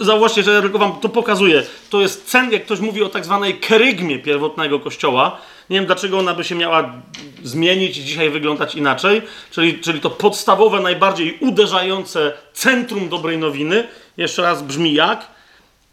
Zauważcie, 0.02 0.44
że 0.44 0.53
ja 0.53 0.61
tylko 0.61 0.80
wam 0.80 0.99
to 0.99 1.10
pokazuję. 1.10 1.64
To 1.90 2.02
jest 2.02 2.26
cen, 2.26 2.52
jak 2.52 2.65
ktoś 2.65 2.80
mówi 2.80 3.03
o 3.03 3.10
tak 3.10 3.26
zwanej 3.26 3.60
kerygmie 3.60 4.19
pierwotnego 4.19 4.80
kościoła. 4.80 5.38
Nie 5.69 5.77
wiem, 5.77 5.86
dlaczego 5.86 6.19
ona 6.19 6.34
by 6.34 6.44
się 6.44 6.56
miała 6.56 6.94
zmienić 7.44 7.98
i 7.98 8.03
dzisiaj 8.03 8.30
wyglądać 8.30 8.76
inaczej. 8.76 9.22
Czyli, 9.52 9.80
czyli 9.80 10.02
to 10.02 10.10
podstawowe, 10.10 10.80
najbardziej 10.80 11.38
uderzające 11.40 12.34
centrum 12.53 13.10
dobrej 13.10 13.38
nowiny. 13.38 13.88
Jeszcze 14.18 14.41
raz 14.41 14.64
brzmi 14.64 14.94
jak? 14.94 15.27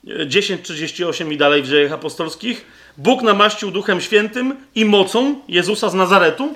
10.38 0.04 1.32
i 1.32 1.36
dalej 1.36 1.62
w 1.62 1.68
dziejach 1.68 1.92
apostolskich. 1.92 2.66
Bóg 2.96 3.22
namaścił 3.22 3.70
Duchem 3.70 4.00
Świętym 4.00 4.56
i 4.74 4.84
mocą 4.84 5.40
Jezusa 5.48 5.88
z 5.88 5.94
Nazaretu, 5.94 6.54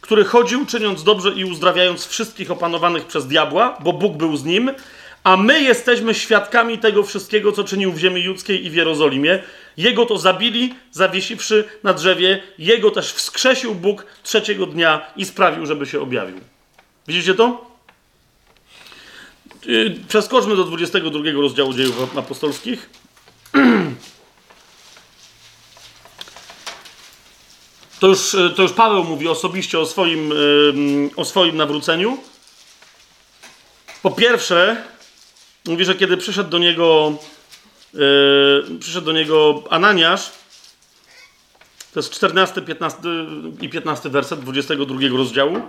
który 0.00 0.24
chodził, 0.24 0.66
czyniąc 0.66 1.04
dobrze 1.04 1.30
i 1.30 1.44
uzdrawiając 1.44 2.06
wszystkich 2.06 2.50
opanowanych 2.50 3.06
przez 3.06 3.26
diabła, 3.26 3.78
bo 3.80 3.92
Bóg 3.92 4.16
był 4.16 4.36
z 4.36 4.44
nim, 4.44 4.70
a 5.26 5.36
my 5.36 5.62
jesteśmy 5.62 6.14
świadkami 6.14 6.78
tego 6.78 7.02
wszystkiego, 7.02 7.52
co 7.52 7.64
czynił 7.64 7.92
w 7.92 7.98
ziemi 7.98 8.22
judzkiej 8.22 8.66
i 8.66 8.70
w 8.70 8.74
Jerozolimie. 8.74 9.42
Jego 9.76 10.06
to 10.06 10.18
zabili, 10.18 10.74
zawiesiwszy 10.92 11.64
na 11.82 11.94
drzewie. 11.94 12.42
Jego 12.58 12.90
też 12.90 13.12
wskrzesił 13.12 13.74
Bóg 13.74 14.06
trzeciego 14.22 14.66
dnia 14.66 15.06
i 15.16 15.24
sprawił, 15.24 15.66
żeby 15.66 15.86
się 15.86 16.00
objawił. 16.00 16.40
Widzicie 17.08 17.34
to? 17.34 17.70
Y, 19.66 19.94
przeskoczmy 20.08 20.56
do 20.56 20.64
22 20.64 21.20
rozdziału 21.42 21.74
dziejów 21.74 22.18
apostolskich. 22.18 22.90
To 28.00 28.06
już, 28.06 28.34
y, 28.34 28.50
to 28.56 28.62
już 28.62 28.72
Paweł 28.72 29.04
mówi 29.04 29.28
osobiście 29.28 29.78
o 29.78 29.86
swoim, 29.86 30.32
o 31.16 31.24
swoim 31.24 31.56
nawróceniu. 31.56 32.18
Po 34.02 34.10
pierwsze, 34.10 34.84
mówi, 35.66 35.84
że 35.84 35.94
kiedy 35.94 36.16
przyszedł 36.16 36.50
do 36.50 36.58
niego, 36.58 37.12
yy, 37.94 38.78
przyszedł 38.80 39.06
do 39.06 39.12
niego 39.12 39.64
Ananiasz, 39.70 40.32
to 41.92 42.00
jest 42.00 42.10
14 42.10 42.62
15 42.62 42.98
i 43.60 43.68
15 43.68 44.08
werset 44.08 44.40
22 44.40 45.00
rozdziału, 45.16 45.60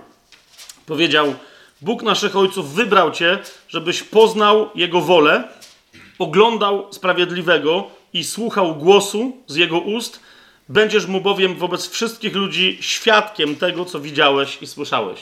powiedział: 0.86 1.36
Bóg 1.82 2.04
naszych 2.04 2.36
ojców 2.36 2.74
wybrał 2.74 3.12
cię, 3.12 3.40
żebyś 3.68 4.04
poznał 4.04 4.70
Jego 4.76 5.02
wolę, 5.02 5.44
oglądał 6.20 6.94
sprawiedliwego 6.94 7.88
i 8.14 8.24
słuchał 8.24 8.76
głosu 8.76 9.38
z 9.48 9.56
Jego 9.56 9.80
ust. 9.80 10.20
Będziesz 10.70 11.06
mu 11.06 11.22
bowiem 11.22 11.56
wobec 11.56 11.90
wszystkich 11.90 12.36
ludzi 12.36 12.78
świadkiem 12.82 13.56
tego, 13.56 13.86
co 13.86 14.00
widziałeś 14.00 14.58
i 14.62 14.68
słyszałeś. 14.68 15.20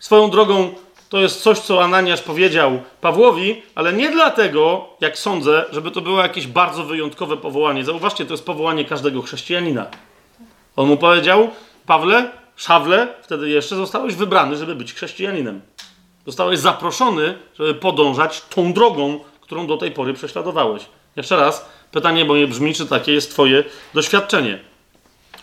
Swoją 0.00 0.30
drogą, 0.30 0.74
to 1.08 1.20
jest 1.20 1.42
coś, 1.42 1.58
co 1.58 1.84
Ananiasz 1.84 2.22
powiedział 2.22 2.80
Pawłowi, 3.00 3.62
ale 3.74 3.92
nie 3.92 4.10
dlatego, 4.10 4.88
jak 5.00 5.18
sądzę, 5.18 5.64
żeby 5.72 5.90
to 5.90 6.00
było 6.00 6.22
jakieś 6.22 6.46
bardzo 6.46 6.84
wyjątkowe 6.84 7.36
powołanie. 7.36 7.84
Zauważcie, 7.84 8.26
to 8.26 8.32
jest 8.32 8.46
powołanie 8.46 8.84
każdego 8.84 9.22
chrześcijanina. 9.22 9.86
On 10.76 10.88
mu 10.88 10.96
powiedział, 10.96 11.50
Pawle, 11.86 12.30
Szawle, 12.56 13.08
wtedy 13.22 13.48
jeszcze 13.48 13.76
zostałeś 13.76 14.14
wybrany, 14.14 14.56
żeby 14.56 14.74
być 14.74 14.94
chrześcijaninem. 14.94 15.60
Zostałeś 16.26 16.58
zaproszony, 16.58 17.38
żeby 17.58 17.74
podążać 17.74 18.42
tą 18.54 18.72
drogą, 18.72 19.20
którą 19.40 19.66
do 19.66 19.76
tej 19.76 19.90
pory 19.90 20.14
prześladowałeś. 20.14 20.82
Jeszcze 21.16 21.36
raz, 21.36 21.68
pytanie 21.92 22.24
moje 22.24 22.46
brzmi, 22.46 22.74
czy 22.74 22.86
takie 22.86 23.12
jest 23.12 23.30
Twoje 23.30 23.64
doświadczenie. 23.94 24.58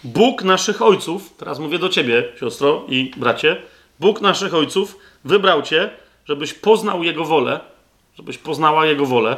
Bóg 0.03 0.44
naszych 0.44 0.81
ojców, 0.81 1.34
teraz 1.38 1.60
mówię 1.60 1.80
do 1.80 1.90
Ciebie, 1.90 2.23
siostro 2.40 2.84
i 2.88 3.11
bracie, 3.18 3.61
Bóg 3.99 4.21
naszych 4.21 4.53
ojców 4.53 4.97
wybrał 5.25 5.61
Cię, 5.61 5.89
żebyś 6.25 6.53
poznał 6.53 7.03
Jego 7.03 7.25
wolę, 7.25 7.59
żebyś 8.17 8.37
poznała 8.37 8.85
Jego 8.85 9.05
wolę, 9.05 9.37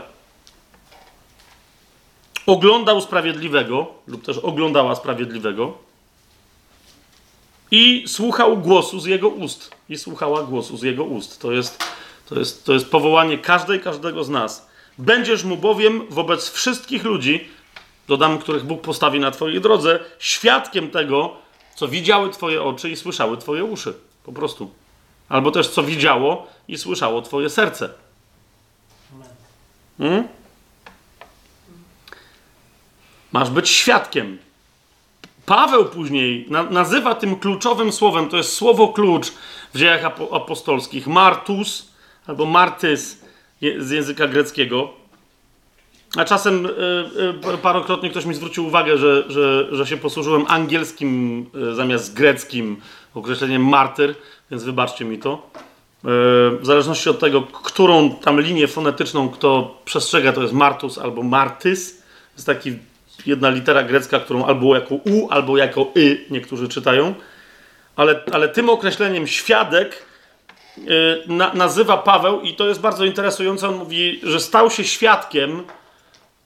oglądał 2.45 3.01
sprawiedliwego, 3.01 3.87
lub 4.07 4.25
też 4.25 4.37
oglądała 4.37 4.95
sprawiedliwego, 4.95 5.85
i 7.71 8.03
słuchał 8.07 8.57
głosu 8.57 8.99
z 8.99 9.05
jego 9.05 9.29
ust. 9.29 9.75
I 9.89 9.97
słuchała 9.97 10.43
głosu 10.43 10.77
z 10.77 10.83
jego 10.83 11.03
ust. 11.03 11.41
To 11.41 11.51
jest, 11.51 11.83
to 12.25 12.39
jest, 12.39 12.65
to 12.65 12.73
jest 12.73 12.91
powołanie 12.91 13.37
każdej, 13.37 13.79
każdego 13.79 14.23
z 14.23 14.29
nas. 14.29 14.69
Będziesz 14.97 15.43
mu 15.43 15.57
bowiem 15.57 16.05
wobec 16.09 16.49
wszystkich 16.49 17.03
ludzi, 17.03 17.47
dodam, 18.07 18.37
których 18.37 18.63
Bóg 18.63 18.81
postawi 18.81 19.19
na 19.19 19.31
Twojej 19.31 19.61
drodze, 19.61 19.99
świadkiem 20.19 20.91
tego, 20.91 21.33
co 21.75 21.87
widziały 21.87 22.29
Twoje 22.29 22.63
oczy 22.63 22.89
i 22.89 22.95
słyszały 22.95 23.37
Twoje 23.37 23.63
uszy. 23.63 23.93
Po 24.25 24.31
prostu. 24.31 24.71
Albo 25.29 25.51
też 25.51 25.67
co 25.67 25.83
widziało 25.83 26.47
i 26.67 26.77
słyszało 26.77 27.21
Twoje 27.21 27.49
serce. 27.49 27.89
Hmm? 29.97 30.27
Masz 33.31 33.49
być 33.49 33.69
świadkiem. 33.69 34.37
Paweł 35.45 35.85
później 35.85 36.45
na, 36.49 36.63
nazywa 36.63 37.15
tym 37.15 37.35
kluczowym 37.35 37.91
słowem, 37.91 38.29
to 38.29 38.37
jest 38.37 38.53
słowo 38.53 38.87
klucz 38.87 39.31
w 39.73 39.77
dziejach 39.77 40.05
apostolskich, 40.31 41.07
martus 41.07 41.91
albo 42.27 42.45
martys 42.45 43.21
z 43.77 43.91
języka 43.91 44.27
greckiego. 44.27 44.89
A 46.17 46.25
czasem 46.25 46.65
y, 46.65 46.69
y, 47.53 47.57
parokrotnie 47.57 48.09
ktoś 48.09 48.25
mi 48.25 48.35
zwrócił 48.35 48.67
uwagę, 48.67 48.97
że, 48.97 49.23
że, 49.27 49.75
że 49.75 49.87
się 49.87 49.97
posłużyłem 49.97 50.45
angielskim 50.47 51.45
y, 51.71 51.75
zamiast 51.75 52.13
greckim 52.13 52.81
określeniem 53.17 53.65
martyr, 53.65 54.15
więc 54.51 54.63
wybaczcie 54.63 55.05
mi 55.05 55.19
to. 55.19 55.49
w 56.59 56.59
zależności 56.61 57.09
od 57.09 57.19
tego, 57.19 57.41
którą 57.41 58.11
tam 58.11 58.41
linię 58.41 58.67
fonetyczną 58.67 59.29
kto 59.29 59.81
przestrzega, 59.85 60.33
to 60.33 60.41
jest 60.41 60.53
Martus 60.53 60.97
albo 60.97 61.23
Martys. 61.23 62.03
Jest 62.35 62.45
taki 62.45 62.77
jedna 63.25 63.49
litera 63.49 63.83
grecka, 63.83 64.19
którą 64.19 64.45
albo 64.45 64.75
jako 64.75 64.95
U, 64.95 65.29
albo 65.29 65.57
jako 65.57 65.87
Y 65.95 66.25
niektórzy 66.29 66.69
czytają. 66.69 67.13
Ale, 67.95 68.23
ale 68.31 68.49
tym 68.49 68.69
określeniem 68.69 69.27
świadek 69.27 70.05
yy, 70.77 71.23
na, 71.27 71.53
nazywa 71.53 71.97
Paweł, 71.97 72.41
i 72.41 72.53
to 72.53 72.67
jest 72.67 72.79
bardzo 72.79 73.05
interesujące. 73.05 73.69
On 73.69 73.75
mówi, 73.75 74.19
że 74.23 74.39
stał 74.39 74.71
się 74.71 74.83
świadkiem. 74.83 75.63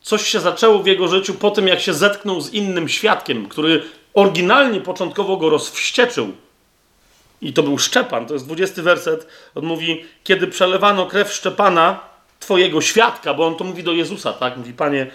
Coś 0.02 0.28
się 0.28 0.40
zaczęło 0.40 0.80
w 0.80 0.88
jego 0.88 1.08
życiu 1.08 1.34
po 1.34 1.52
tym, 1.52 1.68
jak 1.68 1.80
się 1.80 1.94
zetknął 1.94 2.42
z 2.42 2.54
innym 2.54 2.90
świadkiem, 2.90 3.48
który 3.48 3.84
oryginalnie 4.14 4.82
początkowo 4.82 5.38
go 5.38 5.50
rozwścieczył. 5.50 6.34
I 7.42 7.54
to 7.54 7.64
był 7.64 7.78
Szczepan, 7.78 8.26
to 8.26 8.34
jest 8.34 8.46
20 8.46 8.82
werset. 8.82 9.28
On 9.56 9.66
mówi, 9.66 10.06
kiedy 10.24 10.48
przelewano 10.48 11.06
krew 11.06 11.34
Szczepana, 11.34 12.00
twojego 12.40 12.82
świadka, 12.82 13.34
bo 13.34 13.48
on 13.48 13.56
to 13.56 13.64
mówi 13.64 13.84
do 13.84 13.92
Jezusa, 13.92 14.34
tak? 14.34 14.58
Mówi, 14.58 14.74
panie, 14.74 15.12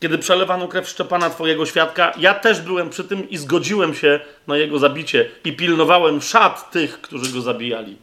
kiedy 0.00 0.18
przelewano 0.18 0.68
krew 0.68 0.88
Szczepana, 0.88 1.30
twojego 1.30 1.66
świadka, 1.66 2.12
ja 2.18 2.34
też 2.34 2.60
byłem 2.60 2.90
przy 2.90 3.04
tym 3.04 3.30
i 3.30 3.36
zgodziłem 3.36 3.94
się 3.94 4.20
na 4.46 4.56
jego 4.56 4.78
zabicie 4.78 5.30
i 5.44 5.52
pilnowałem 5.52 6.22
szat 6.22 6.70
tych, 6.70 7.00
którzy 7.00 7.32
go 7.32 7.40
zabijali. 7.40 7.96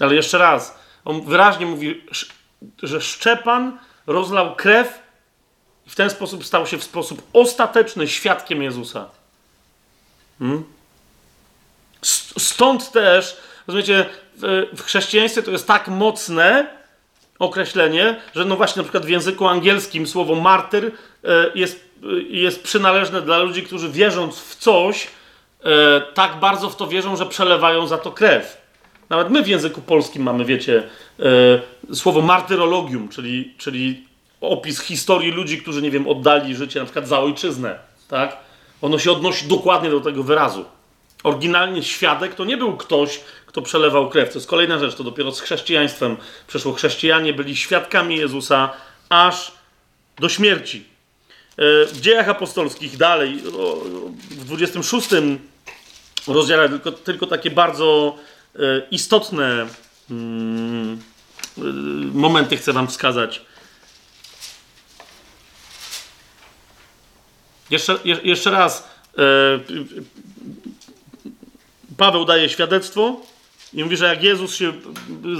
Ale 0.00 0.14
jeszcze 0.14 0.38
raz, 0.38 0.78
on 1.04 1.22
wyraźnie 1.22 1.66
mówi, 1.66 2.02
że 2.82 3.00
Szczepan 3.00 3.78
rozlał 4.06 4.56
krew 4.56 4.98
i 5.86 5.90
w 5.90 5.94
ten 5.94 6.10
sposób 6.10 6.44
stał 6.44 6.66
się 6.66 6.78
w 6.78 6.84
sposób 6.84 7.22
ostateczny 7.32 8.08
świadkiem 8.08 8.62
Jezusa. 8.62 9.10
Hmm? 10.38 10.64
Stąd 12.38 12.92
też, 12.92 13.36
rozumiecie, 13.66 14.06
w 14.76 14.82
chrześcijaństwie 14.82 15.42
to 15.42 15.50
jest 15.50 15.66
tak 15.66 15.88
mocne 15.88 16.66
określenie, 17.38 18.16
że 18.34 18.44
no 18.44 18.56
właśnie 18.56 18.80
na 18.80 18.84
przykład 18.84 19.06
w 19.06 19.08
języku 19.08 19.46
angielskim 19.46 20.06
słowo 20.06 20.34
martyr 20.34 20.84
e, 20.84 20.90
jest, 21.54 21.88
jest 22.28 22.62
przynależne 22.62 23.22
dla 23.22 23.38
ludzi, 23.38 23.62
którzy 23.62 23.88
wierząc 23.88 24.38
w 24.38 24.56
coś, 24.56 25.06
e, 25.64 26.00
tak 26.14 26.40
bardzo 26.40 26.70
w 26.70 26.76
to 26.76 26.86
wierzą, 26.86 27.16
że 27.16 27.26
przelewają 27.26 27.86
za 27.86 27.98
to 27.98 28.10
krew. 28.12 28.64
Nawet 29.10 29.30
my 29.30 29.42
w 29.42 29.48
języku 29.48 29.80
polskim 29.80 30.22
mamy, 30.22 30.44
wiecie, 30.44 30.82
e, 31.90 31.94
słowo 31.94 32.20
martyrologium, 32.20 33.08
czyli, 33.08 33.54
czyli 33.58 34.06
opis 34.40 34.80
historii 34.80 35.32
ludzi, 35.32 35.58
którzy, 35.58 35.82
nie 35.82 35.90
wiem, 35.90 36.08
oddali 36.08 36.56
życie 36.56 36.80
na 36.80 36.84
przykład 36.84 37.08
za 37.08 37.20
ojczyznę, 37.20 37.78
tak? 38.08 38.36
Ono 38.82 38.98
się 38.98 39.12
odnosi 39.12 39.48
dokładnie 39.48 39.90
do 39.90 40.00
tego 40.00 40.22
wyrazu. 40.22 40.64
Oryginalnie 41.24 41.82
świadek 41.82 42.34
to 42.34 42.44
nie 42.44 42.56
był 42.56 42.76
ktoś, 42.76 43.20
kto 43.46 43.62
przelewał 43.62 44.10
krew. 44.10 44.28
To 44.28 44.38
jest 44.38 44.48
kolejna 44.48 44.78
rzecz, 44.78 44.94
to 44.94 45.04
dopiero 45.04 45.32
z 45.32 45.40
chrześcijaństwem 45.40 46.16
przeszło. 46.46 46.72
Chrześcijanie 46.72 47.32
byli 47.32 47.56
świadkami 47.56 48.16
Jezusa 48.16 48.72
aż 49.08 49.52
do 50.18 50.28
śmierci. 50.28 50.84
E, 51.56 51.86
w 51.86 52.00
dziejach 52.00 52.28
apostolskich 52.28 52.96
dalej, 52.96 53.42
w 54.30 54.44
26 54.44 55.08
rozdziale, 56.26 56.68
tylko, 56.68 56.92
tylko 56.92 57.26
takie 57.26 57.50
bardzo 57.50 58.16
e, 58.56 58.58
istotne 58.90 59.66
mm, 60.10 61.02
e, 61.58 61.60
momenty 62.12 62.56
chcę 62.56 62.72
Wam 62.72 62.88
wskazać. 62.88 63.42
Jeszcze, 67.70 67.98
jeszcze 68.24 68.50
raz. 68.50 68.94
Paweł 71.96 72.24
daje 72.24 72.48
świadectwo 72.48 73.20
i 73.72 73.84
mówi, 73.84 73.96
że 73.96 74.06
jak 74.06 74.22
Jezus 74.22 74.54
się 74.54 74.72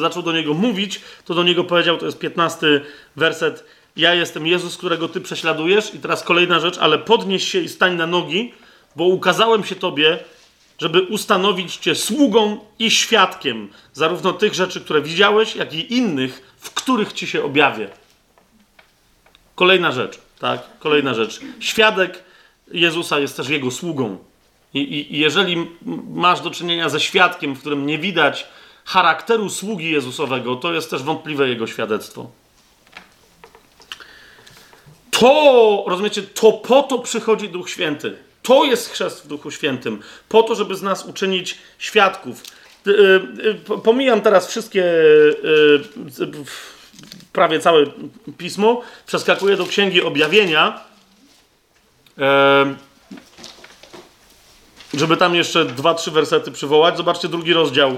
zaczął 0.01 0.23
do 0.23 0.33
niego 0.33 0.55
mówić, 0.55 1.01
to 1.25 1.35
do 1.35 1.43
niego 1.43 1.65
powiedział, 1.65 1.99
to 1.99 2.07
jest 2.07 2.19
15 2.19 2.81
werset, 3.17 3.65
ja 3.97 4.15
jestem 4.15 4.47
Jezus, 4.47 4.77
którego 4.77 5.09
ty 5.09 5.21
prześladujesz. 5.21 5.95
I 5.95 5.99
teraz 5.99 6.23
kolejna 6.23 6.61
rzecz, 6.61 6.79
ale 6.79 6.99
podnieś 6.99 7.49
się 7.49 7.61
i 7.61 7.69
stań 7.69 7.97
na 7.97 8.07
nogi, 8.07 8.55
bo 8.97 9.05
ukazałem 9.05 9.65
się 9.65 9.77
tobie, 9.77 10.19
żeby 10.79 11.03
ustanowić 11.03 11.77
cię 11.77 11.95
sługą 11.95 12.59
i 12.79 12.91
świadkiem 12.91 13.69
zarówno 13.93 14.33
tych 14.33 14.55
rzeczy, 14.55 14.81
które 14.81 15.03
widziałeś, 15.03 15.57
jak 15.57 15.73
i 15.73 15.95
innych, 15.95 16.55
w 16.59 16.71
których 16.71 17.13
ci 17.13 17.27
się 17.27 17.45
objawię. 17.45 17.89
Kolejna 19.55 19.93
rzecz, 19.93 20.19
tak? 20.39 20.63
Kolejna 20.79 21.15
rzecz. 21.15 21.41
Świadek 21.61 22.25
Jezusa 22.73 23.19
jest 23.21 23.37
też 23.37 23.49
jego 23.49 23.71
sługą. 23.71 24.19
I, 24.75 25.15
I, 25.15 25.19
jeżeli 25.19 25.71
masz 26.09 26.41
do 26.41 26.51
czynienia 26.51 26.89
ze 26.89 27.01
świadkiem, 27.01 27.55
w 27.55 27.61
którym 27.61 27.87
nie 27.87 27.99
widać 27.99 28.47
charakteru 28.85 29.51
sługi 29.51 29.91
Jezusowego, 29.91 30.57
to 30.57 30.73
jest 30.73 30.91
też 30.91 31.03
wątpliwe 31.03 31.49
jego 31.49 31.67
świadectwo. 31.67 32.31
To, 35.11 35.85
rozumiecie, 35.87 36.23
to 36.23 36.53
po 36.53 36.83
to 36.83 36.99
przychodzi 36.99 37.49
Duch 37.49 37.71
Święty. 37.71 38.17
To 38.43 38.65
jest 38.65 38.91
chrzest 38.91 39.25
w 39.25 39.27
Duchu 39.27 39.51
Świętym. 39.51 40.03
Po 40.29 40.43
to, 40.43 40.55
żeby 40.55 40.77
z 40.77 40.83
nas 40.83 41.07
uczynić 41.07 41.59
świadków. 41.79 42.43
Y, 42.87 42.91
y, 43.71 43.81
pomijam 43.85 44.21
teraz 44.21 44.49
wszystkie, 44.49 44.85
y, 44.85 45.83
prawie 47.33 47.61
całe 47.61 47.87
pismo. 48.39 48.83
Przeskakuję 49.07 49.57
do 49.57 49.67
Księgi 49.67 50.03
Objawienia 50.03 50.81
żeby 54.97 55.17
tam 55.17 55.35
jeszcze 55.35 55.65
dwa, 55.65 55.95
trzy 55.95 56.11
wersety 56.11 56.51
przywołać. 56.51 56.97
Zobaczcie 56.97 57.29
drugi 57.29 57.53
rozdział, 57.53 57.97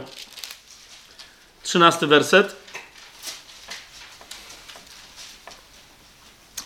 trzynasty 1.62 2.06
werset. 2.06 2.56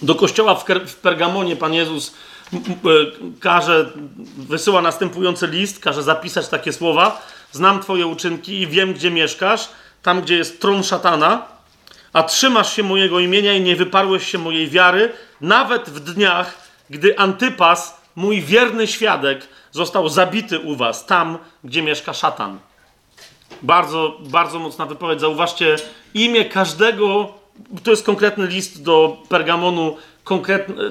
Do 0.03 0.15
kościoła 0.15 0.55
w, 0.55 0.65
w 0.87 0.95
Pergamonie 0.95 1.57
Pan 1.57 1.75
Jezus 1.75 2.15
e, 2.53 2.59
każe, 3.41 3.91
wysyła 4.37 4.83
następujący 4.83 5.47
list, 5.47 5.81
każe 5.81 6.03
zapisać 6.03 6.49
takie 6.49 6.73
słowa. 6.73 7.27
Znam 7.53 7.83
Twoje 7.83 8.07
uczynki 8.07 8.61
i 8.61 8.67
wiem, 8.67 8.95
gdzie 8.95 9.11
mieszkasz, 9.11 9.69
tam, 10.03 10.23
gdzie 10.23 10.37
jest 10.37 10.61
tron 10.61 10.83
szatana, 10.83 11.47
a 12.13 12.23
trzymasz 12.23 12.77
się 12.77 12.83
mojego 12.83 13.21
imienia 13.21 13.53
i 13.53 13.61
nie 13.61 13.77
wyparłeś 13.77 14.31
się 14.31 14.39
mojej 14.39 14.69
wiary, 14.69 15.13
nawet 15.41 15.91
w 15.91 16.01
dniach, 16.01 16.55
gdy 16.91 17.19
Antypas, 17.19 18.01
mój 18.17 18.43
wierny 18.43 18.87
świadek, 18.87 19.49
został 19.73 20.09
zabity 20.09 20.59
u 20.59 20.77
was, 20.77 21.07
tam, 21.07 21.39
gdzie 21.65 21.83
mieszka 21.83 22.13
szatan. 22.13 22.59
Bardzo, 23.63 24.19
bardzo 24.21 24.59
mocna 24.59 24.87
wypowiedź. 24.87 25.21
Zauważcie, 25.21 25.77
imię 26.15 26.45
każdego, 26.45 27.35
to 27.83 27.91
jest 27.91 28.07
konkretny 28.07 28.47
list 28.47 28.83
do 28.83 29.17
Pergamonu 29.29 29.97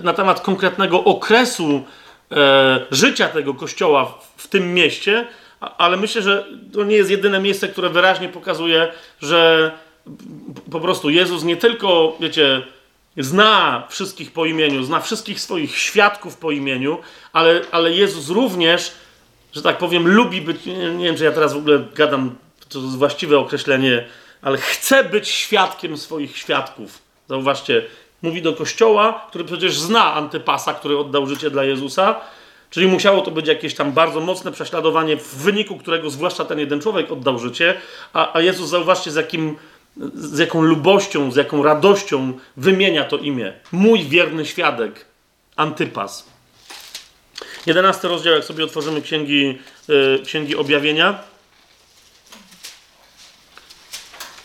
na 0.04 0.14
temat 0.14 0.42
konkretnego 0.42 1.04
okresu 1.04 1.84
e, 2.32 2.80
życia 2.92 3.28
tego 3.28 3.54
kościoła 3.54 4.06
w, 4.06 4.44
w 4.44 4.48
tym 4.48 4.74
mieście, 4.74 5.28
ale 5.60 5.98
myślę, 5.98 6.22
że 6.22 6.46
to 6.74 6.84
nie 6.84 6.96
jest 6.96 7.12
jedyne 7.12 7.40
miejsce, 7.40 7.68
które 7.68 7.90
wyraźnie 7.90 8.30
pokazuje, 8.30 8.92
że 9.22 9.72
po 10.72 10.80
prostu 10.80 11.10
Jezus 11.10 11.44
nie 11.44 11.58
tylko, 11.58 12.18
wiecie, 12.20 12.62
zna 13.20 13.84
wszystkich 13.90 14.32
po 14.32 14.46
imieniu, 14.46 14.84
zna 14.84 15.00
wszystkich 15.00 15.40
swoich 15.40 15.78
świadków 15.78 16.38
po 16.38 16.52
imieniu, 16.52 16.98
ale, 17.34 17.62
ale 17.72 17.94
Jezus 17.94 18.30
również, 18.30 18.92
że 19.54 19.62
tak 19.62 19.78
powiem, 19.78 20.08
lubi 20.08 20.42
być, 20.42 20.66
nie, 20.66 20.94
nie 20.94 21.06
wiem, 21.06 21.16
czy 21.16 21.24
ja 21.24 21.32
teraz 21.32 21.54
w 21.54 21.58
ogóle 21.58 21.86
gadam, 21.96 22.36
to 22.70 22.80
jest 22.80 22.98
właściwe 22.98 23.40
określenie, 23.40 24.06
ale 24.42 24.58
chce 24.58 25.04
być 25.04 25.28
świadkiem 25.28 25.98
swoich 25.98 26.38
świadków. 26.38 27.02
Zauważcie, 27.30 27.86
mówi 28.22 28.42
do 28.42 28.54
kościoła, 28.54 29.26
który 29.30 29.44
przecież 29.44 29.80
zna 29.80 30.14
Antypasa, 30.14 30.74
który 30.74 30.98
oddał 30.98 31.28
życie 31.28 31.50
dla 31.50 31.64
Jezusa, 31.64 32.16
czyli 32.70 32.88
musiało 32.88 33.22
to 33.22 33.32
być 33.32 33.48
jakieś 33.48 33.76
tam 33.76 33.92
bardzo 33.92 34.20
mocne 34.20 34.52
prześladowanie, 34.52 35.18
w 35.18 35.36
wyniku 35.36 35.78
którego 35.78 36.10
zwłaszcza 36.10 36.46
ten 36.46 36.60
jeden 36.60 36.82
człowiek 36.82 37.12
oddał 37.12 37.40
życie, 37.40 37.82
a, 38.14 38.34
a 38.34 38.42
Jezus, 38.42 38.70
zauważcie, 38.70 39.12
z 39.12 39.16
jakim 39.16 39.56
z 40.14 40.40
jaką 40.40 40.62
lubością, 40.62 41.32
z 41.32 41.36
jaką 41.36 41.64
radością 41.64 42.34
wymienia 42.58 43.04
to 43.04 43.18
imię. 43.18 43.54
Mój 43.72 44.04
wierny 44.04 44.46
świadek, 44.46 45.06
Antypas. 45.56 46.30
Jedenasty 47.66 48.08
rozdział, 48.08 48.34
jak 48.34 48.44
sobie 48.44 48.64
otworzymy 48.64 49.02
księgi, 49.02 49.58
yy, 49.88 50.22
księgi 50.26 50.56
objawienia. 50.56 51.20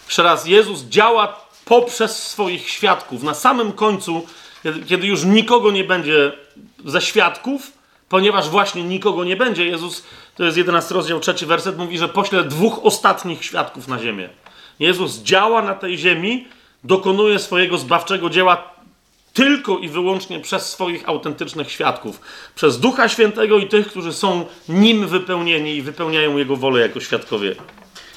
Jeszcze 0.07 0.23
raz, 0.23 0.47
Jezus 0.47 0.83
działa 0.83 1.45
poprzez 1.65 2.29
swoich 2.29 2.71
świadków. 2.71 3.23
Na 3.23 3.35
samym 3.35 3.73
końcu, 3.73 4.27
kiedy 4.87 5.07
już 5.07 5.25
nikogo 5.25 5.71
nie 5.71 5.85
będzie 5.85 6.33
ze 6.85 7.01
świadków, 7.01 7.73
ponieważ 8.09 8.49
właśnie 8.49 8.85
nikogo 8.85 9.25
nie 9.25 9.37
będzie, 9.37 9.65
Jezus, 9.65 10.05
to 10.37 10.45
jest 10.45 10.57
11 10.57 10.95
rozdział, 10.95 11.21
trzeci 11.21 11.47
werset, 11.47 11.79
mówi, 11.79 11.99
że 11.99 12.09
pośle 12.09 12.45
dwóch 12.45 12.85
ostatnich 12.85 13.45
świadków 13.45 13.89
na 13.89 13.99
ziemię. 13.99 14.29
Jezus 14.79 15.23
działa 15.23 15.63
na 15.63 15.75
tej 15.75 15.99
ziemi, 15.99 16.49
dokonuje 16.85 17.39
swojego 17.39 17.79
zbawczego 17.79 18.31
dzieła 18.31 18.75
tylko 19.33 19.79
i 19.79 19.89
wyłącznie 19.89 20.41
przez 20.41 20.69
swoich 20.69 21.09
autentycznych 21.09 21.71
świadków, 21.71 22.21
przez 22.55 22.81
Ducha 22.81 23.09
Świętego 23.09 23.59
i 23.59 23.69
tych, 23.69 23.87
którzy 23.87 24.13
są 24.13 24.47
nim 24.69 25.09
wypełnieni 25.09 25.77
i 25.77 25.83
wypełniają 25.83 26.37
Jego 26.37 26.57
wolę 26.57 26.81
jako 26.81 27.01
świadkowie. 27.01 27.55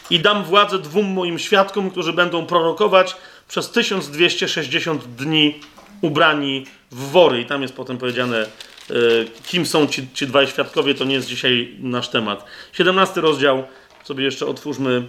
I 0.10 0.20
dam 0.20 0.44
władzę 0.44 0.80
dwóm 0.80 1.06
moim 1.06 1.40
świadkom, 1.40 1.92
którzy 1.92 2.14
będą 2.14 2.46
prorokować 2.46 3.16
przez 3.48 3.72
1260 3.72 5.04
dni 5.04 5.60
ubrani 6.02 6.66
w 6.92 7.12
wory. 7.12 7.42
I 7.42 7.46
tam 7.46 7.62
jest 7.62 7.74
potem 7.74 7.98
powiedziane, 7.98 8.38
e, 8.38 8.46
kim 9.48 9.66
są 9.66 9.88
ci, 9.88 10.08
ci 10.14 10.28
dwaj 10.28 10.48
świadkowie, 10.48 10.96
to 10.96 11.06
nie 11.06 11.16
jest 11.16 11.28
dzisiaj 11.28 11.76
nasz 11.80 12.10
temat. 12.10 12.46
17 12.74 13.22
rozdział, 13.22 13.64
sobie 14.04 14.24
jeszcze 14.24 14.46
otwórzmy. 14.46 15.08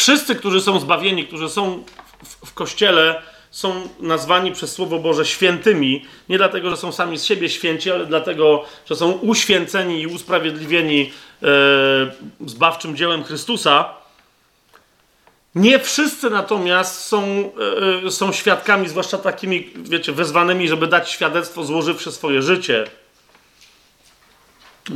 Wszyscy, 0.00 0.34
którzy 0.34 0.60
są 0.60 0.80
zbawieni, 0.80 1.26
którzy 1.26 1.48
są 1.48 1.84
w, 2.24 2.50
w 2.50 2.54
kościele, 2.54 3.22
są 3.50 3.88
nazwani 4.00 4.52
przez 4.52 4.72
Słowo 4.72 4.98
Boże 4.98 5.26
świętymi, 5.26 6.06
nie 6.28 6.38
dlatego, 6.38 6.70
że 6.70 6.76
są 6.76 6.92
sami 6.92 7.18
z 7.18 7.24
siebie 7.24 7.48
święci, 7.48 7.90
ale 7.90 8.06
dlatego, 8.06 8.64
że 8.86 8.96
są 8.96 9.12
uświęceni 9.12 10.00
i 10.00 10.06
usprawiedliwieni 10.06 11.12
e, 11.42 11.46
zbawczym 12.46 12.96
dziełem 12.96 13.24
Chrystusa. 13.24 13.94
Nie 15.54 15.78
wszyscy 15.78 16.30
natomiast 16.30 17.04
są, 17.04 17.22
e, 18.02 18.06
e, 18.06 18.10
są 18.10 18.32
świadkami, 18.32 18.88
zwłaszcza 18.88 19.18
takimi, 19.18 19.70
wiecie, 19.76 20.12
wezwanymi, 20.12 20.68
żeby 20.68 20.86
dać 20.86 21.10
świadectwo, 21.10 21.64
złożywszy 21.64 22.12
swoje 22.12 22.42
życie. 22.42 22.84
E, 24.90 24.92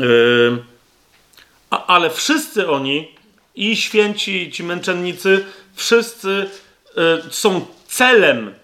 a, 1.71 1.87
ale 1.87 2.11
wszyscy 2.11 2.71
oni, 2.71 3.15
i 3.55 3.77
święci, 3.77 4.51
ci 4.53 4.65
męczennicy, 4.65 5.45
wszyscy 5.75 6.51
e, 6.97 7.31
są 7.31 7.67
celem. 7.89 8.55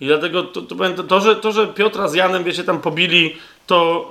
I 0.00 0.06
dlatego 0.06 0.42
to, 0.42 0.62
to, 0.62 1.02
to, 1.08 1.20
że, 1.20 1.36
to, 1.36 1.52
że 1.52 1.66
Piotra 1.66 2.08
z 2.08 2.14
Janem, 2.14 2.44
wiecie, 2.44 2.64
tam 2.64 2.80
pobili, 2.80 3.36
to 3.66 4.08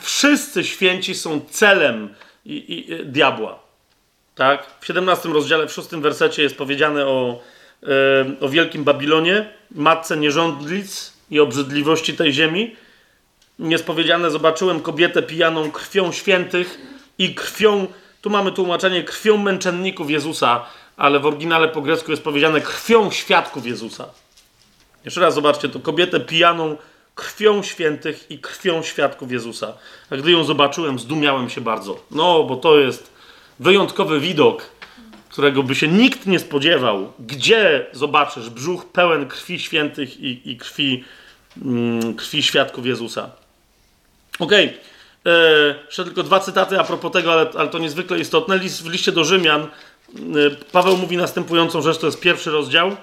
wszyscy 0.00 0.64
święci 0.64 1.14
są 1.14 1.40
celem 1.50 2.14
i, 2.46 2.52
i, 2.52 2.92
i 2.92 3.06
diabła. 3.06 3.58
Tak? 4.34 4.66
W 4.80 4.86
17 4.86 5.28
rozdziale, 5.28 5.68
w 5.68 5.72
6 5.72 5.88
wersecie 5.88 6.42
jest 6.42 6.56
powiedziane 6.56 7.06
o, 7.06 7.40
e, 7.82 7.86
o 8.40 8.48
Wielkim 8.48 8.84
Babilonie, 8.84 9.48
matce 9.70 10.16
nierządlic 10.16 11.12
i 11.30 11.40
obrzydliwości 11.40 12.16
tej 12.16 12.32
ziemi. 12.32 12.76
Jest 13.58 13.86
powiedziane, 13.86 14.30
zobaczyłem 14.30 14.80
kobietę 14.80 15.22
pijaną 15.22 15.70
krwią 15.70 16.12
świętych 16.12 16.78
i 17.18 17.34
krwią, 17.34 17.86
tu 18.22 18.30
mamy 18.30 18.52
tłumaczenie, 18.52 19.04
krwią 19.04 19.36
męczenników 19.36 20.10
Jezusa, 20.10 20.64
ale 20.96 21.20
w 21.20 21.26
oryginale 21.26 21.68
po 21.68 21.82
grecku 21.82 22.10
jest 22.10 22.22
powiedziane 22.22 22.60
krwią 22.60 23.10
świadków 23.10 23.66
Jezusa. 23.66 24.08
Jeszcze 25.04 25.20
raz 25.20 25.34
zobaczcie, 25.34 25.68
to 25.68 25.80
kobietę 25.80 26.20
pijaną 26.20 26.76
krwią 27.14 27.62
świętych 27.62 28.30
i 28.30 28.38
krwią 28.38 28.82
świadków 28.82 29.32
Jezusa. 29.32 29.72
A 30.10 30.16
gdy 30.16 30.30
ją 30.30 30.44
zobaczyłem, 30.44 30.98
zdumiałem 30.98 31.50
się 31.50 31.60
bardzo. 31.60 32.00
No, 32.10 32.44
bo 32.44 32.56
to 32.56 32.78
jest 32.78 33.12
wyjątkowy 33.60 34.20
widok, 34.20 34.70
którego 35.28 35.62
by 35.62 35.74
się 35.74 35.88
nikt 35.88 36.26
nie 36.26 36.38
spodziewał. 36.38 37.12
Gdzie 37.18 37.86
zobaczysz 37.92 38.50
brzuch 38.50 38.86
pełen 38.86 39.28
krwi 39.28 39.60
świętych 39.60 40.20
i, 40.20 40.50
i 40.50 40.56
krwi, 40.56 41.04
mm, 41.64 42.14
krwi 42.14 42.42
świadków 42.42 42.86
Jezusa? 42.86 43.30
Okej. 44.38 44.66
Okay. 44.66 44.91
E, 45.26 45.74
jeszcze 45.86 46.04
tylko 46.04 46.22
dwa 46.22 46.40
cytaty 46.40 46.80
a 46.80 46.84
propos 46.84 47.12
tego, 47.12 47.32
ale, 47.32 47.50
ale 47.58 47.68
to 47.68 47.78
niezwykle 47.78 48.18
istotne. 48.18 48.58
List, 48.58 48.82
w 48.82 48.90
liście 48.90 49.12
do 49.12 49.24
Rzymian 49.24 49.68
Y, 50.18 50.56
Paweł 50.72 50.96
mówi 50.96 51.16
następującą 51.16 51.82
rzecz, 51.82 51.98
to 51.98 52.06
jest 52.06 52.20
pierwszy 52.20 52.50
rozdział. 52.50 52.96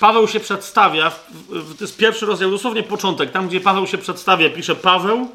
Paweł 0.00 0.28
się 0.28 0.40
przedstawia, 0.40 1.10
to 1.50 1.84
jest 1.84 1.96
pierwszy 1.96 2.26
rozdział, 2.26 2.50
dosłownie 2.50 2.82
początek, 2.82 3.30
tam 3.30 3.48
gdzie 3.48 3.60
Paweł 3.60 3.86
się 3.86 3.98
przedstawia, 3.98 4.50
pisze 4.50 4.76
Paweł, 4.76 5.30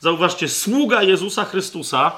zauważcie, 0.00 0.48
sługa 0.48 1.02
Jezusa 1.02 1.44
Chrystusa 1.44 2.12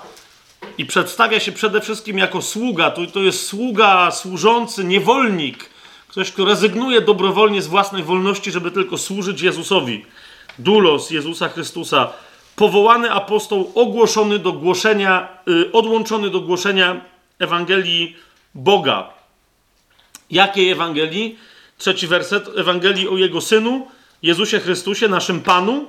i 0.78 0.86
przedstawia 0.86 1.40
się 1.40 1.52
przede 1.52 1.80
wszystkim 1.80 2.18
jako 2.18 2.42
sługa, 2.42 2.90
to, 2.90 3.06
to 3.06 3.20
jest 3.20 3.46
sługa, 3.46 4.10
służący, 4.10 4.84
niewolnik, 4.84 5.70
ktoś, 6.14 6.32
kto 6.32 6.44
rezygnuje 6.44 7.00
dobrowolnie 7.00 7.62
z 7.62 7.66
własnej 7.66 8.02
wolności, 8.02 8.52
żeby 8.52 8.70
tylko 8.70 8.98
służyć 8.98 9.40
Jezusowi. 9.40 10.06
Dulos 10.58 11.10
Jezusa 11.10 11.48
Chrystusa, 11.48 12.12
powołany 12.56 13.10
apostoł 13.10 13.72
ogłoszony 13.74 14.38
do 14.38 14.52
głoszenia, 14.52 15.28
yy, 15.46 15.72
odłączony 15.72 16.30
do 16.30 16.40
głoszenia 16.40 17.00
Ewangelii 17.38 18.16
Boga. 18.54 19.10
Jakiej 20.30 20.70
Ewangelii? 20.70 21.38
Trzeci 21.78 22.06
werset 22.06 22.48
Ewangelii 22.56 23.08
o 23.08 23.16
Jego 23.16 23.40
Synu, 23.40 23.88
Jezusie 24.22 24.60
Chrystusie, 24.60 25.08
naszym 25.08 25.40
Panu, 25.40 25.86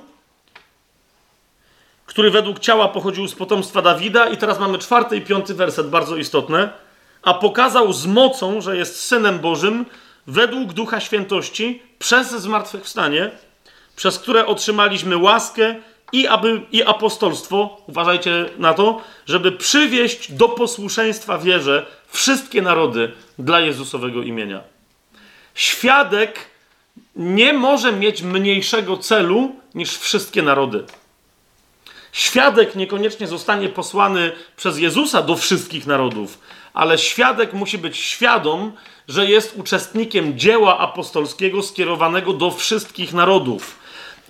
który 2.06 2.30
według 2.30 2.58
ciała 2.58 2.88
pochodził 2.88 3.28
z 3.28 3.34
potomstwa 3.34 3.82
Dawida. 3.82 4.28
I 4.28 4.36
teraz 4.36 4.58
mamy 4.58 4.78
czwarty 4.78 5.16
i 5.16 5.20
piąty 5.20 5.54
werset, 5.54 5.90
bardzo 5.90 6.16
istotne. 6.16 6.70
A 7.22 7.34
pokazał 7.34 7.92
z 7.92 8.06
mocą, 8.06 8.60
że 8.60 8.76
jest 8.76 9.00
Synem 9.00 9.38
Bożym, 9.38 9.86
według 10.26 10.72
Ducha 10.72 11.00
Świętości, 11.00 11.82
przez 11.98 12.30
zmartwychwstanie, 12.30 13.30
przez 13.96 14.18
które 14.18 14.46
otrzymaliśmy 14.46 15.16
łaskę 15.16 15.74
i, 16.12 16.26
aby, 16.26 16.60
i 16.72 16.82
apostolstwo, 16.82 17.82
uważajcie 17.86 18.50
na 18.58 18.74
to, 18.74 19.00
żeby 19.26 19.52
przywieść 19.52 20.32
do 20.32 20.48
posłuszeństwa 20.48 21.38
wierze 21.38 21.86
wszystkie 22.08 22.62
narody 22.62 23.12
dla 23.38 23.60
Jezusowego 23.60 24.22
imienia. 24.22 24.60
Świadek 25.54 26.38
nie 27.16 27.52
może 27.52 27.92
mieć 27.92 28.22
mniejszego 28.22 28.96
celu 28.96 29.56
niż 29.74 29.98
wszystkie 29.98 30.42
narody. 30.42 30.84
Świadek 32.12 32.74
niekoniecznie 32.74 33.26
zostanie 33.26 33.68
posłany 33.68 34.32
przez 34.56 34.78
Jezusa 34.78 35.22
do 35.22 35.36
wszystkich 35.36 35.86
narodów, 35.86 36.38
ale 36.74 36.98
świadek 36.98 37.52
musi 37.52 37.78
być 37.78 37.96
świadom, 37.96 38.72
że 39.08 39.26
jest 39.26 39.56
uczestnikiem 39.56 40.38
dzieła 40.38 40.78
apostolskiego 40.78 41.62
skierowanego 41.62 42.32
do 42.32 42.50
wszystkich 42.50 43.12
narodów. 43.12 43.78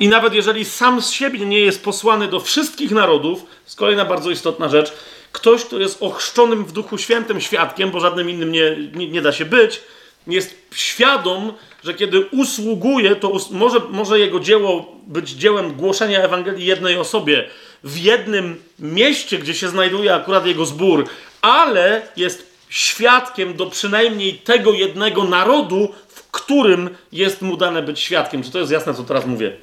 I 0.01 0.09
nawet 0.09 0.35
jeżeli 0.35 0.65
sam 0.65 1.03
z 1.03 1.11
siebie 1.11 1.47
nie 1.47 1.61
jest 1.61 1.85
posłany 1.85 2.29
do 2.29 2.41
wszystkich 2.41 2.91
narodów, 2.91 3.47
jest 3.65 3.77
kolejna 3.77 4.05
bardzo 4.05 4.31
istotna 4.31 4.69
rzecz, 4.69 4.93
ktoś, 5.33 5.65
kto 5.65 5.79
jest 5.79 6.03
ochrzczonym 6.03 6.65
w 6.65 6.73
Duchu 6.73 6.99
Świętym 6.99 7.41
świadkiem, 7.41 7.91
bo 7.91 8.01
żadnym 8.01 8.31
innym 8.31 8.53
nie, 8.53 8.77
nie, 8.95 9.09
nie 9.09 9.23
da 9.23 9.33
się 9.33 9.45
być, 9.45 9.81
jest 10.27 10.55
świadom, 10.75 11.53
że 11.85 11.95
kiedy 11.95 12.21
usługuje, 12.21 13.17
to 13.17 13.29
us 13.29 13.51
może, 13.51 13.81
może 13.91 14.19
jego 14.19 14.41
dzieło 14.41 14.97
być 15.07 15.31
dziełem 15.31 15.73
głoszenia 15.73 16.23
Ewangelii 16.23 16.67
jednej 16.67 16.99
osobie 16.99 17.49
w 17.85 17.99
jednym 17.99 18.63
mieście, 18.79 19.39
gdzie 19.39 19.55
się 19.55 19.69
znajduje 19.69 20.15
akurat 20.15 20.47
jego 20.47 20.67
zbór, 20.67 21.09
ale 21.43 22.09
jest 22.17 22.56
świadkiem 22.69 23.57
do 23.57 23.67
przynajmniej 23.67 24.35
tego 24.35 24.73
jednego 24.73 25.25
narodu, 25.25 25.95
w 26.09 26.31
którym 26.31 26.97
jest 27.13 27.43
mu 27.43 27.57
dane 27.57 27.83
być 27.83 28.01
świadkiem. 28.01 28.43
Czy 28.43 28.51
to 28.51 28.59
jest 28.59 28.73
jasne, 28.73 28.95
co 28.95 29.03
teraz 29.03 29.27
mówię? 29.27 29.57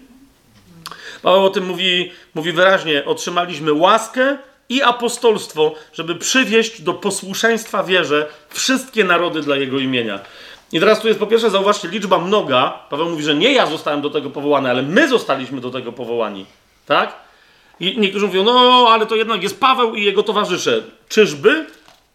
Paweł 1.22 1.46
o 1.46 1.50
tym 1.50 1.66
mówi, 1.66 2.12
mówi 2.34 2.52
wyraźnie: 2.52 3.06
otrzymaliśmy 3.06 3.74
łaskę 3.74 4.38
i 4.70 4.82
apostolstwo, 4.82 5.76
żeby 5.94 6.16
przywieść 6.16 6.82
do 6.82 6.94
posłuszeństwa 6.94 7.84
wierze 7.84 8.30
wszystkie 8.50 9.04
narody 9.04 9.42
dla 9.42 9.56
Jego 9.56 9.80
imienia. 9.80 10.20
I 10.72 10.80
teraz 10.80 11.02
tu 11.02 11.08
jest 11.08 11.20
po 11.20 11.28
pierwsze, 11.28 11.50
zauważcie, 11.50 11.88
liczba 11.88 12.20
mnoga. 12.20 12.80
Paweł 12.90 13.10
mówi, 13.10 13.24
że 13.24 13.36
nie 13.36 13.54
ja 13.54 13.68
zostałem 13.68 14.02
do 14.02 14.10
tego 14.10 14.30
powołany, 14.30 14.70
ale 14.70 14.82
my 14.82 15.08
zostaliśmy 15.08 15.62
do 15.62 15.70
tego 15.70 15.92
powołani. 15.92 16.46
Tak? 16.86 17.16
I 17.80 18.00
niektórzy 18.00 18.28
mówią, 18.28 18.44
no 18.44 18.88
ale 18.92 19.06
to 19.06 19.16
jednak 19.16 19.44
jest 19.44 19.60
Paweł 19.60 19.96
i 19.96 20.04
jego 20.04 20.24
towarzysze. 20.24 20.84
Czyżby? 21.10 21.66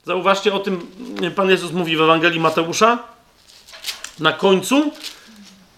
Zauważcie, 0.08 0.52
o 0.54 0.58
tym 0.58 0.86
Pan 1.36 1.50
Jezus 1.50 1.72
mówi 1.72 1.96
w 1.96 2.00
Ewangelii 2.00 2.40
Mateusza. 2.40 2.98
Na 4.20 4.32
końcu 4.32 4.92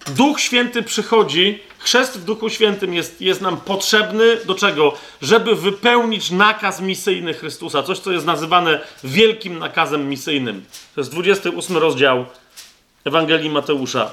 Duch 0.07 0.41
Święty 0.41 0.83
przychodzi, 0.83 1.59
chrzest 1.79 2.19
w 2.19 2.25
Duchu 2.25 2.51
Świętym 2.51 2.95
jest, 2.95 3.21
jest 3.21 3.41
nam 3.41 3.57
potrzebny 3.57 4.37
do 4.45 4.55
czego? 4.55 4.95
Żeby 5.23 5.55
wypełnić 5.55 6.31
nakaz 6.31 6.81
misyjny 6.81 7.35
Chrystusa, 7.35 7.83
coś, 7.83 7.99
co 7.99 8.13
jest 8.13 8.27
nazywane 8.27 8.81
wielkim 9.05 9.59
nakazem 9.59 10.09
misyjnym. 10.09 10.65
To 10.95 11.01
jest 11.01 11.11
28 11.11 11.77
rozdział 11.77 12.27
Ewangelii 13.05 13.51
Mateusza. 13.51 14.11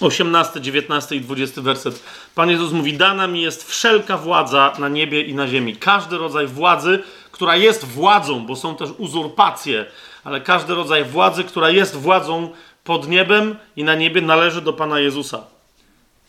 18, 0.00 0.60
19 0.60 1.16
i 1.16 1.20
20 1.20 1.62
werset. 1.62 2.02
Pan 2.34 2.50
Jezus 2.50 2.72
mówi: 2.72 2.92
Dana 2.92 3.26
mi 3.26 3.42
jest 3.42 3.70
wszelka 3.70 4.18
władza 4.18 4.72
na 4.78 4.88
niebie 4.88 5.22
i 5.22 5.34
na 5.34 5.48
ziemi. 5.48 5.76
Każdy 5.76 6.18
rodzaj 6.18 6.46
władzy, 6.46 7.02
która 7.36 7.56
jest 7.56 7.84
władzą, 7.84 8.46
bo 8.46 8.56
są 8.56 8.76
też 8.76 8.90
uzurpacje, 8.98 9.86
ale 10.24 10.40
każdy 10.40 10.74
rodzaj 10.74 11.04
władzy, 11.04 11.44
która 11.44 11.70
jest 11.70 11.96
władzą, 11.96 12.50
pod 12.84 13.08
niebem 13.08 13.56
i 13.76 13.84
na 13.84 13.94
niebie 13.94 14.22
należy 14.22 14.62
do 14.62 14.72
Pana 14.72 15.00
Jezusa. 15.00 15.44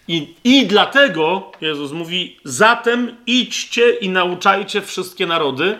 I, 0.07 0.35
I 0.43 0.67
dlatego 0.67 1.51
Jezus 1.61 1.91
mówi: 1.91 2.39
Zatem 2.43 3.15
idźcie 3.27 3.91
i 3.91 4.09
nauczajcie 4.09 4.81
wszystkie 4.81 5.25
narody. 5.27 5.77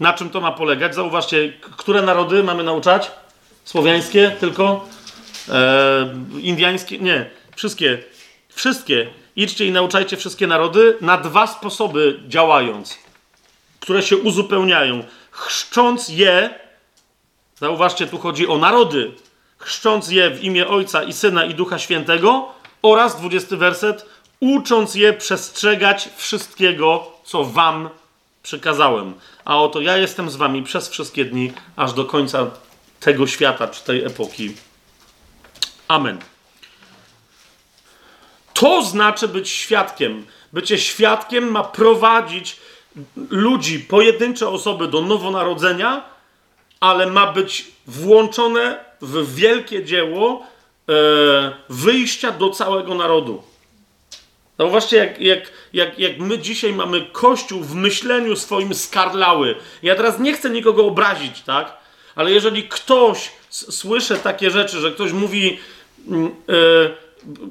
Na 0.00 0.12
czym 0.12 0.30
to 0.30 0.40
ma 0.40 0.52
polegać? 0.52 0.94
Zauważcie, 0.94 1.52
które 1.60 2.02
narody 2.02 2.42
mamy 2.42 2.62
nauczać? 2.62 3.10
Słowiańskie 3.64 4.36
tylko? 4.40 4.88
E, 5.48 6.14
indiańskie? 6.40 6.98
Nie. 6.98 7.30
Wszystkie. 7.56 7.98
Wszystkie. 8.48 9.06
Idźcie 9.36 9.66
i 9.66 9.70
nauczajcie 9.70 10.16
wszystkie 10.16 10.46
narody 10.46 10.96
na 11.00 11.16
dwa 11.16 11.46
sposoby 11.46 12.20
działając, 12.28 12.98
które 13.84 14.02
się 14.02 14.16
uzupełniają. 14.16 15.04
Chrzcząc 15.30 16.08
je, 16.08 16.54
zauważcie, 17.60 18.06
tu 18.06 18.18
chodzi 18.18 18.46
o 18.46 18.58
narody, 18.58 19.12
chrzcząc 19.58 20.10
je 20.10 20.30
w 20.30 20.44
imię 20.44 20.68
Ojca 20.68 21.02
i 21.02 21.12
Syna 21.12 21.44
i 21.44 21.54
Ducha 21.54 21.78
Świętego 21.78 22.48
oraz, 22.82 23.16
20 23.16 23.56
werset, 23.56 24.06
ucząc 24.40 24.94
je 24.94 25.12
przestrzegać 25.12 26.08
wszystkiego, 26.16 27.12
co 27.24 27.44
wam 27.44 27.88
przykazałem. 28.42 29.14
A 29.44 29.58
oto 29.58 29.80
ja 29.80 29.96
jestem 29.96 30.30
z 30.30 30.36
wami 30.36 30.62
przez 30.62 30.88
wszystkie 30.88 31.24
dni, 31.24 31.52
aż 31.76 31.92
do 31.92 32.04
końca 32.04 32.50
tego 33.00 33.26
świata 33.26 33.68
czy 33.68 33.84
tej 33.84 34.04
epoki. 34.04 34.54
Amen. 35.88 36.18
To 38.54 38.82
znaczy 38.82 39.28
być 39.28 39.48
świadkiem. 39.48 40.26
Bycie 40.52 40.78
świadkiem 40.78 41.50
ma 41.50 41.64
prowadzić 41.64 42.63
ludzi, 43.30 43.80
pojedyncze 43.80 44.48
osoby 44.48 44.88
do 44.88 45.00
nowonarodzenia, 45.00 46.04
ale 46.80 47.06
ma 47.06 47.32
być 47.32 47.66
włączone 47.86 48.84
w 49.00 49.34
wielkie 49.34 49.84
dzieło 49.84 50.46
e, 50.88 50.92
wyjścia 51.68 52.30
do 52.30 52.50
całego 52.50 52.94
narodu. 52.94 53.42
Zauważcie, 54.58 54.96
jak, 54.96 55.20
jak, 55.20 55.52
jak, 55.72 55.98
jak 55.98 56.18
my 56.18 56.38
dzisiaj 56.38 56.72
mamy 56.72 57.06
Kościół 57.12 57.60
w 57.60 57.74
myśleniu 57.74 58.36
swoim 58.36 58.74
skarlały. 58.74 59.54
Ja 59.82 59.94
teraz 59.94 60.18
nie 60.18 60.32
chcę 60.32 60.50
nikogo 60.50 60.86
obrazić, 60.86 61.42
tak? 61.42 61.76
Ale 62.14 62.30
jeżeli 62.30 62.68
ktoś 62.68 63.32
słyszy 63.50 64.16
takie 64.16 64.50
rzeczy, 64.50 64.80
że 64.80 64.92
ktoś 64.92 65.12
mówi 65.12 65.58
yy, 66.08 66.96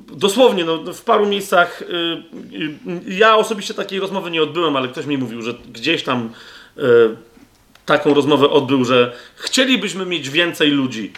dosłownie, 0.07 0.65
no, 0.65 0.93
w 0.93 1.01
paru 1.01 1.25
miejscach, 1.25 1.83
yy, 1.89 2.23
yy, 2.59 3.01
ja 3.07 3.35
osobiście 3.35 3.73
takiej 3.73 3.99
rozmowy 3.99 4.31
nie 4.31 4.43
odbyłem, 4.43 4.75
ale 4.75 4.87
ktoś 4.87 5.05
mi 5.05 5.17
mówił, 5.17 5.41
że 5.41 5.53
gdzieś 5.53 6.03
tam 6.03 6.29
taką 7.85 8.13
rozmowę 8.13 8.49
odbył, 8.49 8.85
że 8.85 9.15
chcielibyśmy 9.35 10.05
mieć 10.05 10.29
więcej 10.29 10.69
ludzi. 10.69 11.13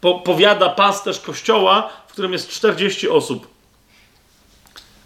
Po, 0.00 0.18
powiada 0.18 0.68
pasterz 0.68 1.20
kościoła, 1.20 1.90
w 2.08 2.12
którym 2.12 2.32
jest 2.32 2.48
40 2.48 3.08
osób 3.08 3.54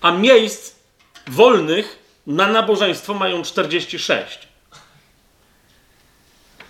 a 0.00 0.12
miejsc 0.12 0.74
wolnych 1.26 1.98
na 2.26 2.46
nabożeństwo 2.46 3.14
mają 3.14 3.42
46. 3.42 4.48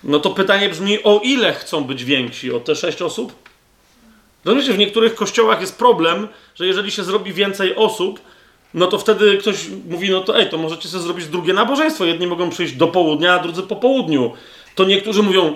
No 0.03 0.19
to 0.19 0.29
pytanie 0.29 0.69
brzmi, 0.69 1.03
o 1.03 1.21
ile 1.23 1.53
chcą 1.53 1.83
być 1.83 2.05
więksi? 2.05 2.51
O 2.51 2.59
te 2.59 2.75
6 2.75 3.01
osób? 3.01 3.48
Rozumiecie, 4.45 4.73
w 4.73 4.77
niektórych 4.77 5.15
kościołach 5.15 5.61
jest 5.61 5.77
problem, 5.77 6.27
że 6.55 6.67
jeżeli 6.67 6.91
się 6.91 7.03
zrobi 7.03 7.33
więcej 7.33 7.75
osób, 7.75 8.19
no 8.73 8.87
to 8.87 8.99
wtedy 8.99 9.37
ktoś 9.37 9.67
mówi, 9.89 10.09
no 10.09 10.21
to 10.21 10.39
ej, 10.39 10.49
to 10.49 10.57
możecie 10.57 10.89
sobie 10.89 11.03
zrobić 11.03 11.27
drugie 11.27 11.53
nabożeństwo. 11.53 12.05
Jedni 12.05 12.27
mogą 12.27 12.49
przyjść 12.49 12.73
do 12.73 12.87
południa, 12.87 13.33
a 13.33 13.39
drudzy 13.39 13.63
po 13.63 13.75
południu. 13.75 14.33
To 14.75 14.85
niektórzy 14.85 15.23
mówią, 15.23 15.55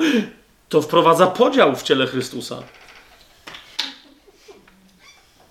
to 0.69 0.81
wprowadza 0.81 1.27
podział 1.27 1.76
w 1.76 1.84
ciele 1.84 2.07
Chrystusa. 2.07 2.64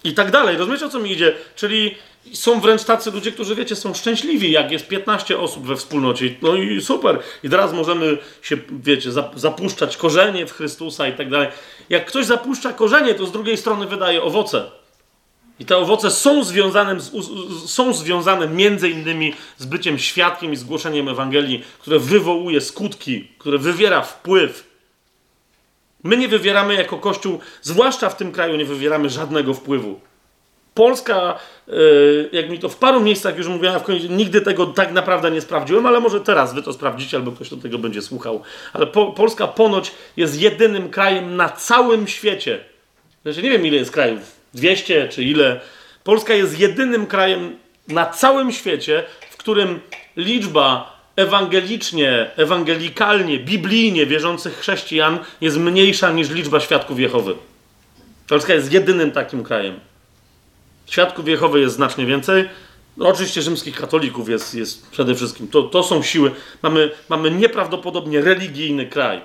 I 0.05 0.15
tak 0.15 0.31
dalej. 0.31 0.57
Rozumiecie, 0.57 0.87
o 0.87 0.89
co 0.89 0.99
mi 0.99 1.13
idzie? 1.13 1.35
Czyli 1.57 1.95
są 2.33 2.61
wręcz 2.61 2.85
tacy 2.85 3.11
ludzie, 3.11 3.33
którzy, 3.33 3.55
wiecie, 3.55 3.77
są 3.77 3.95
szczęśliwi, 3.95 4.51
jak 4.51 4.71
jest 4.71 4.89
15 4.89 5.39
osób 5.39 5.67
we 5.67 5.77
wspólnocie. 5.77 6.35
No 6.43 6.57
i 6.57 6.81
super. 6.81 7.19
I 7.45 7.51
teraz 7.51 7.73
możemy 7.73 8.19
się, 8.43 8.57
wiecie, 8.71 9.11
zapuszczać 9.35 9.97
korzenie 9.97 10.47
w 10.47 10.53
Chrystusa 10.53 11.09
i 11.09 11.13
tak 11.13 11.31
dalej. 11.31 11.49
Jak 11.89 12.07
ktoś 12.07 12.27
zapuszcza 12.27 12.73
korzenie, 12.73 13.15
to 13.15 13.27
z 13.27 13.33
drugiej 13.33 13.57
strony 13.57 13.87
wydaje 13.87 14.23
owoce. 14.23 14.71
I 15.59 15.65
te 15.65 15.77
owoce 15.77 16.11
są 16.11 16.45
związane, 16.45 17.01
z, 17.01 17.13
są 17.71 17.95
związane 17.95 18.49
między 18.49 18.91
innymi 18.91 19.35
z 19.59 19.67
byciem 19.67 19.99
świadkiem 19.99 20.53
i 20.53 20.57
zgłoszeniem 20.57 21.09
Ewangelii, 21.09 21.65
które 21.79 21.99
wywołuje 21.99 22.61
skutki, 22.61 23.29
które 23.39 23.59
wywiera 23.59 24.03
wpływ. 24.03 24.73
My 26.05 26.17
nie 26.17 26.29
wywieramy 26.29 26.75
jako 26.75 26.99
Kościół, 26.99 27.39
zwłaszcza 27.63 28.09
w 28.09 28.17
tym 28.17 28.33
kraju, 28.33 28.57
nie 28.57 28.65
wywieramy 28.65 29.11
żadnego 29.11 29.55
wpływu. 29.55 30.01
Polska, 30.75 31.39
e, 31.69 31.73
jak 32.33 32.51
mi 32.51 32.59
to 32.59 32.69
w 32.69 32.77
paru 32.77 33.01
miejscach 33.01 33.39
już 33.39 33.49
mówiłem, 33.49 33.81
w 33.81 33.83
końcu 33.83 34.07
nigdy 34.07 34.41
tego 34.41 34.67
tak 34.67 34.93
naprawdę 34.93 35.31
nie 35.31 35.41
sprawdziłem, 35.41 35.87
ale 35.87 36.01
może 36.01 36.21
teraz 36.21 36.55
wy 36.55 36.63
to 36.63 36.73
sprawdzicie, 36.73 37.17
albo 37.17 37.33
ktoś 37.33 37.51
do 37.51 37.57
tego 37.57 37.79
będzie 37.79 38.03
słuchał. 38.03 38.43
Ale 38.73 38.87
po, 38.87 39.07
Polska 39.07 39.49
ponoć 39.49 39.93
jest 40.17 40.41
jedynym 40.41 40.91
krajem 40.91 41.37
na 41.37 41.49
całym 41.49 42.09
świecie. 42.09 42.65
Znaczy, 43.23 43.43
nie 43.43 43.51
wiem 43.51 43.67
ile 43.67 43.77
jest 43.77 43.91
krajów, 43.91 44.21
200 44.55 45.09
czy 45.09 45.23
ile. 45.23 45.61
Polska 46.05 46.35
jest 46.35 46.59
jedynym 46.59 47.07
krajem 47.07 47.57
na 47.89 48.07
całym 48.07 48.53
świecie, 48.53 49.05
w 49.31 49.37
którym 49.37 49.81
liczba 50.17 50.97
ewangelicznie, 51.17 52.31
ewangelikalnie, 52.37 53.39
biblijnie 53.39 54.07
wierzących 54.07 54.59
chrześcijan 54.59 55.19
jest 55.41 55.59
mniejsza 55.59 56.13
niż 56.13 56.31
liczba 56.31 56.61
świadków 56.61 57.01
Jehowy. 57.01 57.35
Polska 58.29 58.55
jest 58.55 58.73
jedynym 58.73 59.11
takim 59.11 59.45
krajem. 59.45 59.81
Świadków 60.93 61.29
Jehowy 61.29 61.61
jest 61.61 61.75
znacznie 61.75 62.07
więcej. 62.07 62.49
No, 62.97 63.09
oczywiście 63.09 63.43
rzymskich 63.43 63.77
katolików 63.77 64.29
jest, 64.29 64.55
jest 64.55 64.91
przede 64.91 65.15
wszystkim. 65.15 65.49
To, 65.49 65.63
to 65.63 65.83
są 65.83 66.03
siły. 66.03 66.31
Mamy, 66.63 66.91
mamy 67.09 67.31
nieprawdopodobnie 67.31 68.21
religijny 68.21 68.87
kraj. 68.87 69.21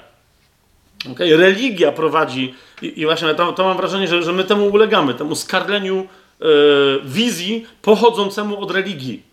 Okay? 1.11 1.37
Religia 1.37 1.91
prowadzi, 1.91 2.55
i, 2.81 3.01
i 3.01 3.05
właśnie 3.05 3.35
to, 3.35 3.53
to, 3.53 3.63
mam 3.63 3.77
wrażenie, 3.77 4.07
że, 4.07 4.23
że 4.23 4.33
my 4.33 4.43
temu 4.43 4.65
ulegamy, 4.65 5.13
temu 5.13 5.35
skarleniu 5.35 6.07
e, 6.41 6.45
wizji 7.03 7.65
pochodzącemu 7.81 8.61
od 8.61 8.71
religii. 8.71 9.23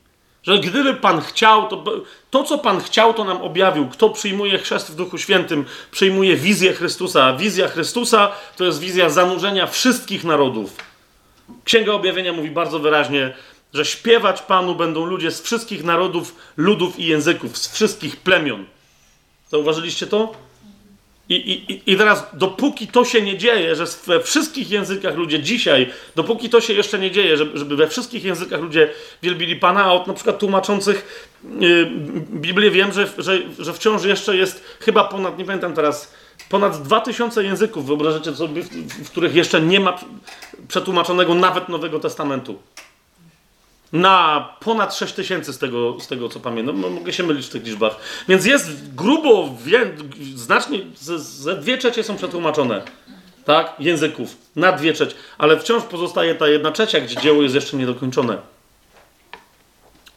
Że 0.43 0.59
gdyby 0.59 0.95
Pan 0.95 1.21
chciał, 1.21 1.69
to, 1.69 1.85
to 2.31 2.45
co 2.45 2.59
Pan 2.59 2.81
chciał, 2.81 3.15
to 3.15 3.25
nam 3.25 3.37
objawił. 3.37 3.89
Kto 3.89 4.11
przyjmuje 4.11 4.59
chrzest 4.59 4.91
w 4.93 4.95
Duchu 4.95 5.19
Świętym, 5.19 5.65
przyjmuje 5.91 6.37
wizję 6.37 6.73
Chrystusa. 6.73 7.25
A 7.25 7.37
wizja 7.37 7.69
Chrystusa 7.69 8.33
to 8.57 8.65
jest 8.65 8.81
wizja 8.81 9.11
zanurzenia 9.11 9.67
wszystkich 9.67 10.25
narodów 10.25 10.94
Księga 11.65 11.93
Objawienia 11.93 12.33
mówi 12.33 12.51
bardzo 12.51 12.79
wyraźnie, 12.79 13.35
że 13.75 13.85
śpiewać 13.85 14.43
Panu 14.43 14.75
będą 14.75 15.05
ludzie 15.05 15.31
z 15.31 15.43
wszystkich 15.43 15.85
narodów, 15.85 16.37
ludów 16.57 16.99
i 16.99 17.07
języków, 17.07 17.59
z 17.59 17.73
wszystkich 17.73 18.17
plemion. 18.17 18.65
Zauważyliście 19.49 20.07
to? 20.07 20.35
I, 21.29 21.35
i, 21.35 21.93
I 21.93 21.97
teraz, 21.97 22.27
dopóki 22.33 22.87
to 22.87 23.05
się 23.05 23.23
nie 23.23 23.39
dzieje, 23.39 23.77
że 23.77 23.85
we 24.07 24.21
wszystkich 24.21 24.71
językach 24.71 25.17
ludzie 25.17 25.41
dzisiaj, 25.41 25.91
dopóki 26.17 26.51
to 26.51 26.61
się 26.61 26.73
jeszcze 26.73 26.99
nie 26.99 27.11
dzieje, 27.11 27.37
żeby, 27.37 27.77
we 27.77 27.89
wszystkich 27.89 28.25
językach 28.25 28.61
ludzie 28.61 28.91
wielbili 29.23 29.57
Pana, 29.57 29.85
a 29.85 29.93
od 29.93 30.07
na 30.07 30.15
przykład 30.15 30.39
tłumaczących 30.39 31.29
yy, 31.61 31.91
Biblię 32.31 32.71
wiem, 32.71 32.93
że, 32.93 33.09
że, 33.19 33.39
że 33.59 33.73
wciąż 33.73 34.05
jeszcze 34.05 34.37
jest 34.37 34.65
chyba 34.81 35.05
ponad, 35.05 35.39
nie 35.39 35.45
pamiętam 35.45 35.75
teraz, 35.75 36.15
ponad 36.49 36.83
2000 36.83 37.45
języków, 37.45 37.87
wyobrażacie 37.87 38.35
sobie, 38.35 38.63
w, 38.63 38.69
w 39.05 39.11
których 39.11 39.35
jeszcze 39.35 39.61
nie 39.61 39.81
ma 39.81 39.99
przetłumaczonego 40.69 41.35
nawet 41.35 41.69
Nowego 41.69 42.01
Testamentu. 42.01 42.59
Na 43.93 44.49
ponad 44.61 44.95
6 44.95 45.15
tysięcy 45.15 45.53
z 45.53 45.59
tego, 45.59 46.01
z 46.01 46.07
tego, 46.07 46.29
co 46.29 46.41
pamiętam. 46.41 46.81
No, 46.81 46.91
mogę 46.91 47.13
się 47.13 47.23
mylić 47.23 47.47
w 47.47 47.49
tych 47.49 47.65
liczbach. 47.65 47.97
Więc 48.29 48.47
jest 48.47 48.95
grubo, 48.95 49.55
wie, 49.65 49.93
znacznie, 50.35 50.79
ze, 50.97 51.19
ze 51.19 51.57
dwie 51.57 51.79
trzecie 51.79 52.03
są 52.03 52.17
przetłumaczone. 52.17 52.83
Tak? 53.45 53.75
Języków. 53.79 54.37
Na 54.57 54.73
dwie 54.73 54.93
trzecie. 54.93 55.15
Ale 55.39 55.61
wciąż 55.61 55.83
pozostaje 55.83 56.35
ta 56.35 56.49
jedna 56.49 56.71
trzecia, 56.73 57.01
gdzie 57.01 57.17
dzieło 57.17 57.43
jest 57.43 57.55
jeszcze 57.55 57.77
niedokończone. 57.77 58.39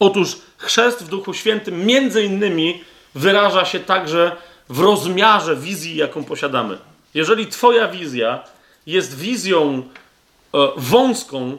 Otóż 0.00 0.36
chrzest 0.56 1.04
w 1.04 1.08
Duchu 1.08 1.34
Świętym 1.34 1.86
między 1.86 2.24
innymi 2.24 2.84
wyraża 3.14 3.64
się 3.64 3.80
także 3.80 4.36
w 4.68 4.80
rozmiarze 4.80 5.56
wizji, 5.56 5.96
jaką 5.96 6.24
posiadamy. 6.24 6.78
Jeżeli 7.14 7.46
Twoja 7.46 7.88
wizja 7.88 8.44
jest 8.86 9.18
wizją 9.18 9.82
e, 10.54 10.58
wąską, 10.76 11.58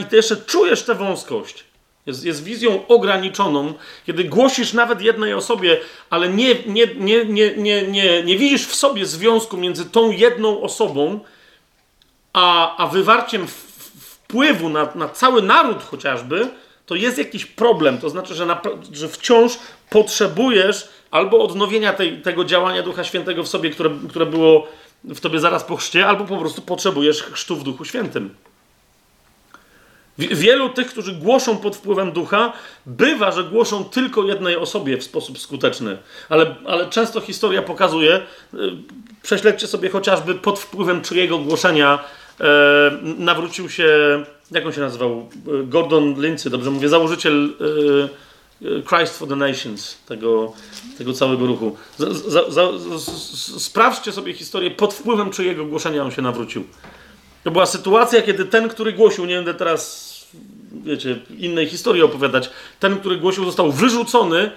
i 0.00 0.04
Ty 0.04 0.16
jeszcze 0.16 0.36
czujesz 0.36 0.82
tę 0.82 0.94
wąskość, 0.94 1.64
jest, 2.06 2.24
jest 2.24 2.44
wizją 2.44 2.86
ograniczoną, 2.86 3.74
kiedy 4.06 4.24
głosisz 4.24 4.72
nawet 4.72 5.00
jednej 5.00 5.34
osobie, 5.34 5.80
ale 6.10 6.28
nie, 6.28 6.54
nie, 6.66 6.86
nie, 6.94 7.24
nie, 7.24 7.54
nie, 7.56 7.82
nie, 7.82 8.22
nie 8.22 8.38
widzisz 8.38 8.66
w 8.66 8.74
sobie 8.74 9.06
związku 9.06 9.56
między 9.56 9.84
tą 9.84 10.10
jedną 10.10 10.62
osobą, 10.62 11.20
a, 12.32 12.76
a 12.76 12.86
wywarciem 12.86 13.46
wpływu 14.00 14.68
na, 14.68 14.88
na 14.94 15.08
cały 15.08 15.42
naród 15.42 15.82
chociażby, 15.82 16.48
to 16.86 16.94
jest 16.94 17.18
jakiś 17.18 17.46
problem. 17.46 17.98
To 17.98 18.10
znaczy, 18.10 18.34
że, 18.34 18.46
na, 18.46 18.60
że 18.92 19.08
wciąż 19.08 19.58
potrzebujesz 19.90 20.88
albo 21.10 21.44
odnowienia 21.44 21.92
tej, 21.92 22.22
tego 22.22 22.44
działania 22.44 22.82
Ducha 22.82 23.04
Świętego 23.04 23.42
w 23.42 23.48
sobie, 23.48 23.70
które, 23.70 23.90
które 24.08 24.26
było 24.26 24.68
w 25.04 25.20
tobie 25.20 25.40
zaraz 25.40 25.64
po 25.64 25.76
chrzcie, 25.76 26.06
albo 26.06 26.24
po 26.24 26.36
prostu 26.36 26.62
potrzebujesz 26.62 27.22
chrztu 27.22 27.56
w 27.56 27.62
Duchu 27.62 27.84
Świętym. 27.84 28.34
Wielu 30.18 30.68
tych, 30.68 30.86
którzy 30.86 31.12
głoszą 31.12 31.56
pod 31.56 31.76
wpływem 31.76 32.12
ducha, 32.12 32.52
bywa, 32.86 33.32
że 33.32 33.44
głoszą 33.44 33.84
tylko 33.84 34.24
jednej 34.24 34.56
osobie 34.56 34.98
w 34.98 35.04
sposób 35.04 35.38
skuteczny. 35.38 35.98
Ale, 36.28 36.54
ale 36.66 36.90
często 36.90 37.20
historia 37.20 37.62
pokazuje, 37.62 38.16
y, 38.54 38.58
prześledźcie 39.22 39.66
sobie 39.66 39.88
chociażby 39.88 40.34
pod 40.34 40.58
wpływem 40.58 41.02
czyjego 41.02 41.38
głoszenia 41.38 41.98
e, 42.40 42.44
nawrócił 43.18 43.68
się, 43.68 43.88
jak 44.50 44.66
on 44.66 44.72
się 44.72 44.80
nazywał? 44.80 45.28
Gordon 45.64 46.22
Lindsay, 46.22 46.50
dobrze 46.50 46.70
mówię, 46.70 46.88
założyciel 46.88 47.52
e, 48.04 48.27
Christ 48.88 49.18
for 49.18 49.28
the 49.28 49.36
Nations, 49.36 49.98
tego, 50.06 50.52
tego 50.98 51.12
całego 51.12 51.46
ruchu. 51.46 51.76
Sprawdźcie 53.58 54.12
sobie 54.12 54.34
historię, 54.34 54.70
pod 54.70 54.94
wpływem 54.94 55.30
czyjego 55.30 55.64
głoszenia 55.64 56.02
on 56.02 56.10
się 56.10 56.22
nawrócił. 56.22 56.64
To 57.44 57.50
była 57.50 57.66
sytuacja, 57.66 58.22
kiedy 58.22 58.44
ten, 58.44 58.68
który 58.68 58.92
głosił, 58.92 59.24
nie 59.24 59.34
będę 59.34 59.54
teraz, 59.54 60.08
wiecie, 60.84 61.18
innej 61.38 61.66
historii 61.66 62.02
opowiadać, 62.02 62.50
ten, 62.80 63.00
który 63.00 63.16
głosił, 63.16 63.44
został 63.44 63.72
wyrzucony 63.72 64.50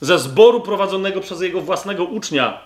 ze 0.00 0.18
zboru 0.18 0.60
prowadzonego 0.60 1.20
przez 1.20 1.40
jego 1.40 1.60
własnego 1.60 2.04
ucznia, 2.04 2.58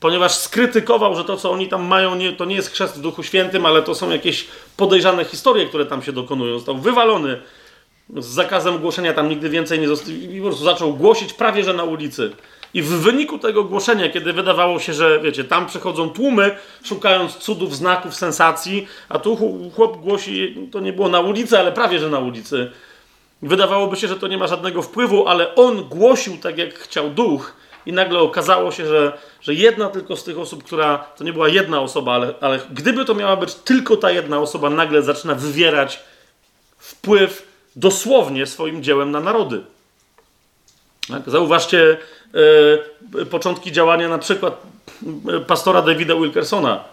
ponieważ 0.00 0.34
skrytykował, 0.34 1.16
że 1.16 1.24
to, 1.24 1.36
co 1.36 1.50
oni 1.50 1.68
tam 1.68 1.86
mają, 1.86 2.14
nie, 2.14 2.32
to 2.32 2.44
nie 2.44 2.54
jest 2.54 2.70
chrzest 2.70 2.96
w 2.96 3.00
Duchu 3.00 3.22
Świętym, 3.22 3.66
ale 3.66 3.82
to 3.82 3.94
są 3.94 4.10
jakieś 4.10 4.46
podejrzane 4.76 5.24
historie, 5.24 5.66
które 5.66 5.86
tam 5.86 6.02
się 6.02 6.12
dokonują. 6.12 6.54
Został 6.54 6.78
wywalony 6.78 7.40
z 8.16 8.26
zakazem 8.26 8.78
głoszenia, 8.78 9.12
tam 9.12 9.28
nigdy 9.28 9.48
więcej 9.48 9.80
nie 9.80 9.88
został 9.88 10.14
i 10.14 10.38
po 10.38 10.46
prostu 10.46 10.64
zaczął 10.64 10.94
głosić 10.94 11.32
prawie, 11.32 11.64
że 11.64 11.72
na 11.72 11.84
ulicy. 11.84 12.30
I 12.74 12.82
w 12.82 12.88
wyniku 12.88 13.38
tego 13.38 13.64
głoszenia, 13.64 14.08
kiedy 14.08 14.32
wydawało 14.32 14.80
się, 14.80 14.94
że 14.94 15.20
wiecie, 15.20 15.44
tam 15.44 15.66
przychodzą 15.66 16.10
tłumy, 16.10 16.56
szukając 16.84 17.36
cudów, 17.36 17.76
znaków, 17.76 18.14
sensacji, 18.14 18.88
a 19.08 19.18
tu 19.18 19.38
chłop 19.74 19.96
głosi, 19.96 20.68
to 20.72 20.80
nie 20.80 20.92
było 20.92 21.08
na 21.08 21.20
ulicy, 21.20 21.58
ale 21.58 21.72
prawie, 21.72 21.98
że 21.98 22.10
na 22.10 22.18
ulicy. 22.18 22.70
Wydawałoby 23.42 23.96
się, 23.96 24.08
że 24.08 24.16
to 24.16 24.28
nie 24.28 24.38
ma 24.38 24.46
żadnego 24.46 24.82
wpływu, 24.82 25.28
ale 25.28 25.54
on 25.54 25.84
głosił 25.84 26.36
tak, 26.36 26.58
jak 26.58 26.74
chciał 26.74 27.10
duch, 27.10 27.52
i 27.86 27.92
nagle 27.92 28.18
okazało 28.18 28.72
się, 28.72 28.86
że, 28.86 29.18
że 29.40 29.54
jedna 29.54 29.88
tylko 29.88 30.16
z 30.16 30.24
tych 30.24 30.38
osób, 30.38 30.64
która 30.64 30.98
to 30.98 31.24
nie 31.24 31.32
była 31.32 31.48
jedna 31.48 31.80
osoba, 31.80 32.14
ale, 32.14 32.34
ale 32.40 32.60
gdyby 32.72 33.04
to 33.04 33.14
miała 33.14 33.36
być 33.36 33.54
tylko 33.54 33.96
ta 33.96 34.10
jedna 34.10 34.38
osoba, 34.38 34.70
nagle 34.70 35.02
zaczyna 35.02 35.34
wywierać 35.34 36.00
wpływ 36.78 37.55
dosłownie 37.76 38.46
swoim 38.46 38.82
dziełem 38.82 39.10
na 39.10 39.20
narody. 39.20 39.62
Tak? 41.08 41.22
Zauważcie 41.26 41.96
e, 43.20 43.24
początki 43.24 43.72
działania 43.72 44.08
na 44.08 44.18
przykład 44.18 44.62
e, 45.28 45.40
pastora 45.40 45.82
Davida 45.82 46.14
Wilkersona, 46.14 46.84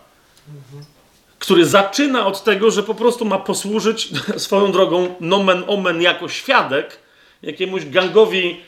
który 1.40 1.66
zaczyna 1.66 2.26
od 2.26 2.44
tego, 2.44 2.72
że 2.72 2.84
po 2.84 2.96
prostu 2.96 3.26
ma 3.26 3.40
posłużyć 3.40 4.10
swoją 4.38 4.72
drogą 4.72 5.16
nomen 5.20 5.64
omen 5.68 6.02
jako 6.02 6.30
świadek 6.30 7.00
jakiemuś 7.42 7.86
gangowi, 7.86 8.60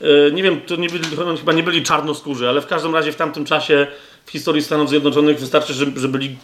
e, 0.00 0.32
nie 0.32 0.42
wiem, 0.42 0.60
to 0.60 0.76
nie 0.76 0.88
byli, 0.88 1.04
chyba 1.38 1.52
nie 1.52 1.62
byli 1.62 1.82
czarnoskórzy, 1.82 2.48
ale 2.48 2.60
w 2.60 2.66
każdym 2.66 2.94
razie 2.94 3.12
w 3.12 3.16
tamtym 3.16 3.44
czasie 3.44 3.86
w 4.26 4.30
historii 4.30 4.62
Stanów 4.62 4.88
Zjednoczonych 4.88 5.40
wystarczy, 5.40 5.74
że, 5.74 5.86
że 5.96 6.08
byli 6.08 6.36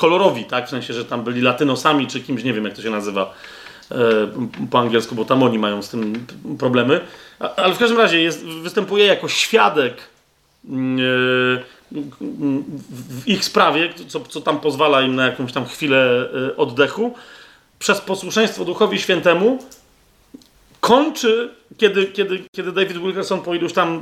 kolorowi, 0.00 0.44
tak? 0.44 0.66
W 0.66 0.70
sensie, 0.70 0.94
że 0.94 1.04
tam 1.04 1.24
byli 1.24 1.40
latynosami 1.40 2.06
czy 2.06 2.20
kimś, 2.20 2.44
nie 2.44 2.52
wiem 2.52 2.64
jak 2.64 2.74
to 2.74 2.82
się 2.82 2.90
nazywa 2.90 3.34
po 4.70 4.78
angielsku, 4.78 5.14
bo 5.14 5.24
tam 5.24 5.42
oni 5.42 5.58
mają 5.58 5.82
z 5.82 5.88
tym 5.88 6.26
problemy. 6.58 7.00
Ale 7.56 7.74
w 7.74 7.78
każdym 7.78 7.98
razie 7.98 8.22
jest, 8.22 8.44
występuje 8.44 9.06
jako 9.06 9.28
świadek 9.28 9.94
w 11.90 13.22
ich 13.26 13.44
sprawie, 13.44 13.92
co, 14.08 14.20
co 14.20 14.40
tam 14.40 14.60
pozwala 14.60 15.02
im 15.02 15.14
na 15.14 15.26
jakąś 15.26 15.52
tam 15.52 15.66
chwilę 15.66 16.28
e, 16.48 16.56
oddechu, 16.56 17.14
przez 17.78 18.00
posłuszeństwo 18.00 18.64
Duchowi 18.64 18.98
Świętemu 18.98 19.58
kończy, 20.80 21.54
kiedy, 21.76 22.06
kiedy, 22.06 22.44
kiedy 22.52 22.72
David 22.72 22.98
Wilkerson 22.98 23.40
po 23.40 23.54
iluś 23.54 23.72
tam 23.72 23.96
e, 23.96 24.00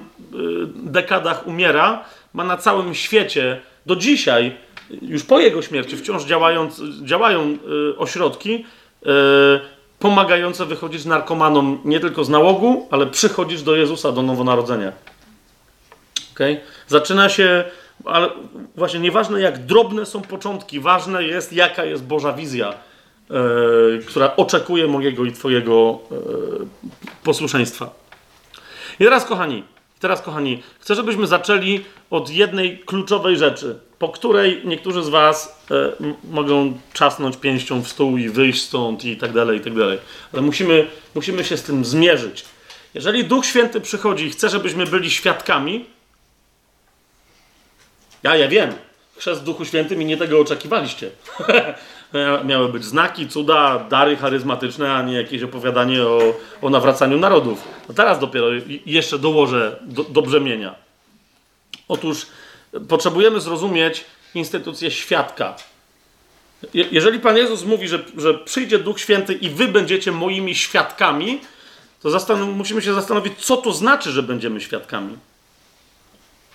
dekadach 0.75 1.47
umiera, 1.47 2.05
ma 2.33 2.45
na 2.45 2.57
całym 2.57 2.95
świecie 2.95 3.61
do 3.87 3.97
dzisiaj, 3.97 4.57
już 5.03 5.25
po 5.25 5.41
jego 5.41 5.63
śmierci, 5.63 5.97
wciąż 5.97 6.25
działając, 6.25 6.83
działają 7.03 7.59
e, 7.93 7.99
ośrodki 7.99 8.65
pomagające 9.99 10.67
wychodzić 10.67 11.05
narkomanom 11.05 11.79
nie 11.85 12.01
tylko 12.01 12.25
z 12.25 12.29
nałogu, 12.29 12.89
ale 12.91 13.07
przychodzisz 13.07 13.63
do 13.63 13.77
Jezusa, 13.77 14.13
do 14.13 14.23
nowonarodzenia. 14.23 14.93
Okay? 16.35 16.61
Zaczyna 16.89 17.29
się, 17.29 17.65
ale 18.05 18.29
właśnie 18.77 19.01
nieważne 19.01 19.41
jak 19.41 19.67
drobne 19.67 20.07
są 20.07 20.23
początki, 20.23 20.81
ważne 20.81 21.25
jest 21.25 21.53
jaka 21.53 21.85
jest 21.85 22.05
Boża 22.05 22.33
wizja, 22.33 22.75
yy, 23.31 24.03
która 24.07 24.37
oczekuje 24.37 24.87
mojego 24.87 25.25
i 25.25 25.33
Twojego 25.33 25.99
posłuszeństwa. 27.25 27.91
I 29.01 29.05
teraz, 29.05 29.25
kochani, 29.25 29.65
teraz, 29.99 30.23
kochani, 30.23 30.63
chcę, 30.81 30.95
żebyśmy 30.95 31.27
zaczęli 31.27 31.85
od 32.11 32.31
jednej 32.31 32.79
kluczowej 32.79 33.37
rzeczy, 33.37 33.79
po 33.99 34.09
której 34.09 34.63
niektórzy 34.65 35.03
z 35.03 35.09
Was 35.09 35.65
e, 35.71 35.93
mogą 36.25 36.79
czasnąć 36.93 37.37
pięścią 37.37 37.83
w 37.83 37.89
stół 37.89 38.17
i 38.17 38.29
wyjść 38.29 38.63
stąd 38.63 39.05
i 39.05 39.17
tak 39.17 39.33
dalej, 39.33 39.59
i 39.59 39.61
tak 39.61 39.75
dalej. 39.75 39.99
Ale 40.33 40.43
musimy, 40.43 40.87
musimy 41.15 41.45
się 41.45 41.57
z 41.57 41.63
tym 41.63 41.85
zmierzyć. 41.85 42.45
Jeżeli 42.95 43.25
Duch 43.25 43.47
Święty 43.47 43.81
przychodzi 43.81 44.25
i 44.25 44.31
chce, 44.31 44.49
żebyśmy 44.49 44.87
byli 44.87 45.11
świadkami, 45.11 45.85
ja, 48.23 48.37
ja 48.37 48.49
wiem, 48.49 48.73
chrzest 49.17 49.41
w 49.41 49.45
Duchu 49.45 49.65
Świętym 49.65 50.03
i 50.03 50.05
nie 50.05 50.17
tego 50.17 50.41
oczekiwaliście. 50.41 51.11
Miały 52.45 52.69
być 52.69 52.85
znaki, 52.85 53.29
cuda, 53.29 53.79
dary 53.91 54.17
charyzmatyczne, 54.17 54.95
a 54.95 55.03
nie 55.03 55.15
jakieś 55.15 55.43
opowiadanie 55.43 56.03
o, 56.03 56.35
o 56.63 56.71
nawracaniu 56.71 57.19
narodów. 57.19 57.65
No 57.89 57.95
teraz 57.95 58.19
dopiero 58.19 58.47
jeszcze 58.87 59.19
dołożę 59.19 59.79
do, 59.83 60.05
do 60.05 60.23
brzemienia. 60.23 60.75
Otóż 61.89 62.27
potrzebujemy 62.89 63.41
zrozumieć 63.41 64.05
instytucję 64.35 64.91
świadka. 64.91 65.57
jeżeli 66.75 67.21
Pan 67.21 67.37
Jezus 67.37 67.65
mówi, 67.65 67.89
że, 67.89 68.05
że 68.17 68.35
przyjdzie 68.35 68.79
Duch 68.79 69.01
Święty 69.01 69.35
i 69.35 69.49
wy 69.49 69.69
będziecie 69.69 70.13
moimi 70.13 70.55
świadkami, 70.55 71.41
to 72.01 72.37
musimy 72.37 72.83
się 72.83 72.95
zastanowić, 72.95 73.39
co 73.39 73.57
to 73.57 73.73
znaczy, 73.73 74.11
że 74.11 74.23
będziemy 74.23 74.61
świadkami. 74.61 75.17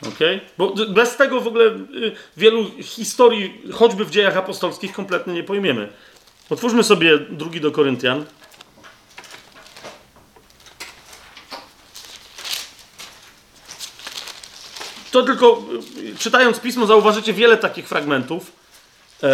Okay? 0.08 0.42
Bo 0.58 0.74
bez 0.90 1.16
tego 1.16 1.42
w 1.42 1.48
ogóle 1.48 1.66
y, 1.66 2.12
wielu 2.38 2.72
historii, 2.82 3.62
choćby 3.74 4.06
w 4.06 4.10
dziejach 4.10 4.38
apostolskich, 4.38 4.94
kompletnie 4.94 5.34
nie 5.34 5.44
pojmiemy. 5.44 5.90
Otwórzmy 6.50 6.84
sobie 6.84 7.18
drugi 7.18 7.62
do 7.62 7.72
Koryntian. 7.72 8.26
To 15.12 15.24
tylko 15.24 15.64
y, 15.98 16.18
czytając 16.18 16.60
pismo 16.60 16.86
zauważycie 16.86 17.34
wiele 17.34 17.58
takich 17.58 17.88
fragmentów. 17.88 18.52
Eee, 19.24 19.30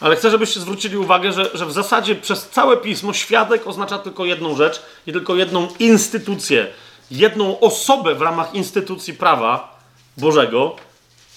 ale 0.00 0.16
chcę, 0.16 0.30
żebyście 0.30 0.60
zwrócili 0.60 0.96
uwagę, 0.96 1.32
że, 1.32 1.50
że 1.54 1.66
w 1.66 1.72
zasadzie 1.72 2.14
przez 2.14 2.48
całe 2.48 2.76
pismo 2.76 3.12
świadek 3.12 3.66
oznacza 3.66 3.98
tylko 3.98 4.24
jedną 4.24 4.56
rzecz 4.56 4.82
i 5.06 5.12
tylko 5.12 5.36
jedną 5.36 5.68
instytucję 5.78 6.66
jedną 7.12 7.60
osobę 7.60 8.14
w 8.14 8.22
ramach 8.22 8.54
instytucji 8.54 9.14
prawa 9.14 9.78
Bożego, 10.16 10.76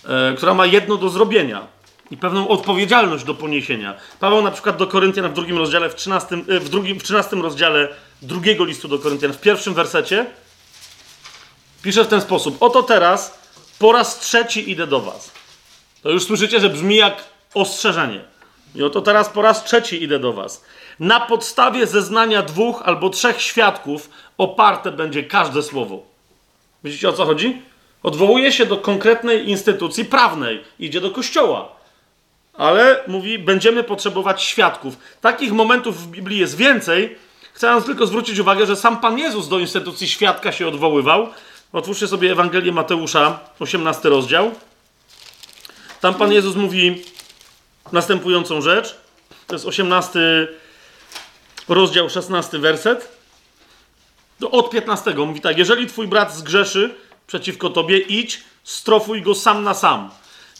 e, 0.05 0.33
która 0.37 0.53
ma 0.53 0.65
jedno 0.65 0.97
do 0.97 1.09
zrobienia 1.09 1.67
i 2.11 2.17
pewną 2.17 2.47
odpowiedzialność 2.47 3.23
do 3.23 3.35
poniesienia. 3.35 3.95
Paweł 4.19 4.41
na 4.41 4.51
przykład 4.51 4.77
do 4.77 4.87
Koryntian 4.87 5.29
w 5.29 5.33
drugim 5.33 5.57
rozdziale, 5.57 5.89
w 5.89 5.95
13, 5.95 6.35
e, 6.35 6.59
w 6.59 6.69
drugim, 6.69 6.99
w 6.99 7.03
13 7.03 7.35
rozdziale 7.35 7.87
drugiego 8.21 8.65
listu 8.65 8.87
do 8.87 8.99
Koryntian, 8.99 9.33
w 9.33 9.41
pierwszym 9.41 9.73
wersecie, 9.73 10.25
pisze 11.81 12.03
w 12.03 12.07
ten 12.07 12.21
sposób. 12.21 12.57
Oto 12.59 12.83
teraz 12.83 13.39
po 13.79 13.91
raz 13.91 14.19
trzeci 14.19 14.71
idę 14.71 14.87
do 14.87 15.01
was. 15.01 15.31
To 16.01 16.11
już 16.11 16.23
słyszycie, 16.23 16.59
że 16.59 16.69
brzmi 16.69 16.95
jak 16.95 17.23
ostrzeżenie. 17.53 18.21
I 18.75 18.83
oto 18.83 19.01
teraz 19.01 19.29
po 19.29 19.41
raz 19.41 19.63
trzeci 19.63 20.03
idę 20.03 20.19
do 20.19 20.33
was. 20.33 20.63
Na 20.99 21.19
podstawie 21.19 21.87
zeznania 21.87 22.41
dwóch 22.41 22.81
albo 22.85 23.09
trzech 23.09 23.41
świadków 23.41 24.09
oparte 24.37 24.91
będzie 24.91 25.23
każde 25.23 25.63
słowo. 25.63 26.03
Widzicie 26.83 27.09
o 27.09 27.13
co 27.13 27.25
chodzi? 27.25 27.61
Odwołuje 28.03 28.51
się 28.51 28.65
do 28.65 28.77
konkretnej 28.77 29.49
instytucji 29.49 30.05
prawnej, 30.05 30.63
idzie 30.79 31.01
do 31.01 31.11
kościoła. 31.11 31.75
Ale 32.53 33.03
mówi, 33.07 33.39
będziemy 33.39 33.83
potrzebować 33.83 34.43
świadków. 34.43 34.97
Takich 35.21 35.51
momentów 35.51 36.03
w 36.03 36.07
Biblii 36.07 36.39
jest 36.39 36.57
więcej. 36.57 37.17
Chcę 37.53 37.81
tylko 37.81 38.07
zwrócić 38.07 38.39
uwagę, 38.39 38.65
że 38.65 38.75
sam 38.75 38.99
Pan 38.99 39.19
Jezus 39.19 39.47
do 39.47 39.59
instytucji 39.59 40.07
świadka 40.07 40.51
się 40.51 40.67
odwoływał. 40.67 41.29
Otwórzcie 41.73 42.07
sobie 42.07 42.31
Ewangelię 42.31 42.71
Mateusza, 42.71 43.39
18 43.59 44.09
rozdział. 44.09 44.51
Tam 46.01 46.13
Pan 46.13 46.31
Jezus 46.31 46.55
mówi 46.55 47.03
następującą 47.91 48.61
rzecz. 48.61 48.95
To 49.47 49.55
jest 49.55 49.65
18 49.65 50.19
rozdział, 51.67 52.09
16 52.09 52.59
werset. 52.59 53.17
Od 54.51 54.69
15 54.69 55.13
mówi 55.13 55.41
tak: 55.41 55.57
Jeżeli 55.57 55.87
twój 55.87 56.07
brat 56.07 56.35
zgrzeszy 56.35 56.95
przeciwko 57.27 57.69
tobie, 57.69 57.99
idź, 57.99 58.43
strofuj 58.63 59.21
go 59.21 59.35
sam 59.35 59.63
na 59.63 59.73
sam. 59.73 60.09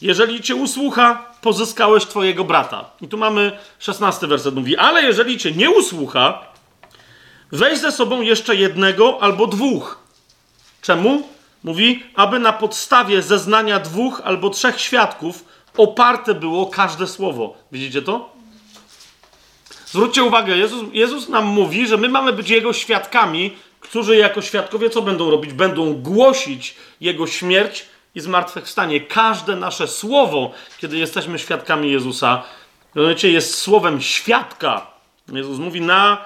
Jeżeli 0.02 0.42
cię 0.42 0.54
usłucha, 0.54 1.24
pozyskałeś 1.40 2.06
twojego 2.06 2.44
brata. 2.44 2.90
I 3.00 3.08
tu 3.08 3.18
mamy 3.18 3.58
16 3.78 4.26
werset 4.26 4.54
mówi: 4.54 4.76
Ale 4.76 5.02
jeżeli 5.02 5.38
cię 5.38 5.52
nie 5.52 5.70
usłucha, 5.70 6.42
weź 7.52 7.78
ze 7.78 7.92
sobą 7.92 8.20
jeszcze 8.20 8.56
jednego 8.56 9.22
albo 9.22 9.46
dwóch. 9.46 9.98
Czemu? 10.82 11.28
Mówi, 11.64 12.02
aby 12.14 12.38
na 12.38 12.52
podstawie 12.52 13.22
zeznania 13.22 13.80
dwóch 13.80 14.20
albo 14.24 14.50
trzech 14.50 14.80
świadków 14.80 15.44
oparte 15.76 16.34
było 16.34 16.66
każde 16.66 17.06
słowo. 17.06 17.56
Widzicie 17.72 18.02
to? 18.02 18.35
Zwróćcie 19.96 20.24
uwagę, 20.24 20.56
Jezus, 20.56 20.84
Jezus 20.92 21.28
nam 21.28 21.44
mówi, 21.44 21.86
że 21.86 21.96
my 21.96 22.08
mamy 22.08 22.32
być 22.32 22.50
Jego 22.50 22.72
świadkami, 22.72 23.56
którzy 23.80 24.16
jako 24.16 24.42
świadkowie 24.42 24.90
co 24.90 25.02
będą 25.02 25.30
robić? 25.30 25.52
Będą 25.52 25.94
głosić 25.94 26.74
Jego 27.00 27.26
śmierć 27.26 27.86
i 28.14 28.20
zmartwychwstanie. 28.20 29.00
Każde 29.00 29.56
nasze 29.56 29.88
słowo, 29.88 30.52
kiedy 30.78 30.98
jesteśmy 30.98 31.38
świadkami 31.38 31.92
Jezusa, 31.92 32.42
jest 33.22 33.58
słowem 33.58 34.00
świadka. 34.00 34.86
Jezus 35.32 35.58
mówi, 35.58 35.80
na 35.80 36.24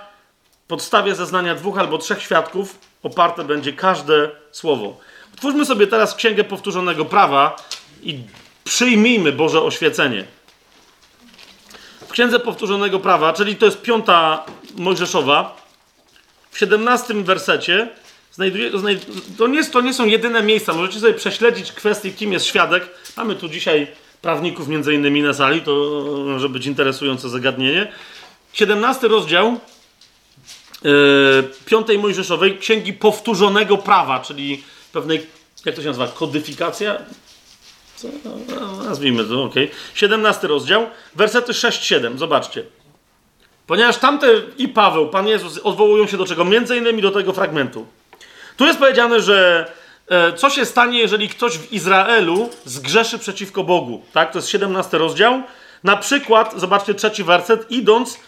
podstawie 0.69 1.15
zeznania 1.15 1.55
dwóch 1.55 1.79
albo 1.79 1.99
trzech 1.99 2.23
świadków 2.23 2.79
oparte 3.03 3.45
będzie 3.45 3.73
każde 3.73 4.31
słowo. 4.53 4.97
Otwórzmy 5.35 5.67
sobie 5.67 5.87
teraz 5.87 6.15
Księgę 6.15 6.45
Powtórzonego 6.45 7.05
Prawa 7.05 7.57
i 8.03 8.19
przyjmijmy 8.65 9.33
Boże 9.33 9.63
oświecenie. 9.63 10.25
W 12.11 12.13
Księdze 12.13 12.41
Powtórzonego 12.41 13.01
Prawa, 13.01 13.33
czyli 13.33 13.57
to 13.57 13.67
jest 13.67 13.83
piąta 13.83 14.45
Mojżeszowa, 14.77 15.57
w 16.51 16.59
17 16.59 17.15
wersecie 17.15 17.89
znajduje, 18.33 18.79
znajd 18.79 19.07
to, 19.39 19.47
nie, 19.47 19.65
to 19.65 19.81
nie 19.81 19.95
są 19.95 20.07
jedyne 20.07 20.43
miejsca. 20.43 20.73
Możecie 20.73 21.01
sobie 21.01 21.15
prześledzić 21.15 21.73
kwestię, 21.73 22.11
kim 22.11 22.33
jest 22.33 22.47
świadek. 22.47 22.89
Mamy 23.17 23.37
tu 23.37 23.49
dzisiaj 23.49 23.87
prawników 24.23 24.69
między 24.69 24.95
innymi 24.95 25.23
na 25.23 25.35
sali, 25.35 25.61
to 25.61 26.05
może 26.27 26.49
być 26.49 26.67
interesujące 26.67 27.29
zagadnienie. 27.29 27.93
17 28.53 29.09
rozdział 29.09 29.61
yy, 30.83 30.91
piątej 31.67 31.99
Mojżeszowej, 31.99 32.59
Księgi 32.59 32.93
Powtórzonego 32.93 33.79
Prawa, 33.79 34.21
czyli 34.21 34.63
pewnej, 34.93 35.27
jak 35.65 35.75
to 35.75 35.83
się 35.83 35.89
nazywa, 35.89 36.09
kodyfikacja? 36.09 36.99
Co? 38.01 38.09
No, 38.25 38.85
nazwijmy 38.85 39.25
to, 39.25 39.45
ok. 39.45 39.55
17 39.95 40.47
rozdział, 40.47 40.87
wersety 41.17 41.53
6-7, 41.53 42.19
zobaczcie. 42.19 42.63
Ponieważ 43.67 43.97
tamte 43.97 44.27
i 44.59 44.69
Paweł, 44.69 45.09
Pan 45.09 45.29
Jezus 45.29 45.59
odwołują 45.59 46.07
się 46.07 46.17
do 46.17 46.27
czego? 46.27 46.45
Między 46.45 46.77
innymi 46.77 47.03
do 47.03 47.11
tego 47.11 47.33
fragmentu. 47.33 47.87
Tu 48.57 48.67
jest 48.67 48.79
powiedziane, 48.79 49.21
że 49.21 49.67
e, 50.09 50.33
co 50.33 50.51
się 50.51 50.65
stanie, 50.65 50.99
jeżeli 50.99 51.29
ktoś 51.29 51.59
w 51.59 51.73
Izraelu 51.73 52.51
zgrzeszy 52.65 53.19
przeciwko 53.19 53.65
Bogu. 53.65 54.03
Tak? 54.13 54.33
To 54.33 54.39
jest 54.39 54.49
17 54.49 54.99
rozdział. 54.99 55.43
Na 55.85 55.97
przykład, 55.97 56.55
zobaczcie 56.57 56.95
trzeci 56.95 57.25
werset, 57.25 57.71
idąc, 57.71 58.19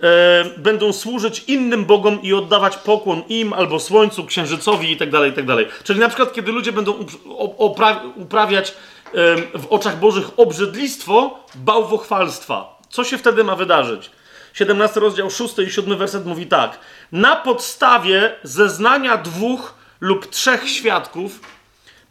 e, 0.00 0.44
będą 0.56 0.92
służyć 0.92 1.44
innym 1.46 1.84
bogom 1.84 2.22
i 2.22 2.32
oddawać 2.32 2.76
pokłon 2.76 3.22
im 3.28 3.52
albo 3.52 3.80
słońcu, 3.80 4.24
księżycowi 4.24 4.90
itd., 4.90 5.18
tak 5.18 5.26
itd. 5.26 5.64
Tak 5.64 5.84
kiedy 5.84 6.00
na 6.00 6.08
przykład, 6.08 6.32
kiedy 6.32 6.52
ludzie 6.52 6.72
będą 6.72 7.06
uprawiać 8.16 8.70
e, 8.70 8.74
w 9.54 9.66
oczach 9.70 9.98
Bożych 9.98 10.30
obrzydlistwo, 10.36 11.44
bałwochwalstwa. 11.54 12.78
Co 12.90 13.04
się 13.04 13.18
wtedy 13.18 13.44
ma 13.44 13.56
wydarzyć? 13.56 14.10
17 14.54 15.00
rozdział 15.00 15.30
6 15.30 15.58
i 15.58 15.70
7 15.70 15.98
werset 15.98 16.26
mówi 16.26 16.46
tak. 16.46 16.78
Na 17.12 17.36
podstawie 17.36 18.34
zeznania 18.42 19.16
dwóch 19.16 19.74
lub 20.00 20.26
trzech 20.26 20.68
świadków 20.68 21.40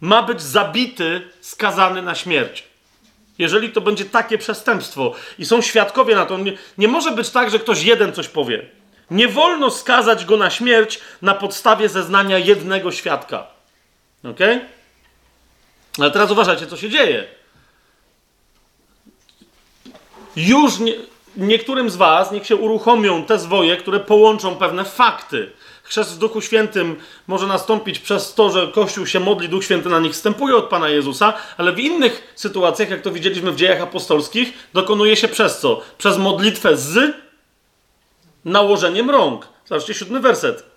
ma 0.01 0.23
być 0.23 0.41
zabity, 0.41 1.21
skazany 1.41 2.01
na 2.01 2.15
śmierć. 2.15 2.63
Jeżeli 3.37 3.69
to 3.69 3.81
będzie 3.81 4.05
takie 4.05 4.37
przestępstwo 4.37 5.13
i 5.39 5.45
są 5.45 5.61
świadkowie 5.61 6.15
na 6.15 6.25
to, 6.25 6.37
nie, 6.37 6.53
nie 6.77 6.87
może 6.87 7.11
być 7.11 7.29
tak, 7.29 7.49
że 7.49 7.59
ktoś 7.59 7.83
jeden 7.83 8.13
coś 8.13 8.27
powie. 8.27 8.65
Nie 9.11 9.27
wolno 9.27 9.71
skazać 9.71 10.25
go 10.25 10.37
na 10.37 10.49
śmierć 10.49 10.99
na 11.21 11.33
podstawie 11.33 11.89
zeznania 11.89 12.37
jednego 12.37 12.91
świadka. 12.91 13.47
Ok? 14.23 14.39
Ale 15.99 16.11
teraz 16.11 16.31
uważajcie, 16.31 16.67
co 16.67 16.77
się 16.77 16.89
dzieje. 16.89 17.27
Już 20.35 20.79
nie, 20.79 20.93
niektórym 21.37 21.89
z 21.89 21.95
Was 21.95 22.31
niech 22.31 22.47
się 22.47 22.55
uruchomią 22.55 23.25
te 23.25 23.39
zwoje, 23.39 23.77
które 23.77 23.99
połączą 23.99 24.55
pewne 24.55 24.85
fakty. 24.85 25.51
Chrzest 25.83 26.15
w 26.15 26.17
Duchu 26.17 26.41
Świętym 26.41 26.95
może 27.27 27.47
nastąpić 27.47 27.99
przez 27.99 28.33
to, 28.33 28.49
że 28.49 28.67
Kościół 28.67 29.05
się 29.05 29.19
modli, 29.19 29.49
Duch 29.49 29.63
Święty 29.63 29.89
na 29.89 29.99
nich 29.99 30.13
wstępuje 30.13 30.55
od 30.55 30.65
Pana 30.69 30.89
Jezusa, 30.89 31.33
ale 31.57 31.73
w 31.73 31.79
innych 31.79 32.33
sytuacjach, 32.35 32.89
jak 32.89 33.01
to 33.01 33.11
widzieliśmy 33.11 33.51
w 33.51 33.55
dziejach 33.55 33.81
apostolskich, 33.81 34.53
dokonuje 34.73 35.15
się 35.15 35.27
przez 35.27 35.59
co? 35.59 35.81
Przez 35.97 36.17
modlitwę 36.17 36.77
z 36.77 37.15
nałożeniem 38.45 39.09
rąk. 39.09 39.47
Zobaczcie 39.65 39.93
siódmy 39.93 40.19
werset. 40.19 40.70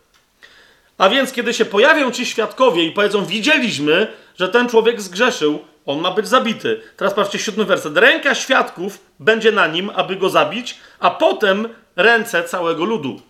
A 0.99 1.09
więc, 1.09 1.33
kiedy 1.33 1.55
się 1.55 1.65
pojawią 1.65 2.11
ci 2.11 2.27
świadkowie 2.27 2.85
i 2.85 2.93
powiedzą, 2.93 3.25
widzieliśmy, 3.25 4.07
że 4.39 4.49
ten 4.49 4.69
człowiek 4.69 5.01
zgrzeszył, 5.01 5.59
on 5.87 6.01
ma 6.01 6.11
być 6.11 6.29
zabity. 6.29 6.81
Teraz 6.97 7.15
patrzcie, 7.15 7.39
siódmy 7.39 7.65
werset. 7.65 7.97
Ręka 7.97 8.35
świadków 8.35 8.99
będzie 9.21 9.53
na 9.53 9.67
nim, 9.67 9.91
aby 9.95 10.17
go 10.17 10.31
zabić, 10.31 10.79
a 10.99 11.11
potem 11.11 11.69
ręce 11.97 12.45
całego 12.45 12.85
ludu. 12.85 13.21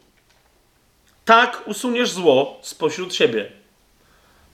Tak 1.25 1.63
usuniesz 1.67 2.11
zło 2.11 2.59
spośród 2.63 3.15
siebie. 3.15 3.64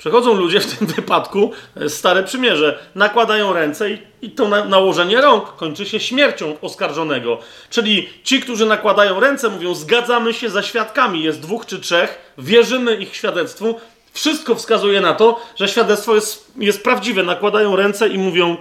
Przechodzą 0.01 0.35
ludzie 0.35 0.61
w 0.61 0.77
tym 0.77 0.87
wypadku, 0.97 1.53
e, 1.77 1.89
stare 1.89 2.23
przymierze, 2.23 2.79
nakładają 2.95 3.53
ręce 3.53 3.91
i, 3.91 3.99
i 4.23 4.31
to 4.31 4.49
na, 4.49 4.65
nałożenie 4.65 5.21
rąk 5.21 5.57
kończy 5.57 5.87
się 5.87 6.01
śmiercią 6.01 6.57
oskarżonego. 6.61 7.39
Czyli 7.71 8.09
ci, 8.25 8.41
którzy 8.41 8.67
nakładają 8.67 9.21
ręce, 9.21 9.49
mówią: 9.49 9.75
Zgadzamy 9.75 10.35
się 10.35 10.51
za 10.51 10.63
świadkami, 10.63 11.23
jest 11.23 11.41
dwóch 11.41 11.67
czy 11.67 11.79
trzech, 11.79 12.33
wierzymy 12.39 12.97
ich 12.97 13.17
świadectwu, 13.17 13.81
wszystko 14.13 14.55
wskazuje 14.55 15.01
na 15.01 15.15
to, 15.15 15.41
że 15.57 15.69
świadectwo 15.69 16.15
jest, 16.15 16.53
jest 16.57 16.85
prawdziwe. 16.85 17.23
Nakładają 17.23 17.77
ręce 17.77 18.09
i 18.09 18.19
mówią: 18.19 18.57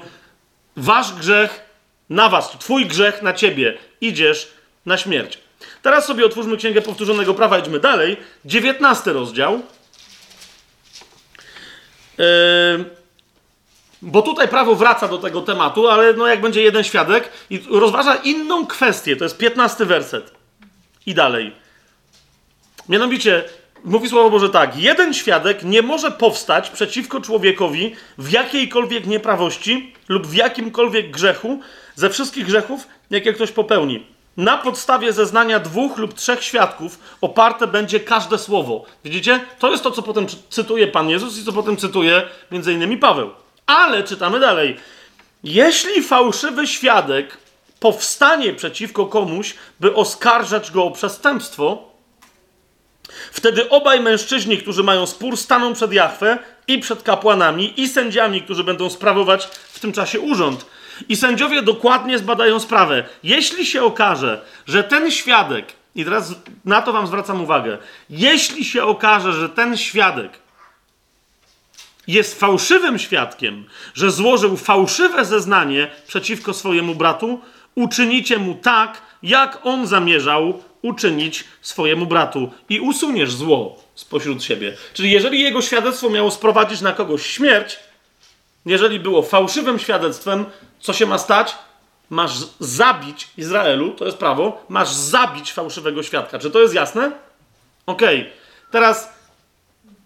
Wasz 0.77 1.13
grzech 1.13 1.65
na 2.09 2.29
was, 2.29 2.51
twój 2.59 2.85
grzech 2.85 3.21
na 3.21 3.33
ciebie, 3.33 3.77
idziesz 4.01 4.53
na 4.85 4.97
śmierć. 4.97 5.39
Teraz 5.81 6.05
sobie 6.05 6.25
otwórzmy 6.25 6.57
Księgę 6.57 6.81
Powtórzonego 6.81 7.33
Prawa, 7.33 7.59
idźmy 7.59 7.79
dalej. 7.79 8.17
19 8.45 9.13
rozdział. 9.13 9.61
Bo 14.01 14.21
tutaj 14.21 14.47
prawo 14.47 14.75
wraca 14.75 15.07
do 15.07 15.17
tego 15.17 15.41
tematu, 15.41 15.87
ale 15.87 16.13
no 16.13 16.27
jak 16.27 16.41
będzie 16.41 16.61
jeden 16.61 16.83
świadek 16.83 17.29
i 17.49 17.61
rozważa 17.69 18.15
inną 18.15 18.65
kwestię, 18.65 19.15
to 19.15 19.23
jest 19.23 19.37
15 19.37 19.85
werset. 19.85 20.31
I 21.05 21.13
dalej. 21.13 21.55
Mianowicie, 22.89 23.43
Mówi 23.83 24.09
Słowo 24.09 24.29
Boże 24.29 24.49
tak: 24.49 24.77
jeden 24.77 25.13
świadek 25.13 25.63
nie 25.63 25.81
może 25.81 26.11
powstać 26.11 26.69
przeciwko 26.69 27.21
człowiekowi 27.21 27.95
w 28.17 28.31
jakiejkolwiek 28.31 29.07
nieprawości 29.07 29.93
lub 30.09 30.27
w 30.27 30.33
jakimkolwiek 30.33 31.11
grzechu 31.11 31.59
ze 31.95 32.09
wszystkich 32.09 32.45
grzechów, 32.45 32.87
jakie 33.09 33.33
ktoś 33.33 33.51
popełni. 33.51 34.05
Na 34.39 34.57
podstawie 34.57 35.13
zeznania 35.13 35.59
dwóch 35.59 35.97
lub 35.97 36.13
trzech 36.13 36.43
świadków 36.43 36.99
oparte 37.21 37.67
będzie 37.67 37.99
każde 37.99 38.37
słowo. 38.37 38.85
Widzicie? 39.03 39.39
To 39.59 39.71
jest 39.71 39.83
to, 39.83 39.91
co 39.91 40.01
potem 40.01 40.27
cytuje 40.49 40.87
Pan 40.87 41.09
Jezus 41.09 41.37
i 41.37 41.45
co 41.45 41.53
potem 41.53 41.77
cytuje 41.77 42.21
między 42.51 42.73
innymi 42.73 42.97
Paweł. 42.97 43.29
Ale 43.65 44.03
czytamy 44.03 44.39
dalej. 44.39 44.77
Jeśli 45.43 46.03
fałszywy 46.03 46.67
świadek 46.67 47.37
powstanie 47.79 48.53
przeciwko 48.53 49.05
komuś, 49.05 49.55
by 49.79 49.95
oskarżać 49.95 50.71
go 50.71 50.83
o 50.83 50.91
przestępstwo, 50.91 51.89
Wtedy 53.31 53.69
obaj 53.69 53.99
mężczyźni, 53.99 54.57
którzy 54.57 54.83
mają 54.83 55.05
spór, 55.05 55.37
staną 55.37 55.73
przed 55.73 55.93
Jachwę 55.93 56.37
i 56.67 56.79
przed 56.79 57.03
kapłanami 57.03 57.81
i 57.81 57.87
sędziami, 57.87 58.41
którzy 58.41 58.63
będą 58.63 58.89
sprawować 58.89 59.45
w 59.45 59.79
tym 59.79 59.93
czasie 59.93 60.19
urząd. 60.19 60.65
I 61.09 61.15
sędziowie 61.15 61.61
dokładnie 61.61 62.19
zbadają 62.19 62.59
sprawę. 62.59 63.03
Jeśli 63.23 63.65
się 63.65 63.83
okaże, 63.83 64.41
że 64.67 64.83
ten 64.83 65.11
świadek, 65.11 65.65
i 65.95 66.05
teraz 66.05 66.35
na 66.65 66.81
to 66.81 66.93
wam 66.93 67.07
zwracam 67.07 67.41
uwagę, 67.41 67.77
jeśli 68.09 68.65
się 68.65 68.83
okaże, 68.83 69.33
że 69.33 69.49
ten 69.49 69.77
świadek 69.77 70.31
jest 72.07 72.39
fałszywym 72.39 72.99
świadkiem, 72.99 73.65
że 73.93 74.11
złożył 74.11 74.57
fałszywe 74.57 75.25
zeznanie 75.25 75.91
przeciwko 76.07 76.53
swojemu 76.53 76.95
bratu, 76.95 77.41
uczynicie 77.75 78.37
mu 78.37 78.55
tak, 78.55 79.01
jak 79.23 79.59
on 79.63 79.87
zamierzał 79.87 80.63
uczynić 80.81 81.43
swojemu 81.61 82.05
bratu 82.05 82.51
i 82.69 82.79
usuniesz 82.79 83.33
zło 83.33 83.83
spośród 83.95 84.43
siebie. 84.43 84.77
Czyli 84.93 85.11
jeżeli 85.11 85.41
jego 85.41 85.61
świadectwo 85.61 86.09
miało 86.09 86.31
sprowadzić 86.31 86.81
na 86.81 86.91
kogoś 86.91 87.25
śmierć, 87.25 87.79
jeżeli 88.65 88.99
było 88.99 89.21
fałszywym 89.21 89.79
świadectwem, 89.79 90.45
co 90.79 90.93
się 90.93 91.05
ma 91.05 91.17
stać? 91.17 91.55
Masz 92.09 92.37
zabić 92.59 93.27
Izraelu, 93.37 93.91
to 93.91 94.05
jest 94.05 94.17
prawo, 94.17 94.65
masz 94.69 94.89
zabić 94.89 95.53
fałszywego 95.53 96.03
świadka. 96.03 96.39
Czy 96.39 96.51
to 96.51 96.59
jest 96.59 96.73
jasne? 96.73 97.11
Okej. 97.85 98.19
Okay. 98.19 98.31
Teraz 98.71 99.13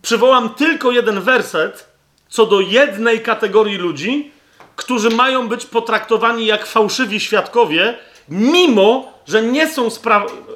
przywołam 0.01 0.49
tylko 0.49 0.91
jeden 0.91 1.21
werset 1.21 1.93
co 2.33 2.45
do 2.45 2.59
jednej 2.59 3.21
kategorii 3.21 3.77
ludzi, 3.77 4.31
którzy 4.75 5.09
mają 5.09 5.47
być 5.47 5.65
potraktowani 5.65 6.45
jak 6.45 6.65
fałszywi 6.65 7.19
świadkowie, 7.19 7.97
mimo 8.29 9.13
że 9.27 9.41
nie 9.41 9.67
są 9.67 9.87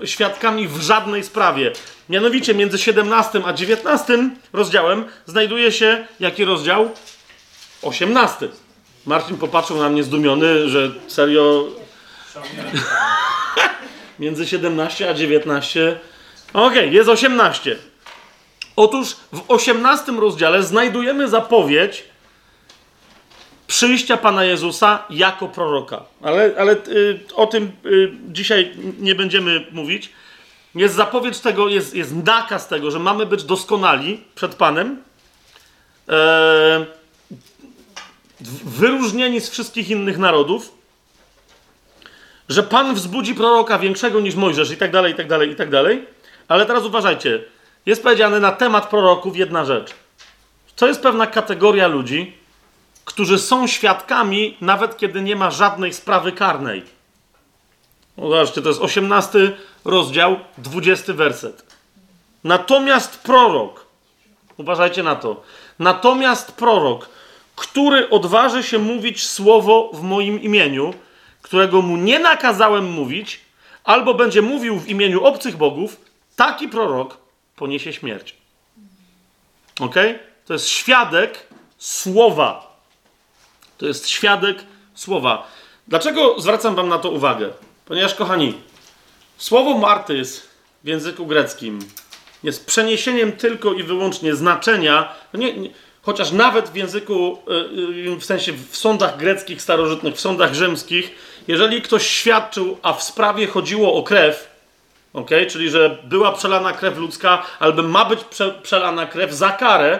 świadkami 0.05 0.67
w 0.67 0.81
żadnej 0.81 1.23
sprawie. 1.23 1.71
Mianowicie 2.09 2.55
między 2.55 2.77
17 2.77 3.41
a 3.45 3.53
19 3.53 4.29
rozdziałem 4.53 5.05
znajduje 5.25 5.71
się 5.71 6.07
jaki 6.19 6.45
rozdział? 6.45 6.91
18. 7.81 8.49
Marcin 9.07 9.37
popatrzył 9.37 9.77
na 9.77 9.89
mnie 9.89 10.03
zdumiony, 10.03 10.69
że 10.69 10.91
serio. 11.07 11.65
między 14.19 14.47
17 14.47 15.09
a 15.09 15.13
19. 15.13 15.99
Okej, 16.53 16.67
okay, 16.67 16.87
jest 16.87 17.09
18. 17.09 17.75
Otóż 18.75 19.15
w 19.31 19.43
18 19.47 20.11
rozdziale 20.11 20.63
znajdujemy 20.63 21.27
zapowiedź 21.27 22.03
przyjścia 23.67 24.17
Pana 24.17 24.43
Jezusa 24.43 25.03
jako 25.09 25.47
proroka. 25.47 26.03
Ale, 26.21 26.53
ale 26.57 26.73
y, 26.73 27.19
o 27.35 27.47
tym 27.47 27.71
y, 27.85 28.11
dzisiaj 28.27 28.71
nie 28.99 29.15
będziemy 29.15 29.65
mówić. 29.71 30.09
Jest 30.75 30.95
zapowiedź 30.95 31.39
tego, 31.39 31.67
jest, 31.67 31.95
jest 31.95 32.15
nakaz 32.25 32.67
tego, 32.67 32.91
że 32.91 32.99
mamy 32.99 33.25
być 33.25 33.43
doskonali 33.43 34.23
przed 34.35 34.55
Panem. 34.55 35.01
E, 36.09 36.96
wyróżnieni 38.63 39.41
z 39.41 39.49
wszystkich 39.49 39.89
innych 39.89 40.17
narodów. 40.17 40.73
Że 42.49 42.63
Pan 42.63 42.95
wzbudzi 42.95 43.35
proroka 43.35 43.79
większego 43.79 44.19
niż 44.19 44.35
Mojżesz 44.35 44.71
i 44.71 44.77
tak 44.77 44.91
dalej, 44.91 45.13
i 45.13 45.15
tak 45.15 45.27
dalej, 45.27 45.51
i 45.51 45.55
tak 45.55 45.69
dalej. 45.69 46.05
Ale 46.47 46.65
teraz 46.65 46.83
uważajcie. 46.83 47.43
Jest 47.85 48.03
powiedziane 48.03 48.39
na 48.39 48.51
temat 48.51 48.89
proroków 48.89 49.37
jedna 49.37 49.65
rzecz. 49.65 49.93
To 50.75 50.87
jest 50.87 51.01
pewna 51.01 51.27
kategoria 51.27 51.87
ludzi, 51.87 52.37
którzy 53.05 53.39
są 53.39 53.67
świadkami, 53.67 54.57
nawet 54.61 54.97
kiedy 54.97 55.21
nie 55.21 55.35
ma 55.35 55.51
żadnej 55.51 55.93
sprawy 55.93 56.31
karnej. 56.31 56.83
Zobaczcie, 58.17 58.61
to 58.61 58.69
jest 58.69 58.81
18 58.81 59.57
rozdział, 59.85 60.39
20 60.57 61.13
werset. 61.13 61.75
Natomiast 62.43 63.19
prorok, 63.19 63.85
uważajcie 64.57 65.03
na 65.03 65.15
to, 65.15 65.43
natomiast 65.79 66.51
prorok, 66.51 67.09
który 67.57 68.09
odważy 68.09 68.63
się 68.63 68.79
mówić 68.79 69.27
słowo 69.27 69.91
w 69.93 70.01
moim 70.01 70.41
imieniu, 70.41 70.93
którego 71.41 71.81
mu 71.81 71.97
nie 71.97 72.19
nakazałem 72.19 72.91
mówić, 72.91 73.39
albo 73.83 74.13
będzie 74.13 74.41
mówił 74.41 74.79
w 74.79 74.87
imieniu 74.87 75.23
obcych 75.23 75.57
bogów, 75.57 75.97
taki 76.35 76.67
prorok 76.67 77.17
poniesie 77.55 77.93
śmierć. 77.93 78.35
Ok? 79.79 79.95
To 80.45 80.53
jest 80.53 80.69
świadek 80.69 81.47
słowa. 81.77 82.77
To 83.77 83.85
jest 83.85 84.09
świadek 84.09 84.57
słowa. 84.95 85.47
Dlaczego 85.87 86.39
zwracam 86.39 86.75
wam 86.75 86.89
na 86.89 86.97
to 86.97 87.09
uwagę? 87.09 87.49
Ponieważ, 87.85 88.15
kochani, 88.15 88.53
słowo 89.37 89.77
martys 89.77 90.47
w 90.83 90.87
języku 90.87 91.25
greckim 91.25 91.79
jest 92.43 92.65
przeniesieniem 92.65 93.31
tylko 93.31 93.73
i 93.73 93.83
wyłącznie 93.83 94.35
znaczenia, 94.35 95.13
no 95.33 95.39
nie, 95.39 95.53
nie, 95.53 95.69
chociaż 96.07 96.31
nawet 96.31 96.69
w 96.69 96.75
języku, 96.75 97.37
y, 98.07 98.11
y, 98.11 98.15
w 98.15 98.25
sensie 98.25 98.53
w 98.53 98.77
sądach 98.77 99.17
greckich 99.17 99.61
starożytnych, 99.61 100.15
w 100.15 100.19
sądach 100.19 100.53
rzymskich, 100.53 101.11
jeżeli 101.47 101.81
ktoś 101.81 102.07
świadczył, 102.07 102.77
a 102.81 102.93
w 102.93 103.03
sprawie 103.03 103.47
chodziło 103.47 103.93
o 103.93 104.03
krew, 104.03 104.49
okay, 105.13 105.45
czyli 105.45 105.69
że 105.69 105.97
była 106.03 106.31
przelana 106.31 106.73
krew 106.73 106.97
ludzka, 106.97 107.43
albo 107.59 107.83
ma 107.83 108.05
być 108.05 108.23
prze, 108.23 108.51
przelana 108.63 109.05
krew 109.05 109.33
za 109.33 109.49
karę, 109.49 109.99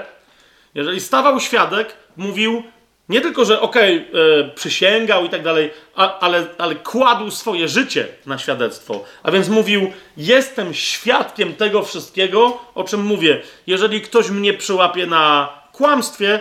jeżeli 0.75 0.99
stawał 0.99 1.39
świadek, 1.39 1.93
mówił, 2.17 2.63
nie 3.09 3.21
tylko, 3.21 3.45
że 3.45 3.61
okej, 3.61 4.05
okay, 4.09 4.21
e, 4.21 4.49
przysięgał 4.49 5.25
i 5.25 5.29
tak 5.29 5.43
dalej, 5.43 5.71
ale, 5.95 6.45
ale 6.57 6.75
kładł 6.75 7.31
swoje 7.31 7.67
życie 7.67 8.07
na 8.25 8.37
świadectwo. 8.37 9.03
A 9.23 9.31
więc 9.31 9.49
mówił: 9.49 9.91
Jestem 10.17 10.73
świadkiem 10.73 11.53
tego 11.53 11.83
wszystkiego, 11.83 12.59
o 12.75 12.83
czym 12.83 13.01
mówię. 13.05 13.41
Jeżeli 13.67 14.01
ktoś 14.01 14.29
mnie 14.29 14.53
przyłapie 14.53 15.05
na 15.05 15.56
kłamstwie, 15.77 16.39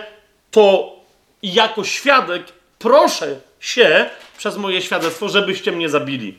to 0.51 0.95
jako 1.43 1.83
świadek 1.83 2.43
proszę 2.79 3.39
się 3.59 4.09
przez 4.37 4.57
moje 4.57 4.81
świadectwo, 4.81 5.29
żebyście 5.29 5.71
mnie 5.71 5.89
zabili. 5.89 6.37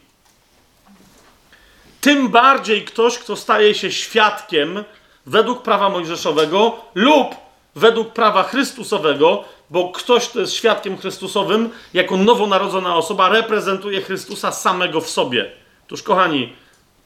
Tym 2.00 2.28
bardziej 2.28 2.84
ktoś, 2.84 3.18
kto 3.18 3.36
staje 3.36 3.74
się 3.74 3.92
świadkiem 3.92 4.84
według 5.26 5.62
prawa 5.62 5.88
mojżeszowego 5.88 6.76
lub 6.94 7.34
według 7.74 8.12
prawa 8.12 8.42
Chrystusowego, 8.42 9.44
bo 9.70 9.88
ktoś, 9.88 10.28
kto 10.28 10.40
jest 10.40 10.52
świadkiem 10.52 10.98
Chrystusowym, 10.98 11.70
jako 11.94 12.16
nowonarodzona 12.16 12.96
osoba, 12.96 13.28
reprezentuje 13.28 14.02
Chrystusa 14.02 14.52
samego 14.52 15.00
w 15.00 15.10
sobie. 15.10 15.50
Otóż, 15.86 16.02
kochani, 16.02 16.52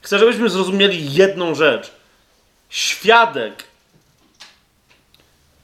chcę, 0.01 0.19
żebyśmy 0.19 0.51
zrozumieli 0.51 1.13
jedną 1.13 1.55
rzecz. 1.55 1.91
Świadek, 2.69 3.65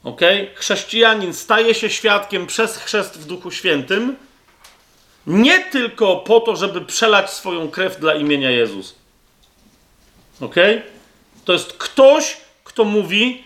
ok? 0.03 0.21
Chrześcijanin 0.55 1.33
staje 1.33 1.73
się 1.73 1.89
świadkiem 1.89 2.47
przez 2.47 2.77
chrzest 2.77 3.19
w 3.19 3.25
Duchu 3.25 3.51
Świętym, 3.51 4.15
nie 5.27 5.59
tylko 5.59 6.15
po 6.15 6.39
to, 6.39 6.55
żeby 6.55 6.81
przelać 6.81 7.29
swoją 7.29 7.69
krew 7.69 7.99
dla 7.99 8.15
imienia 8.15 8.51
Jezus. 8.51 8.95
Ok? 10.41 10.55
To 11.45 11.53
jest 11.53 11.73
ktoś, 11.73 12.37
kto 12.63 12.83
mówi: 12.83 13.43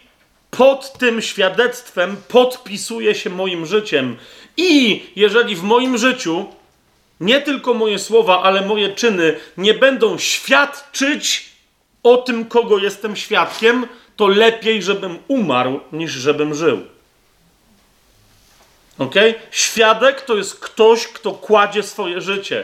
pod 0.51 0.93
tym 0.93 1.21
świadectwem 1.21 2.17
podpisuje 2.27 3.15
się 3.15 3.29
moim 3.29 3.65
życiem. 3.65 4.17
I 4.57 5.03
jeżeli 5.15 5.55
w 5.55 5.63
moim 5.63 5.97
życiu 5.97 6.45
nie 7.19 7.41
tylko 7.41 7.73
moje 7.73 7.99
słowa, 7.99 8.43
ale 8.43 8.61
moje 8.61 8.89
czyny 8.89 9.39
nie 9.57 9.73
będą 9.73 10.17
świadczyć 10.17 11.49
o 12.03 12.17
tym, 12.17 12.45
kogo 12.45 12.77
jestem 12.77 13.15
świadkiem, 13.15 13.87
to 14.15 14.27
lepiej, 14.27 14.83
żebym 14.83 15.19
umarł, 15.27 15.79
niż 15.91 16.11
żebym 16.11 16.55
żył. 16.55 16.79
Ok? 18.99 19.15
Świadek 19.51 20.21
to 20.21 20.35
jest 20.35 20.59
ktoś, 20.59 21.07
kto 21.07 21.31
kładzie 21.31 21.83
swoje 21.83 22.21
życie. 22.21 22.63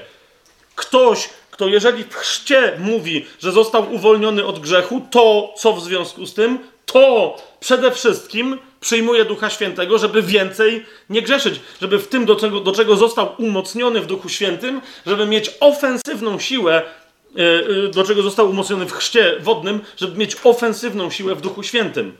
Ktoś, 0.76 1.30
kto 1.52 1.68
jeżeli 1.68 2.04
w 2.04 2.16
chrzcie 2.16 2.74
mówi, 2.80 3.26
że 3.40 3.52
został 3.52 3.94
uwolniony 3.94 4.46
od 4.46 4.60
grzechu, 4.60 5.02
to 5.12 5.54
co 5.58 5.74
w 5.74 5.84
związku 5.84 6.26
z 6.26 6.34
tym? 6.34 6.60
to 6.92 7.38
przede 7.60 7.92
wszystkim 7.92 8.58
przyjmuje 8.82 9.26
Ducha 9.26 9.50
Świętego, 9.50 9.98
żeby 9.98 10.22
więcej 10.22 10.86
nie 11.10 11.22
grzeszyć, 11.22 11.60
żeby 11.82 12.00
w 12.00 12.08
tym, 12.08 12.26
do 12.26 12.36
czego, 12.36 12.60
do 12.60 12.72
czego 12.72 12.96
został 12.96 13.36
umocniony 13.38 14.02
w 14.02 14.06
Duchu 14.06 14.30
Świętym, 14.30 14.82
żeby 15.06 15.26
mieć 15.26 15.52
ofensywną 15.60 16.40
siłę, 16.40 16.82
do 17.94 18.04
czego 18.04 18.22
został 18.22 18.50
umocniony 18.50 18.86
w 18.86 18.92
chrzcie 18.92 19.36
wodnym, 19.40 19.82
żeby 19.98 20.18
mieć 20.18 20.38
ofensywną 20.44 21.10
siłę 21.10 21.36
w 21.36 21.42
Duchu 21.42 21.64
Świętym. 21.64 22.18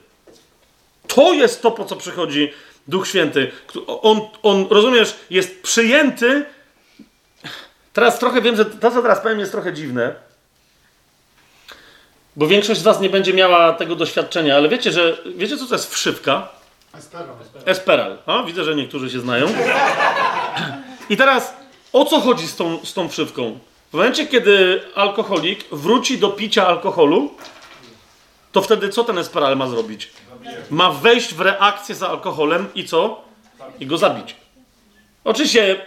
To 1.06 1.32
jest 1.32 1.62
to, 1.62 1.70
po 1.70 1.84
co 1.84 1.96
przychodzi 1.96 2.52
Duch 2.88 3.08
Święty. 3.08 3.52
On, 3.86 4.20
on 4.42 4.66
rozumiesz, 4.70 5.14
jest 5.30 5.62
przyjęty. 5.62 6.44
Teraz 7.92 8.18
trochę 8.18 8.42
wiem, 8.42 8.56
że 8.56 8.64
to, 8.64 8.90
co 8.90 9.02
teraz 9.02 9.20
powiem, 9.20 9.40
jest 9.40 9.52
trochę 9.52 9.72
dziwne 9.72 10.14
bo 12.36 12.46
większość 12.46 12.80
z 12.80 12.82
Was 12.82 13.00
nie 13.00 13.10
będzie 13.10 13.34
miała 13.34 13.72
tego 13.72 13.96
doświadczenia, 13.96 14.56
ale 14.56 14.68
wiecie, 14.68 14.92
że 14.92 15.18
wiecie, 15.36 15.56
co 15.56 15.66
to 15.66 15.74
jest 15.74 15.94
wszywka? 15.94 16.48
Esperal. 16.94 17.26
Esperal. 17.66 18.18
O, 18.26 18.44
widzę, 18.44 18.64
że 18.64 18.74
niektórzy 18.74 19.10
się 19.10 19.20
znają. 19.20 19.46
I 21.10 21.16
teraz 21.16 21.54
o 21.92 22.04
co 22.04 22.20
chodzi 22.20 22.46
z 22.46 22.56
tą, 22.56 22.84
z 22.84 22.94
tą 22.94 23.08
wszywką? 23.08 23.58
W 23.90 23.94
momencie, 23.94 24.26
kiedy 24.26 24.80
alkoholik 24.94 25.64
wróci 25.72 26.18
do 26.18 26.28
picia 26.28 26.66
alkoholu, 26.66 27.34
to 28.52 28.62
wtedy 28.62 28.88
co 28.88 29.04
ten 29.04 29.18
esperal 29.18 29.56
ma 29.56 29.68
zrobić? 29.68 30.10
Ma 30.70 30.90
wejść 30.90 31.34
w 31.34 31.40
reakcję 31.40 31.94
z 31.94 32.02
alkoholem 32.02 32.66
i 32.74 32.84
co? 32.84 33.24
I 33.80 33.86
go 33.86 33.98
zabić. 33.98 34.36
Oczywiście 35.24 35.86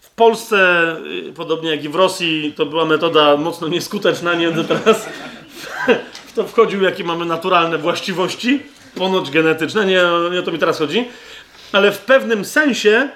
w 0.00 0.10
Polsce, 0.10 0.86
y, 1.28 1.32
podobnie 1.32 1.70
jak 1.70 1.84
i 1.84 1.88
w 1.88 1.94
Rosji, 1.94 2.52
to 2.56 2.66
była 2.66 2.84
metoda 2.84 3.36
mocno 3.36 3.68
nieskuteczna, 3.68 4.34
nie 4.34 4.50
będę 4.50 4.64
teraz 4.64 5.08
w 6.26 6.32
to 6.32 6.44
wchodził, 6.44 6.82
jakie 6.82 7.04
mamy 7.04 7.24
naturalne 7.24 7.78
właściwości, 7.78 8.62
ponoć 8.94 9.30
genetyczne, 9.30 9.86
nie, 9.86 10.02
nie 10.32 10.40
o 10.40 10.42
to 10.42 10.52
mi 10.52 10.58
teraz 10.58 10.78
chodzi, 10.78 11.08
ale 11.72 11.92
w 11.92 11.98
pewnym 11.98 12.44
sensie 12.44 13.08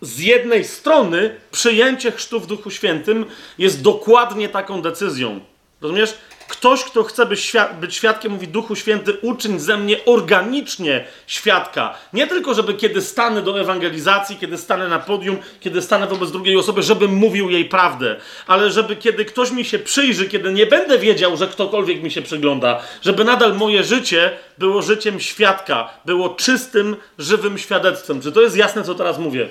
z 0.00 0.18
jednej 0.18 0.64
strony 0.64 1.36
przyjęcie 1.50 2.12
chrztu 2.12 2.40
w 2.40 2.46
Duchu 2.46 2.70
Świętym 2.70 3.26
jest 3.58 3.82
dokładnie 3.82 4.48
taką 4.48 4.82
decyzją. 4.82 5.40
Rozumiesz? 5.80 6.14
Ktoś, 6.48 6.84
kto 6.84 7.02
chce 7.02 7.26
być, 7.26 7.52
być 7.80 7.94
świadkiem, 7.94 8.32
mówi 8.32 8.48
Duchu 8.48 8.76
Święty, 8.76 9.12
uczyń 9.22 9.60
ze 9.60 9.76
mnie 9.76 10.04
organicznie 10.04 11.04
świadka. 11.26 11.94
Nie 12.12 12.26
tylko, 12.26 12.54
żeby 12.54 12.74
kiedy 12.74 13.02
stanę 13.02 13.42
do 13.42 13.60
ewangelizacji, 13.60 14.36
kiedy 14.36 14.58
stanę 14.58 14.88
na 14.88 14.98
podium, 14.98 15.38
kiedy 15.60 15.82
stanę 15.82 16.06
wobec 16.06 16.30
drugiej 16.30 16.56
osoby, 16.56 16.82
żebym 16.82 17.14
mówił 17.14 17.50
jej 17.50 17.64
prawdę, 17.64 18.16
ale 18.46 18.70
żeby 18.70 18.96
kiedy 18.96 19.24
ktoś 19.24 19.50
mi 19.50 19.64
się 19.64 19.78
przyjrzy, 19.78 20.28
kiedy 20.28 20.52
nie 20.52 20.66
będę 20.66 20.98
wiedział, 20.98 21.36
że 21.36 21.48
ktokolwiek 21.48 22.02
mi 22.02 22.10
się 22.10 22.22
przygląda, 22.22 22.82
żeby 23.02 23.24
nadal 23.24 23.54
moje 23.54 23.84
życie 23.84 24.30
było 24.58 24.82
życiem 24.82 25.20
świadka, 25.20 25.88
było 26.04 26.28
czystym, 26.28 26.96
żywym 27.18 27.58
świadectwem. 27.58 28.20
Czy 28.20 28.32
to 28.32 28.40
jest 28.40 28.56
jasne, 28.56 28.84
co 28.84 28.94
teraz 28.94 29.18
mówię? 29.18 29.48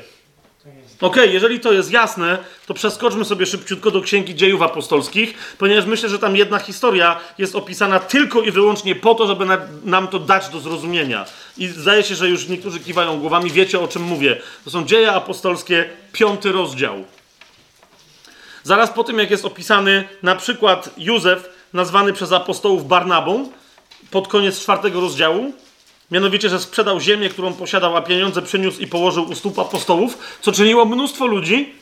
To 0.99 1.05
jest. 1.05 1.17
Ok, 1.17 1.33
jeżeli 1.33 1.59
to 1.59 1.73
jest 1.73 1.91
jasne, 1.91 2.37
to 2.65 2.73
przeskoczmy 2.73 3.25
sobie 3.25 3.45
szybciutko 3.45 3.91
do 3.91 4.01
Księgi 4.01 4.35
Dziejów 4.35 4.61
Apostolskich, 4.61 5.55
ponieważ 5.57 5.85
myślę, 5.85 6.09
że 6.09 6.19
tam 6.19 6.35
jedna 6.35 6.59
historia 6.59 7.19
jest 7.37 7.55
opisana 7.55 7.99
tylko 7.99 8.41
i 8.41 8.51
wyłącznie 8.51 8.95
po 8.95 9.15
to, 9.15 9.27
żeby 9.27 9.45
na, 9.45 9.57
nam 9.83 10.07
to 10.07 10.19
dać 10.19 10.49
do 10.49 10.59
zrozumienia. 10.59 11.25
I 11.57 11.67
zdaje 11.67 12.03
się, 12.03 12.15
że 12.15 12.29
już 12.29 12.47
niektórzy 12.47 12.79
kiwają 12.79 13.19
głowami, 13.19 13.51
wiecie 13.51 13.79
o 13.79 13.87
czym 13.87 14.01
mówię. 14.01 14.41
To 14.65 14.69
są 14.69 14.85
Dzieje 14.85 15.11
Apostolskie, 15.11 15.89
piąty 16.11 16.51
rozdział. 16.51 17.03
Zaraz 18.63 18.89
po 18.89 19.03
tym, 19.03 19.19
jak 19.19 19.31
jest 19.31 19.45
opisany 19.45 20.07
na 20.23 20.35
przykład 20.35 20.89
Józef, 20.97 21.49
nazwany 21.73 22.13
przez 22.13 22.31
apostołów 22.31 22.87
Barnabą, 22.87 23.51
pod 24.11 24.27
koniec 24.27 24.59
czwartego 24.59 25.01
rozdziału, 25.01 25.53
Mianowicie, 26.11 26.49
że 26.49 26.59
sprzedał 26.59 26.99
ziemię, 26.99 27.29
którą 27.29 27.53
posiadał, 27.53 27.97
a 27.97 28.01
pieniądze 28.01 28.41
przyniósł 28.41 28.79
i 28.79 28.87
położył 28.87 29.29
u 29.29 29.35
stóp 29.35 29.59
apostołów, 29.59 30.17
co 30.41 30.51
czyniło 30.51 30.85
mnóstwo 30.85 31.27
ludzi. 31.27 31.73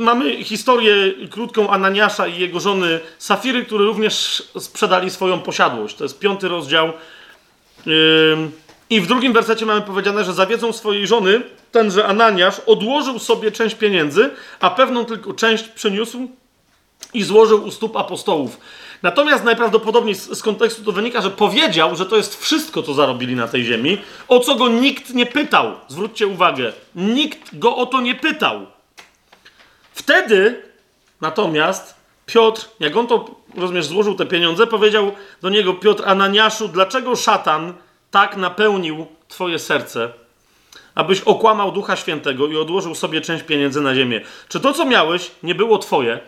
Mamy 0.00 0.44
historię 0.44 0.94
krótką 1.30 1.70
Ananiasza 1.70 2.26
i 2.26 2.40
jego 2.40 2.60
żony 2.60 3.00
Safiry, 3.18 3.64
które 3.64 3.84
również 3.84 4.42
sprzedali 4.58 5.10
swoją 5.10 5.40
posiadłość. 5.40 5.96
To 5.96 6.04
jest 6.04 6.18
piąty 6.18 6.48
rozdział. 6.48 6.92
I 8.90 9.00
w 9.00 9.06
drugim 9.06 9.32
wersecie 9.32 9.66
mamy 9.66 9.82
powiedziane, 9.82 10.24
że 10.24 10.34
za 10.34 10.46
wiedzą 10.46 10.72
swojej 10.72 11.06
żony 11.06 11.42
tenże 11.72 12.06
Ananiasz 12.06 12.60
odłożył 12.66 13.18
sobie 13.18 13.52
część 13.52 13.74
pieniędzy, 13.74 14.30
a 14.60 14.70
pewną 14.70 15.04
tylko 15.04 15.34
część 15.34 15.64
przyniósł 15.64 16.28
i 17.14 17.22
złożył 17.22 17.64
u 17.64 17.70
stóp 17.70 17.96
apostołów. 17.96 18.58
Natomiast 19.02 19.44
najprawdopodobniej 19.44 20.14
z, 20.14 20.38
z, 20.38 20.42
kontekstu 20.42 20.84
to 20.84 20.92
wynika, 20.92 21.20
że 21.20 21.30
powiedział, 21.30 21.96
że 21.96 22.06
to 22.06 22.16
jest 22.16 22.42
wszystko, 22.42 22.82
co 22.82 22.94
zarobili 22.94 23.36
na 23.36 23.48
tej 23.48 23.64
ziemi, 23.64 23.98
o 24.28 24.40
co 24.40 24.54
go 24.54 24.68
nikt 24.68 25.14
nie 25.14 25.26
pytał. 25.26 25.72
Zwróćcie 25.88 26.26
uwagę, 26.26 26.72
nikt 26.94 27.58
go 27.58 27.76
o 27.76 27.86
to 27.86 28.00
nie 28.00 28.14
pytał. 28.14 28.66
Wtedy 29.92 30.62
natomiast 31.20 31.94
Piotr, 32.26 32.68
jak 32.80 32.96
on 32.96 33.06
to, 33.06 33.30
rozumiesz, 33.56 33.86
złożył 33.86 34.14
te 34.14 34.26
pieniądze, 34.26 34.66
powiedział 34.66 35.12
do 35.42 35.48
niego 35.48 35.74
Piotr 35.74 36.02
Ananiaszu, 36.06 36.68
dlaczego 36.68 37.16
szatan 37.16 37.74
tak 38.10 38.36
napełnił 38.36 39.06
twoje 39.28 39.58
serce, 39.58 40.12
abyś 40.94 41.20
okłamał 41.20 41.72
Ducha 41.72 41.96
Świętego 41.96 42.46
i 42.46 42.56
odłożył 42.56 42.94
sobie 42.94 43.20
część 43.20 43.44
pieniędzy 43.44 43.80
na 43.80 43.94
ziemię? 43.94 44.20
Czy 44.48 44.60
to, 44.60 44.72
co 44.72 44.84
miałeś, 44.84 45.30
nie 45.42 45.54
było 45.54 45.78
twoje? 45.78 46.20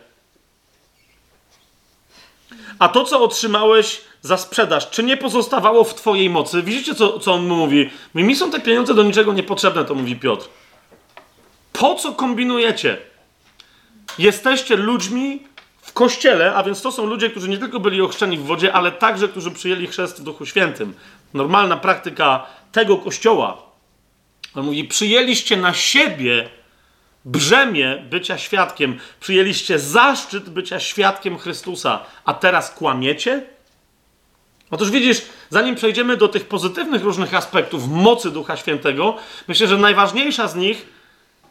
A 2.81 2.89
to, 2.89 3.05
co 3.05 3.23
otrzymałeś 3.23 4.01
za 4.23 4.37
sprzedaż, 4.37 4.91
czy 4.91 5.03
nie 5.03 5.17
pozostawało 5.17 5.85
w 5.85 5.95
twojej 5.95 6.31
mocy? 6.31 6.63
Widzicie, 6.63 6.95
co, 6.95 7.19
co 7.19 7.33
on 7.33 7.47
mówi? 7.47 7.91
Mi 8.15 8.37
są 8.37 8.51
te 8.51 8.61
pieniądze 8.61 8.95
do 8.95 9.03
niczego 9.03 9.33
niepotrzebne, 9.33 9.85
to 9.85 9.95
mówi 9.95 10.17
Piotr. 10.17 10.49
Po 11.73 11.95
co 11.95 12.13
kombinujecie? 12.13 12.99
Jesteście 14.19 14.77
ludźmi 14.77 15.43
w 15.83 15.93
kościele, 15.93 16.55
a 16.55 16.63
więc 16.63 16.83
to 16.83 16.93
są 16.93 17.07
ludzie, 17.07 17.31
którzy 17.31 17.49
nie 17.49 17.59
tylko 17.59 17.81
byli 17.81 18.03
ochrzczeni 18.03 18.39
w 18.39 18.45
wodzie, 18.45 18.73
ale 18.73 18.93
także, 18.93 19.29
którzy 19.29 19.51
przyjęli 19.51 19.87
chrzest 19.87 20.21
w 20.21 20.25
Duchu 20.25 20.47
Świętym. 20.47 20.95
Normalna 21.35 21.77
praktyka 21.77 22.47
tego 22.73 22.97
kościoła. 22.97 23.63
On 24.55 24.65
mówi, 24.65 24.85
przyjęliście 24.85 25.57
na 25.57 25.75
siebie 25.75 26.49
brzemię 27.25 28.03
bycia 28.11 28.39
świadkiem, 28.39 28.99
przyjęliście 29.21 29.79
zaszczyt 29.79 30.51
bycia 30.51 30.81
świadkiem 30.81 31.39
Chrystusa, 31.39 32.05
a 32.25 32.35
teraz 32.35 32.71
kłamiecie? 32.71 33.43
Otóż 34.71 34.91
widzisz, 34.91 35.23
zanim 35.51 35.75
przejdziemy 35.75 36.17
do 36.17 36.29
tych 36.29 36.49
pozytywnych 36.49 37.03
różnych 37.03 37.35
aspektów 37.35 37.89
mocy 37.89 38.31
Ducha 38.31 38.57
Świętego, 38.57 39.17
myślę, 39.49 39.67
że 39.67 39.79
najważniejsza 39.79 40.49
z 40.49 40.57
nich, 40.57 40.87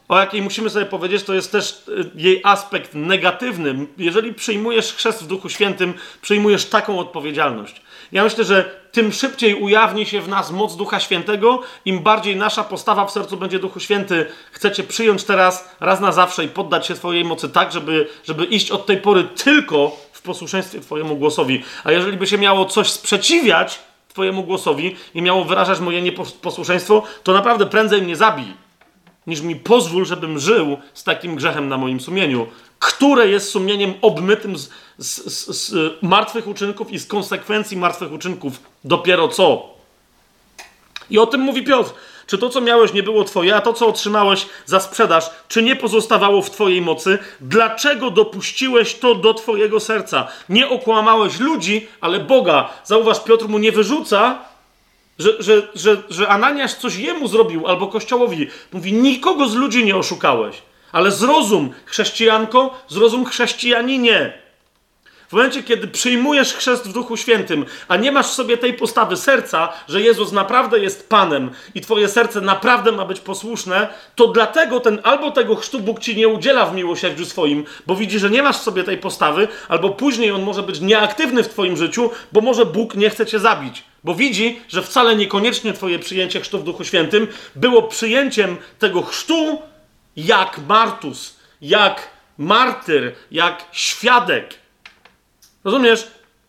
o 0.10 0.20
jakiej 0.20 0.42
musimy 0.42 0.70
sobie 0.70 0.86
powiedzieć, 0.86 1.24
to 1.24 1.34
jest 1.34 1.52
też 1.52 1.84
y, 1.88 2.12
jej 2.16 2.42
aspekt 2.44 2.94
negatywny. 2.94 3.88
Jeżeli 3.98 4.34
przyjmujesz 4.34 4.94
chrzest 4.94 5.24
w 5.24 5.28
Duchu 5.28 5.50
Świętym, 5.50 5.94
przyjmujesz 6.22 6.66
taką 6.66 7.00
odpowiedzialność. 7.00 7.82
Ja 8.12 8.24
myślę, 8.24 8.44
że 8.44 8.80
tym 8.92 9.12
szybciej 9.12 9.56
ujawni 9.56 10.06
się 10.06 10.22
w 10.22 10.28
nas 10.28 10.52
moc 10.52 10.76
Ducha 10.76 11.00
Świętego, 11.00 11.62
im 11.86 12.00
bardziej 12.00 12.36
nasza 12.36 12.64
postawa 12.64 13.06
w 13.06 13.12
sercu 13.12 13.38
będzie 13.38 13.60
Duchu 13.60 13.80
Święty. 13.80 14.26
Chcecie 14.52 14.84
przyjąć 14.84 15.24
teraz 15.24 15.76
raz 15.80 16.00
na 16.00 16.12
zawsze 16.12 16.44
i 16.44 16.48
poddać 16.48 16.88
się 16.88 16.96
swojej 16.96 17.26
mocy 17.26 17.50
tak, 17.50 17.72
żeby, 17.72 18.08
żeby 18.24 18.46
iść 18.46 18.72
od 18.72 18.86
tej 18.86 18.98
pory 18.98 19.24
tylko 19.24 19.98
w 20.12 20.22
posłuszeństwie 20.22 20.80
Twojemu 20.80 21.16
głosowi. 21.16 21.64
A 21.84 21.92
jeżeli 21.92 22.18
by 22.18 22.28
się 22.28 22.38
miało 22.38 22.66
coś 22.66 22.90
sprzeciwiać 22.90 23.80
Twojemu 24.08 24.44
głosowi 24.44 24.96
i 25.14 25.22
miało 25.22 25.46
wyrażać 25.46 25.80
moje 25.80 26.02
nieposłuszeństwo, 26.02 27.04
to 27.24 27.34
naprawdę 27.34 27.66
prędzej 27.66 28.02
mnie 28.02 28.16
zabij, 28.16 28.54
niż 29.28 29.42
mi 29.42 29.56
pozwól, 29.56 30.06
żebym 30.06 30.40
żył 30.40 30.78
z 30.94 31.04
takim 31.04 31.36
grzechem 31.36 31.70
na 31.70 31.78
moim 31.78 32.00
sumieniu 32.00 32.48
które 32.80 33.28
jest 33.28 33.50
sumieniem 33.50 33.94
obmytym 34.02 34.58
z, 34.58 34.70
z, 34.98 35.26
z, 35.26 35.48
z 35.48 35.94
martwych 36.02 36.48
uczynków 36.48 36.92
i 36.92 37.00
z 37.00 37.08
konsekwencji 37.08 37.78
martwych 37.78 38.12
uczynków 38.12 38.54
dopiero 38.84 39.28
co. 39.28 39.70
I 41.10 41.20
o 41.20 41.26
tym 41.26 41.42
mówi 41.42 41.64
Piotr. 41.64 41.94
Czy 42.28 42.38
to, 42.38 42.50
co 42.50 42.62
miałeś, 42.62 42.94
nie 42.94 43.04
było 43.04 43.24
twoje, 43.24 43.56
a 43.56 43.62
to, 43.62 43.74
co 43.74 43.88
otrzymałeś 43.88 44.46
za 44.66 44.80
sprzedaż, 44.80 45.30
czy 45.48 45.64
nie 45.64 45.76
pozostawało 45.76 46.42
w 46.42 46.50
twojej 46.50 46.82
mocy? 46.82 47.18
Dlaczego 47.42 48.12
dopuściłeś 48.12 48.96
to 48.96 49.16
do 49.16 49.34
twojego 49.34 49.80
serca? 49.80 50.28
Nie 50.50 50.70
okłamałeś 50.70 51.40
ludzi, 51.40 51.88
ale 52.02 52.20
Boga. 52.20 52.70
Zauważ, 52.84 53.24
Piotr 53.24 53.48
mu 53.48 53.60
nie 53.60 53.72
wyrzuca, 53.72 54.40
że, 55.20 55.44
że, 55.44 55.68
że, 55.76 56.04
że 56.10 56.28
Ananiasz 56.28 56.74
coś 56.74 56.96
jemu 56.96 57.28
zrobił 57.28 57.68
albo 57.68 57.88
Kościołowi. 57.88 58.48
Mówi, 58.74 58.94
nikogo 58.94 59.48
z 59.48 59.56
ludzi 59.56 59.86
nie 59.86 59.96
oszukałeś. 59.96 60.62
Ale 60.92 61.12
zrozum, 61.12 61.70
chrześcijanko, 61.86 62.84
zrozum 62.88 63.26
chrześcijaninie. 63.26 64.34
W 65.30 65.34
momencie, 65.34 65.64
kiedy 65.64 65.88
przyjmujesz 65.88 66.54
chrzest 66.54 66.88
w 66.88 66.94
Duchu 66.94 67.18
Świętym, 67.18 67.66
a 67.88 67.98
nie 67.98 68.12
masz 68.12 68.28
w 68.28 68.34
sobie 68.34 68.58
tej 68.58 68.74
postawy 68.74 69.18
serca, 69.18 69.70
że 69.90 70.02
Jezus 70.02 70.32
naprawdę 70.32 70.80
jest 70.80 71.10
Panem 71.10 71.52
i 71.76 71.82
twoje 71.82 72.08
serce 72.08 72.42
naprawdę 72.42 72.92
ma 72.92 73.06
być 73.06 73.20
posłuszne, 73.20 73.88
to 74.16 74.28
dlatego 74.28 74.80
ten 74.80 75.00
albo 75.04 75.32
tego 75.32 75.56
chrztu 75.56 75.80
Bóg 75.80 76.00
ci 76.00 76.16
nie 76.16 76.28
udziela 76.28 76.66
w 76.66 76.76
miłosierdziu 76.76 77.26
swoim, 77.26 77.64
bo 77.88 77.96
widzi, 77.96 78.20
że 78.20 78.30
nie 78.30 78.44
masz 78.44 78.58
w 78.58 78.64
sobie 78.64 78.84
tej 78.84 78.98
postawy, 78.98 79.48
albo 79.68 79.90
później 79.90 80.32
on 80.32 80.42
może 80.42 80.64
być 80.64 80.80
nieaktywny 80.80 81.44
w 81.44 81.50
twoim 81.50 81.78
życiu, 81.78 82.12
bo 82.32 82.42
może 82.42 82.66
Bóg 82.66 82.96
nie 82.96 83.10
chce 83.10 83.26
cię 83.26 83.40
zabić. 83.40 83.84
Bo 84.04 84.16
widzi, 84.16 84.62
że 84.68 84.82
wcale 84.82 85.16
niekoniecznie 85.16 85.74
twoje 85.74 86.00
przyjęcie 86.00 86.40
chrztu 86.40 86.60
w 86.60 86.64
Duchu 86.64 86.84
Świętym 86.84 87.28
było 87.56 87.84
przyjęciem 87.84 88.58
tego 88.80 89.02
chrztu, 89.02 89.62
jak 90.26 90.58
martus, 90.68 91.36
jak 91.62 92.08
martyr, 92.38 93.16
jak 93.32 93.66
świadek. 93.72 94.54
Rozumiesz? 95.64 96.08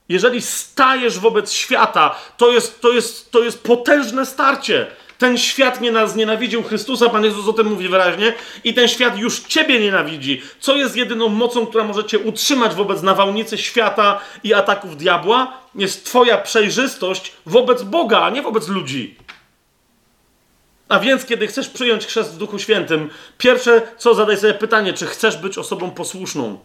Jeżeli 0.09 0.43
stajesz 0.43 1.19
wobec 1.19 1.53
świata, 1.53 2.17
to 2.37 2.53
jest, 2.53 2.81
to 2.81 2.93
jest, 2.93 3.31
to 3.31 3.43
jest 3.43 3.63
potężne 3.63 4.27
starcie. 4.27 4.87
Ten 5.19 5.39
świat 5.39 5.81
nie 5.81 5.93
nas 5.93 6.17
nienawidził 6.17 6.63
Chrystusa, 6.63 7.09
Pan 7.09 7.25
Jezus 7.25 7.49
o 7.49 7.53
tym 7.53 7.67
mówi 7.67 7.89
wyraźnie, 7.89 8.33
i 8.65 8.75
ten 8.75 8.89
świat 8.89 9.19
już 9.19 9.41
Ciebie 9.41 9.81
nienawidzi. 9.81 10.43
Co 10.61 10.77
jest 10.77 10.97
jedyną 10.97 11.29
mocą, 11.29 11.67
która 11.67 11.85
może 11.85 12.05
Cię 12.05 12.19
utrzymać 12.19 12.75
wobec 12.75 13.03
nawałnicy 13.03 13.59
świata 13.59 14.21
i 14.45 14.55
ataków 14.55 14.97
diabła? 14.97 15.53
Jest 15.75 16.07
Twoja 16.07 16.39
przejrzystość 16.39 17.33
wobec 17.47 17.83
Boga, 17.83 18.21
a 18.21 18.31
nie 18.31 18.43
wobec 18.43 18.69
ludzi. 18.69 19.17
A 20.91 20.99
więc, 20.99 21.25
kiedy 21.25 21.47
chcesz 21.47 21.69
przyjąć 21.69 22.07
chrzest 22.07 22.35
w 22.35 22.39
Duchu 22.39 22.59
Świętym, 22.59 23.11
pierwsze 23.39 23.83
co 23.99 24.15
zadaj 24.15 24.37
sobie 24.37 24.55
pytanie, 24.55 24.93
czy 24.93 25.07
chcesz 25.07 25.37
być 25.37 25.59
osobą 25.59 25.91
posłuszną? 25.91 26.59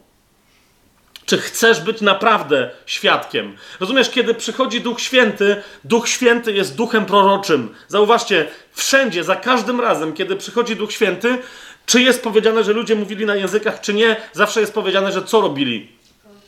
Czy 1.26 1.38
chcesz 1.38 1.82
być 1.82 2.02
naprawdę 2.02 2.70
świadkiem? 2.86 3.58
Rozumiesz, 3.80 4.10
kiedy 4.10 4.34
przychodzi 4.34 4.82
Duch 4.82 5.02
Święty, 5.02 5.64
Duch 5.84 6.10
Święty 6.10 6.54
jest 6.54 6.76
duchem 6.76 7.06
proroczym. 7.06 7.76
Zauważcie, 7.88 8.48
wszędzie, 8.72 9.24
za 9.24 9.36
każdym 9.36 9.82
razem, 9.82 10.14
kiedy 10.14 10.36
przychodzi 10.36 10.76
Duch 10.76 10.92
Święty, 10.92 11.38
czy 11.86 12.02
jest 12.02 12.24
powiedziane, 12.24 12.64
że 12.64 12.74
ludzie 12.74 12.96
mówili 12.96 13.26
na 13.26 13.36
językach, 13.36 13.82
czy 13.82 13.94
nie, 13.94 14.16
zawsze 14.34 14.62
jest 14.62 14.74
powiedziane, 14.74 15.12
że 15.12 15.24
co 15.24 15.42
robili? 15.42 15.92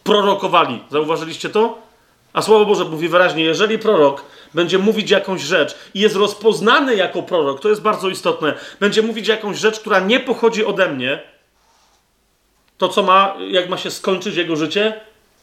Prorokowali. 0.04 0.84
Zauważyliście 0.91 1.49
to? 1.49 1.86
A 2.38 2.41
Słowo 2.41 2.65
Boże 2.65 2.85
mówi 2.85 3.09
wyraźnie, 3.09 3.43
jeżeli 3.43 3.80
prorok 3.80 4.23
będzie 4.53 4.77
mówić 4.77 5.11
jakąś 5.11 5.41
rzecz 5.41 5.76
i 5.93 5.99
jest 5.99 6.15
rozpoznany 6.15 6.95
jako 6.95 7.23
prorok, 7.23 7.59
to 7.59 7.69
jest 7.69 7.81
bardzo 7.81 8.09
istotne, 8.09 8.53
będzie 8.80 9.01
mówić 9.01 9.27
jakąś 9.27 9.57
rzecz, 9.57 9.80
która 9.80 9.99
nie 9.99 10.19
pochodzi 10.19 10.65
ode 10.65 10.89
mnie, 10.89 11.22
to 12.77 12.89
co 12.89 13.03
ma, 13.03 13.35
jak 13.49 13.69
ma 13.69 13.77
się 13.77 13.91
skończyć 13.91 14.35
jego 14.35 14.55
życie, 14.55 14.99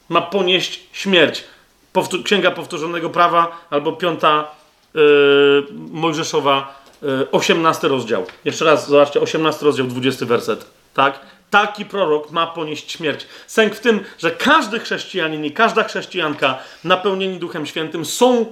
ma 0.09 0.21
ponieść 0.21 0.81
śmierć. 0.93 1.45
Powtór 1.93 2.23
Księga 2.23 2.51
Powtórzonego 2.51 3.11
Prawa 3.11 3.67
albo 3.71 3.93
piąta 3.93 4.51
yy, 4.95 5.67
Mojżeszowa, 5.73 6.83
yy, 7.03 7.29
18 7.33 7.89
rozdział. 7.89 8.27
Jeszcze 8.45 8.65
raz, 8.65 8.89
zobaczcie, 8.89 9.21
18 9.21 9.67
rozdział, 9.67 9.87
20 9.87 10.27
werset. 10.27 10.67
Tak? 10.95 11.21
Taki 11.55 11.85
prorok 11.85 12.31
ma 12.31 12.47
ponieść 12.47 12.93
śmierć. 12.93 13.27
Sęk 13.47 13.75
w 13.75 13.81
tym, 13.81 14.01
że 14.19 14.31
każdy 14.31 14.81
chrześcijanin 14.81 15.45
i 15.45 15.53
każda 15.53 15.85
chrześcijanka 15.85 16.59
napełnieni 16.85 17.39
Duchem 17.39 17.67
Świętym 17.67 18.05
są 18.05 18.47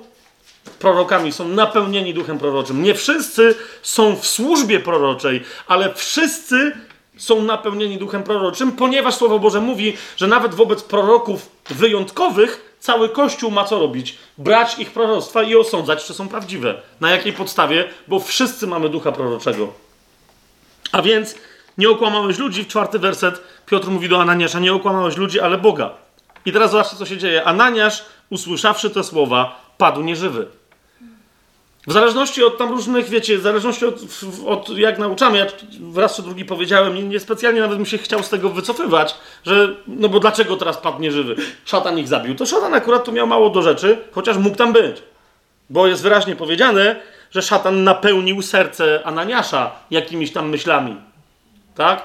prorokami, 0.79 1.33
są 1.33 1.49
napełnieni 1.49 2.15
duchem 2.15 2.39
proroczym. 2.39 2.83
Nie 2.83 2.95
wszyscy 2.95 3.55
są 3.83 4.17
w 4.17 4.27
służbie 4.27 4.81
proroczej, 4.81 5.43
ale 5.67 5.95
wszyscy 5.95 6.73
są 7.17 7.43
napełnieni 7.43 7.99
duchem 7.99 8.23
proroczym, 8.23 8.73
ponieważ 8.73 9.15
Słowo 9.15 9.39
Boże 9.39 9.61
mówi, 9.61 9.97
że 10.17 10.27
nawet 10.27 10.55
wobec 10.55 10.83
proroków 10.83 11.49
wyjątkowych 11.71 12.77
cały 12.81 13.09
Kościół 13.09 13.51
ma 13.51 13.65
co 13.65 13.79
robić? 13.79 14.19
Brać 14.39 14.79
ich 14.79 14.91
proroctwa 14.91 15.43
i 15.43 15.57
osądzać, 15.57 16.05
czy 16.05 16.15
są 16.15 16.29
prawdziwe. 16.29 16.83
Na 17.01 17.11
jakiej 17.11 17.33
podstawie? 17.33 17.89
Bo 18.09 18.21
wszyscy 18.21 18.67
mamy 18.67 18.89
ducha 18.89 19.13
proroczego. 19.13 19.73
A 20.93 21.03
więc 21.03 21.35
nie 21.79 21.91
okłamałeś 21.91 22.39
ludzi, 22.39 22.65
w 22.65 22.69
czwarty 22.69 22.99
werset 22.99 23.43
Piotr 23.67 23.89
mówi 23.89 24.09
do 24.09 24.21
Ananiasza, 24.21 24.59
nie 24.59 24.73
okłamałeś 24.73 25.17
ludzi, 25.17 25.41
ale 25.41 25.59
Boga. 25.59 25.91
I 26.47 26.53
teraz 26.53 26.71
zobaczcie, 26.71 26.97
co 26.97 27.07
się 27.07 27.19
dzieje. 27.19 27.45
Ananiasz, 27.45 28.05
usłyszawszy 28.31 28.91
te 28.91 29.05
słowa, 29.05 29.61
padł 29.79 30.03
nieżywy. 30.03 30.47
W 31.87 31.93
zależności 31.93 32.45
od 32.45 32.59
tam 32.59 32.71
różnych, 32.71 33.09
wiecie, 33.09 33.39
w 33.39 33.43
zależności 33.43 33.87
od, 33.87 33.95
od 34.47 34.79
jak 34.79 34.99
nauczamy, 34.99 35.39
ja 35.39 35.47
raz 35.97 36.17
czy 36.17 36.23
drugi 36.23 36.45
powiedziałem, 36.45 37.09
niespecjalnie 37.09 37.61
nawet 37.61 37.79
mi 37.79 37.87
się 37.87 37.99
chciał 37.99 38.23
z 38.23 38.29
tego 38.29 38.49
wycofywać, 38.49 39.15
że, 39.45 39.75
no 39.87 40.09
bo 40.09 40.21
dlaczego 40.21 40.57
teraz 40.57 40.77
padł 40.77 41.01
nieżywy? 41.01 41.37
Szatan 41.65 41.99
ich 41.99 42.09
zabił. 42.09 42.35
To 42.35 42.47
szatan 42.47 42.75
akurat 42.75 43.05
tu 43.05 43.13
miał 43.13 43.27
mało 43.27 43.51
do 43.51 43.63
rzeczy, 43.63 43.99
chociaż 44.13 44.37
mógł 44.37 44.57
tam 44.57 44.73
być. 44.73 45.03
Bo 45.71 45.87
jest 45.87 46.03
wyraźnie 46.03 46.37
powiedziane, 46.37 46.97
że 47.31 47.43
szatan 47.43 47.85
napełnił 47.85 48.43
serce 48.43 49.01
Ananiasza 49.05 49.71
jakimiś 49.91 50.33
tam 50.33 50.49
myślami. 50.49 50.97
Tak? 51.75 52.03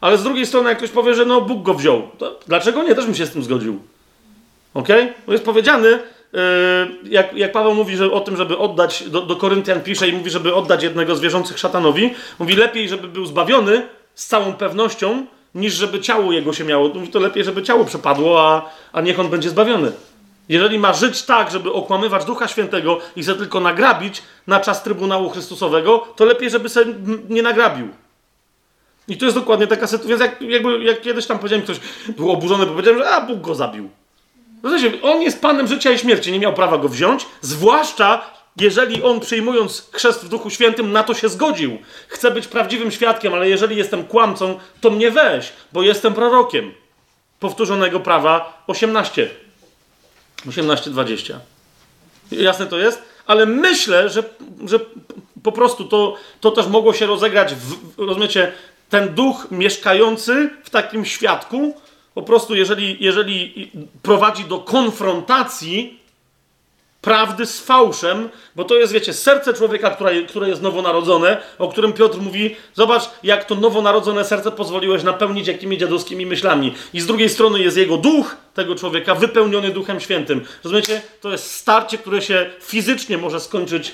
Ale 0.00 0.18
z 0.18 0.22
drugiej 0.22 0.46
strony, 0.46 0.68
jak 0.68 0.78
ktoś 0.78 0.90
powie, 0.90 1.14
że 1.14 1.24
no 1.24 1.40
Bóg 1.40 1.62
go 1.62 1.74
wziął, 1.74 2.02
to 2.18 2.40
dlaczego 2.46 2.82
nie? 2.82 2.94
Też 2.94 3.04
bym 3.04 3.14
się 3.14 3.26
z 3.26 3.30
tym 3.30 3.42
zgodził. 3.42 3.82
Ok? 4.74 4.88
Bo 5.26 5.32
jest 5.32 5.44
powiedziane, 5.44 5.88
yy, 5.88 6.00
jak, 7.04 7.32
jak 7.32 7.52
Paweł 7.52 7.74
mówi 7.74 7.96
że 7.96 8.12
o 8.12 8.20
tym, 8.20 8.36
żeby 8.36 8.58
oddać, 8.58 9.04
do, 9.10 9.22
do 9.22 9.36
Koryntian 9.36 9.80
pisze 9.80 10.08
i 10.08 10.12
mówi, 10.12 10.30
żeby 10.30 10.54
oddać 10.54 10.82
jednego 10.82 11.16
z 11.16 11.20
wierzących 11.20 11.58
szatanowi, 11.58 12.14
mówi 12.38 12.56
lepiej, 12.56 12.88
żeby 12.88 13.08
był 13.08 13.26
zbawiony 13.26 13.88
z 14.14 14.26
całą 14.26 14.52
pewnością, 14.52 15.26
niż 15.54 15.74
żeby 15.74 16.00
ciało 16.00 16.32
jego 16.32 16.52
się 16.52 16.64
miało. 16.64 16.88
Mówi 16.88 17.08
to 17.08 17.18
lepiej, 17.18 17.44
żeby 17.44 17.62
ciało 17.62 17.84
przepadło, 17.84 18.42
a, 18.42 18.70
a 18.92 19.00
niech 19.00 19.20
on 19.20 19.28
będzie 19.28 19.50
zbawiony. 19.50 19.92
Jeżeli 20.48 20.78
ma 20.78 20.92
żyć 20.92 21.22
tak, 21.22 21.50
żeby 21.50 21.72
okłamywać 21.72 22.24
Ducha 22.24 22.48
Świętego 22.48 22.98
i 23.16 23.22
chce 23.22 23.34
tylko 23.34 23.60
nagrabić 23.60 24.22
na 24.46 24.60
czas 24.60 24.82
Trybunału 24.82 25.30
Chrystusowego, 25.30 26.06
to 26.16 26.24
lepiej, 26.24 26.50
żeby 26.50 26.68
sobie 26.68 26.94
nie 27.28 27.42
nagrabił. 27.42 27.88
I 29.08 29.16
to 29.16 29.24
jest 29.24 29.36
dokładnie 29.36 29.66
taka 29.66 29.86
sytuacja, 29.86 30.08
więc 30.08 30.20
jak, 30.20 30.50
jakby, 30.50 30.84
jak 30.84 31.00
kiedyś 31.00 31.26
tam 31.26 31.38
powiedziałem, 31.38 31.64
ktoś 31.64 31.80
był 32.08 32.30
oburzony, 32.30 32.66
bo 32.66 32.72
powiedziałem, 32.72 32.98
że 32.98 33.10
a, 33.10 33.20
Bóg 33.20 33.40
go 33.40 33.54
zabił. 33.54 33.90
Rozumiecie, 34.62 35.02
on 35.02 35.22
jest 35.22 35.40
Panem 35.40 35.68
życia 35.68 35.92
i 35.92 35.98
śmierci, 35.98 36.32
nie 36.32 36.38
miał 36.38 36.52
prawa 36.52 36.78
go 36.78 36.88
wziąć, 36.88 37.26
zwłaszcza 37.40 38.36
jeżeli 38.60 39.02
on 39.02 39.20
przyjmując 39.20 39.88
chrzest 39.92 40.24
w 40.24 40.28
Duchu 40.28 40.50
Świętym 40.50 40.92
na 40.92 41.02
to 41.02 41.14
się 41.14 41.28
zgodził. 41.28 41.78
Chcę 42.08 42.30
być 42.30 42.46
prawdziwym 42.46 42.90
świadkiem, 42.90 43.34
ale 43.34 43.48
jeżeli 43.48 43.76
jestem 43.76 44.04
kłamcą, 44.04 44.58
to 44.80 44.90
mnie 44.90 45.10
weź, 45.10 45.52
bo 45.72 45.82
jestem 45.82 46.14
prorokiem. 46.14 46.74
Powtórzonego 47.40 48.00
prawa 48.00 48.64
18. 48.66 49.30
18-20. 50.46 51.34
Jasne 52.32 52.66
to 52.66 52.78
jest? 52.78 53.02
Ale 53.26 53.46
myślę, 53.46 54.08
że, 54.10 54.22
że 54.66 54.80
po 55.42 55.52
prostu 55.52 55.84
to, 55.84 56.16
to 56.40 56.50
też 56.50 56.66
mogło 56.66 56.92
się 56.92 57.06
rozegrać, 57.06 57.54
w, 57.54 57.98
rozumiecie, 57.98 58.52
ten 58.88 59.14
duch 59.14 59.46
mieszkający 59.50 60.50
w 60.64 60.70
takim 60.70 61.04
świadku, 61.04 61.74
po 62.14 62.22
prostu 62.22 62.54
jeżeli, 62.54 62.96
jeżeli 63.00 63.70
prowadzi 64.02 64.44
do 64.44 64.58
konfrontacji 64.58 66.00
prawdy 67.06 67.46
z 67.46 67.60
fałszem, 67.60 68.28
bo 68.56 68.64
to 68.64 68.74
jest, 68.74 68.92
wiecie, 68.92 69.12
serce 69.12 69.54
człowieka, 69.54 69.90
które, 69.90 70.22
które 70.22 70.48
jest 70.48 70.62
nowonarodzone, 70.62 71.36
o 71.58 71.68
którym 71.68 71.92
Piotr 71.92 72.18
mówi, 72.18 72.56
zobacz, 72.74 73.02
jak 73.22 73.44
to 73.44 73.54
nowonarodzone 73.54 74.24
serce 74.24 74.52
pozwoliłeś 74.52 75.02
napełnić 75.02 75.48
jakimi 75.48 75.78
dziadowskimi 75.78 76.26
myślami. 76.26 76.74
I 76.92 77.00
z 77.00 77.06
drugiej 77.06 77.28
strony 77.28 77.60
jest 77.60 77.76
jego 77.76 77.96
duch, 77.96 78.36
tego 78.54 78.74
człowieka, 78.74 79.14
wypełniony 79.14 79.70
Duchem 79.70 80.00
Świętym. 80.00 80.44
Rozumiecie? 80.64 81.02
To 81.20 81.30
jest 81.30 81.50
starcie, 81.50 81.98
które 81.98 82.22
się 82.22 82.50
fizycznie 82.60 83.18
może 83.18 83.40
skończyć 83.40 83.92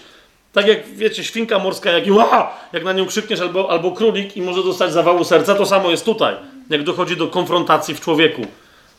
tak 0.52 0.66
jak, 0.66 0.88
wiecie, 0.88 1.24
świnka 1.24 1.58
morska, 1.58 1.90
jak, 1.90 2.16
ła, 2.16 2.54
jak 2.72 2.84
na 2.84 2.92
nią 2.92 3.06
krzykniesz, 3.06 3.40
albo, 3.40 3.70
albo 3.70 3.92
królik 3.92 4.36
i 4.36 4.42
może 4.42 4.62
dostać 4.62 4.92
zawału 4.92 5.24
serca, 5.24 5.54
to 5.54 5.66
samo 5.66 5.90
jest 5.90 6.04
tutaj, 6.04 6.34
jak 6.70 6.82
dochodzi 6.82 7.16
do 7.16 7.28
konfrontacji 7.28 7.94
w 7.94 8.00
człowieku. 8.00 8.46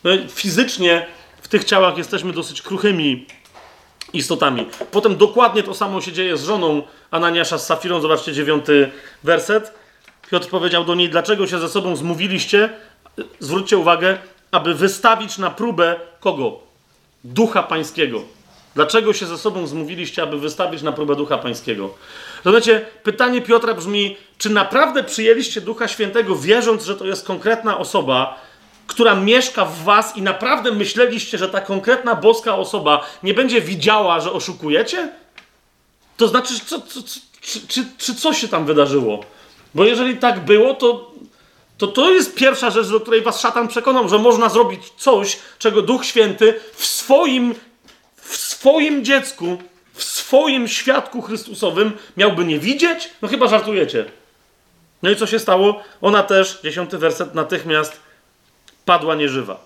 No, 0.04 0.12
fizycznie 0.30 1.06
w 1.42 1.48
tych 1.48 1.64
ciałach 1.64 1.98
jesteśmy 1.98 2.34
dosyć 2.34 2.62
kruchymi 2.62 3.26
istotami. 4.14 4.68
Potem 4.92 5.16
dokładnie 5.16 5.64
to 5.64 5.74
samo 5.74 6.02
się 6.02 6.12
dzieje 6.12 6.38
z 6.38 6.44
żoną 6.44 6.84
Ananiasza 7.12 7.58
z 7.58 7.66
Safirą. 7.66 8.02
Zobaczcie 8.02 8.34
dziewiąty 8.34 8.92
werset. 9.24 9.74
Piotr 10.32 10.48
powiedział 10.48 10.84
do 10.86 10.96
niej, 10.96 11.10
dlaczego 11.10 11.48
się 11.48 11.60
ze 11.60 11.70
sobą 11.70 11.96
zmówiliście? 11.96 12.70
Zwróćcie 13.40 13.78
uwagę, 13.78 14.18
aby 14.52 14.74
wystawić 14.74 15.38
na 15.38 15.50
próbę 15.50 15.96
kogo? 16.20 16.60
Ducha 17.24 17.64
Pańskiego. 17.64 18.22
Dlaczego 18.76 19.14
się 19.14 19.26
ze 19.26 19.38
sobą 19.38 19.68
zmówiliście, 19.68 20.24
aby 20.24 20.40
wystawić 20.40 20.82
na 20.82 20.92
próbę 20.92 21.16
Ducha 21.16 21.38
Pańskiego? 21.38 21.94
Rozumiecie, 22.46 22.86
pytanie 23.04 23.42
Piotra 23.42 23.74
brzmi, 23.74 24.18
czy 24.38 24.50
naprawdę 24.50 25.04
przyjęliście 25.04 25.62
Ducha 25.62 25.88
Świętego, 25.88 26.36
wierząc, 26.36 26.84
że 26.84 26.96
to 26.96 27.06
jest 27.06 27.28
konkretna 27.28 27.78
osoba, 27.78 28.40
która 28.88 29.16
mieszka 29.16 29.66
w 29.66 29.84
was 29.84 30.18
i 30.18 30.22
naprawdę 30.22 30.72
myśleliście, 30.72 31.38
że 31.38 31.50
ta 31.50 31.62
konkretna 31.62 32.16
boska 32.16 32.56
osoba 32.56 33.06
nie 33.24 33.34
będzie 33.34 33.62
widziała, 33.62 34.20
że 34.20 34.32
oszukujecie? 34.32 35.10
To 36.18 36.28
znaczy, 36.28 36.54
co, 36.66 36.82
co, 36.82 37.00
czy, 37.42 37.68
czy, 37.68 37.86
czy 37.98 38.16
coś 38.16 38.38
się 38.38 38.48
tam 38.48 38.66
wydarzyło? 38.66 39.24
Bo 39.76 39.86
jeżeli 39.86 40.18
tak 40.18 40.46
było, 40.46 40.74
to, 40.74 41.12
to 41.78 41.88
to 41.88 42.12
jest 42.12 42.36
pierwsza 42.36 42.70
rzecz, 42.70 42.88
do 42.88 43.00
której 43.00 43.22
was 43.22 43.42
szatan 43.42 43.68
przekonał, 43.68 44.10
że 44.10 44.20
można 44.20 44.50
zrobić 44.50 44.82
coś, 44.98 45.40
czego 45.60 45.82
Duch 45.82 46.06
Święty 46.06 46.60
w 46.76 46.86
swoim, 46.86 47.56
swoim 48.64 49.06
dziecku, 49.06 49.58
w 49.94 50.04
swoim 50.04 50.68
świadku 50.68 51.22
Chrystusowym 51.22 51.92
miałby 52.18 52.46
nie 52.46 52.60
widzieć? 52.60 53.10
No 53.22 53.28
chyba 53.28 53.48
żartujecie. 53.48 54.06
No 55.02 55.10
i 55.10 55.16
co 55.16 55.28
się 55.28 55.40
stało? 55.40 55.84
Ona 56.02 56.24
też, 56.24 56.60
dziesiąty 56.64 56.98
werset, 56.98 57.36
natychmiast 57.36 58.00
padła 58.86 59.16
nieżywa. 59.16 59.60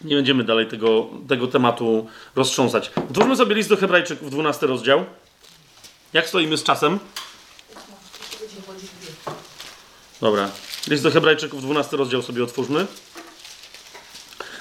Nie 0.00 0.16
będziemy 0.16 0.44
dalej 0.44 0.66
tego, 0.66 1.06
tego 1.28 1.46
tematu 1.46 2.08
roztrząsać. 2.34 2.90
Otwórzmy 3.10 3.36
sobie 3.36 3.54
list 3.54 3.68
do 3.68 3.76
Hebrajczyków, 3.76 4.30
12 4.30 4.66
rozdział. 4.66 5.04
Jak 6.12 6.28
stoimy 6.28 6.56
z 6.56 6.62
czasem? 6.62 6.98
Dobra. 10.20 10.50
List 10.88 11.02
do 11.02 11.10
Hebrajczyków, 11.10 11.62
12 11.62 11.96
rozdział 11.96 12.22
sobie 12.22 12.44
otwórzmy. 12.44 12.86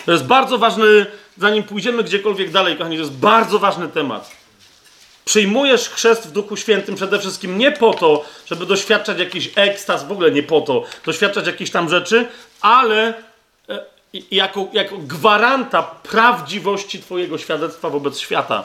To 0.05 0.11
jest 0.11 0.25
bardzo 0.25 0.57
ważny, 0.57 1.05
zanim 1.37 1.63
pójdziemy 1.63 2.03
gdziekolwiek 2.03 2.51
dalej, 2.51 2.77
kochani, 2.77 2.95
to 2.95 3.03
jest 3.03 3.15
bardzo 3.15 3.59
ważny 3.59 3.87
temat. 3.87 4.31
Przyjmujesz 5.25 5.89
chrzest 5.89 6.27
w 6.27 6.31
Duchu 6.31 6.57
Świętym 6.57 6.95
przede 6.95 7.19
wszystkim 7.19 7.57
nie 7.57 7.71
po 7.71 7.93
to, 7.93 8.25
żeby 8.45 8.65
doświadczać 8.65 9.19
jakiś 9.19 9.51
ekstaz, 9.55 10.07
w 10.07 10.11
ogóle 10.11 10.31
nie 10.31 10.43
po 10.43 10.61
to, 10.61 10.83
doświadczać 11.05 11.47
jakichś 11.47 11.71
tam 11.71 11.89
rzeczy, 11.89 12.27
ale 12.61 13.13
E, 13.69 13.85
jako, 14.31 14.67
jako 14.73 14.97
gwaranta 14.97 15.83
prawdziwości 15.83 16.99
Twojego 16.99 17.37
świadectwa 17.37 17.89
wobec 17.89 18.19
świata 18.19 18.63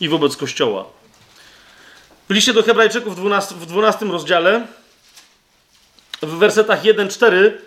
i 0.00 0.08
wobec 0.08 0.36
Kościoła. 0.36 0.84
W 2.28 2.32
liście 2.32 2.52
do 2.52 2.62
Hebrajczyków 2.62 3.16
w 3.16 3.16
12, 3.16 3.54
w 3.54 3.66
12 3.66 4.06
rozdziale, 4.06 4.66
w 6.22 6.38
wersetach 6.38 6.82
1-4, 6.82 7.32
yy, 7.34 7.60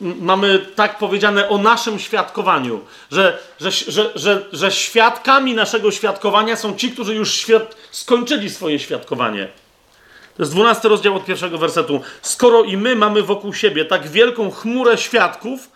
mamy 0.00 0.66
tak 0.74 0.98
powiedziane 0.98 1.48
o 1.48 1.58
naszym 1.58 1.98
świadkowaniu, 1.98 2.80
że, 3.10 3.38
że, 3.60 3.70
że, 4.14 4.46
że, 4.52 4.72
świadkami 4.72 5.54
naszego 5.54 5.90
świadkowania 5.90 6.56
są 6.56 6.76
ci, 6.76 6.90
którzy 6.90 7.14
już 7.14 7.46
skończyli 7.90 8.50
swoje 8.50 8.78
świadkowanie. 8.78 9.48
To 10.36 10.42
jest 10.42 10.52
12 10.52 10.88
rozdział 10.88 11.16
od 11.16 11.24
pierwszego 11.24 11.58
wersetu. 11.58 12.00
Skoro 12.22 12.62
i 12.62 12.76
my 12.76 12.96
mamy 12.96 13.22
wokół 13.22 13.54
siebie 13.54 13.84
tak 13.84 14.08
wielką 14.08 14.50
chmurę 14.50 14.98
świadków, 14.98 15.70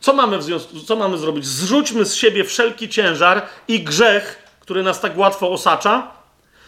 co 0.00 0.12
mamy, 0.12 0.38
w 0.38 0.42
związku, 0.42 0.80
co 0.80 0.96
mamy 0.96 1.18
zrobić? 1.18 1.46
Zrzućmy 1.46 2.04
z 2.04 2.14
siebie 2.14 2.44
wszelki 2.44 2.88
ciężar 2.88 3.42
i 3.68 3.80
grzech, 3.80 4.42
który 4.60 4.82
nas 4.82 5.00
tak 5.00 5.18
łatwo 5.18 5.50
osacza. 5.50 6.10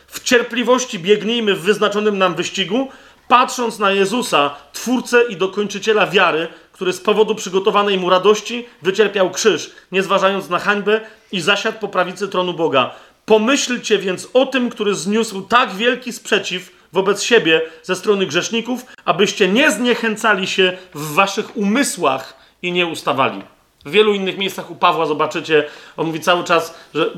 W 0.06 0.22
cierpliwości 0.22 0.98
biegnijmy 0.98 1.54
w 1.54 1.60
wyznaczonym 1.60 2.18
nam 2.18 2.34
wyścigu, 2.34 2.88
patrząc 3.28 3.78
na 3.78 3.90
Jezusa, 3.90 4.54
Twórcę 4.72 5.24
i 5.28 5.36
dokończyciela 5.36 6.06
wiary, 6.06 6.48
który 6.72 6.92
z 6.92 7.00
powodu 7.00 7.34
przygotowanej 7.34 7.98
mu 7.98 8.10
radości 8.10 8.66
wycierpiał 8.82 9.30
krzyż, 9.30 9.70
nie 9.92 10.02
zważając 10.02 10.48
na 10.48 10.58
hańbę 10.58 11.00
i 11.32 11.40
zasiadł 11.40 11.78
po 11.78 11.88
prawicy 11.88 12.28
tronu 12.28 12.54
Boga. 12.54 12.90
Pomyślcie 13.26 13.98
więc 13.98 14.28
o 14.34 14.46
tym, 14.46 14.70
który 14.70 14.94
zniósł 14.94 15.42
tak 15.42 15.74
wielki 15.74 16.12
sprzeciw 16.12 16.70
wobec 16.92 17.22
siebie 17.22 17.62
ze 17.82 17.96
strony 17.96 18.26
grzeszników, 18.26 18.86
abyście 19.04 19.48
nie 19.48 19.70
zniechęcali 19.70 20.46
się 20.46 20.76
w 20.94 21.14
waszych 21.14 21.56
umysłach 21.56 22.36
i 22.62 22.72
nie 22.72 22.86
ustawali. 22.86 23.42
W 23.84 23.90
wielu 23.90 24.14
innych 24.14 24.38
miejscach 24.38 24.70
u 24.70 24.74
Pawła 24.74 25.06
zobaczycie, 25.06 25.64
on 25.96 26.06
mówi 26.06 26.20
cały 26.20 26.44
czas, 26.44 26.74
że 26.94 27.10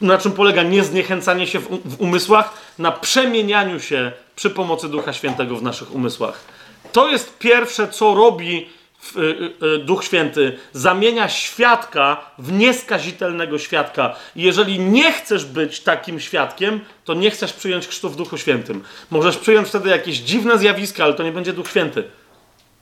na 0.00 0.18
czym 0.18 0.32
polega 0.32 0.62
niezniechęcanie 0.62 1.46
się 1.46 1.58
w, 1.58 1.68
w 1.84 2.00
umysłach, 2.00 2.54
na 2.78 2.92
przemienianiu 2.92 3.80
się 3.80 4.12
przy 4.38 4.50
pomocy 4.50 4.88
Ducha 4.88 5.12
Świętego 5.12 5.56
w 5.56 5.62
naszych 5.62 5.94
umysłach. 5.94 6.44
To 6.92 7.08
jest 7.08 7.38
pierwsze, 7.38 7.88
co 7.88 8.14
robi 8.14 8.68
y, 9.16 9.20
y, 9.20 9.66
y, 9.66 9.78
Duch 9.78 10.04
Święty. 10.04 10.58
Zamienia 10.72 11.28
świadka 11.28 12.30
w 12.38 12.52
nieskazitelnego 12.52 13.58
świadka. 13.58 14.16
Jeżeli 14.36 14.80
nie 14.80 15.12
chcesz 15.12 15.44
być 15.44 15.80
takim 15.80 16.20
świadkiem, 16.20 16.80
to 17.04 17.14
nie 17.14 17.30
chcesz 17.30 17.52
przyjąć 17.52 17.86
chrztu 17.86 18.10
w 18.10 18.16
Duchu 18.16 18.38
Świętym. 18.38 18.82
Możesz 19.10 19.36
przyjąć 19.36 19.68
wtedy 19.68 19.90
jakieś 19.90 20.16
dziwne 20.16 20.58
zjawiska, 20.58 21.04
ale 21.04 21.14
to 21.14 21.22
nie 21.22 21.32
będzie 21.32 21.52
Duch 21.52 21.68
Święty. 21.68 22.04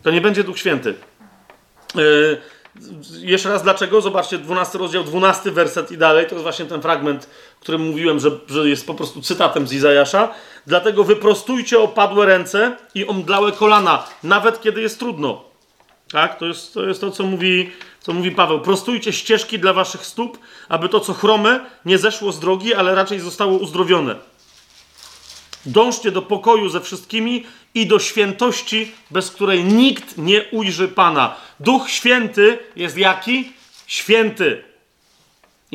To 0.03 0.11
nie 0.11 0.21
będzie 0.21 0.45
Duch 0.45 0.59
Święty. 0.59 0.95
Jeszcze 3.21 3.49
raz 3.49 3.63
dlaczego? 3.63 4.01
Zobaczcie, 4.01 4.39
12 4.39 4.79
rozdział, 4.79 5.05
12 5.05 5.51
werset 5.51 5.93
i 5.93 5.99
dalej. 5.99 6.27
To 6.27 6.35
jest 6.35 6.43
właśnie 6.43 6.65
ten 6.65 6.83
fragment, 6.83 7.29
którym 7.67 7.87
mówiłem, 7.87 8.21
że, 8.21 8.31
że 8.49 8.69
jest 8.69 8.87
po 8.87 8.95
prostu 8.95 9.23
cytatem 9.23 9.69
z 9.69 9.73
Izajasza. 9.73 10.35
Dlatego 10.67 11.05
wyprostujcie 11.05 11.81
opadłe 11.81 12.27
ręce 12.27 12.77
i 12.95 13.07
omdlałe 13.07 13.53
kolana, 13.53 14.05
nawet 14.23 14.61
kiedy 14.61 14.81
jest 14.81 14.99
trudno. 14.99 15.45
Tak? 16.13 16.39
To 16.39 16.47
jest 16.47 16.75
to, 16.75 16.87
jest 16.87 17.01
to 17.01 17.11
co, 17.11 17.25
mówi, 17.25 17.71
co 18.01 18.13
mówi 18.13 18.31
Paweł. 18.31 18.61
Prostujcie 18.61 19.13
ścieżki 19.13 19.59
dla 19.59 19.73
waszych 19.73 20.07
stóp, 20.07 20.39
aby 20.69 20.89
to, 20.89 21.01
co 21.01 21.15
chrome, 21.15 21.61
nie 21.85 21.99
zeszło 21.99 22.33
z 22.33 22.41
drogi, 22.41 22.75
ale 22.75 22.95
raczej 22.95 23.21
zostało 23.21 23.59
uzdrowione. 23.59 24.15
Dążcie 25.67 26.11
do 26.11 26.23
pokoju 26.23 26.69
ze 26.69 26.81
wszystkimi 26.81 27.47
i 27.75 27.87
do 27.87 27.99
świętości, 27.99 28.93
bez 29.11 29.31
której 29.31 29.65
nikt 29.65 30.19
nie 30.19 30.45
ujrzy 30.51 30.89
Pana. 30.89 31.37
Duch 31.61 31.91
Święty 31.91 32.59
jest 32.77 32.99
jaki? 32.99 33.53
Święty. 33.87 34.76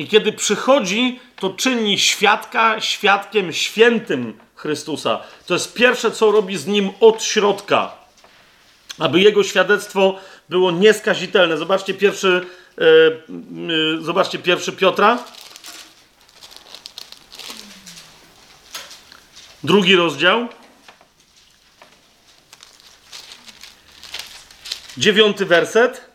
I 0.02 0.08
kiedy 0.08 0.32
przychodzi, 0.32 1.20
to 1.36 1.50
czyni 1.50 1.98
świadka 1.98 2.80
świadkiem 2.80 3.52
świętym 3.52 4.38
Chrystusa. 4.54 5.20
To 5.46 5.54
jest 5.54 5.74
pierwsze, 5.74 6.10
co 6.10 6.32
robi 6.32 6.56
z 6.56 6.66
nim 6.66 6.90
od 7.00 7.22
środka, 7.22 7.92
aby 8.98 9.20
jego 9.20 9.42
świadectwo 9.42 10.18
było 10.48 10.70
nieskazitelne. 10.70 11.58
Zobaczcie 11.58 11.94
pierwszy, 11.94 12.46
e, 12.78 12.82
e, 12.84 14.00
zobaczcie 14.00 14.38
pierwszy 14.38 14.72
Piotra. 14.72 15.18
Drugi 19.64 19.96
rozdział. 19.96 20.48
Dziewiąty 24.96 25.46
werset. 25.46 26.11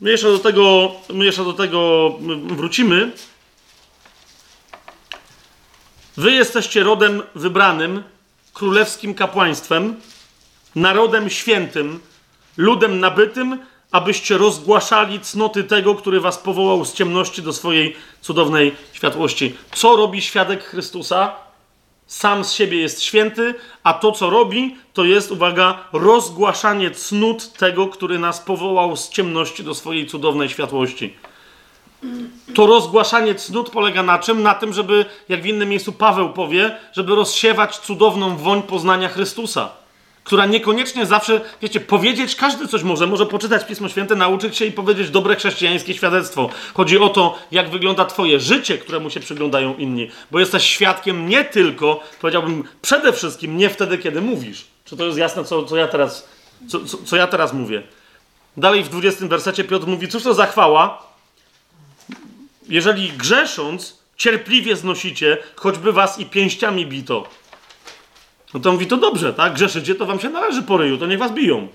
My 0.00 0.10
jeszcze 0.10 0.32
do 0.32 0.38
tego, 0.38 0.92
my 1.14 1.24
jeszcze 1.24 1.44
do 1.44 1.52
tego 1.52 2.10
wrócimy. 2.46 3.12
Wy 6.16 6.32
jesteście 6.32 6.82
rodem 6.82 7.22
wybranym, 7.34 8.02
królewskim 8.52 9.14
kapłaństwem, 9.14 10.00
narodem 10.74 11.30
świętym, 11.30 12.00
ludem 12.56 13.00
nabytym, 13.00 13.58
abyście 13.92 14.38
rozgłaszali 14.38 15.20
cnoty 15.20 15.64
tego, 15.64 15.94
który 15.94 16.20
was 16.20 16.38
powołał 16.38 16.84
z 16.84 16.92
ciemności 16.92 17.42
do 17.42 17.52
swojej 17.52 17.96
cudownej 18.20 18.74
światłości. 18.92 19.54
Co 19.74 19.96
robi 19.96 20.22
świadek 20.22 20.64
Chrystusa? 20.64 21.47
Sam 22.08 22.44
z 22.44 22.52
siebie 22.52 22.78
jest 22.80 23.02
święty, 23.02 23.54
a 23.82 23.94
to, 23.94 24.12
co 24.12 24.30
robi, 24.30 24.76
to 24.92 25.04
jest, 25.04 25.30
uwaga, 25.32 25.78
rozgłaszanie 25.92 26.90
cnót 26.90 27.52
tego, 27.52 27.86
który 27.86 28.18
nas 28.18 28.40
powołał 28.40 28.96
z 28.96 29.08
ciemności 29.08 29.64
do 29.64 29.74
swojej 29.74 30.06
cudownej 30.06 30.48
światłości. 30.48 31.16
To 32.54 32.66
rozgłaszanie 32.66 33.34
cnót 33.34 33.70
polega 33.70 34.02
na 34.02 34.18
czym? 34.18 34.42
Na 34.42 34.54
tym, 34.54 34.72
żeby, 34.72 35.04
jak 35.28 35.42
w 35.42 35.46
innym 35.46 35.68
miejscu 35.68 35.92
Paweł 35.92 36.32
powie, 36.32 36.76
żeby 36.92 37.14
rozsiewać 37.14 37.78
cudowną 37.78 38.36
woń 38.36 38.62
poznania 38.62 39.08
Chrystusa, 39.08 39.70
która 40.28 40.46
niekoniecznie 40.46 41.06
zawsze, 41.06 41.40
wiecie, 41.62 41.80
powiedzieć 41.80 42.34
każdy 42.36 42.68
coś 42.68 42.82
może, 42.82 43.06
może 43.06 43.26
poczytać 43.26 43.66
Pismo 43.66 43.88
Święte, 43.88 44.16
nauczyć 44.16 44.56
się 44.56 44.64
i 44.64 44.72
powiedzieć 44.72 45.10
dobre 45.10 45.36
chrześcijańskie 45.36 45.94
świadectwo. 45.94 46.50
Chodzi 46.74 46.98
o 46.98 47.08
to, 47.08 47.38
jak 47.50 47.70
wygląda 47.70 48.04
Twoje 48.04 48.40
życie, 48.40 48.78
któremu 48.78 49.10
się 49.10 49.20
przyglądają 49.20 49.76
inni, 49.76 50.10
bo 50.30 50.40
jesteś 50.40 50.62
świadkiem 50.62 51.28
nie 51.28 51.44
tylko, 51.44 52.00
powiedziałbym, 52.20 52.64
przede 52.82 53.12
wszystkim 53.12 53.56
nie 53.56 53.70
wtedy, 53.70 53.98
kiedy 53.98 54.20
mówisz. 54.20 54.66
Czy 54.84 54.96
to 54.96 55.04
jest 55.06 55.18
jasne, 55.18 55.44
co, 55.44 55.64
co 55.64 55.76
ja 55.76 55.88
teraz, 55.88 56.28
co, 56.68 56.84
co, 56.84 56.98
co 57.04 57.16
ja 57.16 57.26
teraz 57.26 57.52
mówię? 57.52 57.82
Dalej 58.56 58.84
w 58.84 58.88
20 58.88 59.26
wersecie 59.26 59.64
Piotr 59.64 59.86
mówi, 59.86 60.08
cóż 60.08 60.22
to 60.22 60.34
za 60.34 60.46
chwała, 60.46 61.02
jeżeli 62.68 63.12
grzesząc, 63.12 63.98
cierpliwie 64.16 64.76
znosicie, 64.76 65.38
choćby 65.56 65.92
was 65.92 66.18
i 66.18 66.26
pięściami 66.26 66.86
bito. 66.86 67.28
No 68.54 68.60
to 68.60 68.72
mówi, 68.72 68.86
to 68.86 68.96
dobrze, 68.96 69.34
tak? 69.34 69.54
Grzeszycie, 69.54 69.94
to 69.94 70.06
wam 70.06 70.20
się 70.20 70.28
należy 70.28 70.62
po 70.62 70.76
ryju, 70.76 70.98
to 70.98 71.06
niech 71.06 71.18
was 71.18 71.32
biją. 71.32 71.68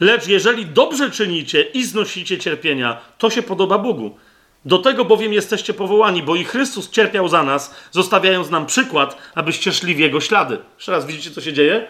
Lecz 0.00 0.26
jeżeli 0.26 0.66
dobrze 0.66 1.10
czynicie 1.10 1.62
i 1.62 1.84
znosicie 1.84 2.38
cierpienia, 2.38 3.00
to 3.18 3.30
się 3.30 3.42
podoba 3.42 3.78
Bogu. 3.78 4.16
Do 4.64 4.78
tego 4.78 5.04
bowiem 5.04 5.32
jesteście 5.32 5.74
powołani, 5.74 6.22
bo 6.22 6.36
i 6.36 6.44
Chrystus 6.44 6.90
cierpiał 6.90 7.28
za 7.28 7.42
nas, 7.42 7.74
zostawiając 7.90 8.50
nam 8.50 8.66
przykład, 8.66 9.18
abyście 9.34 9.72
szli 9.72 9.94
w 9.94 9.98
Jego 9.98 10.20
ślady. 10.20 10.58
Jeszcze 10.76 10.92
raz 10.92 11.06
widzicie, 11.06 11.30
co 11.30 11.40
się 11.40 11.52
dzieje? 11.52 11.86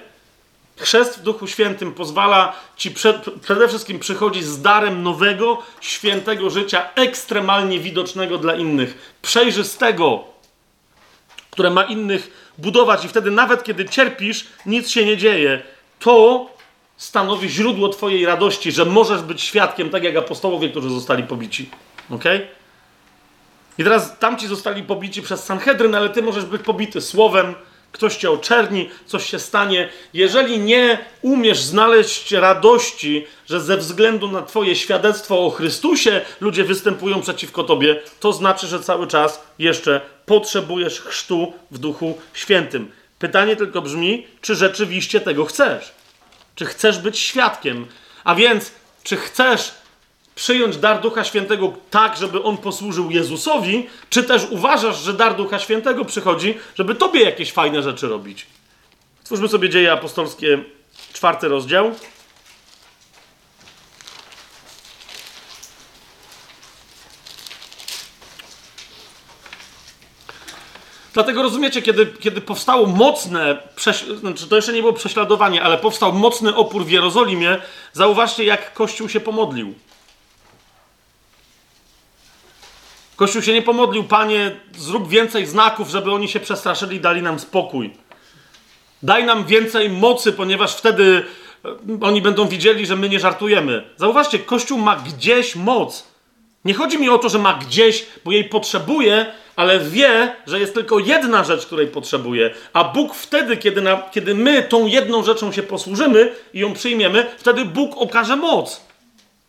Chrzest 0.76 1.18
w 1.18 1.22
Duchu 1.22 1.46
Świętym 1.46 1.92
pozwala 1.92 2.52
ci 2.76 2.94
przede 3.42 3.68
wszystkim 3.68 3.98
przychodzić 3.98 4.44
z 4.44 4.62
darem 4.62 5.02
nowego, 5.02 5.62
świętego 5.80 6.50
życia, 6.50 6.90
ekstremalnie 6.94 7.80
widocznego 7.80 8.38
dla 8.38 8.54
innych, 8.54 9.14
przejrzystego, 9.22 10.24
które 11.50 11.70
ma 11.70 11.82
innych 11.82 12.45
budować, 12.58 13.04
i 13.04 13.08
wtedy 13.08 13.30
nawet 13.30 13.64
kiedy 13.64 13.84
cierpisz, 13.84 14.46
nic 14.66 14.90
się 14.90 15.04
nie 15.04 15.16
dzieje. 15.16 15.62
To 15.98 16.46
stanowi 16.96 17.48
źródło 17.48 17.88
Twojej 17.88 18.26
radości, 18.26 18.72
że 18.72 18.84
możesz 18.84 19.22
być 19.22 19.42
świadkiem, 19.42 19.90
tak 19.90 20.04
jak 20.04 20.16
apostołowie, 20.16 20.68
którzy 20.68 20.90
zostali 20.90 21.22
pobici. 21.22 21.70
Ok? 22.10 22.24
I 23.78 23.84
teraz 23.84 24.18
tamci 24.18 24.46
zostali 24.46 24.82
pobici 24.82 25.22
przez 25.22 25.44
Sanhedryn, 25.44 25.94
ale 25.94 26.10
Ty 26.10 26.22
możesz 26.22 26.44
być 26.44 26.62
pobity 26.62 27.00
słowem, 27.00 27.54
ktoś 27.96 28.16
cię 28.16 28.30
oczerni, 28.30 28.90
coś 29.06 29.30
się 29.30 29.38
stanie. 29.38 29.88
Jeżeli 30.14 30.58
nie 30.58 30.98
umiesz 31.22 31.60
znaleźć 31.60 32.32
radości, 32.32 33.26
że 33.46 33.60
ze 33.60 33.76
względu 33.76 34.30
na 34.30 34.42
Twoje 34.42 34.76
świadectwo 34.76 35.46
o 35.46 35.50
Chrystusie 35.50 36.20
ludzie 36.40 36.64
występują 36.64 37.20
przeciwko 37.20 37.64
Tobie, 37.64 38.00
to 38.20 38.32
znaczy, 38.32 38.66
że 38.66 38.80
cały 38.80 39.06
czas 39.06 39.42
jeszcze 39.58 40.00
potrzebujesz 40.26 41.00
chrztu 41.00 41.52
w 41.70 41.78
Duchu 41.78 42.18
Świętym. 42.34 42.90
Pytanie 43.18 43.56
tylko 43.56 43.82
brzmi, 43.82 44.26
czy 44.40 44.54
rzeczywiście 44.54 45.20
tego 45.20 45.44
chcesz? 45.44 45.92
Czy 46.54 46.66
chcesz 46.66 46.98
być 46.98 47.18
świadkiem? 47.18 47.86
A 48.24 48.34
więc, 48.34 48.72
czy 49.02 49.16
chcesz 49.16 49.74
przyjąć 50.36 50.76
dar 50.76 51.00
Ducha 51.00 51.24
Świętego 51.24 51.72
tak, 51.90 52.16
żeby 52.16 52.42
on 52.42 52.56
posłużył 52.56 53.10
Jezusowi, 53.10 53.86
czy 54.10 54.22
też 54.22 54.46
uważasz, 54.50 55.02
że 55.02 55.12
dar 55.12 55.36
Ducha 55.36 55.58
Świętego 55.58 56.04
przychodzi, 56.04 56.54
żeby 56.74 56.94
tobie 56.94 57.22
jakieś 57.22 57.52
fajne 57.52 57.82
rzeczy 57.82 58.08
robić? 58.08 58.46
Stwórzmy 59.22 59.48
sobie 59.48 59.68
dzieje 59.68 59.92
apostolskie, 59.92 60.64
czwarty 61.12 61.48
rozdział. 61.48 61.94
Dlatego 71.14 71.42
rozumiecie, 71.42 71.82
kiedy, 71.82 72.06
kiedy 72.06 72.40
powstało 72.40 72.86
mocne, 72.86 73.62
znaczy 74.20 74.48
to 74.48 74.56
jeszcze 74.56 74.72
nie 74.72 74.80
było 74.80 74.92
prześladowanie, 74.92 75.62
ale 75.62 75.78
powstał 75.78 76.12
mocny 76.12 76.56
opór 76.56 76.84
w 76.84 76.90
Jerozolimie, 76.90 77.56
zauważcie, 77.92 78.44
jak 78.44 78.74
Kościół 78.74 79.08
się 79.08 79.20
pomodlił. 79.20 79.74
Kościół 83.16 83.42
się 83.42 83.52
nie 83.52 83.62
pomodlił, 83.62 84.04
panie, 84.04 84.56
zrób 84.78 85.08
więcej 85.08 85.46
znaków, 85.46 85.88
żeby 85.88 86.12
oni 86.12 86.28
się 86.28 86.40
przestraszyli 86.40 86.96
i 86.96 87.00
dali 87.00 87.22
nam 87.22 87.38
spokój. 87.38 87.90
Daj 89.02 89.24
nam 89.24 89.44
więcej 89.44 89.90
mocy, 89.90 90.32
ponieważ 90.32 90.76
wtedy 90.76 91.24
e, 91.64 91.68
oni 92.00 92.22
będą 92.22 92.48
widzieli, 92.48 92.86
że 92.86 92.96
my 92.96 93.08
nie 93.08 93.20
żartujemy. 93.20 93.84
Zauważcie, 93.96 94.38
Kościół 94.38 94.78
ma 94.78 94.96
gdzieś 94.96 95.56
moc. 95.56 96.06
Nie 96.64 96.74
chodzi 96.74 96.98
mi 96.98 97.08
o 97.08 97.18
to, 97.18 97.28
że 97.28 97.38
ma 97.38 97.54
gdzieś, 97.54 98.06
bo 98.24 98.32
jej 98.32 98.44
potrzebuje, 98.44 99.26
ale 99.56 99.80
wie, 99.80 100.36
że 100.46 100.60
jest 100.60 100.74
tylko 100.74 100.98
jedna 100.98 101.44
rzecz, 101.44 101.66
której 101.66 101.86
potrzebuje. 101.86 102.54
A 102.72 102.84
Bóg 102.84 103.14
wtedy, 103.14 103.56
kiedy, 103.56 103.80
na, 103.80 104.02
kiedy 104.10 104.34
my 104.34 104.62
tą 104.62 104.86
jedną 104.86 105.24
rzeczą 105.24 105.52
się 105.52 105.62
posłużymy 105.62 106.32
i 106.54 106.60
ją 106.60 106.72
przyjmiemy, 106.72 107.26
wtedy 107.38 107.64
Bóg 107.64 107.96
okaże 107.96 108.36
moc. 108.36 108.80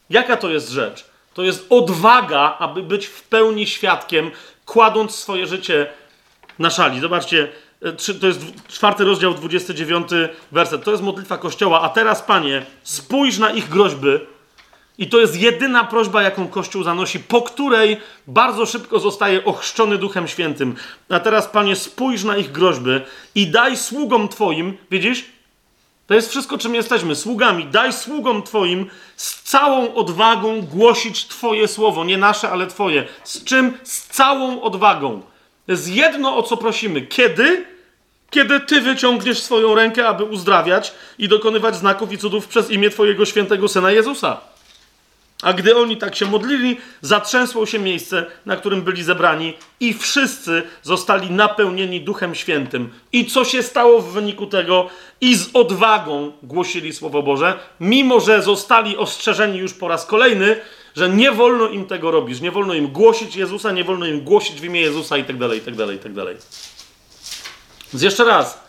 Jaka 0.09 0.37
to 0.37 0.49
jest 0.49 0.69
rzecz? 0.69 1.05
To 1.37 1.43
jest 1.43 1.65
odwaga, 1.69 2.55
aby 2.59 2.83
być 2.83 3.05
w 3.05 3.23
pełni 3.23 3.67
świadkiem, 3.67 4.31
kładąc 4.65 5.15
swoje 5.15 5.47
życie 5.47 5.87
na 6.59 6.69
szali. 6.69 6.99
Zobaczcie, 6.99 7.47
e, 7.81 8.13
to 8.19 8.27
jest 8.27 8.39
czwarty 8.67 9.03
rozdział, 9.03 9.33
29 9.33 10.07
werset. 10.51 10.83
To 10.83 10.91
jest 10.91 11.03
modlitwa 11.03 11.37
Kościoła. 11.37 11.81
A 11.81 11.89
teraz, 11.89 12.21
Panie, 12.21 12.65
spójrz 12.83 13.37
na 13.37 13.49
ich 13.49 13.69
groźby 13.69 14.07
I 14.97 15.09
to 15.09 15.19
jest 15.19 15.41
jedyna 15.41 15.83
prośba, 15.83 16.21
jaką 16.21 16.47
Kościół 16.47 16.83
zanosi, 16.83 17.19
po 17.19 17.41
której 17.41 17.97
bardzo 18.27 18.65
szybko 18.65 18.99
zostaje 18.99 19.45
ochrzczony 19.45 19.97
Duchem 19.97 20.27
Świętym. 20.27 20.75
A 21.09 21.19
teraz, 21.19 21.47
Panie, 21.47 21.75
spójrz 21.75 22.23
na 22.23 22.37
ich 22.37 22.51
groźby 22.51 23.01
i 23.35 23.47
daj 23.47 23.77
sługom 23.77 24.27
Twoim, 24.27 24.77
widzisz? 24.91 25.36
To 26.07 26.13
jest 26.13 26.29
wszystko, 26.29 26.57
czym 26.57 26.75
jesteśmy, 26.75 27.15
sługami. 27.15 27.65
Daj 27.65 27.93
sługom 27.93 28.43
Twoim 28.43 28.89
z 29.15 29.41
całą 29.41 29.93
odwagą 29.93 30.61
głosić 30.61 31.27
Twoje 31.27 31.67
słowo. 31.67 32.05
Nie 32.05 32.17
nasze, 32.17 32.49
ale 32.49 32.67
Twoje. 32.67 33.07
Z 33.23 33.43
czym? 33.43 33.77
Z 33.83 34.07
całą 34.07 34.61
odwagą. 34.61 35.21
To 35.65 35.71
jest 35.71 35.87
jedno, 35.87 36.37
o 36.37 36.43
co 36.43 36.57
prosimy. 36.57 37.01
Kiedy? 37.01 37.65
Kiedy 38.29 38.59
Ty 38.59 38.81
wyciągniesz 38.81 39.43
swoją 39.43 39.75
rękę, 39.75 40.07
aby 40.07 40.23
uzdrawiać 40.23 40.93
i 41.17 41.27
dokonywać 41.27 41.75
znaków 41.75 42.11
i 42.11 42.17
cudów 42.17 42.47
przez 42.47 42.71
imię 42.71 42.89
Twojego 42.89 43.25
świętego 43.25 43.67
Syna 43.67 43.91
Jezusa. 43.91 44.41
A 45.41 45.53
gdy 45.53 45.77
oni 45.77 45.97
tak 45.97 46.15
się 46.15 46.25
modlili, 46.25 46.77
zatrzęsło 47.01 47.65
się 47.65 47.79
miejsce, 47.79 48.25
na 48.45 48.55
którym 48.55 48.81
byli 48.81 49.03
zebrani, 49.03 49.53
i 49.79 49.93
wszyscy 49.93 50.63
zostali 50.83 51.31
napełnieni 51.31 52.01
Duchem 52.01 52.35
Świętym. 52.35 52.89
I 53.13 53.25
co 53.25 53.45
się 53.45 53.63
stało 53.63 54.01
w 54.01 54.11
wyniku 54.13 54.47
tego? 54.47 54.89
I 55.21 55.35
z 55.35 55.49
odwagą 55.53 56.31
głosili 56.43 56.93
Słowo 56.93 57.23
Boże, 57.23 57.59
mimo 57.79 58.19
że 58.19 58.41
zostali 58.41 58.97
ostrzeżeni 58.97 59.57
już 59.57 59.73
po 59.73 59.87
raz 59.87 60.05
kolejny, 60.05 60.59
że 60.95 61.09
nie 61.09 61.31
wolno 61.31 61.67
im 61.67 61.85
tego 61.85 62.11
robić, 62.11 62.41
nie 62.41 62.51
wolno 62.51 62.73
im 62.73 62.87
głosić 62.87 63.35
Jezusa, 63.35 63.71
nie 63.71 63.83
wolno 63.83 64.05
im 64.05 64.21
głosić 64.21 64.61
w 64.61 64.63
imię 64.63 64.81
Jezusa 64.81 65.17
i 65.17 65.23
tak 65.23 65.37
dalej, 65.37 65.59
i 65.59 65.61
tak 65.61 65.75
dalej, 65.75 65.95
i 65.95 65.99
tak 65.99 66.13
dalej. 66.13 66.37
Więc 67.93 68.03
jeszcze 68.03 68.25
raz, 68.25 68.66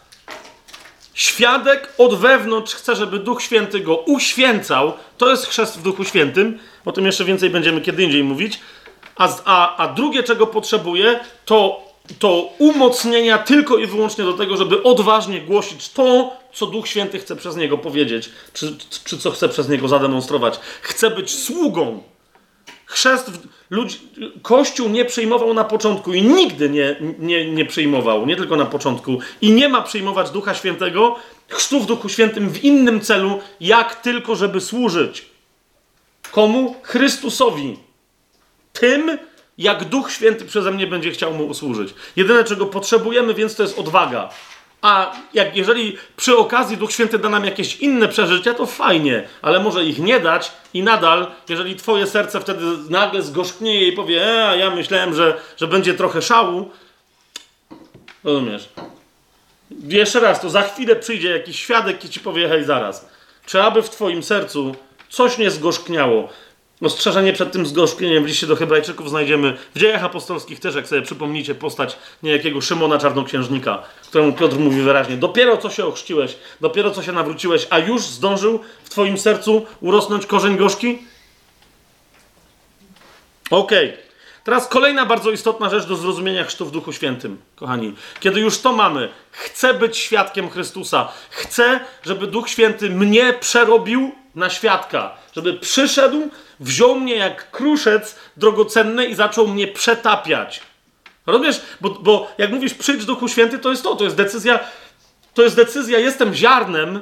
Świadek 1.19 1.93
od 1.99 2.15
wewnątrz 2.15 2.75
chce, 2.75 2.97
żeby 2.97 3.19
Duch 3.19 3.43
Święty 3.43 3.81
go 3.81 3.97
uświęcał. 3.97 4.93
To 5.17 5.31
jest 5.31 5.47
chrzest 5.47 5.79
w 5.79 5.83
Duchu 5.83 6.05
Świętym. 6.05 6.59
O 6.85 6.93
tym 6.93 7.07
jeszcze 7.07 7.25
więcej 7.25 7.51
będziemy 7.51 7.81
kiedy 7.81 8.03
indziej 8.03 8.25
mówić. 8.25 8.61
A, 9.17 9.29
a, 9.45 9.77
a 9.77 9.95
drugie, 9.95 10.23
czego 10.23 10.47
potrzebuje, 10.47 11.21
to, 11.45 11.81
to 12.19 12.51
umocnienia 12.59 13.39
tylko 13.39 13.79
i 13.79 13.87
wyłącznie 13.87 14.25
do 14.25 14.33
tego, 14.33 14.57
żeby 14.57 14.83
odważnie 14.83 15.41
głosić 15.41 15.89
to, 15.89 16.37
co 16.53 16.67
Duch 16.67 16.89
Święty 16.89 17.19
chce 17.19 17.37
przez 17.37 17.57
niego 17.57 17.79
powiedzieć, 17.79 18.31
czy, 18.53 18.77
czy 19.05 19.19
co 19.19 19.31
chce 19.31 19.49
przez 19.49 19.69
niego 19.69 19.89
zademonstrować. 19.89 20.61
Chce 20.83 21.11
być 21.11 21.31
sługą 21.31 22.03
Chrzest 22.89 23.31
ludzi, 23.71 23.99
Kościół 24.43 24.89
nie 24.89 25.05
przyjmował 25.05 25.55
na 25.55 25.65
początku 25.65 26.15
i 26.15 26.23
nigdy 26.23 26.71
nie, 26.71 26.97
nie, 27.19 27.53
nie 27.53 27.65
przyjmował, 27.65 28.27
nie 28.27 28.37
tylko 28.37 28.57
na 28.57 28.67
początku, 28.67 29.19
i 29.41 29.53
nie 29.53 29.69
ma 29.69 29.83
przyjmować 29.83 30.31
Ducha 30.31 30.55
Świętego, 30.55 31.17
chrztu 31.49 31.81
w 31.81 31.87
Duchu 31.87 32.09
Świętym 32.09 32.51
w 32.51 32.65
innym 32.65 33.01
celu, 33.01 33.41
jak 33.61 33.95
tylko, 33.95 34.37
żeby 34.37 34.61
służyć. 34.61 35.27
Komu? 36.33 36.77
Chrystusowi. 36.83 37.79
Tym, 38.73 39.19
jak 39.59 39.85
Duch 39.85 40.13
Święty 40.13 40.45
przeze 40.45 40.71
mnie 40.71 40.87
będzie 40.87 41.11
chciał 41.11 41.35
mu 41.35 41.47
usłużyć. 41.47 41.95
Jedyne, 42.17 42.45
czego 42.45 42.67
potrzebujemy, 42.67 43.35
więc 43.35 43.55
to 43.55 43.63
jest 43.63 43.79
odwaga. 43.79 44.31
A 44.83 45.13
jak 45.35 45.57
jeżeli 45.57 45.97
przy 46.17 46.37
okazji 46.37 46.77
Duch 46.77 46.93
Święty 46.93 47.19
da 47.19 47.29
nam 47.29 47.45
jakieś 47.45 47.77
inne 47.77 48.09
przeżycia, 48.09 48.55
to 48.55 48.67
fajnie, 48.67 49.29
ale 49.43 49.61
może 49.61 49.85
ich 49.85 49.99
nie 49.99 50.21
dać 50.21 50.53
i 50.75 50.83
nadal, 50.83 51.27
jeżeli 51.49 51.77
twoje 51.77 52.07
serce 52.07 52.41
wtedy 52.41 52.65
nagle 52.91 53.23
zgorzknieje 53.23 53.89
i 53.89 53.93
powie, 53.93 54.27
e, 54.51 54.59
ja 54.59 54.71
myślałem, 54.71 55.15
że, 55.15 55.41
że 55.57 55.67
będzie 55.67 55.95
trochę 55.95 56.23
szału, 56.23 56.71
rozumiesz? 58.25 58.69
Jeszcze 59.71 60.21
raz, 60.21 60.41
to 60.41 60.51
za 60.51 60.63
chwilę 60.63 60.97
przyjdzie 60.97 61.31
jakiś 61.31 61.59
świadek 61.59 62.05
i 62.05 62.09
ci 62.09 62.21
powie, 62.21 62.49
hej, 62.49 62.65
zaraz, 62.65 63.09
czy 63.47 63.63
aby 63.63 63.83
w 63.83 63.91
twoim 63.91 64.23
sercu 64.23 64.75
coś 65.09 65.39
nie 65.39 65.51
zgorzkniało, 65.51 66.29
Ostrzeżenie 66.83 67.33
przed 67.33 67.53
tym 67.53 67.67
zgorzknieniem 67.67 68.25
w 68.25 68.27
liście 68.27 68.47
do 68.47 68.57
Hebrajczyków 68.57 69.11
znajdziemy 69.11 69.57
w 69.75 69.79
dziejach 69.79 70.05
apostolskich 70.05 70.61
też, 70.61 70.75
jak 70.75 70.87
sobie 70.87 71.03
przypomnicie, 71.03 71.55
postać 71.55 71.97
niejakiego 72.23 72.61
Szymona 72.61 72.99
Czarnoksiężnika, 72.99 73.83
któremu 74.03 74.33
Piotr 74.33 74.57
mówi 74.57 74.83
wyraźnie: 74.83 75.17
Dopiero 75.17 75.57
co 75.57 75.71
się 75.71 75.85
ochrzciłeś, 75.85 76.37
dopiero 76.61 76.91
co 76.91 77.03
się 77.03 77.13
nawróciłeś, 77.13 77.67
a 77.71 77.79
już 77.79 78.03
zdążył 78.03 78.61
w 78.85 78.91
Twoim 78.91 79.19
sercu 79.19 79.67
urosnąć 79.81 80.27
korzeń 80.27 80.57
gorzki? 80.57 80.99
Okej. 83.51 83.89
Okay. 83.89 84.08
Teraz 84.49 84.69
kolejna 84.69 85.07
bardzo 85.07 85.31
istotna 85.31 85.71
rzecz 85.71 85.87
do 85.87 85.97
zrozumienia 85.97 86.45
chrztu 86.45 86.67
w 86.67 86.71
Duchu 86.71 86.93
Świętym, 86.93 87.39
kochani. 87.57 87.95
Kiedy 88.21 88.41
już 88.41 88.59
to 88.59 88.73
mamy, 88.73 89.09
chcę 89.31 89.75
być 89.75 89.97
świadkiem 89.97 90.51
Chrystusa. 90.51 91.09
Chcę, 91.31 91.81
żeby 92.03 92.27
Duch 92.27 92.49
Święty 92.49 92.91
mnie 92.91 93.33
przerobił 93.33 94.13
na 94.35 94.51
świadka. 94.51 95.17
Żeby 95.37 95.55
przyszedł, 95.55 96.29
wziął 96.61 97.01
mnie 97.01 97.17
jak 97.17 97.51
kruszec 97.51 98.17
drogocenny 98.37 99.07
i 99.07 99.15
zaczął 99.15 99.49
mnie 99.49 99.67
przetapiać. 99.67 100.61
Rozumiesz? 101.27 101.61
Bo, 101.81 101.91
bo 101.91 102.33
jak 102.39 102.51
mówisz 102.51 102.75
przyjdź 102.75 103.05
Duchu 103.05 103.29
Święty, 103.29 103.59
to 103.59 103.71
jest 103.71 103.83
to, 103.83 103.97
to 103.97 104.05
jest 104.05 104.17
decyzja, 104.17 104.61
to 105.35 105.43
jest 105.43 105.57
decyzja, 105.57 105.99
jestem 105.99 106.35
ziarnem, 106.35 107.01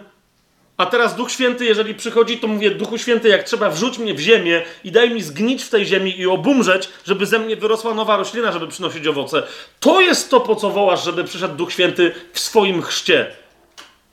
a 0.76 0.86
teraz 0.86 1.16
Duch 1.16 1.30
Święty, 1.30 1.64
jeżeli 1.64 1.94
przychodzi, 1.94 2.38
to 2.38 2.46
mówię, 2.46 2.70
Duchu 2.70 2.98
Święty, 2.98 3.28
jak 3.28 3.44
trzeba, 3.44 3.70
wrzuć 3.70 3.98
mnie 3.98 4.14
w 4.14 4.20
ziemię 4.20 4.62
i 4.84 4.92
daj 4.92 5.10
mi 5.10 5.22
zgnić 5.22 5.62
w 5.62 5.68
tej 5.68 5.86
ziemi 5.86 6.18
i 6.18 6.26
obumrzeć, 6.26 6.88
żeby 7.06 7.26
ze 7.26 7.38
mnie 7.38 7.56
wyrosła 7.56 7.94
nowa 7.94 8.16
roślina, 8.16 8.52
żeby 8.52 8.68
przynosić 8.68 9.06
owoce. 9.06 9.42
To 9.80 10.00
jest 10.00 10.30
to, 10.30 10.40
po 10.40 10.56
co 10.56 10.70
wołasz, 10.70 11.04
żeby 11.04 11.24
przyszedł 11.24 11.54
Duch 11.56 11.72
Święty 11.72 12.14
w 12.32 12.40
swoim 12.40 12.82
chrzcie. 12.82 13.26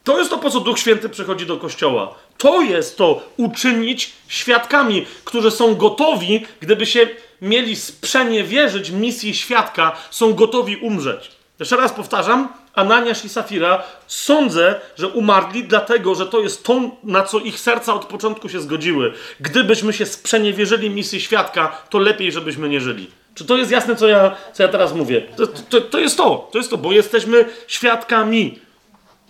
To 0.04 0.20
jest 0.20 0.30
to, 0.30 0.38
po 0.38 0.50
co 0.50 0.60
Duch 0.60 0.80
Święty 0.80 1.10
przychodzi 1.10 1.46
do 1.46 1.58
kościoła. 1.58 2.16
To 2.38 2.62
jest 2.62 2.98
to 2.98 3.22
uczynić 3.38 4.14
świadkami, 4.28 5.06
którzy 5.24 5.52
są 5.52 5.76
gotowi, 5.76 6.46
gdyby 6.60 6.86
się 6.86 7.08
mieli 7.42 7.76
sprzeniewierzyć 7.76 8.90
misji 8.90 9.36
świadka, 9.36 9.96
są 10.12 10.34
gotowi 10.34 10.78
umrzeć. 10.78 11.32
Jeszcze 11.60 11.78
raz 11.78 11.94
powtarzam, 11.94 12.50
Ananiasz 12.74 13.26
i 13.26 13.30
Safira 13.30 13.84
sądzę, 14.08 14.80
że 14.96 15.08
umarli 15.08 15.64
dlatego, 15.64 16.16
że 16.16 16.26
to 16.26 16.40
jest 16.42 16.64
to, 16.64 16.82
na 17.04 17.24
co 17.24 17.40
ich 17.40 17.60
serca 17.60 17.94
od 17.94 18.06
początku 18.06 18.50
się 18.50 18.60
zgodziły. 18.60 19.14
Gdybyśmy 19.40 19.94
się 19.94 20.06
sprzeniewierzyli 20.06 20.90
misji 20.90 21.22
świadka, 21.22 21.82
to 21.90 22.00
lepiej, 22.00 22.32
żebyśmy 22.32 22.70
nie 22.70 22.82
żyli. 22.82 23.12
Czy 23.36 23.46
to 23.46 23.58
jest 23.58 23.72
jasne, 23.72 23.96
co 23.96 24.08
ja, 24.08 24.36
co 24.54 24.64
ja 24.64 24.70
teraz 24.70 24.94
mówię? 24.94 25.22
To, 25.38 25.48
to, 25.48 25.82
to 25.82 26.00
jest 26.00 26.18
to, 26.18 26.50
to 26.52 26.58
jest 26.58 26.70
to, 26.70 26.78
bo 26.78 26.92
jesteśmy 26.92 27.46
świadkami. 27.68 28.60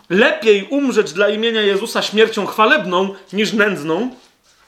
Lepiej 0.10 0.68
umrzeć 0.70 1.14
dla 1.14 1.30
imienia 1.30 1.62
Jezusa 1.62 2.02
śmiercią 2.02 2.46
chwalebną 2.46 3.16
niż 3.34 3.54
nędzną, 3.54 4.10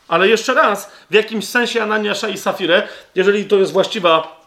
ale 0.07 0.27
jeszcze 0.27 0.53
raz, 0.53 0.91
w 1.09 1.13
jakimś 1.13 1.47
sensie 1.47 1.83
Ananiasza 1.83 2.29
i 2.29 2.37
Safirę, 2.37 2.87
jeżeli 3.15 3.45
to 3.45 3.55
jest 3.55 3.71
właściwa 3.71 4.44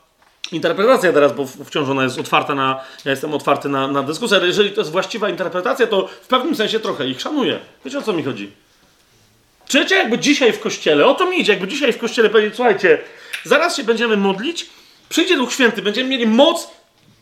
interpretacja 0.53 1.13
teraz, 1.13 1.33
bo 1.33 1.47
wciąż 1.47 1.89
ona 1.89 2.05
jest 2.05 2.19
otwarta 2.19 2.55
na, 2.55 2.81
ja 3.05 3.11
jestem 3.11 3.35
otwarty 3.35 3.69
na, 3.69 3.89
na 3.89 4.03
dyskusję, 4.03 4.37
ale 4.37 4.47
jeżeli 4.47 4.71
to 4.71 4.81
jest 4.81 4.91
właściwa 4.91 5.29
interpretacja, 5.29 5.87
to 5.87 6.09
w 6.23 6.27
pewnym 6.27 6.55
sensie 6.55 6.81
trochę 6.81 7.09
ich 7.09 7.21
szanuję. 7.21 7.59
Wiecie 7.85 7.99
o 7.99 8.03
co 8.03 8.13
mi 8.13 8.23
chodzi? 8.23 8.53
Czycie 9.69 9.95
jakby 9.95 10.19
dzisiaj 10.19 10.53
w 10.53 10.61
kościele, 10.61 11.07
o 11.07 11.15
to 11.15 11.31
mi 11.31 11.41
idzie, 11.41 11.53
jakby 11.53 11.69
dzisiaj 11.69 11.93
w 11.93 11.99
kościele 11.99 12.31
powiedzieć, 12.31 12.55
słuchajcie, 12.55 12.99
zaraz 13.45 13.77
się 13.77 13.85
będziemy 13.85 14.17
modlić, 14.17 14.67
przyjdzie 15.09 15.37
Duch 15.37 15.53
Święty, 15.53 15.83
będziemy 15.83 16.09
mieli 16.09 16.27
moc 16.27 16.69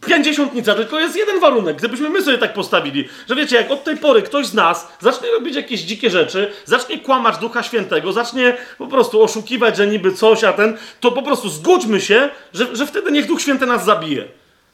pięćdziesiątnica, 0.06 0.74
tylko 0.74 1.01
jest 1.01 1.16
jeden 1.16 1.40
warunek. 1.40 1.77
Gdybyśmy 1.77 2.10
my 2.10 2.23
sobie 2.23 2.39
tak 2.39 2.52
postawili, 2.52 3.09
że 3.28 3.35
wiecie, 3.35 3.56
jak 3.56 3.70
od 3.70 3.85
tej 3.85 3.97
pory 3.97 4.23
ktoś 4.23 4.47
z 4.47 4.55
nas 4.55 4.89
zacznie 5.01 5.31
robić 5.31 5.56
jakieś 5.56 5.81
dzikie 5.81 6.10
rzeczy, 6.10 6.52
zacznie 6.64 6.98
kłamać 6.98 7.39
Ducha 7.39 7.62
Świętego, 7.62 8.12
zacznie 8.12 8.56
po 8.78 8.86
prostu 8.86 9.23
oszukiwać, 9.23 9.77
że 9.77 9.86
niby 9.86 10.12
coś, 10.12 10.44
a 10.44 10.52
ten, 10.52 10.78
to 11.01 11.12
po 11.12 11.23
prostu 11.23 11.48
zgódźmy 11.48 12.01
się, 12.01 12.28
że, 12.52 12.77
że 12.77 12.86
wtedy 12.86 13.12
niech 13.12 13.27
Duch 13.27 13.40
Święty 13.40 13.66
nas 13.66 13.85
zabije. 13.85 14.24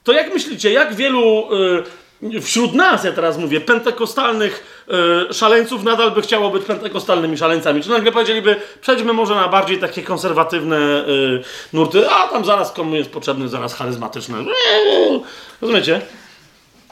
To 0.05 0.13
jak 0.13 0.35
myślicie, 0.35 0.73
jak 0.73 0.95
wielu 0.95 1.49
yy, 2.21 2.41
wśród 2.41 2.75
nas, 2.75 3.05
ja 3.05 3.13
teraz 3.13 3.39
mówię, 3.39 3.61
pentekostalnych 3.61 4.72
yy, 4.93 5.35
szaleńców 5.35 5.85
nadal 5.85 6.11
by 6.11 6.23
chciało 6.23 6.51
być 6.51 6.65
pentekostalnymi 6.65 7.39
szaleńcami? 7.39 7.83
Czy 7.83 7.91
nagle 7.91 8.13
powiedzieliby, 8.13 8.57
przejdźmy 8.81 9.13
może 9.13 9.35
na 9.35 9.49
bardziej 9.49 9.79
takie 9.79 10.03
konserwatywne 10.03 11.05
yy, 11.07 11.43
nurty, 11.73 12.11
a 12.11 12.29
tam 12.29 12.45
zaraz 12.45 12.73
komu 12.73 12.97
jest 12.97 13.11
potrzebny, 13.11 13.49
zaraz 13.49 13.75
charyzmatyczne. 13.75 14.39
Rozumiecie? 15.61 16.01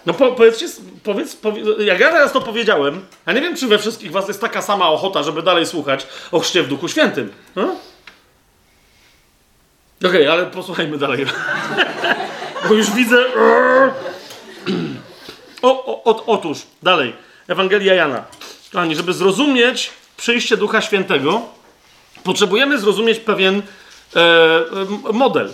No 0.07 0.15
po, 0.15 0.33
powiedzcie, 0.33 0.67
powiedz, 1.05 1.39
jak 1.79 2.01
ja 2.01 2.09
teraz 2.09 2.33
to 2.33 2.41
powiedziałem, 2.41 3.07
ja 3.27 3.33
nie 3.33 3.41
wiem, 3.41 3.57
czy 3.57 3.67
we 3.67 3.79
wszystkich 3.79 4.13
was 4.13 4.29
jest 4.29 4.41
taka 4.41 4.63
sama 4.63 4.89
ochota, 4.89 5.23
żeby 5.23 5.43
dalej 5.43 5.67
słuchać 5.67 6.07
o 6.33 6.41
chrzcie 6.41 6.63
w 6.63 6.69
Duchu 6.69 6.89
Świętym. 6.89 7.33
No? 7.57 7.63
Okej, 10.05 10.11
okay, 10.11 10.33
ale 10.33 10.47
posłuchajmy 10.47 10.99
dalej. 10.99 11.27
Bo 12.69 12.75
już 12.75 12.91
widzę... 12.91 13.17
O, 15.63 15.85
o, 15.85 16.05
o, 16.05 16.27
otóż, 16.27 16.59
dalej. 16.83 17.13
Ewangelia 17.51 17.95
Jana. 17.95 18.25
Kochani, 18.73 18.97
żeby 18.97 19.13
zrozumieć 19.13 19.91
przyjście 20.17 20.57
Ducha 20.57 20.81
Świętego, 20.81 21.43
potrzebujemy 22.25 22.79
zrozumieć 22.79 23.19
pewien 23.19 23.63
e, 24.17 25.13
model. 25.13 25.53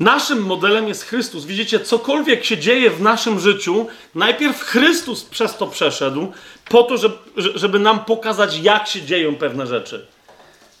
Naszym 0.00 0.42
modelem 0.42 0.88
jest 0.88 1.04
Chrystus. 1.04 1.44
Widzicie, 1.44 1.80
cokolwiek 1.80 2.44
się 2.44 2.58
dzieje 2.58 2.90
w 2.90 3.00
naszym 3.00 3.40
życiu, 3.40 3.86
najpierw 4.14 4.60
Chrystus 4.60 5.24
przez 5.24 5.56
to 5.56 5.66
przeszedł, 5.66 6.32
po 6.68 6.82
to, 6.82 6.96
żeby, 6.96 7.16
żeby 7.36 7.78
nam 7.78 8.04
pokazać, 8.04 8.58
jak 8.58 8.88
się 8.88 9.02
dzieją 9.02 9.36
pewne 9.36 9.66
rzeczy. 9.66 10.06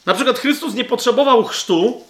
Na 0.06 0.14
przykład 0.14 0.38
Chrystus 0.38 0.74
nie 0.74 0.84
potrzebował 0.84 1.44
chrztu, 1.44 2.02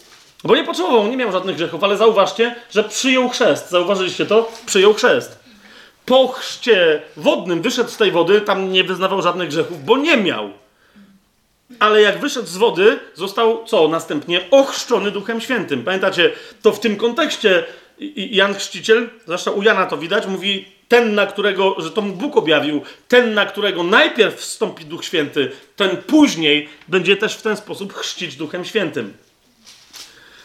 bo 0.44 0.56
nie 0.56 0.64
potrzebował, 0.64 1.06
nie 1.06 1.16
miał 1.16 1.32
żadnych 1.32 1.56
grzechów, 1.56 1.84
ale 1.84 1.96
zauważcie, 1.96 2.54
że 2.70 2.84
przyjął 2.84 3.28
chrzest. 3.28 3.70
Zauważyliście 3.70 4.26
to? 4.26 4.52
Przyjął 4.66 4.94
chrzest. 4.94 5.41
Po 6.06 6.28
chrzcie 6.28 7.02
wodnym 7.16 7.62
wyszedł 7.62 7.90
z 7.90 7.96
tej 7.96 8.10
wody, 8.10 8.40
tam 8.40 8.72
nie 8.72 8.84
wyznawał 8.84 9.22
żadnych 9.22 9.48
grzechów, 9.48 9.84
bo 9.84 9.96
nie 9.96 10.16
miał. 10.16 10.50
Ale 11.78 12.02
jak 12.02 12.20
wyszedł 12.20 12.46
z 12.46 12.56
wody, 12.56 12.98
został 13.14 13.64
co 13.64 13.88
następnie? 13.88 14.40
Ochrzczony 14.50 15.10
Duchem 15.10 15.40
Świętym. 15.40 15.84
Pamiętacie, 15.84 16.32
to 16.62 16.72
w 16.72 16.80
tym 16.80 16.96
kontekście 16.96 17.64
Jan 18.16 18.54
Chrzciciel, 18.54 19.10
zresztą 19.26 19.50
u 19.50 19.62
Jana 19.62 19.86
to 19.86 19.98
widać, 19.98 20.26
mówi 20.26 20.64
ten, 20.88 21.14
na 21.14 21.26
którego, 21.26 21.76
że 21.78 21.90
to 21.90 22.00
mu 22.00 22.12
Bóg 22.12 22.36
objawił, 22.36 22.82
ten, 23.08 23.34
na 23.34 23.46
którego 23.46 23.82
najpierw 23.82 24.34
wstąpi 24.34 24.84
Duch 24.84 25.04
Święty, 25.04 25.50
ten 25.76 25.96
później 25.96 26.68
będzie 26.88 27.16
też 27.16 27.34
w 27.34 27.42
ten 27.42 27.56
sposób 27.56 27.92
chrzcić 27.94 28.36
Duchem 28.36 28.64
Świętym. 28.64 29.14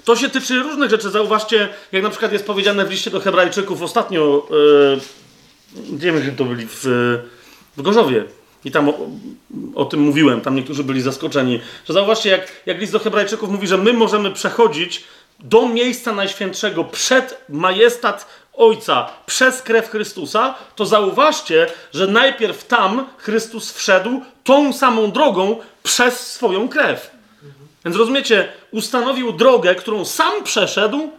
To 0.06 0.16
się 0.16 0.30
tyczy 0.30 0.60
różnych 0.60 0.90
rzeczy. 0.90 1.10
Zauważcie, 1.10 1.70
jak 1.92 2.04
na 2.04 2.10
przykład 2.10 2.32
jest 2.32 2.46
powiedziane 2.46 2.86
w 2.86 2.92
liście 2.92 3.12
do 3.12 3.20
Hebrajczyków 3.20 3.82
ostatnio, 3.82 4.48
yy, 4.50 5.00
nie 5.76 6.12
wiem, 6.12 6.36
to 6.36 6.46
byli 6.46 6.68
w, 6.70 6.84
w 7.78 7.82
Gorzowie. 7.82 8.24
I 8.66 8.72
tam 8.72 8.90
o, 8.90 8.94
o, 9.76 9.86
tym 9.86 10.00
mówiłem, 10.00 10.42
tam 10.42 10.56
niektórzy 10.56 10.84
byli 10.84 11.02
zaskoczeni. 11.02 11.62
Że 11.88 11.94
zauważcie, 11.94 12.30
jak, 12.30 12.52
jak 12.66 12.80
list 12.80 12.94
do 12.94 13.00
Hebrajczyków 13.00 13.50
mówi, 13.50 13.68
że 13.68 13.78
my 13.78 13.94
możemy 13.94 14.32
przechodzić 14.32 15.04
do 15.40 15.68
miejsca 15.68 16.14
najświętszego 16.14 16.84
przed 16.84 17.42
majestat 17.50 18.28
Ojca 18.54 19.10
przez 19.26 19.62
krew 19.62 19.90
Chrystusa, 19.90 20.56
to 20.76 20.86
zauważcie, 20.86 21.68
że 21.94 22.08
najpierw 22.08 22.64
tam 22.64 23.06
Chrystus 23.18 23.72
wszedł 23.72 24.22
tą 24.44 24.74
samą 24.74 25.12
drogą 25.12 25.58
przez 25.84 26.32
swoją 26.32 26.70
krew. 26.70 27.12
Więc 27.86 27.98
rozumiecie, 27.98 28.48
ustanowił 28.72 29.32
drogę, 29.32 29.76
którą 29.76 30.06
sam 30.06 30.44
przeszedł 30.44 31.12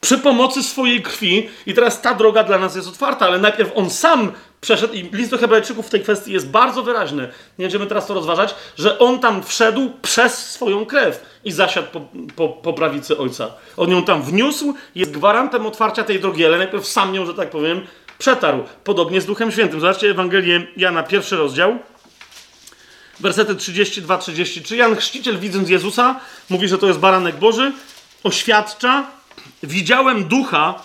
przy 0.00 0.18
pomocy 0.18 0.62
swojej 0.62 1.02
krwi, 1.02 1.48
i 1.66 1.74
teraz 1.74 2.00
ta 2.00 2.14
droga 2.14 2.44
dla 2.44 2.58
nas 2.58 2.76
jest 2.76 2.88
otwarta, 2.88 3.26
ale 3.26 3.38
najpierw 3.38 3.70
on 3.74 3.90
sam 3.90 4.32
przeszedł, 4.60 4.94
i 4.94 5.02
list 5.12 5.30
do 5.30 5.38
Hebrajczyków 5.38 5.86
w 5.86 5.90
tej 5.90 6.00
kwestii 6.00 6.32
jest 6.32 6.48
bardzo 6.48 6.82
wyraźny. 6.82 7.22
Nie 7.58 7.64
będziemy 7.64 7.86
teraz 7.86 8.06
to 8.06 8.14
rozważać, 8.14 8.54
że 8.78 8.98
on 8.98 9.18
tam 9.18 9.42
wszedł 9.42 9.90
przez 10.02 10.50
swoją 10.50 10.86
krew 10.86 11.40
i 11.44 11.52
zasiadł 11.52 11.88
po, 11.92 12.00
po, 12.36 12.48
po 12.48 12.72
prawicy 12.72 13.18
ojca. 13.18 13.50
On 13.76 13.90
ją 13.90 14.04
tam 14.04 14.22
wniósł, 14.22 14.74
jest 14.94 15.10
gwarantem 15.10 15.66
otwarcia 15.66 16.04
tej 16.04 16.20
drogi, 16.20 16.46
ale 16.46 16.58
najpierw 16.58 16.86
sam 16.86 17.14
ją, 17.14 17.26
że 17.26 17.34
tak 17.34 17.50
powiem, 17.50 17.86
przetarł. 18.18 18.64
Podobnie 18.84 19.20
z 19.20 19.26
Duchem 19.26 19.52
Świętym. 19.52 19.80
Zobaczcie 19.80 20.10
Ewangelię 20.10 20.66
Jana, 20.76 21.02
pierwszy 21.02 21.36
rozdział. 21.36 21.78
Wersety 23.20 23.54
32-33. 23.54 24.74
Jan 24.74 24.96
Chrzciciel, 24.96 25.38
widząc 25.38 25.68
Jezusa, 25.68 26.20
mówi, 26.50 26.68
że 26.68 26.78
to 26.78 26.86
jest 26.86 26.98
baranek 26.98 27.36
Boży, 27.36 27.72
oświadcza, 28.24 29.06
widziałem 29.62 30.24
ducha 30.24 30.82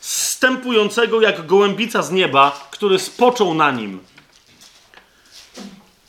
stępującego 0.00 1.20
jak 1.20 1.46
gołębica 1.46 2.02
z 2.02 2.10
nieba, 2.10 2.68
który 2.70 2.98
spoczął 2.98 3.54
na 3.54 3.70
nim. 3.70 4.00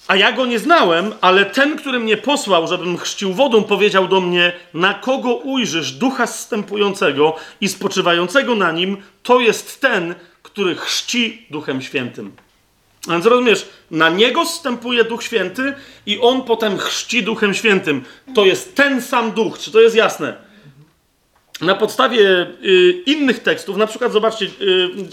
A 0.07 0.15
ja 0.15 0.31
go 0.31 0.45
nie 0.45 0.59
znałem, 0.59 1.13
ale 1.21 1.45
ten, 1.45 1.77
który 1.77 1.99
mnie 1.99 2.17
posłał, 2.17 2.67
żebym 2.67 2.97
chrzcił 2.97 3.33
wodą, 3.33 3.63
powiedział 3.63 4.07
do 4.07 4.21
mnie: 4.21 4.53
Na 4.73 4.93
kogo 4.93 5.35
ujrzysz 5.35 5.91
ducha 5.91 6.27
zstępującego 6.27 7.35
i 7.61 7.69
spoczywającego 7.69 8.55
na 8.55 8.71
nim, 8.71 8.97
to 9.23 9.39
jest 9.39 9.81
ten, 9.81 10.15
który 10.43 10.75
chrzci 10.75 11.45
duchem 11.49 11.81
świętym. 11.81 12.31
A 13.07 13.11
więc 13.11 13.25
rozumiesz, 13.25 13.69
na 13.91 14.09
niego 14.09 14.45
zstępuje 14.45 15.03
Duch 15.03 15.23
Święty 15.23 15.73
i 16.05 16.19
on 16.19 16.41
potem 16.41 16.77
chrzci 16.77 17.23
Duchem 17.23 17.53
Świętym. 17.53 18.05
To 18.35 18.45
jest 18.45 18.75
ten 18.75 19.01
sam 19.01 19.31
duch, 19.31 19.59
czy 19.59 19.71
to 19.71 19.81
jest 19.81 19.95
jasne? 19.95 20.52
Na 21.61 21.75
podstawie 21.75 22.47
y, 22.63 23.03
innych 23.05 23.39
tekstów, 23.39 23.77
na 23.77 23.87
przykład 23.87 24.11
zobaczcie 24.11 24.45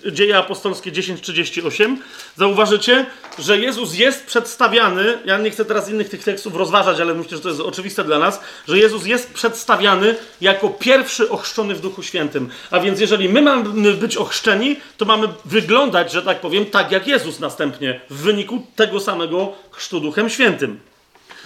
y, 0.07 0.13
Dzieje 0.13 0.39
Apostolskie 0.39 0.93
10:38, 0.93 1.97
zauważycie, 2.37 3.07
że 3.39 3.59
Jezus 3.59 3.95
jest 3.95 4.27
przedstawiany, 4.27 5.19
ja 5.25 5.39
nie 5.39 5.51
chcę 5.51 5.65
teraz 5.65 5.91
innych 5.91 6.09
tych 6.09 6.25
tekstów 6.25 6.57
rozważać, 6.57 7.01
ale 7.01 7.15
myślę, 7.15 7.37
że 7.37 7.43
to 7.43 7.49
jest 7.49 7.61
oczywiste 7.61 8.05
dla 8.05 8.19
nas, 8.19 8.41
że 8.69 8.79
Jezus 8.79 9.07
jest 9.07 9.35
przedstawiany 9.35 10.17
jako 10.41 10.69
pierwszy 10.69 11.31
ochrzczony 11.31 11.75
w 11.75 11.81
Duchu 11.81 12.03
Świętym. 12.03 12.49
A 12.71 12.81
więc 12.81 13.01
jeżeli 13.01 13.29
my 13.29 13.43
mamy 13.43 13.93
być 13.93 14.17
ochrzczeni, 14.17 14.77
to 14.97 15.05
mamy 15.05 15.29
wyglądać, 15.45 16.13
że 16.13 16.23
tak 16.23 16.41
powiem, 16.41 16.67
tak 16.67 16.93
jak 16.93 17.07
Jezus 17.07 17.41
następnie, 17.41 18.01
w 18.11 18.17
wyniku 18.17 18.67
tego 18.77 19.01
samego 19.01 19.53
chrztu 19.71 20.01
Duchem 20.01 20.31
Świętym. 20.31 20.81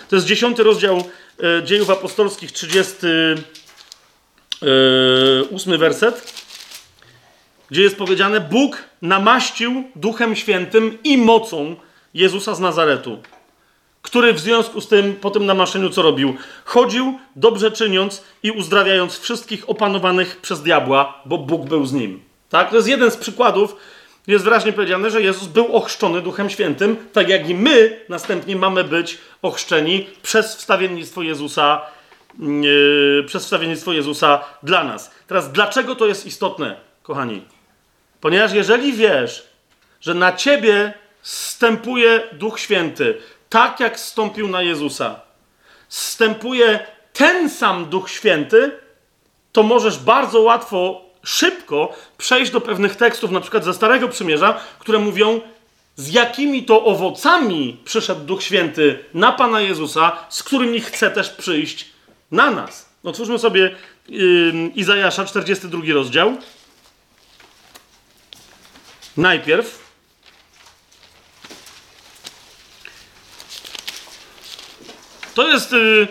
To 0.08 0.16
jest 0.16 0.26
dziesiąty 0.26 0.62
rozdział 0.62 1.04
y, 1.60 1.62
Dziejów 1.64 1.90
Apostolskich, 1.90 2.52
30 2.52 2.96
yy, 4.62 5.44
ósmy 5.50 5.78
werset, 5.78 6.44
gdzie 7.70 7.82
jest 7.82 7.96
powiedziane: 7.96 8.40
Bóg 8.40 8.84
namaścił 9.02 9.84
Duchem 9.96 10.36
Świętym 10.36 10.98
i 11.04 11.18
mocą 11.18 11.76
Jezusa 12.14 12.54
z 12.54 12.60
Nazaretu, 12.60 13.18
który 14.02 14.32
w 14.32 14.40
związku 14.40 14.80
z 14.80 14.88
tym, 14.88 15.16
po 15.16 15.30
tym 15.30 15.46
namaszczeniu, 15.46 15.90
co 15.90 16.02
robił? 16.02 16.34
Chodził, 16.64 17.18
dobrze 17.36 17.70
czyniąc 17.70 18.24
i 18.42 18.50
uzdrawiając 18.50 19.18
wszystkich 19.18 19.70
opanowanych 19.70 20.40
przez 20.40 20.62
diabła, 20.62 21.22
bo 21.24 21.38
Bóg 21.38 21.68
był 21.68 21.86
z 21.86 21.92
nim. 21.92 22.22
Tak? 22.50 22.70
To 22.70 22.76
jest 22.76 22.88
jeden 22.88 23.10
z 23.10 23.16
przykładów. 23.16 23.76
Jest 24.26 24.44
wyraźnie 24.44 24.72
powiedziane, 24.72 25.10
że 25.10 25.22
Jezus 25.22 25.48
był 25.48 25.76
ochrzczony 25.76 26.22
Duchem 26.22 26.50
Świętym, 26.50 26.96
tak 27.12 27.28
jak 27.28 27.48
i 27.48 27.54
my 27.54 28.00
następnie 28.08 28.56
mamy 28.56 28.84
być 28.84 29.18
ochrzczeni 29.42 30.06
przez 30.22 30.56
wstawiennictwo 30.56 31.22
Jezusa 31.22 31.80
przez 33.26 33.44
wstawiennictwo 33.44 33.92
Jezusa 33.92 34.44
dla 34.62 34.84
nas. 34.84 35.10
Teraz, 35.26 35.52
dlaczego 35.52 35.94
to 35.94 36.06
jest 36.06 36.26
istotne, 36.26 36.76
kochani? 37.02 37.42
Ponieważ 38.20 38.52
jeżeli 38.52 38.92
wiesz, 38.92 39.48
że 40.00 40.14
na 40.14 40.32
ciebie 40.32 40.94
stępuje 41.22 42.22
Duch 42.32 42.60
Święty, 42.60 43.18
tak 43.48 43.80
jak 43.80 44.00
stąpił 44.00 44.48
na 44.48 44.62
Jezusa, 44.62 45.20
stępuje 45.88 46.86
ten 47.12 47.50
sam 47.50 47.86
Duch 47.86 48.10
Święty, 48.10 48.72
to 49.52 49.62
możesz 49.62 49.98
bardzo 49.98 50.40
łatwo, 50.40 51.04
szybko 51.22 51.92
przejść 52.18 52.52
do 52.52 52.60
pewnych 52.60 52.96
tekstów, 52.96 53.30
na 53.30 53.40
przykład 53.40 53.64
ze 53.64 53.74
Starego 53.74 54.08
Przymierza, 54.08 54.60
które 54.78 54.98
mówią, 54.98 55.40
z 55.96 56.12
jakimi 56.12 56.62
to 56.62 56.84
owocami 56.84 57.80
przyszedł 57.84 58.20
Duch 58.20 58.42
Święty 58.42 58.98
na 59.14 59.32
Pana 59.32 59.60
Jezusa, 59.60 60.16
z 60.28 60.42
którymi 60.42 60.80
chce 60.80 61.10
też 61.10 61.30
przyjść 61.30 61.93
na 62.30 62.50
nas. 62.50 62.88
Otwórzmy 63.04 63.38
sobie 63.38 63.76
yy, 64.08 64.52
Izajasza, 64.74 65.24
42 65.24 65.82
rozdział. 65.92 66.36
Najpierw. 69.16 69.84
To 75.34 75.48
jest 75.48 75.72
yy, 75.72 76.08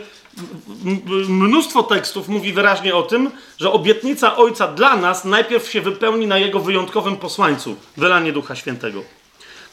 mnóstwo 1.27 1.83
tekstów 1.83 2.27
mówi 2.27 2.53
wyraźnie 2.53 2.95
o 2.95 3.03
tym, 3.03 3.31
że 3.59 3.71
obietnica 3.71 4.35
Ojca 4.35 4.67
dla 4.67 4.95
nas 4.95 5.25
najpierw 5.25 5.71
się 5.71 5.81
wypełni 5.81 6.27
na 6.27 6.37
Jego 6.37 6.59
wyjątkowym 6.59 7.17
posłańcu, 7.17 7.75
wylanie 7.97 8.33
Ducha 8.33 8.55
Świętego. 8.55 9.03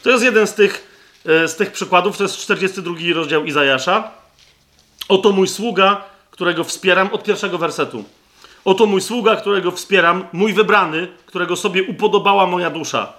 To 0.03 0.09
jest 0.09 0.23
jeden 0.23 0.47
z 0.47 0.53
tych, 0.53 0.87
y, 1.43 1.47
z 1.47 1.55
tych 1.55 1.71
przykładów, 1.71 2.17
to 2.17 2.23
jest 2.23 2.37
42 2.37 2.95
rozdział 3.13 3.45
Izajasza. 3.45 4.11
Oto 5.07 5.31
mój 5.31 5.47
sługa, 5.47 6.10
którego 6.31 6.63
wspieram 6.63 7.09
od 7.11 7.23
pierwszego 7.23 7.57
wersetu. 7.57 8.03
Oto 8.65 8.85
mój 8.85 9.01
sługa, 9.01 9.35
którego 9.35 9.71
wspieram, 9.71 10.27
mój 10.33 10.53
wybrany, 10.53 11.07
którego 11.25 11.55
sobie 11.55 11.83
upodobała 11.83 12.47
moja 12.47 12.69
dusza. 12.69 13.13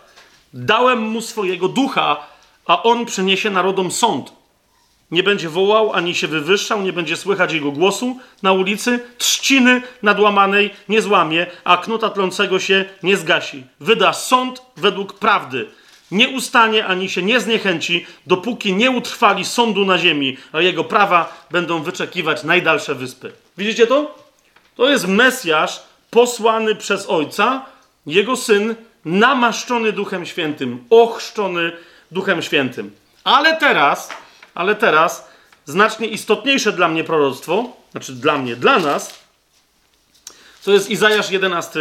Dałem 0.55 1.03
mu 1.03 1.21
swojego 1.21 1.69
ducha, 1.69 2.27
a 2.67 2.83
on 2.83 3.07
przyniesie 3.07 3.51
narodom 3.51 3.91
sąd. 3.91 4.33
Nie 5.11 5.23
będzie 5.23 5.49
wołał 5.49 5.93
ani 5.93 6.15
się 6.15 6.29
wywyższał, 6.29 6.83
nie 6.83 6.93
będzie 6.93 7.17
słychać 7.17 7.53
jego 7.53 7.73
głosu 7.73 8.19
na 8.43 8.53
ulicy, 8.53 9.01
trzciny 9.19 9.83
nadłamanej 10.03 10.71
nie 10.89 11.03
złamie, 11.03 11.47
a 11.65 11.77
knuta 11.77 12.11
tlącego 12.11 12.61
się 12.61 12.85
nie 13.03 13.17
zgasi. 13.17 13.65
Wyda 13.81 14.13
sąd 14.13 14.63
według 14.77 15.13
prawdy 15.13 15.69
nie 16.13 16.29
ustanie 16.29 16.87
ani 16.87 17.09
się 17.09 17.23
nie 17.23 17.41
zniechęci, 17.41 18.07
dopóki 18.27 18.73
nie 18.73 18.91
utrwali 18.91 19.45
sądu 19.45 19.85
na 19.85 19.99
ziemi, 19.99 20.37
a 20.53 20.61
jego 20.61 20.85
prawa 20.85 21.47
będą 21.51 21.83
wyczekiwać 21.83 22.45
najdalsze 22.45 22.95
wyspy. 22.95 23.33
Widzicie 23.59 23.87
to? 23.87 24.15
To 24.77 24.89
jest 24.89 25.09
Mesjasz 25.09 25.83
posłany 26.11 26.75
przez 26.75 27.07
Ojca, 27.07 27.65
jego 28.07 28.37
syn, 28.37 28.75
namaszczony 29.05 29.93
Duchem 29.93 30.27
Świętym, 30.27 30.85
ochrzczony 30.91 31.73
Duchem 32.11 32.43
Świętym. 32.43 32.91
Ale 33.25 33.57
teraz, 33.57 34.11
ale 34.55 34.75
teraz, 34.75 35.29
znacznie 35.65 36.07
istotniejsze 36.07 36.73
dla 36.73 36.89
mnie 36.89 37.05
proroctwo, 37.05 37.77
znaczy 37.91 38.13
dla 38.13 38.39
mnie, 38.39 38.57
dla 38.57 38.79
nas, 38.79 39.23
to 40.65 40.73
jest 40.73 40.91
Izajasz 40.91 41.31
11, 41.31 41.81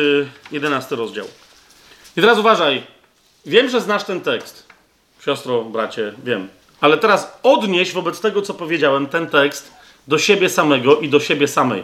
11 0.51 0.95
rozdział. 0.95 1.25
I 2.17 2.21
teraz 2.21 2.37
uważaj, 2.37 2.83
Wiem, 3.45 3.69
że 3.69 3.81
znasz 3.81 4.03
ten 4.03 4.21
tekst. 4.21 4.67
Siostro, 5.25 5.63
bracie, 5.63 6.13
wiem. 6.23 6.47
Ale 6.81 6.97
teraz 6.97 7.39
odnieś 7.43 7.91
wobec 7.91 8.21
tego, 8.21 8.41
co 8.41 8.53
powiedziałem, 8.53 9.07
ten 9.07 9.27
tekst 9.27 9.71
do 10.07 10.17
siebie 10.17 10.49
samego 10.49 10.99
i 10.99 11.09
do 11.09 11.19
siebie 11.19 11.47
samej. 11.47 11.83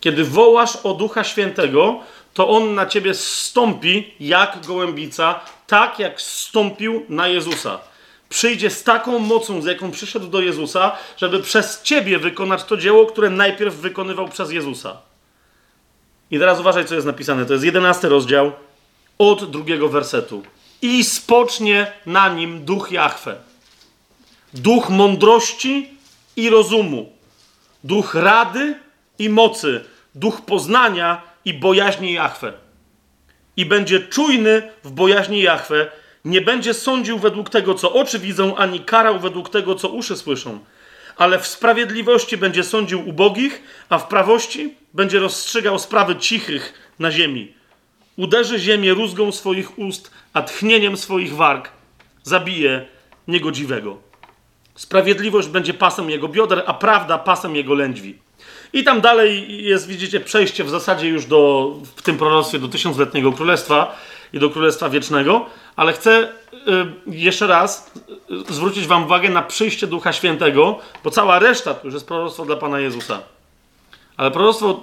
Kiedy 0.00 0.24
wołasz 0.24 0.76
o 0.76 0.94
Ducha 0.94 1.24
Świętego, 1.24 2.00
to 2.34 2.48
On 2.48 2.74
na 2.74 2.86
ciebie 2.86 3.14
stąpi 3.14 4.14
jak 4.20 4.66
gołębica, 4.66 5.40
tak 5.66 5.98
jak 5.98 6.20
stąpił 6.20 7.06
na 7.08 7.28
Jezusa. 7.28 7.78
Przyjdzie 8.28 8.70
z 8.70 8.84
taką 8.84 9.18
mocą, 9.18 9.62
z 9.62 9.64
jaką 9.64 9.90
przyszedł 9.90 10.26
do 10.26 10.40
Jezusa, 10.40 10.96
żeby 11.16 11.42
przez 11.42 11.82
ciebie 11.82 12.18
wykonać 12.18 12.64
to 12.64 12.76
dzieło, 12.76 13.06
które 13.06 13.30
najpierw 13.30 13.74
wykonywał 13.74 14.28
przez 14.28 14.50
Jezusa. 14.50 14.96
I 16.30 16.38
teraz 16.38 16.60
uważaj, 16.60 16.84
co 16.84 16.94
jest 16.94 17.06
napisane. 17.06 17.46
To 17.46 17.52
jest 17.52 17.64
jedenasty 17.64 18.08
rozdział 18.08 18.52
od 19.18 19.50
drugiego 19.50 19.88
wersetu. 19.88 20.42
I 20.82 21.04
spocznie 21.04 21.92
na 22.06 22.28
nim 22.28 22.64
duch 22.64 22.92
Jahwe. 22.92 23.36
Duch 24.54 24.90
mądrości 24.90 25.88
i 26.36 26.50
rozumu. 26.50 27.12
Duch 27.84 28.14
rady 28.14 28.74
i 29.18 29.28
mocy. 29.28 29.84
Duch 30.14 30.40
poznania 30.40 31.22
i 31.44 31.54
bojaźni 31.54 32.12
Jahwe. 32.12 32.52
I 33.56 33.66
będzie 33.66 34.00
czujny 34.00 34.72
w 34.84 34.90
bojaźni 34.90 35.42
Jahwe. 35.42 35.90
Nie 36.24 36.40
będzie 36.40 36.74
sądził 36.74 37.18
według 37.18 37.50
tego, 37.50 37.74
co 37.74 37.92
oczy 37.92 38.18
widzą, 38.18 38.56
ani 38.56 38.80
karał 38.80 39.18
według 39.20 39.50
tego, 39.50 39.74
co 39.74 39.88
uszy 39.88 40.16
słyszą. 40.16 40.58
Ale 41.16 41.38
w 41.38 41.46
sprawiedliwości 41.46 42.36
będzie 42.36 42.64
sądził 42.64 43.08
ubogich, 43.08 43.62
a 43.88 43.98
w 43.98 44.08
prawości 44.08 44.74
będzie 44.94 45.18
rozstrzygał 45.18 45.78
sprawy 45.78 46.16
cichych 46.16 46.92
na 46.98 47.10
ziemi. 47.10 47.57
Uderzy 48.18 48.58
ziemię 48.58 48.94
rózgą 48.94 49.32
swoich 49.32 49.78
ust, 49.78 50.10
a 50.32 50.42
tchnieniem 50.42 50.96
swoich 50.96 51.34
warg 51.34 51.70
zabije 52.22 52.86
niegodziwego. 53.28 53.96
Sprawiedliwość 54.74 55.48
będzie 55.48 55.74
pasem 55.74 56.10
jego 56.10 56.28
bioder, 56.28 56.62
a 56.66 56.74
prawda 56.74 57.18
pasem 57.18 57.56
jego 57.56 57.74
lędźwi. 57.74 58.18
I 58.72 58.84
tam 58.84 59.00
dalej 59.00 59.64
jest, 59.64 59.88
widzicie, 59.88 60.20
przejście 60.20 60.64
w 60.64 60.70
zasadzie 60.70 61.08
już 61.08 61.26
do, 61.26 61.72
w 61.96 62.02
tym 62.02 62.18
proroctwie 62.18 62.58
do 62.58 62.68
tysiącletniego 62.68 63.32
królestwa 63.32 63.96
i 64.32 64.38
do 64.38 64.50
królestwa 64.50 64.88
wiecznego, 64.88 65.46
ale 65.76 65.92
chcę 65.92 66.28
y, 66.28 66.28
jeszcze 67.06 67.46
raz 67.46 67.92
y, 68.50 68.54
zwrócić 68.54 68.86
wam 68.86 69.04
uwagę 69.04 69.28
na 69.28 69.42
przyjście 69.42 69.86
Ducha 69.86 70.12
Świętego, 70.12 70.78
bo 71.04 71.10
cała 71.10 71.38
reszta 71.38 71.74
to 71.74 71.86
już 71.86 71.94
jest 71.94 72.06
proroctwo 72.06 72.44
dla 72.44 72.56
Pana 72.56 72.80
Jezusa. 72.80 73.20
Ale 74.18 74.30
proroctwo 74.30 74.82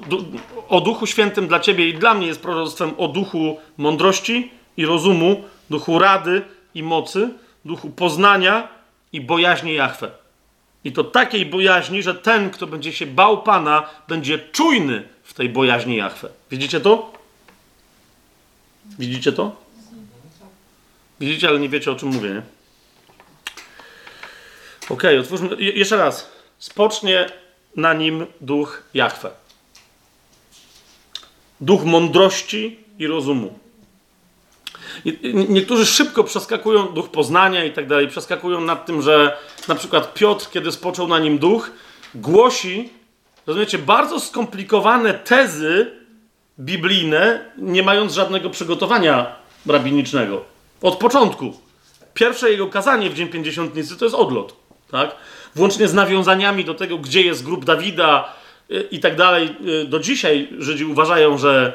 o 0.69 0.81
Duchu 0.81 1.07
Świętym 1.07 1.47
dla 1.47 1.59
ciebie 1.59 1.89
i 1.89 1.93
dla 1.93 2.13
mnie 2.13 2.27
jest 2.27 2.41
proroctwem 2.41 2.93
o 2.97 3.07
duchu 3.07 3.57
mądrości 3.77 4.51
i 4.77 4.85
rozumu, 4.85 5.43
duchu 5.69 5.99
rady 5.99 6.41
i 6.75 6.83
mocy, 6.83 7.29
duchu 7.65 7.89
poznania 7.89 8.67
i 9.13 9.21
bojaźni 9.21 9.73
Jahwe. 9.73 10.11
I 10.83 10.91
to 10.91 11.03
takiej 11.03 11.45
bojaźni, 11.45 12.03
że 12.03 12.15
ten, 12.15 12.49
kto 12.49 12.67
będzie 12.67 12.93
się 12.93 13.05
bał 13.05 13.43
Pana, 13.43 13.89
będzie 14.07 14.39
czujny 14.39 15.07
w 15.23 15.33
tej 15.33 15.49
bojaźni 15.49 15.95
Jahwe. 15.95 16.29
Widzicie 16.51 16.79
to? 16.79 17.13
Widzicie 18.99 19.31
to? 19.31 19.55
Widzicie, 21.19 21.47
ale 21.47 21.59
nie 21.59 21.69
wiecie 21.69 21.91
o 21.91 21.95
czym 21.95 22.09
mówię, 22.09 22.29
nie? 22.29 22.41
Ok, 24.89 25.03
otwórzmy. 25.19 25.49
Je 25.59 25.71
jeszcze 25.71 25.97
raz. 25.97 26.31
Spocznie 26.59 27.29
na 27.75 27.93
nim 27.93 28.25
duch 28.41 28.83
Jahwe. 28.93 29.31
Duch 31.61 31.85
mądrości 31.85 32.79
i 32.99 33.07
rozumu. 33.07 33.59
Niektórzy 35.49 35.85
szybko 35.85 36.23
przeskakują 36.23 36.87
duch 36.87 37.09
poznania 37.09 37.65
i 37.65 37.73
tak 37.73 37.87
dalej, 37.87 38.07
przeskakują 38.07 38.61
nad 38.61 38.85
tym, 38.85 39.01
że 39.01 39.37
na 39.67 39.75
przykład 39.75 40.13
Piotr, 40.13 40.49
kiedy 40.49 40.71
spoczął 40.71 41.07
na 41.07 41.19
nim 41.19 41.37
duch, 41.37 41.71
głosi, 42.15 42.89
rozumiecie, 43.47 43.77
bardzo 43.77 44.19
skomplikowane 44.19 45.13
tezy 45.13 45.91
biblijne, 46.59 47.51
nie 47.57 47.83
mając 47.83 48.13
żadnego 48.13 48.49
przygotowania 48.49 49.35
rabinicznego. 49.65 50.45
Od 50.81 50.95
początku. 50.95 51.53
Pierwsze 52.13 52.51
jego 52.51 52.67
kazanie 52.67 53.09
w 53.09 53.13
Dzień 53.13 53.27
Pięćdziesiątnicy 53.27 53.97
to 53.97 54.05
jest 54.05 54.15
odlot. 54.15 54.55
Tak? 54.91 55.15
Włącznie 55.55 55.87
z 55.87 55.93
nawiązaniami 55.93 56.65
do 56.65 56.73
tego, 56.73 56.97
gdzie 56.97 57.21
jest 57.21 57.43
grób 57.43 57.65
Dawida 57.65 58.33
y, 58.71 58.87
i 58.91 58.99
tak 58.99 59.15
dalej. 59.15 59.55
Y, 59.83 59.85
do 59.85 59.99
dzisiaj 59.99 60.49
Żydzi 60.59 60.85
uważają, 60.85 61.37
że 61.37 61.73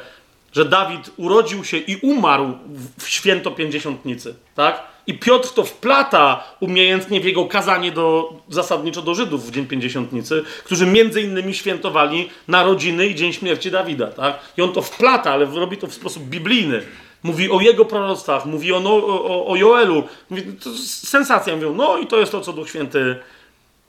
że 0.52 0.64
Dawid 0.64 1.10
urodził 1.16 1.64
się 1.64 1.76
i 1.76 1.96
umarł 1.96 2.58
w 2.98 3.08
święto 3.08 3.50
pięćdziesiątnicy, 3.50 4.34
tak? 4.54 4.82
I 5.06 5.18
Piotr 5.18 5.48
to 5.48 5.64
wplata 5.64 6.44
umiejętnie 6.60 7.20
w 7.20 7.24
jego 7.24 7.44
kazanie 7.44 7.92
do, 7.92 8.32
zasadniczo 8.48 9.02
do 9.02 9.14
Żydów 9.14 9.46
w 9.46 9.50
Dzień 9.50 9.66
Pięćdziesiątnicy, 9.66 10.44
którzy 10.64 10.86
między 10.86 11.22
innymi 11.22 11.54
świętowali 11.54 12.30
narodziny 12.48 13.06
i 13.06 13.14
Dzień 13.14 13.32
Śmierci 13.32 13.70
Dawida, 13.70 14.06
tak? 14.06 14.38
I 14.56 14.62
on 14.62 14.72
to 14.72 14.82
wplata, 14.82 15.32
ale 15.32 15.44
robi 15.46 15.76
to 15.76 15.86
w 15.86 15.94
sposób 15.94 16.22
biblijny. 16.22 16.82
Mówi 17.22 17.50
o 17.50 17.60
jego 17.60 17.84
proroctwach, 17.84 18.46
mówi 18.46 18.72
o, 18.72 18.80
no, 18.80 18.90
o, 18.90 19.46
o 19.46 19.56
Joelu. 19.56 20.04
Mówi, 20.30 20.42
to 20.42 20.70
sensacja, 20.86 21.54
mówią, 21.54 21.74
no 21.74 21.98
i 21.98 22.06
to 22.06 22.18
jest 22.18 22.32
to, 22.32 22.40
co 22.40 22.52
Duch 22.52 22.68
Święty, 22.68 23.16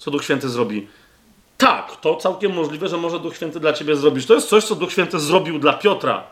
co 0.02 0.12
Duch 0.12 0.24
Święty 0.24 0.50
zrobi. 0.50 0.88
Tak, 1.58 1.96
to 2.02 2.16
całkiem 2.16 2.54
możliwe, 2.54 2.88
że 2.88 2.98
może 2.98 3.20
Duch 3.20 3.36
Święty 3.36 3.60
dla 3.60 3.74
ciebie 3.74 3.96
zrobić. 3.96 4.26
To 4.26 4.34
jest 4.34 4.50
coś, 4.50 4.64
co 4.64 4.76
Duch 4.76 4.92
Święty 4.92 5.20
zrobił 5.20 5.60
dla 5.60 5.74
Piotra, 5.74 6.24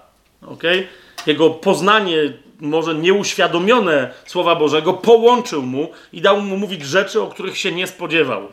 Okay? 0.48 0.88
Jego 1.28 1.50
poznanie, 1.50 2.34
może 2.60 2.96
nieuświadomione 2.96 4.14
Słowa 4.26 4.56
Bożego, 4.56 4.94
połączył 4.94 5.62
mu 5.62 5.92
i 6.14 6.22
dał 6.22 6.42
mu 6.42 6.58
mówić 6.58 6.86
rzeczy, 6.86 7.22
o 7.22 7.28
których 7.28 7.58
się 7.58 7.72
nie 7.72 7.88
spodziewał. 7.88 8.48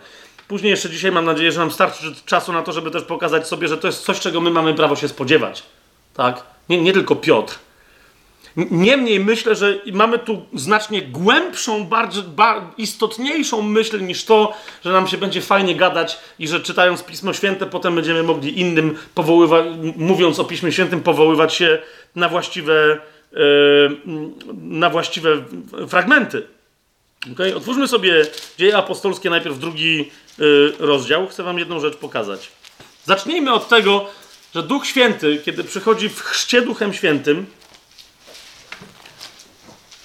Później 0.48 0.70
jeszcze 0.70 0.90
dzisiaj 0.90 1.12
mam 1.12 1.24
nadzieję, 1.24 1.52
że 1.52 1.60
nam 1.60 1.70
starczy 1.70 2.14
czasu 2.26 2.52
na 2.52 2.62
to, 2.62 2.72
żeby 2.72 2.90
też 2.90 3.02
pokazać 3.02 3.48
sobie, 3.48 3.68
że 3.68 3.78
to 3.78 3.86
jest 3.86 4.04
coś, 4.04 4.20
czego 4.20 4.40
my 4.40 4.50
mamy 4.50 4.74
prawo 4.74 4.96
się 4.96 5.08
spodziewać. 5.08 5.62
Tak? 6.14 6.42
Nie, 6.68 6.82
nie 6.82 6.92
tylko 6.92 7.16
Piotr. 7.16 7.58
Niemniej 8.56 9.20
myślę, 9.20 9.54
że 9.54 9.78
mamy 9.92 10.18
tu 10.18 10.46
znacznie 10.54 11.02
głębszą, 11.02 11.84
bardziej, 11.84 12.22
istotniejszą 12.78 13.62
myśl 13.62 14.06
niż 14.06 14.24
to, 14.24 14.52
że 14.84 14.92
nam 14.92 15.08
się 15.08 15.18
będzie 15.18 15.40
fajnie 15.40 15.74
gadać 15.74 16.18
i 16.38 16.48
że 16.48 16.60
czytając 16.60 17.02
Pismo 17.02 17.32
Święte 17.32 17.66
potem 17.66 17.94
będziemy 17.94 18.22
mogli 18.22 18.60
innym 18.60 18.96
powoływać, 19.14 19.66
mówiąc 19.96 20.38
o 20.38 20.44
Piśmie 20.44 20.72
Świętym, 20.72 21.02
powoływać 21.02 21.54
się 21.54 21.78
na 22.14 22.28
właściwe, 22.28 23.00
yy, 23.32 23.98
na 24.54 24.90
właściwe 24.90 25.44
fragmenty. 25.88 26.46
Okay? 27.32 27.56
Otwórzmy 27.56 27.88
sobie 27.88 28.26
Dzieje 28.58 28.76
Apostolskie, 28.76 29.30
najpierw 29.30 29.58
drugi 29.58 30.10
yy, 30.38 30.74
rozdział. 30.78 31.28
Chcę 31.28 31.42
wam 31.42 31.58
jedną 31.58 31.80
rzecz 31.80 31.96
pokazać. 31.96 32.48
Zacznijmy 33.04 33.52
od 33.52 33.68
tego, 33.68 34.06
że 34.54 34.62
Duch 34.62 34.86
Święty, 34.86 35.40
kiedy 35.44 35.64
przychodzi 35.64 36.08
w 36.08 36.20
chrzcie 36.20 36.62
Duchem 36.62 36.92
Świętym, 36.92 37.46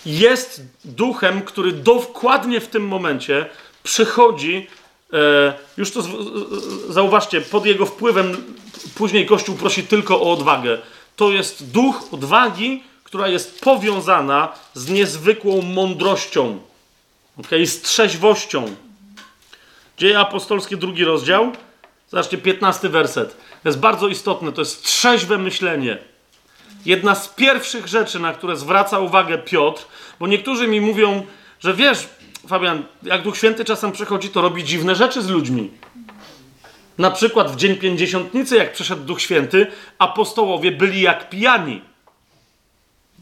jest 0.06 0.62
duchem, 0.86 1.42
który 1.42 1.72
dokładnie 1.72 2.60
w 2.60 2.68
tym 2.68 2.88
momencie 2.88 3.46
przychodzi. 3.84 4.68
E, 5.14 5.54
już 5.78 5.92
to 5.92 6.04
zauważcie, 6.90 7.42
pod 7.42 7.66
jego 7.66 7.86
wpływem 7.86 8.56
później 8.96 9.26
Kościół 9.26 9.56
prosi 9.56 9.84
tylko 9.84 10.22
o 10.22 10.32
odwagę. 10.32 10.78
To 11.16 11.32
jest 11.32 11.72
duch 11.72 12.04
odwagi, 12.12 12.84
która 13.04 13.28
jest 13.28 13.62
powiązana 13.62 14.54
z 14.74 14.90
niezwykłą 14.90 15.62
mądrością, 15.62 16.60
okay? 17.38 17.68
z 17.68 17.82
trzeźwością. 17.82 18.76
Dzieje 19.98 20.20
apostolskie, 20.20 20.78
drugi 20.78 21.04
rozdział. 21.04 21.52
Zobaczcie, 22.10 22.38
15 22.38 22.90
werset. 22.90 23.38
To 23.64 23.70
jest 23.70 23.80
bardzo 23.80 24.08
istotne, 24.08 24.52
to 24.52 24.62
jest 24.62 24.84
trzeźwe 24.84 25.38
myślenie 25.38 26.11
jedna 26.86 27.16
z 27.16 27.28
pierwszych 27.28 27.88
rzeczy, 27.88 28.20
na 28.20 28.34
które 28.34 28.56
zwraca 28.56 29.00
uwagę 29.00 29.38
Piotr, 29.38 29.86
bo 30.20 30.28
niektórzy 30.28 30.68
mi 30.68 30.82
mówią, 30.82 31.26
że 31.60 31.74
wiesz, 31.74 32.10
Fabian, 32.48 32.84
jak 33.04 33.22
Duch 33.22 33.38
Święty 33.38 33.66
czasem 33.66 33.92
przychodzi, 33.92 34.30
to 34.30 34.42
robi 34.42 34.64
dziwne 34.64 34.96
rzeczy 34.96 35.22
z 35.22 35.30
ludźmi. 35.30 35.72
Na 36.98 37.12
przykład 37.12 37.52
w 37.52 37.56
Dzień 37.56 37.76
Pięćdziesiątnicy, 37.76 38.56
jak 38.58 38.74
przyszedł 38.74 39.04
Duch 39.04 39.22
Święty, 39.22 39.68
apostołowie 40.00 40.72
byli 40.72 41.02
jak 41.02 41.30
pijani. 41.30 41.82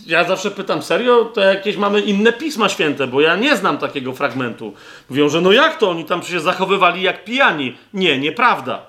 Ja 0.06 0.24
zawsze 0.24 0.52
pytam, 0.52 0.82
serio? 0.82 1.26
To 1.26 1.42
jakieś 1.42 1.78
mamy 1.78 2.02
inne 2.02 2.34
Pisma 2.34 2.70
Święte, 2.70 3.08
bo 3.08 3.22
ja 3.22 3.36
nie 3.36 3.58
znam 3.58 3.78
takiego 3.78 4.14
fragmentu. 4.14 4.74
Mówią, 5.10 5.30
że 5.30 5.42
no 5.42 5.52
jak 5.52 5.78
to? 5.78 5.90
Oni 5.90 6.06
tam 6.06 6.24
się 6.24 6.40
zachowywali 6.40 7.02
jak 7.02 7.24
pijani. 7.24 7.78
Nie, 7.94 8.20
nieprawda. 8.20 8.82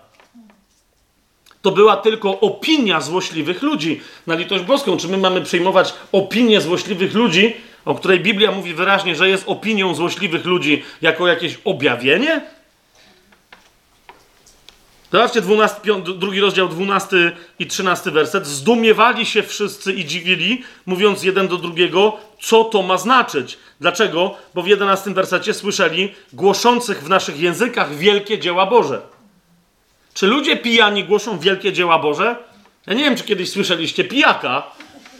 To 1.62 1.70
była 1.70 1.96
tylko 1.96 2.40
opinia 2.40 3.00
złośliwych 3.00 3.62
ludzi. 3.62 4.00
Na 4.26 4.34
litość 4.34 4.64
boską, 4.64 4.96
czy 4.96 5.08
my 5.08 5.18
mamy 5.18 5.40
przyjmować 5.40 5.94
opinię 6.12 6.60
złośliwych 6.60 7.14
ludzi, 7.14 7.56
o 7.84 7.94
której 7.94 8.20
Biblia 8.20 8.52
mówi 8.52 8.74
wyraźnie, 8.74 9.14
że 9.14 9.28
jest 9.28 9.44
opinią 9.46 9.94
złośliwych 9.94 10.44
ludzi, 10.44 10.82
jako 11.02 11.28
jakieś 11.28 11.58
objawienie? 11.64 12.40
Zobaczcie, 15.12 15.40
12, 15.40 15.80
drugi 16.02 16.40
rozdział, 16.40 16.68
12 16.68 17.32
i 17.58 17.66
13 17.66 18.10
werset. 18.10 18.46
Zdumiewali 18.46 19.26
się 19.26 19.42
wszyscy 19.42 19.92
i 19.92 20.04
dziwili, 20.04 20.62
mówiąc 20.86 21.22
jeden 21.22 21.48
do 21.48 21.56
drugiego, 21.56 22.16
co 22.40 22.64
to 22.64 22.82
ma 22.82 22.98
znaczyć. 22.98 23.58
Dlaczego? 23.80 24.36
Bo 24.54 24.62
w 24.62 24.66
11 24.66 25.14
wersecie 25.14 25.54
słyszeli 25.54 26.14
głoszących 26.32 27.04
w 27.04 27.08
naszych 27.08 27.40
językach 27.40 27.96
wielkie 27.96 28.38
dzieła 28.38 28.66
Boże. 28.66 29.00
Czy 30.14 30.26
ludzie 30.26 30.56
pijani 30.56 31.04
głoszą 31.04 31.38
wielkie 31.38 31.72
dzieła 31.72 31.98
Boże? 31.98 32.36
Ja 32.86 32.94
nie 32.94 33.04
wiem, 33.04 33.16
czy 33.16 33.24
kiedyś 33.24 33.50
słyszeliście 33.50 34.04
pijaka. 34.04 34.62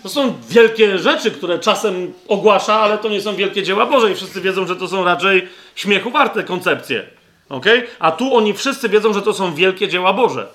To 0.02 0.08
są 0.08 0.34
wielkie 0.48 0.98
rzeczy, 0.98 1.30
które 1.30 1.58
czasem 1.58 2.12
ogłasza, 2.28 2.74
ale 2.74 2.98
to 2.98 3.08
nie 3.08 3.20
są 3.20 3.36
wielkie 3.36 3.62
dzieła 3.62 3.86
Boże 3.86 4.12
i 4.12 4.14
wszyscy 4.14 4.40
wiedzą, 4.40 4.66
że 4.66 4.76
to 4.76 4.88
są 4.88 5.04
raczej 5.04 5.48
śmiechu 5.74 6.10
warte 6.10 6.44
koncepcje. 6.44 7.06
Okay? 7.48 7.86
A 7.98 8.12
tu 8.12 8.36
oni 8.36 8.54
wszyscy 8.54 8.88
wiedzą, 8.88 9.12
że 9.12 9.22
to 9.22 9.32
są 9.32 9.54
wielkie 9.54 9.88
dzieła 9.88 10.12
Boże. 10.12 10.46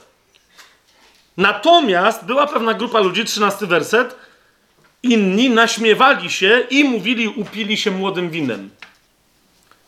Natomiast 1.38 2.26
była 2.26 2.48
pewna 2.48 2.74
grupa 2.74 3.00
ludzi, 3.00 3.26
13 3.26 3.66
werset, 3.66 4.16
inni 5.04 5.50
naśmiewali 5.50 6.32
się 6.32 6.64
i 6.70 6.84
mówili, 6.84 7.28
upili 7.28 7.78
się 7.78 7.92
młodym 7.92 8.30
winem. 8.30 8.70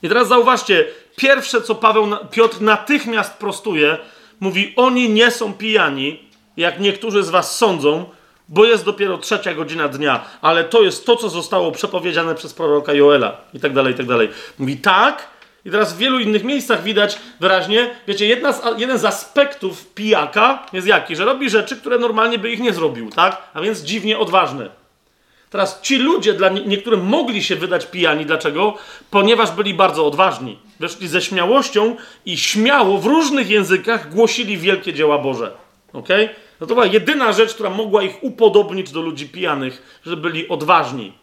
I 0.03 0.07
teraz 0.07 0.27
zauważcie, 0.27 0.85
pierwsze 1.15 1.61
co 1.61 1.75
Paweł, 1.75 2.07
Piotr 2.31 2.61
natychmiast 2.61 3.33
prostuje, 3.33 3.97
mówi: 4.39 4.73
Oni 4.75 5.09
nie 5.09 5.31
są 5.31 5.53
pijani, 5.53 6.19
jak 6.57 6.79
niektórzy 6.79 7.23
z 7.23 7.29
was 7.29 7.57
sądzą, 7.57 8.05
bo 8.49 8.65
jest 8.65 8.85
dopiero 8.85 9.17
trzecia 9.17 9.53
godzina 9.53 9.87
dnia, 9.87 10.25
ale 10.41 10.63
to 10.63 10.81
jest 10.81 11.05
to, 11.05 11.15
co 11.15 11.29
zostało 11.29 11.71
przepowiedziane 11.71 12.35
przez 12.35 12.53
proroka 12.53 12.93
Joela 12.93 13.37
i 13.53 13.59
tak 13.59 13.73
dalej, 13.73 13.93
i 13.93 13.97
tak 13.97 14.05
dalej. 14.05 14.29
Mówi 14.59 14.77
tak, 14.77 15.27
i 15.65 15.71
teraz 15.71 15.93
w 15.93 15.97
wielu 15.97 16.19
innych 16.19 16.43
miejscach 16.43 16.83
widać 16.83 17.19
wyraźnie, 17.39 17.89
wiecie, 18.07 18.25
jedna 18.25 18.53
z, 18.53 18.61
jeden 18.77 18.97
z 18.97 19.05
aspektów 19.05 19.93
pijaka 19.93 20.65
jest 20.73 20.87
jaki, 20.87 21.15
że 21.15 21.25
robi 21.25 21.49
rzeczy, 21.49 21.77
które 21.77 21.99
normalnie 21.99 22.39
by 22.39 22.51
ich 22.51 22.59
nie 22.59 22.73
zrobił, 22.73 23.09
tak? 23.09 23.41
A 23.53 23.61
więc 23.61 23.81
dziwnie 23.81 24.19
odważne. 24.19 24.69
Teraz 25.49 25.81
ci 25.81 25.97
ludzie, 25.97 26.33
dla 26.33 26.49
niektórym 26.49 27.05
mogli 27.05 27.43
się 27.43 27.55
wydać 27.55 27.85
pijani. 27.85 28.25
Dlaczego? 28.25 28.73
Ponieważ 29.11 29.51
byli 29.51 29.73
bardzo 29.73 30.07
odważni. 30.07 30.59
Weszli 30.79 31.07
ze 31.07 31.21
śmiałością 31.21 31.95
i 32.25 32.37
śmiało 32.37 32.97
w 32.97 33.05
różnych 33.05 33.49
językach 33.49 34.13
głosili 34.13 34.57
wielkie 34.57 34.93
dzieła 34.93 35.17
Boże. 35.17 35.51
Ok? 35.93 36.07
No 36.61 36.67
to 36.67 36.73
była 36.73 36.85
jedyna 36.85 37.33
rzecz, 37.33 37.53
która 37.53 37.69
mogła 37.69 38.03
ich 38.03 38.23
upodobnić 38.23 38.91
do 38.91 39.01
ludzi 39.01 39.29
pijanych, 39.29 39.99
że 40.05 40.17
byli 40.17 40.47
odważni. 40.47 41.13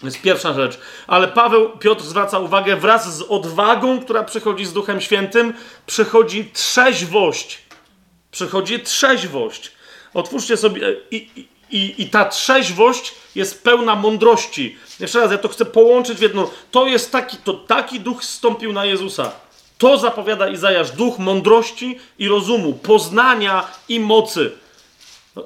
To 0.00 0.06
jest 0.06 0.22
pierwsza 0.22 0.52
rzecz. 0.52 0.78
Ale 1.06 1.28
Paweł, 1.28 1.78
Piotr 1.78 2.02
zwraca 2.02 2.38
uwagę, 2.38 2.76
wraz 2.76 3.16
z 3.16 3.22
odwagą, 3.22 4.00
która 4.00 4.24
przychodzi 4.24 4.64
z 4.64 4.72
Duchem 4.72 5.00
Świętym, 5.00 5.54
przychodzi 5.86 6.50
trzeźwość. 6.52 7.58
Przychodzi 8.30 8.80
trzeźwość. 8.80 9.72
Otwórzcie 10.14 10.56
sobie. 10.56 10.96
I, 11.10 11.16
i, 11.36 11.48
i 11.70 12.08
ta 12.10 12.24
trzeźwość 12.24 13.14
jest 13.34 13.62
pełna 13.62 13.94
mądrości. 13.94 14.76
Jeszcze 15.00 15.20
raz, 15.20 15.30
ja 15.30 15.38
to 15.38 15.48
chcę 15.48 15.64
połączyć 15.64 16.18
w 16.18 16.22
jedno. 16.22 16.50
To 16.70 16.86
jest 16.86 17.12
taki, 17.12 17.36
to 17.36 17.54
taki 17.54 18.00
duch 18.00 18.24
zstąpił 18.24 18.72
na 18.72 18.84
Jezusa. 18.84 19.32
To 19.78 19.98
zapowiada 19.98 20.48
Izajasz, 20.48 20.90
duch 20.90 21.18
mądrości 21.18 21.98
i 22.18 22.28
rozumu, 22.28 22.72
poznania 22.72 23.66
i 23.88 24.00
mocy. 24.00 24.50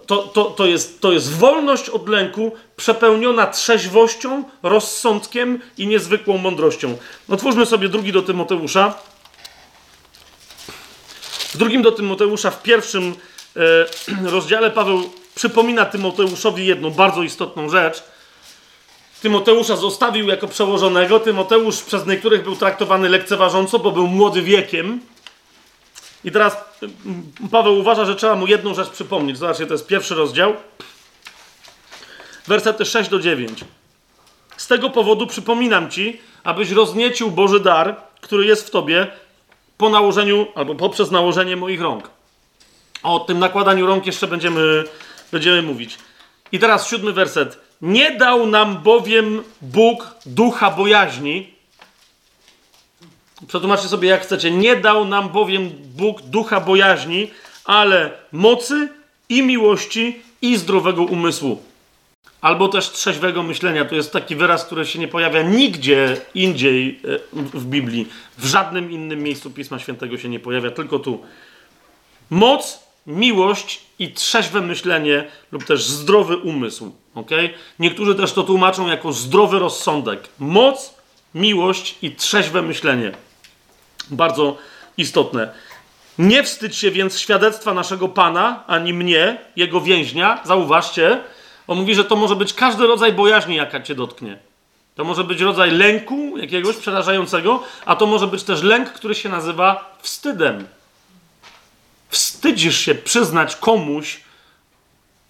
To, 0.07 0.16
to, 0.16 0.44
to, 0.44 0.66
jest, 0.66 1.01
to 1.01 1.12
jest 1.12 1.32
wolność 1.32 1.89
od 1.89 2.09
lęku, 2.09 2.53
przepełniona 2.77 3.47
trzeźwością, 3.47 4.44
rozsądkiem 4.62 5.61
i 5.78 5.86
niezwykłą 5.86 6.39
mądrością. 6.39 6.97
Otwórzmy 7.28 7.66
sobie 7.66 7.89
drugi 7.89 8.12
do 8.12 8.23
Tymoteusza. 8.23 8.94
W 11.49 11.57
drugim 11.57 11.82
do 11.82 11.93
Tymoteusza, 11.93 12.51
w 12.51 12.62
pierwszym 12.62 13.15
e, 13.57 14.31
rozdziale, 14.35 14.70
Paweł 14.70 15.11
przypomina 15.34 15.84
Tymoteuszowi 15.84 16.66
jedną 16.66 16.90
bardzo 16.90 17.22
istotną 17.22 17.68
rzecz. 17.68 18.02
Tymoteusza 19.22 19.76
zostawił 19.76 20.28
jako 20.28 20.48
przełożonego. 20.48 21.20
Tymoteusz 21.20 21.82
przez 21.82 22.06
niektórych 22.06 22.42
był 22.42 22.56
traktowany 22.56 23.09
lekceważąco, 23.09 23.78
bo 23.78 23.90
był 23.90 24.06
młody 24.06 24.42
wiekiem. 24.42 25.00
I 26.24 26.32
teraz 26.32 26.56
mm, 26.82 27.32
Paweł 27.50 27.78
uważa, 27.78 28.04
że 28.04 28.16
trzeba 28.16 28.34
mu 28.34 28.46
jedną 28.46 28.74
rzecz 28.74 28.88
przypomnieć. 28.88 29.38
Zobaczcie, 29.38 29.66
to 29.66 29.74
jest 29.74 29.86
pierwszy 29.86 30.14
rozdział. 30.14 30.56
Wersety 32.46 32.84
6 32.84 33.10
do 33.10 33.20
9. 33.20 33.64
Z 34.56 34.66
tego 34.66 34.90
powodu 34.90 35.26
przypominam 35.26 35.90
ci, 35.90 36.20
abyś 36.44 36.70
rozniecił 36.70 37.30
Boży 37.30 37.61
dar, 37.61 37.96
który 38.20 38.46
jest 38.46 38.66
w 38.66 38.70
tobie 38.70 39.06
po 39.78 39.90
nałożeniu 39.90 40.46
albo 40.54 40.74
poprzez 40.74 41.11
nałożenie 41.11 41.56
moich 41.56 41.80
rąk. 41.80 42.11
O 43.02 43.20
tym 43.20 43.38
nakładaniu 43.38 43.86
rąk 43.86 44.06
jeszcze 44.06 44.27
będziemy, 44.27 44.85
będziemy 45.32 45.62
mówić. 45.62 45.98
I 46.52 46.59
teraz 46.59 46.88
siódmy 46.88 47.12
werset. 47.12 47.61
Nie 47.82 48.16
dał 48.16 48.46
nam 48.46 48.82
bowiem 48.82 49.43
Bóg 49.62 50.14
ducha 50.27 50.70
bojaźni. 50.70 51.54
Przetłumaczcie 53.48 53.88
sobie 53.88 54.09
jak 54.09 54.22
chcecie. 54.22 54.51
Nie 54.51 54.77
dał 54.77 55.04
nam 55.04 55.28
bowiem 55.28 55.70
Bóg 55.96 56.22
ducha 56.22 56.61
bojaźni, 56.61 57.30
ale 57.64 58.11
mocy 58.32 58.88
i 59.28 59.43
miłości 59.43 60.22
i 60.43 60.56
zdrowego 60.56 61.02
umysłu. 61.02 61.62
Albo 62.40 62.69
też 62.69 62.90
trzeźwego 62.90 63.43
myślenia. 63.43 63.85
To 63.85 63.94
jest 63.94 64.12
taki 64.12 64.36
wyraz, 64.36 64.64
który 64.64 64.86
się 64.86 64.98
nie 64.98 65.09
pojawia 65.09 65.43
nigdzie 65.43 66.16
indziej 66.35 67.01
e, 67.04 67.19
w 67.32 67.64
Biblii. 67.64 68.09
W 68.38 68.46
żadnym 68.46 68.90
innym 68.93 69.22
miejscu 69.22 69.51
Pisma 69.51 69.78
Świętego 69.78 70.19
się 70.19 70.28
nie 70.28 70.40
pojawia, 70.40 70.70
tylko 70.70 70.98
tu. 70.98 71.22
Moc, 72.30 72.91
miłość 73.06 73.81
i 73.98 74.13
trzeźwe 74.13 74.61
myślenie 74.61 75.24
lub 75.53 75.64
też 75.64 75.85
zdrowy 75.85 76.37
umysł. 76.37 76.93
Okay? 77.14 77.51
Niektórzy 77.79 78.14
też 78.14 78.32
to 78.32 78.43
tłumaczą 78.43 78.89
jako 78.89 79.13
zdrowy 79.13 79.59
rozsądek. 79.59 80.29
Moc, 80.39 80.95
miłość 81.35 81.97
i 82.03 82.14
trzeźwe 82.14 82.63
myślenie. 82.63 83.13
Bardzo 84.11 84.56
istotne. 84.97 85.53
Nie 86.19 86.43
wstydź 86.43 86.77
się 86.77 86.90
więc 86.90 87.19
świadectwa 87.19 87.74
naszego 87.74 88.09
Pana, 88.09 88.64
ani 88.66 88.95
mnie, 88.95 89.39
jego 89.56 89.81
więźnia. 89.81 90.40
Zauważcie, 90.45 91.21
on 91.66 91.79
mówi, 91.79 91.95
że 91.95 92.05
to 92.05 92.16
może 92.16 92.37
być 92.37 92.55
każdy 92.55 92.87
rodzaj 92.87 93.13
bojaźni, 93.13 93.56
jaka 93.56 93.81
cię 93.81 93.95
dotknie. 93.95 94.39
To 94.95 95.05
może 95.05 95.24
być 95.24 95.40
rodzaj 95.40 95.71
lęku 95.71 96.37
jakiegoś 96.37 96.77
przerażającego, 96.77 97.63
a 97.87 97.97
to 97.97 98.06
może 98.06 98.27
być 98.27 98.43
też 98.43 98.63
lęk, 98.63 98.89
który 98.89 99.14
się 99.14 99.29
nazywa 99.29 99.97
wstydem. 100.03 100.66
Wstydzisz 102.13 102.79
się 102.79 102.95
przyznać 102.95 103.57
komuś, 103.57 104.21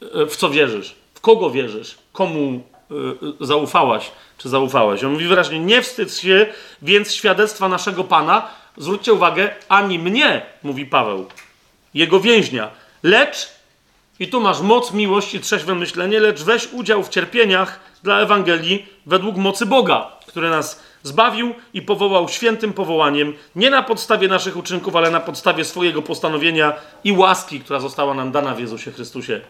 e, 0.02 0.26
w 0.26 0.36
co 0.36 0.50
wierzysz, 0.50 0.94
w 1.14 1.20
kogo 1.20 1.50
wierzysz, 1.50 1.98
komu 2.12 2.62
e, 2.90 2.94
zaufałaś, 3.46 4.10
czy 4.38 4.48
zaufałeś. 4.48 5.04
On 5.04 5.12
mówi 5.12 5.26
wyraźnie, 5.26 5.60
nie 5.60 5.82
wstydź 5.82 6.14
się 6.14 6.46
więc 6.82 7.14
świadectwa 7.14 7.68
naszego 7.68 8.04
Pana, 8.04 8.48
zwróćcie 8.76 9.12
uwagę, 9.12 9.54
ani 9.68 9.98
mnie, 9.98 10.46
mówi 10.62 10.86
Paweł, 10.86 11.26
jego 11.94 12.20
więźnia, 12.20 12.70
lecz, 13.02 13.48
i 14.18 14.28
tu 14.28 14.40
masz 14.40 14.60
moc, 14.60 14.92
miłość 14.92 15.34
i 15.34 15.40
trzeźwe 15.40 15.74
myślenie, 15.74 16.20
lecz 16.20 16.42
weź 16.42 16.68
udział 16.72 17.02
w 17.02 17.08
cierpieniach 17.08 17.80
dla 18.02 18.20
Ewangelii 18.20 18.86
według 19.06 19.36
mocy 19.36 19.66
Boga, 19.66 20.10
który 20.26 20.50
nas 20.50 20.82
zbawił 21.02 21.54
i 21.74 21.82
powołał 21.82 22.28
świętym 22.28 22.72
powołaniem, 22.72 23.34
nie 23.56 23.70
na 23.70 23.82
podstawie 23.82 24.28
naszych 24.28 24.56
uczynków, 24.56 24.96
ale 24.96 25.10
na 25.10 25.20
podstawie 25.20 25.64
swojego 25.64 26.02
postanowienia 26.02 26.72
i 27.04 27.12
łaski, 27.12 27.60
która 27.60 27.80
została 27.80 28.14
nam 28.14 28.32
dana 28.32 28.54
w 28.54 28.60
Jezusie 28.60 28.92
Chrystusie. 28.92 29.40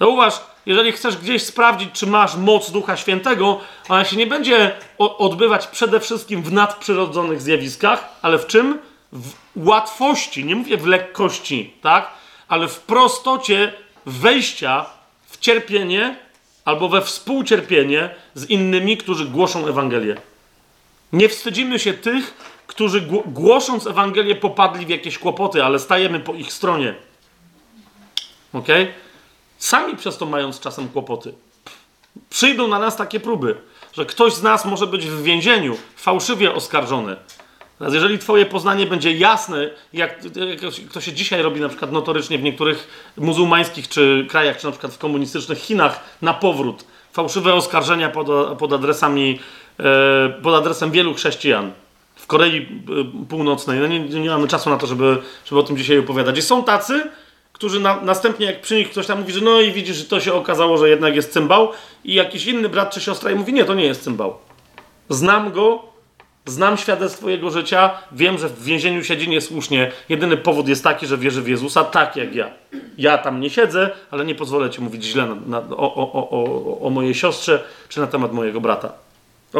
Zauważ, 0.00 0.40
jeżeli 0.66 0.92
chcesz 0.92 1.16
gdzieś 1.16 1.42
sprawdzić, 1.42 1.90
czy 1.92 2.06
masz 2.06 2.36
moc 2.36 2.70
Ducha 2.70 2.96
Świętego, 2.96 3.60
ona 3.88 4.04
się 4.04 4.16
nie 4.16 4.26
będzie 4.26 4.72
odbywać 4.98 5.66
przede 5.66 6.00
wszystkim 6.00 6.42
w 6.42 6.52
nadprzyrodzonych 6.52 7.42
zjawiskach, 7.42 8.08
ale 8.22 8.38
w 8.38 8.46
czym? 8.46 8.78
W 9.12 9.32
łatwości, 9.56 10.44
nie 10.44 10.56
mówię 10.56 10.76
w 10.76 10.86
lekkości, 10.86 11.74
tak? 11.82 12.08
Ale 12.48 12.68
w 12.68 12.80
prostocie 12.80 13.72
wejścia 14.06 14.86
w 15.26 15.38
cierpienie 15.38 16.16
albo 16.64 16.88
we 16.88 17.02
współcierpienie 17.02 18.10
z 18.34 18.50
innymi, 18.50 18.96
którzy 18.96 19.24
głoszą 19.24 19.66
Ewangelię. 19.66 20.16
Nie 21.12 21.28
wstydzimy 21.28 21.78
się 21.78 21.94
tych, 21.94 22.34
którzy 22.66 23.08
głosząc 23.26 23.86
Ewangelię 23.86 24.34
popadli 24.34 24.86
w 24.86 24.88
jakieś 24.88 25.18
kłopoty, 25.18 25.64
ale 25.64 25.78
stajemy 25.78 26.20
po 26.20 26.34
ich 26.34 26.52
stronie. 26.52 26.94
Ok? 28.52 28.68
Sami 29.58 29.96
przez 29.96 30.18
to 30.18 30.26
mając 30.26 30.60
czasem 30.60 30.88
kłopoty. 30.88 31.34
Przyjdą 32.30 32.68
na 32.68 32.78
nas 32.78 32.96
takie 32.96 33.20
próby, 33.20 33.56
że 33.92 34.06
ktoś 34.06 34.34
z 34.34 34.42
nas 34.42 34.64
może 34.64 34.86
być 34.86 35.06
w 35.06 35.22
więzieniu, 35.22 35.76
fałszywie 35.96 36.54
oskarżony. 36.54 37.16
Teraz 37.78 37.94
jeżeli 37.94 38.18
twoje 38.18 38.46
poznanie 38.46 38.86
będzie 38.86 39.12
jasne, 39.12 39.70
jak, 39.92 40.24
jak 40.62 40.92
to 40.92 41.00
się 41.00 41.12
dzisiaj 41.12 41.42
robi 41.42 41.60
na 41.60 41.68
przykład 41.68 41.92
notorycznie 41.92 42.38
w 42.38 42.42
niektórych 42.42 43.10
muzułmańskich 43.16 43.88
czy 43.88 44.26
krajach, 44.28 44.58
czy 44.58 44.66
na 44.66 44.72
przykład 44.72 44.94
w 44.94 44.98
komunistycznych 44.98 45.58
Chinach, 45.58 46.00
na 46.22 46.34
powrót, 46.34 46.84
fałszywe 47.12 47.54
oskarżenia 47.54 48.08
pod, 48.08 48.58
pod 48.58 48.72
adresami 48.72 49.38
pod 50.42 50.54
adresem 50.54 50.90
wielu 50.90 51.14
chrześcijan 51.14 51.72
w 52.16 52.26
Korei 52.26 52.56
e, 52.60 53.26
Północnej. 53.28 53.80
No 53.80 53.86
nie, 53.86 54.00
nie 54.00 54.30
mamy 54.30 54.48
czasu 54.48 54.70
na 54.70 54.76
to, 54.76 54.86
żeby, 54.86 55.18
żeby 55.44 55.60
o 55.60 55.64
tym 55.64 55.76
dzisiaj 55.76 55.98
opowiadać. 55.98 56.38
I 56.38 56.42
są 56.42 56.64
tacy, 56.64 57.10
którzy 57.52 57.80
na, 57.80 58.00
następnie, 58.00 58.46
jak 58.46 58.60
przy 58.60 58.76
nich 58.76 58.90
ktoś 58.90 59.06
tam 59.06 59.18
mówi, 59.18 59.32
że 59.32 59.40
no 59.40 59.60
i 59.60 59.72
widzisz, 59.72 59.96
że 59.96 60.04
to 60.04 60.20
się 60.20 60.32
okazało, 60.32 60.78
że 60.78 60.88
jednak 60.88 61.16
jest 61.16 61.32
cymbał, 61.32 61.72
i 62.04 62.14
jakiś 62.14 62.46
inny 62.46 62.68
brat 62.68 62.94
czy 62.94 63.00
siostra 63.00 63.30
i 63.30 63.34
mówi, 63.34 63.52
nie, 63.52 63.64
to 63.64 63.74
nie 63.74 63.84
jest 63.84 64.02
cymbał. 64.02 64.38
Znam 65.08 65.52
go, 65.52 65.96
Znam 66.48 66.76
świadectwo 66.76 67.28
jego 67.28 67.50
życia, 67.50 67.90
wiem, 68.12 68.38
że 68.38 68.48
w 68.48 68.62
więzieniu 68.62 69.04
siedzi 69.04 69.28
niesłusznie. 69.28 69.92
Jedyny 70.08 70.36
powód 70.36 70.68
jest 70.68 70.84
taki, 70.84 71.06
że 71.06 71.18
wierzy 71.18 71.42
w 71.42 71.48
Jezusa, 71.48 71.84
tak 71.84 72.16
jak 72.16 72.34
ja. 72.34 72.50
Ja 72.98 73.18
tam 73.18 73.40
nie 73.40 73.50
siedzę, 73.50 73.90
ale 74.10 74.24
nie 74.24 74.34
pozwolę 74.34 74.70
ci 74.70 74.80
mówić 74.80 75.04
źle 75.04 75.26
na, 75.26 75.34
na, 75.46 75.58
o, 75.58 75.94
o, 75.94 76.30
o, 76.30 76.80
o 76.86 76.90
mojej 76.90 77.14
siostrze 77.14 77.64
czy 77.88 78.00
na 78.00 78.06
temat 78.06 78.32
mojego 78.32 78.60
brata. 78.60 78.92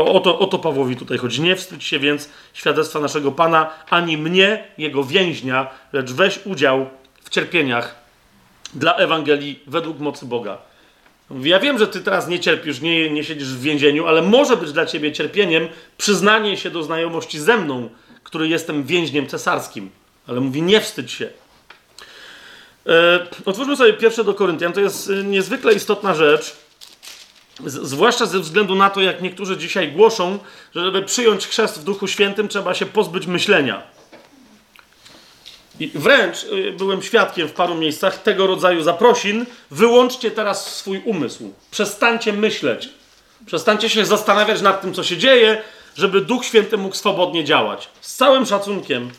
O, 0.05 0.20
to, 0.20 0.39
o 0.39 0.47
to 0.47 0.58
Pawłowi 0.58 0.97
tutaj 0.97 1.18
chodzi. 1.18 1.42
Nie 1.42 1.57
wstydź 1.57 1.84
się 1.84 1.99
więc 1.99 2.28
świadectwa 2.52 3.00
naszego 3.00 3.33
Pana, 3.33 3.70
ani 3.91 4.18
mnie, 4.18 4.65
jego 4.78 5.05
więźnia, 5.05 5.66
lecz 5.92 6.12
weź 6.12 6.41
udział 6.44 6.86
w 7.25 7.31
cierpieniach 7.31 7.94
dla 8.75 8.94
Ewangelii 8.94 9.60
według 9.66 9.99
mocy 9.99 10.26
Boga. 10.26 10.58
Ja 11.42 11.60
wiem, 11.60 11.78
że 11.78 11.89
ty 11.89 12.00
teraz 12.00 12.28
nie 12.28 12.41
cierpisz, 12.41 12.81
nie, 12.81 13.10
nie 13.10 13.25
siedzisz 13.25 13.49
w 13.49 13.60
więzieniu, 13.60 14.07
ale 14.07 14.23
może 14.23 14.57
być 14.57 14.73
dla 14.73 14.86
ciebie 14.86 15.12
cierpieniem 15.12 15.68
przyznanie 15.99 16.57
się 16.57 16.70
do 16.70 16.83
znajomości 16.83 17.41
ze 17.41 17.57
mną, 17.57 17.89
który 18.23 18.49
jestem 18.49 18.84
więźniem 18.84 19.26
cesarskim. 19.26 19.91
Ale 20.26 20.41
mówi, 20.41 20.62
nie 20.62 20.81
wstydź 20.81 21.12
się. 21.12 21.28
E, 22.86 23.26
otwórzmy 23.44 23.76
sobie 23.76 23.92
pierwsze 23.92 24.25
do 24.25 24.34
Koryntian. 24.34 24.73
To 24.73 24.81
jest 24.81 25.10
e, 25.10 25.25
niezwykle 25.25 25.73
istotna 25.73 26.15
rzecz. 26.15 26.57
Zwłaszcza 27.65 28.26
ze 28.26 28.41
względu 28.41 28.75
na 28.75 28.91
to, 28.91 29.01
jak 29.01 29.23
niektórzy 29.23 29.57
dzisiaj 29.57 29.93
głoszą, 29.93 30.39
że 30.75 30.85
żeby 30.85 31.02
przyjąć 31.02 31.47
chrzest 31.47 31.81
w 31.81 31.85
Duchu 31.85 32.09
Świętym, 32.09 32.49
trzeba 32.49 32.75
się 32.75 32.86
pozbyć 32.86 33.26
myślenia. 33.26 33.83
I 35.81 35.91
wręcz 35.94 36.44
y, 36.44 36.73
byłem 36.78 37.02
świadkiem 37.02 37.49
w 37.49 37.52
paru 37.52 37.75
miejscach 37.75 38.23
tego 38.23 38.47
rodzaju 38.47 38.83
zaprosin. 38.83 39.47
Wyłączcie 39.70 40.31
teraz 40.31 40.76
swój 40.76 41.02
umysł. 41.05 41.52
Przestańcie 41.70 42.33
myśleć. 42.33 42.89
Przestańcie 43.47 43.89
się 43.89 44.07
zastanawiać 44.07 44.60
nad 44.60 44.81
tym, 44.81 44.94
co 44.94 45.05
się 45.05 45.17
dzieje, 45.17 45.62
żeby 45.97 46.20
Duch 46.20 46.44
Święty 46.44 46.76
mógł 46.76 46.97
swobodnie 46.97 47.44
działać. 47.44 47.89
Z 48.01 48.15
całym 48.15 48.47
szacunkiem, 48.47 49.10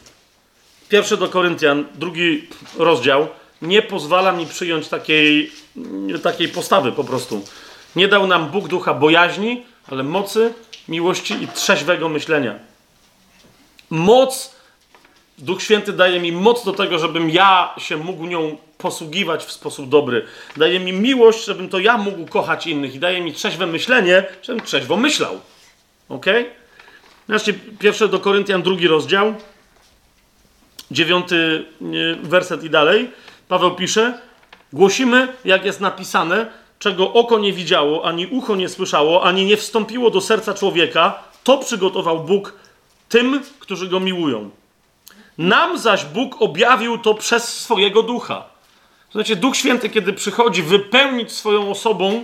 pierwszy 0.89 1.17
do 1.17 1.29
Koryntian, 1.29 1.85
drugi 1.95 2.47
rozdział, 2.77 3.27
nie 3.61 3.81
pozwala 3.81 4.31
mi 4.31 4.45
przyjąć 4.45 4.87
takiej, 4.87 5.51
takiej 6.23 6.47
postawy 6.47 6.91
po 6.91 7.03
prostu. 7.03 7.45
Nie 7.95 8.07
dał 8.07 8.27
nam 8.27 8.47
Bóg 8.47 8.67
ducha 8.67 8.93
bojaźni, 8.93 9.65
ale 9.91 10.03
mocy, 10.03 10.53
miłości 10.87 11.43
i 11.43 11.47
trzeźwego 11.47 12.09
myślenia. 12.09 12.55
Moc 13.89 14.57
Duch 15.37 15.61
Święty 15.61 15.93
daje 15.93 16.19
mi 16.19 16.31
moc 16.31 16.65
do 16.65 16.73
tego, 16.73 16.99
żebym 16.99 17.29
ja 17.29 17.73
się 17.77 17.97
mógł 17.97 18.25
nią 18.25 18.57
posługiwać 18.77 19.45
w 19.45 19.51
sposób 19.51 19.89
dobry. 19.89 20.25
Daje 20.57 20.79
mi 20.79 20.93
miłość, 20.93 21.45
żebym 21.45 21.69
to 21.69 21.79
ja 21.79 21.97
mógł 21.97 22.25
kochać 22.25 22.67
innych 22.67 22.95
i 22.95 22.99
daje 22.99 23.21
mi 23.21 23.33
trzeźwe 23.33 23.67
myślenie, 23.67 24.25
żebym 24.43 24.65
trzeźwo 24.65 24.97
myślał. 24.97 25.39
Ok? 26.09 26.25
Zobaczcie, 27.27 27.53
pierwsze 27.79 28.07
do 28.07 28.19
Koryntian, 28.19 28.61
drugi 28.61 28.87
rozdział, 28.87 29.35
dziewiąty 30.91 31.65
werset 32.21 32.63
i 32.63 32.69
dalej. 32.69 33.11
Paweł 33.47 33.75
pisze, 33.75 34.21
głosimy, 34.73 35.27
jak 35.45 35.65
jest 35.65 35.81
napisane, 35.81 36.45
czego 36.79 37.13
oko 37.13 37.39
nie 37.39 37.53
widziało, 37.53 38.05
ani 38.05 38.27
ucho 38.27 38.55
nie 38.55 38.69
słyszało, 38.69 39.23
ani 39.23 39.45
nie 39.45 39.57
wstąpiło 39.57 40.09
do 40.09 40.21
serca 40.21 40.53
człowieka, 40.53 41.23
to 41.43 41.57
przygotował 41.57 42.19
Bóg 42.19 42.53
tym, 43.09 43.41
którzy 43.59 43.87
go 43.87 43.99
miłują. 43.99 44.49
Nam 45.37 45.77
zaś 45.77 46.05
Bóg 46.05 46.41
objawił 46.41 46.97
to 46.97 47.13
przez 47.13 47.59
swojego 47.59 48.03
ducha. 48.03 48.43
Znaczy, 49.11 49.35
Duch 49.35 49.55
Święty, 49.55 49.89
kiedy 49.89 50.13
przychodzi 50.13 50.63
wypełnić 50.63 51.31
swoją 51.31 51.71
osobą, 51.71 52.23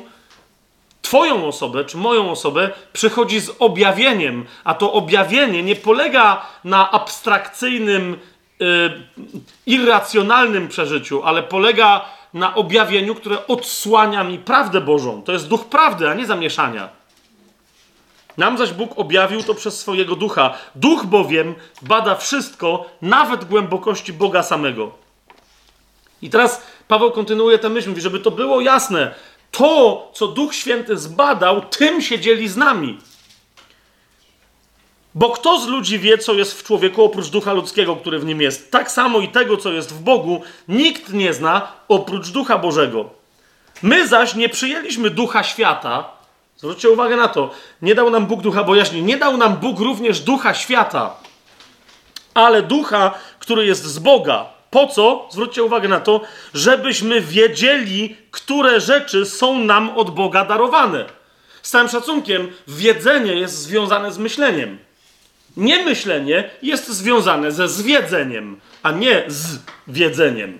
Twoją 1.03 1.47
osobę, 1.47 1.85
czy 1.85 1.97
moją 1.97 2.31
osobę, 2.31 2.71
przychodzi 2.93 3.39
z 3.39 3.51
objawieniem, 3.59 4.45
a 4.63 4.73
to 4.73 4.93
objawienie 4.93 5.63
nie 5.63 5.75
polega 5.75 6.45
na 6.63 6.91
abstrakcyjnym, 6.91 8.17
yy, 8.59 8.91
irracjonalnym 9.65 10.67
przeżyciu, 10.67 11.23
ale 11.23 11.43
polega 11.43 12.05
na 12.33 12.55
objawieniu, 12.55 13.15
które 13.15 13.47
odsłania 13.47 14.23
mi 14.23 14.39
prawdę 14.39 14.81
Bożą. 14.81 15.23
To 15.23 15.31
jest 15.31 15.47
duch 15.47 15.65
prawdy, 15.65 16.09
a 16.09 16.13
nie 16.13 16.25
zamieszania. 16.25 16.89
Nam 18.37 18.57
zaś 18.57 18.73
Bóg 18.73 18.91
objawił 18.95 19.43
to 19.43 19.53
przez 19.53 19.79
swojego 19.79 20.15
ducha. 20.15 20.53
Duch 20.75 21.05
bowiem 21.05 21.55
bada 21.81 22.15
wszystko, 22.15 22.85
nawet 23.01 23.45
głębokości 23.45 24.13
Boga 24.13 24.43
samego. 24.43 24.91
I 26.21 26.29
teraz 26.29 26.61
Paweł 26.87 27.11
kontynuuje 27.11 27.59
tę 27.59 27.69
myśl, 27.69 27.89
mówi, 27.89 28.01
żeby 28.01 28.19
to 28.19 28.31
było 28.31 28.61
jasne. 28.61 29.15
To, 29.51 30.11
co 30.13 30.27
Duch 30.27 30.55
Święty 30.55 30.97
zbadał, 30.97 31.61
tym 31.61 32.01
się 32.01 32.19
dzieli 32.19 32.47
z 32.47 32.57
nami. 32.57 32.97
Bo 35.15 35.29
kto 35.29 35.59
z 35.59 35.67
ludzi 35.67 35.99
wie, 35.99 36.17
co 36.17 36.33
jest 36.33 36.59
w 36.59 36.63
człowieku 36.63 37.03
oprócz 37.03 37.29
ducha 37.29 37.53
ludzkiego, 37.53 37.95
który 37.95 38.19
w 38.19 38.25
nim 38.25 38.41
jest? 38.41 38.71
Tak 38.71 38.91
samo 38.91 39.19
i 39.19 39.27
tego, 39.27 39.57
co 39.57 39.71
jest 39.71 39.93
w 39.93 39.99
Bogu, 39.99 40.41
nikt 40.67 41.13
nie 41.13 41.33
zna 41.33 41.67
oprócz 41.87 42.29
ducha 42.29 42.57
Bożego. 42.57 43.09
My 43.81 44.07
zaś 44.07 44.35
nie 44.35 44.49
przyjęliśmy 44.49 45.09
ducha 45.09 45.43
świata, 45.43 46.23
Zwróćcie 46.63 46.89
uwagę 46.89 47.15
na 47.15 47.27
to. 47.27 47.51
Nie 47.81 47.95
dał 47.95 48.09
nam 48.09 48.25
Bóg 48.25 48.41
ducha 48.41 48.63
bojaźni. 48.63 49.01
Nie 49.01 49.17
dał 49.17 49.37
nam 49.37 49.57
Bóg 49.57 49.79
również 49.79 50.19
ducha 50.19 50.53
świata, 50.53 51.15
ale 52.33 52.61
ducha, 52.61 53.13
który 53.39 53.65
jest 53.65 53.85
z 53.85 53.99
Boga. 53.99 54.45
Po 54.69 54.87
co? 54.87 55.27
Zwróćcie 55.31 55.63
uwagę 55.63 55.87
na 55.87 55.99
to, 55.99 56.21
żebyśmy 56.53 57.21
wiedzieli, 57.21 58.17
które 58.31 58.81
rzeczy 58.81 59.25
są 59.25 59.59
nam 59.59 59.89
od 59.97 60.09
Boga 60.09 60.45
darowane. 60.45 61.05
Z 61.61 61.69
całym 61.69 61.89
szacunkiem, 61.89 62.51
wiedzenie 62.67 63.33
jest 63.33 63.57
związane 63.57 64.11
z 64.11 64.17
myśleniem. 64.17 64.77
Niemyślenie 65.57 66.49
jest 66.61 66.87
związane 66.87 67.51
ze 67.51 67.67
zwiedzeniem, 67.67 68.59
a 68.83 68.91
nie 68.91 69.23
z 69.27 69.59
wiedzeniem. 69.87 70.59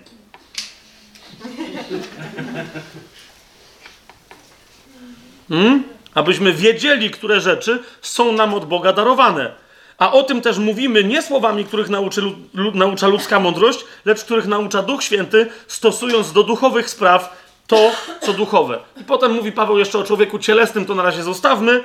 Hmm? 5.49 5.83
Abyśmy 6.13 6.53
wiedzieli, 6.53 7.11
które 7.11 7.41
rzeczy 7.41 7.83
są 8.01 8.31
nam 8.31 8.53
od 8.53 8.65
Boga 8.65 8.93
darowane. 8.93 9.51
A 9.97 10.11
o 10.11 10.23
tym 10.23 10.41
też 10.41 10.57
mówimy 10.57 11.03
nie 11.03 11.21
słowami, 11.21 11.65
których 11.65 11.89
nauczy, 11.89 12.21
naucza 12.73 13.07
ludzka 13.07 13.39
mądrość, 13.39 13.85
lecz 14.05 14.23
których 14.23 14.47
naucza 14.47 14.81
Duch 14.81 15.03
Święty, 15.03 15.47
stosując 15.67 16.33
do 16.33 16.43
duchowych 16.43 16.89
spraw 16.89 17.43
to, 17.67 17.91
co 18.21 18.33
duchowe. 18.33 18.79
I 19.01 19.03
potem 19.03 19.31
mówi 19.31 19.51
Paweł 19.51 19.79
jeszcze 19.79 19.99
o 19.99 20.03
człowieku 20.03 20.39
cielesnym, 20.39 20.85
to 20.85 20.95
na 20.95 21.03
razie 21.03 21.23
zostawmy. 21.23 21.83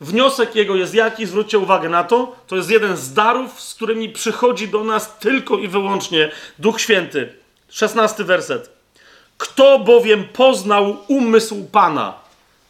Wniosek 0.00 0.54
jego 0.54 0.76
jest 0.76 0.94
jaki? 0.94 1.26
Zwróćcie 1.26 1.58
uwagę 1.58 1.88
na 1.88 2.04
to. 2.04 2.36
To 2.46 2.56
jest 2.56 2.70
jeden 2.70 2.96
z 2.96 3.12
darów, 3.12 3.60
z 3.60 3.74
którymi 3.74 4.08
przychodzi 4.08 4.68
do 4.68 4.84
nas 4.84 5.18
tylko 5.18 5.58
i 5.58 5.68
wyłącznie 5.68 6.30
Duch 6.58 6.80
Święty. 6.80 7.32
Szesnasty 7.68 8.24
werset. 8.24 8.70
Kto 9.38 9.78
bowiem 9.78 10.24
poznał 10.24 10.96
umysł 11.08 11.64
Pana? 11.72 12.14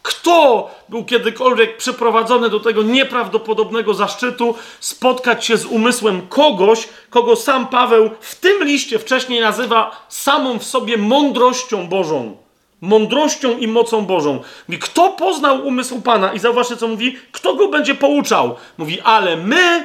Kto 0.02 0.70
był 0.88 1.04
kiedykolwiek 1.04 1.76
przyprowadzony 1.76 2.50
do 2.50 2.60
tego 2.60 2.82
nieprawdopodobnego 2.82 3.94
zaszczytu 3.94 4.54
spotkać 4.80 5.44
się 5.44 5.56
z 5.56 5.64
umysłem 5.64 6.28
kogoś, 6.28 6.88
kogo 7.10 7.36
sam 7.36 7.68
Paweł 7.68 8.10
w 8.20 8.34
tym 8.34 8.64
liście 8.64 8.98
wcześniej 8.98 9.40
nazywa 9.40 10.06
samą 10.08 10.58
w 10.58 10.64
sobie 10.64 10.96
mądrością 10.96 11.88
Bożą? 11.88 12.45
Mądrością 12.86 13.58
i 13.58 13.66
mocą 13.66 14.06
Bożą. 14.06 14.40
Mówi, 14.68 14.78
kto 14.78 15.10
poznał 15.10 15.66
umysł 15.66 16.00
Pana? 16.00 16.32
I 16.32 16.38
zauważcie, 16.38 16.76
co 16.76 16.88
mówi, 16.88 17.16
kto 17.32 17.54
go 17.54 17.68
będzie 17.68 17.94
pouczał? 17.94 18.56
Mówi, 18.78 19.00
ale 19.00 19.36
my, 19.36 19.84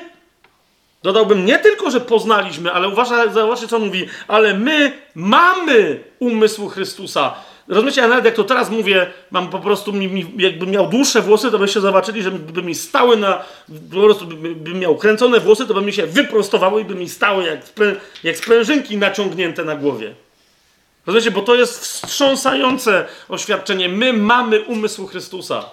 dodałbym, 1.03 1.45
nie 1.45 1.59
tylko, 1.59 1.91
że 1.91 2.01
poznaliśmy, 2.01 2.71
ale 2.71 2.87
uważaj, 2.89 3.33
zauważcie, 3.33 3.67
co 3.67 3.79
mówi, 3.79 4.05
ale 4.27 4.53
my 4.53 4.91
mamy 5.15 6.03
umysł 6.19 6.67
Chrystusa. 6.67 7.33
Rozumiecie, 7.67 8.01
ja 8.01 8.07
nawet 8.07 8.25
jak 8.25 8.35
to 8.35 8.43
teraz 8.43 8.69
mówię, 8.69 9.07
mam 9.31 9.49
po 9.49 9.59
prostu, 9.59 9.93
mi, 9.93 10.07
mi, 10.07 10.33
jakbym 10.37 10.69
miał 10.69 10.87
dłuższe 10.87 11.21
włosy, 11.21 11.51
to 11.51 11.59
byście 11.59 11.81
zobaczyli, 11.81 12.21
że 12.21 12.31
by 12.31 12.63
mi 12.63 12.75
stały 12.75 13.17
na, 13.17 13.43
po 13.93 14.01
prostu 14.01 14.27
bym 14.27 14.55
by 14.55 14.73
miał 14.73 14.95
kręcone 14.95 15.39
włosy, 15.39 15.67
to 15.67 15.73
by 15.73 15.81
mi 15.81 15.93
się 15.93 16.07
wyprostowały 16.07 16.81
i 16.81 16.85
by 16.85 16.95
mi 16.95 17.09
stały 17.09 17.43
jak, 17.43 17.59
jak 18.23 18.37
sprężynki 18.37 18.97
naciągnięte 18.97 19.65
na 19.65 19.75
głowie. 19.75 20.13
Rozumiecie, 21.05 21.31
bo 21.31 21.41
to 21.41 21.55
jest 21.55 21.79
wstrząsające 21.79 23.05
oświadczenie. 23.29 23.89
My 23.89 24.13
mamy 24.13 24.61
umysł 24.61 25.07
Chrystusa, 25.07 25.65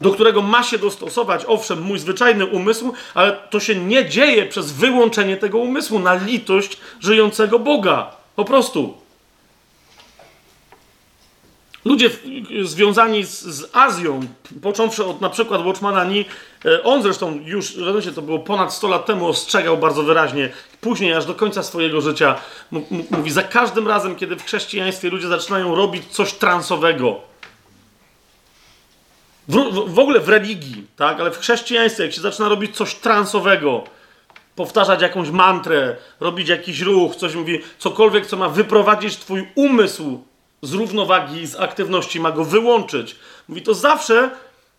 do 0.00 0.10
którego 0.10 0.42
ma 0.42 0.62
się 0.62 0.78
dostosować, 0.78 1.44
owszem, 1.46 1.82
mój 1.82 1.98
zwyczajny 1.98 2.46
umysł, 2.46 2.92
ale 3.14 3.32
to 3.50 3.60
się 3.60 3.74
nie 3.74 4.08
dzieje 4.08 4.46
przez 4.46 4.72
wyłączenie 4.72 5.36
tego 5.36 5.58
umysłu 5.58 5.98
na 5.98 6.14
litość 6.14 6.76
żyjącego 7.00 7.58
Boga. 7.58 8.10
Po 8.36 8.44
prostu. 8.44 9.01
Ludzie 11.84 12.10
związani 12.62 13.24
z, 13.24 13.42
z, 13.42 13.76
Azją, 13.76 14.20
począwszy 14.62 15.04
od 15.04 15.20
na 15.20 15.30
przykład 15.30 15.62
Watchmana 15.66 16.04
Ni, 16.04 16.24
e, 16.64 16.82
on 16.82 17.02
zresztą 17.02 17.40
już, 17.44 17.76
rozumiecie, 17.76 18.12
to 18.12 18.22
było 18.22 18.38
ponad 18.38 18.74
100 18.74 18.88
lat 18.88 19.06
temu, 19.06 19.26
ostrzegał 19.26 19.78
bardzo 19.78 20.02
wyraźnie, 20.02 20.50
później 20.80 21.12
aż 21.12 21.24
do 21.24 21.34
końca 21.34 21.62
swojego 21.62 22.00
życia, 22.00 22.40
mówi, 23.10 23.30
za 23.30 23.42
każdym 23.42 23.88
razem, 23.88 24.16
kiedy 24.16 24.36
w 24.36 24.44
chrześcijaństwie 24.44 25.10
ludzie 25.10 25.28
zaczynają 25.28 25.74
robić 25.74 26.04
coś 26.10 26.32
transowego, 26.32 27.20
W, 29.48 29.54
w, 29.86 29.98
ogóle 29.98 30.20
w 30.20 30.28
religii, 30.28 30.86
tak, 30.96 31.20
ale 31.20 31.30
w 31.30 31.38
chrześcijaństwie, 31.38 32.04
jak 32.04 32.12
się 32.12 32.20
zaczyna 32.20 32.48
robić 32.48 32.76
coś 32.76 32.94
transowego, 32.94 33.84
powtarzać 34.56 35.02
jakąś 35.02 35.30
mantrę, 35.30 35.96
robić 36.20 36.48
jakiś 36.48 36.80
ruch, 36.80 37.16
coś 37.16 37.34
mówi, 37.34 37.60
cokolwiek, 37.78 38.26
co 38.26 38.36
ma 38.36 38.48
wyprowadzić 38.48 39.16
twój 39.16 39.48
umysł 39.54 40.24
z 40.62 40.72
równowagi, 40.72 41.46
z 41.46 41.56
aktywności, 41.56 42.20
ma 42.20 42.32
go 42.32 42.44
wyłączyć. 42.44 43.16
Mówi, 43.48 43.62
to 43.62 43.74
zawsze 43.74 44.30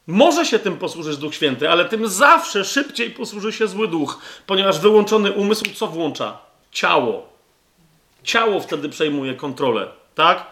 może 0.07 0.45
się 0.45 0.59
tym 0.59 0.77
posłużyć 0.77 1.17
Duch 1.17 1.35
Święty, 1.35 1.69
ale 1.69 1.85
tym 1.85 2.07
zawsze 2.07 2.65
szybciej 2.65 3.11
posłuży 3.11 3.53
się 3.53 3.67
zły 3.67 3.87
duch, 3.87 4.19
ponieważ 4.45 4.79
wyłączony 4.79 5.31
umysł 5.31 5.65
co 5.75 5.87
włącza? 5.87 6.37
Ciało. 6.71 7.29
Ciało 8.23 8.59
wtedy 8.59 8.89
przejmuje 8.89 9.33
kontrolę, 9.33 9.87
tak? 10.15 10.45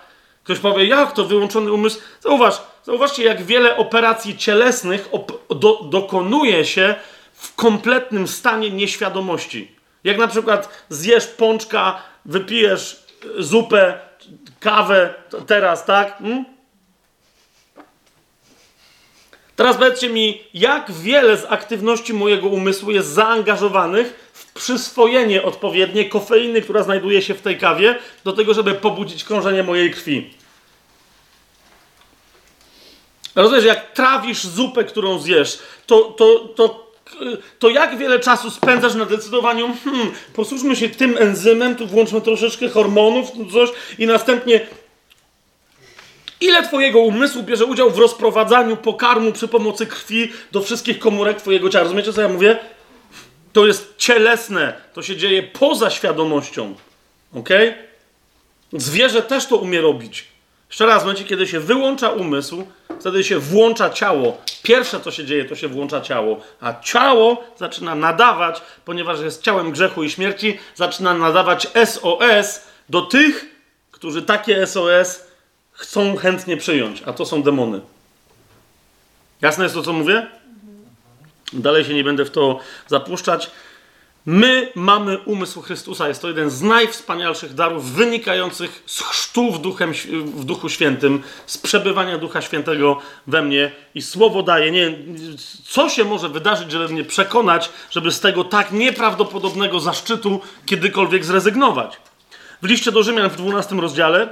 Ktoś 0.43 0.59
powie, 0.59 0.85
jak 0.85 1.11
to 1.11 1.25
wyłączony 1.25 1.71
umysł? 1.71 1.99
Zauważ, 2.21 2.61
zauważcie, 2.83 3.23
jak 3.23 3.43
wiele 3.43 3.77
operacji 3.77 4.37
cielesnych 4.37 5.09
do, 5.49 5.79
dokonuje 5.83 6.65
się 6.65 6.95
w 7.33 7.55
kompletnym 7.55 8.27
stanie 8.27 8.71
nieświadomości. 8.71 9.75
Jak 10.03 10.17
na 10.17 10.27
przykład 10.27 10.85
zjesz 10.89 11.27
pączka, 11.27 12.01
wypijesz 12.25 13.03
zupę, 13.37 13.99
kawę 14.61 15.13
teraz, 15.47 15.85
tak? 15.85 16.17
Hmm? 16.17 16.45
Teraz 19.55 19.77
powiedzcie 19.77 20.09
mi, 20.09 20.43
jak 20.53 20.91
wiele 20.91 21.37
z 21.37 21.45
aktywności 21.49 22.13
mojego 22.13 22.47
umysłu 22.47 22.91
jest 22.91 23.07
zaangażowanych 23.07 24.29
w 24.33 24.53
przyswojenie 24.53 25.43
odpowiednie 25.43 26.09
kofeiny, 26.09 26.61
która 26.61 26.83
znajduje 26.83 27.21
się 27.21 27.33
w 27.33 27.41
tej 27.41 27.57
kawie, 27.57 27.99
do 28.23 28.33
tego, 28.33 28.53
żeby 28.53 28.73
pobudzić 28.73 29.23
krążenie 29.23 29.63
mojej 29.63 29.91
krwi. 29.91 30.33
Rozumiesz, 33.35 33.65
jak 33.65 33.91
trawisz 33.91 34.43
zupę, 34.43 34.83
którą 34.83 35.19
zjesz, 35.19 35.59
to, 35.85 36.01
to, 36.01 36.39
to, 36.39 36.90
to 37.59 37.69
jak 37.69 37.97
wiele 37.97 38.19
czasu 38.19 38.51
spędzasz 38.51 38.95
na 38.95 39.05
decydowaniu, 39.05 39.69
hmm, 39.83 40.11
posłużmy 40.33 40.75
się 40.75 40.89
tym 40.89 41.17
enzymem, 41.19 41.75
tu 41.75 41.87
włączmy 41.87 42.21
troszeczkę 42.21 42.69
hormonów, 42.69 43.31
coś 43.51 43.69
i 43.99 44.07
następnie 44.07 44.61
Ile 46.41 46.63
Twojego 46.63 46.99
umysłu 46.99 47.43
bierze 47.43 47.65
udział 47.65 47.91
w 47.91 47.97
rozprowadzaniu 47.97 48.77
pokarmu 48.77 49.31
przy 49.31 49.47
pomocy 49.47 49.87
krwi 49.87 50.31
do 50.51 50.61
wszystkich 50.61 50.99
komórek 50.99 51.41
Twojego 51.41 51.69
ciała? 51.69 51.83
Rozumiecie, 51.83 52.13
co 52.13 52.21
ja 52.21 52.27
mówię? 52.27 52.59
To 53.53 53.67
jest 53.67 53.93
cielesne. 53.97 54.73
To 54.93 55.01
się 55.01 55.17
dzieje 55.17 55.43
poza 55.43 55.89
świadomością. 55.89 56.75
Ok? 57.33 57.49
Zwierzę 58.73 59.21
też 59.21 59.45
to 59.45 59.57
umie 59.57 59.81
robić. 59.81 60.27
Jeszcze 60.69 60.85
raz, 60.85 61.01
w 61.03 61.05
momencie, 61.05 61.23
kiedy 61.23 61.47
się 61.47 61.59
wyłącza 61.59 62.09
umysł, 62.09 62.67
wtedy 63.01 63.23
się 63.23 63.39
włącza 63.39 63.89
ciało. 63.89 64.37
Pierwsze, 64.63 64.99
co 64.99 65.11
się 65.11 65.25
dzieje, 65.25 65.45
to 65.45 65.55
się 65.55 65.67
włącza 65.67 66.01
ciało. 66.01 66.41
A 66.61 66.81
ciało 66.81 67.43
zaczyna 67.57 67.95
nadawać, 67.95 68.61
ponieważ 68.85 69.19
jest 69.19 69.43
ciałem 69.43 69.71
grzechu 69.71 70.03
i 70.03 70.09
śmierci, 70.09 70.59
zaczyna 70.75 71.13
nadawać 71.13 71.67
SOS 71.85 72.61
do 72.89 73.01
tych, 73.01 73.45
którzy 73.91 74.21
takie 74.21 74.67
SOS 74.67 75.23
chcą 75.71 76.15
chętnie 76.15 76.57
przyjąć, 76.57 77.03
a 77.05 77.13
to 77.13 77.25
są 77.25 77.43
demony. 77.43 77.81
Jasne 79.41 79.63
jest 79.63 79.75
to, 79.75 79.83
co 79.83 79.93
mówię? 79.93 80.27
Dalej 81.53 81.85
się 81.85 81.93
nie 81.93 82.03
będę 82.03 82.25
w 82.25 82.31
to 82.31 82.59
zapuszczać. 82.87 83.51
My 84.25 84.71
mamy 84.75 85.17
umysł 85.17 85.61
Chrystusa. 85.61 86.07
Jest 86.07 86.21
to 86.21 86.27
jeden 86.27 86.49
z 86.49 86.61
najwspanialszych 86.61 87.53
darów 87.53 87.91
wynikających 87.91 88.83
z 88.85 89.01
chrztu 89.01 89.51
w, 89.51 89.61
duchem, 89.61 89.93
w 90.23 90.43
Duchu 90.43 90.69
Świętym, 90.69 91.23
z 91.45 91.57
przebywania 91.57 92.17
Ducha 92.17 92.41
Świętego 92.41 92.99
we 93.27 93.41
mnie. 93.41 93.71
I 93.95 94.01
słowo 94.01 94.43
daje. 94.43 94.71
Nie, 94.71 94.97
co 95.69 95.89
się 95.89 96.03
może 96.03 96.29
wydarzyć, 96.29 96.71
żeby 96.71 96.89
mnie 96.89 97.03
przekonać, 97.03 97.69
żeby 97.89 98.11
z 98.11 98.19
tego 98.19 98.43
tak 98.43 98.71
nieprawdopodobnego 98.71 99.79
zaszczytu 99.79 100.41
kiedykolwiek 100.65 101.25
zrezygnować? 101.25 101.97
W 102.61 102.65
liście 102.65 102.91
do 102.91 103.03
Rzymian 103.03 103.29
w 103.29 103.35
12 103.35 103.75
rozdziale 103.75 104.29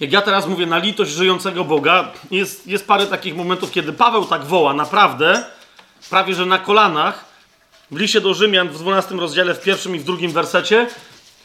jak 0.00 0.12
ja 0.12 0.22
teraz 0.22 0.46
mówię 0.46 0.66
na 0.66 0.78
litość 0.78 1.10
żyjącego 1.10 1.64
Boga, 1.64 2.12
jest, 2.30 2.66
jest 2.66 2.86
parę 2.86 3.06
takich 3.06 3.36
momentów, 3.36 3.70
kiedy 3.70 3.92
Paweł 3.92 4.24
tak 4.24 4.44
woła, 4.44 4.74
naprawdę, 4.74 5.44
prawie 6.10 6.34
że 6.34 6.46
na 6.46 6.58
kolanach, 6.58 7.31
w 7.92 7.96
liście 7.96 8.20
do 8.20 8.34
Rzymian 8.34 8.68
w 8.68 8.78
12 8.78 9.14
rozdziale, 9.14 9.54
w 9.54 9.60
pierwszym 9.60 9.96
i 9.96 9.98
w 9.98 10.04
drugim 10.04 10.32
wersecie, 10.32 10.86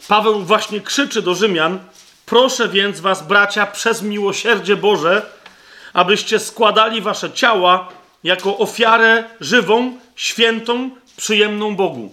Paweł 0.08 0.42
właśnie 0.42 0.82
krzyczy 0.82 1.22
do 1.22 1.36
Rzymian: 1.36 1.80
Proszę 2.26 2.68
więc 2.68 3.00
was, 3.00 3.28
bracia, 3.28 3.66
przez 3.66 4.02
miłosierdzie 4.02 4.76
Boże, 4.76 5.26
abyście 5.94 6.40
składali 6.40 7.02
wasze 7.02 7.32
ciała 7.32 7.90
jako 8.24 8.58
ofiarę 8.58 9.24
żywą, 9.40 9.98
świętą, 10.16 10.90
przyjemną 11.18 11.76
Bogu. 11.76 12.12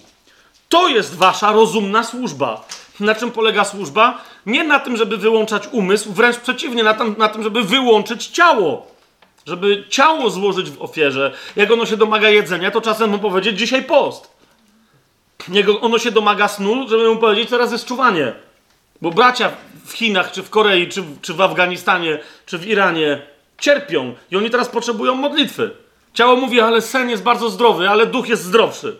To 0.68 0.88
jest 0.88 1.14
wasza 1.14 1.52
rozumna 1.52 2.04
służba. 2.04 2.64
Na 3.00 3.14
czym 3.14 3.30
polega 3.30 3.64
służba? 3.64 4.20
Nie 4.46 4.64
na 4.64 4.80
tym, 4.80 4.96
żeby 4.96 5.16
wyłączać 5.16 5.68
umysł, 5.72 6.12
wręcz 6.12 6.36
przeciwnie, 6.36 6.84
na 6.84 6.96
na 7.18 7.28
tym 7.28 7.42
żeby 7.42 7.62
wyłączyć 7.62 8.26
ciało. 8.26 8.93
Żeby 9.46 9.84
ciało 9.88 10.30
złożyć 10.30 10.70
w 10.70 10.82
ofierze. 10.82 11.32
Jak 11.56 11.70
ono 11.70 11.86
się 11.86 11.96
domaga 11.96 12.30
jedzenia, 12.30 12.70
to 12.70 12.80
czasem 12.80 13.10
mu 13.10 13.18
powiedzieć 13.18 13.58
dzisiaj 13.58 13.82
post. 13.82 14.34
Jak 15.48 15.66
ono 15.80 15.98
się 15.98 16.10
domaga 16.10 16.48
snu, 16.48 16.88
żeby 16.88 17.08
mu 17.08 17.16
powiedzieć 17.16 17.50
teraz 17.50 17.72
jest 17.72 17.86
czuwanie. 17.86 18.32
Bo 19.02 19.10
bracia 19.10 19.50
w 19.84 19.92
Chinach, 19.92 20.32
czy 20.32 20.42
w 20.42 20.50
Korei, 20.50 20.88
czy, 20.88 21.04
czy 21.22 21.34
w 21.34 21.40
Afganistanie, 21.40 22.18
czy 22.46 22.58
w 22.58 22.66
Iranie 22.66 23.22
cierpią 23.58 24.14
i 24.30 24.36
oni 24.36 24.50
teraz 24.50 24.68
potrzebują 24.68 25.14
modlitwy. 25.14 25.70
Ciało 26.14 26.36
mówi, 26.36 26.60
ale 26.60 26.80
sen 26.80 27.10
jest 27.10 27.22
bardzo 27.22 27.50
zdrowy, 27.50 27.90
ale 27.90 28.06
duch 28.06 28.28
jest 28.28 28.44
zdrowszy. 28.44 28.96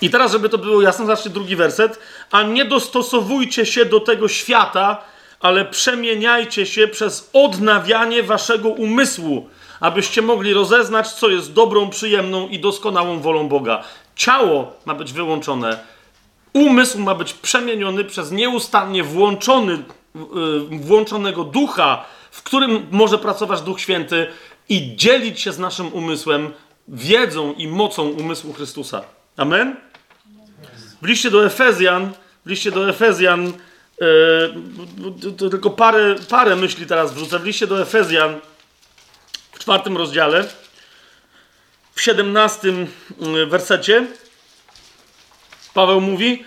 I 0.00 0.10
teraz, 0.10 0.32
żeby 0.32 0.48
to 0.48 0.58
było 0.58 0.82
jasne, 0.82 1.06
zobaczcie 1.06 1.30
drugi 1.30 1.56
werset. 1.56 1.98
A 2.30 2.42
nie 2.42 2.64
dostosowujcie 2.64 3.66
się 3.66 3.84
do 3.84 4.00
tego 4.00 4.28
świata, 4.28 5.04
ale 5.40 5.64
przemieniajcie 5.64 6.66
się 6.66 6.88
przez 6.88 7.30
odnawianie 7.32 8.22
waszego 8.22 8.68
umysłu, 8.68 9.48
abyście 9.80 10.22
mogli 10.22 10.52
rozeznać, 10.52 11.12
co 11.12 11.28
jest 11.28 11.52
dobrą, 11.52 11.90
przyjemną 11.90 12.48
i 12.48 12.58
doskonałą 12.58 13.20
wolą 13.20 13.48
Boga. 13.48 13.84
Ciało 14.16 14.72
ma 14.84 14.94
być 14.94 15.12
wyłączone, 15.12 15.78
umysł 16.52 16.98
ma 16.98 17.14
być 17.14 17.32
przemieniony 17.32 18.04
przez 18.04 18.32
nieustannie 18.32 19.02
włączony, 19.02 19.82
yy, 20.14 20.78
włączonego 20.78 21.44
ducha, 21.44 22.04
w 22.30 22.42
którym 22.42 22.86
może 22.90 23.18
pracować 23.18 23.60
Duch 23.60 23.80
Święty 23.80 24.26
i 24.68 24.96
dzielić 24.96 25.40
się 25.40 25.52
z 25.52 25.58
naszym 25.58 25.92
umysłem 25.92 26.52
wiedzą 26.88 27.52
i 27.52 27.68
mocą 27.68 28.08
umysłu 28.08 28.52
Chrystusa. 28.52 29.02
Amen? 29.36 29.76
W 31.02 31.06
liście 31.06 31.30
do 31.30 31.46
Efezjan, 31.46 32.12
w 32.46 32.50
liście 32.50 32.70
do 32.70 32.88
Efezjan, 32.88 33.52
yy, 34.00 35.50
tylko 35.50 35.70
parę, 35.70 36.14
parę 36.28 36.56
myśli 36.56 36.86
teraz 36.86 37.14
wrzucę. 37.14 37.38
W 37.38 37.44
liście 37.44 37.66
do 37.66 37.82
Efezjan 37.82 38.40
w 39.52 39.58
czwartym 39.58 39.96
rozdziale, 39.96 40.48
w 41.94 42.02
siedemnastym 42.02 42.86
e, 43.42 43.46
wersecie, 43.46 44.06
Paweł 45.74 46.00
mówi: 46.00 46.44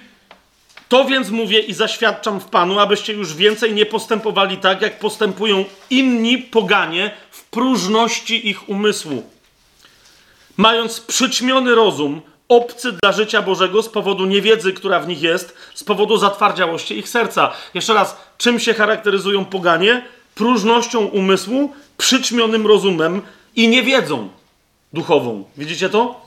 To 0.89 1.05
więc 1.05 1.29
mówię 1.29 1.59
i 1.59 1.73
zaświadczam 1.73 2.39
w 2.39 2.45
Panu, 2.45 2.79
abyście 2.79 3.13
już 3.13 3.33
więcej 3.33 3.73
nie 3.73 3.85
postępowali 3.85 4.57
tak, 4.57 4.81
jak 4.81 4.99
postępują 4.99 5.65
inni 5.89 6.37
poganie 6.37 7.11
w 7.31 7.43
próżności 7.43 8.49
ich 8.49 8.69
umysłu. 8.69 9.29
Mając 10.57 10.99
przyćmiony 10.99 11.75
rozum, 11.75 12.21
obcy 12.49 12.91
dla 12.91 13.11
życia 13.11 13.41
Bożego 13.41 13.83
z 13.83 13.89
powodu 13.89 14.25
niewiedzy, 14.25 14.73
która 14.73 14.99
w 14.99 15.07
nich 15.07 15.21
jest, 15.21 15.57
z 15.73 15.83
powodu 15.83 16.17
zatwardziałości 16.17 16.97
ich 16.97 17.09
serca. 17.09 17.51
Jeszcze 17.73 17.93
raz, 17.93 18.17
czym 18.37 18.59
się 18.59 18.73
charakteryzują 18.73 19.45
poganie? 19.45 20.05
Próżnością 20.35 21.05
umysłu, 21.05 21.73
przyćmionym 21.97 22.67
rozumem 22.67 23.21
i 23.55 23.67
niewiedzą 23.67 24.29
duchową. 24.93 25.43
Widzicie 25.57 25.89
to? 25.89 26.25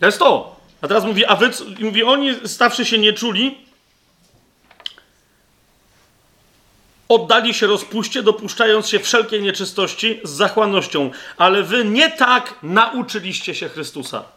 To 0.00 0.06
jest 0.06 0.18
to. 0.18 0.56
A 0.80 0.88
teraz 0.88 1.04
mówi, 1.04 1.24
a 1.24 1.36
wy, 1.36 1.50
mówi, 1.80 2.04
oni 2.04 2.30
stawszy 2.44 2.84
się 2.84 2.98
nieczuli, 2.98 3.58
oddali 7.08 7.54
się 7.54 7.66
rozpuście, 7.66 8.22
dopuszczając 8.22 8.88
się 8.88 8.98
wszelkiej 8.98 9.42
nieczystości 9.42 10.20
z 10.24 10.30
zachłannością. 10.30 11.10
Ale 11.36 11.62
wy 11.62 11.84
nie 11.84 12.10
tak 12.10 12.54
nauczyliście 12.62 13.54
się 13.54 13.68
Chrystusa. 13.68 14.35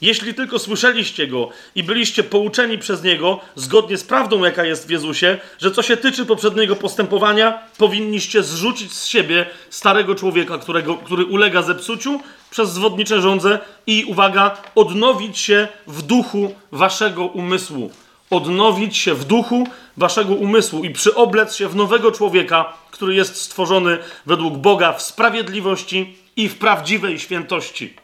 Jeśli 0.00 0.34
tylko 0.34 0.58
słyszeliście 0.58 1.26
go 1.26 1.48
i 1.74 1.82
byliście 1.82 2.22
pouczeni 2.22 2.78
przez 2.78 3.02
niego, 3.02 3.40
zgodnie 3.54 3.96
z 3.96 4.04
prawdą, 4.04 4.44
jaka 4.44 4.64
jest 4.64 4.86
w 4.86 4.90
Jezusie, 4.90 5.38
że 5.58 5.70
co 5.70 5.82
się 5.82 5.96
tyczy 5.96 6.26
poprzedniego 6.26 6.76
postępowania, 6.76 7.58
powinniście 7.78 8.42
zrzucić 8.42 8.92
z 8.92 9.06
siebie 9.06 9.46
starego 9.70 10.14
człowieka, 10.14 10.58
którego, 10.58 10.94
który 10.94 11.24
ulega 11.24 11.62
zepsuciu 11.62 12.20
przez 12.50 12.72
zwodnicze 12.72 13.20
żądze 13.20 13.58
i, 13.86 14.04
uwaga, 14.04 14.62
odnowić 14.74 15.38
się 15.38 15.68
w 15.86 16.02
duchu 16.02 16.54
waszego 16.72 17.26
umysłu. 17.26 17.90
odnowić 18.30 18.96
się 18.96 19.14
w 19.14 19.24
duchu 19.24 19.66
waszego 19.96 20.34
umysłu 20.34 20.84
i 20.84 20.90
przyoblec 20.90 21.56
się 21.56 21.68
w 21.68 21.76
nowego 21.76 22.12
człowieka, 22.12 22.72
który 22.90 23.14
jest 23.14 23.36
stworzony 23.36 23.98
według 24.26 24.56
Boga 24.56 24.92
w 24.92 25.02
sprawiedliwości 25.02 26.16
i 26.36 26.48
w 26.48 26.58
prawdziwej 26.58 27.18
świętości. 27.18 27.94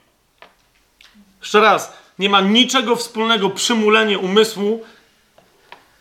Jeszcze 1.47 1.61
raz, 1.61 1.93
nie 2.19 2.29
ma 2.29 2.41
niczego 2.41 2.97
wspólnego 2.97 3.51
przymulenie 3.51 4.19
umysłu, 4.19 4.85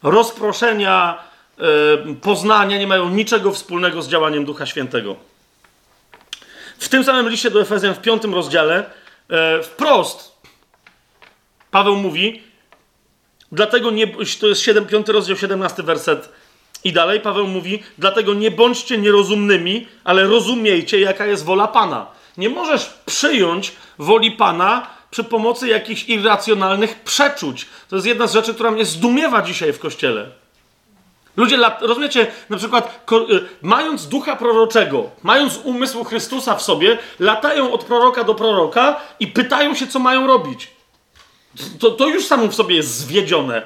rozproszenia, 0.04 1.24
yy, 1.58 2.16
poznania, 2.22 2.78
nie 2.78 2.88
mają 2.88 3.10
niczego 3.10 3.52
wspólnego 3.52 4.02
z 4.02 4.08
działaniem 4.08 4.46
Ducha 4.46 4.66
Świętego. 4.66 5.16
W 6.78 6.90
tym 6.90 7.04
samym 7.04 7.30
liście 7.30 7.52
do 7.52 7.62
Efezjan 7.62 7.94
w 7.94 8.02
piątym 8.02 8.34
rozdziale 8.34 8.90
yy, 9.30 9.64
wprost 9.64 10.42
Paweł 11.72 11.96
mówi, 11.96 12.44
dlatego 13.52 13.92
nie, 13.92 14.08
to 14.40 14.48
jest 14.48 14.62
7, 14.62 14.86
5 14.86 15.08
rozdział, 15.08 15.38
17 15.38 15.84
werset 15.84 16.30
i 16.84 16.94
dalej 16.94 17.20
Paweł 17.20 17.48
mówi, 17.48 17.84
dlatego 17.98 18.34
nie 18.34 18.52
bądźcie 18.52 18.98
nierozumnymi, 18.98 19.88
ale 20.04 20.24
rozumiejcie, 20.24 21.00
jaka 21.00 21.26
jest 21.26 21.46
wola 21.46 21.68
Pana. 21.68 22.08
Nie 22.38 22.50
możesz 22.50 22.94
przyjąć 23.06 23.72
woli 23.98 24.32
Pana 24.32 24.95
przy 25.16 25.24
pomocy 25.24 25.68
jakichś 25.68 26.10
irracjonalnych 26.10 27.00
przeczuć. 27.00 27.66
To 27.90 27.96
jest 27.96 28.08
jedna 28.08 28.28
z 28.28 28.34
rzeczy, 28.34 28.54
która 28.54 28.72
mnie 28.72 28.86
zdumiewa 28.86 29.42
dzisiaj 29.42 29.74
w 29.74 29.80
kościele. 29.80 30.26
Ludzie, 31.38 31.58
rozumiecie, 31.82 32.28
na 32.50 32.58
przykład, 32.58 33.06
y, 33.12 33.46
mając 33.62 34.08
ducha 34.08 34.36
proroczego, 34.36 35.10
mając 35.24 35.60
umysł 35.64 36.04
Chrystusa 36.04 36.56
w 36.56 36.62
sobie, 36.62 36.98
latają 37.20 37.72
od 37.72 37.84
proroka 37.84 38.24
do 38.24 38.36
proroka 38.36 39.02
i 39.20 39.28
pytają 39.28 39.76
się, 39.76 39.88
co 39.88 40.00
mają 40.00 40.28
robić. 40.28 40.68
To, 41.80 41.92
to 41.92 42.08
już 42.08 42.26
samo 42.26 42.48
w 42.48 42.56
sobie 42.56 42.76
jest 42.76 42.98
zwiedzione. 42.98 43.62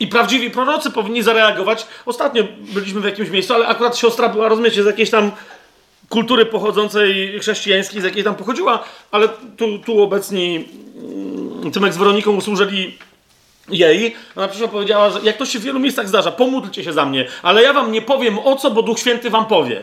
I 0.00 0.06
prawdziwi 0.06 0.50
prorocy 0.50 0.90
powinni 0.90 1.22
zareagować. 1.22 1.86
Ostatnio 2.06 2.44
byliśmy 2.58 3.00
w 3.00 3.04
jakimś 3.04 3.30
miejscu, 3.30 3.54
ale 3.54 3.66
akurat 3.66 3.98
siostra 3.98 4.28
była, 4.28 4.48
rozumiecie, 4.48 4.82
z 4.82 4.86
jakiejś 4.86 5.10
tam 5.10 5.32
kultury 6.08 6.46
pochodzącej 6.46 7.38
chrześcijańskiej, 7.40 8.00
z 8.00 8.04
jakiej 8.04 8.24
tam 8.24 8.34
pochodziła, 8.34 8.84
ale 9.10 9.28
tu, 9.56 9.78
tu 9.78 10.02
obecni 10.02 10.64
mm, 11.62 11.72
Tymek 11.72 11.92
z 11.92 11.96
Weroniką 11.96 12.36
usłużyli 12.36 12.98
jej. 13.68 14.16
Ona 14.36 14.48
przyszła 14.48 14.68
powiedziała, 14.68 15.10
że 15.10 15.20
jak 15.22 15.36
to 15.36 15.46
się 15.46 15.58
w 15.58 15.62
wielu 15.62 15.78
miejscach 15.78 16.08
zdarza, 16.08 16.32
pomódlcie 16.32 16.84
się 16.84 16.92
za 16.92 17.06
mnie, 17.06 17.26
ale 17.42 17.62
ja 17.62 17.72
wam 17.72 17.92
nie 17.92 18.02
powiem 18.02 18.38
o 18.38 18.56
co, 18.56 18.70
bo 18.70 18.82
Duch 18.82 18.98
Święty 18.98 19.30
wam 19.30 19.46
powie. 19.46 19.82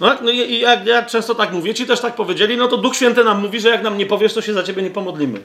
No, 0.00 0.16
no 0.22 0.30
i 0.30 0.60
jak 0.60 0.86
ja 0.86 1.02
często 1.02 1.34
tak 1.34 1.52
mówię, 1.52 1.74
ci 1.74 1.86
też 1.86 2.00
tak 2.00 2.14
powiedzieli, 2.14 2.56
no 2.56 2.68
to 2.68 2.76
Duch 2.76 2.96
Święty 2.96 3.24
nam 3.24 3.40
mówi, 3.40 3.60
że 3.60 3.68
jak 3.68 3.82
nam 3.82 3.98
nie 3.98 4.06
powiesz, 4.06 4.34
to 4.34 4.42
się 4.42 4.52
za 4.52 4.62
ciebie 4.62 4.82
nie 4.82 4.90
pomodlimy. 4.90 5.40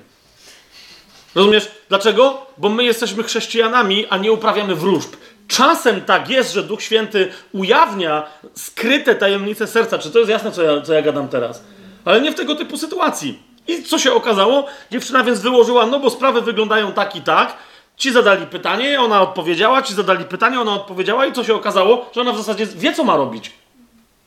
Rozumiesz? 1.35 1.72
Dlaczego? 1.89 2.45
Bo 2.57 2.69
my 2.69 2.83
jesteśmy 2.83 3.23
chrześcijanami, 3.23 4.05
a 4.09 4.17
nie 4.17 4.31
uprawiamy 4.31 4.75
wróżb. 4.75 5.15
Czasem 5.47 6.01
tak 6.01 6.30
jest, 6.30 6.53
że 6.53 6.63
Duch 6.63 6.81
Święty 6.81 7.31
ujawnia 7.53 8.23
skryte 8.55 9.15
tajemnice 9.15 9.67
serca. 9.67 9.97
Czy 9.97 10.11
to 10.11 10.19
jest 10.19 10.31
jasne, 10.31 10.51
co 10.51 10.63
ja, 10.63 10.81
co 10.81 10.93
ja 10.93 11.01
gadam 11.01 11.27
teraz? 11.27 11.63
Ale 12.05 12.22
nie 12.22 12.31
w 12.31 12.35
tego 12.35 12.55
typu 12.55 12.77
sytuacji. 12.77 13.39
I 13.67 13.83
co 13.83 13.99
się 13.99 14.13
okazało? 14.13 14.65
Dziewczyna 14.91 15.23
więc 15.23 15.39
wyłożyła, 15.39 15.85
no 15.85 15.99
bo 15.99 16.09
sprawy 16.09 16.41
wyglądają 16.41 16.91
tak 16.91 17.15
i 17.15 17.22
tak. 17.22 17.57
Ci 17.97 18.11
zadali 18.11 18.45
pytanie, 18.45 19.01
ona 19.01 19.22
odpowiedziała, 19.22 19.81
ci 19.81 19.93
zadali 19.93 20.25
pytanie, 20.25 20.61
ona 20.61 20.73
odpowiedziała 20.73 21.25
i 21.25 21.33
co 21.33 21.43
się 21.43 21.55
okazało? 21.55 22.09
Że 22.15 22.22
ona 22.22 22.31
w 22.31 22.38
zasadzie 22.38 22.65
wie, 22.65 22.93
co 22.93 23.03
ma 23.03 23.15
robić. 23.15 23.51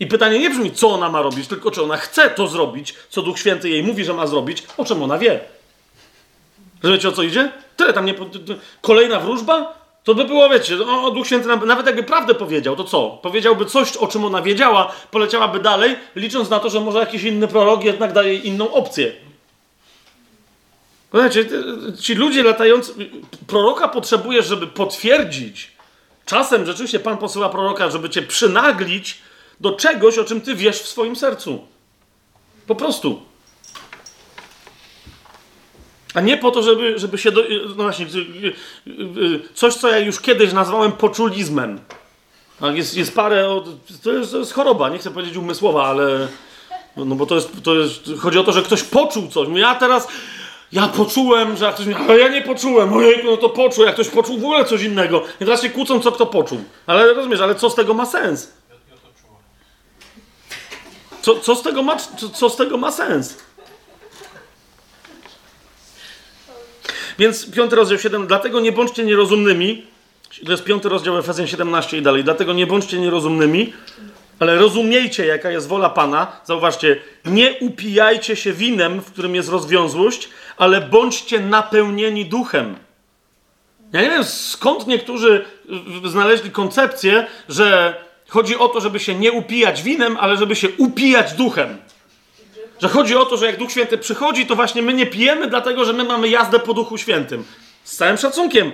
I 0.01 0.07
pytanie 0.07 0.39
nie 0.39 0.51
brzmi, 0.51 0.73
co 0.73 0.91
ona 0.91 1.09
ma 1.09 1.23
robić, 1.23 1.49
tylko 1.49 1.71
czy 1.71 1.83
ona 1.83 1.97
chce 1.97 2.31
to 2.31 2.49
zrobić, 2.49 2.95
co 3.09 3.23
Duch 3.23 3.39
Święty 3.39 3.69
jej 3.69 3.83
mówi, 3.83 4.05
że 4.05 4.15
ma 4.15 4.27
zrobić, 4.27 4.63
o 4.77 4.85
czym 4.85 5.03
ona 5.03 5.19
wie. 5.19 5.41
Rozumiecie 6.83 7.09
o 7.09 7.13
co 7.13 7.23
idzie? 7.23 7.53
Tyle 7.77 7.93
tam 7.93 8.07
nie. 8.07 8.15
Kolejna 8.81 9.21
wróżba? 9.21 9.86
To 10.07 10.15
by 10.15 10.25
było, 10.25 10.49
wiecie, 10.49 10.77
o, 10.87 11.11
Duch 11.11 11.27
Święty 11.27 11.49
nawet 11.49 11.87
jakby 11.87 12.03
prawdę 12.03 12.35
powiedział, 12.35 12.77
to 12.77 12.85
co? 12.85 13.19
Powiedziałby 13.23 13.65
coś, 13.65 13.97
o 13.97 14.07
czym 14.07 14.25
ona 14.25 14.43
wiedziała, 14.43 14.93
poleciałaby 15.11 15.61
dalej, 15.61 15.97
licząc 16.17 16.51
na 16.51 16.61
to, 16.61 16.71
że 16.71 16.81
może 16.81 16.99
jakiś 16.99 17.23
inny 17.23 17.49
prorok 17.49 17.85
jednak 17.85 18.13
daje 18.13 18.35
inną 18.35 18.73
opcję. 18.73 19.13
Wiecie, 21.15 21.45
ci 22.01 22.15
ludzie 22.15 22.43
latający. 22.43 22.93
Proroka 23.47 23.89
potrzebujesz, 23.89 24.47
żeby 24.47 24.67
potwierdzić. 24.67 25.73
Czasem 26.27 26.67
rzeczywiście 26.67 27.01
Pan 27.01 27.19
posyła 27.19 27.49
proroka, 27.49 27.91
żeby 27.91 28.11
cię 28.11 28.23
przynaglić 28.23 29.19
do 29.61 29.73
czegoś, 29.73 30.19
o 30.19 30.25
czym 30.25 30.41
ty 30.41 30.55
wiesz 30.55 30.79
w 30.79 30.89
swoim 30.89 31.17
sercu. 31.17 31.67
Po 32.67 32.75
prostu. 32.75 33.23
A 36.17 36.21
nie 36.21 36.37
po 36.37 36.51
to, 36.51 36.63
żeby, 36.63 36.99
żeby 36.99 37.19
się. 37.19 37.31
Do, 37.31 37.43
no 37.69 37.83
właśnie, 37.83 38.07
coś, 39.55 39.75
co 39.75 39.89
ja 39.89 39.99
już 39.99 40.21
kiedyś 40.21 40.53
nazwałem 40.53 40.93
poczulizmem. 40.93 41.81
Tak, 42.61 42.77
jest, 42.77 42.97
jest 42.97 43.15
parę. 43.15 43.63
To 44.03 44.13
jest, 44.13 44.33
to 44.33 44.39
jest 44.39 44.53
choroba, 44.53 44.89
nie 44.89 44.99
chcę 44.99 45.11
powiedzieć 45.11 45.37
umysłowa, 45.37 45.87
ale. 45.87 46.29
No 46.97 47.15
bo 47.15 47.27
to 47.27 47.35
jest, 47.35 47.63
to 47.63 47.75
jest. 47.75 48.11
Chodzi 48.19 48.39
o 48.39 48.45
to, 48.45 48.53
że 48.53 48.63
ktoś 48.63 48.83
poczuł 48.83 49.29
coś. 49.29 49.49
Ja 49.55 49.75
teraz. 49.75 50.09
Ja 50.73 50.89
poczułem, 50.89 51.57
że 51.57 51.65
jak 51.65 51.75
ktoś 51.75 51.87
ja 52.19 52.29
nie 52.29 52.43
poczułem. 52.43 52.93
Ojej, 52.93 53.25
no 53.25 53.37
to 53.37 53.49
poczuł. 53.49 53.85
Jak 53.85 53.95
ktoś 53.95 54.09
poczuł 54.09 54.39
w 54.39 54.45
ogóle 54.45 54.65
coś 54.65 54.83
innego. 54.83 55.23
I 55.41 55.45
teraz 55.45 55.63
się 55.63 55.71
kłócą, 55.71 56.01
co 56.01 56.13
kto 56.13 56.27
poczuł. 56.27 56.59
Ale 56.87 57.15
rozumiesz, 57.15 57.41
ale 57.41 57.55
co 57.55 57.71
z 57.71 57.75
tego 57.75 57.95
ma 57.95 58.07
sens? 58.07 58.53
Co, 61.23 61.41
co, 61.41 61.55
z, 61.55 61.63
tego 61.63 61.83
ma, 61.83 61.97
co, 61.97 62.29
co 62.29 62.51
z 62.51 62.57
tego 62.57 62.77
ma 62.77 62.93
sens? 62.93 63.46
Więc 67.19 67.51
piąty 67.51 67.77
rozdział 67.77 67.99
7, 67.99 68.27
dlatego 68.27 68.61
nie 68.61 68.73
bądźcie 68.73 69.05
nierozumnymi, 69.05 69.83
to 70.45 70.51
jest 70.51 70.65
piąty 70.65 70.89
rozdział 70.89 71.19
Efezjan 71.19 71.47
17 71.47 71.99
i 71.99 72.03
dalej, 72.03 72.25
dlatego 72.25 72.53
nie 72.53 72.67
bądźcie 72.67 72.99
nierozumnymi, 72.99 73.73
ale 74.39 74.57
rozumiejcie, 74.57 75.27
jaka 75.27 75.51
jest 75.51 75.69
wola 75.69 75.91
Pana. 75.91 76.41
Zauważcie, 76.45 77.01
nie 77.25 77.55
upijajcie 77.61 78.37
się 78.37 78.53
winem, 78.53 79.01
w 79.01 79.13
którym 79.13 79.35
jest 79.35 79.49
rozwiązłość, 79.49 80.29
ale 80.57 80.81
bądźcie 80.81 81.41
napełnieni 81.41 82.27
duchem. 82.27 82.77
Ja 83.93 84.03
nie 84.03 84.11
wiem, 84.11 84.25
skąd 84.25 84.87
niektórzy 84.87 85.45
znaleźli 86.05 86.51
koncepcję, 86.51 87.27
że 87.49 87.97
chodzi 88.29 88.57
o 88.57 88.69
to, 88.69 88.81
żeby 88.81 89.01
się 89.01 89.15
nie 89.15 89.33
upijać 89.33 89.83
winem, 89.83 90.17
ale 90.21 90.37
żeby 90.37 90.57
się 90.57 90.69
upijać 90.79 91.33
duchem. 91.33 91.77
Że 92.83 92.89
chodzi 92.89 93.17
o 93.17 93.27
to, 93.27 93.37
że 93.37 93.47
jak 93.47 93.59
Duch 93.59 93.71
Święty 93.71 93.99
przychodzi, 93.99 94.47
to 94.47 94.57
właśnie 94.57 94.83
my 94.83 94.95
nie 94.95 95.07
pijemy, 95.07 95.47
dlatego 95.47 95.85
że 95.85 95.93
my 95.93 96.05
mamy 96.05 96.29
jazdę 96.29 96.59
po 96.59 96.75
Duchu 96.75 96.99
Świętym. 96.99 97.45
Z 97.85 97.97
całym 97.97 98.17
szacunkiem. 98.17 98.73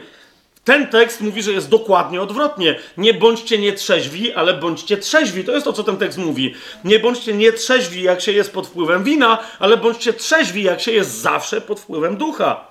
Ten 0.64 0.86
tekst 0.86 1.20
mówi, 1.20 1.42
że 1.42 1.52
jest 1.52 1.68
dokładnie 1.68 2.22
odwrotnie. 2.22 2.78
Nie 2.96 3.14
bądźcie 3.14 3.58
nietrzeźwi, 3.58 4.32
ale 4.32 4.54
bądźcie 4.54 4.96
trzeźwi. 4.96 5.44
To 5.44 5.52
jest 5.52 5.64
to, 5.64 5.72
co 5.72 5.84
ten 5.84 5.96
tekst 5.96 6.18
mówi. 6.18 6.54
Nie 6.84 6.98
bądźcie 6.98 7.34
nietrzeźwi, 7.34 8.02
jak 8.02 8.20
się 8.20 8.32
jest 8.32 8.52
pod 8.52 8.66
wpływem 8.66 9.04
wina, 9.04 9.38
ale 9.58 9.76
bądźcie 9.76 10.12
trzeźwi, 10.12 10.62
jak 10.62 10.80
się 10.80 10.92
jest 10.92 11.10
zawsze 11.10 11.60
pod 11.60 11.80
wpływem 11.80 12.16
ducha. 12.16 12.66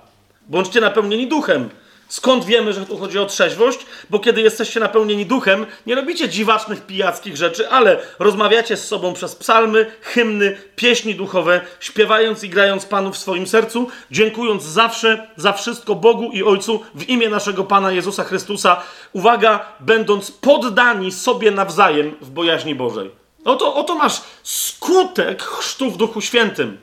Bądźcie 0.48 0.80
napełnieni 0.80 1.26
duchem. 1.26 1.70
Skąd 2.12 2.44
wiemy, 2.44 2.72
że 2.72 2.86
tu 2.86 2.98
chodzi 2.98 3.18
o 3.18 3.26
trzeźwość? 3.26 3.78
Bo 4.10 4.18
kiedy 4.18 4.40
jesteście 4.40 4.80
napełnieni 4.80 5.26
duchem, 5.26 5.66
nie 5.86 5.94
robicie 5.94 6.28
dziwacznych, 6.28 6.86
pijackich 6.86 7.36
rzeczy, 7.36 7.70
ale 7.70 7.98
rozmawiacie 8.18 8.76
z 8.76 8.88
sobą 8.88 9.14
przez 9.14 9.34
psalmy, 9.34 9.92
hymny, 10.00 10.56
pieśni 10.76 11.14
duchowe, 11.14 11.60
śpiewając 11.80 12.44
i 12.44 12.48
grając 12.48 12.86
Panu 12.86 13.12
w 13.12 13.18
swoim 13.18 13.46
sercu, 13.46 13.88
dziękując 14.10 14.62
zawsze 14.62 15.26
za 15.36 15.52
wszystko 15.52 15.94
Bogu 15.94 16.30
i 16.32 16.42
Ojcu 16.42 16.80
w 16.94 17.08
imię 17.08 17.28
naszego 17.28 17.64
Pana 17.64 17.92
Jezusa 17.92 18.24
Chrystusa. 18.24 18.82
Uwaga, 19.12 19.64
będąc 19.80 20.30
poddani 20.30 21.12
sobie 21.12 21.50
nawzajem 21.50 22.14
w 22.20 22.30
bojaźni 22.30 22.74
Bożej. 22.74 23.10
Oto, 23.44 23.74
oto 23.74 23.94
masz 23.94 24.20
skutek 24.42 25.42
chrztu 25.42 25.90
w 25.90 25.96
Duchu 25.96 26.20
Świętym. 26.20 26.78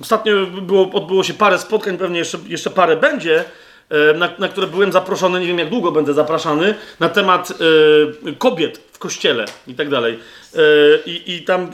Ostatnio 0.00 0.46
było, 0.46 0.90
odbyło 0.92 1.24
się 1.24 1.34
parę 1.34 1.58
spotkań, 1.58 1.98
pewnie 1.98 2.18
jeszcze, 2.18 2.38
jeszcze 2.46 2.70
parę 2.70 2.96
będzie, 2.96 3.44
e, 3.88 4.14
na, 4.14 4.28
na, 4.38 4.48
które 4.48 4.66
byłem 4.66 4.92
zaproszony, 4.92 5.40
nie 5.40 5.46
wiem 5.46 5.58
jak 5.58 5.70
długo 5.70 5.92
będę 5.92 6.14
zapraszany, 6.14 6.74
na 7.00 7.08
temat 7.08 7.50
y, 8.26 8.34
kobiet 8.38 8.80
w 8.92 8.98
kościele 8.98 9.44
i 9.66 9.74
tak 9.74 9.88
dalej. 9.88 10.18
E, 10.54 10.58
I, 11.06 11.42
tam 11.42 11.62
y, 11.62 11.68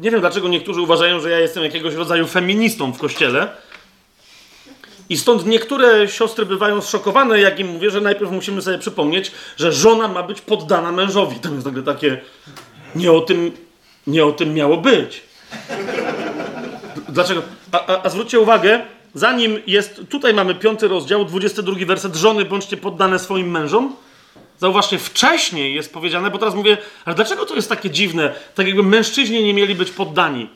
nie 0.00 0.10
wiem 0.10 0.20
dlaczego 0.20 0.48
niektórzy 0.48 0.80
uważają, 0.80 1.20
że 1.20 1.30
ja 1.30 1.38
jestem 1.38 1.62
jakiegoś 1.64 1.94
rodzaju 1.94 2.26
feministą 2.26 2.92
w 2.92 2.98
kościele. 2.98 3.48
I 5.08 5.16
stąd 5.16 5.46
niektóre 5.46 6.08
siostry 6.08 6.46
bywają 6.46 6.80
zszokowane, 6.80 7.40
jak 7.40 7.60
im 7.60 7.68
mówię, 7.68 7.90
że 7.90 8.00
najpierw 8.00 8.30
musimy 8.30 8.62
sobie 8.62 8.78
przypomnieć, 8.78 9.32
że 9.56 9.72
żona 9.72 10.08
ma 10.08 10.22
być 10.22 10.40
poddana 10.40 10.92
mężowi. 10.92 11.40
To 11.40 11.48
jest 11.48 11.66
nagle 11.66 11.82
takie. 11.82 12.20
Nie 12.94 13.12
o 13.12 13.20
tym, 13.20 13.52
nie 14.06 14.24
o 14.24 14.32
tym 14.32 14.54
miało 14.54 14.76
być. 14.76 15.22
Dlaczego? 17.16 17.42
A, 17.72 17.86
a, 17.86 18.02
a 18.02 18.10
zwróćcie 18.10 18.40
uwagę, 18.40 18.80
zanim 19.14 19.62
jest, 19.66 20.00
tutaj 20.08 20.34
mamy 20.34 20.54
piąty 20.54 20.88
rozdział, 20.88 21.24
22 21.24 21.86
werset, 21.86 22.16
żony 22.16 22.44
bądźcie 22.44 22.76
poddane 22.76 23.18
swoim 23.18 23.50
mężom. 23.50 23.96
Zauważcie, 24.58 24.98
wcześniej 24.98 25.74
jest 25.74 25.92
powiedziane, 25.92 26.30
bo 26.30 26.38
teraz 26.38 26.54
mówię, 26.54 26.78
ale 27.04 27.16
dlaczego 27.16 27.46
to 27.46 27.54
jest 27.54 27.68
takie 27.68 27.90
dziwne? 27.90 28.34
Tak 28.54 28.66
jakby 28.66 28.82
mężczyźni 28.82 29.44
nie 29.44 29.54
mieli 29.54 29.74
być 29.74 29.90
poddani. 29.90 30.48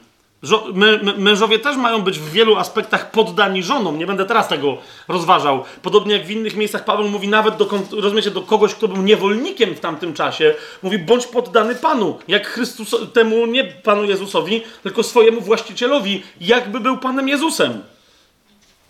Mężowie 1.17 1.59
też 1.59 1.77
mają 1.77 2.03
być 2.03 2.19
w 2.19 2.31
wielu 2.31 2.57
aspektach 2.57 3.11
poddani 3.11 3.63
żonom. 3.63 3.99
Nie 3.99 4.07
będę 4.07 4.25
teraz 4.25 4.49
tego 4.49 4.77
rozważał. 5.09 5.65
Podobnie 5.83 6.13
jak 6.15 6.27
w 6.27 6.31
innych 6.31 6.57
miejscach 6.57 6.85
Paweł 6.85 7.09
mówi 7.09 7.29
nawet 7.29 7.57
do, 7.57 7.69
rozumiecie, 7.93 8.31
do 8.31 8.43
kogoś, 8.43 8.75
kto 8.75 8.89
był 8.89 9.03
niewolnikiem 9.03 9.75
w 9.75 9.81
tamtym 9.81 10.15
czasie. 10.15 10.55
Mówi, 10.83 10.99
bądź 10.99 11.27
poddany 11.27 11.75
Panu. 11.75 12.19
Jak 12.29 12.47
Chrystus, 12.47 12.97
temu 13.13 13.47
nie 13.47 13.65
Panu 13.65 14.05
Jezusowi, 14.05 14.63
tylko 14.83 15.03
swojemu 15.03 15.41
właścicielowi, 15.41 16.23
jakby 16.41 16.81
był 16.81 16.99
Panem 16.99 17.29
Jezusem. 17.29 17.83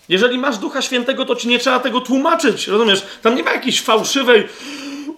Jeżeli 0.09 0.39
masz 0.39 0.59
Ducha 0.59 0.83
Świętego, 0.83 1.25
to 1.25 1.37
ci 1.37 1.49
nie 1.49 1.59
trzeba 1.59 1.81
tego 1.81 2.01
tłumaczyć. 2.01 2.69
Rozumiesz? 2.69 3.03
Tam 3.23 3.35
nie 3.35 3.43
ma 3.43 3.53
jakiejś 3.53 3.83
fałszywej, 3.83 4.49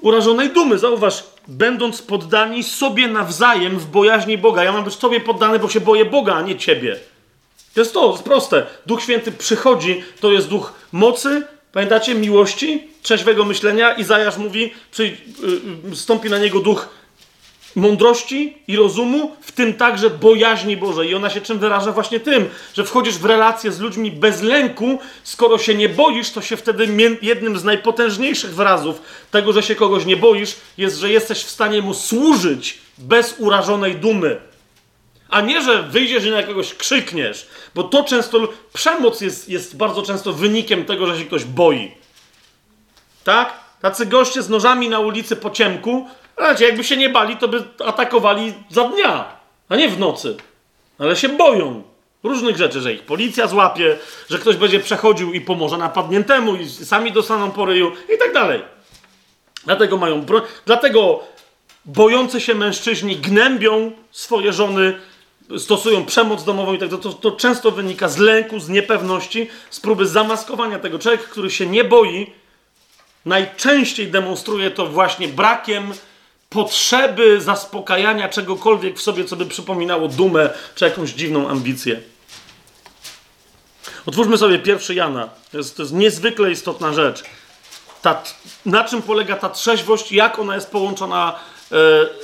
urażonej 0.00 0.50
dumy. 0.50 0.78
Zauważ, 0.78 1.24
będąc 1.48 2.02
poddani 2.02 2.62
sobie 2.62 3.08
nawzajem 3.08 3.78
w 3.78 3.86
bojaźni 3.86 4.38
Boga. 4.38 4.64
Ja 4.64 4.72
mam 4.72 4.84
być 4.84 4.96
Tobie 4.96 5.20
poddany, 5.20 5.58
bo 5.58 5.68
się 5.68 5.80
boję 5.80 6.04
Boga, 6.04 6.34
a 6.34 6.42
nie 6.42 6.56
Ciebie. 6.56 6.96
To 7.74 7.80
jest 7.80 7.94
to, 7.94 8.10
jest 8.12 8.24
proste. 8.24 8.66
Duch 8.86 9.02
Święty 9.02 9.32
przychodzi, 9.32 10.04
to 10.20 10.32
jest 10.32 10.48
duch 10.48 10.72
mocy, 10.92 11.42
pamiętacie, 11.72 12.14
miłości, 12.14 12.88
trzeźwego 13.02 13.44
myślenia. 13.44 13.92
Izajasz 13.92 14.36
mówi, 14.36 14.72
przy, 14.90 15.16
yy, 16.24 16.30
na 16.30 16.38
niego 16.38 16.60
duch 16.60 16.88
mądrości 17.76 18.56
i 18.68 18.76
rozumu, 18.76 19.36
w 19.40 19.52
tym 19.52 19.74
także 19.74 20.10
bojaźni 20.10 20.76
Bożej. 20.76 21.10
I 21.10 21.14
ona 21.14 21.30
się 21.30 21.40
czym 21.40 21.58
wyraża? 21.58 21.92
Właśnie 21.92 22.20
tym, 22.20 22.48
że 22.74 22.84
wchodzisz 22.84 23.18
w 23.18 23.24
relacje 23.24 23.72
z 23.72 23.80
ludźmi 23.80 24.10
bez 24.10 24.42
lęku. 24.42 24.98
Skoro 25.22 25.58
się 25.58 25.74
nie 25.74 25.88
boisz, 25.88 26.30
to 26.30 26.40
się 26.42 26.56
wtedy 26.56 27.18
jednym 27.22 27.58
z 27.58 27.64
najpotężniejszych 27.64 28.54
wyrazów 28.54 29.02
tego, 29.30 29.52
że 29.52 29.62
się 29.62 29.74
kogoś 29.74 30.04
nie 30.04 30.16
boisz, 30.16 30.56
jest, 30.78 30.98
że 30.98 31.10
jesteś 31.10 31.44
w 31.44 31.50
stanie 31.50 31.82
mu 31.82 31.94
służyć 31.94 32.78
bez 32.98 33.34
urażonej 33.38 33.96
dumy. 33.96 34.40
A 35.28 35.40
nie, 35.40 35.62
że 35.62 35.82
wyjdziesz 35.82 36.24
i 36.24 36.30
na 36.30 36.42
kogoś 36.42 36.74
krzykniesz, 36.74 37.46
bo 37.74 37.84
to 37.84 38.04
często, 38.04 38.48
przemoc 38.72 39.20
jest, 39.20 39.48
jest 39.48 39.76
bardzo 39.76 40.02
często 40.02 40.32
wynikiem 40.32 40.84
tego, 40.84 41.06
że 41.06 41.18
się 41.18 41.24
ktoś 41.24 41.44
boi. 41.44 41.94
Tak? 43.24 43.62
Tacy 43.80 44.06
goście 44.06 44.42
z 44.42 44.48
nożami 44.48 44.88
na 44.88 44.98
ulicy 44.98 45.36
po 45.36 45.50
ciemku, 45.50 46.08
Słuchajcie, 46.34 46.64
jakby 46.64 46.84
się 46.84 46.96
nie 46.96 47.08
bali, 47.08 47.36
to 47.36 47.48
by 47.48 47.64
atakowali 47.84 48.54
za 48.70 48.84
dnia, 48.84 49.24
a 49.68 49.76
nie 49.76 49.88
w 49.88 49.98
nocy. 49.98 50.36
Ale 50.98 51.16
się 51.16 51.28
boją 51.28 51.82
różnych 52.22 52.56
rzeczy, 52.56 52.80
że 52.80 52.92
ich 52.92 53.02
policja 53.02 53.46
złapie, 53.46 53.98
że 54.30 54.38
ktoś 54.38 54.56
będzie 54.56 54.80
przechodził 54.80 55.32
i 55.32 55.40
pomoże 55.40 55.76
napadniętemu 55.76 56.56
i 56.56 56.68
sami 56.68 57.12
dostaną 57.12 57.50
po 57.50 57.64
ryju 57.64 57.92
i 58.14 58.18
tak 58.18 58.32
dalej. 58.32 58.62
Dlatego 59.64 59.96
mają. 59.96 60.26
Dlatego 60.66 61.20
bojący 61.84 62.40
się 62.40 62.54
mężczyźni 62.54 63.16
gnębią 63.16 63.92
swoje 64.10 64.52
żony, 64.52 65.00
stosują 65.58 66.04
przemoc 66.04 66.44
domową 66.44 66.74
i 66.74 66.78
tak 66.78 66.88
dalej. 66.88 67.02
To, 67.02 67.12
to 67.12 67.32
często 67.32 67.70
wynika 67.70 68.08
z 68.08 68.18
lęku, 68.18 68.60
z 68.60 68.68
niepewności, 68.68 69.48
z 69.70 69.80
próby 69.80 70.06
zamaskowania 70.06 70.78
tego. 70.78 70.98
Człowiek, 70.98 71.22
który 71.22 71.50
się 71.50 71.66
nie 71.66 71.84
boi, 71.84 72.32
najczęściej 73.24 74.08
demonstruje 74.08 74.70
to 74.70 74.86
właśnie 74.86 75.28
brakiem 75.28 75.92
potrzeby 76.52 77.40
zaspokajania 77.40 78.28
czegokolwiek 78.28 78.98
w 78.98 79.02
sobie, 79.02 79.24
co 79.24 79.36
by 79.36 79.46
przypominało 79.46 80.08
dumę 80.08 80.50
czy 80.74 80.84
jakąś 80.84 81.10
dziwną 81.10 81.48
ambicję. 81.48 82.00
Otwórzmy 84.06 84.38
sobie 84.38 84.58
pierwszy 84.58 84.94
Jana. 84.94 85.28
To 85.52 85.58
jest, 85.58 85.76
to 85.76 85.82
jest 85.82 85.94
niezwykle 85.94 86.50
istotna 86.50 86.92
rzecz. 86.92 87.22
Ta, 88.02 88.22
na 88.66 88.84
czym 88.84 89.02
polega 89.02 89.36
ta 89.36 89.48
trzeźwość, 89.48 90.12
jak 90.12 90.38
ona 90.38 90.54
jest 90.54 90.70
połączona 90.70 91.38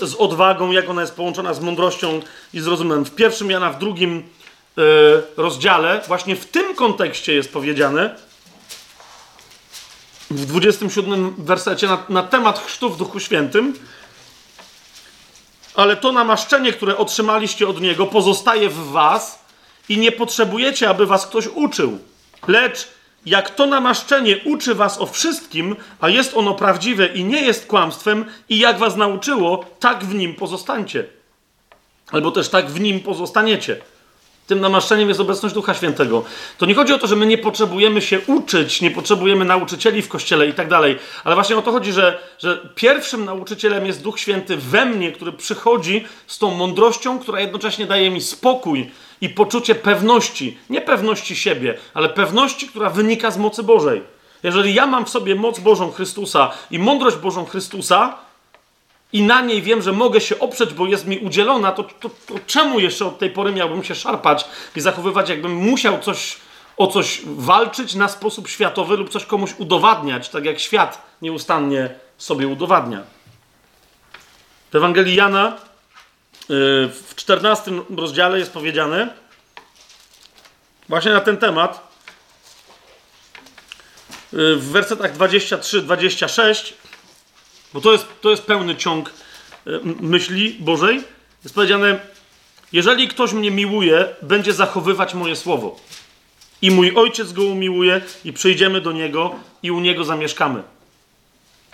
e, 0.01 0.07
z 0.07 0.15
odwagą, 0.19 0.73
jak 0.73 0.91
ona 0.91 1.01
jest 1.01 1.15
połączona 1.15 1.55
z 1.55 1.61
mądrością 1.61 2.21
i 2.55 2.61
z 2.61 2.67
rozumem. 2.67 3.05
W 3.05 3.15
pierwszym 3.15 3.51
Jana, 3.51 3.71
w 3.71 3.79
drugim 3.79 4.23
e, 4.79 4.83
rozdziale, 5.37 6.01
właśnie 6.09 6.37
w 6.37 6.47
tym 6.47 6.75
kontekście 6.75 7.35
jest 7.35 7.53
powiedziane, 7.53 8.15
w 10.31 10.47
27 10.47 11.35
wersecie 11.39 11.87
na, 11.87 11.99
na 12.09 12.23
temat 12.23 12.59
chrztu 12.59 12.91
w 12.91 12.97
Duchu 12.97 13.21
Świętym, 13.21 13.75
ale 15.79 15.97
to 15.97 16.13
namaszczenie, 16.13 16.73
które 16.73 16.97
otrzymaliście 16.97 17.69
od 17.69 17.81
Niego, 17.81 18.07
pozostaje 18.07 18.69
w 18.69 18.91
Was 18.91 19.45
i 19.89 19.99
nie 19.99 20.13
potrzebujecie, 20.13 20.89
aby 20.89 21.07
Was 21.07 21.27
ktoś 21.27 21.47
uczył. 21.47 21.99
Lecz 22.49 22.89
jak 23.27 23.51
to 23.51 23.67
namaszczenie 23.67 24.37
uczy 24.45 24.75
Was 24.75 25.01
o 25.01 25.07
wszystkim, 25.07 25.77
a 26.01 26.09
jest 26.09 26.37
ono 26.37 26.55
prawdziwe 26.55 27.07
i 27.07 27.25
nie 27.25 27.43
jest 27.43 27.67
kłamstwem, 27.67 28.25
i 28.49 28.59
jak 28.59 28.79
Was 28.79 28.97
nauczyło, 28.97 29.65
tak 29.81 30.05
w 30.05 30.15
nim 30.15 30.35
pozostańcie. 30.35 31.05
Albo 32.13 32.31
też 32.31 32.49
tak 32.49 32.71
w 32.71 32.81
nim 32.81 33.01
pozostaniecie. 33.01 33.77
Tym 34.49 34.61
namaszczeniem 34.61 35.09
jest 35.09 35.21
obecność 35.21 35.55
Ducha 35.55 35.75
Świętego. 35.75 36.25
To 36.59 36.67
nie 36.67 36.75
chodzi 36.75 36.93
o 36.93 36.99
to, 36.99 37.07
że 37.07 37.17
my 37.17 37.27
nie 37.27 37.39
potrzebujemy 37.39 38.03
się 38.03 38.21
uczyć, 38.27 38.81
nie 38.81 38.91
potrzebujemy 38.91 39.45
nauczycieli 39.45 40.03
w 40.03 40.09
kościele 40.09 40.47
i 40.47 40.55
tak 40.55 40.69
dalej, 40.69 40.99
ale 41.25 41.35
właśnie 41.35 41.57
o 41.57 41.63
to 41.63 41.73
chodzi, 41.73 41.93
że, 41.93 42.19
że 42.39 42.69
pierwszym 42.75 43.25
nauczycielem 43.25 43.87
jest 43.87 44.03
Duch 44.03 44.21
Święty 44.21 44.57
we 44.57 44.87
mnie, 44.87 45.13
który 45.13 45.33
przychodzi 45.33 46.05
z 46.27 46.39
tą 46.39 46.51
mądrością, 46.55 47.19
która 47.19 47.41
jednocześnie 47.41 47.87
daje 47.87 48.11
mi 48.11 48.21
spokój 48.21 48.91
i 49.21 49.29
poczucie 49.29 49.75
pewności. 49.75 50.59
Nie 50.71 50.81
pewności 50.81 51.37
siebie, 51.37 51.79
ale 51.95 52.09
pewności, 52.09 52.69
która 52.69 52.91
wynika 52.91 53.31
z 53.31 53.39
mocy 53.39 53.63
Bożej. 53.63 54.03
Jeżeli 54.43 54.75
ja 54.75 54.87
mam 54.87 55.05
w 55.05 55.09
sobie 55.09 55.35
moc 55.35 55.59
Bożą 55.59 55.93
Chrystusa 55.93 56.51
i 56.71 56.79
mądrość 56.79 57.17
Bożą 57.17 57.45
Chrystusa, 57.45 58.28
i 59.13 59.23
na 59.23 59.41
niej 59.41 59.63
wiem, 59.63 59.83
że 59.83 59.93
mogę 59.93 60.21
się 60.21 60.39
oprzeć, 60.39 60.75
bo 60.75 60.87
jest 60.87 61.07
mi 61.07 61.19
udzielona, 61.19 61.73
to, 61.73 61.83
to, 61.83 62.11
to, 62.27 62.35
czemu 62.47 62.81
jeszcze 62.81 63.07
od 63.07 63.19
tej 63.19 63.31
pory 63.31 63.53
miałbym 63.53 63.85
się 63.85 63.95
szarpać 63.95 64.45
i 64.77 64.81
zachowywać, 64.81 65.29
jakbym 65.29 65.55
musiał 65.55 66.01
coś, 66.01 66.37
o 66.77 66.87
coś 66.87 67.21
walczyć 67.25 67.95
na 67.95 68.09
sposób 68.09 68.49
światowy 68.49 68.97
lub 68.97 69.11
coś 69.11 69.25
komuś 69.25 69.51
udowadniać, 69.59 70.29
tak 70.29 70.45
jak 70.45 70.59
świat 70.59 71.03
nieustannie 71.23 71.95
sobie 72.19 72.49
udowadnia. 72.49 73.03
W 74.73 74.77
Ewangelii 74.77 75.15
Jana 75.15 75.57
yy, 76.49 76.57
w 76.89 77.13
14 77.17 77.71
rozdziale 77.97 78.39
jest 78.39 78.53
powiedziane 78.53 79.15
właśnie 80.89 81.13
na 81.13 81.21
ten 81.21 81.37
temat 81.37 81.89
yy, 84.33 84.57
w 84.57 84.71
wersetach 84.71 85.17
23-26 85.17 86.73
bo 87.75 87.81
to 87.81 87.93
jest, 87.93 88.07
to 88.21 88.31
jest 88.31 88.43
pełny 88.43 88.77
ciąg 88.77 89.11
e, 89.67 89.71
myśli 90.01 90.57
Bożej. 90.61 91.03
Jest 91.45 91.55
powiedziane, 91.55 92.01
jeżeli 92.73 93.09
ktoś 93.09 93.33
mnie 93.33 93.51
miłuje, 93.51 94.09
będzie 94.23 94.53
zachowywać 94.53 95.15
moje 95.15 95.37
słowo. 95.37 95.77
I 96.63 96.71
mój 96.71 96.93
ojciec 96.97 97.33
go 97.33 97.43
umiłuje, 97.43 98.01
i 98.25 98.33
przyjdziemy 98.33 98.81
do 98.81 98.93
niego, 98.93 99.35
i 99.63 99.71
u 99.71 99.81
niego 99.81 100.05
zamieszkamy. 100.05 100.63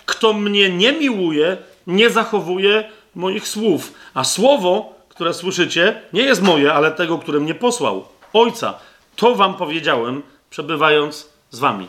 Kto 0.05 0.33
mnie 0.33 0.69
nie 0.69 0.91
miłuje, 0.91 1.57
nie 1.87 2.09
zachowuje 2.09 2.89
moich 3.15 3.47
słów. 3.47 3.93
A 4.13 4.23
słowo, 4.23 4.93
które 5.09 5.33
słyszycie, 5.33 6.01
nie 6.13 6.21
jest 6.21 6.41
moje, 6.41 6.73
ale 6.73 6.91
tego, 6.91 7.17
który 7.17 7.39
mnie 7.39 7.55
posłał. 7.55 8.05
Ojca. 8.33 8.79
To 9.15 9.35
wam 9.35 9.53
powiedziałem, 9.53 10.23
przebywając 10.49 11.29
z 11.51 11.59
wami 11.59 11.87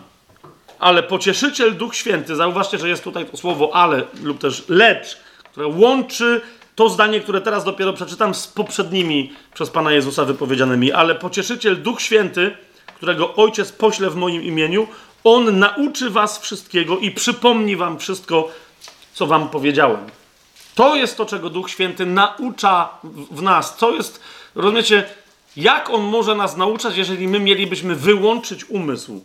ale 0.79 1.03
pocieszyciel 1.03 1.77
Duch 1.77 1.95
Święty, 1.95 2.37
zauważcie, 2.37 2.79
że 2.79 2.89
jest 2.89 3.05
tutaj 3.05 3.27
to 3.27 3.37
słowo 3.37 3.71
ale 3.75 4.03
lub 4.23 4.39
też 4.39 4.65
lecz, 4.69 5.19
które 5.53 5.67
łączy 5.67 6.41
to 6.75 6.89
zdanie, 6.89 7.21
które 7.21 7.41
teraz 7.41 7.65
dopiero 7.65 7.93
przeczytam 7.93 8.35
z 8.35 8.47
poprzednimi 8.47 9.33
przez 9.55 9.71
Pana 9.71 9.93
Jezusa 9.93 10.25
wypowiedzianymi, 10.25 10.93
ale 10.93 11.15
pocieszyciel 11.15 11.83
Duch 11.83 12.01
Święty, 12.01 12.57
którego 12.97 13.35
Ojciec 13.35 13.73
pośle 13.73 14.11
w 14.11 14.17
moim 14.17 14.43
imieniu, 14.43 14.87
on 15.25 15.59
nauczy 15.59 16.11
was 16.11 16.39
wszystkiego 16.39 16.99
i 16.99 17.11
przypomni 17.11 17.77
wam 17.77 17.99
wszystko, 17.99 18.49
co 19.13 19.27
wam 19.27 19.49
powiedziałem. 19.49 20.01
To 20.75 20.97
jest 20.97 21.17
to, 21.17 21.27
czego 21.27 21.51
Duch 21.51 21.71
Święty 21.71 22.07
naucza 22.07 22.89
w 23.31 23.43
nas. 23.43 23.77
Co 23.77 23.91
jest, 23.91 24.21
rozumiecie, 24.55 25.05
jak 25.57 25.91
on 25.91 26.03
może 26.03 26.35
nas 26.35 26.57
nauczać, 26.57 26.97
jeżeli 26.97 27.29
my 27.29 27.41
mielibyśmy 27.41 27.95
wyłączyć 27.95 28.65
umysł? 28.65 29.25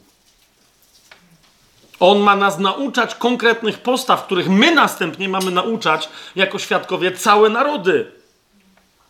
On 2.01 2.19
ma 2.19 2.35
nas 2.35 2.59
nauczać 2.59 3.15
konkretnych 3.15 3.77
postaw, 3.77 4.25
których 4.25 4.49
my 4.49 4.75
następnie 4.75 5.29
mamy 5.29 5.51
nauczać 5.51 6.09
jako 6.35 6.59
świadkowie 6.59 7.11
całe 7.11 7.49
narody. 7.49 8.11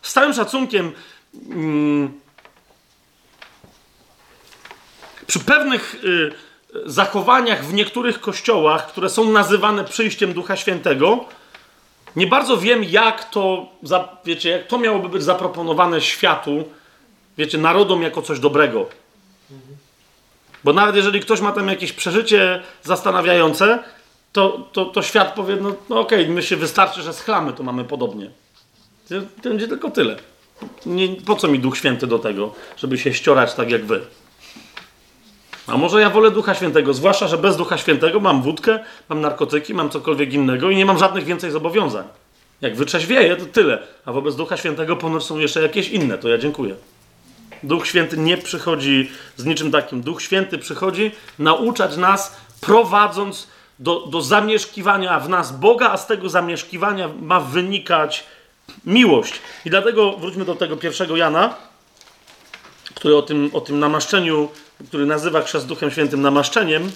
Z 0.02 0.14
całym 0.14 0.34
szacunkiem, 0.34 0.92
mm, 1.50 2.20
przy 5.28 5.40
pewnych 5.40 5.96
y, 6.04 6.32
zachowaniach 6.86 7.66
w 7.66 7.74
niektórych 7.74 8.22
kościołach, 8.22 8.88
które 8.88 9.10
są 9.10 9.30
nazywane 9.30 9.84
przyjściem 9.84 10.34
Ducha 10.34 10.56
Świętego, 10.56 11.26
nie 12.16 12.28
bardzo 12.28 12.58
wiem, 12.58 12.84
jak 12.84 13.30
to, 13.30 13.70
wiecie, 14.26 14.50
jak 14.50 14.68
to 14.68 14.78
miałoby 14.78 15.10
być 15.10 15.24
zaproponowane 15.24 16.02
światu, 16.02 16.64
wiecie, 17.38 17.58
narodom 17.58 18.02
jako 18.02 18.22
coś 18.22 18.40
dobrego. 18.40 18.90
Bo 20.64 20.74
nawet 20.74 20.96
jeżeli 20.96 21.20
ktoś 21.20 21.42
ma 21.42 21.52
tam 21.52 21.68
jakieś 21.68 21.94
przeżycie 21.94 22.62
zastanawiające, 22.84 23.80
to, 24.32 24.70
to, 24.72 24.86
to 24.86 25.02
świat 25.02 25.34
powie, 25.34 25.56
no, 25.56 25.76
no 25.90 26.00
okej, 26.00 26.22
okay, 26.22 26.34
my 26.34 26.44
się 26.44 26.56
wystarczy, 26.56 27.02
że 27.02 27.14
schlamy, 27.14 27.54
to 27.54 27.64
mamy 27.64 27.84
podobnie. 27.84 28.30
To 29.10 29.50
będzie 29.50 29.68
tylko 29.68 29.92
tyle. 29.92 30.16
Nie, 30.86 31.08
po 31.08 31.36
co 31.36 31.48
mi 31.48 31.60
Duch 31.60 31.78
Święty 31.78 32.08
do 32.08 32.20
tego, 32.20 32.54
żeby 32.78 32.98
się 32.98 33.14
ściorać 33.14 33.54
tak 33.54 33.72
jak 33.72 33.86
wy? 33.86 34.02
A 35.68 35.78
może 35.78 36.02
ja 36.02 36.10
wolę 36.10 36.32
Ducha 36.32 36.56
Świętego, 36.56 36.94
zwłaszcza, 36.94 37.28
że 37.28 37.38
bez 37.38 37.58
Ducha 37.58 37.78
Świętego 37.78 38.20
mam 38.20 38.42
wódkę, 38.42 38.80
mam 39.10 39.22
narkotyki, 39.22 39.74
mam 39.74 39.90
cokolwiek 39.90 40.34
innego 40.34 40.70
i 40.70 40.76
nie 40.76 40.86
mam 40.86 40.98
żadnych 40.98 41.24
więcej 41.24 41.52
zobowiązań. 41.52 42.06
Jak 42.62 42.76
wytrzeźwieję, 42.76 43.36
to 43.36 43.46
tyle. 43.46 43.80
A 44.06 44.12
wobec 44.12 44.36
Ducha 44.36 44.58
Świętego 44.58 44.96
ponoć 44.96 45.24
są 45.24 45.40
jeszcze 45.40 45.62
jakieś 45.62 45.90
inne, 45.90 46.18
to 46.18 46.30
ja 46.30 46.38
dziękuję. 46.38 46.76
Duch 47.64 47.88
Święty 47.88 48.18
nie 48.18 48.38
przychodzi 48.38 49.12
z 49.38 49.46
niczym 49.46 49.72
takim. 49.72 50.02
Duch 50.02 50.22
Święty 50.22 50.58
przychodzi 50.58 51.12
nauczać 51.40 51.98
nas, 51.98 52.38
prowadząc 52.62 53.48
do, 53.80 54.00
do 54.00 54.22
zamieszkiwania 54.22 55.20
w 55.20 55.30
nas 55.30 55.52
Boga, 55.52 55.92
a 55.92 55.98
z 55.98 56.08
tego 56.08 56.30
zamieszkiwania 56.30 57.10
ma 57.22 57.40
wynikać 57.40 58.24
miłość. 58.86 59.34
I 59.66 59.70
dlatego 59.70 60.12
wróćmy 60.18 60.46
do 60.46 60.56
tego 60.56 60.78
pierwszego 60.78 61.18
Jana, 61.18 61.56
który 62.96 63.16
o 63.16 63.22
tym, 63.22 63.50
o 63.54 63.62
tym 63.62 63.80
namaszczeniu, 63.80 64.50
który 64.88 65.06
nazywa 65.06 65.42
chrzest 65.42 65.68
Duchem 65.68 65.92
Świętym 65.92 66.22
namaszczeniem, 66.22 66.92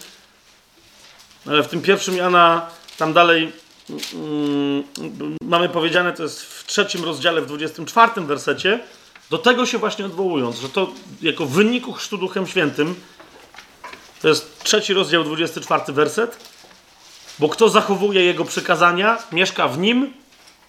ale 1.48 1.64
w 1.64 1.68
tym 1.68 1.82
pierwszym 1.82 2.18
Jana, 2.18 2.69
tam 2.98 3.14
dalej 3.14 3.52
mm, 4.14 4.84
mamy 5.42 5.69
powiedziane, 5.69 6.14
to 6.14 6.24
jest 6.24 6.42
w 6.42 6.66
trzecim 6.66 7.03
rozdziale, 7.03 7.42
w 7.42 7.45
24 7.45 8.22
wersecie, 8.22 8.80
do 9.30 9.38
tego 9.38 9.66
się 9.66 9.78
właśnie 9.78 10.06
odwołując, 10.06 10.60
że 10.60 10.70
to 10.70 10.88
jako 11.22 11.45
wyniku 11.45 11.94
chrztu 11.94 12.18
Duchem 12.18 12.48
Świętym, 12.48 12.95
to 14.22 14.28
jest 14.28 14.64
trzeci 14.64 14.94
rozdział, 14.94 15.24
24 15.24 15.94
werset, 15.94 16.38
bo 17.40 17.50
kto 17.50 17.70
zachowuje 17.70 18.24
Jego 18.24 18.45
przykazania, 18.45 19.18
mieszka 19.32 19.68
w 19.68 19.78
Nim, 19.78 20.14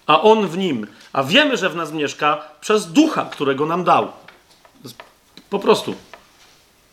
a 0.07 0.23
On 0.23 0.49
w 0.49 0.59
Nim. 0.59 0.87
A 1.13 1.23
wiemy, 1.23 1.57
że 1.57 1.71
w 1.71 1.77
nas 1.77 1.93
mieszka 1.93 2.49
przez 2.61 2.93
Ducha, 2.93 3.25
którego 3.25 3.67
nam 3.67 3.85
dał. 3.85 4.13
Po 5.51 5.59
prostu. 5.59 5.95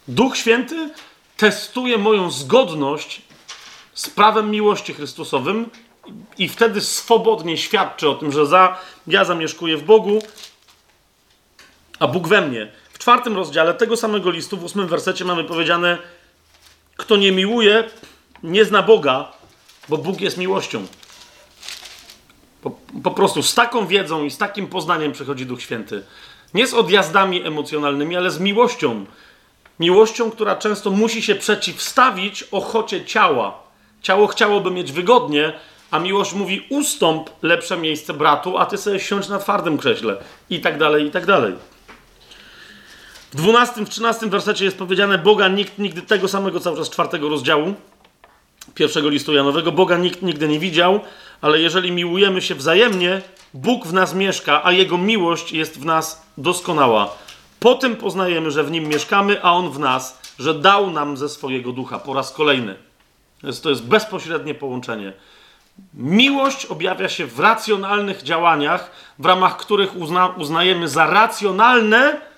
Duch 0.07 0.37
Święty 0.37 0.89
testuje 1.37 1.97
moją 1.97 2.31
zgodność 2.31 3.21
z 3.93 4.09
prawem 4.09 4.51
miłości 4.51 4.93
Chrystusowym 4.93 5.69
i 6.37 6.49
wtedy 6.49 6.81
swobodnie 6.81 7.57
świadczy 7.57 8.09
o 8.09 8.15
tym, 8.15 8.31
że 8.31 8.45
za, 8.45 8.77
ja 9.07 9.25
zamieszkuję 9.25 9.77
w 9.77 9.83
Bogu, 9.83 10.21
a 11.99 12.07
Bóg 12.07 12.27
we 12.27 12.41
mnie. 12.41 12.71
W 12.93 12.99
czwartym 12.99 13.35
rozdziale 13.35 13.73
tego 13.73 13.97
samego 13.97 14.31
listu, 14.31 14.57
w 14.57 14.63
ósmym 14.63 14.87
wersecie 14.87 15.25
mamy 15.25 15.43
powiedziane: 15.43 15.97
Kto 16.97 17.17
nie 17.17 17.31
miłuje, 17.31 17.83
nie 18.43 18.65
zna 18.65 18.83
Boga, 18.83 19.31
bo 19.89 19.97
Bóg 19.97 20.21
jest 20.21 20.37
miłością. 20.37 20.85
Po, 22.61 22.71
po, 23.03 23.11
prostu 23.11 23.43
z 23.43 23.55
taką 23.55 23.87
wiedzą 23.87 24.23
i 24.23 24.31
z 24.31 24.37
takim 24.37 24.67
poznaniem 24.67 25.11
przychodzi 25.11 25.45
Duch 25.45 25.61
Święty. 25.61 26.03
Nie 26.53 26.67
z 26.67 26.73
odjazdami 26.73 27.43
emocjonalnymi, 27.45 28.17
ale 28.17 28.31
z 28.31 28.39
miłością. 28.39 29.05
Miłością, 29.79 30.31
która 30.31 30.55
często 30.55 30.91
musi 30.91 31.21
się 31.21 31.35
przeciwstawić 31.35 32.43
ochocie 32.51 33.05
ciała. 33.05 33.59
Ciało 34.01 34.27
chciałoby 34.27 34.71
mieć 34.71 34.91
wygodnie, 34.91 35.53
a 35.91 35.99
miłość 35.99 36.33
mówi: 36.33 36.65
ustąp 36.69 37.29
lepsze 37.41 37.77
miejsce 37.77 38.13
bratu, 38.13 38.57
a 38.57 38.65
ty 38.65 38.77
sobie 38.77 38.99
siądź 38.99 39.27
na 39.27 39.39
twardym 39.39 39.77
krześle. 39.77 40.17
I 40.49 40.59
tak 40.59 40.77
dalej, 40.77 41.05
i 41.05 41.11
tak 41.11 41.25
dalej. 41.25 41.53
W 43.33 43.35
12, 43.35 43.85
w 43.85 43.89
13 43.89 44.29
wersecie 44.29 44.65
jest 44.65 44.77
powiedziane: 44.77 45.17
Boga 45.17 45.47
nikt 45.47 45.79
nigdy 45.79 46.01
tego 46.01 46.27
samego 46.27 46.59
cały 46.59 46.77
czas 46.77 46.89
czwartego 46.89 47.29
rozdziału 47.29 47.73
pierwszego 48.75 49.09
listu 49.09 49.33
Janowego. 49.33 49.71
Boga 49.71 49.97
nikt 49.97 50.21
nigdy 50.21 50.47
nie 50.47 50.59
widział, 50.59 50.99
ale 51.41 51.59
jeżeli 51.59 51.91
miłujemy 51.91 52.41
się 52.41 52.55
wzajemnie, 52.55 53.21
Bóg 53.53 53.87
w 53.87 53.93
nas 53.93 54.13
mieszka, 54.13 54.61
a 54.63 54.71
Jego 54.71 54.97
miłość 54.97 55.51
jest 55.51 55.79
w 55.79 55.85
nas 55.85 56.25
doskonała. 56.37 57.15
Po 57.59 57.75
tym 57.75 57.95
poznajemy, 57.95 58.51
że 58.51 58.63
w 58.63 58.71
Nim 58.71 58.87
mieszkamy, 58.87 59.43
a 59.43 59.53
On 59.53 59.71
w 59.71 59.79
nas, 59.79 60.21
że 60.39 60.53
dał 60.53 60.91
nam 60.91 61.17
ze 61.17 61.29
swojego 61.29 61.71
ducha 61.71 61.99
po 61.99 62.13
raz 62.13 62.31
kolejny. 62.31 62.75
To 63.63 63.69
jest, 63.69 63.83
bezpośrednie 63.83 64.53
połączenie. 64.53 65.13
Miłość 65.93 66.65
objawia 66.65 67.09
się 67.09 67.25
w 67.25 67.39
racjonalnych 67.39 68.23
działaniach, 68.23 68.91
w 69.19 69.25
ramach 69.25 69.57
których 69.57 69.95
uzna, 69.95 70.27
uznajemy 70.27 70.89
za 70.89 71.05
racjonalne 71.05 72.32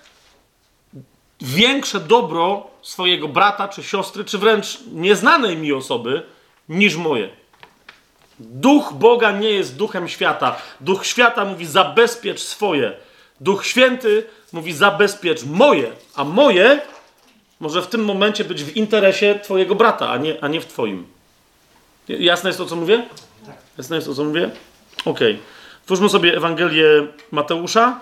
większe 1.41 1.99
dobro 1.99 2.67
swojego 2.81 3.27
brata 3.27 3.67
czy 3.67 3.83
siostry, 3.83 4.25
czy 4.25 4.37
wręcz 4.37 4.79
nieznanej 4.91 5.57
mi 5.57 5.73
osoby, 5.73 6.23
niż 6.69 6.95
moje. 6.95 7.29
Duch 8.39 8.93
Boga 8.93 9.31
nie 9.31 9.49
jest 9.49 9.75
duchem 9.75 10.07
świata. 10.07 10.55
Duch 10.81 11.05
świata 11.05 11.45
mówi 11.45 11.65
zabezpiecz 11.65 12.39
swoje. 12.39 12.93
Duch 13.41 13.65
święty 13.65 14.23
mówi 14.53 14.73
zabezpiecz 14.73 15.43
moje, 15.43 15.91
a 16.15 16.23
moje 16.23 16.81
może 17.59 17.81
w 17.81 17.87
tym 17.87 18.05
momencie 18.05 18.43
być 18.43 18.63
w 18.63 18.75
interesie 18.75 19.39
twojego 19.43 19.75
brata, 19.75 20.09
a 20.09 20.17
nie, 20.17 20.43
a 20.43 20.47
nie 20.47 20.61
w 20.61 20.65
twoim. 20.65 21.05
Jasne 22.07 22.49
jest 22.49 22.59
to, 22.59 22.65
co 22.65 22.75
mówię? 22.75 23.05
Jasne 23.77 23.95
jest 23.95 24.07
to, 24.07 24.15
co 24.15 24.23
mówię? 24.23 24.49
Okej. 25.05 25.31
Okay. 25.31 25.37
Twórzmy 25.85 26.09
sobie 26.09 26.37
Ewangelię 26.37 27.07
Mateusza. 27.31 27.99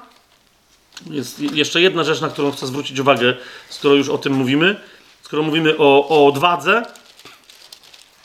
Jest 1.09 1.39
jeszcze 1.39 1.81
jedna 1.81 2.03
rzecz, 2.03 2.22
na 2.22 2.30
którą 2.30 2.51
chcę 2.51 2.67
zwrócić 2.67 2.99
uwagę, 2.99 3.33
skoro 3.69 3.95
już 3.95 4.09
o 4.09 4.17
tym 4.17 4.33
mówimy. 4.33 4.75
Skoro 5.22 5.43
mówimy 5.43 5.77
o, 5.77 6.07
o 6.09 6.27
odwadze, 6.27 6.83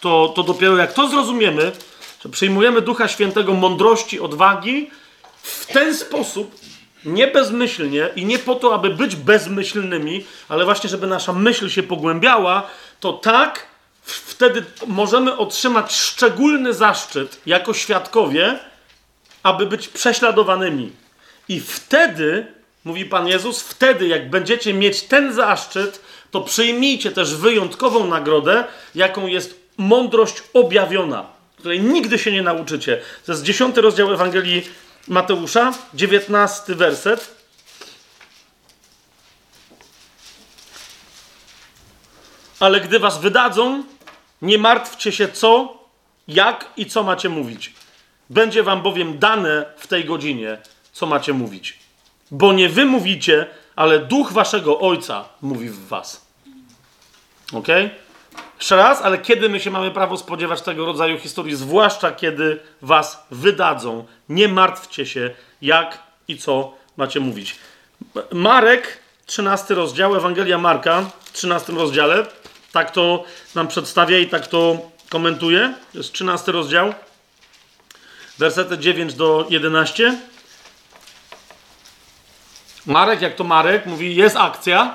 to, 0.01 0.33
to 0.37 0.43
dopiero 0.43 0.77
jak 0.77 0.93
to 0.93 1.09
zrozumiemy, 1.09 1.73
że 2.23 2.29
przyjmujemy 2.29 2.81
Ducha 2.81 3.09
Świętego 3.09 3.55
mądrości, 3.55 4.21
odwagi, 4.21 4.91
w 5.43 5.67
ten 5.67 5.95
sposób, 5.95 6.55
nie 7.05 7.27
bezmyślnie 7.27 8.11
i 8.17 8.25
nie 8.25 8.39
po 8.39 8.55
to, 8.55 8.75
aby 8.75 8.91
być 8.91 9.17
bezmyślnymi, 9.17 10.25
ale 10.49 10.65
właśnie, 10.65 10.91
żeby 10.91 11.07
nasza 11.07 11.33
myśl 11.33 11.69
się 11.69 11.83
pogłębiała, 11.83 12.67
to 13.01 13.13
tak 13.13 13.67
wtedy 14.03 14.65
możemy 14.87 15.37
otrzymać 15.37 15.97
szczególny 15.97 16.75
zaszczyt 16.75 17.41
jako 17.47 17.75
świadkowie, 17.75 18.59
aby 19.43 19.67
być 19.67 19.89
prześladowanymi. 19.89 20.93
I 21.49 21.61
wtedy 21.61 22.47
mówi 22.89 23.05
Pan 23.05 23.29
Jezus, 23.29 23.63
wtedy 23.63 24.07
jak 24.07 24.31
będziecie 24.31 24.75
mieć 24.75 25.03
ten 25.03 25.33
zaszczyt, 25.33 26.01
to 26.31 26.41
przyjmijcie 26.41 27.11
też 27.11 27.35
wyjątkową 27.35 28.07
nagrodę, 28.07 28.65
jaką 28.95 29.27
jest 29.27 29.61
mądrość 29.77 30.43
objawiona, 30.55 31.27
której 31.59 31.81
nigdy 31.81 32.19
się 32.19 32.33
nie 32.33 32.43
nauczycie. 32.43 33.01
To 33.27 33.33
jest 33.33 33.45
dziesiąty 33.45 33.81
rozdział 33.81 34.13
Ewangelii 34.13 34.63
Mateusza, 35.09 35.73
dziewiętnasty 35.95 36.75
werset. 36.75 37.37
Ale 42.61 42.81
gdy 42.81 42.99
was 42.99 43.21
wydadzą, 43.21 43.85
nie 44.43 44.59
martwcie 44.59 45.13
się 45.13 45.29
co, 45.29 45.79
jak 46.29 46.71
i 46.77 46.87
co 46.87 47.03
macie 47.03 47.29
mówić. 47.29 47.73
Będzie 48.31 48.63
wam 48.63 48.83
bowiem 48.83 49.19
dane 49.19 49.67
w 49.79 49.87
tej 49.87 50.05
godzinie, 50.05 50.59
co 50.93 51.07
macie 51.07 51.33
mówić 51.33 51.88
bo 52.31 52.53
nie 52.53 52.69
wy 52.69 52.85
mówicie, 52.85 53.47
ale 53.77 53.99
duch 53.99 54.33
waszego 54.33 54.81
ojca 54.81 55.25
mówi 55.43 55.69
w 55.69 55.89
was. 55.89 56.27
Ok? 57.53 57.69
Jeszcze 58.59 58.77
raz, 58.77 59.03
ale 59.03 59.19
kiedy 59.19 59.49
my 59.49 59.61
się 59.61 59.71
mamy 59.71 59.91
prawo 59.91 60.17
spodziewać 60.17 60.63
tego 60.63 60.87
rodzaju 60.87 61.19
historii, 61.19 61.57
zwłaszcza 61.57 62.13
kiedy 62.13 62.61
was 62.83 63.27
wydadzą, 63.31 64.05
nie 64.29 64.49
martwcie 64.49 65.07
się, 65.07 65.31
jak 65.63 65.99
i 66.29 66.39
co 66.39 66.75
macie 66.97 67.21
mówić. 67.21 67.57
Marek, 68.33 68.99
13 69.27 69.75
rozdział, 69.75 70.17
Ewangelia 70.17 70.59
Marka, 70.59 71.11
13 71.33 71.73
rozdziale, 71.73 72.27
tak 72.73 72.91
to 72.91 73.25
nam 73.55 73.69
przedstawia 73.69 74.19
i 74.19 74.27
tak 74.27 74.47
to 74.47 74.91
komentuje. 75.09 75.75
To 75.93 75.99
jest 75.99 76.13
13 76.13 76.53
rozdział, 76.53 76.95
wersety 78.39 78.79
9 78.79 79.15
do 79.15 79.47
11. 79.51 80.19
Marek, 82.89 83.23
jak 83.23 83.35
to 83.35 83.45
Marek, 83.45 83.87
mówi, 83.87 84.17
jest 84.17 84.37
akcja. 84.37 84.95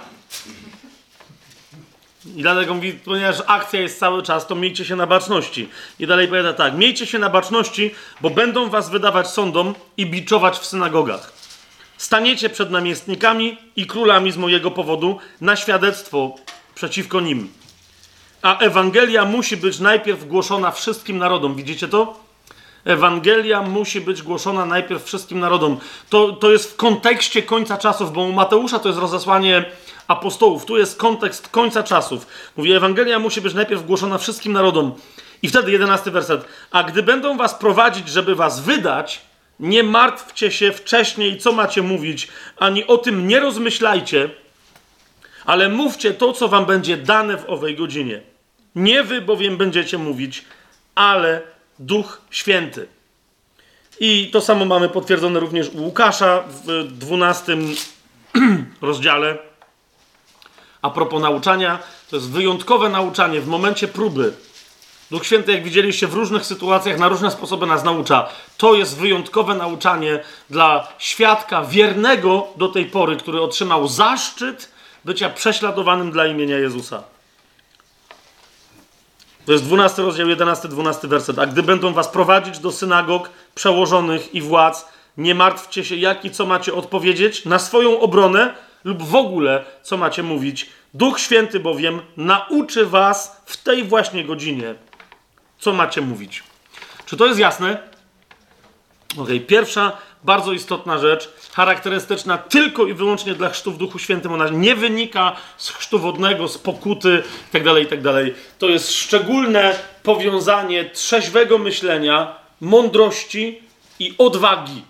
I 2.35 2.41
dlatego 2.41 2.73
mówi, 2.73 2.93
ponieważ 2.93 3.35
akcja 3.47 3.81
jest 3.81 3.99
cały 3.99 4.23
czas, 4.23 4.47
to 4.47 4.55
miejcie 4.55 4.85
się 4.85 4.95
na 4.95 5.07
baczności. 5.07 5.69
I 5.99 6.07
dalej 6.07 6.27
powiada 6.27 6.53
tak, 6.53 6.73
miejcie 6.77 7.05
się 7.05 7.19
na 7.19 7.29
baczności, 7.29 7.91
bo 8.21 8.29
będą 8.29 8.69
was 8.69 8.89
wydawać 8.89 9.27
sądom 9.27 9.75
i 9.97 10.05
biczować 10.05 10.57
w 10.57 10.65
synagogach. 10.65 11.33
Staniecie 11.97 12.49
przed 12.49 12.71
namiestnikami 12.71 13.57
i 13.75 13.87
królami 13.87 14.31
z 14.31 14.37
mojego 14.37 14.71
powodu 14.71 15.19
na 15.41 15.55
świadectwo 15.55 16.35
przeciwko 16.75 17.21
nim. 17.21 17.49
A 18.41 18.59
Ewangelia 18.59 19.25
musi 19.25 19.57
być 19.57 19.79
najpierw 19.79 20.27
głoszona 20.27 20.71
wszystkim 20.71 21.17
narodom. 21.17 21.55
Widzicie 21.55 21.87
to? 21.87 22.19
Ewangelia 22.85 23.61
musi 23.61 24.01
być 24.01 24.21
głoszona 24.21 24.65
najpierw 24.65 25.03
wszystkim 25.03 25.39
narodom. 25.39 25.77
To, 26.09 26.31
to 26.31 26.51
jest 26.51 26.71
w 26.71 26.75
kontekście 26.75 27.43
końca 27.43 27.77
czasów, 27.77 28.13
bo 28.13 28.21
u 28.21 28.31
Mateusza 28.31 28.79
to 28.79 28.89
jest 28.89 28.99
rozesłanie 28.99 29.65
apostołów. 30.07 30.65
Tu 30.65 30.77
jest 30.77 30.97
kontekst 30.97 31.49
końca 31.49 31.83
czasów. 31.83 32.27
Mówi, 32.57 32.73
Ewangelia 32.73 33.19
musi 33.19 33.41
być 33.41 33.53
najpierw 33.53 33.85
głoszona 33.85 34.17
wszystkim 34.17 34.53
narodom. 34.53 34.93
I 35.41 35.47
wtedy 35.49 35.71
jedenasty 35.71 36.11
werset. 36.11 36.45
A 36.71 36.83
gdy 36.83 37.03
będą 37.03 37.37
was 37.37 37.55
prowadzić, 37.55 38.09
żeby 38.09 38.35
was 38.35 38.59
wydać, 38.59 39.21
nie 39.59 39.83
martwcie 39.83 40.51
się 40.51 40.71
wcześniej, 40.71 41.37
co 41.37 41.51
macie 41.51 41.81
mówić, 41.81 42.27
ani 42.57 42.87
o 42.87 42.97
tym 42.97 43.27
nie 43.27 43.39
rozmyślajcie, 43.39 44.29
ale 45.45 45.69
mówcie 45.69 46.13
to, 46.13 46.33
co 46.33 46.47
wam 46.47 46.65
będzie 46.65 46.97
dane 46.97 47.37
w 47.37 47.49
owej 47.49 47.75
godzinie. 47.75 48.21
Nie 48.75 49.03
wy 49.03 49.21
bowiem 49.21 49.57
będziecie 49.57 49.97
mówić, 49.97 50.45
ale 50.95 51.52
Duch 51.85 52.21
Święty. 52.29 52.87
I 53.99 54.29
to 54.33 54.41
samo 54.41 54.65
mamy 54.65 54.89
potwierdzone 54.89 55.39
również 55.39 55.69
u 55.69 55.83
Łukasza 55.83 56.43
w 56.47 56.83
12 56.87 57.57
rozdziale. 58.81 59.37
A 60.81 60.89
propos 60.89 61.21
nauczania, 61.21 61.79
to 62.09 62.15
jest 62.15 62.29
wyjątkowe 62.29 62.89
nauczanie 62.89 63.41
w 63.41 63.47
momencie 63.47 63.87
próby. 63.87 64.33
Duch 65.11 65.25
Święty, 65.25 65.51
jak 65.51 65.63
widzieliście, 65.63 66.07
w 66.07 66.13
różnych 66.13 66.45
sytuacjach, 66.45 66.99
na 66.99 67.07
różne 67.07 67.31
sposoby 67.31 67.65
nas 67.65 67.83
naucza. 67.83 68.29
To 68.57 68.73
jest 68.73 68.97
wyjątkowe 68.97 69.55
nauczanie 69.55 70.19
dla 70.49 70.87
świadka 70.97 71.63
wiernego 71.63 72.47
do 72.55 72.67
tej 72.67 72.85
pory, 72.85 73.15
który 73.17 73.41
otrzymał 73.41 73.87
zaszczyt 73.87 74.71
bycia 75.05 75.29
prześladowanym 75.29 76.11
dla 76.11 76.27
imienia 76.27 76.57
Jezusa. 76.57 77.03
To 79.45 79.51
jest 79.51 79.63
12 79.63 80.01
rozdział, 80.01 80.27
11-12 80.27 81.07
werset. 81.07 81.39
A 81.39 81.45
gdy 81.45 81.63
będą 81.63 81.93
was 81.93 82.07
prowadzić 82.07 82.59
do 82.59 82.71
synagog, 82.71 83.29
przełożonych 83.55 84.35
i 84.35 84.41
władz, 84.41 84.87
nie 85.17 85.35
martwcie 85.35 85.85
się, 85.85 85.95
jak 85.95 86.25
i 86.25 86.31
co 86.31 86.45
macie 86.45 86.73
odpowiedzieć 86.73 87.45
na 87.45 87.59
swoją 87.59 87.99
obronę 87.99 88.53
lub 88.83 89.03
w 89.03 89.15
ogóle 89.15 89.65
co 89.83 89.97
macie 89.97 90.23
mówić. 90.23 90.69
Duch 90.93 91.19
Święty 91.19 91.59
bowiem 91.59 92.01
nauczy 92.17 92.85
was 92.85 93.41
w 93.45 93.57
tej 93.57 93.83
właśnie 93.83 94.23
godzinie, 94.23 94.75
co 95.59 95.73
macie 95.73 96.01
mówić. 96.01 96.43
Czy 97.05 97.17
to 97.17 97.25
jest 97.25 97.39
jasne? 97.39 97.77
Ok, 99.17 99.29
pierwsza 99.47 99.97
bardzo 100.23 100.53
istotna 100.53 100.97
rzecz, 100.97 101.33
charakterystyczna 101.53 102.37
tylko 102.37 102.85
i 102.85 102.93
wyłącznie 102.93 103.33
dla 103.33 103.49
chrztu 103.49 103.71
w 103.71 103.77
Duchu 103.77 103.99
Świętym. 103.99 104.33
Ona 104.33 104.49
nie 104.49 104.75
wynika 104.75 105.35
z 105.57 105.69
chrztu 105.69 105.99
wodnego, 105.99 106.47
z 106.47 106.57
pokuty 106.57 107.23
itd., 107.53 107.73
tak 107.73 107.79
itd. 107.79 108.13
Tak 108.13 108.33
to 108.59 108.69
jest 108.69 108.91
szczególne 108.91 109.75
powiązanie 110.03 110.89
trzeźwego 110.89 111.57
myślenia, 111.57 112.35
mądrości 112.61 113.61
i 113.99 114.15
odwagi. 114.17 114.81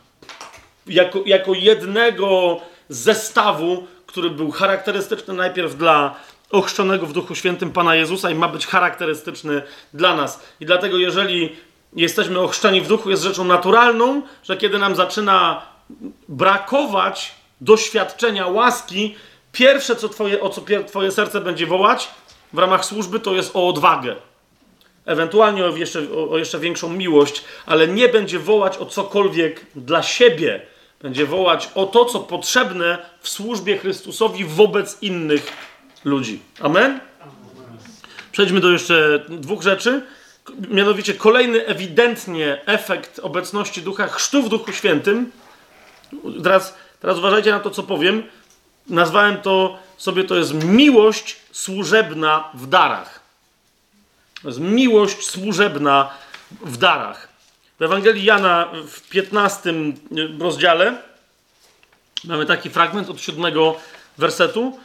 Jako, 0.88 1.20
jako 1.26 1.54
jednego 1.54 2.60
zestawu, 2.90 3.88
który 4.06 4.30
był 4.30 4.52
charakterystyczny 4.52 5.34
najpierw 5.34 5.76
dla 5.76 6.16
ochrzczonego 6.52 7.06
w 7.06 7.14
Duchu 7.14 7.36
Świętym 7.36 7.72
Pana 7.72 7.96
Jezusa 7.96 8.30
i 8.30 8.36
ma 8.36 8.48
być 8.48 8.68
charakterystyczny 8.68 9.62
dla 9.94 10.16
nas. 10.16 10.44
I 10.60 10.66
dlatego, 10.66 10.98
jeżeli 10.98 11.56
jesteśmy 11.96 12.40
ochrzczeni 12.40 12.82
w 12.82 12.88
duchu, 12.88 13.10
jest 13.10 13.24
rzeczą 13.24 13.44
naturalną, 13.44 14.22
że 14.44 14.58
kiedy 14.58 14.80
nam 14.80 14.96
zaczyna 14.96 15.73
brakować 16.30 17.36
doświadczenia 17.62 18.48
łaski, 18.48 19.16
pierwsze, 19.52 19.96
co 19.96 20.10
twoje, 20.10 20.42
o 20.42 20.50
co 20.50 20.62
Twoje 20.88 21.12
serce 21.12 21.42
będzie 21.42 21.68
wołać 21.68 22.10
w 22.54 22.58
ramach 22.58 22.86
służby, 22.86 23.20
to 23.20 23.34
jest 23.34 23.56
o 23.56 23.70
odwagę. 23.70 24.16
Ewentualnie 25.06 25.66
o 25.66 25.78
jeszcze, 25.78 26.00
o 26.30 26.38
jeszcze 26.38 26.60
większą 26.60 26.90
miłość, 26.90 27.44
ale 27.66 27.88
nie 27.88 28.10
będzie 28.10 28.40
wołać 28.40 28.78
o 28.78 28.86
cokolwiek 28.86 29.66
dla 29.76 30.04
siebie. 30.04 30.62
Będzie 31.02 31.26
wołać 31.26 31.70
o 31.76 31.86
to, 31.86 32.06
co 32.06 32.20
potrzebne 32.20 32.98
w 33.22 33.30
służbie 33.30 33.78
Chrystusowi 33.78 34.46
wobec 34.46 34.98
innych 35.02 35.52
ludzi. 36.06 36.40
Amen? 36.60 37.00
Przejdźmy 38.32 38.60
do 38.60 38.72
jeszcze 38.72 39.26
dwóch 39.30 39.62
rzeczy. 39.62 40.02
Mianowicie 40.70 41.14
kolejny 41.14 41.66
ewidentnie 41.66 42.62
efekt 42.66 43.20
obecności 43.20 43.82
ducha, 43.82 44.08
chrztu 44.08 44.44
w 44.44 44.50
Duchu 44.50 44.72
Świętym. 44.72 45.32
Teraz, 46.44 46.76
teraz 47.02 47.18
uważajcie 47.18 47.52
na 47.52 47.60
to, 47.60 47.70
co 47.70 47.84
powiem. 47.84 48.24
Nazwałem 48.88 49.38
to 49.38 49.80
sobie, 49.98 50.24
to 50.24 50.36
jest 50.36 50.54
miłość 50.54 51.36
służebna 51.52 52.50
w 52.54 52.68
darach. 52.68 53.20
To 54.42 54.48
jest 54.48 54.60
miłość 54.60 55.26
służebna 55.26 56.10
w 56.52 56.78
darach. 56.78 57.28
W 57.80 57.84
Ewangelii 57.84 58.24
Jana 58.24 58.70
w 58.88 59.10
15 59.10 59.74
rozdziale 60.40 61.02
mamy 62.24 62.46
taki 62.46 62.70
fragment 62.70 63.10
od 63.10 63.22
siódmego 63.22 63.76
wersetu, 64.18 64.80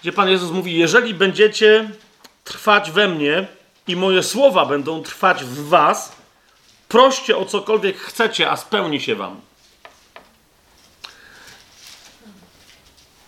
gdzie 0.00 0.12
Pan 0.12 0.28
Jezus 0.28 0.50
mówi: 0.50 0.78
Jeżeli 0.78 1.14
będziecie 1.14 1.90
trwać 2.44 2.90
we 2.90 3.08
mnie, 3.08 3.46
i 3.88 3.96
moje 3.96 4.22
słowa 4.22 4.66
będą 4.66 5.02
trwać 5.02 5.44
w 5.44 5.68
was, 5.68 6.16
proście 6.88 7.36
o 7.36 7.44
cokolwiek 7.44 7.98
chcecie, 7.98 8.50
a 8.50 8.56
spełni 8.56 9.00
się 9.00 9.16
wam. 9.16 9.40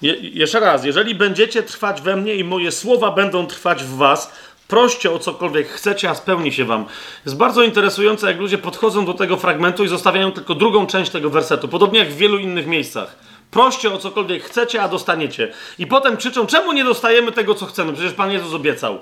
Je, 0.02 0.14
jeszcze 0.14 0.60
raz, 0.60 0.84
jeżeli 0.84 1.14
będziecie 1.14 1.62
trwać 1.62 2.02
we 2.02 2.16
mnie 2.16 2.34
i 2.34 2.44
moje 2.44 2.72
słowa 2.72 3.10
będą 3.10 3.46
trwać 3.46 3.84
w 3.84 3.96
was, 3.96 4.32
proście 4.68 5.10
o 5.10 5.18
cokolwiek 5.18 5.68
chcecie, 5.68 6.10
a 6.10 6.14
spełni 6.14 6.52
się 6.52 6.64
wam. 6.64 6.84
Jest 7.26 7.36
bardzo 7.36 7.62
interesujące, 7.62 8.26
jak 8.26 8.38
ludzie 8.38 8.58
podchodzą 8.58 9.04
do 9.04 9.14
tego 9.14 9.36
fragmentu 9.36 9.84
i 9.84 9.88
zostawiają 9.88 10.32
tylko 10.32 10.54
drugą 10.54 10.86
część 10.86 11.10
tego 11.10 11.30
wersetu, 11.30 11.68
podobnie 11.68 11.98
jak 11.98 12.08
w 12.08 12.16
wielu 12.16 12.38
innych 12.38 12.66
miejscach. 12.66 13.16
Proście 13.50 13.92
o 13.94 13.98
cokolwiek 13.98 14.44
chcecie, 14.44 14.82
a 14.82 14.88
dostaniecie. 14.88 15.52
I 15.78 15.86
potem 15.86 16.16
krzyczą, 16.16 16.46
czemu 16.46 16.72
nie 16.72 16.84
dostajemy 16.84 17.32
tego, 17.32 17.54
co 17.54 17.66
chcemy? 17.66 17.92
Przecież 17.92 18.12
Pan 18.12 18.32
Jezus 18.32 18.54
obiecał. 18.54 18.98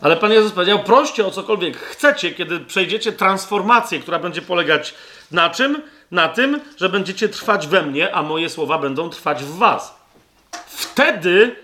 Ale 0.00 0.16
Pan 0.16 0.32
Jezus 0.32 0.52
powiedział: 0.52 0.78
proście 0.78 1.26
o 1.26 1.30
cokolwiek 1.30 1.76
chcecie, 1.76 2.30
kiedy 2.30 2.60
przejdziecie 2.60 3.12
transformację, 3.12 4.00
która 4.00 4.18
będzie 4.18 4.42
polegać 4.42 4.94
na 5.30 5.50
czym? 5.50 5.82
Na 6.12 6.28
tym, 6.28 6.60
że 6.76 6.88
będziecie 6.88 7.28
trwać 7.28 7.66
we 7.66 7.82
mnie, 7.82 8.14
a 8.14 8.22
moje 8.22 8.48
słowa 8.48 8.78
będą 8.78 9.10
trwać 9.10 9.44
w 9.44 9.56
Was. 9.56 9.94
Wtedy 10.66 11.56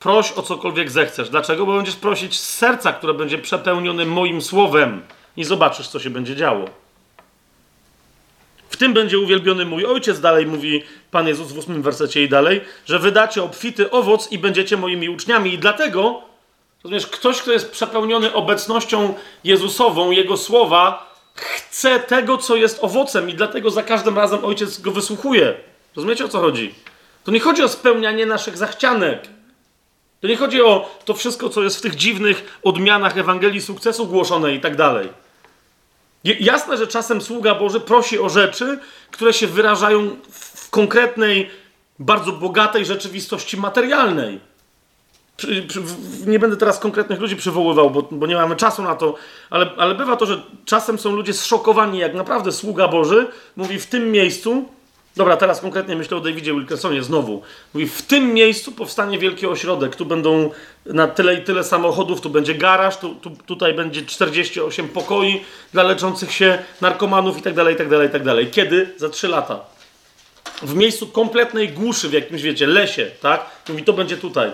proś 0.00 0.32
o 0.32 0.42
cokolwiek 0.42 0.90
zechcesz. 0.90 1.30
Dlaczego? 1.30 1.66
Bo 1.66 1.76
będziesz 1.76 1.96
prosić 1.96 2.38
z 2.38 2.54
serca, 2.54 2.92
które 2.92 3.14
będzie 3.14 3.38
przepełnione 3.38 4.06
moim 4.06 4.42
słowem 4.42 5.02
i 5.36 5.44
zobaczysz, 5.44 5.88
co 5.88 6.00
się 6.00 6.10
będzie 6.10 6.36
działo. 6.36 6.64
W 8.68 8.76
tym 8.76 8.94
będzie 8.94 9.18
uwielbiony 9.18 9.64
mój 9.64 9.86
ojciec, 9.86 10.20
dalej 10.20 10.46
mówi 10.46 10.82
Pan 11.10 11.28
Jezus 11.28 11.52
w 11.52 11.58
ósmym 11.58 11.82
wersecie 11.82 12.22
i 12.22 12.28
dalej, 12.28 12.60
że 12.86 12.98
wydacie 12.98 13.42
obfity 13.42 13.90
owoc 13.90 14.32
i 14.32 14.38
będziecie 14.38 14.76
moimi 14.76 15.08
uczniami. 15.08 15.54
I 15.54 15.58
dlatego 15.58 16.28
Rozumiesz, 16.84 17.06
ktoś, 17.06 17.42
kto 17.42 17.52
jest 17.52 17.70
przepełniony 17.70 18.32
obecnością 18.32 19.14
Jezusową, 19.44 20.10
Jego 20.10 20.36
słowa, 20.36 21.07
chce 21.40 22.00
tego, 22.00 22.38
co 22.38 22.56
jest 22.56 22.78
owocem 22.84 23.30
i 23.30 23.34
dlatego 23.34 23.70
za 23.70 23.82
każdym 23.82 24.16
razem 24.16 24.44
Ojciec 24.44 24.80
go 24.80 24.90
wysłuchuje. 24.90 25.54
Rozumiecie, 25.96 26.24
o 26.24 26.28
co 26.28 26.40
chodzi? 26.40 26.74
To 27.24 27.30
nie 27.30 27.40
chodzi 27.40 27.62
o 27.62 27.68
spełnianie 27.68 28.26
naszych 28.26 28.56
zachcianek. 28.56 29.28
To 30.20 30.26
nie 30.28 30.36
chodzi 30.36 30.62
o 30.62 30.98
to 31.04 31.14
wszystko, 31.14 31.48
co 31.48 31.62
jest 31.62 31.78
w 31.78 31.80
tych 31.80 31.94
dziwnych 31.94 32.58
odmianach 32.62 33.18
Ewangelii 33.18 33.60
sukcesu 33.60 34.06
głoszone 34.06 34.54
i 34.54 34.60
tak 34.60 34.76
dalej. 34.76 35.08
Jasne, 36.24 36.76
że 36.76 36.86
czasem 36.86 37.22
sługa 37.22 37.54
Boży 37.54 37.80
prosi 37.80 38.18
o 38.18 38.28
rzeczy, 38.28 38.78
które 39.10 39.32
się 39.32 39.46
wyrażają 39.46 40.16
w 40.30 40.70
konkretnej, 40.70 41.50
bardzo 41.98 42.32
bogatej 42.32 42.84
rzeczywistości 42.84 43.56
materialnej 43.56 44.40
nie 46.26 46.38
będę 46.38 46.56
teraz 46.56 46.78
konkretnych 46.78 47.20
ludzi 47.20 47.36
przywoływał, 47.36 47.90
bo, 47.90 48.02
bo, 48.02 48.26
nie 48.26 48.34
mamy 48.34 48.56
czasu 48.56 48.82
na 48.82 48.94
to, 48.94 49.14
ale, 49.50 49.70
ale 49.76 49.94
bywa 49.94 50.16
to, 50.16 50.26
że 50.26 50.42
czasem 50.64 50.98
są 50.98 51.16
ludzie 51.16 51.32
zszokowani, 51.32 51.98
jak 51.98 52.14
naprawdę 52.14 52.52
sługa 52.52 52.88
Boży 52.88 53.26
mówi 53.56 53.78
w 53.78 53.86
tym 53.86 54.10
miejscu, 54.10 54.64
dobra, 55.16 55.36
teraz 55.36 55.60
konkretnie 55.60 55.96
myślę 55.96 56.16
o 56.16 56.20
Davidzie 56.20 56.52
Wilkersonie 56.52 57.02
znowu, 57.02 57.42
mówi 57.74 57.88
w 57.88 58.02
tym 58.02 58.34
miejscu 58.34 58.72
powstanie 58.72 59.18
wielki 59.18 59.46
ośrodek, 59.46 59.96
tu 59.96 60.06
będą 60.06 60.50
na 60.86 61.08
tyle 61.08 61.34
i 61.34 61.44
tyle 61.44 61.64
samochodów, 61.64 62.20
tu 62.20 62.30
będzie 62.30 62.54
garaż, 62.54 62.96
tu, 62.96 63.14
tu, 63.14 63.30
tutaj 63.30 63.74
będzie 63.74 64.02
48 64.02 64.88
pokoi 64.88 65.44
dla 65.72 65.82
leczących 65.82 66.32
się 66.32 66.58
narkomanów 66.80 67.38
i 67.38 67.42
tak 67.42 67.54
dalej, 67.54 67.74
i 67.74 67.78
tak 67.78 67.88
dalej, 67.88 68.08
i 68.08 68.10
tak 68.10 68.24
dalej. 68.24 68.46
Kiedy? 68.50 68.94
Za 68.96 69.08
3 69.08 69.28
lata. 69.28 69.60
W 70.62 70.74
miejscu 70.74 71.06
kompletnej 71.06 71.68
głuszy, 71.68 72.08
w 72.08 72.12
jakimś, 72.12 72.42
wiecie, 72.42 72.66
lesie, 72.66 73.10
tak? 73.20 73.46
Mówi, 73.68 73.84
to 73.84 73.92
będzie 73.92 74.16
tutaj. 74.16 74.52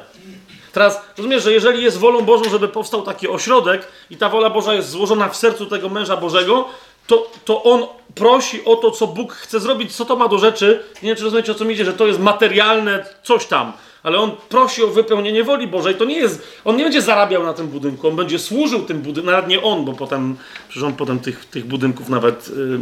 Teraz 0.75 1.01
rozumiesz, 1.17 1.43
że 1.43 1.53
jeżeli 1.53 1.83
jest 1.83 1.99
wolą 1.99 2.21
Bożą, 2.21 2.51
żeby 2.51 2.69
powstał 2.69 3.03
taki 3.03 3.29
ośrodek 3.29 3.89
i 4.11 4.17
ta 4.17 4.29
wola 4.29 4.51
Boża 4.51 4.75
jest 4.75 4.91
złożona 4.91 5.29
w 5.29 5.37
sercu 5.37 5.67
tego 5.67 5.89
męża 5.89 6.17
Bożego, 6.17 6.69
to, 7.07 7.31
to 7.45 7.63
on 7.63 7.87
prosi 8.15 8.65
o 8.65 8.77
to, 8.77 8.91
co 8.91 9.07
Bóg 9.07 9.33
chce 9.33 9.61
zrobić, 9.61 9.97
co 9.97 10.05
to 10.05 10.17
ma 10.17 10.29
do 10.29 10.39
rzeczy. 10.39 10.85
Nie 11.03 11.09
wiem, 11.09 11.17
czy 11.17 11.25
rozumiecie, 11.25 11.53
o 11.53 11.55
co 11.55 11.65
mi 11.65 11.75
idzie, 11.75 11.85
że 11.85 11.93
to 11.93 12.07
jest 12.07 12.19
materialne 12.19 13.07
coś 13.23 13.47
tam, 13.47 13.73
ale 14.03 14.19
on 14.19 14.31
prosi 14.49 14.83
o 14.85 14.87
wypełnienie 14.87 15.45
woli 15.45 15.67
Bożej. 15.67 15.95
To 15.95 16.05
nie 16.05 16.19
jest, 16.19 16.43
on 16.65 16.77
nie 16.77 16.85
będzie 16.85 17.03
zarabiał 17.03 17.43
na 17.43 17.53
tym 17.53 17.69
budynku, 17.69 18.09
on 18.09 18.17
będzie 18.17 18.39
służył 18.39 18.83
tym 18.83 18.99
budynkom, 19.03 19.33
nawet 19.33 19.49
nie 19.49 19.63
on, 19.63 19.85
bo 19.85 19.93
potem, 19.93 20.37
przecież 20.69 20.85
on 20.85 20.93
potem 20.93 21.19
tych, 21.19 21.45
tych 21.45 21.65
budynków 21.65 22.09
nawet, 22.09 22.49
yy, 22.49 22.79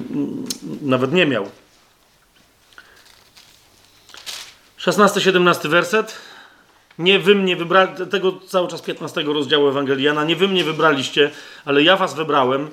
nawet 0.82 1.12
nie 1.12 1.26
miał. 1.26 1.46
16-17 4.78 5.68
werset. 5.68 6.31
Nie 6.98 7.18
wy 7.18 7.34
mnie 7.34 7.56
wybrali, 7.56 8.06
tego 8.10 8.32
cały 8.46 8.68
czas 8.68 8.82
15 8.82 9.22
rozdziału 9.22 9.68
Ewangeliana, 9.68 10.24
nie 10.24 10.36
wy 10.36 10.48
mnie 10.48 10.64
wybraliście, 10.64 11.30
ale 11.64 11.82
ja 11.82 11.96
was 11.96 12.14
wybrałem 12.14 12.70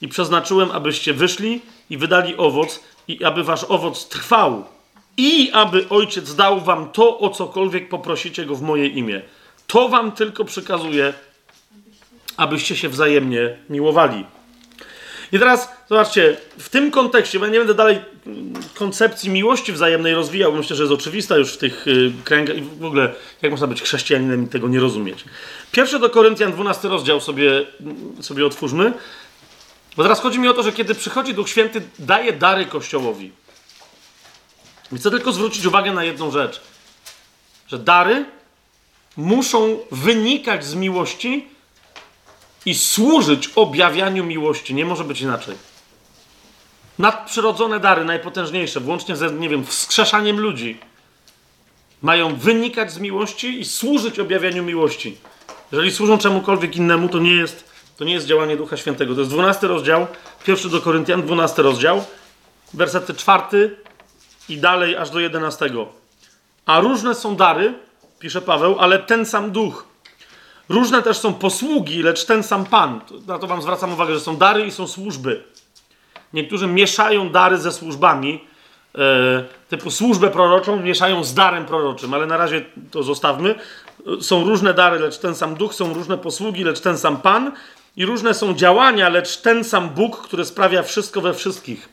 i 0.00 0.08
przeznaczyłem, 0.08 0.70
abyście 0.70 1.14
wyszli 1.14 1.62
i 1.90 1.98
wydali 1.98 2.36
owoc, 2.36 2.80
i 3.08 3.24
aby 3.24 3.44
wasz 3.44 3.64
owoc 3.64 4.08
trwał, 4.08 4.64
i 5.16 5.50
aby 5.52 5.88
ojciec 5.88 6.34
dał 6.34 6.60
wam 6.60 6.88
to, 6.88 7.18
o 7.18 7.30
cokolwiek 7.30 7.88
poprosicie 7.88 8.46
go 8.46 8.54
w 8.54 8.62
moje 8.62 8.86
imię. 8.86 9.22
To 9.66 9.88
wam 9.88 10.12
tylko 10.12 10.44
przykazuje, 10.44 11.14
abyście 12.36 12.76
się 12.76 12.88
wzajemnie 12.88 13.56
miłowali. 13.70 14.24
I 15.32 15.38
teraz 15.38 15.73
zobaczcie, 15.88 16.36
w 16.58 16.68
tym 16.68 16.90
kontekście, 16.90 17.38
bo 17.38 17.44
ja 17.44 17.52
nie 17.52 17.58
będę 17.58 17.74
dalej 17.74 17.98
mm, 18.26 18.52
koncepcji 18.74 19.30
miłości 19.30 19.72
wzajemnej 19.72 20.14
rozwijał, 20.14 20.52
bo 20.52 20.58
myślę, 20.58 20.76
że 20.76 20.82
jest 20.82 20.92
oczywista 20.92 21.36
już 21.36 21.52
w 21.52 21.58
tych 21.58 21.88
y, 21.88 22.12
kręgach 22.24 22.56
i 22.56 22.62
w 22.62 22.84
ogóle 22.84 23.14
jak 23.42 23.50
można 23.50 23.66
być 23.66 23.82
chrześcijaninem 23.82 24.44
i 24.44 24.48
tego 24.48 24.68
nie 24.68 24.80
rozumieć. 24.80 25.24
Pierwszy 25.72 25.98
do 25.98 26.10
Koryntian 26.10 26.52
12 26.52 26.88
rozdział 26.88 27.20
sobie, 27.20 27.66
mm, 27.80 28.22
sobie 28.22 28.46
otwórzmy. 28.46 28.92
Bo 29.96 30.02
teraz 30.02 30.20
chodzi 30.20 30.38
mi 30.38 30.48
o 30.48 30.54
to, 30.54 30.62
że 30.62 30.72
kiedy 30.72 30.94
przychodzi 30.94 31.34
Duch 31.34 31.48
Święty, 31.48 31.82
daje 31.98 32.32
dary 32.32 32.66
Kościołowi. 32.66 33.32
I 34.92 34.96
chcę 34.96 35.10
tylko 35.10 35.32
zwrócić 35.32 35.66
uwagę 35.66 35.92
na 35.92 36.04
jedną 36.04 36.30
rzecz. 36.30 36.60
Że 37.68 37.78
dary 37.78 38.24
muszą 39.16 39.78
wynikać 39.90 40.64
z 40.64 40.74
miłości 40.74 41.48
i 42.66 42.74
służyć 42.74 43.50
objawianiu 43.56 44.24
miłości. 44.24 44.74
Nie 44.74 44.84
może 44.84 45.04
być 45.04 45.20
inaczej. 45.20 45.73
Nadprzyrodzone 46.98 47.80
dary, 47.80 48.04
najpotężniejsze, 48.04 48.80
włącznie 48.80 49.16
ze, 49.16 49.30
nie 49.30 49.48
wiem, 49.48 49.64
wskrzeszaniem 49.64 50.40
ludzi, 50.40 50.78
mają 52.02 52.36
wynikać 52.36 52.92
z 52.92 52.98
miłości 52.98 53.60
i 53.60 53.64
służyć 53.64 54.18
objawianiu 54.18 54.62
miłości. 54.62 55.16
Jeżeli 55.72 55.92
służą 55.92 56.18
czemukolwiek 56.18 56.76
innemu, 56.76 57.08
to 57.08 57.18
nie 57.18 57.34
jest, 57.34 57.64
to 57.96 58.04
nie 58.04 58.12
jest 58.12 58.26
działanie 58.26 58.56
Ducha 58.56 58.76
Świętego. 58.76 59.14
To 59.14 59.20
jest 59.20 59.32
12 59.32 59.66
rozdział, 59.66 60.06
pierwszy 60.44 60.68
do 60.68 60.80
Koryntian, 60.80 61.22
12 61.22 61.62
rozdział, 61.62 62.04
wersety 62.74 63.14
czwarty 63.14 63.76
i 64.48 64.58
dalej 64.58 64.96
aż 64.96 65.10
do 65.10 65.20
11. 65.20 65.70
A 66.66 66.80
różne 66.80 67.14
są 67.14 67.36
dary, 67.36 67.74
pisze 68.18 68.42
Paweł, 68.42 68.76
ale 68.78 68.98
ten 68.98 69.26
sam 69.26 69.50
duch. 69.50 69.86
Różne 70.68 71.02
też 71.02 71.18
są 71.18 71.34
posługi, 71.34 72.02
lecz 72.02 72.24
ten 72.24 72.42
sam 72.42 72.64
Pan. 72.64 73.00
Na 73.26 73.38
to 73.38 73.46
Wam 73.46 73.62
zwracam 73.62 73.92
uwagę, 73.92 74.14
że 74.14 74.20
są 74.20 74.36
dary 74.36 74.66
i 74.66 74.70
są 74.70 74.86
służby. 74.86 75.44
Niektórzy 76.34 76.66
mieszają 76.66 77.30
dary 77.30 77.58
ze 77.58 77.72
służbami, 77.72 78.44
e, 78.94 79.44
typu 79.68 79.90
służbę 79.90 80.30
proroczą 80.30 80.80
mieszają 80.80 81.24
z 81.24 81.34
darem 81.34 81.64
proroczym, 81.64 82.14
ale 82.14 82.26
na 82.26 82.36
razie 82.36 82.64
to 82.90 83.02
zostawmy. 83.02 83.54
Są 84.20 84.44
różne 84.44 84.74
dary, 84.74 84.98
lecz 84.98 85.18
ten 85.18 85.34
sam 85.34 85.54
duch, 85.54 85.74
są 85.74 85.94
różne 85.94 86.18
posługi, 86.18 86.64
lecz 86.64 86.80
ten 86.80 86.98
sam 86.98 87.16
Pan. 87.16 87.52
I 87.96 88.06
różne 88.06 88.34
są 88.34 88.54
działania, 88.54 89.08
lecz 89.08 89.36
ten 89.36 89.64
sam 89.64 89.88
Bóg, 89.88 90.22
który 90.22 90.44
sprawia 90.44 90.82
wszystko 90.82 91.20
we 91.20 91.34
wszystkich. 91.34 91.88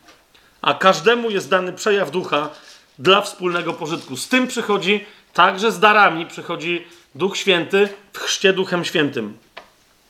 A 0.61 0.73
każdemu 0.73 1.29
jest 1.29 1.49
dany 1.49 1.73
przejaw 1.73 2.11
ducha 2.11 2.49
dla 2.99 3.21
wspólnego 3.21 3.73
pożytku. 3.73 4.17
Z 4.17 4.27
tym 4.27 4.47
przychodzi, 4.47 5.05
także 5.33 5.71
z 5.71 5.79
darami 5.79 6.25
przychodzi 6.25 6.87
Duch 7.15 7.37
Święty 7.37 7.89
w 8.13 8.19
chrzcie 8.19 8.53
Duchem 8.53 8.85
Świętym. 8.85 9.37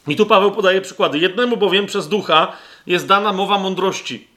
I 0.07 0.15
tu 0.15 0.25
Paweł 0.25 0.51
podaje 0.51 0.81
przykłady. 0.81 1.19
Jednemu 1.19 1.57
bowiem 1.57 1.85
przez 1.85 2.07
ducha 2.07 2.53
jest 2.87 3.07
dana 3.07 3.33
mowa 3.33 3.59
mądrości, 3.59 4.27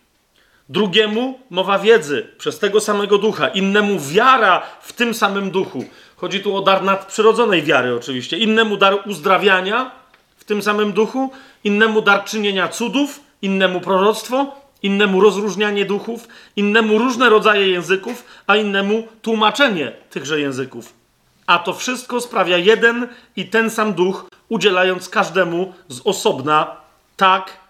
drugiemu 0.68 1.39
mowa 1.50 1.78
wiedzy 1.78 2.28
przez 2.39 2.58
tego 2.58 2.81
samego 2.81 3.18
ducha, 3.18 3.48
innemu 3.48 4.00
wiara 4.00 4.62
w 4.81 4.92
tym 4.92 5.14
samym 5.14 5.50
duchu. 5.50 5.84
Chodzi 6.16 6.40
tu 6.40 6.56
o 6.56 6.60
dar 6.60 6.82
nadprzyrodzonej 6.82 7.62
wiary, 7.62 7.97
oczywiście. 7.97 8.39
Innemu 8.39 8.76
dar 8.76 8.98
uzdrawiania 9.06 9.90
w 10.36 10.44
tym 10.44 10.62
samym 10.62 10.92
duchu, 10.92 11.31
innemu 11.64 12.02
dar 12.02 12.24
czynienia 12.24 12.68
cudów, 12.68 13.20
innemu 13.42 13.81
proroctwo, 13.81 14.64
innemu 14.82 15.20
rozróżnianie 15.20 15.84
duchów, 15.84 16.28
innemu 16.56 16.98
różne 16.98 17.31
rodzaje 17.31 17.68
języków, 17.68 18.24
a 18.47 18.56
innemu 18.56 19.08
tłumaczenie 19.23 19.92
tychże 20.10 20.40
języków. 20.40 20.92
A 21.47 21.58
to 21.58 21.74
wszystko 21.74 22.20
sprawia 22.20 22.58
jeden 22.58 23.08
i 23.36 23.47
ten 23.47 23.70
sam 23.70 23.94
duch, 23.94 24.26
udzielając 24.48 25.08
każdemu 25.08 25.74
z 25.89 26.00
osobna 26.05 26.76
tak, 27.16 27.64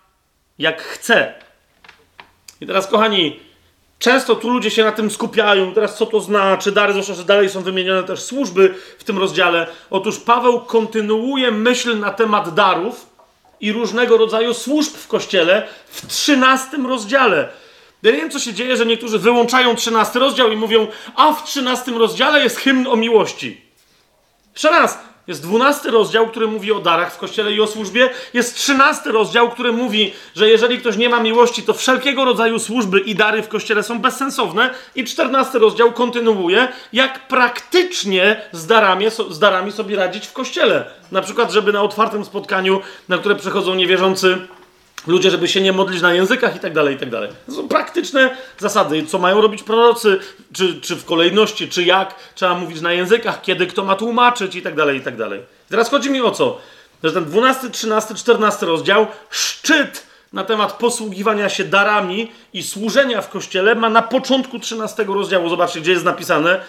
jak 0.58 0.82
chce. 0.82 1.34
I 2.60 2.66
teraz, 2.66 2.86
kochani, 2.86 3.40
często 3.98 4.34
tu 4.34 4.50
ludzie 4.50 4.70
się 4.70 4.84
na 4.84 4.92
tym 4.92 5.10
skupiają. 5.10 5.74
Teraz, 5.74 5.96
co 5.96 6.06
to 6.06 6.20
znaczy? 6.20 6.72
Dary, 6.72 6.92
zwłaszcza, 6.92 7.14
że 7.14 7.24
dalej 7.24 7.50
są 7.50 7.62
wymienione 7.62 8.02
też 8.02 8.22
służby 8.22 8.74
w 8.98 9.04
tym 9.04 9.18
rozdziale. 9.18 9.66
Otóż 9.90 10.18
Paweł 10.18 10.60
kontynuuje 10.60 11.50
myśl 11.50 11.98
na 11.98 12.10
temat 12.10 12.54
darów 12.54 13.06
i 13.60 13.72
różnego 13.72 14.16
rodzaju 14.16 14.54
służb 14.54 14.94
w 14.94 15.08
kościele 15.08 15.66
w 15.86 16.06
trzynastym 16.06 16.86
rozdziale. 16.86 17.48
Ja 18.02 18.10
nie 18.10 18.16
wiem, 18.16 18.30
co 18.30 18.38
się 18.38 18.54
dzieje, 18.54 18.76
że 18.76 18.86
niektórzy 18.86 19.18
wyłączają 19.18 19.76
trzynasty 19.76 20.18
rozdział 20.18 20.52
i 20.52 20.56
mówią, 20.56 20.86
a 21.16 21.32
w 21.32 21.44
trzynastym 21.44 21.96
rozdziale 21.96 22.42
jest 22.42 22.56
hymn 22.56 22.86
o 22.86 22.96
miłości. 22.96 23.60
Jeszcze 24.52 24.70
raz, 24.70 24.98
jest 25.26 25.42
dwunasty 25.42 25.90
rozdział, 25.90 26.28
który 26.28 26.46
mówi 26.46 26.72
o 26.72 26.80
darach 26.80 27.14
w 27.14 27.18
kościele 27.18 27.52
i 27.52 27.60
o 27.60 27.66
służbie. 27.66 28.10
Jest 28.34 28.56
trzynasty 28.56 29.12
rozdział, 29.12 29.50
który 29.50 29.72
mówi, 29.72 30.12
że 30.36 30.48
jeżeli 30.48 30.78
ktoś 30.78 30.96
nie 30.96 31.08
ma 31.08 31.20
miłości, 31.20 31.62
to 31.62 31.74
wszelkiego 31.74 32.24
rodzaju 32.24 32.58
służby 32.58 33.00
i 33.00 33.14
dary 33.14 33.42
w 33.42 33.48
kościele 33.48 33.82
są 33.82 33.98
bezsensowne. 33.98 34.70
I 34.94 35.04
czternasty 35.04 35.58
rozdział 35.58 35.92
kontynuuje, 35.92 36.68
jak 36.92 37.28
praktycznie 37.28 38.40
z 38.52 38.66
darami, 38.66 39.06
z 39.30 39.38
darami 39.38 39.72
sobie 39.72 39.96
radzić 39.96 40.26
w 40.26 40.32
kościele. 40.32 40.84
Na 41.12 41.22
przykład, 41.22 41.52
żeby 41.52 41.72
na 41.72 41.82
otwartym 41.82 42.24
spotkaniu, 42.24 42.80
na 43.08 43.18
które 43.18 43.34
przychodzą 43.34 43.74
niewierzący 43.74 44.38
ludzie, 45.06 45.30
żeby 45.30 45.48
się 45.48 45.60
nie 45.60 45.72
modlić 45.72 46.02
na 46.02 46.14
językach 46.14 46.56
i 46.56 46.58
tak 46.58 46.72
dalej, 46.72 46.94
i 46.94 46.98
tak 46.98 47.10
dalej. 47.10 47.30
To 47.46 47.52
są 47.52 47.68
praktyczne 47.68 48.36
zasady, 48.58 49.06
co 49.06 49.18
mają 49.18 49.40
robić 49.40 49.62
prorocy, 49.62 50.18
czy, 50.52 50.80
czy 50.80 50.96
w 50.96 51.04
kolejności, 51.04 51.68
czy 51.68 51.84
jak 51.84 52.14
trzeba 52.34 52.54
mówić 52.54 52.80
na 52.80 52.92
językach, 52.92 53.42
kiedy 53.42 53.66
kto 53.66 53.84
ma 53.84 53.96
tłumaczyć 53.96 54.54
i 54.54 54.62
tak 54.62 54.74
dalej, 54.74 54.98
i 54.98 55.00
tak 55.00 55.16
dalej. 55.16 55.40
Teraz 55.68 55.90
chodzi 55.90 56.10
mi 56.10 56.20
o 56.20 56.30
co? 56.30 56.58
Że 57.04 57.12
ten 57.12 57.24
12, 57.24 57.70
13, 57.70 58.14
14 58.14 58.66
rozdział, 58.66 59.06
szczyt 59.30 60.06
na 60.32 60.44
temat 60.44 60.72
posługiwania 60.72 61.48
się 61.48 61.64
darami 61.64 62.32
i 62.52 62.62
służenia 62.62 63.22
w 63.22 63.28
kościele 63.28 63.74
ma 63.74 63.90
na 63.90 64.02
początku 64.02 64.58
13 64.58 65.04
rozdziału. 65.04 65.48
Zobaczcie, 65.48 65.80
gdzie 65.80 65.92
jest 65.92 66.04
napisane, 66.04 66.60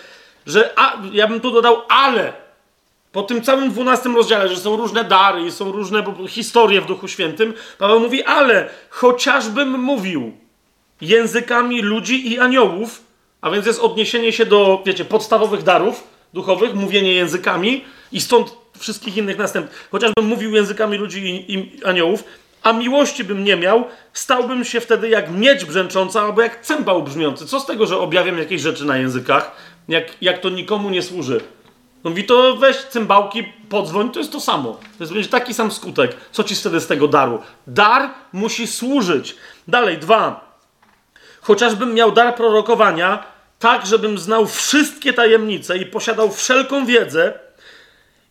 że 0.48 0.74
a, 0.76 0.98
ja 1.12 1.28
bym 1.28 1.42
tu 1.42 1.52
dodał 1.52 1.82
ale 1.90 2.45
po 3.16 3.24
tym 3.24 3.42
całym 3.42 3.70
dwunastym 3.70 4.16
rozdziale, 4.16 4.50
że 4.50 4.58
są 4.58 4.76
różne 4.76 5.04
dary 5.04 5.46
i 5.46 5.52
są 5.52 5.72
różne 5.72 6.04
historie 6.28 6.82
w 6.82 6.86
Duchu 6.86 7.08
Świętym, 7.08 7.54
Paweł 7.78 8.00
mówi, 8.00 8.24
ale 8.24 8.70
chociażbym 8.90 9.80
mówił 9.80 10.32
językami 11.02 11.82
ludzi 11.82 12.34
i 12.34 12.40
aniołów, 12.40 13.02
a 13.42 13.50
więc 13.50 13.66
jest 13.66 13.80
odniesienie 13.80 14.34
się 14.34 14.46
do, 14.46 14.84
wiecie, 14.86 15.06
podstawowych 15.06 15.64
darów 15.64 16.04
duchowych, 16.34 16.74
mówienie 16.74 17.14
językami 17.14 17.84
i 18.12 18.22
stąd 18.22 18.56
wszystkich 18.80 19.18
innych 19.18 19.38
następnych. 19.38 19.88
Chociażbym 19.92 20.26
mówił 20.26 20.56
językami 20.56 20.98
ludzi 20.98 21.20
i, 21.26 21.54
i 21.54 21.84
aniołów, 21.86 22.24
a 22.64 22.74
miłości 22.74 23.24
bym 23.24 23.44
nie 23.44 23.56
miał, 23.56 23.84
stałbym 24.14 24.66
się 24.66 24.82
wtedy 24.82 25.10
jak 25.10 25.32
miedź 25.32 25.66
brzęcząca 25.66 26.22
albo 26.22 26.42
jak 26.42 26.62
cymbał 26.62 27.04
brzmiący. 27.04 27.48
Co 27.48 27.60
z 27.60 27.66
tego, 27.66 27.88
że 27.88 27.98
objawiam 27.98 28.38
jakieś 28.38 28.62
rzeczy 28.62 28.86
na 28.86 28.98
językach, 28.98 29.52
jak, 29.88 30.06
jak 30.22 30.40
to 30.40 30.50
nikomu 30.50 30.90
nie 30.90 31.02
służy? 31.02 31.42
On 32.06 32.12
mówi, 32.12 32.24
to 32.24 32.56
weź 32.56 32.78
cymbałki, 32.78 33.44
podzwoń, 33.70 34.12
to 34.12 34.20
jest 34.20 34.32
to 34.32 34.40
samo. 34.40 34.74
To 34.74 35.04
jest 35.04 35.14
będzie 35.14 35.30
taki 35.30 35.54
sam 35.54 35.72
skutek. 35.72 36.16
Co 36.32 36.44
ci 36.44 36.56
wtedy 36.56 36.80
z 36.80 36.88
tego 36.88 37.08
daru? 37.08 37.40
Dar 37.68 38.10
musi 38.34 38.68
służyć. 38.68 39.36
Dalej, 39.68 39.98
dwa. 39.98 40.56
Chociażbym 41.42 41.94
miał 41.94 42.12
dar 42.12 42.36
prorokowania, 42.36 43.24
tak, 43.60 43.86
żebym 43.86 44.18
znał 44.18 44.48
wszystkie 44.48 45.14
tajemnice 45.14 45.78
i 45.78 45.86
posiadał 45.86 46.32
wszelką 46.32 46.86
wiedzę, 46.86 47.34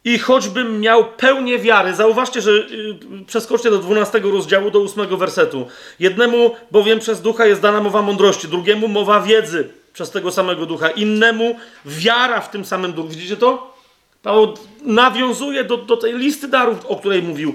i 0.05 0.19
choćbym 0.19 0.81
miał 0.81 1.05
pełnię 1.05 1.59
wiary, 1.59 1.95
zauważcie, 1.95 2.41
że 2.41 2.51
yy, 2.53 3.25
przeskoczcie 3.27 3.71
do 3.71 3.79
12 3.79 4.19
rozdziału, 4.19 4.71
do 4.71 4.83
8 4.83 5.17
wersetu. 5.17 5.67
Jednemu 5.99 6.55
bowiem 6.71 6.99
przez 6.99 7.23
ducha 7.23 7.47
jest 7.47 7.61
dana 7.61 7.81
mowa 7.81 8.03
mądrości, 8.03 8.49
drugiemu 8.49 8.89
mowa 8.89 9.21
wiedzy 9.21 9.69
przez 9.95 10.11
tego 10.11 10.33
samego 10.33 10.67
ducha, 10.67 10.91
innemu 10.91 11.57
wiara 11.85 12.41
w 12.41 12.51
tym 12.51 12.65
samym 12.65 12.93
duchu. 12.93 13.09
Widzicie 13.09 13.37
to? 13.37 13.75
Paweł 14.23 14.55
nawiązuje 14.83 15.65
do, 15.65 15.77
do 15.77 15.97
tej 15.97 16.13
listy 16.13 16.49
darów, 16.49 16.87
o 16.87 16.97
której 16.97 17.23
mówił. 17.23 17.55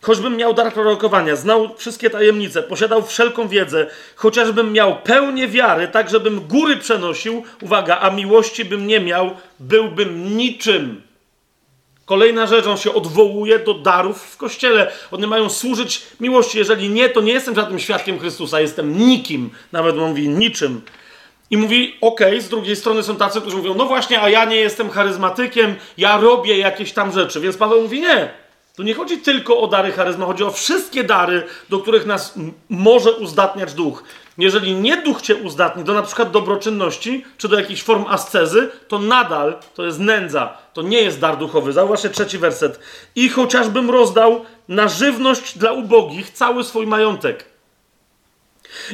Choćbym 0.00 0.36
miał 0.36 0.54
dar 0.54 0.72
prorokowania, 0.72 1.36
znał 1.36 1.74
wszystkie 1.76 2.10
tajemnice, 2.10 2.62
posiadał 2.62 3.02
wszelką 3.02 3.48
wiedzę, 3.48 3.86
chociażbym 4.16 4.72
miał 4.72 4.96
pełnię 4.96 5.48
wiary, 5.48 5.88
tak 5.88 6.10
żebym 6.10 6.40
góry 6.40 6.76
przenosił, 6.76 7.42
uwaga, 7.62 7.98
a 8.00 8.10
miłości 8.10 8.64
bym 8.64 8.86
nie 8.86 9.00
miał, 9.00 9.30
byłbym 9.60 10.36
niczym. 10.36 11.02
Kolejna 12.04 12.46
rzecz, 12.46 12.66
on 12.66 12.76
się 12.76 12.94
odwołuje 12.94 13.58
do 13.58 13.74
darów 13.74 14.22
w 14.22 14.36
kościele. 14.36 14.92
One 15.10 15.26
mają 15.26 15.50
służyć 15.50 16.02
miłości. 16.20 16.58
Jeżeli 16.58 16.88
nie, 16.88 17.08
to 17.08 17.20
nie 17.20 17.32
jestem 17.32 17.54
żadnym 17.54 17.78
świadkiem 17.78 18.18
Chrystusa, 18.18 18.60
jestem 18.60 18.98
nikim. 18.98 19.50
Nawet 19.72 19.98
on 19.98 20.08
mówi 20.08 20.28
niczym. 20.28 20.80
I 21.52 21.56
mówi, 21.56 21.96
okej, 22.00 22.28
okay, 22.28 22.40
z 22.40 22.48
drugiej 22.48 22.76
strony 22.76 23.02
są 23.02 23.16
tacy, 23.16 23.40
którzy 23.40 23.56
mówią, 23.56 23.74
no 23.74 23.86
właśnie, 23.86 24.22
a 24.22 24.28
ja 24.28 24.44
nie 24.44 24.56
jestem 24.56 24.90
charyzmatykiem, 24.90 25.74
ja 25.98 26.16
robię 26.16 26.58
jakieś 26.58 26.92
tam 26.92 27.12
rzeczy. 27.12 27.40
Więc 27.40 27.56
Paweł 27.56 27.82
mówi, 27.82 28.00
nie. 28.00 28.30
To 28.76 28.82
nie 28.82 28.94
chodzi 28.94 29.18
tylko 29.18 29.60
o 29.60 29.66
dary 29.66 29.92
charyzma, 29.92 30.26
chodzi 30.26 30.44
o 30.44 30.50
wszystkie 30.50 31.04
dary, 31.04 31.42
do 31.68 31.78
których 31.78 32.06
nas 32.06 32.34
może 32.68 33.12
uzdatniać 33.12 33.74
duch. 33.74 34.04
Jeżeli 34.38 34.74
nie 34.74 34.96
duch 34.96 35.22
cię 35.22 35.34
uzdatni 35.34 35.84
do 35.84 35.94
na 35.94 36.02
przykład 36.02 36.30
dobroczynności, 36.30 37.24
czy 37.38 37.48
do 37.48 37.58
jakichś 37.58 37.82
form 37.82 38.04
ascezy, 38.08 38.70
to 38.88 38.98
nadal 38.98 39.58
to 39.74 39.84
jest 39.84 39.98
nędza. 39.98 40.58
To 40.72 40.82
nie 40.82 41.02
jest 41.02 41.20
dar 41.20 41.38
duchowy. 41.38 41.72
Zauważcie 41.72 42.10
trzeci 42.10 42.38
werset. 42.38 42.80
I 43.14 43.28
chociażbym 43.28 43.90
rozdał 43.90 44.44
na 44.68 44.88
żywność 44.88 45.58
dla 45.58 45.72
ubogich 45.72 46.30
cały 46.30 46.64
swój 46.64 46.86
majątek. 46.86 47.51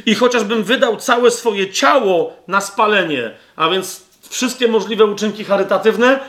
I 0.05 0.15
chociażbym 0.15 0.63
wydał 0.63 0.97
całe 0.97 1.31
swoje 1.31 1.69
ciało 1.71 2.33
na 2.47 2.61
spalenie, 2.61 3.31
a 3.55 3.69
więc 3.69 4.03
wszystkie 4.29 4.67
możliwe 4.67 5.05
uczynki 5.05 5.43
charytatywne, 5.43 6.19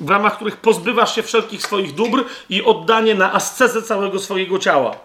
w 0.00 0.10
ramach 0.10 0.36
których 0.36 0.56
pozbywasz 0.56 1.14
się 1.14 1.22
wszelkich 1.22 1.62
swoich 1.62 1.94
dóbr 1.94 2.24
i 2.48 2.64
oddanie 2.64 3.14
na 3.14 3.32
ascezę 3.32 3.82
całego 3.82 4.18
swojego 4.18 4.58
ciała. 4.58 4.96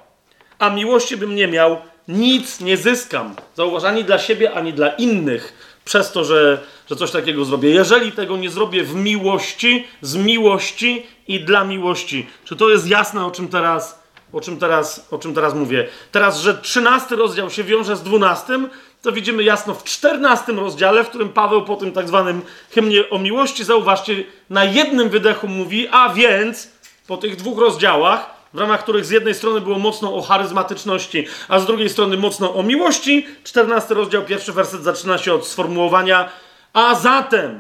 A 0.60 0.70
miłości 0.70 1.18
bym 1.18 1.36
nie 1.36 1.48
miał, 1.48 1.78
nic 2.08 2.60
nie 2.60 2.78
zyskam. 2.78 3.36
Zauważ, 3.56 3.84
ani 3.84 4.04
dla 4.04 4.20
siebie, 4.20 4.54
ani 4.54 4.74
dla 4.74 4.90
innych, 4.90 5.54
przez 5.86 6.12
to, 6.12 6.24
że, 6.24 6.60
że 6.90 6.96
coś 6.96 7.12
takiego 7.12 7.46
zrobię. 7.46 7.70
Jeżeli 7.70 8.12
tego 8.12 8.38
nie 8.38 8.50
zrobię 8.50 8.84
w 8.84 8.96
miłości, 8.96 9.88
z 10.02 10.16
miłości 10.16 11.06
i 11.28 11.40
dla 11.40 11.64
miłości. 11.64 12.28
Czy 12.46 12.56
to 12.56 12.70
jest 12.70 12.88
jasne, 12.88 13.26
o 13.26 13.32
czym 13.32 13.48
teraz, 13.48 14.05
o 14.36 14.42
czym 14.42 14.60
teraz, 14.60 15.08
o 15.12 15.18
czym 15.18 15.34
teraz 15.34 15.54
mówię? 15.54 15.88
Teraz, 16.12 16.40
że 16.40 16.58
trzynasty 16.58 17.16
rozdział 17.16 17.50
się 17.50 17.64
wiąże 17.64 17.96
z 17.96 18.04
dwunastym, 18.04 18.70
to 19.02 19.12
widzimy 19.12 19.44
jasno 19.44 19.74
w 19.74 19.84
czternastym 19.84 20.60
rozdziale, 20.60 21.04
w 21.04 21.10
którym 21.10 21.30
Paweł 21.30 21.66
po 21.66 21.76
tym 21.76 21.92
tak 21.92 22.08
zwanym 22.08 22.42
hymnie 22.72 23.10
o 23.10 23.20
miłości, 23.20 23.64
zauważcie, 23.64 24.24
na 24.50 24.66
jednym 24.66 25.10
wydechu 25.10 25.48
mówi, 25.48 25.88
a 25.92 26.10
więc 26.10 26.70
po 27.08 27.18
tych 27.18 27.36
dwóch 27.36 27.60
rozdziałach, 27.60 28.36
w 28.54 28.60
ramach 28.60 28.84
których 28.84 29.06
z 29.06 29.10
jednej 29.10 29.34
strony 29.34 29.62
było 29.62 29.80
mocno 29.80 30.16
o 30.16 30.22
charyzmatyczności, 30.22 31.28
a 31.48 31.60
z 31.60 31.66
drugiej 31.66 31.90
strony 31.90 32.18
mocno 32.18 32.56
o 32.56 32.64
miłości. 32.64 33.28
14 33.44 33.94
rozdział, 33.94 34.24
pierwszy 34.24 34.54
werset 34.54 34.84
zaczyna 34.84 35.18
się 35.18 35.34
od 35.34 35.48
sformułowania 35.48 36.30
a 36.74 36.96
zatem, 36.96 37.60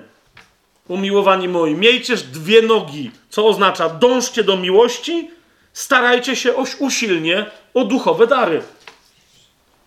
umiłowani 0.87 1.47
moi, 1.47 1.75
miejcież 1.75 2.23
dwie 2.23 2.61
nogi, 2.61 3.11
co 3.29 3.47
oznacza 3.47 3.89
dążcie 3.89 4.43
do 4.43 4.57
miłości, 4.57 5.29
starajcie 5.75 6.35
się 6.35 6.53
usilnie 6.79 7.45
o 7.73 7.85
duchowe 7.85 8.27
dary. 8.27 8.63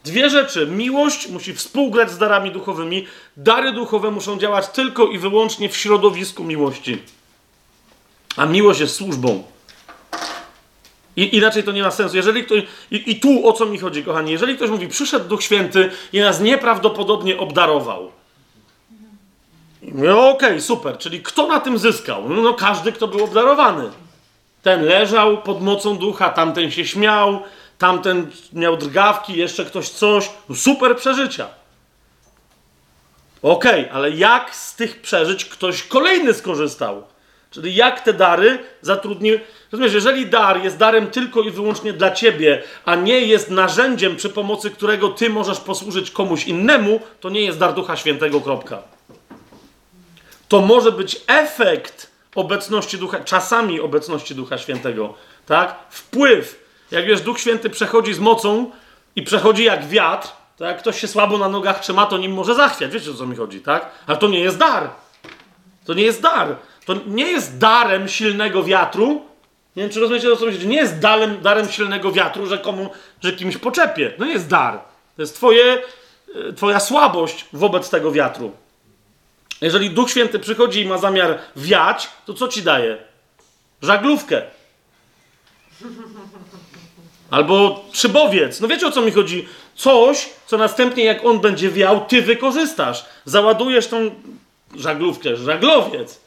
Dwie 0.05 0.31
rzeczy. 0.31 0.67
Miłość 0.67 1.28
musi 1.28 1.55
współgrać 1.55 2.10
z 2.10 2.18
darami 2.18 2.50
duchowymi. 2.50 3.07
Dary 3.36 3.73
duchowe 3.73 4.10
muszą 4.10 4.39
działać 4.39 4.68
tylko 4.68 5.07
i 5.07 5.18
wyłącznie 5.18 5.68
w 5.68 5.76
środowisku 5.76 6.44
miłości. 6.44 7.02
A 8.36 8.47
miłość 8.47 8.81
jest 8.81 8.94
służbą. 8.94 9.44
I, 11.17 11.36
inaczej 11.36 11.62
to 11.62 11.73
nie 11.73 11.83
ma 11.83 11.91
sensu. 11.91 12.17
Jeżeli 12.17 12.44
ktoś, 12.44 12.62
i, 12.91 13.10
I 13.10 13.20
tu 13.20 13.49
o 13.49 13.52
co 13.52 13.67
mi 13.67 13.78
chodzi, 13.78 14.05
kochani? 14.05 14.33
Jeżeli 14.33 14.57
ktoś 14.57 14.70
mówi, 14.70 14.89
przyszedł 14.89 15.28
Duch 15.28 15.42
Święty 15.42 15.91
i 16.12 16.20
nas 16.20 16.41
nieprawdopodobnie 16.41 17.39
obdarował. 17.39 18.12
No 19.83 20.31
okej, 20.31 20.49
okay, 20.49 20.60
super. 20.60 20.99
Czyli 20.99 21.23
kto 21.23 21.47
na 21.47 21.60
tym 21.60 21.78
zyskał? 21.78 22.28
No, 22.28 22.42
no 22.42 22.55
każdy, 22.55 22.92
kto 22.92 23.08
był 23.08 23.25
obdarowany. 23.25 23.91
Ten 24.69 24.85
leżał 24.85 25.43
pod 25.43 25.63
mocą 25.63 25.99
ducha, 25.99 26.31
tamten 26.31 26.71
się 26.71 26.85
śmiał, 26.87 27.43
tamten 27.79 28.31
miał 28.53 28.77
drgawki, 28.77 29.37
jeszcze 29.37 29.65
ktoś 29.65 29.89
coś. 29.89 30.31
No 30.49 30.55
super 30.55 30.97
przeżycia. 30.97 31.49
Okej, 33.43 33.81
okay, 33.81 33.93
ale 33.93 34.11
jak 34.11 34.55
z 34.55 34.75
tych 34.75 35.01
przeżyć 35.01 35.45
ktoś 35.45 35.83
kolejny 35.83 36.35
skorzystał? 36.35 37.03
Czyli 37.51 37.75
jak 37.75 38.01
te 38.01 38.13
dary 38.13 38.59
zatrudnił. 38.81 39.39
Rozumiesz, 39.73 39.95
jeżeli 39.95 40.27
dar 40.27 40.65
jest 40.65 40.77
darem 40.77 41.07
tylko 41.07 41.43
i 41.43 41.51
wyłącznie 41.51 41.93
dla 41.93 42.11
ciebie, 42.11 42.63
a 42.85 42.95
nie 42.95 43.21
jest 43.21 43.51
narzędziem, 43.51 44.17
przy 44.17 44.29
pomocy 44.31 44.71
którego 44.71 45.09
ty 45.09 45.31
możesz 45.31 45.61
posłużyć 45.61 46.11
komuś 46.11 46.47
innemu, 46.47 47.01
to 47.21 47.31
nie 47.31 47.41
jest 47.41 47.59
dar 47.59 47.75
Ducha 47.75 47.97
Świętego. 47.97 48.41
Kropka. 48.41 48.83
To 50.49 50.61
może 50.61 50.93
być 50.93 51.21
efekt 51.27 52.08
obecności 52.35 52.99
Ducha, 52.99 53.21
czasami 53.21 53.81
obecności 53.81 54.35
Ducha 54.35 54.59
Świętego, 54.59 55.15
tak? 55.47 55.77
Wpływ. 55.91 56.69
Jak 56.91 57.07
wiesz, 57.07 57.21
Duch 57.21 57.41
Święty 57.41 57.71
przechodzi 57.71 58.15
z 58.15 58.19
mocą 58.19 58.71
i 59.17 59.23
przechodzi 59.23 59.65
jak 59.65 59.87
wiatr, 59.87 60.29
to 60.57 60.65
jak 60.65 60.79
ktoś 60.79 61.01
się 61.01 61.09
słabo 61.09 61.39
na 61.39 61.49
nogach 61.49 61.81
trzyma, 61.81 62.07
to 62.07 62.19
nim 62.19 62.33
może 62.33 62.55
zachwiać. 62.55 62.93
Wiecie 62.93 63.11
o 63.11 63.15
co 63.15 63.27
mi 63.27 63.37
chodzi, 63.37 63.61
tak? 63.61 63.91
Ale 64.07 64.19
to 64.19 64.29
nie 64.29 64.41
jest 64.41 64.59
dar. 64.59 64.91
To 65.85 65.95
nie 65.95 66.03
jest 66.03 66.23
dar. 66.23 66.57
To 66.85 66.95
nie 67.07 67.31
jest 67.31 67.59
darem 67.59 68.09
silnego 68.09 68.65
wiatru. 68.65 69.23
Nie 69.77 69.83
wiem, 69.83 69.93
czy 69.93 70.01
rozumiecie 70.01 70.33
o 70.33 70.37
co 70.37 70.47
mi 70.47 70.53
chodzi. 70.53 70.69
Nie 70.69 70.77
jest 70.77 70.99
darem, 70.99 71.41
darem 71.43 71.69
silnego 71.69 72.13
wiatru, 72.13 72.47
że, 72.47 72.59
komu, 72.59 72.91
że 73.23 73.33
kimś 73.33 73.57
poczepie. 73.57 74.13
No 74.19 74.27
jest 74.27 74.49
dar. 74.49 74.81
To 75.17 75.23
jest 75.23 75.35
twoje, 75.35 75.83
e, 76.49 76.53
twoja 76.53 76.81
słabość 76.81 77.47
wobec 77.53 77.91
tego 77.91 78.13
wiatru. 78.13 78.53
Jeżeli 79.61 79.91
Duch 79.91 80.11
Święty 80.11 80.39
przychodzi 80.39 80.81
i 80.81 80.87
ma 80.87 80.99
zamiar 80.99 81.39
wiać, 81.57 82.09
to 82.27 82.35
co 82.35 82.49
ci 82.49 82.62
daje? 82.62 82.99
Żaglówkę. 83.83 84.43
Albo 87.31 87.85
szybowiec. 87.93 88.61
No 88.61 88.69
wiecie 88.69 88.87
o 88.87 88.91
co 88.91 89.03
mi 89.03 89.12
chodzi? 89.12 89.49
Coś, 89.75 90.28
co 90.47 90.59
następnie 90.59 91.05
jak 91.05 91.25
on 91.25 91.41
będzie 91.41 91.70
wiał, 91.70 92.07
ty 92.07 92.23
wykorzystasz. 92.23 93.05
Załadujesz 93.25 93.87
tą 93.87 94.11
żaglówkę, 94.75 95.37
żaglowiec. 95.37 96.20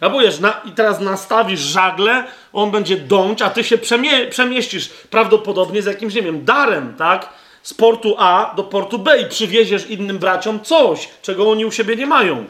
Albo 0.00 0.18
na, 0.40 0.60
i 0.64 0.72
teraz 0.72 1.00
nastawisz 1.00 1.60
żagle, 1.60 2.24
on 2.52 2.70
będzie 2.70 2.96
dąć, 2.96 3.42
a 3.42 3.50
ty 3.50 3.64
się 3.64 3.78
przemie 3.78 4.26
przemieścisz 4.26 4.88
prawdopodobnie 4.88 5.82
z 5.82 5.86
jakimś, 5.86 6.14
nie 6.14 6.22
wiem, 6.22 6.44
darem, 6.44 6.94
tak? 6.98 7.28
Z 7.62 7.74
portu 7.74 8.14
A 8.18 8.52
do 8.56 8.62
portu 8.62 8.98
B 8.98 9.20
i 9.20 9.26
przywieziesz 9.26 9.86
innym 9.86 10.18
braciom 10.18 10.60
coś, 10.60 11.08
czego 11.22 11.50
oni 11.50 11.64
u 11.64 11.72
siebie 11.72 11.96
nie 11.96 12.06
mają. 12.06 12.44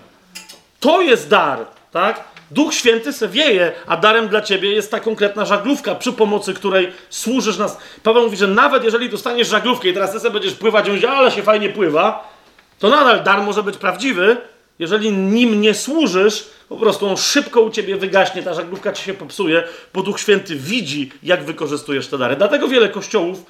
To 0.80 1.02
jest 1.02 1.28
dar, 1.28 1.58
tak? 1.92 2.24
Duch 2.50 2.74
Święty 2.74 3.12
se 3.12 3.28
wieje, 3.28 3.72
a 3.86 3.96
darem 3.96 4.28
dla 4.28 4.40
ciebie 4.40 4.72
jest 4.72 4.90
ta 4.90 5.00
konkretna 5.00 5.44
żaglówka, 5.44 5.94
przy 5.94 6.12
pomocy 6.12 6.54
której 6.54 6.92
służysz 7.10 7.58
nas. 7.58 7.78
Paweł 8.02 8.22
mówi, 8.22 8.36
że 8.36 8.46
nawet 8.46 8.84
jeżeli 8.84 9.08
dostaniesz 9.08 9.48
żaglówkę 9.48 9.88
i 9.88 9.94
teraz 9.94 10.12
ty 10.12 10.20
sobie 10.20 10.32
będziesz 10.32 10.54
pływać, 10.54 10.88
on 10.88 11.10
ale 11.10 11.30
się 11.30 11.42
fajnie 11.42 11.68
pływa, 11.68 12.32
to 12.78 12.88
nadal 12.88 13.22
dar 13.22 13.42
może 13.42 13.62
być 13.62 13.76
prawdziwy, 13.76 14.36
jeżeli 14.78 15.12
nim 15.12 15.60
nie 15.60 15.74
służysz, 15.74 16.48
po 16.68 16.76
prostu 16.76 17.06
on 17.06 17.16
szybko 17.16 17.60
u 17.60 17.70
ciebie 17.70 17.96
wygaśnie, 17.96 18.42
ta 18.42 18.54
żaglówka 18.54 18.92
ci 18.92 19.04
się 19.04 19.14
popsuje, 19.14 19.62
bo 19.94 20.02
Duch 20.02 20.20
Święty 20.20 20.56
widzi, 20.56 21.12
jak 21.22 21.44
wykorzystujesz 21.44 22.06
te 22.06 22.18
dary. 22.18 22.36
Dlatego 22.36 22.68
wiele 22.68 22.88
kościołów 22.88 23.44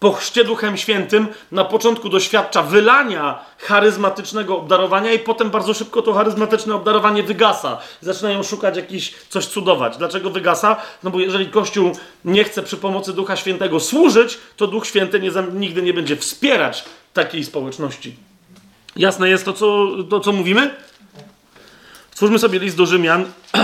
po 0.00 0.12
chrzcie 0.12 0.44
Duchem 0.44 0.76
Świętym 0.76 1.28
na 1.52 1.64
początku 1.64 2.08
doświadcza 2.08 2.62
wylania 2.62 3.44
charyzmatycznego 3.58 4.56
obdarowania 4.56 5.12
i 5.12 5.18
potem 5.18 5.50
bardzo 5.50 5.74
szybko 5.74 6.02
to 6.02 6.12
charyzmatyczne 6.12 6.74
obdarowanie 6.74 7.22
wygasa. 7.22 7.78
Zaczynają 8.00 8.42
szukać 8.42 8.76
jakiś 8.76 9.14
coś 9.28 9.46
cudować. 9.46 9.96
Dlaczego 9.96 10.30
wygasa? 10.30 10.76
No 11.02 11.10
bo 11.10 11.20
jeżeli 11.20 11.46
Kościół 11.46 11.92
nie 12.24 12.44
chce 12.44 12.62
przy 12.62 12.76
pomocy 12.76 13.12
Ducha 13.12 13.36
Świętego 13.36 13.80
służyć, 13.80 14.38
to 14.56 14.66
Duch 14.66 14.86
Święty 14.86 15.20
nie, 15.20 15.30
nigdy 15.52 15.82
nie 15.82 15.94
będzie 15.94 16.16
wspierać 16.16 16.84
takiej 17.12 17.44
społeczności. 17.44 18.16
Jasne 18.96 19.28
jest 19.30 19.44
to, 19.44 19.52
co, 19.52 19.88
to, 20.10 20.20
co 20.20 20.32
mówimy? 20.32 20.74
Stwórzmy 22.10 22.38
sobie 22.38 22.58
list 22.58 22.76
do 22.76 22.86
Rzymian. 22.86 23.24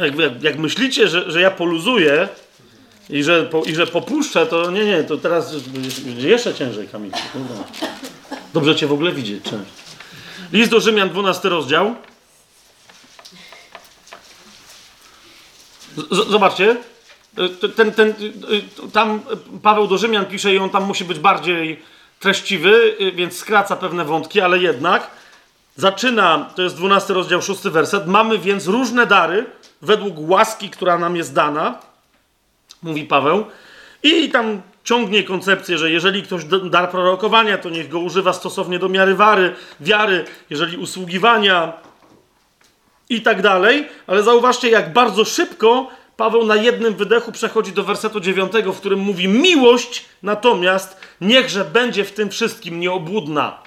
Jak, 0.00 0.18
jak, 0.18 0.42
jak 0.42 0.58
myślicie, 0.58 1.08
że, 1.08 1.30
że 1.30 1.40
ja 1.40 1.50
poluzuję, 1.50 2.28
i 3.10 3.22
że, 3.22 3.42
po, 3.42 3.62
i 3.62 3.74
że 3.74 3.86
popuszczę, 3.86 4.46
to 4.46 4.70
nie, 4.70 4.84
nie, 4.84 5.04
to 5.04 5.16
teraz 5.16 5.54
jeszcze 6.16 6.54
ciężej, 6.54 6.88
Kamil. 6.88 7.12
Dobrze 8.54 8.76
cię 8.76 8.86
w 8.86 8.92
ogóle 8.92 9.12
widzieć. 9.12 9.44
List 10.52 10.70
do 10.70 10.80
Rzymian, 10.80 11.08
12 11.08 11.48
rozdział. 11.48 11.94
Z, 15.96 16.28
zobaczcie. 16.30 16.76
Ten, 17.76 17.92
ten, 17.92 18.14
tam 18.92 19.20
Paweł 19.62 19.86
do 19.86 19.98
Rzymian 19.98 20.26
pisze 20.26 20.54
i 20.54 20.58
on 20.58 20.70
tam 20.70 20.84
musi 20.84 21.04
być 21.04 21.18
bardziej 21.18 21.82
treściwy, 22.20 22.96
więc 23.14 23.36
skraca 23.36 23.76
pewne 23.76 24.04
wątki, 24.04 24.40
ale 24.40 24.58
jednak 24.58 25.10
zaczyna, 25.76 26.50
to 26.54 26.62
jest 26.62 26.76
12 26.76 27.14
rozdział, 27.14 27.42
6 27.42 27.62
werset. 27.62 28.06
Mamy 28.06 28.38
więc 28.38 28.66
różne 28.66 29.06
dary 29.06 29.46
według 29.82 30.14
łaski, 30.18 30.70
która 30.70 30.98
nam 30.98 31.16
jest 31.16 31.34
dana 31.34 31.87
mówi 32.82 33.04
Paweł. 33.04 33.44
I 34.02 34.28
tam 34.28 34.62
ciągnie 34.84 35.22
koncepcję, 35.22 35.78
że 35.78 35.90
jeżeli 35.90 36.22
ktoś 36.22 36.44
dar 36.70 36.90
prorokowania, 36.90 37.58
to 37.58 37.70
niech 37.70 37.88
go 37.88 37.98
używa 37.98 38.32
stosownie 38.32 38.78
do 38.78 38.88
miary 38.88 39.14
wary, 39.14 39.54
wiary, 39.80 40.24
jeżeli 40.50 40.76
usługiwania 40.76 41.72
i 43.08 43.22
tak 43.22 43.42
dalej. 43.42 43.88
Ale 44.06 44.22
zauważcie, 44.22 44.70
jak 44.70 44.92
bardzo 44.92 45.24
szybko 45.24 45.90
Paweł 46.16 46.46
na 46.46 46.56
jednym 46.56 46.94
wydechu 46.94 47.32
przechodzi 47.32 47.72
do 47.72 47.84
wersetu 47.84 48.20
dziewiątego, 48.20 48.72
w 48.72 48.80
którym 48.80 48.98
mówi: 48.98 49.28
Miłość 49.28 50.04
natomiast 50.22 51.00
niechże 51.20 51.64
będzie 51.64 52.04
w 52.04 52.12
tym 52.12 52.30
wszystkim 52.30 52.80
nieobłudna. 52.80 53.58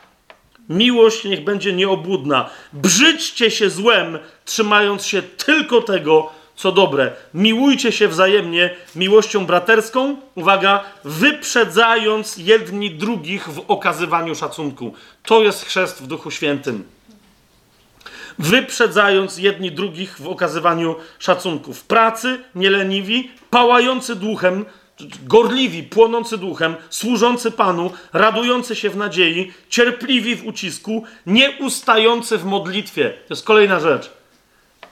Miłość 0.70 1.24
niech 1.24 1.44
będzie 1.44 1.74
nieobłudna. 1.74 2.50
Brzydźcie 2.74 3.52
się 3.52 3.70
złem, 3.70 4.20
trzymając 4.46 5.06
się 5.06 5.22
tylko 5.22 5.82
tego, 5.82 6.32
co 6.62 6.72
dobre. 6.72 7.12
Miłujcie 7.34 7.92
się 7.92 8.08
wzajemnie 8.08 8.76
miłością 8.96 9.46
braterską, 9.46 10.16
uwaga, 10.36 10.84
wyprzedzając 11.04 12.38
jedni 12.38 12.92
drugich 12.92 13.50
w 13.50 13.60
okazywaniu 13.68 14.36
szacunku. 14.36 14.94
To 15.24 15.44
jest 15.44 15.66
chrzest 15.66 16.04
w 16.04 16.08
Duchu 16.08 16.32
Świętym. 16.32 16.84
Wyprzedzając 18.40 19.38
jedni 19.38 19.72
drugich 19.72 20.22
w 20.22 20.28
okazywaniu 20.28 20.96
szacunku. 21.20 21.74
W 21.74 21.84
pracy 21.84 22.40
nieleniwi, 22.56 23.32
pałający 23.50 24.16
duchem, 24.16 24.66
gorliwi, 25.24 25.84
płonący 25.84 26.38
duchem, 26.38 26.76
służący 26.90 27.52
Panu, 27.52 27.92
radujący 28.14 28.76
się 28.76 28.90
w 28.90 28.98
nadziei, 28.98 29.54
cierpliwi 29.70 30.36
w 30.36 30.46
ucisku, 30.46 31.04
nieustający 31.26 32.38
w 32.38 32.46
modlitwie. 32.46 33.10
To 33.10 33.34
jest 33.34 33.46
kolejna 33.46 33.80
rzecz. 33.80 34.21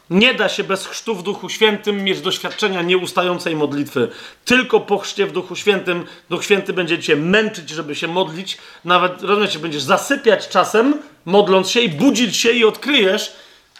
Nie 0.09 0.33
da 0.33 0.49
się 0.49 0.63
bez 0.63 0.87
chrztu 0.87 1.15
w 1.15 1.23
Duchu 1.23 1.49
Świętym 1.49 2.03
mieć 2.03 2.21
doświadczenia 2.21 2.81
nieustającej 2.81 3.55
modlitwy. 3.55 4.07
Tylko 4.45 4.79
po 4.79 4.97
chrzcie 4.97 5.25
w 5.25 5.31
Duchu 5.31 5.55
Świętym 5.55 6.05
Duch 6.29 6.43
Święty 6.43 6.73
będzie 6.73 6.99
cię 6.99 7.15
męczyć, 7.15 7.69
żeby 7.69 7.95
się 7.95 8.07
modlić. 8.07 8.57
Nawet, 8.85 9.23
rozumiecie, 9.23 9.59
będziesz 9.59 9.81
zasypiać 9.81 10.47
czasem, 10.47 10.93
modląc 11.25 11.69
się 11.69 11.79
i 11.79 11.89
budzić 11.89 12.37
się 12.37 12.51
i 12.51 12.65
odkryjesz, 12.65 13.35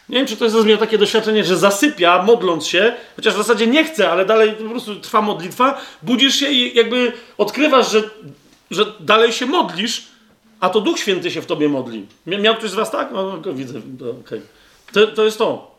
nie 0.09 0.17
wiem, 0.17 0.27
czy 0.27 0.38
to 0.38 0.45
jest 0.45 0.66
miał 0.66 0.77
takie 0.77 0.98
doświadczenie, 0.98 1.43
że 1.43 1.58
zasypia, 1.58 2.24
modląc 2.24 2.67
się, 2.67 2.95
chociaż 3.16 3.33
w 3.33 3.38
zasadzie 3.38 3.67
nie 3.67 3.83
chce, 3.83 4.11
ale 4.11 4.25
dalej 4.25 4.51
po 4.51 4.69
prostu 4.69 4.95
trwa 4.95 5.22
modlitwa, 5.22 5.82
budzisz 6.03 6.35
się 6.35 6.51
i 6.51 6.75
jakby 6.75 7.11
odkrywasz, 7.38 7.91
że, 7.91 8.03
że 8.72 8.85
dalej 8.99 9.33
się 9.33 9.45
modlisz, 9.45 10.08
a 10.59 10.69
to 10.69 10.82
Duch 10.82 10.99
Święty 10.99 11.32
się 11.32 11.41
w 11.41 11.45
tobie 11.45 11.69
modli. 11.69 12.06
Miał 12.25 12.56
ktoś 12.56 12.69
z 12.69 12.74
was 12.74 12.91
tak? 12.91 13.09
No, 13.11 13.38
go 13.38 13.53
widzę. 13.53 13.82
No, 13.99 14.09
okay. 14.09 14.41
to, 14.93 15.08
to 15.08 15.24
jest 15.25 15.38
to. 15.38 15.78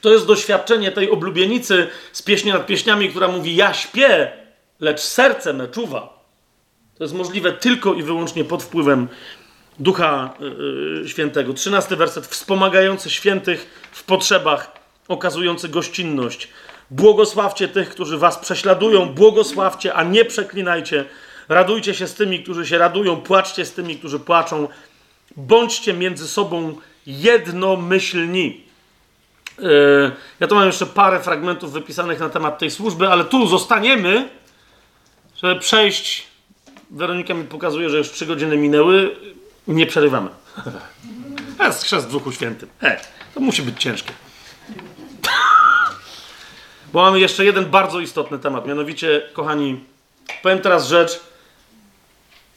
To 0.00 0.12
jest 0.12 0.26
doświadczenie 0.26 0.92
tej 0.92 1.10
oblubienicy 1.10 1.86
z 2.12 2.22
pieśni 2.22 2.52
nad 2.52 2.66
pieśniami, 2.66 3.08
która 3.08 3.28
mówi: 3.28 3.56
Ja 3.56 3.74
śpię, 3.74 4.32
lecz 4.80 5.00
serce 5.00 5.52
me 5.52 5.68
czuwa. 5.68 6.18
To 6.98 7.04
jest 7.04 7.14
możliwe 7.14 7.52
tylko 7.52 7.94
i 7.94 8.02
wyłącznie 8.02 8.44
pod 8.44 8.62
wpływem 8.62 9.08
Ducha 9.78 10.34
yy, 11.00 11.08
Świętego. 11.08 11.52
Trzynasty 11.52 11.96
werset. 11.96 12.26
Wspomagający 12.26 13.10
świętych 13.10 13.88
w 13.92 14.04
potrzebach, 14.04 14.72
okazujący 15.08 15.68
gościnność. 15.68 16.48
Błogosławcie 16.90 17.68
tych, 17.68 17.90
którzy 17.90 18.18
was 18.18 18.38
prześladują, 18.38 19.06
błogosławcie, 19.06 19.94
a 19.94 20.02
nie 20.02 20.24
przeklinajcie. 20.24 21.04
Radujcie 21.48 21.94
się 21.94 22.06
z 22.06 22.14
tymi, 22.14 22.42
którzy 22.42 22.66
się 22.66 22.78
radują, 22.78 23.16
płaczcie 23.16 23.64
z 23.64 23.72
tymi, 23.72 23.96
którzy 23.96 24.18
płaczą. 24.18 24.68
Bądźcie 25.36 25.94
między 25.94 26.28
sobą 26.28 26.76
jednomyślni. 27.06 28.67
Yy, 29.58 30.12
ja 30.40 30.46
tu 30.46 30.54
mam 30.54 30.66
jeszcze 30.66 30.86
parę 30.86 31.20
fragmentów 31.20 31.72
wypisanych 31.72 32.20
na 32.20 32.28
temat 32.28 32.58
tej 32.58 32.70
służby, 32.70 33.08
ale 33.08 33.24
tu 33.24 33.46
zostaniemy, 33.46 34.28
żeby 35.36 35.60
przejść. 35.60 36.26
Weronika 36.90 37.34
mi 37.34 37.44
pokazuje, 37.44 37.90
że 37.90 37.98
już 37.98 38.10
trzy 38.10 38.26
godziny 38.26 38.56
minęły. 38.56 39.16
Nie 39.68 39.86
przerywamy. 39.86 40.30
To 41.58 41.64
jest 41.64 41.84
chrzest 41.84 42.08
w 42.08 42.12
Duchu 42.12 42.32
Świętym. 42.32 42.68
E, 42.82 43.00
to 43.34 43.40
musi 43.40 43.62
być 43.62 43.82
ciężkie. 43.82 44.12
Bo 46.92 47.02
mamy 47.02 47.20
jeszcze 47.20 47.44
jeden 47.44 47.64
bardzo 47.66 48.00
istotny 48.00 48.38
temat. 48.38 48.66
Mianowicie, 48.66 49.22
kochani, 49.32 49.80
powiem 50.42 50.58
teraz 50.58 50.88
rzecz, 50.88 51.20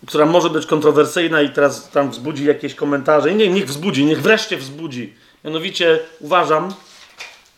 która 0.08 0.26
może 0.26 0.50
być 0.50 0.66
kontrowersyjna 0.66 1.42
i 1.42 1.50
teraz 1.50 1.90
tam 1.90 2.12
wzbudzi 2.12 2.46
jakieś 2.46 2.76
komentarze. 2.76 3.36
Nie, 3.36 3.50
niech 3.50 3.66
wzbudzi, 3.66 4.06
niech 4.06 4.22
wreszcie 4.22 4.58
wzbudzi. 4.58 5.14
Mianowicie 5.44 6.00
uważam, 6.20 6.74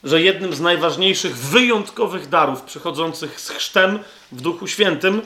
że 0.04 0.22
jednym 0.22 0.54
z 0.54 0.60
najważniejszych, 0.60 1.38
wyjątkowych 1.38 2.30
darów 2.30 2.62
przychodzących 2.62 3.42
z 3.42 3.50
chrztem 3.50 4.00
w 4.32 4.42
Duchu 4.42 4.68
Świętym, 4.68 5.22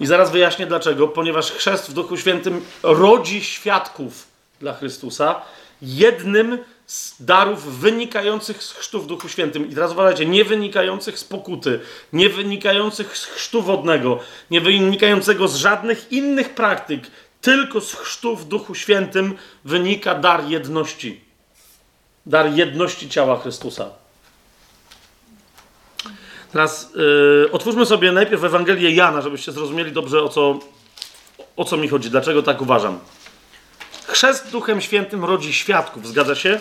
i 0.00 0.06
zaraz 0.06 0.30
wyjaśnię 0.30 0.66
dlaczego, 0.66 1.08
ponieważ 1.08 1.52
chrzest 1.52 1.90
w 1.90 1.92
Duchu 1.92 2.16
Świętym 2.16 2.64
rodzi 2.82 3.44
świadków 3.44 4.26
dla 4.60 4.74
Chrystusa, 4.74 5.42
jednym 5.82 6.58
z 6.86 7.22
darów 7.22 7.78
wynikających 7.80 8.62
z 8.62 8.72
chrztu 8.72 9.02
w 9.02 9.06
Duchu 9.06 9.28
Świętym. 9.28 9.70
I 9.70 9.74
teraz 9.74 9.92
uważajcie, 9.92 10.26
nie 10.26 10.44
wynikających 10.44 11.18
z 11.18 11.24
pokuty, 11.24 11.80
nie 12.12 12.28
wynikających 12.28 13.18
z 13.18 13.24
chrztu 13.24 13.62
wodnego, 13.62 14.18
nie 14.50 14.60
wynikającego 14.60 15.48
z 15.48 15.56
żadnych 15.56 16.12
innych 16.12 16.54
praktyk, 16.54 17.00
tylko 17.40 17.80
z 17.80 17.94
chrztu 17.94 18.36
w 18.36 18.48
Duchu 18.48 18.74
Świętym 18.74 19.34
wynika 19.64 20.14
dar 20.14 20.44
jedności 20.44 21.25
dar 22.26 22.52
jedności 22.52 23.08
ciała 23.08 23.40
Chrystusa. 23.40 23.90
Teraz 26.52 26.90
yy, 26.94 27.48
otwórzmy 27.52 27.86
sobie 27.86 28.12
najpierw 28.12 28.44
Ewangelię 28.44 28.90
Jana, 28.90 29.20
żebyście 29.20 29.52
zrozumieli 29.52 29.92
dobrze, 29.92 30.22
o 30.22 30.28
co, 30.28 30.58
o 31.56 31.64
co 31.64 31.76
mi 31.76 31.88
chodzi, 31.88 32.10
dlaczego 32.10 32.42
tak 32.42 32.62
uważam. 32.62 32.98
Chrzest 34.06 34.50
Duchem 34.50 34.80
Świętym 34.80 35.24
rodzi 35.24 35.52
świadków, 35.52 36.06
zgadza 36.06 36.34
się? 36.34 36.60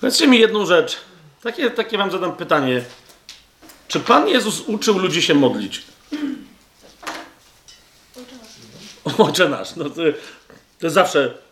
Powiedzcie 0.00 0.28
mi 0.28 0.38
jedną 0.38 0.66
rzecz. 0.66 0.96
Takie, 1.42 1.70
takie 1.70 1.98
wam 1.98 2.10
zadam 2.10 2.36
pytanie. 2.36 2.84
Czy 3.88 4.00
Pan 4.00 4.28
Jezus 4.28 4.60
uczył 4.60 4.98
ludzi 4.98 5.22
się 5.22 5.34
modlić? 5.34 5.82
Ojcze 9.18 9.48
nasz. 9.48 9.76
No 9.76 9.84
to, 9.84 9.94
to 10.78 10.86
jest 10.86 10.94
zawsze 10.94 11.43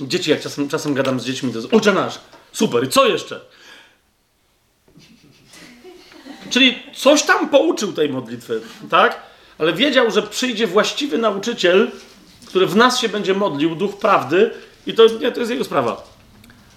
Dzieci, 0.00 0.30
jak 0.30 0.40
czasem, 0.40 0.68
czasem 0.68 0.94
gadam 0.94 1.20
z 1.20 1.24
dziećmi, 1.24 1.52
to 1.52 1.58
jest 1.58 1.74
Ojcze 1.74 1.92
nasz, 1.92 2.20
super, 2.52 2.84
i 2.84 2.88
co 2.88 3.06
jeszcze? 3.06 3.40
Czyli 6.50 6.82
coś 6.94 7.22
tam 7.22 7.48
pouczył 7.48 7.92
tej 7.92 8.08
modlitwy, 8.08 8.60
tak? 8.90 9.22
Ale 9.58 9.72
wiedział, 9.72 10.10
że 10.10 10.22
przyjdzie 10.22 10.66
właściwy 10.66 11.18
nauczyciel, 11.18 11.90
który 12.46 12.66
w 12.66 12.76
nas 12.76 13.00
się 13.00 13.08
będzie 13.08 13.34
modlił, 13.34 13.74
duch 13.74 13.96
prawdy, 13.96 14.50
i 14.86 14.94
to, 14.94 15.06
nie, 15.06 15.32
to 15.32 15.40
jest 15.40 15.52
jego 15.52 15.64
sprawa. 15.64 16.02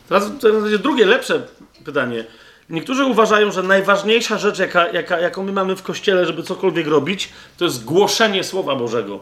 Teraz 0.10 0.32
to 0.40 0.50
jest 0.50 0.84
drugie, 0.84 1.06
lepsze 1.06 1.48
pytanie. 1.86 2.26
Niektórzy 2.70 3.06
uważają, 3.06 3.52
że 3.52 3.64
najważniejsza 3.64 4.38
rzecz, 4.38 4.60
jaka, 4.60 4.90
jaka, 4.90 5.20
jaką 5.20 5.44
my 5.44 5.52
mamy 5.52 5.76
w 5.76 5.84
kościele, 5.84 6.26
żeby 6.26 6.44
cokolwiek 6.44 6.88
robić, 6.88 7.30
to 7.58 7.66
jest 7.66 7.84
głoszenie 7.84 8.44
Słowa 8.44 8.76
Bożego. 8.76 9.20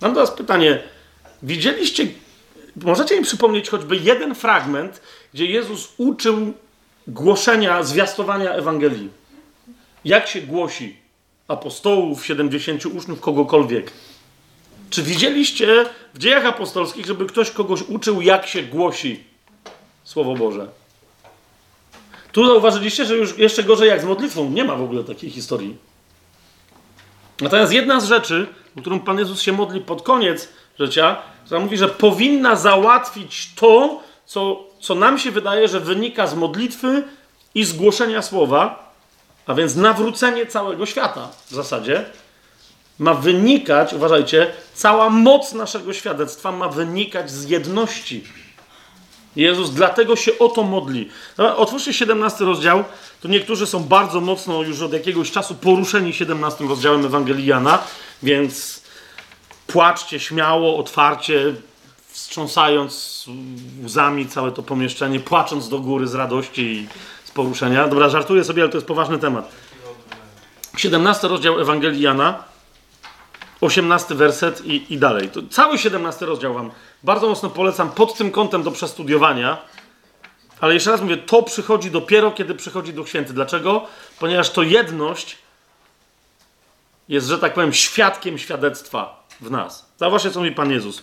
Mam 0.00 0.14
teraz 0.14 0.30
pytanie. 0.30 0.82
Widzieliście 1.42 2.06
Możecie 2.76 3.18
mi 3.18 3.24
przypomnieć 3.24 3.68
choćby 3.68 3.96
jeden 3.96 4.34
fragment, 4.34 5.00
gdzie 5.34 5.46
Jezus 5.46 5.92
uczył 5.96 6.52
głoszenia, 7.06 7.82
zwiastowania 7.82 8.50
Ewangelii. 8.50 9.10
Jak 10.04 10.28
się 10.28 10.40
głosi 10.40 10.96
apostołów, 11.48 12.26
70 12.26 12.86
uczniów, 12.86 13.20
kogokolwiek. 13.20 13.92
Czy 14.90 15.02
widzieliście 15.02 15.86
w 16.14 16.18
dziejach 16.18 16.46
apostolskich, 16.46 17.06
żeby 17.06 17.26
ktoś 17.26 17.50
kogoś 17.50 17.82
uczył, 17.82 18.20
jak 18.20 18.46
się 18.46 18.62
głosi 18.62 19.24
Słowo 20.04 20.34
Boże? 20.34 20.68
Tu 22.32 22.46
zauważyliście, 22.46 23.04
że 23.04 23.16
już 23.16 23.38
jeszcze 23.38 23.62
gorzej 23.62 23.88
jak 23.88 24.00
z 24.00 24.04
modlitwą. 24.04 24.50
Nie 24.50 24.64
ma 24.64 24.76
w 24.76 24.82
ogóle 24.82 25.04
takiej 25.04 25.30
historii. 25.30 25.76
Natomiast 27.40 27.72
jedna 27.72 28.00
z 28.00 28.04
rzeczy, 28.04 28.46
którą 28.80 29.00
Pan 29.00 29.18
Jezus 29.18 29.42
się 29.42 29.52
modli 29.52 29.80
pod 29.80 30.02
koniec 30.02 30.48
życia, 30.78 31.22
która 31.44 31.60
mówi, 31.60 31.76
że 31.76 31.88
powinna 31.88 32.56
załatwić 32.56 33.50
to, 33.56 34.00
co, 34.26 34.64
co 34.80 34.94
nam 34.94 35.18
się 35.18 35.30
wydaje, 35.30 35.68
że 35.68 35.80
wynika 35.80 36.26
z 36.26 36.34
modlitwy 36.34 37.02
i 37.54 37.64
zgłoszenia 37.64 38.22
słowa, 38.22 38.92
a 39.46 39.54
więc 39.54 39.76
nawrócenie 39.76 40.46
całego 40.46 40.86
świata 40.86 41.28
w 41.50 41.54
zasadzie, 41.54 42.04
ma 42.98 43.14
wynikać, 43.14 43.92
uważajcie, 43.92 44.50
cała 44.74 45.10
moc 45.10 45.52
naszego 45.52 45.92
świadectwa 45.92 46.52
ma 46.52 46.68
wynikać 46.68 47.30
z 47.30 47.48
jedności. 47.48 48.24
Jezus 49.36 49.70
dlatego 49.70 50.16
się 50.16 50.38
o 50.38 50.48
to 50.48 50.62
modli. 50.62 51.08
Otwórzcie 51.56 51.92
17 51.92 52.44
rozdział. 52.44 52.84
To 53.20 53.28
niektórzy 53.28 53.66
są 53.66 53.84
bardzo 53.84 54.20
mocno 54.20 54.62
już 54.62 54.82
od 54.82 54.92
jakiegoś 54.92 55.30
czasu 55.30 55.54
poruszeni 55.54 56.12
17 56.12 56.64
rozdziałem 56.64 57.06
Ewangelii 57.06 57.46
Jana, 57.46 57.78
więc 58.22 58.73
płaczcie 59.66 60.20
śmiało, 60.20 60.78
otwarcie, 60.78 61.54
wstrząsając 62.08 63.24
łzami 63.84 64.28
całe 64.28 64.52
to 64.52 64.62
pomieszczenie, 64.62 65.20
płacząc 65.20 65.68
do 65.68 65.78
góry 65.78 66.06
z 66.06 66.14
radości 66.14 66.62
i 66.62 66.88
z 67.24 67.30
poruszenia. 67.30 67.88
Dobra, 67.88 68.08
żartuję 68.08 68.44
sobie, 68.44 68.62
ale 68.62 68.72
to 68.72 68.76
jest 68.76 68.86
poważny 68.86 69.18
temat. 69.18 69.50
17 70.76 71.28
rozdział 71.28 71.60
Ewangelii 71.60 72.00
Jana, 72.00 72.44
18 73.60 74.14
werset 74.14 74.66
i, 74.66 74.94
i 74.94 74.98
dalej. 74.98 75.28
To 75.28 75.40
cały 75.50 75.78
17 75.78 76.26
rozdział 76.26 76.54
wam 76.54 76.70
bardzo 77.02 77.28
mocno 77.28 77.50
polecam 77.50 77.90
pod 77.90 78.14
tym 78.14 78.30
kątem 78.30 78.62
do 78.62 78.70
przestudiowania. 78.70 79.58
Ale 80.60 80.74
jeszcze 80.74 80.90
raz 80.90 81.00
mówię, 81.00 81.16
to 81.16 81.42
przychodzi 81.42 81.90
dopiero, 81.90 82.32
kiedy 82.32 82.54
przychodzi 82.54 82.92
Duch 82.92 83.08
Święty. 83.08 83.32
Dlaczego? 83.32 83.86
Ponieważ 84.18 84.50
to 84.50 84.62
jedność 84.62 85.38
jest, 87.08 87.26
że 87.26 87.38
tak 87.38 87.54
powiem, 87.54 87.72
świadkiem 87.72 88.38
świadectwa 88.38 89.23
w 89.40 89.50
nas. 89.50 89.92
Zauważcie, 89.96 90.30
co 90.30 90.40
mówi 90.40 90.52
Pan 90.52 90.70
Jezus. 90.70 91.02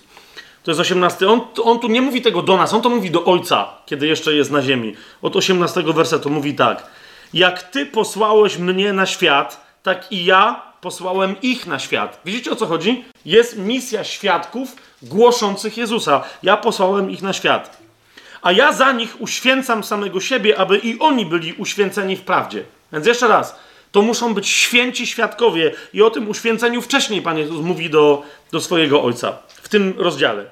To 0.63 0.71
jest 0.71 0.81
18. 0.81 1.29
On, 1.29 1.41
on 1.63 1.79
tu 1.79 1.87
nie 1.87 2.01
mówi 2.01 2.21
tego 2.21 2.41
do 2.41 2.57
nas, 2.57 2.73
on 2.73 2.81
to 2.81 2.89
mówi 2.89 3.11
do 3.11 3.25
Ojca, 3.25 3.69
kiedy 3.85 4.07
jeszcze 4.07 4.33
jest 4.33 4.51
na 4.51 4.61
ziemi. 4.61 4.95
Od 5.21 5.35
18 5.35 5.83
wersetu 5.83 6.29
mówi 6.29 6.55
tak. 6.55 6.87
Jak 7.33 7.63
Ty 7.63 7.85
posłałeś 7.85 8.57
mnie 8.57 8.93
na 8.93 9.05
świat, 9.05 9.65
tak 9.83 10.11
i 10.11 10.25
ja 10.25 10.61
posłałem 10.81 11.35
ich 11.41 11.67
na 11.67 11.79
świat. 11.79 12.21
Widzicie 12.25 12.51
o 12.51 12.55
co 12.55 12.65
chodzi? 12.65 13.05
Jest 13.25 13.57
misja 13.57 14.03
świadków 14.03 14.75
głoszących 15.01 15.77
Jezusa. 15.77 16.23
Ja 16.43 16.57
posłałem 16.57 17.11
ich 17.11 17.21
na 17.21 17.33
świat. 17.33 17.77
A 18.41 18.51
ja 18.51 18.73
za 18.73 18.91
nich 18.91 19.21
uświęcam 19.21 19.83
samego 19.83 20.19
siebie, 20.19 20.59
aby 20.59 20.77
i 20.77 20.99
oni 20.99 21.25
byli 21.25 21.53
uświęceni 21.53 22.15
w 22.15 22.21
prawdzie. 22.21 22.63
Więc 22.93 23.07
jeszcze 23.07 23.27
raz, 23.27 23.55
to 23.91 24.01
muszą 24.01 24.33
być 24.33 24.49
święci 24.49 25.07
świadkowie 25.07 25.71
i 25.93 26.01
o 26.01 26.09
tym 26.09 26.29
uświęceniu 26.29 26.81
wcześniej 26.81 27.21
Pan 27.21 27.37
Jezus 27.37 27.61
mówi 27.61 27.89
do, 27.89 28.23
do 28.51 28.61
swojego 28.61 29.03
Ojca 29.03 29.37
w 29.47 29.69
tym 29.69 29.93
rozdziale. 29.97 30.45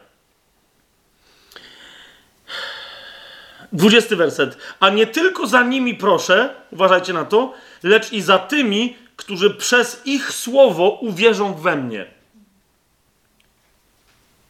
Dwudziesty 3.72 4.16
werset. 4.16 4.58
A 4.80 4.90
nie 4.90 5.08
tylko 5.08 5.48
za 5.48 5.64
nimi 5.64 5.96
proszę, 5.96 6.56
uważajcie 6.72 7.14
na 7.14 7.26
to, 7.26 7.54
lecz 7.84 8.14
i 8.14 8.22
za 8.22 8.40
tymi, 8.40 8.98
którzy 9.16 9.50
przez 9.50 10.02
ich 10.06 10.32
słowo 10.32 10.90
uwierzą 10.90 11.54
we 11.54 11.76
mnie. 11.76 12.19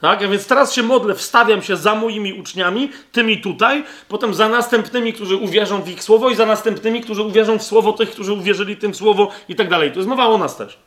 Tak? 0.02 0.24
A 0.24 0.28
więc 0.28 0.48
teraz 0.48 0.74
się 0.74 0.84
modlę, 0.84 1.16
wstawiam 1.16 1.62
się 1.62 1.78
za 1.78 1.96
moimi 1.96 2.34
uczniami, 2.34 2.90
tymi 3.12 3.42
tutaj, 3.42 3.84
potem 4.08 4.34
za 4.34 4.50
następnymi, 4.50 5.14
którzy 5.14 5.36
uwierzą 5.36 5.82
w 5.82 5.90
ich 5.90 6.04
słowo 6.04 6.30
i 6.30 6.36
za 6.36 6.46
następnymi, 6.46 7.02
którzy 7.02 7.24
uwierzą 7.24 7.58
w 7.58 7.64
słowo 7.64 7.94
tych, 7.94 8.12
którzy 8.12 8.34
uwierzyli 8.34 8.78
tym 8.78 8.96
słowo 8.96 9.32
i 9.50 9.56
tak 9.56 9.70
dalej. 9.70 9.92
To 9.92 10.00
jest 10.00 10.10
mowa 10.10 10.28
o 10.28 10.38
nas 10.38 10.58
też. 10.58 10.80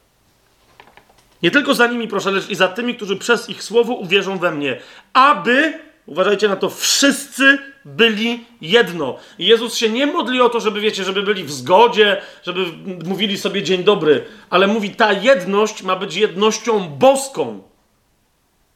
Nie 1.42 1.50
tylko 1.50 1.74
za 1.74 1.86
nimi 1.86 2.08
proszę, 2.08 2.31
lecz 2.31 2.50
i 2.50 2.55
za 2.55 2.68
tymi, 2.68 2.94
którzy 2.94 3.16
przez 3.16 3.50
ich 3.50 3.62
słowo 3.62 3.94
uwierzą 3.94 4.39
we 4.39 4.50
mnie, 4.50 4.81
aby, 5.12 5.78
uważajcie 6.07 6.49
na 6.49 6.57
to, 6.57 6.70
wszyscy 6.70 7.58
byli 7.84 8.44
jedno. 8.60 9.16
I 9.39 9.47
Jezus 9.47 9.76
się 9.76 9.89
nie 9.89 10.07
modli 10.07 10.41
o 10.41 10.49
to, 10.49 10.60
żeby, 10.60 10.81
wiecie, 10.81 11.05
żeby 11.05 11.23
byli 11.23 11.44
w 11.44 11.52
zgodzie, 11.52 12.23
żeby 12.42 12.65
mówili 13.05 13.39
sobie 13.39 13.62
dzień 13.62 13.84
dobry, 13.84 14.24
ale 14.50 14.66
mówi, 14.66 14.91
ta 14.91 15.12
jedność 15.12 15.82
ma 15.82 15.97
być 15.97 16.16
jednością 16.16 16.89
boską. 16.89 17.72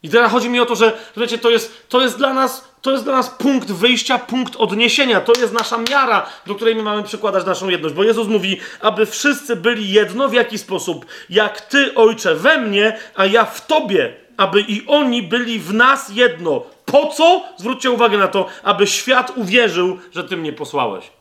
I 0.07 0.09
teraz 0.09 0.31
chodzi 0.31 0.49
mi 0.49 0.59
o 0.59 0.65
to, 0.65 0.75
że 0.75 0.97
wiecie, 1.17 1.37
to 1.37 1.49
jest, 1.49 1.89
to 1.89 2.01
jest 2.01 2.17
dla 2.17 2.33
nas, 2.33 2.67
to 2.81 2.91
jest 2.91 3.03
dla 3.03 3.13
nas 3.13 3.29
punkt 3.29 3.71
wyjścia, 3.71 4.17
punkt 4.17 4.55
odniesienia. 4.55 5.21
To 5.21 5.33
jest 5.39 5.53
nasza 5.53 5.77
miara, 5.77 6.29
do 6.45 6.55
której 6.55 6.75
my 6.75 6.83
mamy 6.83 7.03
przykładać 7.03 7.45
naszą 7.45 7.69
jedność. 7.69 7.95
Bo 7.95 8.03
Jezus 8.03 8.27
mówi, 8.27 8.59
aby 8.81 9.05
wszyscy 9.05 9.55
byli 9.55 9.91
jedno 9.91 10.29
w 10.29 10.33
jaki 10.33 10.57
sposób? 10.57 11.05
Jak 11.29 11.61
Ty, 11.61 11.95
Ojcze, 11.95 12.35
we 12.35 12.57
mnie, 12.57 12.97
a 13.15 13.25
ja 13.25 13.45
w 13.45 13.67
Tobie, 13.67 14.13
aby 14.37 14.61
i 14.61 14.87
oni 14.87 15.23
byli 15.23 15.59
w 15.59 15.73
nas 15.73 16.09
jedno. 16.09 16.61
Po 16.85 17.07
co? 17.07 17.43
Zwróćcie 17.57 17.91
uwagę 17.91 18.17
na 18.17 18.27
to, 18.27 18.47
aby 18.63 18.87
świat 18.87 19.31
uwierzył, 19.35 19.99
że 20.11 20.23
Ty 20.23 20.37
mnie 20.37 20.53
posłałeś. 20.53 21.11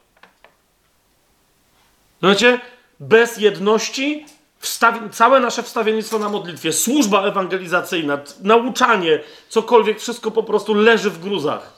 Znacie, 2.20 2.60
bez 3.00 3.36
jedności 3.36 4.26
Wstawi, 4.66 5.10
całe 5.10 5.40
nasze 5.40 5.62
wstawiennictwo 5.62 6.18
na 6.18 6.28
modlitwie, 6.28 6.72
służba 6.72 7.22
ewangelizacyjna, 7.22 8.18
nauczanie, 8.42 9.20
cokolwiek, 9.48 10.00
wszystko 10.00 10.30
po 10.30 10.42
prostu 10.42 10.74
leży 10.74 11.10
w 11.10 11.20
gruzach. 11.20 11.72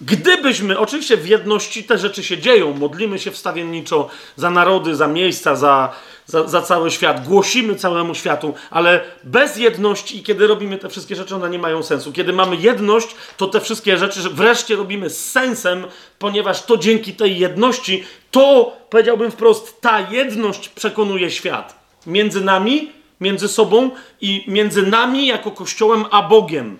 Gdybyśmy, 0.00 0.78
oczywiście 0.78 1.16
w 1.16 1.28
jedności 1.28 1.84
te 1.84 1.98
rzeczy 1.98 2.24
się 2.24 2.38
dzieją, 2.38 2.72
modlimy 2.72 3.18
się 3.18 3.30
wstawienniczo 3.30 4.08
za 4.36 4.50
narody, 4.50 4.96
za 4.96 5.08
miejsca, 5.08 5.56
za, 5.56 5.92
za, 6.26 6.48
za, 6.48 6.62
cały 6.62 6.90
świat, 6.90 7.28
głosimy 7.28 7.74
całemu 7.74 8.14
światu, 8.14 8.54
ale 8.70 9.00
bez 9.24 9.56
jedności, 9.56 10.22
kiedy 10.22 10.46
robimy 10.46 10.78
te 10.78 10.88
wszystkie 10.88 11.16
rzeczy, 11.16 11.34
one 11.34 11.50
nie 11.50 11.58
mają 11.58 11.82
sensu. 11.82 12.12
Kiedy 12.12 12.32
mamy 12.32 12.56
jedność, 12.56 13.08
to 13.36 13.46
te 13.46 13.60
wszystkie 13.60 13.98
rzeczy 13.98 14.20
wreszcie 14.30 14.76
robimy 14.76 15.10
z 15.10 15.30
sensem, 15.30 15.84
ponieważ 16.18 16.62
to 16.62 16.76
dzięki 16.76 17.14
tej 17.14 17.38
jedności, 17.38 18.04
to 18.30 18.76
powiedziałbym 18.90 19.30
wprost, 19.30 19.80
ta 19.80 20.00
jedność 20.00 20.68
przekonuje 20.68 21.30
świat 21.30 21.86
między 22.06 22.40
nami, 22.40 22.92
między 23.20 23.48
sobą 23.48 23.90
i 24.20 24.44
między 24.48 24.82
nami 24.82 25.26
jako 25.26 25.50
Kościołem 25.50 26.04
a 26.10 26.22
Bogiem. 26.22 26.78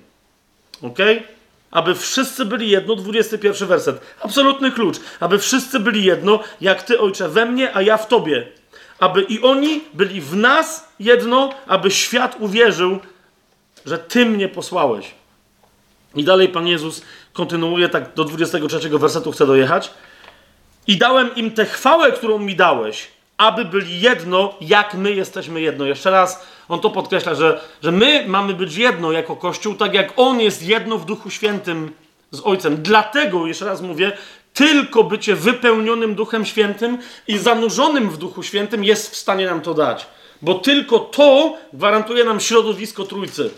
Okay? 0.83 1.23
aby 1.71 1.95
wszyscy 1.95 2.45
byli 2.45 2.71
jedno, 2.71 2.97
21 2.97 3.69
werset. 3.69 4.01
Absolutny 4.21 4.73
klucz. 4.73 4.97
Aby 5.21 5.39
wszyscy 5.39 5.81
byli 5.81 6.05
jedno, 6.05 6.41
jak 6.61 6.83
Ty, 6.83 7.01
Ojcze, 7.01 7.29
we 7.29 7.47
mnie, 7.47 7.77
a 7.77 7.83
ja 7.83 7.97
w 7.97 8.09
Tobie. 8.09 8.47
Aby 8.99 9.23
i 9.23 9.43
oni 9.43 9.81
byli 9.95 10.21
w 10.21 10.37
nas 10.37 10.89
jedno, 11.01 11.51
aby 11.67 11.91
świat 11.91 12.37
uwierzył, 12.41 12.99
że 13.87 13.99
Ty 13.99 14.27
mnie 14.27 14.49
posłałeś. 14.49 15.15
I 16.15 16.25
dalej 16.25 16.49
Pan 16.49 16.67
Jezus 16.67 17.03
kontynuuje, 17.33 17.89
tak 17.89 18.15
do 18.15 18.25
23 18.25 18.89
wersetu 18.89 19.33
chcę 19.33 19.47
dojechać. 19.47 19.91
I 20.87 20.97
dałem 20.97 21.35
im 21.35 21.51
tę 21.51 21.65
chwałę, 21.65 22.13
którą 22.13 22.39
mi 22.39 22.57
dałeś, 22.57 23.09
aby 23.37 23.65
byli 23.65 24.01
jedno, 24.01 24.55
jak 24.61 24.95
my 24.95 25.13
jesteśmy 25.13 25.61
jedno. 25.61 25.85
Jeszcze 25.85 26.11
raz 26.11 26.47
on 26.69 26.81
to 26.81 26.91
podkreśla, 26.91 27.35
że, 27.35 27.61
że 27.83 27.93
my 27.93 28.25
mamy 28.29 28.55
być 28.55 28.77
jedno 28.77 29.13
jako 29.13 29.37
Kościół, 29.37 29.75
tak 29.75 29.95
jak 29.95 30.13
On 30.17 30.41
jest 30.41 30.63
jedno 30.63 30.99
w 30.99 31.05
Duchu 31.05 31.31
Świętym 31.31 31.93
z 32.31 32.41
Ojcem. 32.41 32.83
Dlatego, 32.83 33.47
jeszcze 33.47 33.65
raz 33.65 33.81
mówię, 33.81 34.13
tylko 34.57 35.05
bycie 35.05 35.37
wypełnionym 35.37 36.15
Duchem 36.15 36.45
Świętym 36.45 36.99
i 37.29 37.39
zanurzonym 37.39 38.11
w 38.11 38.17
Duchu 38.19 38.43
Świętym 38.43 38.85
jest 38.85 39.11
w 39.11 39.17
stanie 39.17 39.47
nam 39.47 39.61
to 39.61 39.75
dać. 39.75 40.07
Bo 40.43 40.55
tylko 40.55 40.99
to 40.99 41.57
gwarantuje 41.73 42.25
nam 42.25 42.41
środowisko 42.41 43.05
Trójcy. 43.05 43.51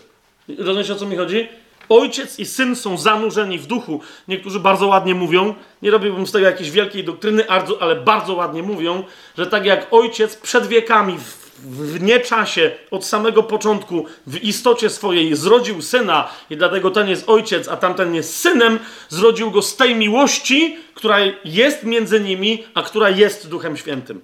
Rozumiecie, 0.59 0.93
o 0.93 0.97
co 0.97 1.07
mi 1.07 1.17
chodzi? 1.17 1.49
Ojciec 1.89 2.39
i 2.39 2.47
syn 2.47 2.77
są 2.77 2.99
zanurzeni 2.99 3.59
w 3.59 3.67
duchu. 3.67 4.01
Niektórzy 4.29 4.61
bardzo 4.61 4.87
ładnie 4.87 5.15
mówią, 5.15 5.55
nie 5.83 5.91
robiłbym 5.91 6.27
z 6.27 6.33
tego 6.33 6.47
jakiejś 6.47 6.71
wielkiej 6.71 7.05
doktryny, 7.05 7.45
ale 7.81 7.97
bardzo 7.97 8.35
ładnie 8.35 8.63
mówią, 8.63 9.05
że 9.39 9.47
tak 9.47 9.65
jak 9.65 9.87
ojciec 9.91 10.37
przed 10.37 10.67
wiekami 10.67 11.19
w, 11.19 11.38
w 11.65 12.03
nieczasie 12.03 12.71
od 12.91 13.05
samego 13.05 13.43
początku 13.43 14.05
w 14.27 14.43
istocie 14.43 14.91
swojej 14.91 15.37
zrodził 15.37 15.83
syna 15.83 16.29
i 16.51 16.57
dlatego 16.57 16.91
ten 16.91 17.09
jest 17.09 17.29
ojciec, 17.29 17.69
a 17.69 17.77
tamten 17.77 18.15
jest 18.15 18.37
synem, 18.37 18.79
zrodził 19.09 19.51
go 19.51 19.63
z 19.63 19.77
tej 19.77 19.95
miłości, 19.95 20.77
która 20.95 21.19
jest 21.45 21.85
między 21.85 22.21
nimi, 22.21 22.65
a 22.75 22.83
która 22.83 23.11
jest 23.11 23.49
Duchem 23.49 23.77
Świętym. 23.77 24.21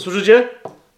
Słyszycie? 0.00 0.48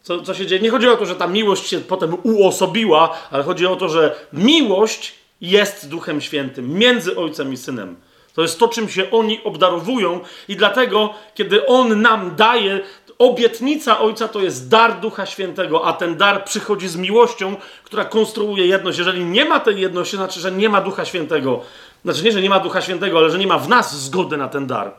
Co, 0.03 0.23
co 0.23 0.35
się 0.35 0.47
dzieje? 0.47 0.63
Nie 0.63 0.71
chodzi 0.71 0.89
o 0.89 0.97
to, 0.97 1.07
że 1.07 1.17
ta 1.17 1.27
miłość 1.27 1.67
się 1.67 1.81
potem 1.81 2.17
uosobiła, 2.23 3.19
ale 3.31 3.45
chodzi 3.45 3.67
o 3.67 3.77
to, 3.77 3.89
że 3.89 4.17
miłość 4.33 5.15
jest 5.41 5.89
Duchem 5.89 6.21
Świętym 6.21 6.79
między 6.79 7.17
Ojcem 7.17 7.53
i 7.53 7.57
Synem. 7.57 7.97
To 8.35 8.43
jest 8.43 8.59
to, 8.59 8.69
czym 8.69 8.89
się 8.89 9.11
oni 9.11 9.45
obdarowują, 9.45 10.21
i 10.49 10.57
dlatego, 10.57 11.15
kiedy 11.35 11.67
On 11.67 12.03
nam 12.03 12.37
daje, 12.37 12.81
obietnica 13.19 14.01
Ojca 14.01 14.28
to 14.28 14.41
jest 14.41 14.69
dar 14.69 15.01
Ducha 15.01 15.27
Świętego, 15.27 15.85
a 15.85 15.93
ten 15.93 16.17
dar 16.17 16.45
przychodzi 16.45 16.89
z 16.89 16.97
miłością, 16.97 17.57
która 17.85 18.05
konstruuje 18.05 18.67
jedność. 18.67 18.99
Jeżeli 18.99 19.25
nie 19.25 19.45
ma 19.45 19.61
tej 19.61 19.81
jedności, 19.81 20.17
znaczy, 20.17 20.41
że 20.41 20.53
nie 20.53 20.69
ma 20.69 20.81
Ducha 20.81 21.05
Świętego. 21.05 21.61
Znaczy 22.05 22.23
nie, 22.23 22.33
że 22.33 22.43
nie 22.43 22.51
ma 22.51 22.61
Ducha 22.61 22.83
Świętego, 22.83 23.19
ale 23.19 23.31
że 23.31 23.39
nie 23.39 23.47
ma 23.47 23.59
w 23.59 23.69
nas 23.69 24.01
zgody 24.01 24.36
na 24.36 24.49
ten 24.49 24.67
dar. 24.67 24.93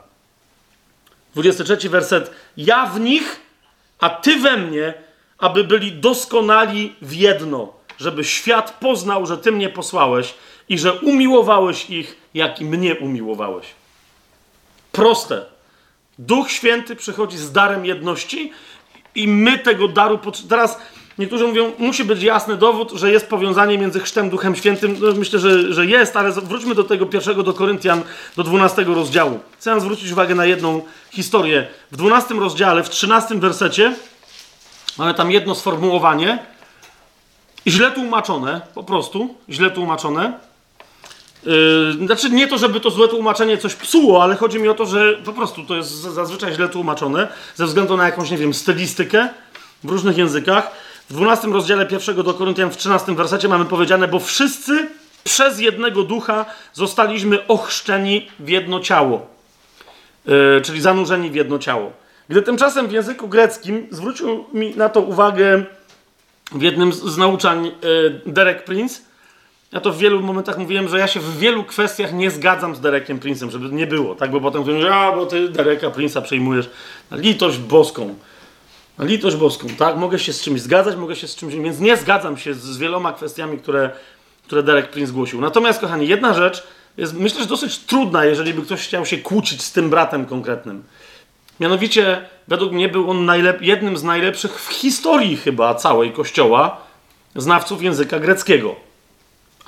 23 1.36 1.90
werset. 1.90 2.32
Ja 2.58 2.86
w 2.86 3.00
nich 3.00 3.48
a 4.00 4.10
Ty 4.10 4.40
we 4.40 4.58
mnie, 4.58 4.94
aby 5.38 5.64
byli 5.64 5.92
doskonali 5.92 6.96
w 7.02 7.14
jedno, 7.14 7.74
żeby 7.98 8.24
świat 8.24 8.78
poznał, 8.80 9.26
że 9.26 9.38
Ty 9.38 9.52
mnie 9.52 9.70
posłałeś 9.70 10.34
i 10.70 10.80
że 10.80 10.94
umiłowałeś 10.94 11.90
ich, 11.90 12.18
jak 12.34 12.62
i 12.62 12.66
mnie 12.66 12.96
umiłowałeś. 12.96 13.66
Proste. 14.92 15.46
Duch 16.20 16.52
Święty 16.52 16.96
przychodzi 16.96 17.38
z 17.38 17.52
darem 17.52 17.86
jedności 17.86 18.52
i 19.16 19.28
my 19.28 19.60
tego 19.60 19.88
daru 19.88 20.20
Teraz 20.50 20.78
niektórzy 21.18 21.48
mówią, 21.48 21.72
musi 21.78 22.04
być 22.04 22.24
jasny 22.24 22.58
dowód, 22.58 22.92
że 22.92 23.12
jest 23.12 23.28
powiązanie 23.28 23.78
między 23.78 24.00
chrztem 24.00 24.30
Duchem 24.30 24.56
Świętym. 24.56 24.98
No, 25.00 25.08
myślę, 25.16 25.40
że, 25.40 25.74
że 25.74 25.86
jest, 25.86 26.18
ale 26.18 26.32
wróćmy 26.32 26.76
do 26.76 26.84
tego 26.84 27.06
pierwszego 27.06 27.44
do 27.44 27.54
Koryntian, 27.54 28.04
do 28.36 28.44
12 28.44 28.84
rozdziału. 28.84 29.40
Chcę 29.58 29.82
zwrócić 29.82 30.12
uwagę 30.12 30.36
na 30.36 30.46
jedną 30.46 30.82
historię. 31.12 31.68
W 31.92 31.98
12 31.98 32.34
rozdziale, 32.34 32.84
w 32.84 32.90
13 32.90 33.36
wersecie 33.36 33.96
mamy 34.98 35.14
tam 35.14 35.32
jedno 35.32 35.56
sformułowanie, 35.56 36.40
źle 37.68 37.92
tłumaczone, 37.92 38.62
po 38.76 38.84
prostu, 38.84 39.36
źle 39.50 39.72
tłumaczone. 39.72 40.47
Yy, 41.44 42.06
znaczy 42.06 42.30
nie 42.30 42.48
to, 42.48 42.58
żeby 42.58 42.80
to 42.80 42.90
złe 42.90 43.08
tłumaczenie 43.08 43.58
coś 43.58 43.76
psuło, 43.76 44.24
ale 44.24 44.36
chodzi 44.36 44.60
mi 44.60 44.68
o 44.68 44.74
to, 44.74 44.86
że 44.86 45.14
po 45.14 45.34
prostu 45.34 45.64
to 45.64 45.76
jest 45.76 45.90
zazwyczaj 45.90 46.54
źle 46.54 46.70
tłumaczone 46.70 47.28
ze 47.56 47.66
względu 47.66 47.98
na 47.98 48.06
jakąś, 48.06 48.32
nie 48.32 48.38
wiem, 48.38 48.54
stylistykę 48.54 49.30
w 49.84 49.90
różnych 49.90 50.18
językach. 50.18 50.72
W 51.10 51.14
12 51.14 51.48
rozdziale 51.48 51.86
pierwszego 51.86 52.24
do 52.24 52.34
Koryntian 52.34 52.72
w 52.72 52.78
13 52.78 53.16
wersecie 53.16 53.48
mamy 53.48 53.66
powiedziane, 53.66 54.08
bo 54.08 54.20
wszyscy 54.20 54.90
przez 55.24 55.60
jednego 55.60 56.04
ducha 56.04 56.46
zostaliśmy 56.74 57.48
ochrzczeni 57.48 58.28
w 58.40 58.50
jedno 58.50 58.80
ciało. 58.80 59.28
Yy, 60.26 60.62
czyli 60.64 60.82
zanurzeni 60.82 61.30
w 61.30 61.36
jedno 61.36 61.60
ciało. 61.60 61.92
Gdy 62.30 62.42
tymczasem 62.42 62.88
w 62.88 62.92
języku 62.92 63.28
greckim 63.28 63.88
zwrócił 63.92 64.46
mi 64.54 64.76
na 64.76 64.90
to 64.90 65.02
uwagę 65.02 65.66
w 66.52 66.62
jednym 66.62 66.94
z, 66.94 67.18
nauczań 67.18 67.68
e, 67.68 67.72
Derek 68.26 68.64
Prince. 68.64 69.02
Ja 69.72 69.82
to 69.82 69.92
w 69.92 69.98
wielu 69.98 70.22
momentach 70.22 70.58
mówiłem, 70.58 70.88
że 70.90 71.00
ja 71.00 71.08
się 71.08 71.20
w 71.20 71.38
wielu 71.38 71.64
kwestiach 71.64 72.14
nie 72.14 72.32
zgadzam 72.32 72.76
z 72.76 72.80
Derekiem 72.80 73.20
Prince'em, 73.20 73.50
żeby 73.50 73.70
nie 73.70 73.88
było, 73.88 74.16
tak? 74.16 74.32
Bo 74.32 74.42
potem 74.42 74.62
mówią, 74.62 74.82
że 74.82 74.96
a, 74.96 75.12
bo 75.12 75.26
ty 75.26 75.50
Dereka 75.50 75.88
Prince'a 75.88 76.22
przejmujesz 76.22 76.70
na 77.12 77.18
litość 77.18 77.58
boską. 77.58 78.16
Na 78.98 79.06
litość 79.06 79.36
boską, 79.36 79.68
tak? 79.70 79.98
Mogę 79.98 80.20
się 80.20 80.34
z 80.34 80.42
czymś 80.42 80.62
zgadzać, 80.62 80.96
mogę 80.96 81.16
się 81.16 81.28
z 81.28 81.36
czymś... 81.36 81.56
Więc 81.56 81.80
nie 81.80 81.98
zgadzam 81.98 82.38
się 82.38 82.54
z, 82.54 82.62
z 82.62 82.78
wieloma 82.78 83.14
kwestiami, 83.14 83.58
które, 83.58 83.90
które 84.44 84.64
Derek 84.64 84.90
Prince 84.90 85.12
głosił. 85.12 85.42
Natomiast, 85.42 85.80
kochani, 85.80 86.08
jedna 86.08 86.34
rzecz 86.34 86.68
jest, 86.98 87.14
myślę, 87.14 87.42
że 87.42 87.48
dosyć 87.48 87.78
trudna, 87.78 88.26
jeżeli 88.26 88.54
by 88.54 88.62
ktoś 88.62 88.88
chciał 88.88 89.06
się 89.06 89.18
kłócić 89.18 89.62
z 89.62 89.72
tym 89.72 89.90
bratem 89.90 90.26
konkretnym. 90.26 90.84
Mianowicie, 91.60 92.26
według 92.48 92.72
mnie 92.72 92.90
był 92.90 93.12
on 93.12 93.30
jednym 93.62 93.98
z 93.98 94.04
najlepszych 94.04 94.62
w 94.62 94.70
historii 94.74 95.38
chyba 95.38 95.76
całej 95.76 96.12
Kościoła 96.12 96.78
znawców 97.36 97.84
języka 97.84 98.20
greckiego. 98.20 98.87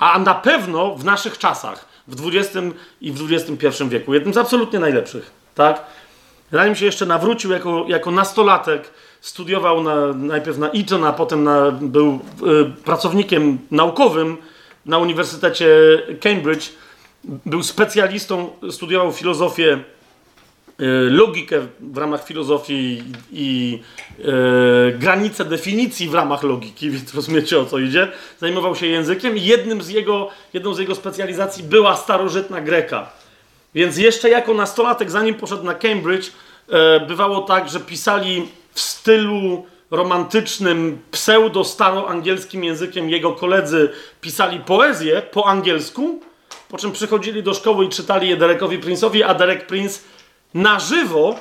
A 0.00 0.18
na 0.18 0.34
pewno 0.34 0.94
w 0.94 1.04
naszych 1.04 1.38
czasach, 1.38 1.88
w 2.08 2.28
XX 2.28 2.56
i 3.00 3.12
w 3.12 3.32
XXI 3.32 3.84
wieku, 3.88 4.14
jednym 4.14 4.34
z 4.34 4.36
absolutnie 4.36 4.78
najlepszych. 4.78 5.30
Tak? 5.54 5.84
Zanim 6.52 6.74
się 6.74 6.84
jeszcze 6.84 7.06
nawrócił 7.06 7.50
jako, 7.50 7.84
jako 7.88 8.10
nastolatek, 8.10 8.90
studiował 9.20 9.82
na, 9.82 10.06
najpierw 10.12 10.58
na 10.58 10.70
Eton, 10.70 11.04
a 11.04 11.12
potem 11.12 11.44
na, 11.44 11.70
był 11.70 12.20
y, 12.68 12.84
pracownikiem 12.84 13.58
naukowym 13.70 14.36
na 14.86 14.98
Uniwersytecie 14.98 15.68
Cambridge. 16.20 16.72
Był 17.24 17.62
specjalistą, 17.62 18.50
studiował 18.70 19.12
filozofię 19.12 19.78
logikę 21.10 21.66
w 21.80 21.98
ramach 21.98 22.26
filozofii 22.26 23.02
i 23.32 23.78
e, 24.18 24.92
granice 24.92 25.44
definicji 25.44 26.08
w 26.08 26.14
ramach 26.14 26.42
logiki, 26.42 26.90
więc 26.94 27.14
rozumiecie 27.14 27.58
o 27.58 27.64
co 27.64 27.78
idzie. 27.78 28.08
Zajmował 28.38 28.76
się 28.76 28.86
językiem 28.86 29.36
i 29.36 29.42
jednym 29.42 29.82
z 29.82 29.88
jego, 29.88 30.28
jedną 30.52 30.74
z 30.74 30.78
jego 30.78 30.94
specjalizacji 30.94 31.64
była 31.64 31.96
starożytna 31.96 32.60
Greka. 32.60 33.10
Więc 33.74 33.98
jeszcze 33.98 34.30
jako 34.30 34.54
nastolatek, 34.54 35.10
zanim 35.10 35.34
poszedł 35.34 35.64
na 35.64 35.74
Cambridge, 35.74 36.26
e, 36.68 37.00
bywało 37.00 37.40
tak, 37.40 37.68
że 37.68 37.80
pisali 37.80 38.48
w 38.72 38.80
stylu 38.80 39.66
romantycznym, 39.90 40.98
pseudo-staroangielskim 41.10 42.64
językiem 42.64 43.10
jego 43.10 43.32
koledzy 43.32 43.90
pisali 44.20 44.60
poezję 44.60 45.22
po 45.22 45.46
angielsku, 45.46 46.20
po 46.68 46.78
czym 46.78 46.92
przychodzili 46.92 47.42
do 47.42 47.54
szkoły 47.54 47.84
i 47.84 47.88
czytali 47.88 48.28
je 48.28 48.36
Derekowi 48.36 48.78
Prince'owi, 48.78 49.22
a 49.22 49.34
Derek 49.34 49.66
Prince 49.66 50.02
na 50.54 50.80
żywo 50.80 51.34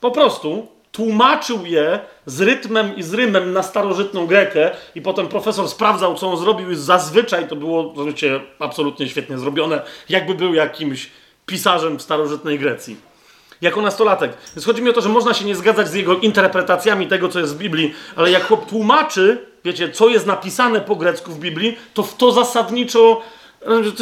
po 0.00 0.10
prostu 0.10 0.68
tłumaczył 0.92 1.66
je 1.66 2.00
z 2.26 2.40
rytmem 2.40 2.96
i 2.96 3.02
z 3.02 3.14
rymem 3.14 3.52
na 3.52 3.62
starożytną 3.62 4.26
Grekę 4.26 4.70
i 4.94 5.02
potem 5.02 5.28
profesor 5.28 5.68
sprawdzał, 5.68 6.14
co 6.14 6.30
on 6.30 6.36
zrobił 6.36 6.70
i 6.70 6.76
zazwyczaj 6.76 7.48
to 7.48 7.56
było, 7.56 7.92
rozumiecie, 7.96 8.40
absolutnie 8.58 9.08
świetnie 9.08 9.38
zrobione, 9.38 9.82
jakby 10.08 10.34
był 10.34 10.54
jakimś 10.54 11.10
pisarzem 11.46 11.98
w 11.98 12.02
starożytnej 12.02 12.58
Grecji. 12.58 12.96
Jako 13.60 13.82
nastolatek. 13.82 14.32
Więc 14.56 14.66
chodzi 14.66 14.82
mi 14.82 14.90
o 14.90 14.92
to, 14.92 15.00
że 15.00 15.08
można 15.08 15.34
się 15.34 15.44
nie 15.44 15.56
zgadzać 15.56 15.88
z 15.88 15.94
jego 15.94 16.16
interpretacjami 16.16 17.06
tego, 17.06 17.28
co 17.28 17.38
jest 17.40 17.54
w 17.54 17.58
Biblii, 17.58 17.94
ale 18.16 18.30
jak 18.30 18.46
chłop 18.46 18.66
tłumaczy, 18.66 19.46
wiecie, 19.64 19.90
co 19.90 20.08
jest 20.08 20.26
napisane 20.26 20.80
po 20.80 20.96
grecku 20.96 21.32
w 21.32 21.38
Biblii, 21.38 21.78
to 21.94 22.02
w 22.02 22.16
to 22.16 22.32
zasadniczo, 22.32 23.22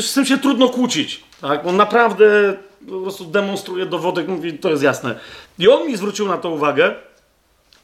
z 0.01 0.15
tym 0.15 0.27
się 0.27 0.39
trudno 0.39 0.69
kłócić. 0.69 1.25
Tak? 1.41 1.67
On 1.67 1.77
naprawdę 1.77 2.57
po 2.89 3.01
prostu 3.01 3.25
demonstruje 3.25 3.87
dowody, 3.87 4.25
mówi, 4.25 4.59
to 4.59 4.71
jest 4.71 4.83
jasne. 4.83 5.15
I 5.59 5.69
on 5.69 5.87
mi 5.87 5.97
zwrócił 5.97 6.29
na 6.29 6.39
to 6.39 6.51
uwagę 6.51 6.95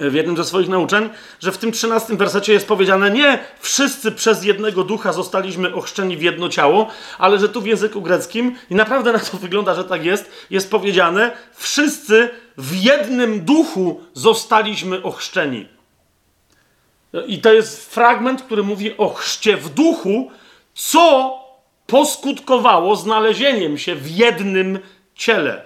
w 0.00 0.14
jednym 0.14 0.36
ze 0.36 0.44
swoich 0.44 0.68
nauczeń, 0.68 1.10
że 1.40 1.52
w 1.52 1.58
tym 1.58 1.72
trzynastym 1.72 2.16
wersecie 2.16 2.52
jest 2.52 2.68
powiedziane 2.68 3.10
nie 3.10 3.38
wszyscy 3.60 4.12
przez 4.12 4.44
jednego 4.44 4.84
ducha 4.84 5.12
zostaliśmy 5.12 5.74
ochrzczeni 5.74 6.16
w 6.16 6.22
jedno 6.22 6.48
ciało, 6.48 6.86
ale 7.18 7.38
że 7.38 7.48
tu 7.48 7.60
w 7.60 7.66
języku 7.66 8.02
greckim, 8.02 8.56
i 8.70 8.74
naprawdę 8.74 9.12
na 9.12 9.18
to 9.18 9.36
wygląda, 9.46 9.74
że 9.74 9.84
tak 9.84 10.04
jest, 10.04 10.30
jest 10.50 10.70
powiedziane 10.70 11.32
wszyscy 11.54 12.30
w 12.58 12.84
jednym 12.84 13.44
duchu 13.44 14.00
zostaliśmy 14.14 15.02
ochrzczeni. 15.02 15.68
I 17.26 17.38
to 17.38 17.52
jest 17.52 17.94
fragment, 17.94 18.42
który 18.42 18.62
mówi 18.62 18.96
o 18.96 19.08
chrzcie 19.08 19.56
w 19.56 19.68
duchu, 19.68 20.30
co 20.74 21.34
poskutkowało 21.86 22.96
znalezieniem 22.96 23.78
się 23.78 23.94
w 23.94 24.10
jednym 24.10 24.78
ciele. 25.14 25.62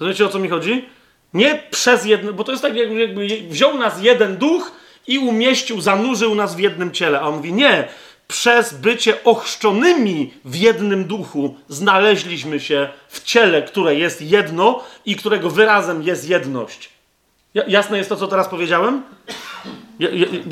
Rozumiecie 0.00 0.26
o 0.26 0.28
co 0.28 0.38
mi 0.38 0.48
chodzi? 0.48 0.88
Nie 1.34 1.62
przez 1.70 2.04
jedno, 2.04 2.32
bo 2.32 2.44
to 2.44 2.52
jest 2.52 2.62
tak, 2.62 2.76
jakby 2.76 3.28
wziął 3.48 3.78
nas 3.78 4.02
jeden 4.02 4.36
duch 4.36 4.72
i 5.06 5.18
umieścił, 5.18 5.80
zanurzył 5.80 6.34
nas 6.34 6.56
w 6.56 6.58
jednym 6.58 6.90
ciele. 6.90 7.20
A 7.20 7.22
on 7.22 7.36
mówi, 7.36 7.52
nie, 7.52 7.88
przez 8.28 8.74
bycie 8.74 9.24
ochrzczonymi 9.24 10.34
w 10.44 10.54
jednym 10.54 11.04
duchu 11.04 11.56
znaleźliśmy 11.68 12.60
się 12.60 12.88
w 13.08 13.24
ciele, 13.24 13.62
które 13.62 13.94
jest 13.94 14.22
jedno 14.22 14.84
i 15.06 15.16
którego 15.16 15.50
wyrazem 15.50 16.02
jest 16.02 16.28
jedność. 16.28 16.90
Jasne 17.54 17.98
jest 17.98 18.08
to, 18.08 18.16
co 18.16 18.28
teraz 18.28 18.48
powiedziałem? 18.48 19.02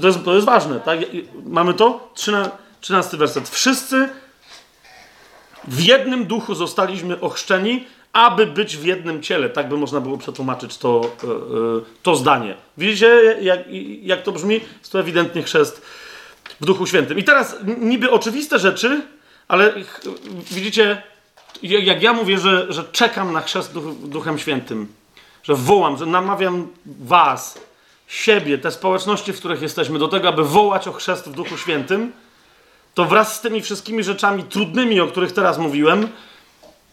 To 0.00 0.06
jest, 0.06 0.24
to 0.24 0.34
jest 0.34 0.46
ważne, 0.46 0.80
tak? 0.80 0.98
Mamy 1.44 1.74
to? 1.74 2.12
13 2.80 3.16
werset. 3.16 3.48
Wszyscy 3.48 4.08
w 5.66 5.80
jednym 5.80 6.24
duchu 6.24 6.54
zostaliśmy 6.54 7.20
ochrzczeni, 7.20 7.84
aby 8.12 8.46
być 8.46 8.76
w 8.76 8.84
jednym 8.84 9.22
ciele. 9.22 9.48
Tak 9.48 9.68
by 9.68 9.76
można 9.76 10.00
było 10.00 10.18
przetłumaczyć 10.18 10.78
to, 10.78 11.00
e, 11.24 11.26
e, 11.26 11.30
to 12.02 12.16
zdanie. 12.16 12.54
Widzicie, 12.78 13.36
jak, 13.40 13.60
jak 14.02 14.22
to 14.22 14.32
brzmi? 14.32 14.60
Jest 14.78 14.92
to 14.92 15.00
ewidentnie 15.00 15.42
chrzest 15.42 15.82
w 16.60 16.64
Duchu 16.64 16.86
Świętym. 16.86 17.18
I 17.18 17.24
teraz 17.24 17.56
niby 17.78 18.10
oczywiste 18.10 18.58
rzeczy, 18.58 19.02
ale 19.48 19.72
widzicie, 20.50 21.02
jak 21.62 22.02
ja 22.02 22.12
mówię, 22.12 22.38
że, 22.38 22.66
że 22.72 22.84
czekam 22.92 23.32
na 23.32 23.40
chrzest 23.40 23.72
Duchem 24.04 24.38
Świętym, 24.38 24.86
że 25.42 25.54
wołam, 25.54 25.96
że 25.96 26.06
namawiam 26.06 26.68
was, 26.86 27.58
siebie, 28.06 28.58
te 28.58 28.70
społeczności, 28.70 29.32
w 29.32 29.38
których 29.38 29.62
jesteśmy, 29.62 29.98
do 29.98 30.08
tego, 30.08 30.28
aby 30.28 30.44
wołać 30.44 30.88
o 30.88 30.92
chrzest 30.92 31.28
w 31.28 31.32
Duchu 31.32 31.56
Świętym, 31.56 32.12
to 32.96 33.04
wraz 33.04 33.36
z 33.36 33.40
tymi 33.40 33.62
wszystkimi 33.62 34.04
rzeczami 34.04 34.44
trudnymi, 34.44 35.00
o 35.00 35.06
których 35.06 35.32
teraz 35.32 35.58
mówiłem, 35.58 36.08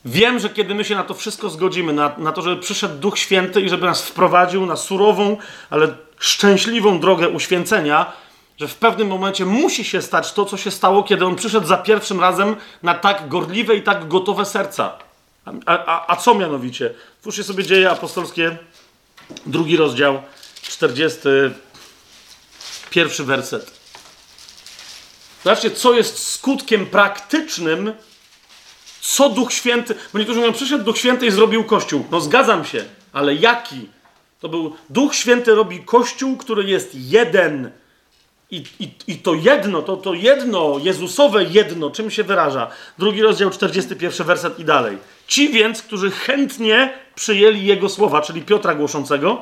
wiem, 0.06 0.40
że 0.40 0.50
kiedy 0.50 0.76
my 0.76 0.86
się 0.86 0.96
na 0.96 1.04
to 1.04 1.14
wszystko 1.14 1.50
zgodzimy, 1.50 1.94
na, 1.94 2.16
na 2.18 2.32
to, 2.32 2.42
żeby 2.42 2.62
przyszedł 2.62 3.00
Duch 3.00 3.20
Święty 3.20 3.62
i 3.62 3.70
żeby 3.70 3.86
nas 3.86 4.02
wprowadził 4.02 4.66
na 4.66 4.76
surową, 4.76 5.38
ale 5.70 5.96
szczęśliwą 6.20 7.00
drogę 7.00 7.30
uświęcenia, 7.30 8.12
że 8.58 8.68
w 8.68 8.76
pewnym 8.76 9.08
momencie 9.08 9.46
musi 9.46 9.84
się 9.84 10.02
stać 10.02 10.34
to, 10.34 10.46
co 10.46 10.58
się 10.58 10.72
stało, 10.72 11.04
kiedy 11.04 11.26
on 11.26 11.36
przyszedł 11.36 11.68
za 11.68 11.78
pierwszym 11.78 12.20
razem 12.20 12.56
na 12.84 12.94
tak 12.94 13.30
gorliwe 13.30 13.76
i 13.76 13.82
tak 13.82 14.08
gotowe 14.08 14.46
serca. 14.46 14.94
A, 15.46 15.52
a, 15.66 16.14
a 16.14 16.16
co 16.16 16.36
mianowicie? 16.36 16.94
Twórzcie 17.22 17.44
sobie 17.44 17.64
dzieje 17.64 17.92
apostolskie, 17.92 18.58
drugi 19.46 19.78
rozdział, 19.78 20.22
41 20.62 23.26
werset. 23.26 23.83
Zobaczcie, 25.44 25.72
co 25.72 25.94
jest 25.94 26.28
skutkiem 26.28 26.86
praktycznym, 26.86 27.94
co 29.02 29.30
Duch 29.30 29.54
Święty. 29.54 29.96
Bo 30.14 30.20
niektórzy 30.20 30.40
mówią, 30.40 30.54
przyszedł 30.54 30.84
Duch 30.84 30.98
Święty 30.98 31.26
i 31.26 31.32
zrobił 31.32 31.64
Kościół. 31.64 32.06
No 32.12 32.22
zgadzam 32.22 32.66
się, 32.66 32.86
ale 33.14 33.36
jaki? 33.36 33.90
To 34.40 34.50
był 34.50 34.76
Duch 34.90 35.16
Święty 35.16 35.56
robi 35.56 35.84
Kościół, 35.84 36.38
który 36.38 36.64
jest 36.64 36.92
jeden. 36.96 37.72
I, 38.52 38.64
i, 38.80 38.92
I 39.08 39.16
to 39.18 39.34
jedno, 39.34 39.82
to, 39.82 39.98
to 39.98 40.14
jedno, 40.14 40.80
Jezusowe 40.84 41.44
jedno, 41.44 41.92
czym 41.92 42.12
się 42.12 42.24
wyraża? 42.24 42.68
Drugi 42.98 43.22
rozdział, 43.22 43.50
41 43.50 44.28
werset 44.28 44.60
i 44.60 44.66
dalej. 44.66 44.98
Ci 45.28 45.50
więc, 45.50 45.82
którzy 45.82 46.12
chętnie 46.12 46.94
przyjęli 47.16 47.66
Jego 47.66 47.90
słowa, 47.90 48.22
czyli 48.22 48.42
Piotra 48.42 48.76
głoszącego, 48.76 49.42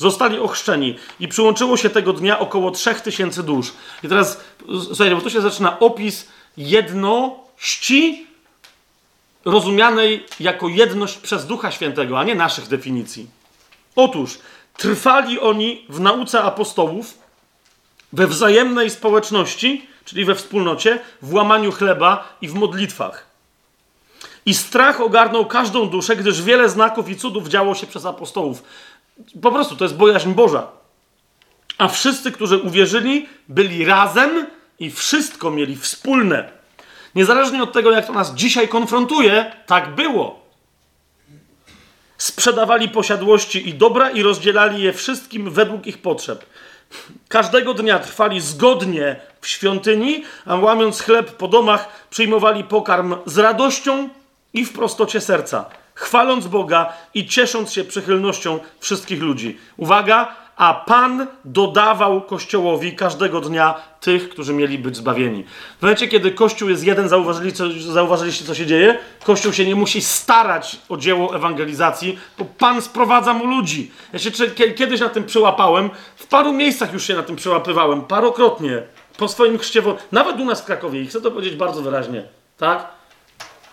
zostali 0.00 0.38
ochrzczeni 0.38 0.96
i 1.20 1.28
przyłączyło 1.28 1.76
się 1.76 1.90
tego 1.90 2.12
dnia 2.12 2.38
około 2.38 2.70
3000 2.70 3.42
dusz. 3.42 3.72
I 4.02 4.08
teraz, 4.08 4.40
słuchajcie, 4.66 5.16
bo 5.16 5.20
tu 5.20 5.30
się 5.30 5.40
zaczyna 5.40 5.78
opis 5.78 6.28
jedności 6.56 8.26
rozumianej 9.44 10.26
jako 10.40 10.68
jedność 10.68 11.18
przez 11.18 11.46
Ducha 11.46 11.70
Świętego, 11.70 12.18
a 12.18 12.24
nie 12.24 12.34
naszych 12.34 12.68
definicji. 12.68 13.26
Otóż 13.96 14.38
trwali 14.76 15.40
oni 15.40 15.86
w 15.88 16.00
nauce 16.00 16.42
apostołów, 16.42 17.18
we 18.12 18.26
wzajemnej 18.26 18.90
społeczności, 18.90 19.86
czyli 20.04 20.24
we 20.24 20.34
wspólnocie, 20.34 20.98
w 21.22 21.34
łamaniu 21.34 21.72
chleba 21.72 22.36
i 22.40 22.48
w 22.48 22.54
modlitwach. 22.54 23.30
I 24.46 24.54
strach 24.54 25.00
ogarnął 25.00 25.46
każdą 25.46 25.88
duszę, 25.88 26.16
gdyż 26.16 26.42
wiele 26.42 26.68
znaków 26.68 27.08
i 27.08 27.16
cudów 27.16 27.48
działo 27.48 27.74
się 27.74 27.86
przez 27.86 28.06
apostołów. 28.06 28.62
Po 29.42 29.52
prostu 29.52 29.76
to 29.76 29.84
jest 29.84 29.96
bojaźń 29.96 30.32
Boża. 30.32 30.66
A 31.78 31.88
wszyscy, 31.88 32.32
którzy 32.32 32.58
uwierzyli, 32.58 33.28
byli 33.48 33.84
razem 33.84 34.46
i 34.78 34.90
wszystko 34.90 35.50
mieli 35.50 35.76
wspólne. 35.76 36.50
Niezależnie 37.14 37.62
od 37.62 37.72
tego, 37.72 37.90
jak 37.90 38.06
to 38.06 38.12
nas 38.12 38.34
dzisiaj 38.34 38.68
konfrontuje, 38.68 39.52
tak 39.66 39.94
było. 39.94 40.40
Sprzedawali 42.18 42.88
posiadłości 42.88 43.68
i 43.68 43.74
dobra 43.74 44.10
i 44.10 44.22
rozdzielali 44.22 44.82
je 44.82 44.92
wszystkim 44.92 45.50
według 45.50 45.86
ich 45.86 45.98
potrzeb. 45.98 46.46
Każdego 47.28 47.74
dnia 47.74 47.98
trwali 47.98 48.40
zgodnie 48.40 49.20
w 49.40 49.48
świątyni, 49.48 50.24
a 50.46 50.56
łamiąc 50.56 51.00
chleb 51.00 51.36
po 51.36 51.48
domach, 51.48 52.06
przyjmowali 52.10 52.64
pokarm 52.64 53.14
z 53.26 53.38
radością 53.38 54.08
i 54.52 54.64
w 54.64 54.72
prostocie 54.72 55.20
serca, 55.20 55.70
chwaląc 56.00 56.46
Boga 56.46 56.92
i 57.14 57.26
ciesząc 57.26 57.72
się 57.72 57.84
przychylnością 57.84 58.58
wszystkich 58.80 59.22
ludzi. 59.22 59.58
Uwaga, 59.76 60.36
a 60.56 60.74
Pan 60.74 61.26
dodawał 61.44 62.20
Kościołowi 62.20 62.96
każdego 62.96 63.40
dnia 63.40 63.74
tych, 64.00 64.28
którzy 64.28 64.52
mieli 64.52 64.78
być 64.78 64.96
zbawieni. 64.96 65.44
W 65.78 65.82
momencie, 65.82 66.08
kiedy 66.08 66.30
Kościół 66.30 66.68
jest 66.68 66.84
jeden, 66.84 67.08
zauważyli, 67.08 67.52
co, 67.52 67.64
zauważyliście, 67.92 68.44
co 68.44 68.54
się 68.54 68.66
dzieje? 68.66 68.98
Kościół 69.24 69.52
się 69.52 69.66
nie 69.66 69.74
musi 69.74 70.02
starać 70.02 70.78
o 70.88 70.96
dzieło 70.96 71.36
ewangelizacji, 71.36 72.18
bo 72.38 72.44
Pan 72.44 72.82
sprowadza 72.82 73.32
mu 73.32 73.46
ludzi. 73.46 73.90
Ja 74.12 74.18
się 74.18 74.30
kiedyś 74.76 75.00
na 75.00 75.08
tym 75.08 75.24
przyłapałem, 75.24 75.90
w 76.16 76.26
paru 76.26 76.52
miejscach 76.52 76.92
już 76.92 77.06
się 77.06 77.14
na 77.14 77.22
tym 77.22 77.36
przyłapywałem, 77.36 78.02
parokrotnie, 78.02 78.82
po 79.16 79.28
swoim 79.28 79.58
chrzcie, 79.58 79.82
nawet 80.12 80.40
u 80.40 80.44
nas 80.44 80.60
w 80.60 80.64
Krakowie, 80.64 81.00
i 81.00 81.06
chcę 81.06 81.20
to 81.20 81.30
powiedzieć 81.30 81.56
bardzo 81.56 81.82
wyraźnie, 81.82 82.24
tak? 82.58 83.00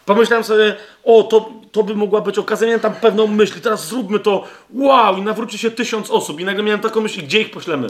Pomyślałem 0.06 0.44
sobie, 0.44 0.76
o, 1.04 1.24
to, 1.24 1.50
to 1.72 1.84
by 1.84 1.96
mogła 1.96 2.22
być 2.22 2.38
okazja, 2.38 2.68
miałem 2.68 2.80
tam 2.80 2.96
pewną 2.96 3.28
myśl, 3.28 3.62
teraz 3.62 3.88
zróbmy 3.88 4.20
to, 4.20 4.44
wow, 4.74 5.18
i 5.18 5.22
nawróci 5.22 5.58
się 5.58 5.72
tysiąc 5.72 6.12
osób. 6.12 6.40
I 6.40 6.46
nagle 6.46 6.64
miałem 6.64 6.82
taką 6.82 7.02
myśl, 7.02 7.22
gdzie 7.22 7.42
ich 7.42 7.52
poślemy? 7.52 7.88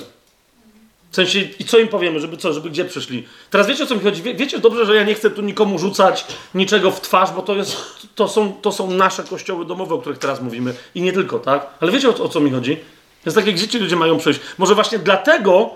W 1.11 1.15
sensie, 1.15 1.39
i 1.59 1.65
co 1.65 1.79
im 1.79 1.87
powiemy, 1.87 2.19
żeby 2.19 2.37
co, 2.37 2.53
żeby 2.53 2.69
gdzie 2.69 2.85
przyszli? 2.85 3.27
Teraz 3.49 3.67
wiecie 3.67 3.83
o 3.83 3.87
co 3.87 3.95
mi 3.95 4.01
chodzi? 4.01 4.21
Wie, 4.21 4.33
wiecie 4.35 4.59
dobrze, 4.59 4.85
że 4.85 4.95
ja 4.95 5.03
nie 5.03 5.15
chcę 5.15 5.29
tu 5.29 5.41
nikomu 5.41 5.79
rzucać 5.79 6.25
niczego 6.55 6.91
w 6.91 7.01
twarz, 7.01 7.31
bo 7.31 7.41
to, 7.41 7.55
jest, 7.55 7.77
to, 8.15 8.27
są, 8.27 8.53
to 8.61 8.71
są 8.71 8.91
nasze 8.91 9.23
kościoły 9.23 9.65
domowe, 9.65 9.95
o 9.95 9.97
których 9.97 10.17
teraz 10.17 10.41
mówimy. 10.41 10.73
I 10.95 11.01
nie 11.01 11.13
tylko, 11.13 11.39
tak? 11.39 11.67
Ale 11.79 11.91
wiecie 11.91 12.09
o, 12.09 12.23
o 12.23 12.29
co 12.29 12.39
mi 12.39 12.51
chodzi? 12.51 12.75
To 12.75 12.81
jest 13.25 13.37
takie, 13.37 13.53
gdzie 13.53 13.67
ci 13.67 13.79
ludzie 13.79 13.95
mają 13.95 14.17
przyjść. 14.17 14.39
Może 14.57 14.75
właśnie 14.75 14.99
dlatego 14.99 15.69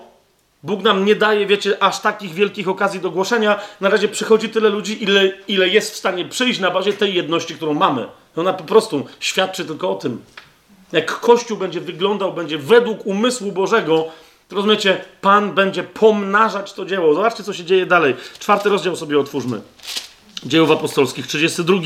Bóg 0.62 0.82
nam 0.82 1.04
nie 1.04 1.14
daje, 1.14 1.46
wiecie, 1.46 1.82
aż 1.82 2.00
takich 2.00 2.34
wielkich 2.34 2.68
okazji 2.68 3.00
do 3.00 3.10
głoszenia. 3.10 3.60
Na 3.80 3.88
razie 3.88 4.08
przychodzi 4.08 4.48
tyle 4.48 4.68
ludzi, 4.68 5.02
ile, 5.02 5.32
ile 5.48 5.68
jest 5.68 5.92
w 5.92 5.96
stanie 5.96 6.24
przyjść 6.24 6.60
na 6.60 6.70
bazie 6.70 6.92
tej 6.92 7.14
jedności, 7.14 7.54
którą 7.54 7.74
mamy. 7.74 8.06
Ona 8.36 8.52
po 8.52 8.64
prostu 8.64 9.06
świadczy 9.20 9.64
tylko 9.64 9.90
o 9.90 9.94
tym. 9.94 10.22
Jak 10.92 11.20
Kościół 11.20 11.56
będzie 11.56 11.80
wyglądał, 11.80 12.32
będzie 12.32 12.58
według 12.58 13.06
umysłu 13.06 13.52
Bożego, 13.52 14.06
to 14.48 14.56
rozumiecie, 14.56 15.04
Pan 15.20 15.52
będzie 15.52 15.82
pomnażać 15.82 16.72
to 16.72 16.84
dzieło. 16.84 17.14
Zobaczcie, 17.14 17.42
co 17.42 17.52
się 17.52 17.64
dzieje 17.64 17.86
dalej. 17.86 18.14
Czwarty 18.38 18.68
rozdział 18.68 18.96
sobie 18.96 19.18
otwórzmy. 19.18 19.60
Dziejów 20.46 20.70
apostolskich, 20.70 21.26
32 21.26 21.78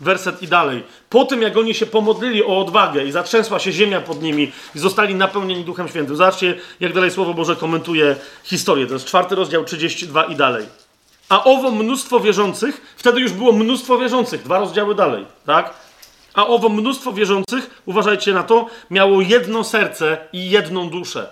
werset 0.00 0.42
i 0.42 0.48
dalej. 0.48 0.82
Po 1.10 1.24
tym, 1.24 1.42
jak 1.42 1.56
oni 1.56 1.74
się 1.74 1.86
pomodlili 1.86 2.44
o 2.44 2.60
odwagę 2.60 3.04
i 3.04 3.12
zatrzęsła 3.12 3.58
się 3.58 3.72
ziemia 3.72 4.00
pod 4.00 4.22
nimi 4.22 4.52
i 4.74 4.78
zostali 4.78 5.14
napełnieni 5.14 5.64
Duchem 5.64 5.88
Świętym. 5.88 6.16
Zobaczcie, 6.16 6.58
jak 6.80 6.92
dalej 6.92 7.10
Słowo 7.10 7.34
Boże 7.34 7.56
komentuje 7.56 8.16
historię. 8.44 8.86
To 8.86 8.92
jest 8.94 9.06
czwarty 9.06 9.34
rozdział, 9.34 9.64
32 9.64 10.24
i 10.24 10.36
dalej. 10.36 10.66
A 11.28 11.44
owo 11.44 11.70
mnóstwo 11.70 12.20
wierzących, 12.20 12.94
wtedy 12.96 13.20
już 13.20 13.32
było 13.32 13.52
mnóstwo 13.52 13.98
wierzących, 13.98 14.42
dwa 14.42 14.58
rozdziały 14.58 14.94
dalej, 14.94 15.26
tak? 15.46 15.74
A 16.34 16.46
owo 16.46 16.68
mnóstwo 16.68 17.12
wierzących, 17.12 17.82
uważajcie 17.86 18.32
na 18.32 18.42
to, 18.42 18.66
miało 18.90 19.20
jedno 19.20 19.64
serce 19.64 20.18
i 20.32 20.50
jedną 20.50 20.90
duszę. 20.90 21.28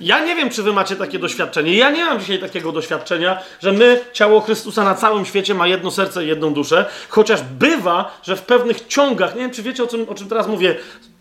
Ja 0.00 0.24
nie 0.24 0.36
wiem, 0.36 0.50
czy 0.50 0.62
wy 0.62 0.72
macie 0.72 0.96
takie 0.96 1.18
doświadczenie. 1.18 1.74
Ja 1.74 1.90
nie 1.90 2.04
mam 2.04 2.20
dzisiaj 2.20 2.38
takiego 2.38 2.72
doświadczenia, 2.72 3.42
że 3.62 3.72
my, 3.72 4.00
ciało 4.12 4.40
Chrystusa 4.40 4.84
na 4.84 4.94
całym 4.94 5.26
świecie 5.26 5.54
ma 5.54 5.66
jedno 5.66 5.90
serce 5.90 6.24
i 6.24 6.28
jedną 6.28 6.54
duszę, 6.54 6.84
chociaż 7.08 7.42
bywa, 7.42 8.20
że 8.22 8.36
w 8.36 8.42
pewnych 8.42 8.86
ciągach, 8.86 9.34
nie 9.34 9.40
wiem, 9.40 9.50
czy 9.50 9.62
wiecie 9.62 9.84
o 9.84 9.86
czym, 9.86 10.08
o 10.08 10.14
czym 10.14 10.28
teraz 10.28 10.46
mówię, 10.46 10.76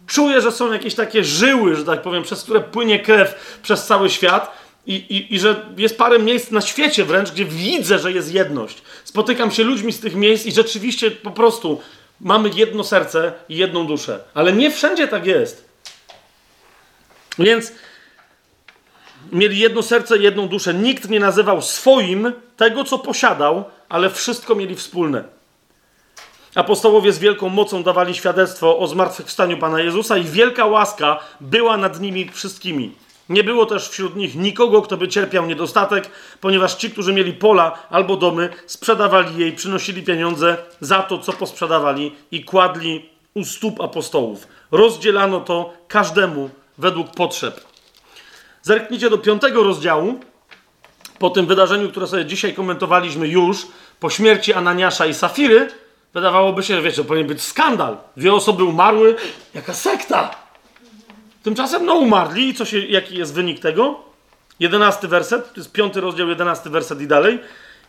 czuję, 0.08 0.42
że 0.42 0.52
są 0.52 0.72
jakieś 0.72 0.96
takie 0.96 1.24
żyły, 1.24 1.76
że 1.76 1.86
tak 1.86 2.02
powiem, 2.02 2.24
przez 2.24 2.44
które 2.44 2.60
płynie 2.60 3.00
krew 3.00 3.60
przez 3.64 3.86
cały 3.86 4.10
świat. 4.10 4.64
I, 4.88 4.96
i, 4.96 5.36
I 5.36 5.40
że 5.40 5.66
jest 5.78 5.98
parę 5.98 6.20
miejsc 6.20 6.52
na 6.52 6.62
świecie 6.62 7.06
wręcz, 7.06 7.32
gdzie 7.32 7.46
widzę, 7.46 8.00
że 8.00 8.12
jest 8.12 8.34
jedność. 8.34 8.82
Spotykam 9.04 9.52
się 9.52 9.64
ludźmi 9.64 9.94
z 9.94 10.00
tych 10.00 10.16
miejsc 10.16 10.46
i 10.46 10.52
rzeczywiście 10.52 11.12
po 11.12 11.32
prostu 11.32 11.82
mamy 12.22 12.50
jedno 12.56 12.84
serce 12.84 13.34
i 13.50 13.58
jedną 13.58 13.88
duszę. 13.88 14.20
Ale 14.34 14.54
nie 14.54 14.72
wszędzie 14.72 15.08
tak 15.08 15.26
jest. 15.26 15.70
Więc 17.40 17.72
mieli 19.32 19.60
jedno 19.60 19.84
serce 19.84 20.18
jedną 20.18 20.48
duszę. 20.48 20.74
Nikt 20.74 21.10
nie 21.10 21.20
nazywał 21.20 21.62
swoim 21.62 22.34
tego, 22.58 22.84
co 22.84 23.00
posiadał, 23.00 23.64
ale 23.90 24.10
wszystko 24.10 24.56
mieli 24.56 24.76
wspólne. 24.76 25.24
Apostołowie 26.56 27.14
z 27.14 27.20
wielką 27.20 27.50
mocą 27.50 27.84
dawali 27.84 28.16
świadectwo 28.16 28.80
o 28.80 28.88
zmartwychwstaniu 28.88 29.58
Pana 29.58 29.82
Jezusa 29.82 30.18
i 30.18 30.24
wielka 30.24 30.66
łaska 30.66 31.20
była 31.42 31.78
nad 31.78 32.00
nimi 32.02 32.30
wszystkimi. 32.30 32.92
Nie 33.30 33.44
było 33.44 33.66
też 33.66 33.90
wśród 33.90 34.16
nich 34.16 34.36
nikogo, 34.36 34.82
kto 34.82 34.98
by 34.98 35.08
cierpiał 35.08 35.46
niedostatek, 35.46 36.10
ponieważ 36.42 36.76
ci, 36.76 36.92
którzy 36.92 37.14
mieli 37.14 37.34
pola 37.34 37.80
albo 37.90 38.18
domy, 38.18 38.50
sprzedawali 38.66 39.38
je 39.38 39.48
i 39.48 39.52
przynosili 39.52 40.04
pieniądze 40.04 40.58
za 40.80 41.04
to, 41.04 41.18
co 41.18 41.34
posprzedawali 41.34 42.16
i 42.32 42.44
kładli 42.44 43.10
u 43.34 43.46
stóp 43.46 43.82
apostołów. 43.82 44.48
Rozdzielano 44.72 45.40
to 45.40 45.74
każdemu 45.88 46.50
według 46.78 47.12
potrzeb. 47.12 47.73
Zerknijcie 48.64 49.10
do 49.10 49.18
piątego 49.18 49.64
rozdziału, 49.64 50.20
po 51.20 51.30
tym 51.30 51.46
wydarzeniu, 51.46 51.90
które 51.90 52.08
sobie 52.08 52.26
dzisiaj 52.26 52.54
komentowaliśmy 52.54 53.28
już, 53.28 53.68
po 54.00 54.10
śmierci 54.10 54.54
Ananiasza 54.54 55.06
i 55.06 55.14
Safiry, 55.14 55.68
wydawałoby 56.14 56.64
się, 56.64 56.76
że 56.76 56.82
wiecie, 56.82 57.04
powinien 57.04 57.28
być 57.28 57.42
skandal. 57.42 57.98
Dwie 58.18 58.34
osoby 58.34 58.64
umarły, 58.64 59.16
jaka 59.54 59.74
sekta. 59.74 60.36
Tymczasem 61.44 61.86
no 61.86 61.96
umarli 61.96 62.50
i 62.50 62.54
co 62.54 62.66
się, 62.66 62.80
jaki 62.80 63.18
jest 63.18 63.34
wynik 63.34 63.60
tego? 63.60 64.00
Jedenasty 64.60 65.08
werset, 65.08 65.54
to 65.54 65.60
jest 65.60 65.72
piąty 65.72 66.02
rozdział, 66.02 66.30
jedenasty 66.30 66.70
werset 66.70 67.02
i 67.02 67.08
dalej. 67.08 67.40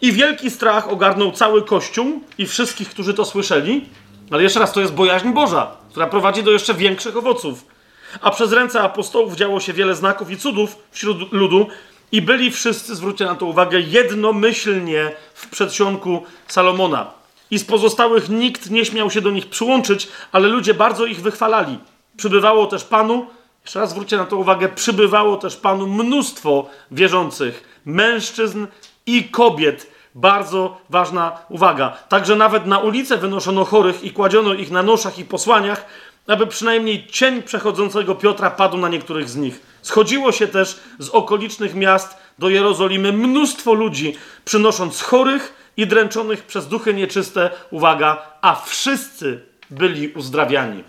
I 0.01 0.13
wielki 0.13 0.51
strach 0.51 0.89
ogarnął 0.89 1.33
cały 1.33 1.63
Kościół 1.63 2.21
i 2.39 2.47
wszystkich, 2.47 2.91
którzy 2.91 3.15
to 3.15 3.25
słyszeli. 3.25 3.89
Ale 4.31 4.43
jeszcze 4.43 4.61
raz, 4.61 4.73
to 4.73 4.81
jest 4.81 4.93
bojaźń 4.93 5.29
Boża, 5.29 5.77
która 5.91 6.07
prowadzi 6.07 6.43
do 6.43 6.51
jeszcze 6.51 6.75
większych 6.75 7.17
owoców. 7.17 7.74
A 8.21 8.31
przez 8.31 8.53
ręce 8.53 8.81
apostołów 8.81 9.37
działo 9.37 9.61
się 9.61 9.73
wiele 9.73 9.95
znaków 9.95 10.31
i 10.31 10.37
cudów 10.37 10.77
wśród 10.91 11.33
ludu 11.33 11.67
i 12.13 12.23
byli 12.23 12.51
wszyscy, 12.51 12.95
zwróćcie 12.95 13.25
na 13.25 13.35
to 13.35 13.47
uwagę, 13.47 13.81
jednomyślnie 13.81 15.13
w 15.35 15.49
przedsionku 15.49 16.23
Salomona. 16.49 17.11
I 17.51 17.59
z 17.59 17.65
pozostałych 17.65 18.29
nikt 18.29 18.71
nie 18.71 18.85
śmiał 18.85 19.11
się 19.11 19.21
do 19.21 19.31
nich 19.31 19.47
przyłączyć, 19.47 20.09
ale 20.33 20.49
ludzie 20.49 20.75
bardzo 20.75 21.07
ich 21.07 21.21
wychwalali. 21.21 21.79
Przybywało 22.17 22.67
też 22.67 22.85
Panu, 22.85 23.27
jeszcze 23.63 23.81
raz 23.81 23.91
zwróćcie 23.91 24.17
na 24.17 24.25
to 24.25 24.37
uwagę, 24.37 24.69
przybywało 24.69 25.37
też 25.37 25.57
Panu 25.57 25.87
mnóstwo 25.87 26.67
wierzących, 26.91 27.81
mężczyzn 27.85 28.67
i 29.07 29.25
kobiet. 29.25 29.95
Bardzo 30.15 30.77
ważna 30.91 31.39
uwaga. 31.49 31.97
Także 32.09 32.37
nawet 32.37 32.67
na 32.67 32.79
ulicę 32.79 33.17
wynoszono 33.17 33.65
chorych 33.65 34.05
i 34.05 34.11
kładziono 34.11 34.55
ich 34.55 34.71
na 34.71 34.83
noszach 34.83 35.19
i 35.19 35.25
posłaniach, 35.25 35.87
aby 36.27 36.47
przynajmniej 36.47 37.07
cień 37.07 37.43
przechodzącego 37.43 38.15
Piotra 38.15 38.51
padł 38.51 38.77
na 38.77 38.89
niektórych 38.89 39.29
z 39.29 39.37
nich. 39.37 39.61
Schodziło 39.83 40.33
się 40.33 40.49
też 40.49 40.81
z 40.99 41.09
okolicznych 41.09 41.75
miast 41.75 42.17
do 42.39 42.49
Jerozolimy 42.49 43.13
mnóstwo 43.13 43.75
ludzi, 43.75 44.17
przynosząc 44.45 45.03
chorych 45.03 45.71
i 45.77 45.87
dręczonych 45.87 46.43
przez 46.43 46.69
duchy 46.69 46.95
nieczyste, 46.95 47.51
uwaga, 47.71 48.23
a 48.41 48.55
wszyscy 48.55 49.41
byli 49.71 50.09
uzdrawiani. 50.09 50.85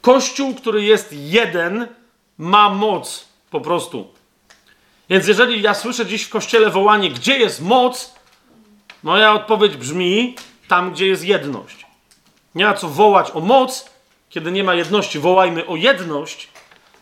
Kościół, 0.00 0.54
który 0.54 0.82
jest 0.82 1.08
jeden, 1.12 1.86
ma 2.38 2.70
moc 2.70 3.28
po 3.50 3.60
prostu. 3.60 4.08
Więc 5.10 5.26
jeżeli 5.26 5.62
ja 5.62 5.74
słyszę 5.74 6.06
dziś 6.06 6.22
w 6.22 6.30
kościele 6.30 6.70
wołanie, 6.70 7.10
gdzie 7.10 7.38
jest 7.38 7.62
moc, 7.62 8.14
moja 9.02 9.32
odpowiedź 9.32 9.76
brzmi 9.76 10.36
tam, 10.68 10.92
gdzie 10.92 11.06
jest 11.06 11.24
jedność. 11.24 11.86
Nie 12.54 12.64
ma 12.64 12.74
co 12.74 12.88
wołać 12.88 13.30
o 13.34 13.40
moc, 13.40 13.91
kiedy 14.32 14.52
nie 14.52 14.64
ma 14.64 14.74
jedności, 14.74 15.18
wołajmy 15.18 15.66
o 15.66 15.76
jedność. 15.76 16.48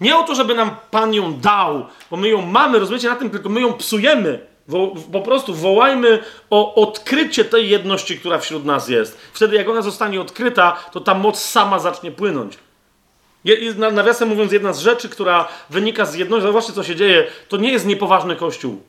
Nie 0.00 0.16
o 0.16 0.22
to, 0.22 0.34
żeby 0.34 0.54
nam 0.54 0.76
Pan 0.90 1.14
ją 1.14 1.34
dał, 1.34 1.86
bo 2.10 2.16
my 2.16 2.28
ją 2.28 2.42
mamy, 2.42 2.78
rozumiecie, 2.78 3.08
na 3.08 3.16
tym 3.16 3.30
tylko 3.30 3.48
my 3.48 3.60
ją 3.60 3.72
psujemy. 3.72 4.46
Wo, 4.68 4.94
po 5.12 5.20
prostu 5.20 5.54
wołajmy 5.54 6.18
o 6.50 6.74
odkrycie 6.74 7.44
tej 7.44 7.68
jedności, 7.68 8.18
która 8.18 8.38
wśród 8.38 8.64
nas 8.64 8.88
jest. 8.88 9.18
Wtedy, 9.32 9.56
jak 9.56 9.68
ona 9.68 9.82
zostanie 9.82 10.20
odkryta, 10.20 10.76
to 10.92 11.00
ta 11.00 11.14
moc 11.14 11.42
sama 11.42 11.78
zacznie 11.78 12.10
płynąć. 12.10 12.58
Nawiasem 13.92 14.28
mówiąc, 14.28 14.52
jedna 14.52 14.72
z 14.72 14.80
rzeczy, 14.80 15.08
która 15.08 15.48
wynika 15.70 16.04
z 16.04 16.14
jedności, 16.14 16.46
zobaczcie, 16.46 16.72
co 16.72 16.84
się 16.84 16.96
dzieje, 16.96 17.26
to 17.48 17.56
nie 17.56 17.72
jest 17.72 17.86
niepoważny 17.86 18.36
kościół. 18.36 18.82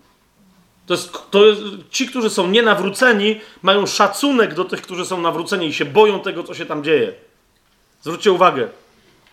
To 0.86 0.94
jest, 0.94 1.32
to 1.32 1.46
jest, 1.46 1.62
ci, 1.90 2.08
którzy 2.08 2.30
są 2.30 2.48
nienawróceni, 2.48 3.40
mają 3.62 3.86
szacunek 3.86 4.54
do 4.54 4.66
tych, 4.66 4.82
którzy 4.82 5.06
są 5.06 5.22
nawróceni 5.22 5.68
i 5.68 5.74
się 5.74 5.86
boją 5.86 6.20
tego, 6.20 6.44
co 6.44 6.54
się 6.54 6.66
tam 6.66 6.84
dzieje. 6.84 7.14
Zwróćcie 8.02 8.32
uwagę. 8.32 8.68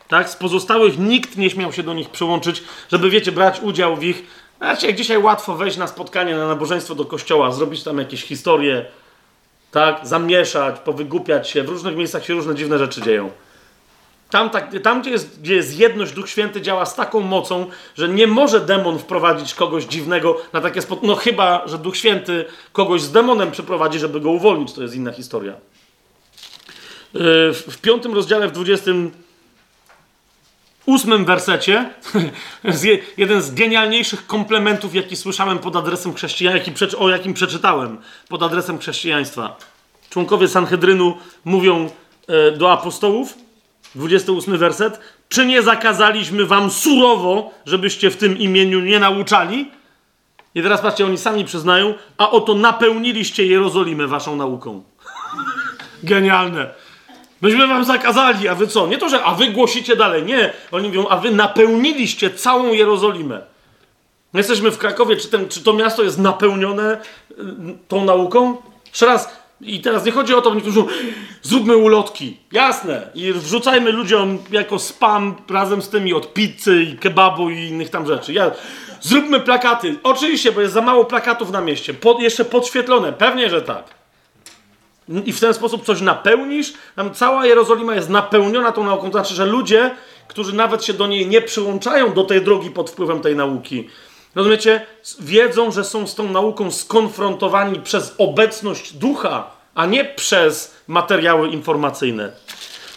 Tak? 0.08 0.30
Z 0.30 0.36
pozostałych 0.36 0.98
nikt 0.98 1.36
nie 1.36 1.50
śmiał 1.50 1.72
się 1.72 1.82
do 1.82 1.94
nich 1.94 2.10
przyłączyć, 2.10 2.62
żeby, 2.92 3.10
wiecie, 3.10 3.32
brać 3.32 3.60
udział 3.60 3.96
w 3.96 4.04
ich. 4.04 4.22
Znaczy, 4.58 4.86
jak 4.86 4.96
dzisiaj 4.96 5.18
łatwo 5.18 5.54
wejść 5.54 5.76
na 5.76 5.86
spotkanie, 5.86 6.36
na 6.36 6.48
nabożeństwo 6.48 6.94
do 6.94 7.04
kościoła, 7.04 7.52
zrobić 7.52 7.82
tam 7.82 7.98
jakieś 7.98 8.22
historie, 8.22 8.86
tak? 9.70 10.00
Zamieszać, 10.02 10.78
powygłupiać 10.78 11.50
się. 11.50 11.62
W 11.62 11.68
różnych 11.68 11.96
miejscach 11.96 12.24
się 12.24 12.34
różne 12.34 12.54
dziwne 12.54 12.78
rzeczy 12.78 13.02
dzieją. 13.02 13.30
Tam, 14.30 14.50
tak, 14.50 14.70
tam 14.82 15.00
gdzie, 15.02 15.10
jest, 15.10 15.40
gdzie 15.40 15.54
jest 15.54 15.78
jedność, 15.78 16.12
Duch 16.12 16.28
Święty 16.28 16.60
działa 16.60 16.86
z 16.86 16.94
taką 16.94 17.20
mocą, 17.20 17.66
że 17.96 18.08
nie 18.08 18.26
może 18.26 18.60
demon 18.60 18.98
wprowadzić 18.98 19.54
kogoś 19.54 19.84
dziwnego 19.84 20.36
na 20.52 20.60
takie 20.60 20.82
spotkanie. 20.82 21.12
No 21.12 21.16
chyba, 21.16 21.62
że 21.66 21.78
Duch 21.78 21.96
Święty 21.96 22.44
kogoś 22.72 23.02
z 23.02 23.12
demonem 23.12 23.50
przeprowadzi, 23.50 23.98
żeby 23.98 24.20
go 24.20 24.30
uwolnić. 24.30 24.72
To 24.72 24.82
jest 24.82 24.94
inna 24.94 25.12
historia. 25.12 25.54
Yy, 27.14 27.20
w 27.52 27.78
piątym 27.82 28.14
rozdziale, 28.14 28.48
w 28.48 28.52
dwudziestym 28.52 29.10
ósmym 30.88 31.24
wersecie, 31.24 31.90
jeden 33.16 33.42
z 33.42 33.54
genialniejszych 33.54 34.26
komplementów, 34.26 34.94
jaki 34.94 35.16
słyszałem 35.16 35.58
pod 35.58 35.76
adresem 35.76 36.14
chrześcijaństwa, 36.14 36.98
o 36.98 37.08
jakim 37.08 37.34
przeczytałem 37.34 37.98
pod 38.28 38.42
adresem 38.42 38.78
chrześcijaństwa. 38.78 39.56
Członkowie 40.10 40.48
Sanhedrynu 40.48 41.16
mówią 41.44 41.90
e, 42.28 42.52
do 42.52 42.72
apostołów, 42.72 43.34
28 43.94 44.58
werset, 44.58 45.00
czy 45.28 45.46
nie 45.46 45.62
zakazaliśmy 45.62 46.46
wam 46.46 46.70
surowo, 46.70 47.50
żebyście 47.66 48.10
w 48.10 48.16
tym 48.16 48.38
imieniu 48.38 48.80
nie 48.80 48.98
nauczali? 48.98 49.70
I 50.54 50.62
teraz 50.62 50.80
patrzcie, 50.80 51.06
oni 51.06 51.18
sami 51.18 51.44
przyznają, 51.44 51.94
a 52.18 52.30
oto 52.30 52.54
napełniliście 52.54 53.46
Jerozolimę 53.46 54.06
waszą 54.06 54.36
nauką. 54.36 54.82
Genialne. 56.02 56.70
Myśmy 57.40 57.66
wam 57.66 57.84
zakazali, 57.84 58.48
a 58.48 58.54
wy 58.54 58.66
co? 58.66 58.86
Nie 58.86 58.98
to, 58.98 59.08
że 59.08 59.22
a 59.22 59.34
wy 59.34 59.46
głosicie 59.46 59.96
dalej. 59.96 60.22
Nie. 60.22 60.52
Oni 60.72 60.88
mówią, 60.88 61.06
a 61.08 61.16
wy 61.16 61.30
napełniliście 61.30 62.30
całą 62.30 62.72
Jerozolimę. 62.72 63.40
Jesteśmy 64.34 64.70
w 64.70 64.78
Krakowie. 64.78 65.16
Czy, 65.16 65.28
ten, 65.28 65.48
czy 65.48 65.64
to 65.64 65.72
miasto 65.72 66.02
jest 66.02 66.18
napełnione 66.18 67.00
y, 67.30 67.34
tą 67.88 68.04
nauką? 68.04 68.56
Jeszcze 68.86 69.06
raz. 69.06 69.38
I 69.60 69.80
teraz 69.80 70.04
nie 70.04 70.12
chodzi 70.12 70.34
o 70.34 70.42
to, 70.42 70.54
niektórzy 70.54 70.80
mówią, 70.80 70.92
zróbmy 71.42 71.76
ulotki. 71.76 72.36
Jasne. 72.52 73.10
I 73.14 73.32
wrzucajmy 73.32 73.92
ludziom 73.92 74.38
jako 74.50 74.78
spam 74.78 75.34
razem 75.50 75.82
z 75.82 75.88
tymi 75.88 76.14
od 76.14 76.32
pizzy 76.32 76.82
i 76.82 76.96
kebabu 76.96 77.50
i 77.50 77.58
innych 77.58 77.90
tam 77.90 78.06
rzeczy. 78.06 78.32
Ja, 78.32 78.50
zróbmy 79.00 79.40
plakaty. 79.40 79.96
Oczywiście, 80.02 80.52
bo 80.52 80.60
jest 80.60 80.74
za 80.74 80.82
mało 80.82 81.04
plakatów 81.04 81.50
na 81.50 81.60
mieście. 81.60 81.94
Jeszcze 82.18 82.44
podświetlone. 82.44 83.12
Pewnie, 83.12 83.50
że 83.50 83.62
tak 83.62 83.97
i 85.24 85.32
w 85.32 85.40
ten 85.40 85.54
sposób 85.54 85.86
coś 85.86 86.00
napełnisz, 86.00 86.72
tam 86.96 87.14
cała 87.14 87.46
Jerozolima 87.46 87.94
jest 87.94 88.08
napełniona 88.08 88.72
tą 88.72 88.84
nauką. 88.84 89.06
To 89.06 89.12
znaczy, 89.12 89.34
że 89.34 89.46
ludzie, 89.46 89.94
którzy 90.28 90.54
nawet 90.54 90.84
się 90.84 90.92
do 90.92 91.06
niej 91.06 91.26
nie 91.26 91.42
przyłączają 91.42 92.12
do 92.12 92.24
tej 92.24 92.42
drogi 92.42 92.70
pod 92.70 92.90
wpływem 92.90 93.20
tej 93.20 93.36
nauki, 93.36 93.88
rozumiecie, 94.34 94.86
wiedzą, 95.20 95.72
że 95.72 95.84
są 95.84 96.06
z 96.06 96.14
tą 96.14 96.30
nauką 96.30 96.70
skonfrontowani 96.70 97.80
przez 97.80 98.14
obecność 98.18 98.92
ducha, 98.92 99.50
a 99.74 99.86
nie 99.86 100.04
przez 100.04 100.74
materiały 100.88 101.48
informacyjne. 101.48 102.32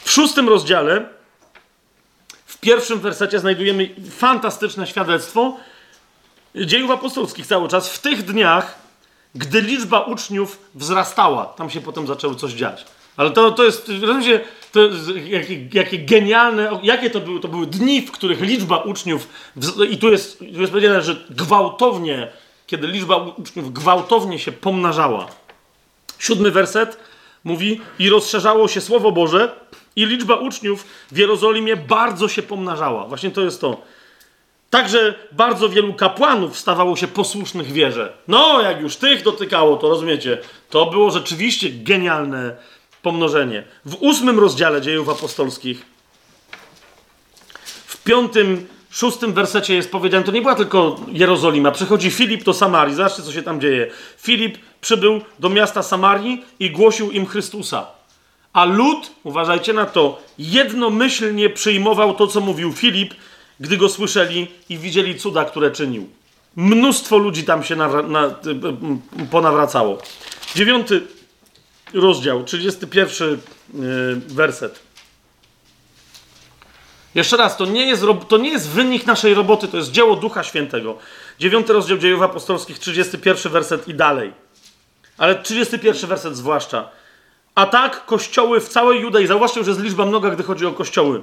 W 0.04 0.12
szóstym 0.12 0.50
rozdziale, 0.50 1.10
w 2.46 2.58
pierwszym 2.58 3.00
wersecie 3.00 3.40
znajdujemy 3.40 3.90
fantastyczne 4.12 4.88
świadectwo 4.88 5.58
dziejów 6.56 6.92
apostolskich 6.92 7.48
cały 7.48 7.68
czas. 7.68 7.90
W 7.90 8.00
tych 8.00 8.26
dniach 8.26 8.81
gdy 9.36 9.62
liczba 9.62 10.00
uczniów 10.00 10.60
wzrastała. 10.76 11.46
Tam 11.46 11.70
się 11.70 11.82
potem 11.82 12.08
zaczęło 12.08 12.36
coś 12.36 12.52
dziać. 12.52 12.86
Ale 13.18 13.32
to, 13.32 13.52
to 13.52 13.64
jest, 13.64 13.92
rozumiecie, 14.02 14.42
to 14.72 14.80
jakie, 15.26 15.68
jakie 15.74 16.00
genialne, 16.00 16.80
jakie 16.84 17.10
to 17.10 17.20
były? 17.20 17.40
To 17.40 17.48
były 17.48 17.68
dni, 17.68 18.02
w 18.02 18.12
których 18.12 18.42
liczba 18.42 18.78
uczniów, 18.78 19.28
i 19.90 19.98
tu 19.98 20.12
jest, 20.12 20.40
tu 20.40 20.62
jest 20.62 20.72
powiedziane, 20.72 21.02
że 21.02 21.26
gwałtownie, 21.30 22.32
kiedy 22.68 22.88
liczba 22.88 23.18
uczniów 23.18 23.74
gwałtownie 23.74 24.40
się 24.40 24.52
pomnażała. 24.52 25.28
Siódmy 26.20 26.52
werset 26.52 26.98
mówi, 27.44 27.82
i 28.00 28.10
rozszerzało 28.10 28.68
się 28.68 28.82
Słowo 28.82 29.12
Boże, 29.12 29.56
i 29.96 30.06
liczba 30.06 30.36
uczniów 30.36 30.86
w 31.12 31.18
Jerozolimie 31.18 31.76
bardzo 31.78 32.28
się 32.28 32.42
pomnażała. 32.42 33.08
Właśnie 33.08 33.32
to 33.32 33.42
jest 33.42 33.62
to. 33.62 33.82
Także 34.72 35.14
bardzo 35.32 35.70
wielu 35.70 35.94
kapłanów 35.94 36.58
stawało 36.58 36.96
się 36.96 37.08
posłusznych 37.08 37.72
wierze. 37.72 38.14
No, 38.28 38.62
jak 38.62 38.82
już 38.82 38.96
tych 38.96 39.24
dotykało, 39.24 39.78
to 39.78 39.90
rozumiecie, 39.90 40.38
to 40.70 40.86
było 40.86 41.12
rzeczywiście 41.12 41.70
genialne 41.70 42.56
pomnożenie. 43.02 43.64
W 43.86 43.96
ósmym 44.00 44.40
rozdziale 44.40 44.82
dziejów 44.82 45.10
apostolskich, 45.10 45.86
w 47.86 48.04
piątym, 48.04 48.68
szóstym 48.90 49.34
wersecie 49.34 49.74
jest 49.74 49.92
powiedziane, 49.92 50.24
to 50.24 50.32
nie 50.32 50.42
była 50.42 50.56
tylko 50.56 50.96
Jerozolima, 51.12 51.72
przychodzi 51.72 52.12
Filip 52.12 52.44
do 52.44 52.54
Samarii, 52.54 52.96
zobaczcie 52.96 53.22
co 53.22 53.32
się 53.32 53.44
tam 53.44 53.62
dzieje. 53.62 53.92
Filip 54.18 54.58
przybył 54.82 55.22
do 55.40 55.50
miasta 55.50 55.84
Samarii 55.84 56.46
i 56.60 56.72
głosił 56.72 57.12
im 57.12 57.26
Chrystusa. 57.26 57.86
A 58.54 58.66
lud, 58.66 59.12
uważajcie 59.24 59.74
na 59.74 59.86
to, 59.86 60.22
jednomyślnie 60.38 61.50
przyjmował 61.50 62.14
to, 62.14 62.28
co 62.28 62.42
mówił 62.42 62.74
Filip, 62.74 63.14
gdy 63.62 63.78
go 63.78 63.90
słyszeli 63.90 64.48
i 64.70 64.78
widzieli 64.78 65.20
cuda, 65.20 65.46
które 65.46 65.72
czynił. 65.72 66.10
Mnóstwo 66.56 67.18
ludzi 67.18 67.44
tam 67.44 67.64
się 67.64 67.76
na, 67.76 68.02
na, 68.02 68.36
ponawracało. 69.32 69.98
Dziewiąty 70.56 71.02
rozdział, 71.94 72.44
31 72.44 73.30
yy, 73.30 74.22
werset. 74.28 74.80
Jeszcze 77.16 77.38
raz, 77.38 77.58
to 77.58 77.66
nie, 77.66 77.86
jest, 77.86 78.04
to 78.28 78.38
nie 78.38 78.50
jest 78.50 78.70
wynik 78.70 79.06
naszej 79.06 79.34
roboty, 79.34 79.68
to 79.68 79.78
jest 79.78 79.92
dzieło 79.92 80.16
Ducha 80.16 80.44
Świętego. 80.44 80.98
Dziewiąty 81.40 81.74
rozdział 81.74 81.98
dziejów 81.98 82.22
apostolskich, 82.22 82.80
31 82.80 83.52
werset 83.52 83.88
i 83.88 83.94
dalej. 83.94 84.34
Ale 85.18 85.42
31 85.42 86.10
werset 86.10 86.36
zwłaszcza. 86.36 86.90
A 87.56 87.66
tak 87.66 88.06
kościoły 88.06 88.60
w 88.60 88.70
całej 88.70 89.02
Judei, 89.02 89.28
zauważcie, 89.28 89.64
że 89.64 89.72
jest 89.72 89.84
liczba 89.84 90.06
mnoga, 90.06 90.30
gdy 90.30 90.44
chodzi 90.44 90.66
o 90.66 90.72
kościoły 90.72 91.22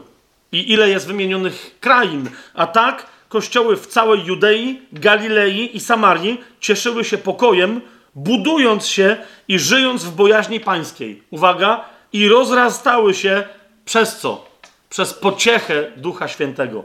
i 0.52 0.72
ile 0.72 0.88
jest 0.88 1.06
wymienionych 1.06 1.76
krain. 1.80 2.30
A 2.54 2.66
tak 2.66 3.06
kościoły 3.28 3.76
w 3.76 3.86
całej 3.86 4.24
Judei, 4.24 4.82
Galilei 4.92 5.76
i 5.76 5.80
Samarii 5.80 6.40
cieszyły 6.60 7.04
się 7.04 7.18
pokojem, 7.18 7.80
budując 8.14 8.86
się 8.86 9.16
i 9.48 9.58
żyjąc 9.58 10.04
w 10.04 10.14
bojaźni 10.14 10.60
pańskiej. 10.60 11.22
Uwaga, 11.30 11.84
i 12.12 12.28
rozrastały 12.28 13.14
się 13.14 13.44
przez 13.84 14.18
co? 14.18 14.48
Przez 14.90 15.14
pociechę 15.14 15.92
Ducha 15.96 16.28
Świętego. 16.28 16.84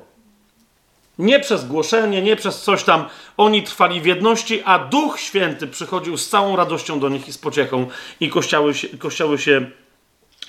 Nie 1.20 1.40
przez 1.40 1.66
głoszenie, 1.66 2.22
nie 2.22 2.36
przez 2.36 2.62
coś 2.62 2.84
tam. 2.84 3.06
Oni 3.38 3.64
trwali 3.64 4.02
w 4.02 4.06
jedności, 4.06 4.62
a 4.66 4.80
Duch 4.80 5.20
Święty 5.20 5.68
przychodził 5.68 6.18
z 6.18 6.30
całą 6.30 6.56
radością 6.56 7.00
do 7.00 7.10
nich 7.10 7.28
i 7.28 7.34
z 7.34 7.38
pociechą, 7.38 7.88
i 8.20 8.30
kościoły 8.30 8.74
się, 8.74 8.88
kościoły 8.98 9.38
się 9.38 9.70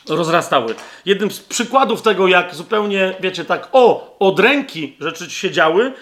rozrastały. 0.08 0.74
Jednym 1.06 1.30
z 1.30 1.40
przykładów 1.40 2.02
tego, 2.02 2.28
jak 2.28 2.54
zupełnie, 2.54 3.14
wiecie, 3.20 3.44
tak, 3.44 3.68
o, 3.72 4.16
od 4.18 4.40
ręki 4.40 4.96
rzeczy 5.00 5.30
się 5.30 5.50
działy, 5.50 5.92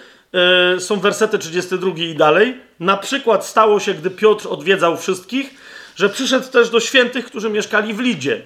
yy, 0.73 0.81
są 0.81 0.99
wersety 0.99 1.39
32 1.39 1.91
i 1.97 2.15
dalej. 2.15 2.57
Na 2.79 2.97
przykład 2.97 3.45
stało 3.45 3.79
się, 3.79 3.93
gdy 3.93 4.09
Piotr 4.09 4.47
odwiedzał 4.47 4.97
wszystkich, 4.97 5.55
że 5.95 6.09
przyszedł 6.09 6.51
też 6.51 6.69
do 6.69 6.79
świętych, 6.79 7.25
którzy 7.25 7.49
mieszkali 7.49 7.93
w 7.93 7.99
Lidzie. 7.99 8.41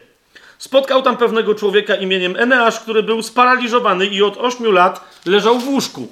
Spotkał 0.57 1.01
tam 1.01 1.17
pewnego 1.17 1.55
człowieka 1.55 1.95
imieniem 1.95 2.35
Eneasz, 2.35 2.79
który 2.79 3.03
był 3.03 3.23
sparaliżowany 3.23 4.05
i 4.05 4.23
od 4.23 4.37
ośmiu 4.37 4.71
lat 4.71 5.21
leżał 5.25 5.59
w 5.59 5.67
łóżku. 5.67 6.07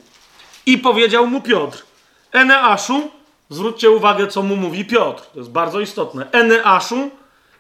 I 0.65 0.77
powiedział 0.77 1.27
mu 1.27 1.41
Piotr, 1.41 1.83
Eneaszu, 2.31 3.11
zwróćcie 3.49 3.91
uwagę, 3.91 4.27
co 4.27 4.41
mu 4.41 4.55
mówi 4.55 4.85
Piotr, 4.85 5.23
to 5.33 5.39
jest 5.39 5.51
bardzo 5.51 5.79
istotne. 5.79 6.31
Eneaszu, 6.31 7.11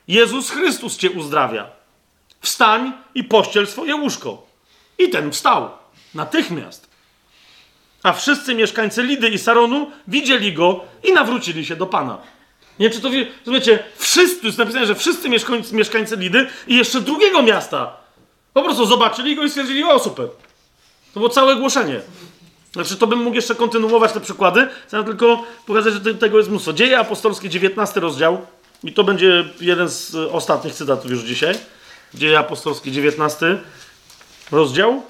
Jezus 0.07 0.49
Chrystus 0.49 0.97
cię 0.97 1.11
uzdrawia. 1.11 1.74
Wstań 2.45 2.93
i 3.15 3.23
pościel 3.23 3.67
swoje 3.67 3.95
łóżko. 3.95 4.45
I 4.97 5.09
ten 5.09 5.31
wstał. 5.31 5.69
Natychmiast. 6.13 6.87
A 8.03 8.13
wszyscy 8.13 8.55
mieszkańcy 8.55 9.03
Lidy 9.03 9.29
i 9.29 9.37
Saronu 9.37 9.91
widzieli 10.07 10.53
go 10.53 10.81
i 11.03 11.13
nawrócili 11.13 11.65
się 11.65 11.75
do 11.75 11.85
Pana. 11.85 12.17
Nie 12.79 12.89
czy 12.89 13.01
to 13.01 13.09
rozumiecie? 13.39 13.83
Wszyscy, 13.97 14.45
jest 14.45 14.57
napisane, 14.57 14.85
że 14.85 14.95
wszyscy 14.95 15.29
mieszkańcy, 15.29 15.75
mieszkańcy 15.75 16.17
Lidy 16.17 16.47
i 16.67 16.75
jeszcze 16.75 17.01
drugiego 17.01 17.41
miasta 17.41 18.05
po 18.53 18.63
prostu 18.63 18.85
zobaczyli 18.85 19.35
go 19.35 19.43
i 19.43 19.49
stwierdzili, 19.49 19.83
o 19.83 19.99
super. 19.99 20.27
To 21.13 21.19
było 21.19 21.29
całe 21.29 21.55
głoszenie. 21.55 22.01
Znaczy, 22.73 22.95
to 22.95 23.07
bym 23.07 23.19
mógł 23.19 23.35
jeszcze 23.35 23.55
kontynuować 23.55 24.13
te 24.13 24.19
przykłady, 24.19 24.67
chcę 24.87 25.03
tylko 25.03 25.43
pokazać, 25.65 25.93
że 25.93 26.15
tego 26.15 26.37
jest 26.37 26.49
mnóstwo. 26.49 26.73
Dzieje 26.73 26.99
apostolskie, 26.99 27.49
19 27.49 27.99
rozdział, 27.99 28.45
i 28.83 28.93
to 28.93 29.03
będzie 29.03 29.45
jeden 29.61 29.89
z 29.89 30.15
ostatnich 30.15 30.73
cytatów 30.73 31.11
już 31.11 31.23
dzisiaj. 31.23 31.55
Dzieje 32.15 32.39
apostolskie, 32.39 32.91
19 32.91 33.61
rozdział. 34.51 35.01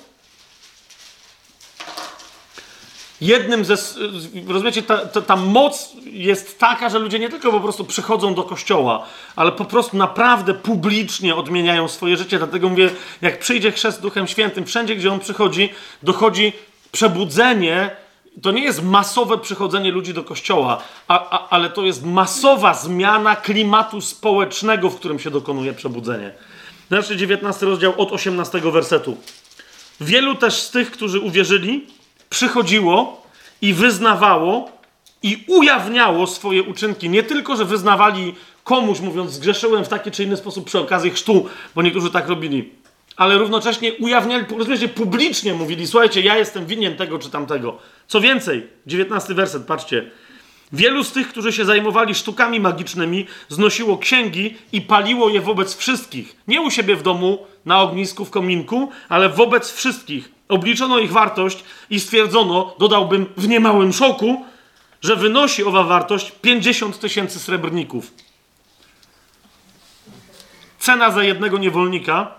Jednym 3.22 3.66
ze. 3.66 3.76
Rozumiecie, 4.48 4.84
ta, 4.84 4.98
ta, 4.98 5.22
ta, 5.22 5.36
moc 5.36 5.92
jest 6.04 6.60
taka, 6.60 6.90
że 6.90 7.00
ludzie 7.00 7.20
nie 7.20 7.30
tylko 7.30 7.52
po 7.52 7.60
prostu 7.60 7.86
przychodzą 7.86 8.36
do 8.36 8.44
kościoła, 8.44 9.06
ale 9.36 9.52
po 9.52 9.66
prostu 9.66 9.98
naprawdę 9.98 10.54
publicznie 10.54 11.36
odmieniają 11.36 11.88
swoje 11.88 12.18
życie. 12.18 12.38
Dlatego 12.38 12.70
mówię, 12.70 12.90
jak 13.22 13.40
przyjdzie 13.40 13.72
chrzest 13.72 14.02
Duchem 14.02 14.28
Świętym, 14.28 14.66
wszędzie 14.66 14.96
gdzie 14.96 15.12
on 15.12 15.20
przychodzi, 15.20 15.70
dochodzi 16.04 16.54
przebudzenie 16.92 17.96
to 18.42 18.52
nie 18.52 18.64
jest 18.64 18.84
masowe 18.84 19.38
przychodzenie 19.38 19.92
ludzi 19.92 20.14
do 20.14 20.24
kościoła, 20.24 20.84
a, 21.08 21.30
a, 21.30 21.50
ale 21.50 21.70
to 21.70 21.82
jest 21.82 22.06
masowa 22.06 22.74
zmiana 22.74 23.36
klimatu 23.36 24.02
społecznego, 24.02 24.90
w 24.90 24.96
którym 24.96 25.20
się 25.20 25.32
dokonuje 25.32 25.74
przebudzenie. 25.74 26.32
Znaczy 26.88 27.18
19 27.18 27.66
rozdział 27.66 27.94
od 27.98 28.12
18 28.12 28.60
wersetu. 28.60 29.18
Wielu 30.02 30.36
też 30.36 30.54
z 30.54 30.72
tych, 30.72 30.92
którzy 30.92 31.20
uwierzyli, 31.20 31.88
przychodziło 32.30 33.26
i 33.62 33.74
wyznawało 33.74 34.72
i 35.24 35.44
ujawniało 35.48 36.28
swoje 36.28 36.64
uczynki. 36.64 37.10
Nie 37.10 37.24
tylko, 37.24 37.56
że 37.56 37.66
wyznawali 37.66 38.36
komuś, 38.64 39.00
mówiąc, 39.00 39.32
zgrzeszyłem 39.32 39.86
w 39.86 39.88
taki 39.88 40.12
czy 40.12 40.24
inny 40.24 40.38
sposób 40.38 40.66
przy 40.66 40.80
okazji 40.80 41.12
chrztu, 41.12 41.50
bo 41.76 41.82
niektórzy 41.82 42.12
tak 42.12 42.28
robili, 42.28 42.72
ale 43.16 43.38
równocześnie 43.38 43.94
ujawniali, 43.94 44.46
rozumiecie, 44.58 44.88
publicznie 44.88 45.54
mówili, 45.54 45.88
słuchajcie, 45.88 46.22
ja 46.22 46.38
jestem 46.38 46.66
winien 46.66 46.96
tego 46.96 47.20
czy 47.20 47.30
tamtego. 47.30 47.78
Co 48.08 48.22
więcej, 48.22 48.68
19 48.88 49.34
werset, 49.34 49.66
patrzcie. 49.66 50.12
Wielu 50.72 51.04
z 51.04 51.12
tych, 51.12 51.28
którzy 51.28 51.54
się 51.54 51.66
zajmowali 51.66 52.16
sztukami 52.16 52.60
magicznymi, 52.60 53.26
znosiło 53.50 53.98
księgi 53.98 54.58
i 54.72 54.82
paliło 54.82 55.30
je 55.30 55.42
wobec 55.42 55.76
wszystkich. 55.76 56.36
Nie 56.48 56.62
u 56.62 56.72
siebie 56.72 56.96
w 56.96 57.04
domu, 57.04 57.48
na 57.66 57.82
ognisku, 57.82 58.26
w 58.26 58.30
kominku, 58.30 58.92
ale 59.10 59.30
wobec 59.30 59.72
wszystkich. 59.72 60.32
Obliczono 60.50 61.00
ich 61.00 61.12
wartość 61.12 61.64
i 61.90 62.00
stwierdzono, 62.00 62.76
dodałbym 62.80 63.26
w 63.38 63.48
niemałym 63.48 63.94
szoku, 63.94 64.46
że 65.02 65.16
wynosi 65.16 65.64
owa 65.64 65.84
wartość 65.84 66.32
50 66.42 67.00
tysięcy 67.00 67.40
srebrników. 67.40 68.12
Cena 70.80 71.12
za 71.12 71.24
jednego 71.24 71.58
niewolnika 71.58 72.32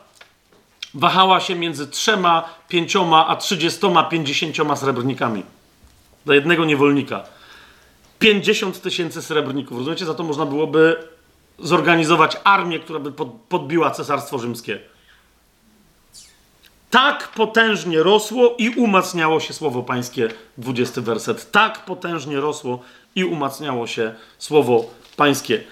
wahała 0.94 1.40
się 1.40 1.54
między 1.54 1.86
trzema, 1.86 2.48
pięcioma, 2.68 3.26
a 3.26 3.36
trzydziestoma, 3.36 4.04
pięćdziesięcioma 4.04 4.76
srebrnikami. 4.76 5.42
Za 6.26 6.34
jednego 6.34 6.64
niewolnika. 6.64 7.24
50 8.18 8.82
tysięcy 8.82 9.22
srebrników. 9.22 9.78
Rozumiecie? 9.78 10.04
Za 10.06 10.14
to 10.14 10.24
można 10.24 10.46
byłoby 10.46 10.96
zorganizować 11.58 12.36
armię, 12.44 12.78
która 12.78 12.98
by 12.98 13.12
podbiła 13.48 13.90
cesarstwo 13.90 14.38
rzymskie. 14.38 14.78
Tak 16.90 17.28
potężnie 17.28 18.02
rosło 18.02 18.54
i 18.58 18.70
umacniało 18.70 19.40
się 19.40 19.54
słowo 19.54 19.82
pańskie, 19.82 20.28
20 20.58 21.00
werset. 21.00 21.50
Tak 21.50 21.84
potężnie 21.84 22.40
rosło 22.40 22.82
i 23.14 23.24
umacniało 23.24 23.86
się 23.86 24.14
słowo 24.38 24.90
pańskie. 25.16 25.64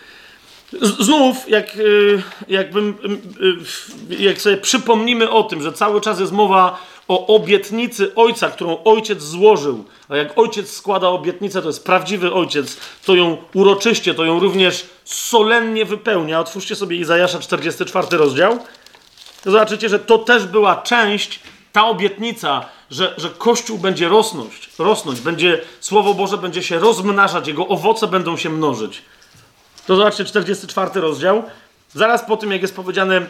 Znów, 0.82 1.48
jak, 1.48 1.76
y, 1.76 2.22
jakbym, 2.48 2.94
y, 4.10 4.14
y, 4.14 4.22
jak 4.22 4.40
sobie 4.40 4.56
przypomnimy 4.56 5.30
o 5.30 5.42
tym, 5.42 5.62
że 5.62 5.72
cały 5.72 6.00
czas 6.00 6.20
jest 6.20 6.32
mowa 6.32 6.78
o 7.08 7.26
obietnicy 7.26 8.14
ojca, 8.14 8.50
którą 8.50 8.82
ojciec 8.84 9.22
złożył, 9.22 9.84
a 10.08 10.16
jak 10.16 10.38
ojciec 10.38 10.70
składa 10.70 11.08
obietnicę, 11.08 11.62
to 11.62 11.68
jest 11.68 11.84
prawdziwy 11.84 12.32
ojciec, 12.32 12.76
to 13.04 13.14
ją 13.14 13.36
uroczyście, 13.54 14.14
to 14.14 14.24
ją 14.24 14.40
również 14.40 14.86
solennie 15.04 15.84
wypełnia. 15.84 16.40
Otwórzcie 16.40 16.76
sobie 16.76 16.96
Izajasza 16.96 17.38
44 17.38 18.16
rozdział. 18.16 18.58
Zobaczycie, 19.44 19.88
że 19.88 19.98
to 19.98 20.18
też 20.18 20.46
była 20.46 20.76
część, 20.76 21.40
ta 21.72 21.86
obietnica, 21.86 22.64
że, 22.90 23.14
że 23.16 23.30
Kościół 23.30 23.78
będzie 23.78 24.08
rosnąć, 24.08 24.70
rosnąć, 24.78 25.20
będzie, 25.20 25.60
Słowo 25.80 26.14
Boże 26.14 26.38
będzie 26.38 26.62
się 26.62 26.78
rozmnażać, 26.78 27.48
jego 27.48 27.68
owoce 27.68 28.06
będą 28.06 28.36
się 28.36 28.50
mnożyć. 28.50 29.02
To 29.86 29.96
zobaczcie 29.96 30.24
44 30.24 31.00
rozdział. 31.00 31.42
Zaraz 31.94 32.24
po 32.24 32.36
tym, 32.36 32.52
jak 32.52 32.62
jest 32.62 32.76
powiedziane 32.76 33.26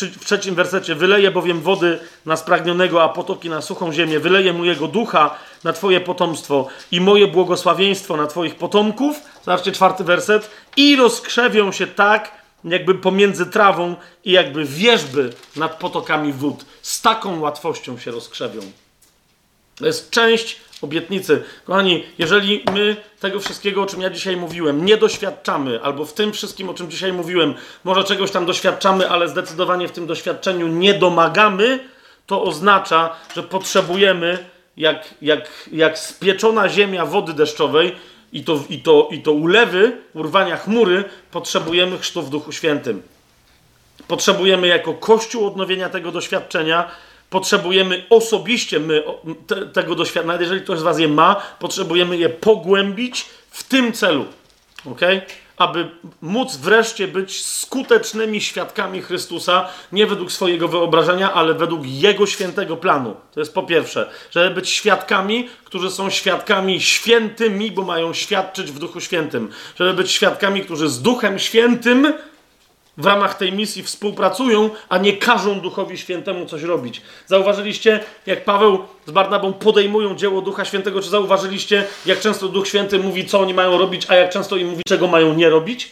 w, 0.00 0.24
trzecim 0.24 0.54
wersecie, 0.54 0.94
wyleje 0.94 1.30
bowiem 1.30 1.60
wody 1.60 1.98
na 2.26 2.36
spragnionego, 2.36 3.02
a 3.02 3.08
potoki 3.08 3.50
na 3.50 3.60
suchą 3.62 3.92
ziemię, 3.92 4.20
wyleje 4.20 4.52
mu 4.52 4.64
jego 4.64 4.88
ducha 4.88 5.38
na 5.64 5.72
twoje 5.72 6.00
potomstwo 6.00 6.66
i 6.92 7.00
moje 7.00 7.26
błogosławieństwo 7.26 8.16
na 8.16 8.26
twoich 8.26 8.54
potomków. 8.54 9.16
Zobaczcie 9.44 9.72
czwarty 9.72 10.04
werset. 10.04 10.50
I 10.76 10.96
rozkrzewią 10.96 11.72
się 11.72 11.86
tak, 11.86 12.30
jakby 12.64 12.94
pomiędzy 12.94 13.46
trawą 13.46 13.94
i 14.24 14.32
jakby 14.32 14.64
wierzby 14.64 15.32
nad 15.56 15.78
potokami 15.78 16.32
wód. 16.32 16.64
Z 16.82 17.02
taką 17.02 17.40
łatwością 17.40 17.98
się 17.98 18.10
rozkrzewią. 18.10 18.60
To 19.78 19.86
jest 19.86 20.10
część 20.10 20.56
obietnicy. 20.82 21.42
Kochani, 21.64 22.04
jeżeli 22.18 22.64
my 22.72 22.96
tego 23.20 23.40
wszystkiego, 23.40 23.82
o 23.82 23.86
czym 23.86 24.00
ja 24.00 24.10
dzisiaj 24.10 24.36
mówiłem, 24.36 24.84
nie 24.84 24.96
doświadczamy, 24.96 25.82
albo 25.82 26.04
w 26.04 26.12
tym 26.12 26.32
wszystkim, 26.32 26.68
o 26.68 26.74
czym 26.74 26.90
dzisiaj 26.90 27.12
mówiłem, 27.12 27.54
może 27.84 28.04
czegoś 28.04 28.30
tam 28.30 28.46
doświadczamy, 28.46 29.10
ale 29.10 29.28
zdecydowanie 29.28 29.88
w 29.88 29.92
tym 29.92 30.06
doświadczeniu 30.06 30.68
nie 30.68 30.94
domagamy, 30.94 31.78
to 32.26 32.42
oznacza, 32.42 33.16
że 33.36 33.42
potrzebujemy, 33.42 34.38
jak, 34.76 35.14
jak, 35.22 35.68
jak 35.72 35.98
spieczona 35.98 36.68
ziemia 36.68 37.06
wody 37.06 37.32
deszczowej, 37.32 37.96
i 38.32 38.44
to, 38.44 38.60
i, 38.68 38.78
to, 38.78 39.08
i 39.10 39.22
to 39.22 39.32
ulewy, 39.32 39.96
urwania 40.14 40.56
chmury, 40.56 41.04
potrzebujemy 41.30 41.98
chrztu 41.98 42.22
w 42.22 42.30
Duchu 42.30 42.52
Świętym. 42.52 43.02
Potrzebujemy 44.08 44.66
jako 44.66 44.94
Kościół 44.94 45.46
odnowienia 45.46 45.88
tego 45.88 46.12
doświadczenia, 46.12 46.90
potrzebujemy 47.30 48.04
osobiście 48.10 48.80
my 48.80 49.02
te, 49.46 49.66
tego 49.66 49.94
doświadczenia, 49.94 50.26
nawet 50.26 50.40
jeżeli 50.40 50.60
ktoś 50.60 50.78
z 50.78 50.82
Was 50.82 50.98
je 50.98 51.08
ma, 51.08 51.42
potrzebujemy 51.58 52.16
je 52.16 52.28
pogłębić 52.28 53.26
w 53.50 53.62
tym 53.62 53.92
celu. 53.92 54.24
Okay? 54.92 55.22
Aby 55.56 55.88
móc 56.22 56.56
wreszcie 56.56 57.08
być 57.08 57.44
skutecznymi 57.44 58.40
świadkami 58.40 59.02
Chrystusa, 59.02 59.68
nie 59.92 60.06
według 60.06 60.32
swojego 60.32 60.68
wyobrażenia, 60.68 61.32
ale 61.32 61.54
według 61.54 61.82
Jego 61.84 62.26
świętego 62.26 62.76
planu. 62.76 63.16
To 63.34 63.40
jest 63.40 63.54
po 63.54 63.62
pierwsze, 63.62 64.10
żeby 64.30 64.54
być 64.54 64.70
świadkami, 64.70 65.48
którzy 65.64 65.90
są 65.90 66.10
świadkami 66.10 66.80
świętymi, 66.80 67.70
bo 67.70 67.82
mają 67.82 68.14
świadczyć 68.14 68.72
w 68.72 68.78
Duchu 68.78 69.00
Świętym. 69.00 69.50
Żeby 69.78 69.94
być 69.94 70.10
świadkami, 70.10 70.60
którzy 70.60 70.88
z 70.88 71.02
Duchem 71.02 71.38
Świętym 71.38 72.12
w 72.98 73.06
ramach 73.06 73.34
tej 73.34 73.52
misji 73.52 73.82
współpracują, 73.82 74.70
a 74.88 74.98
nie 74.98 75.16
każą 75.16 75.60
Duchowi 75.60 75.98
Świętemu 75.98 76.46
coś 76.46 76.62
robić. 76.62 77.02
Zauważyliście, 77.26 78.00
jak 78.26 78.44
Paweł 78.44 78.78
z 79.06 79.10
Barnabą 79.10 79.52
podejmują 79.52 80.14
dzieło 80.14 80.42
Ducha 80.42 80.64
Świętego? 80.64 81.02
Czy 81.02 81.08
zauważyliście, 81.08 81.84
jak 82.06 82.20
często 82.20 82.48
Duch 82.48 82.68
Święty 82.68 82.98
mówi, 82.98 83.26
co 83.26 83.40
oni 83.40 83.54
mają 83.54 83.78
robić, 83.78 84.06
a 84.08 84.14
jak 84.14 84.30
często 84.30 84.56
im 84.56 84.68
mówi, 84.68 84.82
czego 84.88 85.06
mają 85.06 85.34
nie 85.34 85.50
robić? 85.50 85.90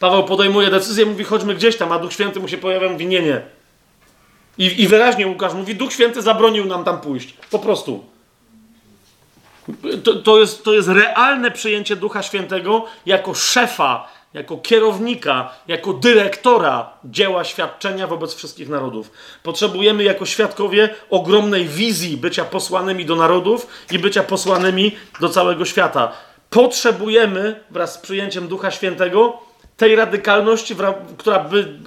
Paweł 0.00 0.24
podejmuje 0.24 0.70
decyzję, 0.70 1.06
mówi, 1.06 1.24
chodźmy 1.24 1.54
gdzieś 1.54 1.76
tam, 1.76 1.92
a 1.92 1.98
Duch 1.98 2.12
Święty 2.12 2.40
mu 2.40 2.48
się 2.48 2.58
pojawia, 2.58 2.88
mówi, 2.88 3.06
nie, 3.06 3.22
nie. 3.22 3.40
I, 4.58 4.82
I 4.82 4.88
wyraźnie 4.88 5.26
Łukasz 5.26 5.54
mówi, 5.54 5.74
Duch 5.74 5.92
Święty 5.92 6.22
zabronił 6.22 6.64
nam 6.64 6.84
tam 6.84 7.00
pójść. 7.00 7.34
Po 7.50 7.58
prostu. 7.58 8.04
To, 10.04 10.14
to, 10.14 10.38
jest, 10.38 10.64
to 10.64 10.74
jest 10.74 10.88
realne 10.88 11.50
przyjęcie 11.50 11.96
Ducha 11.96 12.22
Świętego 12.22 12.84
jako 13.06 13.34
szefa 13.34 14.08
jako 14.34 14.56
kierownika, 14.56 15.52
jako 15.68 15.92
dyrektora 15.92 16.90
dzieła 17.04 17.44
świadczenia 17.44 18.06
wobec 18.06 18.34
wszystkich 18.34 18.68
narodów. 18.68 19.10
Potrzebujemy 19.42 20.02
jako 20.02 20.26
świadkowie 20.26 20.94
ogromnej 21.10 21.68
wizji 21.68 22.16
bycia 22.16 22.44
posłanymi 22.44 23.04
do 23.04 23.16
narodów 23.16 23.66
i 23.90 23.98
bycia 23.98 24.22
posłanymi 24.22 24.96
do 25.20 25.28
całego 25.28 25.64
świata. 25.64 26.12
Potrzebujemy 26.50 27.60
wraz 27.70 27.94
z 27.94 27.98
przyjęciem 27.98 28.48
Ducha 28.48 28.70
Świętego 28.70 29.38
tej 29.76 29.96
radykalności, 29.96 30.76
która 31.18 31.40
by 31.40 31.78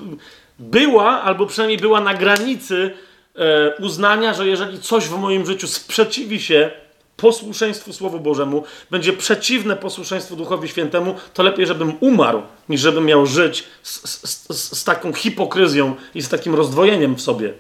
była, 0.59 1.21
albo 1.21 1.45
przynajmniej 1.45 1.79
była 1.79 2.01
na 2.01 2.13
granicy 2.13 2.91
e, 3.35 3.75
uznania, 3.75 4.33
że 4.33 4.47
jeżeli 4.47 4.79
coś 4.79 5.05
w 5.05 5.17
moim 5.17 5.45
życiu 5.45 5.67
sprzeciwi 5.67 6.41
się 6.41 6.71
posłuszeństwu 7.17 7.93
Słowu 7.93 8.19
Bożemu, 8.19 8.63
będzie 8.91 9.13
przeciwne 9.13 9.75
posłuszeństwu 9.75 10.35
Duchowi 10.35 10.69
Świętemu, 10.69 11.15
to 11.33 11.43
lepiej, 11.43 11.67
żebym 11.67 11.93
umarł, 11.99 12.41
niż 12.69 12.81
żebym 12.81 13.05
miał 13.05 13.25
żyć 13.25 13.63
z, 13.83 14.09
z, 14.09 14.47
z, 14.49 14.77
z 14.77 14.83
taką 14.83 15.13
hipokryzją 15.13 15.95
i 16.15 16.21
z 16.21 16.29
takim 16.29 16.55
rozdwojeniem 16.55 17.15
w 17.15 17.21
sobie. 17.21 17.53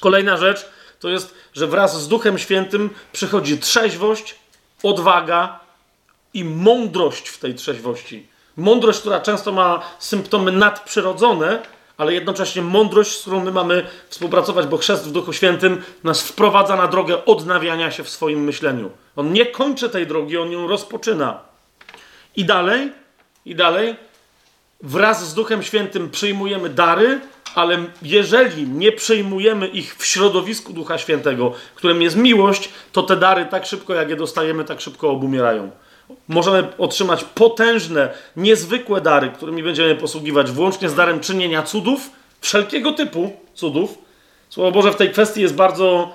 Kolejna 0.00 0.36
rzecz 0.36 0.66
to 1.00 1.08
jest, 1.08 1.34
że 1.52 1.66
wraz 1.66 2.02
z 2.02 2.08
Duchem 2.08 2.38
Świętym 2.38 2.90
przychodzi 3.12 3.58
trzeźwość, 3.58 4.34
odwaga 4.82 5.60
i 6.34 6.44
mądrość 6.44 7.28
w 7.28 7.38
tej 7.38 7.54
trzeźwości. 7.54 8.26
Mądrość, 8.56 9.00
która 9.00 9.20
często 9.20 9.52
ma 9.52 9.82
symptomy 9.98 10.52
nadprzyrodzone, 10.52 11.62
ale 11.98 12.14
jednocześnie 12.14 12.62
mądrość, 12.62 13.18
z 13.18 13.20
którą 13.20 13.44
my 13.44 13.52
mamy 13.52 13.86
współpracować, 14.08 14.66
bo 14.66 14.76
chrzest 14.76 15.08
w 15.08 15.12
Duchu 15.12 15.32
Świętym 15.32 15.82
nas 16.04 16.22
wprowadza 16.22 16.76
na 16.76 16.88
drogę 16.88 17.24
odnawiania 17.24 17.90
się 17.90 18.04
w 18.04 18.08
swoim 18.08 18.44
myśleniu. 18.44 18.90
On 19.16 19.32
nie 19.32 19.46
kończy 19.46 19.90
tej 19.90 20.06
drogi, 20.06 20.36
on 20.36 20.52
ją 20.52 20.68
rozpoczyna. 20.68 21.40
I 22.36 22.44
dalej, 22.44 22.92
i 23.46 23.54
dalej, 23.54 23.96
wraz 24.82 25.28
z 25.28 25.34
Duchem 25.34 25.62
Świętym 25.62 26.10
przyjmujemy 26.10 26.68
dary, 26.68 27.20
ale 27.54 27.78
jeżeli 28.02 28.68
nie 28.68 28.92
przyjmujemy 28.92 29.68
ich 29.68 29.96
w 29.96 30.06
środowisku 30.06 30.72
Ducha 30.72 30.98
Świętego, 30.98 31.52
którym 31.74 32.02
jest 32.02 32.16
miłość, 32.16 32.68
to 32.92 33.02
te 33.02 33.16
dary 33.16 33.46
tak 33.50 33.66
szybko, 33.66 33.94
jak 33.94 34.10
je 34.10 34.16
dostajemy, 34.16 34.64
tak 34.64 34.80
szybko 34.80 35.10
obumierają. 35.10 35.70
Możemy 36.28 36.68
otrzymać 36.78 37.24
potężne, 37.24 38.14
niezwykłe 38.36 39.00
dary, 39.00 39.30
którymi 39.30 39.62
będziemy 39.62 39.94
posługiwać, 39.94 40.50
włącznie 40.50 40.88
z 40.88 40.94
darem 40.94 41.20
czynienia 41.20 41.62
cudów, 41.62 42.10
wszelkiego 42.40 42.92
typu 42.92 43.32
cudów. 43.54 43.98
Słowo 44.48 44.72
Boże 44.72 44.92
w 44.92 44.96
tej 44.96 45.10
kwestii 45.10 45.40
jest 45.40 45.54
bardzo 45.54 46.12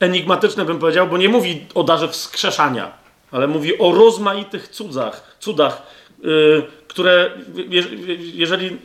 enigmatyczne, 0.00 0.64
bym 0.64 0.78
powiedział, 0.78 1.06
bo 1.06 1.16
nie 1.16 1.28
mówi 1.28 1.66
o 1.74 1.84
darze 1.84 2.08
wskrzeszania, 2.08 2.92
ale 3.30 3.46
mówi 3.46 3.78
o 3.78 3.92
rozmaitych 3.92 4.68
cudach, 4.68 5.36
cudach, 5.40 5.82
yy, 6.22 6.66
które, 6.88 7.30
jeżeli 8.18 8.76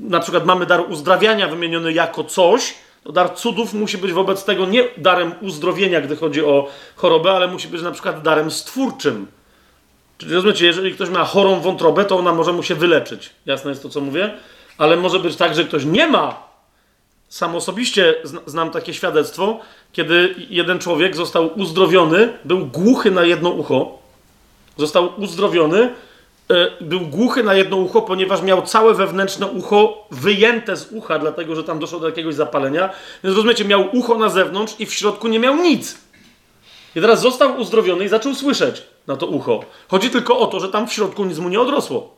na 0.00 0.20
przykład 0.20 0.46
mamy 0.46 0.66
dar 0.66 0.90
uzdrawiania 0.90 1.48
wymieniony 1.48 1.92
jako 1.92 2.24
coś, 2.24 2.74
to 3.04 3.12
dar 3.12 3.34
cudów 3.34 3.74
musi 3.74 3.98
być 3.98 4.12
wobec 4.12 4.44
tego 4.44 4.66
nie 4.66 4.84
darem 4.96 5.34
uzdrowienia, 5.40 6.00
gdy 6.00 6.16
chodzi 6.16 6.44
o 6.44 6.68
chorobę, 6.96 7.32
ale 7.32 7.48
musi 7.48 7.68
być 7.68 7.82
na 7.82 7.90
przykład 7.90 8.22
darem 8.22 8.50
stwórczym. 8.50 9.26
Czyli 10.22 10.34
rozumiecie, 10.34 10.66
jeżeli 10.66 10.94
ktoś 10.94 11.08
ma 11.08 11.24
chorą 11.24 11.60
wątrobę, 11.60 12.04
to 12.04 12.18
ona 12.18 12.32
może 12.32 12.52
mu 12.52 12.62
się 12.62 12.74
wyleczyć. 12.74 13.30
Jasne 13.46 13.70
jest 13.70 13.82
to, 13.82 13.88
co 13.88 14.00
mówię? 14.00 14.30
Ale 14.78 14.96
może 14.96 15.18
być 15.18 15.36
tak, 15.36 15.54
że 15.54 15.64
ktoś 15.64 15.84
nie 15.84 16.06
ma. 16.06 16.42
Sam 17.28 17.56
osobiście 17.56 18.14
znam 18.46 18.70
takie 18.70 18.94
świadectwo, 18.94 19.60
kiedy 19.92 20.34
jeden 20.50 20.78
człowiek 20.78 21.16
został 21.16 21.60
uzdrowiony, 21.60 22.32
był 22.44 22.66
głuchy 22.66 23.10
na 23.10 23.24
jedno 23.24 23.50
ucho, 23.50 23.98
został 24.76 25.20
uzdrowiony, 25.20 25.90
E, 26.52 26.70
był 26.80 27.00
głuchy 27.00 27.42
na 27.42 27.54
jedno 27.54 27.76
ucho, 27.76 28.02
ponieważ 28.02 28.42
miał 28.42 28.62
całe 28.62 28.94
wewnętrzne 28.94 29.46
ucho 29.46 30.06
wyjęte 30.10 30.76
z 30.76 30.92
ucha, 30.92 31.18
dlatego 31.18 31.56
że 31.56 31.64
tam 31.64 31.78
doszło 31.78 32.00
do 32.00 32.08
jakiegoś 32.08 32.34
zapalenia. 32.34 32.90
Więc 33.24 33.36
rozumiecie, 33.36 33.64
miał 33.64 33.88
ucho 33.92 34.18
na 34.18 34.28
zewnątrz 34.28 34.74
i 34.78 34.86
w 34.86 34.94
środku 34.94 35.28
nie 35.28 35.38
miał 35.38 35.56
nic. 35.56 35.98
I 36.96 37.00
teraz 37.00 37.20
został 37.20 37.60
uzdrowiony 37.60 38.04
i 38.04 38.08
zaczął 38.08 38.34
słyszeć 38.34 38.82
na 39.06 39.16
to 39.16 39.26
ucho. 39.26 39.64
Chodzi 39.88 40.10
tylko 40.10 40.38
o 40.38 40.46
to, 40.46 40.60
że 40.60 40.68
tam 40.68 40.88
w 40.88 40.92
środku 40.92 41.24
nic 41.24 41.38
mu 41.38 41.48
nie 41.48 41.60
odrosło. 41.60 42.16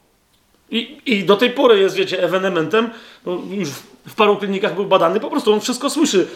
I, 0.71 1.01
I 1.07 1.25
do 1.25 1.37
tej 1.37 1.51
pory 1.51 1.79
jest, 1.79 1.97
wiecie, 1.97 2.23
ewenementem, 2.23 2.91
no 3.27 3.39
już 3.51 3.69
w 4.07 4.15
paru 4.15 4.37
klinikach 4.37 4.75
był 4.75 4.85
badany, 4.85 5.21
po 5.21 5.31
prostu 5.31 5.53
on 5.53 5.61
wszystko 5.61 5.91
słyszy. 5.91 6.27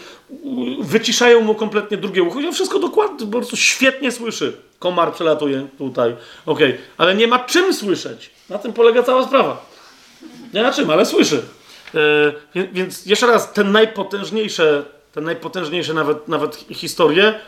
Wyciszają 0.79 1.41
mu 1.41 1.55
kompletnie 1.55 1.97
drugie 1.97 2.23
ucho 2.23 2.39
i 2.39 2.47
on 2.47 2.53
wszystko 2.53 2.79
dokładnie, 2.79 3.27
po 3.27 3.37
prostu 3.37 3.57
świetnie 3.57 4.11
słyszy. 4.11 4.53
Komar 4.79 5.13
przelatuje 5.13 5.67
tutaj, 5.77 6.15
okej, 6.45 6.69
okay. 6.69 6.79
ale 6.97 7.15
nie 7.15 7.27
ma 7.27 7.39
czym 7.39 7.73
słyszeć. 7.73 8.31
Na 8.49 8.57
tym 8.57 8.73
polega 8.73 9.03
cała 9.03 9.27
sprawa. 9.27 9.65
Nie 10.53 10.63
na 10.63 10.73
czym, 10.73 10.89
ale 10.89 11.05
słyszy. 11.05 11.41
Yy, 12.53 12.67
więc 12.73 13.05
jeszcze 13.05 13.27
raz, 13.27 13.53
te 13.53 13.63
najpotężniejsze, 13.63 14.83
te 15.11 15.21
najpotężniejsze 15.21 15.93
nawet, 15.93 16.27
nawet 16.27 16.55
historie, 16.69 17.39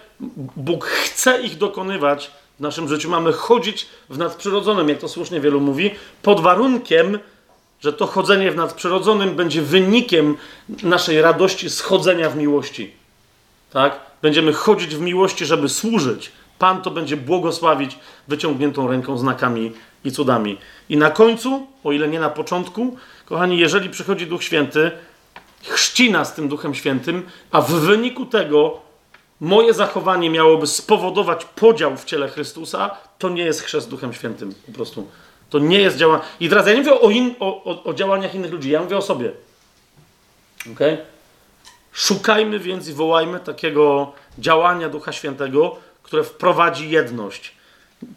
Bóg 0.55 0.85
chce 0.85 1.41
ich 1.41 1.57
dokonywać 1.57 2.31
w 2.57 2.59
naszym 2.59 2.87
życiu. 2.87 3.09
Mamy 3.09 3.33
chodzić 3.33 3.87
w 4.09 4.17
nadprzyrodzonym, 4.17 4.89
jak 4.89 4.99
to 4.99 5.09
słusznie 5.09 5.39
wielu 5.39 5.59
mówi, 5.59 5.91
pod 6.21 6.39
warunkiem, 6.39 7.19
że 7.81 7.93
to 7.93 8.07
chodzenie 8.07 8.51
w 8.51 8.55
nadprzyrodzonym 8.55 9.35
będzie 9.35 9.61
wynikiem 9.61 10.37
naszej 10.83 11.21
radości 11.21 11.69
schodzenia 11.69 12.29
w 12.29 12.35
miłości. 12.35 12.93
Tak? 13.73 13.99
Będziemy 14.21 14.53
chodzić 14.53 14.95
w 14.95 15.01
miłości, 15.01 15.45
żeby 15.45 15.69
służyć. 15.69 16.31
Pan 16.59 16.81
to 16.81 16.91
będzie 16.91 17.17
błogosławić 17.17 17.97
wyciągniętą 18.27 18.87
ręką, 18.87 19.17
znakami 19.17 19.71
i 20.03 20.11
cudami. 20.11 20.57
I 20.89 20.97
na 20.97 21.09
końcu, 21.09 21.67
o 21.83 21.91
ile 21.91 22.07
nie 22.07 22.19
na 22.19 22.29
początku, 22.29 22.97
kochani, 23.25 23.57
jeżeli 23.57 23.89
przychodzi 23.89 24.27
Duch 24.27 24.43
Święty, 24.43 24.91
chrzci 25.63 26.11
nas 26.11 26.35
tym 26.35 26.47
Duchem 26.47 26.75
Świętym, 26.75 27.23
a 27.51 27.61
w 27.61 27.71
wyniku 27.71 28.25
tego 28.25 28.90
moje 29.41 29.73
zachowanie 29.73 30.29
miałoby 30.29 30.67
spowodować 30.67 31.45
podział 31.45 31.97
w 31.97 32.05
ciele 32.05 32.29
Chrystusa, 32.29 32.97
to 33.17 33.29
nie 33.29 33.43
jest 33.43 33.61
chrzest 33.61 33.89
Duchem 33.89 34.13
Świętym. 34.13 34.53
Po 34.65 34.71
prostu. 34.71 35.07
To 35.49 35.59
nie 35.59 35.81
jest 35.81 35.97
działanie. 35.97 36.23
I 36.39 36.49
teraz 36.49 36.67
ja 36.67 36.73
nie 36.73 36.79
mówię 36.79 37.01
o, 37.01 37.09
in, 37.09 37.35
o, 37.39 37.63
o, 37.63 37.83
o 37.83 37.93
działaniach 37.93 38.35
innych 38.35 38.51
ludzi, 38.51 38.69
ja 38.69 38.81
mówię 38.81 38.97
o 38.97 39.01
sobie. 39.01 39.31
Okay? 40.73 40.97
Szukajmy 41.91 42.59
więc 42.59 42.87
i 42.87 42.93
wołajmy 42.93 43.39
takiego 43.39 44.11
działania 44.39 44.89
Ducha 44.89 45.11
Świętego, 45.11 45.75
które 46.03 46.23
wprowadzi 46.23 46.89
jedność. 46.89 47.53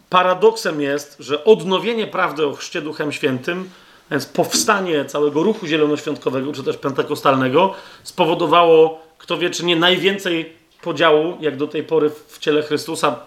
Paradoksem 0.09 0.81
jest, 0.81 1.15
że 1.19 1.43
odnowienie 1.43 2.07
prawdy 2.07 2.47
o 2.47 2.53
chrzcie 2.53 2.81
Duchem 2.81 3.11
Świętym, 3.11 3.69
więc 4.11 4.25
powstanie 4.25 5.05
całego 5.05 5.43
ruchu 5.43 5.67
zielonoświątkowego, 5.67 6.53
czy 6.53 6.63
też 6.63 6.77
pentekostalnego, 6.77 7.73
spowodowało, 8.03 9.01
kto 9.17 9.37
wie, 9.37 9.49
czy 9.49 9.65
nie 9.65 9.75
najwięcej 9.75 10.64
podziału, 10.85 11.37
jak 11.39 11.57
do 11.57 11.67
tej 11.67 11.83
pory 11.83 12.11
w 12.27 12.39
ciele 12.39 12.63
Chrystusa, 12.63 13.19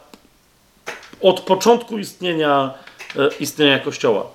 od 1.20 1.40
początku 1.40 1.98
istnienia, 1.98 2.74
e, 3.16 3.28
istnienia 3.40 3.78
Kościoła. 3.78 4.26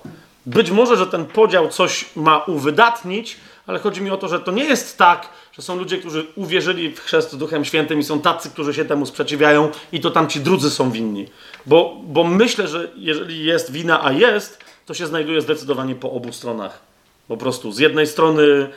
Być 0.46 0.70
może, 0.70 0.96
że 0.96 1.06
ten 1.06 1.24
podział 1.24 1.68
coś 1.68 2.04
ma 2.16 2.38
uwydatnić, 2.38 3.36
ale 3.66 3.78
chodzi 3.78 4.02
mi 4.02 4.10
o 4.10 4.16
to, 4.16 4.28
że 4.28 4.40
to 4.40 4.52
nie 4.52 4.64
jest 4.64 4.98
tak, 4.98 5.28
że 5.52 5.62
są 5.62 5.76
ludzie, 5.76 5.98
którzy 5.98 6.26
uwierzyli 6.36 6.90
w 6.90 7.00
chrzest 7.00 7.36
Duchem 7.36 7.64
Świętym 7.64 8.00
i 8.00 8.04
są 8.04 8.20
tacy, 8.20 8.50
którzy 8.50 8.74
się 8.74 8.84
temu 8.84 9.06
sprzeciwiają 9.06 9.70
i 9.92 10.00
to 10.00 10.10
tam 10.10 10.28
ci 10.28 10.40
drudzy 10.40 10.70
są 10.70 10.90
winni. 10.90 11.26
Bo, 11.66 11.96
bo 12.02 12.24
myślę, 12.24 12.68
że 12.68 12.90
jeżeli 12.96 13.44
jest 13.44 13.72
wina, 13.72 14.04
a 14.04 14.12
jest, 14.12 14.58
to 14.86 14.94
się 14.94 15.06
znajduje 15.06 15.40
zdecydowanie 15.40 15.94
po 15.94 16.12
obu 16.12 16.32
stronach. 16.32 16.78
Po 17.28 17.36
prostu 17.36 17.72
z 17.72 17.78
jednej 17.78 18.06
strony 18.06 18.68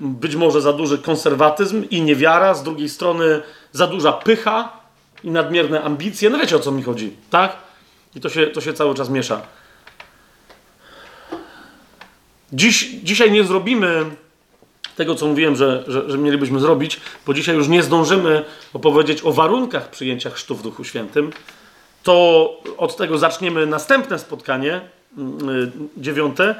być 0.00 0.36
może 0.36 0.60
za 0.60 0.72
duży 0.72 0.98
konserwatyzm 0.98 1.84
i 1.90 2.02
niewiara, 2.02 2.54
z 2.54 2.62
drugiej 2.62 2.88
strony 2.88 3.42
za 3.72 3.86
duża 3.86 4.12
pycha 4.12 4.72
i 5.24 5.30
nadmierne 5.30 5.82
ambicje. 5.82 6.30
No 6.30 6.38
wiecie 6.38 6.56
o 6.56 6.60
co 6.60 6.72
mi 6.72 6.82
chodzi, 6.82 7.12
tak? 7.30 7.56
I 8.14 8.20
to 8.20 8.28
się, 8.28 8.46
to 8.46 8.60
się 8.60 8.72
cały 8.72 8.94
czas 8.94 9.10
miesza. 9.10 9.42
Dziś, 12.52 12.88
dzisiaj 13.02 13.30
nie 13.30 13.44
zrobimy 13.44 14.04
tego, 14.96 15.14
co 15.14 15.26
mówiłem, 15.26 15.56
że, 15.56 15.84
że, 15.86 16.10
że, 16.10 16.18
mielibyśmy 16.18 16.60
zrobić, 16.60 17.00
bo 17.26 17.34
dzisiaj 17.34 17.56
już 17.56 17.68
nie 17.68 17.82
zdążymy 17.82 18.44
opowiedzieć 18.72 19.24
o 19.24 19.32
warunkach 19.32 19.90
przyjęcia 19.90 20.30
chrztu 20.30 20.56
w 20.56 20.62
Duchu 20.62 20.84
Świętym, 20.84 21.30
to 22.02 22.50
od 22.76 22.96
tego 22.96 23.18
zaczniemy 23.18 23.66
następne 23.66 24.18
spotkanie, 24.18 24.80
mm, 25.18 25.48
y, 25.48 25.70
dziewiąte. 25.96 26.54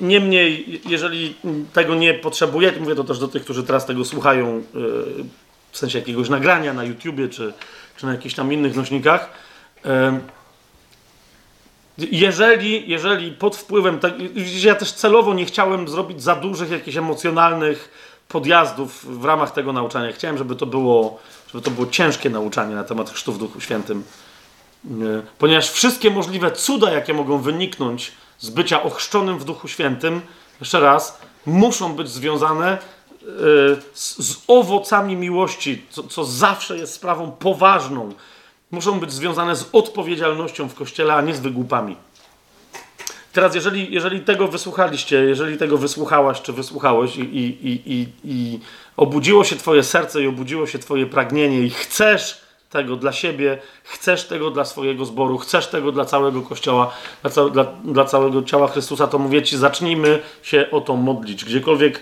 Niemniej, 0.00 0.80
jeżeli 0.88 1.34
tego 1.72 1.94
nie 1.94 2.14
potrzebujecie, 2.14 2.80
mówię 2.80 2.94
to 2.94 3.04
też 3.04 3.18
do 3.18 3.28
tych, 3.28 3.44
którzy 3.44 3.62
teraz 3.62 3.86
tego 3.86 4.04
słuchają, 4.04 4.58
y, 4.58 4.62
w 5.72 5.78
sensie 5.78 5.98
jakiegoś 5.98 6.28
nagrania 6.28 6.74
na 6.74 6.84
YouTubie 6.84 7.28
czy, 7.28 7.52
czy 7.96 8.06
na 8.06 8.12
jakichś 8.12 8.34
tam 8.34 8.52
innych 8.52 8.76
nośnikach, 8.76 9.30
y, 9.86 9.88
jeżeli, 11.98 12.90
jeżeli 12.90 13.32
pod 13.32 13.56
wpływem, 13.56 13.98
tak, 13.98 14.14
ja 14.62 14.74
też 14.74 14.92
celowo 14.92 15.34
nie 15.34 15.44
chciałem 15.44 15.88
zrobić 15.88 16.22
za 16.22 16.36
dużych 16.36 16.70
jakichś 16.70 16.96
emocjonalnych 16.96 17.88
podjazdów 18.28 19.20
w 19.20 19.24
ramach 19.24 19.50
tego 19.52 19.72
nauczania. 19.72 20.12
Chciałem, 20.12 20.38
żeby 20.38 20.56
to 20.56 20.66
było, 20.66 21.20
żeby 21.52 21.64
to 21.64 21.70
było 21.70 21.86
ciężkie 21.86 22.30
nauczanie 22.30 22.74
na 22.74 22.84
temat 22.84 23.10
chrztu 23.10 23.32
w 23.32 23.38
Duchu 23.38 23.60
Świętym. 23.60 24.04
Ponieważ 25.38 25.70
wszystkie 25.70 26.10
możliwe 26.10 26.50
cuda, 26.50 26.90
jakie 26.90 27.14
mogą 27.14 27.38
wyniknąć 27.38 28.12
z 28.42 28.50
bycia 28.50 28.82
ochrzczonym 28.82 29.38
w 29.38 29.44
Duchu 29.44 29.68
Świętym, 29.68 30.20
jeszcze 30.60 30.80
raz, 30.80 31.18
muszą 31.46 31.94
być 31.94 32.08
związane 32.08 32.72
e, 32.72 32.78
z, 33.94 34.18
z 34.18 34.36
owocami 34.48 35.16
miłości, 35.16 35.82
co, 35.90 36.02
co 36.02 36.24
zawsze 36.24 36.78
jest 36.78 36.94
sprawą 36.94 37.32
poważną 37.32 38.12
muszą 38.70 39.00
być 39.00 39.12
związane 39.12 39.56
z 39.56 39.68
odpowiedzialnością 39.72 40.68
w 40.68 40.74
kościele, 40.74 41.14
a 41.14 41.20
nie 41.20 41.34
z 41.34 41.40
wygłupami. 41.40 41.96
Teraz, 43.32 43.54
jeżeli, 43.54 43.94
jeżeli 43.94 44.20
tego 44.20 44.48
wysłuchaliście, 44.48 45.16
jeżeli 45.16 45.58
tego 45.58 45.78
wysłuchałaś 45.78 46.42
czy 46.42 46.52
wysłuchałeś 46.52 47.16
i, 47.16 47.20
i, 47.20 47.92
i, 47.92 48.08
i 48.24 48.60
obudziło 48.96 49.44
się 49.44 49.56
Twoje 49.56 49.82
serce 49.82 50.22
i 50.22 50.26
obudziło 50.26 50.66
się 50.66 50.78
Twoje 50.78 51.06
pragnienie 51.06 51.60
i 51.60 51.70
chcesz 51.70 52.41
tego 52.72 52.96
dla 52.96 53.12
siebie, 53.12 53.58
chcesz 53.82 54.24
tego 54.24 54.50
dla 54.50 54.64
swojego 54.64 55.04
zboru, 55.04 55.38
chcesz 55.38 55.66
tego 55.66 55.92
dla 55.92 56.04
całego 56.04 56.42
Kościoła, 56.42 56.92
dla, 57.22 57.48
dla, 57.50 57.64
dla 57.84 58.04
całego 58.04 58.42
ciała 58.42 58.68
Chrystusa, 58.68 59.06
to 59.06 59.18
mówię 59.18 59.42
Ci, 59.42 59.56
zacznijmy 59.56 60.20
się 60.42 60.68
o 60.70 60.80
to 60.80 60.96
modlić. 60.96 61.44
Gdziekolwiek 61.44 62.00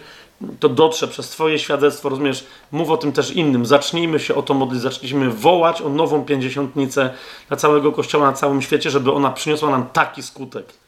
to 0.61 0.69
dotrze 0.69 1.09
przez 1.09 1.31
Twoje 1.31 1.59
świadectwo, 1.59 2.09
rozumiesz? 2.09 2.45
Mów 2.73 2.91
o 2.91 2.97
tym 2.97 3.13
też 3.13 3.31
innym. 3.31 3.67
Zacznijmy 3.67 4.21
się 4.21 4.35
o 4.35 4.43
to 4.43 4.55
modlić, 4.55 4.83
zacznijmy 4.83 5.31
wołać 5.31 5.83
o 5.83 5.89
nową 5.89 6.25
pięćdziesiątnicę 6.25 7.11
dla 7.49 7.57
całego 7.57 7.93
Kościoła 7.93 8.27
na 8.27 8.33
całym 8.33 8.63
świecie, 8.63 8.91
żeby 8.91 9.13
ona 9.13 9.31
przyniosła 9.31 9.71
nam 9.71 9.87
taki 9.93 10.23
skutek. 10.23 10.80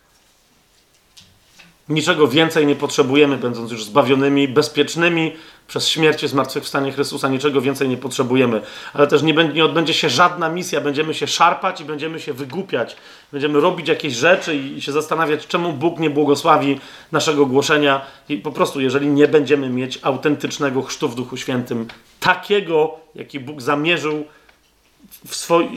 Niczego 1.88 2.28
więcej 2.28 2.66
nie 2.66 2.76
potrzebujemy, 2.76 3.36
będąc 3.36 3.72
już 3.72 3.84
zbawionymi, 3.84 4.48
bezpiecznymi 4.48 5.32
przez 5.68 5.88
śmierć 5.88 6.22
i 6.22 6.28
zmartwychwstanie 6.28 6.92
Chrystusa. 6.92 7.28
Niczego 7.28 7.60
więcej 7.60 7.88
nie 7.88 7.96
potrzebujemy. 7.96 8.60
Ale 8.94 9.06
też 9.06 9.22
nie, 9.22 9.34
będzie, 9.34 9.54
nie 9.54 9.64
odbędzie 9.64 9.94
się 9.94 10.10
żadna 10.10 10.48
misja. 10.48 10.80
Będziemy 10.80 11.14
się 11.14 11.26
szarpać 11.26 11.80
i 11.80 11.84
będziemy 11.84 12.20
się 12.20 12.32
wygłupiać. 12.32 12.96
Będziemy 13.32 13.60
robić 13.60 13.88
jakieś 13.88 14.14
rzeczy 14.14 14.56
i 14.56 14.82
się 14.82 14.92
zastanawiać, 14.92 15.46
czemu 15.46 15.72
Bóg 15.72 15.98
nie 15.98 16.10
błogosławi 16.10 16.80
naszego 17.12 17.46
głoszenia. 17.46 18.00
I 18.28 18.36
po 18.36 18.52
prostu, 18.52 18.80
jeżeli 18.80 19.06
nie 19.06 19.28
będziemy 19.28 19.68
mieć 19.68 19.98
autentycznego 20.02 20.82
chrztu 20.82 21.08
w 21.08 21.14
Duchu 21.14 21.36
Świętym, 21.36 21.88
takiego, 22.20 22.94
jaki 23.14 23.40
Bóg 23.40 23.62
zamierzył 23.62 24.24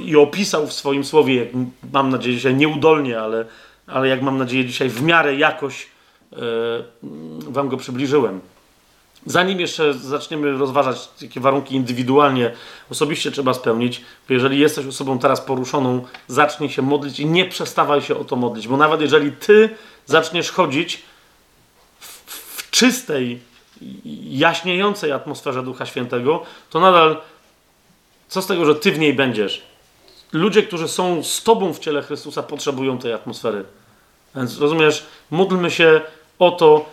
i 0.06 0.16
opisał 0.16 0.67
w 0.67 0.74
swoim 0.74 1.03
słowie, 1.03 1.35
jak 1.35 1.48
mam 1.93 2.09
nadzieję 2.09 2.35
dzisiaj 2.35 2.56
nieudolnie, 2.56 3.19
ale, 3.19 3.45
ale 3.88 4.08
jak 4.08 4.22
mam 4.22 4.38
nadzieję 4.38 4.66
dzisiaj 4.66 4.90
w 4.90 5.01
miarę 5.01 5.35
jakoś 5.35 5.94
wam 7.47 7.69
go 7.69 7.77
przybliżyłem. 7.77 8.41
Zanim 9.25 9.59
jeszcze 9.59 9.93
zaczniemy 9.93 10.51
rozważać, 10.51 11.09
jakie 11.22 11.39
warunki 11.39 11.75
indywidualnie, 11.75 12.51
osobiście 12.91 13.31
trzeba 13.31 13.53
spełnić, 13.53 14.01
jeżeli 14.30 14.59
jesteś 14.59 14.85
osobą 14.85 15.19
teraz 15.19 15.41
poruszoną, 15.41 16.05
zacznij 16.27 16.69
się 16.69 16.81
modlić 16.81 17.19
i 17.19 17.25
nie 17.25 17.45
przestawaj 17.45 18.01
się 18.01 18.17
o 18.17 18.23
to 18.23 18.35
modlić, 18.35 18.67
bo 18.67 18.77
nawet 18.77 19.01
jeżeli 19.01 19.31
ty 19.31 19.69
zaczniesz 20.05 20.51
chodzić 20.51 21.03
w, 21.99 22.69
czystej, 22.72 23.39
jaśniejącej 24.30 25.11
atmosferze 25.11 25.64
Ducha 25.64 25.85
Świętego, 25.85 26.43
to 26.69 26.80
nadal 26.80 27.22
co 28.27 28.41
z 28.41 28.47
tego, 28.47 28.65
że 28.65 28.75
ty 28.75 28.91
w 28.91 28.99
niej 28.99 29.14
będziesz? 29.14 29.61
Ludzie, 30.33 30.64
którzy 30.64 30.88
są 30.88 31.23
z 31.23 31.43
tobą 31.43 31.73
w 31.73 31.80
ciele 31.80 32.01
Chrystusa, 32.01 32.43
potrzebują 32.43 32.97
tej 32.97 33.14
atmosfery. 33.14 33.65
Więc 34.35 34.59
rozumiesz, 34.59 35.05
módlmy 35.31 35.72
się 35.72 36.01
o 36.39 36.51
to, 36.51 36.85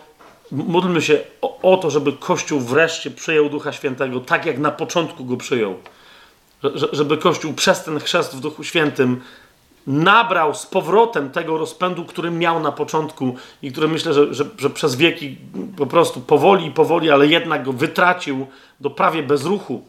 módlmy 0.51 1.01
się 1.01 1.19
o, 1.41 1.73
o 1.73 1.77
to, 1.77 1.89
żeby 1.89 2.13
Kościół 2.13 2.59
wreszcie 2.59 3.11
przyjął 3.11 3.49
Ducha 3.49 3.73
Świętego 3.73 4.19
tak, 4.19 4.45
jak 4.45 4.57
na 4.57 4.71
początku 4.71 5.25
go 5.25 5.37
przyjął. 5.37 5.75
Że, 6.63 6.87
żeby 6.91 7.17
Kościół 7.17 7.53
przez 7.53 7.83
ten 7.83 7.99
chrzest 7.99 8.35
w 8.35 8.39
Duchu 8.39 8.63
Świętym 8.63 9.21
nabrał 9.87 10.55
z 10.55 10.65
powrotem 10.65 11.31
tego 11.31 11.57
rozpędu, 11.57 12.05
który 12.05 12.31
miał 12.31 12.59
na 12.59 12.71
początku 12.71 13.35
i 13.61 13.71
który 13.71 13.87
myślę, 13.87 14.13
że, 14.13 14.33
że, 14.33 14.45
że 14.57 14.69
przez 14.69 14.95
wieki 14.95 15.37
po 15.77 15.85
prostu 15.85 16.21
powoli 16.21 16.65
i 16.65 16.71
powoli, 16.71 17.11
ale 17.11 17.27
jednak 17.27 17.63
go 17.63 17.73
wytracił 17.73 18.47
do 18.79 18.89
prawie 18.89 19.23
bezruchu. 19.23 19.83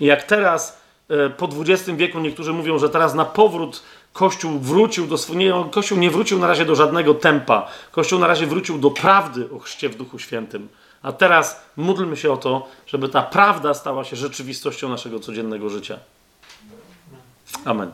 I 0.00 0.04
jak 0.04 0.22
teraz 0.22 0.80
e, 1.08 1.30
po 1.30 1.48
XX 1.60 1.90
wieku 1.98 2.20
niektórzy 2.20 2.52
mówią, 2.52 2.78
że 2.78 2.88
teraz 2.88 3.14
na 3.14 3.24
powrót 3.24 3.82
Kościół 4.12 4.58
wrócił 4.58 5.06
do 5.06 5.18
swojego. 5.18 5.64
Kościół 5.64 5.98
nie 5.98 6.10
wrócił 6.10 6.38
na 6.38 6.46
razie 6.46 6.64
do 6.64 6.74
żadnego 6.74 7.14
tempa. 7.14 7.68
Kościół 7.92 8.18
na 8.18 8.26
razie 8.26 8.46
wrócił 8.46 8.78
do 8.78 8.90
prawdy 8.90 9.48
o 9.56 9.58
chrzcie 9.58 9.88
w 9.88 9.96
Duchu 9.96 10.18
Świętym. 10.18 10.68
A 11.02 11.12
teraz 11.12 11.60
módlmy 11.76 12.16
się 12.16 12.32
o 12.32 12.36
to, 12.36 12.68
żeby 12.86 13.08
ta 13.08 13.22
prawda 13.22 13.74
stała 13.74 14.04
się 14.04 14.16
rzeczywistością 14.16 14.88
naszego 14.88 15.20
codziennego 15.20 15.70
życia. 15.70 15.98
Amen. 17.64 17.92